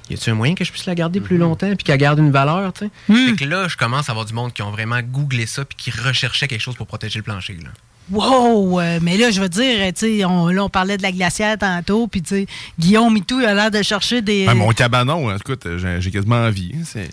Y 0.10 0.16
a-tu 0.16 0.30
un 0.32 0.34
moyen 0.34 0.56
que 0.56 0.66
je 0.66 0.72
puisse 0.72 0.88
la 0.88 0.96
garder 0.96 1.22
plus 1.22 1.38
longtemps 1.38 1.68
puis 1.76 1.84
qu'elle 1.86 1.98
garde 2.00 2.20
une 2.20 2.32
valeur, 2.32 2.74
tu 2.74 2.86
sais? 2.86 3.28
Fait 3.30 3.36
que 3.36 3.46
là, 3.46 3.68
je 3.68 3.78
commence 3.78 4.10
à 4.10 4.12
avoir 4.14 4.26
du 4.26 4.34
monde 4.34 4.52
qui 4.52 4.62
ont 4.64 4.72
vraiment 4.72 5.00
googlé 5.02 5.46
ça 5.46 5.64
puis 5.64 5.78
qui 5.78 5.92
recherchait 5.92 6.48
quelque 6.48 6.60
chose 6.62 6.76
pour 6.76 6.88
protéger 6.88 7.20
le 7.20 7.24
plancher. 7.24 7.58
Là. 7.64 7.70
Wow! 8.10 8.80
euh, 8.82 9.00
mais 9.02 9.16
là, 9.18 9.30
je 9.32 9.40
veux 9.40 9.48
dire, 9.48 9.78
tu 9.94 10.18
sais, 10.20 10.26
on, 10.26 10.48
là, 10.48 10.64
on 10.66 10.70
parlait 10.70 10.98
de 10.98 11.04
la 11.04 11.12
glacière 11.14 11.58
tantôt, 11.58 12.08
puis 12.08 12.22
tu 12.24 12.30
sais, 12.36 12.48
Guillaume 12.80 13.16
et 13.16 13.22
tout, 13.22 13.40
il 13.40 13.46
a 13.46 13.54
l'air 13.54 13.72
de 13.72 13.82
chercher 13.84 14.22
des... 14.22 14.48
Ah, 14.50 14.56
mon 14.56 14.72
cabanon, 14.72 15.34
écoute, 15.36 15.66
j'ai 15.78 16.02
j'ai 16.02 16.12
quasiment 16.12 16.44
envie. 16.44 16.72
hein, 16.76 16.82
c'est- 16.84 17.10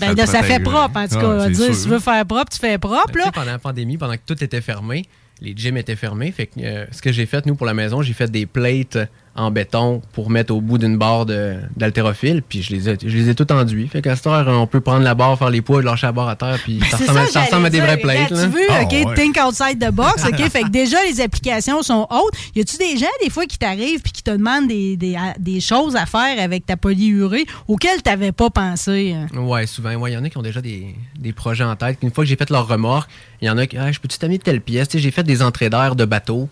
ben, 0.00 0.14
là, 0.16 0.24
ça 0.26 0.38
protège. 0.38 0.56
fait 0.56 0.60
propre, 0.62 0.96
en 0.98 1.06
tout 1.08 1.16
Ah, 1.18 1.20
cas. 1.20 1.44
c'est 1.44 1.50
dire, 1.50 1.74
si 1.74 1.82
tu 1.84 1.88
veux 1.90 1.98
faire 2.00 2.24
propre, 2.24 2.50
tu 2.50 2.58
fais 2.58 2.78
propre, 2.78 3.12
Ben, 3.12 3.24
là. 3.26 3.32
pendant 3.32 3.50
la 3.52 3.58
pandémie, 3.58 3.98
pendant 3.98 4.14
que 4.14 4.22
tout 4.26 4.42
était 4.42 4.62
fermé, 4.62 5.04
les 5.40 5.54
gyms 5.56 5.76
étaient 5.76 5.96
fermés. 5.96 6.32
Fait 6.32 6.46
que 6.46 6.60
euh, 6.60 6.86
ce 6.90 7.02
que 7.02 7.12
j'ai 7.12 7.26
fait, 7.26 7.46
nous, 7.46 7.54
pour 7.54 7.66
la 7.66 7.74
maison, 7.74 8.02
j'ai 8.02 8.12
fait 8.12 8.30
des 8.30 8.46
plates 8.46 8.98
en 9.36 9.50
béton 9.50 10.02
pour 10.12 10.28
mettre 10.28 10.52
au 10.52 10.60
bout 10.60 10.76
d'une 10.76 10.98
barre 10.98 11.24
de- 11.24 11.56
d'haltérophile, 11.76 12.42
puis 12.46 12.62
je 12.62 12.74
les 12.74 12.88
ai, 12.88 12.96
je 13.00 13.16
les 13.16 13.30
ai 13.30 13.34
tout 13.34 13.50
enduits. 13.52 13.86
Fait 13.88 14.02
qu'à 14.02 14.16
cette 14.16 14.26
heure, 14.26 14.46
on 14.48 14.66
peut 14.66 14.80
prendre 14.80 15.04
la 15.04 15.14
barre, 15.14 15.38
faire 15.38 15.50
les 15.50 15.62
poids, 15.62 15.82
lâcher 15.82 16.06
la 16.06 16.12
barre 16.12 16.28
à 16.28 16.36
terre, 16.36 16.58
puis 16.62 16.80
ça 16.80 16.96
Ben, 16.96 16.98
C'est 16.98 17.02
ressemble, 17.04 17.18
à- 17.18 17.26
ça, 17.26 17.32
ça 17.32 17.40
ressemble 17.44 17.66
à 17.66 17.70
des 17.70 17.80
vraies 17.80 17.96
plates. 17.96 18.30
Là, 18.30 18.42
tu 18.44 18.48
veux, 18.50 18.60
Ah, 18.68 18.82
OK, 18.82 18.92
ouais. 18.92 19.14
think 19.14 19.38
outside 19.42 19.78
the 19.78 19.90
box, 19.92 20.24
OK? 20.24 20.48
fait 20.50 20.62
que 20.62 20.68
déjà, 20.68 20.96
les 21.08 21.20
applications 21.20 21.82
sont 21.82 22.06
hautes. 22.10 22.34
Y 22.56 22.60
a-tu 22.60 22.76
des 22.76 22.96
gens, 22.98 23.06
des 23.22 23.30
fois, 23.30 23.46
qui 23.46 23.56
t'arrivent 23.58 24.00
puis 24.02 24.12
qui 24.12 24.22
te 24.22 24.30
demandent 24.32 24.68
des, 24.68 24.96
des, 24.96 25.14
à- 25.16 25.34
des 25.38 25.60
choses 25.60 25.96
à 25.96 26.06
faire 26.06 26.38
avec 26.42 26.66
ta 26.66 26.76
polyurée 26.76 27.46
auxquelles 27.68 28.02
tu 28.02 28.10
n'avais 28.10 28.32
pas 28.32 28.50
pensé? 28.50 29.14
hein? 29.14 29.26
Ouais, 29.38 29.66
souvent. 29.66 29.90
Il 30.06 30.12
y 30.12 30.16
en 30.16 30.24
a 30.24 30.28
qui 30.28 30.38
ont 30.38 30.42
déjà 30.42 30.60
des, 30.60 30.94
des 31.18 31.32
projets 31.32 31.64
en 31.64 31.76
tête. 31.76 31.98
Une 32.02 32.10
fois 32.10 32.24
que 32.24 32.28
j'ai 32.28 32.36
fait 32.36 32.50
leur 32.50 32.66
remorque, 32.66 33.08
il 33.40 33.46
y 33.46 33.50
en 33.50 33.56
a 33.58 33.66
qui, 33.66 33.78
ah, 33.78 33.90
je 33.92 33.98
peux-tu 34.00 34.18
t'amener 34.18 34.38
telle 34.38 34.60
pièce? 34.60 34.88
Tu 34.88 34.98
sais, 34.98 35.02
j'ai 35.02 35.10
fait 35.12 35.22
des 35.22 35.40
entrées 35.42 35.70
d'air 35.70 35.94
de 35.96 36.04
bateau 36.04 36.48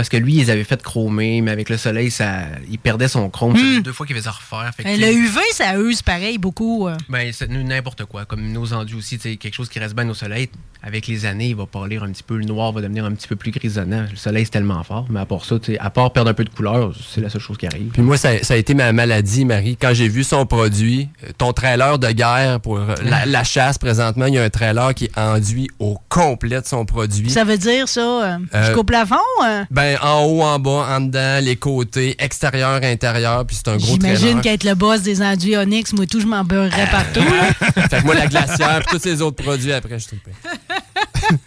parce 0.00 0.08
que 0.08 0.16
lui, 0.16 0.36
ils 0.36 0.50
avaient 0.50 0.64
fait 0.64 0.82
chromer, 0.82 1.42
mais 1.42 1.50
avec 1.50 1.68
le 1.68 1.76
soleil, 1.76 2.10
ça, 2.10 2.44
il 2.70 2.78
perdait 2.78 3.06
son 3.06 3.28
chrome. 3.28 3.54
Faisait 3.54 3.82
deux 3.82 3.92
fois 3.92 4.06
qu'il 4.06 4.16
faisait 4.16 4.30
refaire. 4.30 4.70
Fait 4.74 4.82
que, 4.82 4.88
Ben, 4.88 4.98
le 4.98 5.12
UV, 5.12 5.38
ça 5.52 5.76
use 5.78 6.00
pareil 6.00 6.38
beaucoup. 6.38 6.88
euh. 6.88 6.96
Ben, 7.10 7.30
n'importe 7.50 8.06
quoi. 8.06 8.24
Comme 8.24 8.50
nos 8.50 8.72
enduits 8.72 8.96
aussi, 8.96 9.18
tu 9.18 9.28
sais, 9.30 9.36
quelque 9.36 9.52
chose 9.54 9.68
qui 9.68 9.78
reste 9.78 9.94
bien 9.94 10.08
au 10.08 10.14
soleil. 10.14 10.48
Avec 10.82 11.06
les 11.08 11.26
années, 11.26 11.48
il 11.48 11.56
va 11.56 11.66
pâlir 11.66 12.02
un 12.04 12.10
petit 12.10 12.22
peu. 12.22 12.38
Le 12.38 12.46
noir 12.46 12.72
va 12.72 12.80
devenir 12.80 13.04
un 13.04 13.12
petit 13.12 13.28
peu 13.28 13.36
plus 13.36 13.50
grisonnant. 13.50 14.06
Le 14.10 14.16
soleil, 14.16 14.46
c'est 14.46 14.52
tellement 14.52 14.82
fort. 14.82 15.04
Mais 15.10 15.20
à 15.20 15.26
part 15.26 15.44
ça, 15.44 15.58
tu 15.58 15.72
sais, 15.72 15.78
à 15.78 15.90
part 15.90 16.10
perdre 16.10 16.30
un 16.30 16.34
peu 16.34 16.44
de 16.44 16.48
couleur, 16.48 16.94
c'est 17.12 17.20
la 17.20 17.28
seule 17.28 17.42
chose 17.42 17.58
qui 17.58 17.66
arrive. 17.66 17.90
Puis 17.92 18.00
moi, 18.00 18.16
ça, 18.16 18.42
ça 18.42 18.54
a 18.54 18.56
été 18.56 18.72
ma 18.72 18.90
maladie, 18.94 19.44
Marie. 19.44 19.76
Quand 19.76 19.92
j'ai 19.92 20.08
vu 20.08 20.24
son 20.24 20.46
produit, 20.46 21.10
euh, 21.24 21.32
ton 21.36 21.52
trailer 21.52 21.98
de 21.98 22.08
guerre 22.12 22.60
pour 22.60 22.78
euh, 22.78 22.94
la, 23.04 23.26
la 23.26 23.44
chasse, 23.44 23.76
présentement, 23.76 24.24
il 24.24 24.34
y 24.34 24.38
a 24.38 24.42
un 24.42 24.48
trailer 24.48 24.94
qui 24.94 25.04
est 25.04 25.18
enduit 25.18 25.68
au 25.78 25.98
complet 26.08 26.62
de 26.62 26.66
son 26.66 26.86
produit. 26.86 27.28
Ça 27.28 27.44
veut 27.44 27.58
dire 27.58 27.86
ça, 27.86 28.00
euh, 28.00 28.38
Euh, 28.54 28.64
jusqu'au 28.64 28.84
plafond? 28.84 29.16
euh? 29.44 29.64
Ben, 29.70 29.89
en 30.02 30.24
haut, 30.24 30.42
en 30.42 30.58
bas, 30.58 30.86
en 30.90 31.00
dedans, 31.00 31.38
les 31.42 31.56
côtés, 31.56 32.14
extérieur, 32.18 32.80
intérieur, 32.82 33.44
puis 33.46 33.56
c'est 33.56 33.68
un 33.68 33.76
gros 33.76 33.96
trailer. 33.96 34.16
J'imagine 34.18 34.40
qu'être 34.40 34.64
le 34.64 34.74
boss 34.74 35.02
des 35.02 35.22
enduits 35.22 35.56
Onyx, 35.56 35.92
moi 35.92 36.06
tout, 36.06 36.20
je 36.20 36.26
m'en 36.26 36.44
beurrerais 36.44 36.88
partout. 36.90 37.20
là. 37.20 37.52
fait 37.88 38.00
que 38.00 38.04
moi, 38.04 38.14
la 38.14 38.26
glacière, 38.26 38.82
puis 38.86 38.96
tous 38.98 39.02
ces 39.02 39.20
autres 39.22 39.42
produits, 39.42 39.72
après, 39.72 39.98
je 39.98 40.06
tripais. 40.06 40.32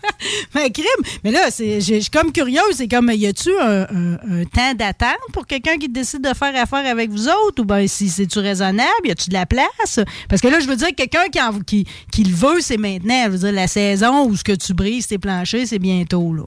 Mais 0.55 0.69
crime! 0.71 0.85
Mais 1.23 1.31
là, 1.31 1.49
c'est- 1.51 1.81
je 1.81 1.95
je 1.95 1.99
suis 1.99 2.09
comme 2.09 2.31
curieuse. 2.31 2.75
C'est 2.75 2.87
comme, 2.87 3.11
y 3.13 3.25
a-tu 3.27 3.49
un, 3.59 3.81
un- 3.81 4.13
un 4.41 4.45
temps 4.45 4.73
d'attente 4.77 5.17
pour 5.33 5.45
quelqu'un 5.45 5.77
qui 5.77 5.89
décide 5.89 6.21
de 6.21 6.33
faire 6.33 6.53
affaire 6.55 6.85
avec 6.89 7.09
vous 7.09 7.27
autres? 7.27 7.61
Ou 7.61 7.65
bien 7.65 7.85
si 7.87 8.07
c'est-tu 8.09 8.39
raisonnable? 8.39 8.89
Y 9.05 9.11
a-tu 9.11 9.29
de 9.29 9.33
la 9.33 9.45
place? 9.45 9.99
Parce 10.29 10.41
que 10.41 10.47
là, 10.47 10.59
je 10.59 10.67
veux 10.67 10.75
dire, 10.75 10.89
quelqu'un 10.95 11.27
qui, 11.31 11.41
en- 11.41 11.59
qui, 11.59 11.85
qui 12.11 12.23
le 12.23 12.33
veut, 12.33 12.61
c'est 12.61 12.77
maintenant. 12.77 13.23
Je 13.25 13.29
veux 13.31 13.37
dire, 13.39 13.51
la 13.51 13.67
saison 13.67 14.25
où 14.25 14.35
ce 14.35 14.43
que 14.43 14.53
tu 14.53 14.73
brises 14.73 15.07
tes 15.07 15.17
planchers, 15.17 15.65
c'est 15.67 15.79
bientôt, 15.79 16.33
là. 16.33 16.43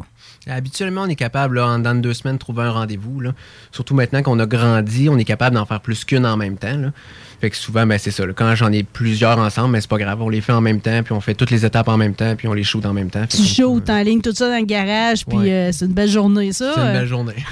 Habituellement, 0.48 1.02
on 1.02 1.08
est 1.08 1.16
capable, 1.16 1.56
là, 1.56 1.66
en 1.66 1.78
dans 1.80 1.94
de 1.94 2.00
deux 2.00 2.14
semaines, 2.14 2.36
de 2.36 2.40
trouver 2.40 2.62
un 2.62 2.70
rendez-vous. 2.70 3.20
Surtout 3.72 3.94
maintenant 3.94 4.22
qu'on 4.22 4.38
a 4.38 4.46
grandi, 4.46 5.08
on 5.08 5.18
est 5.18 5.24
capable 5.24 5.56
d'en 5.56 5.66
faire 5.66 5.80
plus 5.80 6.04
qu'une 6.04 6.24
en 6.24 6.36
même 6.36 6.56
temps. 6.56 6.76
là. 6.76 6.92
Fait 7.40 7.50
que 7.50 7.56
souvent, 7.56 7.86
ben, 7.86 7.98
c'est 7.98 8.10
ça. 8.12 8.24
là. 8.24 8.32
Quand 8.32 8.54
j'en 8.54 8.70
ai 8.72 8.82
plusieurs 8.82 9.38
ensemble, 9.38 9.72
mais 9.72 9.80
c'est 9.80 9.90
pas 9.90 9.98
grave. 9.98 10.22
On 10.22 10.28
les 10.28 10.40
fait 10.40 10.52
en 10.52 10.60
même 10.60 10.80
temps, 10.80 11.02
puis 11.02 11.12
on 11.12 11.20
fait 11.20 11.34
toutes 11.34 11.50
les 11.50 11.66
étapes 11.66 11.88
en 11.88 11.96
même 11.96 12.14
temps, 12.14 12.34
puis 12.36 12.48
on 12.48 12.54
les 12.54 12.64
shoot 12.64 12.86
en 12.86 12.92
même 12.92 13.10
temps. 13.10 13.26
Tu 13.26 13.42
shootes 13.42 13.90
en 13.90 14.02
ligne 14.02 14.20
tout 14.22 14.32
ça 14.32 14.48
dans 14.48 14.58
le 14.58 14.64
garage, 14.64 15.26
puis 15.26 15.36
Ouais. 15.36 15.52
euh, 15.52 15.72
c'est 15.72 15.84
une 15.86 15.92
belle 15.92 16.08
journée, 16.08 16.52
ça. 16.52 16.72
C'est 16.74 16.80
une 16.80 16.86
euh. 16.86 16.92
belle 16.92 17.06
journée. 17.08 17.34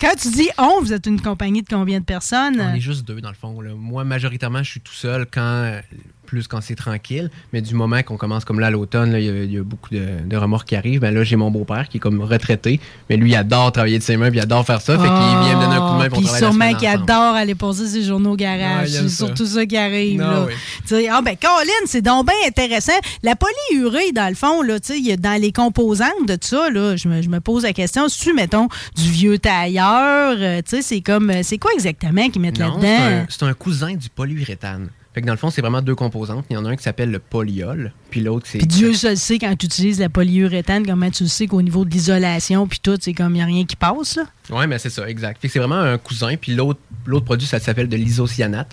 Quand 0.00 0.12
tu 0.20 0.28
dis 0.30 0.48
on, 0.58 0.80
vous 0.82 0.92
êtes 0.92 1.06
une 1.06 1.20
compagnie 1.20 1.62
de 1.62 1.68
combien 1.68 2.00
de 2.00 2.04
personnes? 2.04 2.60
On 2.60 2.74
est 2.74 2.80
juste 2.80 3.06
deux, 3.06 3.20
dans 3.20 3.30
le 3.30 3.34
fond. 3.34 3.60
là. 3.60 3.70
Moi, 3.74 4.04
majoritairement, 4.04 4.62
je 4.62 4.70
suis 4.72 4.80
tout 4.80 4.92
seul 4.92 5.26
quand 5.32 5.80
plus 6.28 6.46
quand 6.46 6.60
c'est 6.60 6.74
tranquille. 6.74 7.30
Mais 7.52 7.60
du 7.62 7.74
moment 7.74 8.02
qu'on 8.02 8.16
commence 8.18 8.44
comme 8.44 8.60
là 8.60 8.66
à 8.66 8.70
l'automne, 8.70 9.14
il 9.16 9.24
y, 9.24 9.28
a- 9.30 9.42
il 9.44 9.52
y 9.52 9.58
a 9.58 9.62
beaucoup 9.62 9.88
de, 9.94 10.06
de 10.26 10.36
remorques 10.36 10.68
qui 10.68 10.76
arrivent. 10.76 11.00
Ben 11.00 11.12
là, 11.14 11.24
j'ai 11.24 11.36
mon 11.36 11.50
beau-père 11.50 11.88
qui 11.88 11.96
est 11.96 12.00
comme 12.00 12.20
retraité. 12.20 12.78
Mais 13.08 13.16
lui, 13.16 13.30
il 13.30 13.34
adore 13.36 13.72
travailler 13.72 13.98
de 13.98 14.02
ses 14.04 14.16
mains, 14.16 14.28
puis 14.30 14.38
il 14.38 14.42
adore 14.42 14.64
faire 14.66 14.80
ça. 14.80 14.92
Fait 14.98 15.04
qu'il 15.08 15.08
vient 15.08 15.56
me 15.56 15.62
donner 15.62 15.76
un 15.76 15.88
coup 15.88 15.94
de 15.94 15.98
main 15.98 16.08
pour 16.08 16.18
Ah, 16.18 16.20
Puis 16.20 16.24
travailler 16.26 16.46
sûrement 16.46 16.74
qu'il 16.74 16.88
adore 16.88 17.34
aller 17.34 17.54
poser 17.54 17.86
ses 17.88 18.02
journaux 18.02 18.32
au 18.32 18.36
garage. 18.36 18.88
C'est 18.90 19.08
surtout 19.08 19.46
ça 19.46 19.64
qui 19.66 19.76
arrive. 19.76 20.20
Ah 20.20 20.30
là. 20.30 20.46
oui. 20.46 21.08
Ah 21.10 21.22
ben 21.22 21.36
Colin, 21.40 21.86
c'est 21.86 22.02
donc 22.02 22.26
bien 22.26 22.34
intéressant. 22.46 22.92
La 23.22 23.34
polyurée, 23.34 24.12
dans 24.12 24.28
le 24.28 24.34
fond, 24.34 24.62
là, 24.62 24.76
dans 25.18 25.40
les 25.40 25.52
composantes 25.52 26.26
de 26.26 26.36
ça, 26.40 26.68
là, 26.70 26.96
je, 26.96 27.08
me, 27.08 27.22
je 27.22 27.28
me 27.28 27.40
pose 27.40 27.62
la 27.62 27.72
question, 27.72 28.08
si 28.08 28.20
tu 28.20 28.34
mettons 28.34 28.68
du 28.96 29.10
vieux 29.10 29.38
tailleur, 29.38 30.36
euh, 30.38 30.58
tu 30.62 30.76
sais, 30.76 30.82
c'est 30.82 31.00
comme, 31.00 31.30
euh, 31.30 31.40
c'est 31.42 31.58
quoi 31.58 31.70
exactement 31.74 32.28
qu'ils 32.28 32.42
mettent 32.42 32.56
c'est 32.58 32.62
là-dedans? 32.64 33.22
un, 33.22 33.26
c'est 33.28 33.42
un 33.44 33.54
cousin 33.54 33.94
du 33.94 34.08
polyuréthane. 34.08 34.88
Fait 35.18 35.22
que 35.22 35.26
dans 35.26 35.32
le 35.32 35.38
fond, 35.38 35.50
c'est 35.50 35.62
vraiment 35.62 35.82
deux 35.82 35.96
composantes. 35.96 36.44
Il 36.48 36.54
y 36.54 36.56
en 36.56 36.64
a 36.64 36.68
un 36.70 36.76
qui 36.76 36.84
s'appelle 36.84 37.10
le 37.10 37.18
polyol, 37.18 37.92
puis 38.08 38.20
l'autre, 38.20 38.46
c'est. 38.48 38.58
Puis 38.58 38.68
Dieu 38.68 38.94
seul 38.94 39.16
sait 39.16 39.40
quand 39.40 39.52
tu 39.58 39.66
utilises 39.66 39.98
la 39.98 40.08
polyuréthane, 40.08 40.86
comment 40.86 41.10
tu 41.10 41.24
le 41.24 41.28
sais 41.28 41.48
qu'au 41.48 41.60
niveau 41.60 41.84
de 41.84 41.90
l'isolation, 41.90 42.68
puis 42.68 42.78
tout, 42.80 42.96
c'est 43.00 43.14
comme 43.14 43.32
il 43.32 43.38
n'y 43.38 43.42
a 43.42 43.46
rien 43.46 43.64
qui 43.64 43.74
passe, 43.74 44.14
là? 44.14 44.22
Oui, 44.50 44.68
mais 44.68 44.78
c'est 44.78 44.90
ça, 44.90 45.08
exact. 45.10 45.40
Fait 45.42 45.48
que 45.48 45.52
c'est 45.52 45.58
vraiment 45.58 45.80
un 45.80 45.98
cousin, 45.98 46.36
puis 46.40 46.54
l'autre 46.54 46.78
l'autre 47.04 47.24
produit, 47.24 47.48
ça 47.48 47.58
s'appelle 47.58 47.88
de 47.88 47.96
l'isocyanate. 47.96 48.70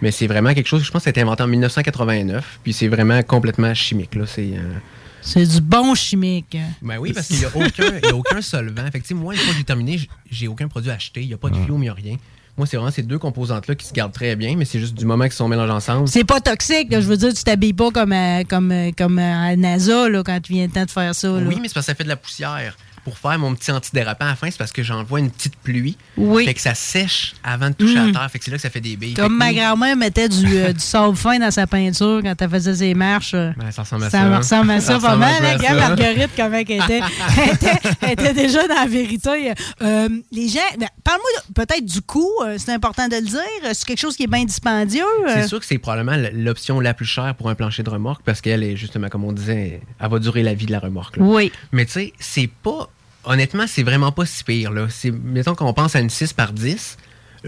Mais 0.00 0.12
c'est 0.12 0.28
vraiment 0.28 0.54
quelque 0.54 0.68
chose, 0.68 0.84
je 0.84 0.90
pense 0.92 1.00
que 1.00 1.04
ça 1.04 1.08
a 1.08 1.10
été 1.10 1.22
inventé 1.22 1.42
en 1.42 1.48
1989, 1.48 2.60
puis 2.62 2.72
c'est 2.72 2.86
vraiment 2.86 3.20
complètement 3.24 3.74
chimique. 3.74 4.14
Là. 4.14 4.26
C'est, 4.26 4.52
euh, 4.54 4.74
C'est 5.20 5.44
du 5.44 5.60
bon 5.60 5.96
chimique. 5.96 6.56
Ben 6.80 6.98
oui, 6.98 7.12
parce 7.12 7.26
qu'il 7.26 7.38
n'y 7.40 7.44
a, 7.44 7.48
aucun- 7.48 7.98
il 8.02 8.06
y 8.08 8.12
a 8.12 8.14
aucun 8.14 8.40
solvant. 8.40 8.84
Fait 8.92 9.00
que, 9.00 9.04
tu 9.04 9.08
sais, 9.08 9.14
moi, 9.14 9.34
une 9.34 9.40
fois 9.40 9.52
que 9.52 9.58
j'ai 9.58 9.64
terminé, 9.64 10.00
j'ai 10.30 10.46
aucun 10.46 10.68
produit 10.68 10.92
acheté. 10.92 11.22
Il 11.22 11.26
n'y 11.26 11.34
a 11.34 11.38
pas 11.38 11.50
de 11.50 11.56
flume, 11.56 11.78
il 11.78 11.80
n'y 11.80 11.88
a 11.88 11.94
rien. 11.94 12.16
Moi, 12.58 12.66
c'est 12.66 12.76
vraiment 12.76 12.90
ces 12.90 13.02
deux 13.04 13.18
composantes-là 13.18 13.76
qui 13.76 13.86
se 13.86 13.92
gardent 13.92 14.12
très 14.12 14.34
bien, 14.36 14.56
mais 14.56 14.64
c'est 14.64 14.80
juste 14.80 14.94
du 14.94 15.04
moment 15.06 15.24
qu'ils 15.24 15.32
sont 15.34 15.46
mélangés 15.48 15.72
ensemble. 15.72 16.08
C'est 16.08 16.24
pas 16.24 16.40
toxique, 16.40 16.90
là. 16.90 17.00
je 17.00 17.06
veux 17.06 17.16
dire, 17.16 17.32
tu 17.32 17.44
t'habilles 17.44 17.72
pas 17.72 17.90
comme, 17.92 18.12
à- 18.12 18.42
comme, 18.44 18.72
euh, 18.72 18.90
comme 18.98 19.18
à 19.20 19.54
NASA 19.54 20.08
là, 20.08 20.22
quand 20.24 20.40
tu 20.40 20.52
viens 20.54 20.66
le 20.66 20.72
temps 20.72 20.84
de 20.84 20.90
faire 20.90 21.14
ça. 21.14 21.28
là. 21.28 21.34
Oui, 21.46 21.58
mais 21.62 21.68
c'est 21.68 21.74
parce 21.74 21.86
que 21.86 21.92
ça 21.92 21.94
fait 21.94 22.02
de 22.04 22.08
la 22.08 22.16
poussière. 22.16 22.76
Pour 23.08 23.16
faire 23.18 23.38
mon 23.38 23.54
petit 23.54 23.70
antidérapant 23.72 24.26
à 24.26 24.28
la 24.30 24.36
fin, 24.36 24.50
c'est 24.50 24.58
parce 24.58 24.72
que 24.72 24.82
j'envoie 24.82 25.20
une 25.20 25.30
petite 25.30 25.56
pluie. 25.56 25.96
Oui. 26.16 26.44
Fait 26.44 26.52
que 26.54 26.60
ça 26.60 26.74
sèche 26.74 27.34
avant 27.42 27.70
de 27.70 27.74
toucher 27.74 27.98
Mm. 28.00 28.08
à 28.10 28.12
terre. 28.12 28.30
Fait 28.30 28.38
que 28.38 28.44
c'est 28.44 28.50
là 28.50 28.56
que 28.58 28.62
ça 28.62 28.70
fait 28.70 28.80
des 28.80 28.96
billes. 28.96 29.14
Comme 29.14 29.36
ma 29.36 29.52
grand-mère 29.52 29.96
mettait 29.96 30.28
du, 30.28 30.44
euh, 30.58 30.72
du 30.72 30.80
sable 30.84 31.16
fin 31.16 31.38
dans 31.38 31.50
sa 31.50 31.66
peinture 31.66 32.20
quand 32.22 32.34
elle 32.40 32.50
faisait 32.50 32.74
ses 32.74 32.94
marches. 32.94 33.32
euh, 33.34 33.52
Ben, 33.56 33.70
ça 33.70 33.82
ressemble 33.82 34.04
à 34.04 34.10
ça 34.10 34.18
ça. 34.18 34.36
ressemble 34.36 34.70
à 34.72 34.80
ça, 34.80 35.00
Ça 35.00 35.06
pas 35.08 35.16
mal. 35.16 35.34
Regarde 35.56 35.78
ça. 35.78 35.88
Marguerite, 35.88 36.30
comment 36.36 36.56
elle 36.56 36.62
était. 36.70 37.00
elle 37.38 37.54
était. 37.54 37.80
elle 38.02 38.10
était 38.12 38.34
déjà 38.34 38.68
dans 38.68 38.74
la 38.74 38.86
vérité. 38.86 39.52
Euh, 39.82 40.08
les 40.32 40.48
gens, 40.48 40.60
ben, 40.78 40.88
parle-moi 41.02 41.28
peut-être 41.54 41.84
du 41.84 42.02
coût. 42.02 42.30
euh, 42.44 42.56
c'est 42.58 42.72
important 42.72 43.08
de 43.08 43.16
le 43.16 43.22
dire. 43.22 43.40
C'est 43.72 43.84
quelque 43.86 44.00
chose 44.00 44.16
qui 44.16 44.24
est 44.24 44.28
bien 44.28 44.44
dispendieux. 44.44 45.02
C'est 45.28 45.48
sûr 45.48 45.60
que 45.60 45.66
c'est 45.66 45.78
probablement 45.78 46.16
l'option 46.34 46.80
la 46.80 46.92
plus 46.94 47.06
chère 47.06 47.34
pour 47.36 47.48
un 47.48 47.54
plancher 47.54 47.82
de 47.82 47.90
remorque 47.90 48.22
parce 48.24 48.40
qu'elle 48.40 48.62
est 48.62 48.76
justement, 48.76 49.08
comme 49.08 49.24
on 49.24 49.32
disait, 49.32 49.80
elle 50.00 50.10
va 50.10 50.18
durer 50.18 50.42
la 50.42 50.54
vie 50.54 50.66
de 50.66 50.72
la 50.72 50.78
remorque. 50.80 51.16
là. 51.16 51.24
Oui. 51.24 51.52
Mais 51.72 51.86
tu 51.86 51.92
sais, 51.92 52.12
c'est 52.18 52.48
pas. 52.62 52.88
Honnêtement, 53.28 53.64
c'est 53.66 53.82
vraiment 53.82 54.10
pas 54.12 54.26
si 54.26 54.42
pire. 54.44 54.72
Là. 54.72 54.86
C'est- 54.88 55.10
Mettons 55.12 55.54
qu'on 55.54 55.72
pense 55.72 55.94
à 55.96 56.00
une 56.00 56.10
6 56.10 56.32
par 56.32 56.52
10, 56.52 56.96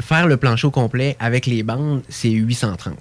faire 0.01 0.27
le 0.27 0.37
plancher 0.37 0.67
au 0.67 0.71
complet 0.71 1.17
avec 1.19 1.47
les 1.47 1.63
bandes, 1.63 2.03
c'est 2.09 2.31
830. 2.31 2.97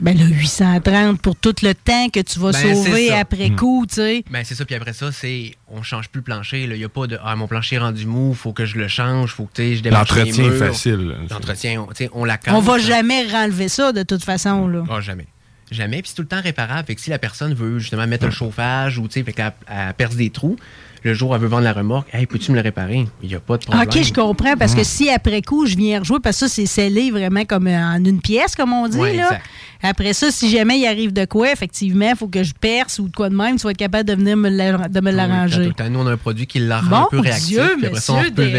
Ben, 0.00 0.16
le 0.16 0.26
830 0.26 1.20
pour 1.20 1.34
tout 1.34 1.54
le 1.62 1.74
temps 1.74 2.08
que 2.08 2.20
tu 2.20 2.38
vas 2.38 2.52
Ben, 2.52 2.74
sauver 2.74 3.10
après 3.10 3.50
Mm. 3.50 3.56
coup, 3.56 3.84
tu 3.88 3.96
sais. 3.96 4.24
Ben, 4.30 4.44
c'est 4.44 4.54
ça. 4.54 4.64
Puis 4.64 4.76
après 4.76 4.92
ça, 4.92 5.10
c'est 5.10 5.56
on 5.66 5.82
change 5.82 6.08
plus 6.08 6.20
le 6.20 6.24
plancher. 6.24 6.62
Il 6.64 6.70
n'y 6.72 6.84
a 6.84 6.88
pas 6.88 7.08
de 7.08 7.18
Ah, 7.24 7.34
mon 7.34 7.48
plancher 7.48 7.76
est 7.76 7.80
rendu 7.80 8.06
mou, 8.06 8.32
faut 8.34 8.52
que 8.52 8.64
je 8.64 8.76
le 8.78 8.86
change, 8.86 9.32
faut 9.32 9.46
que 9.46 9.54
tu 9.54 9.62
sais, 9.62 9.76
je 9.76 9.82
démarche 9.82 10.10
L'entretien 10.14 10.50
facile. 10.52 11.16
L'entretien, 11.28 11.80
on, 11.82 11.86
tu 11.92 12.04
sais, 12.04 12.10
on 12.12 12.24
la 12.24 12.38
On 12.48 12.60
va 12.60 12.78
jamais 12.78 13.26
renlever 13.26 13.68
ça 13.68 13.90
de 13.92 14.04
toute 14.04 14.22
façon. 14.22 14.68
Là. 14.68 14.84
Ah, 14.88 15.00
jamais. 15.00 15.26
Jamais. 15.72 16.00
Puis 16.00 16.10
c'est 16.10 16.14
tout 16.14 16.22
le 16.22 16.28
temps 16.28 16.40
réparable. 16.40 16.86
Fait 16.86 16.94
que 16.94 17.00
si 17.00 17.10
la 17.10 17.18
personne 17.18 17.52
veut 17.52 17.78
justement 17.80 18.06
mettre 18.06 18.24
un 18.26 18.30
chauffage 18.30 18.98
ou 18.98 19.08
tu 19.08 19.14
sais, 19.14 19.22
fait 19.24 19.32
qu'elle 19.32 19.52
elle 19.66 19.94
perce 19.94 20.14
des 20.14 20.30
trous, 20.30 20.56
le 21.02 21.14
jour 21.14 21.30
où 21.30 21.34
elle 21.34 21.40
veut 21.40 21.48
vendre 21.48 21.64
la 21.64 21.72
remorque, 21.72 22.08
hey, 22.12 22.26
peux-tu 22.26 22.50
me 22.50 22.56
le 22.56 22.62
réparer? 22.62 23.06
Il 23.22 23.28
n'y 23.28 23.34
a 23.34 23.40
pas 23.40 23.56
de 23.56 23.64
problème. 23.64 23.88
OK, 23.88 24.02
je 24.02 24.12
comprends, 24.12 24.56
parce 24.56 24.74
que 24.74 24.84
si 24.84 25.10
après 25.10 25.42
coup, 25.42 25.66
je 25.66 25.76
viens 25.76 26.00
rejouer, 26.00 26.18
parce 26.22 26.40
que 26.40 26.48
ça, 26.48 26.54
c'est 26.54 26.66
scellé 26.66 27.10
vraiment 27.10 27.44
comme 27.44 27.66
euh, 27.66 27.94
en 27.96 28.04
une 28.04 28.20
pièce, 28.20 28.54
comme 28.54 28.72
on 28.72 28.88
dit. 28.88 28.98
Ouais, 28.98 29.16
là. 29.16 29.26
exact. 29.26 29.44
Après 29.82 30.12
ça, 30.12 30.30
si 30.30 30.50
jamais 30.50 30.78
il 30.78 30.86
arrive 30.86 31.12
de 31.12 31.24
quoi, 31.24 31.52
effectivement, 31.52 32.10
il 32.10 32.16
faut 32.16 32.28
que 32.28 32.42
je 32.42 32.52
perce 32.52 32.98
ou 32.98 33.08
de 33.08 33.14
quoi 33.14 33.28
de 33.28 33.34
même, 33.36 33.56
tu 33.56 33.62
vas 33.64 33.70
être 33.70 33.76
capable 33.76 34.08
de 34.08 34.14
venir 34.14 34.36
me 34.36 34.48
la- 34.48 34.88
de 34.88 35.00
me 35.00 35.10
Oui, 35.10 35.16
l'arranger. 35.16 35.72
Nous, 35.90 35.98
on 36.00 36.06
a 36.06 36.12
un 36.12 36.16
produit 36.16 36.46
qui 36.46 36.58
la 36.58 36.80
rend 36.80 36.86
un 36.86 37.00
Bon 37.02 37.06
peu 37.10 37.20
réactif. 37.20 37.48
Dieu, 37.48 37.74
puis 37.78 37.86
après 37.86 38.00
ça, 38.00 38.12
on 38.14 38.22
peut 38.30 38.50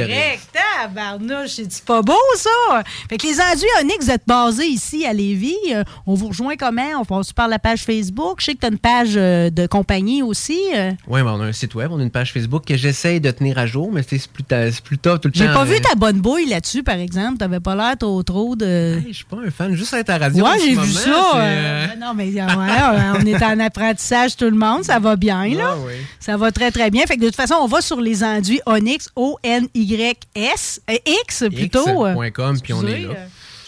tabarnouche, 0.81 1.49
c'est 1.69 1.83
pas 1.85 2.01
beau, 2.01 2.13
ça? 2.35 2.83
Fait 3.09 3.17
que 3.17 3.27
les 3.27 3.39
enduits 3.39 3.67
Onyx, 3.81 4.05
vous 4.05 4.11
êtes 4.11 4.23
basés 4.25 4.67
ici 4.67 5.05
à 5.05 5.13
Lévis. 5.13 5.55
Euh, 5.73 5.83
on 6.07 6.13
vous 6.13 6.27
rejoint 6.29 6.55
comment? 6.55 7.01
On 7.01 7.05
passe 7.05 7.33
par 7.33 7.47
la 7.47 7.59
page 7.59 7.81
Facebook. 7.81 8.37
Je 8.39 8.45
sais 8.45 8.53
que 8.55 8.59
tu 8.61 8.65
as 8.65 8.69
une 8.69 8.77
page 8.77 9.13
euh, 9.15 9.49
de 9.49 9.67
compagnie 9.67 10.21
aussi. 10.23 10.59
euh. 10.75 10.91
Oui, 11.07 11.21
on 11.21 11.41
a 11.41 11.45
un 11.45 11.51
site 11.51 11.75
web, 11.75 11.91
on 11.91 11.99
a 11.99 12.03
une 12.03 12.09
page 12.11 12.31
Facebook 12.31 12.63
que 12.65 12.77
j'essaye 12.77 13.19
de 13.19 13.29
tenir 13.31 13.57
à 13.57 13.65
jour, 13.65 13.91
mais 13.91 14.03
c'est 14.07 14.25
plus, 14.27 14.43
tard 14.43 15.19
tout 15.19 15.27
le 15.27 15.33
temps. 15.33 15.39
J'ai 15.39 15.47
pas 15.47 15.65
vu 15.65 15.79
ta 15.81 15.95
bonne 15.95 16.21
bouille 16.21 16.47
là-dessus, 16.47 16.83
par 16.83 16.95
exemple. 16.95 17.37
T'avais 17.37 17.59
pas 17.59 17.75
l'air 17.75 17.97
trop, 17.97 18.23
trop 18.23 18.55
de... 18.55 19.01
Je 19.07 19.13
suis 19.13 19.25
pas 19.25 19.37
un 19.45 19.51
fan, 19.51 19.75
juste 19.75 19.93
être 19.93 20.09
à 20.09 20.17
la 20.19 20.25
radio. 20.25 20.45
Ouais, 20.45 20.51
j'ai 20.61 20.69
vu 20.71 20.75
moment, 20.75 20.87
ça. 21.13 21.37
euh, 21.37 21.41
euh, 21.41 21.87
ben 21.87 21.99
non, 21.99 22.13
mais 22.15 22.27
euh, 22.41 22.45
voilà, 22.53 23.13
on 23.19 23.25
est 23.25 23.43
en 23.43 23.59
apprentissage 23.59 24.35
tout 24.35 24.45
le 24.45 24.51
monde, 24.57 24.83
ça 24.83 24.99
va 24.99 25.15
bien 25.15 25.47
là. 25.55 25.71
Ah 25.73 25.77
oui. 25.85 25.93
Ça 26.19 26.37
va 26.37 26.51
très 26.51 26.71
très 26.71 26.89
bien. 26.89 27.05
Fait 27.05 27.15
que 27.15 27.21
de 27.21 27.27
toute 27.27 27.35
façon, 27.35 27.55
on 27.61 27.67
va 27.67 27.81
sur 27.81 27.99
les 28.01 28.23
enduits 28.23 28.61
Onyx 28.65 29.09
O 29.15 29.37
N 29.43 29.67
Y 29.73 30.19
S 30.35 30.81
euh, 30.89 30.95
X 31.25 31.43
plutôt. 31.53 32.07
X.com, 32.07 32.59
puis 32.61 32.73
on 32.73 32.85
est 32.87 32.99
là. 32.99 33.13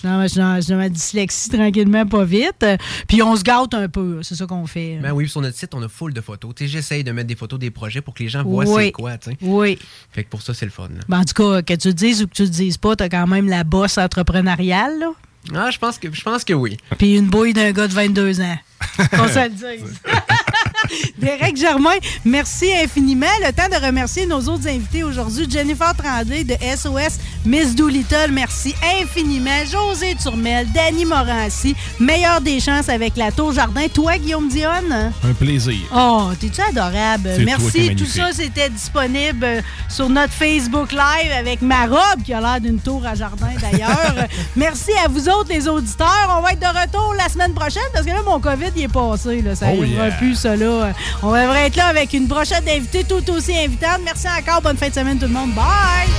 Je 0.03 0.07
suis 0.07 0.09
dans 0.09 0.17
ma- 0.17 0.25
je 0.57 0.61
suis 0.63 0.71
dans- 0.71 0.77
ma 0.79 0.89
dyslexie 0.89 1.49
tranquillement, 1.49 2.07
pas 2.07 2.23
vite. 2.23 2.65
Puis 3.07 3.21
on 3.21 3.35
se 3.35 3.43
gâte 3.43 3.75
un 3.75 3.87
peu, 3.87 4.23
c'est 4.23 4.33
ça 4.33 4.47
qu'on 4.47 4.65
fait. 4.65 4.97
Ben 4.99 5.11
oui, 5.11 5.29
sur 5.29 5.41
notre 5.41 5.55
site, 5.55 5.75
on 5.75 5.83
a 5.83 5.87
full 5.87 6.11
de 6.11 6.21
photos. 6.21 6.55
Tu 6.55 6.63
sais, 6.65 6.71
j'essaye 6.71 7.03
de 7.03 7.11
mettre 7.11 7.27
des 7.27 7.35
photos 7.35 7.59
des 7.59 7.69
projets 7.69 8.01
pour 8.01 8.15
que 8.15 8.23
les 8.23 8.29
gens 8.29 8.41
voient 8.43 8.65
Oui. 8.67 8.85
c'est 8.85 8.91
quoi, 8.93 9.15
tu 9.19 9.29
sais. 9.29 9.37
Oui. 9.43 9.77
Fait 10.11 10.23
que 10.23 10.29
pour 10.29 10.41
ça, 10.41 10.55
c'est 10.55 10.65
le 10.65 10.71
fun. 10.71 10.87
là. 10.87 11.01
Ben, 11.07 11.19
en 11.19 11.23
tout 11.23 11.35
cas, 11.35 11.61
que 11.61 11.73
tu 11.75 11.89
le 11.89 11.93
dises 11.93 12.23
ou 12.23 12.27
que 12.27 12.33
tu 12.33 12.41
le 12.41 12.49
dises 12.49 12.77
pas, 12.79 12.95
t'as 12.95 13.09
quand 13.09 13.27
même 13.27 13.47
la 13.47 13.63
bosse 13.63 13.99
entrepreneuriale, 13.99 14.97
là. 14.99 15.11
Ah, 15.53 15.71
je 15.71 15.77
pense 15.77 15.97
que, 15.97 16.13
je 16.13 16.21
pense 16.21 16.43
que 16.43 16.53
oui. 16.53 16.77
Puis 16.97 17.17
une 17.17 17.27
bouille 17.27 17.53
d'un 17.53 17.71
gars 17.71 17.87
de 17.87 17.93
22 17.93 18.41
ans. 18.41 18.57
Qu'on 18.97 19.27
se 19.27 19.43
le 19.43 19.49
dise. 19.49 19.99
Derek 21.17 21.57
Germain, 21.57 21.95
merci 22.25 22.71
infiniment. 22.73 23.25
Le 23.45 23.51
temps 23.51 23.69
de 23.69 23.85
remercier 23.85 24.25
nos 24.25 24.41
autres 24.41 24.67
invités 24.67 25.03
aujourd'hui. 25.03 25.47
Jennifer 25.49 25.93
Tremblay 25.95 26.43
de 26.43 26.55
SOS 26.75 27.19
Miss 27.45 27.75
Doolittle, 27.75 28.29
merci 28.31 28.75
infiniment. 29.01 29.65
José 29.65 30.15
Turmel, 30.21 30.67
Danny 30.73 31.05
Morancy, 31.05 31.75
meilleur 31.99 32.39
des 32.41 32.59
chances 32.59 32.87
avec 32.89 33.17
la 33.17 33.31
Tour 33.31 33.53
Jardin. 33.53 33.87
Toi, 33.87 34.17
Guillaume 34.17 34.47
Dionne? 34.47 35.11
Un 35.23 35.33
plaisir. 35.33 35.79
Oh, 35.95 36.29
t'es-tu 36.39 36.61
adorable? 36.61 37.29
Merci. 37.43 37.95
Tout 37.95 38.05
ça, 38.05 38.29
c'était 38.31 38.69
disponible 38.69 39.63
sur 39.89 40.09
notre 40.09 40.33
Facebook 40.33 40.91
Live 40.91 41.31
avec 41.37 41.61
ma 41.61 41.85
robe 41.85 42.23
qui 42.23 42.33
a 42.33 42.41
l'air 42.41 42.61
d'une 42.61 42.79
tour 42.79 43.05
à 43.05 43.15
jardin 43.15 43.49
d'ailleurs. 43.59 44.27
Merci 44.55 44.91
à 45.03 45.07
vous 45.07 45.27
autres, 45.29 45.49
les 45.49 45.67
auditeurs. 45.67 46.35
On 46.37 46.41
va 46.41 46.51
être 46.53 46.59
de 46.59 46.65
retour 46.65 47.13
la 47.17 47.29
semaine 47.29 47.53
prochaine 47.53 47.81
parce 47.93 48.05
que 48.05 48.11
là, 48.11 48.21
mon 48.23 48.39
COVID, 48.39 48.71
il 48.75 48.83
est 48.83 48.87
passé. 48.87 49.41
Là. 49.41 49.55
Ça 49.55 49.67
Oh 49.71 49.83
yeah. 49.83 50.11
plus, 50.11 50.35
ça. 50.35 50.55
Là. 50.55 50.80
On 51.23 51.27
devrait 51.27 51.67
être 51.67 51.75
là 51.75 51.87
avec 51.87 52.13
une 52.13 52.27
brochette 52.27 52.65
d'invités 52.65 53.03
tout 53.03 53.29
aussi 53.31 53.57
invitante. 53.57 54.01
Merci 54.03 54.27
encore. 54.27 54.61
Bonne 54.61 54.77
fin 54.77 54.89
de 54.89 54.93
semaine, 54.93 55.17
tout 55.17 55.27
le 55.27 55.33
monde. 55.33 55.51
Bye! 55.53 56.09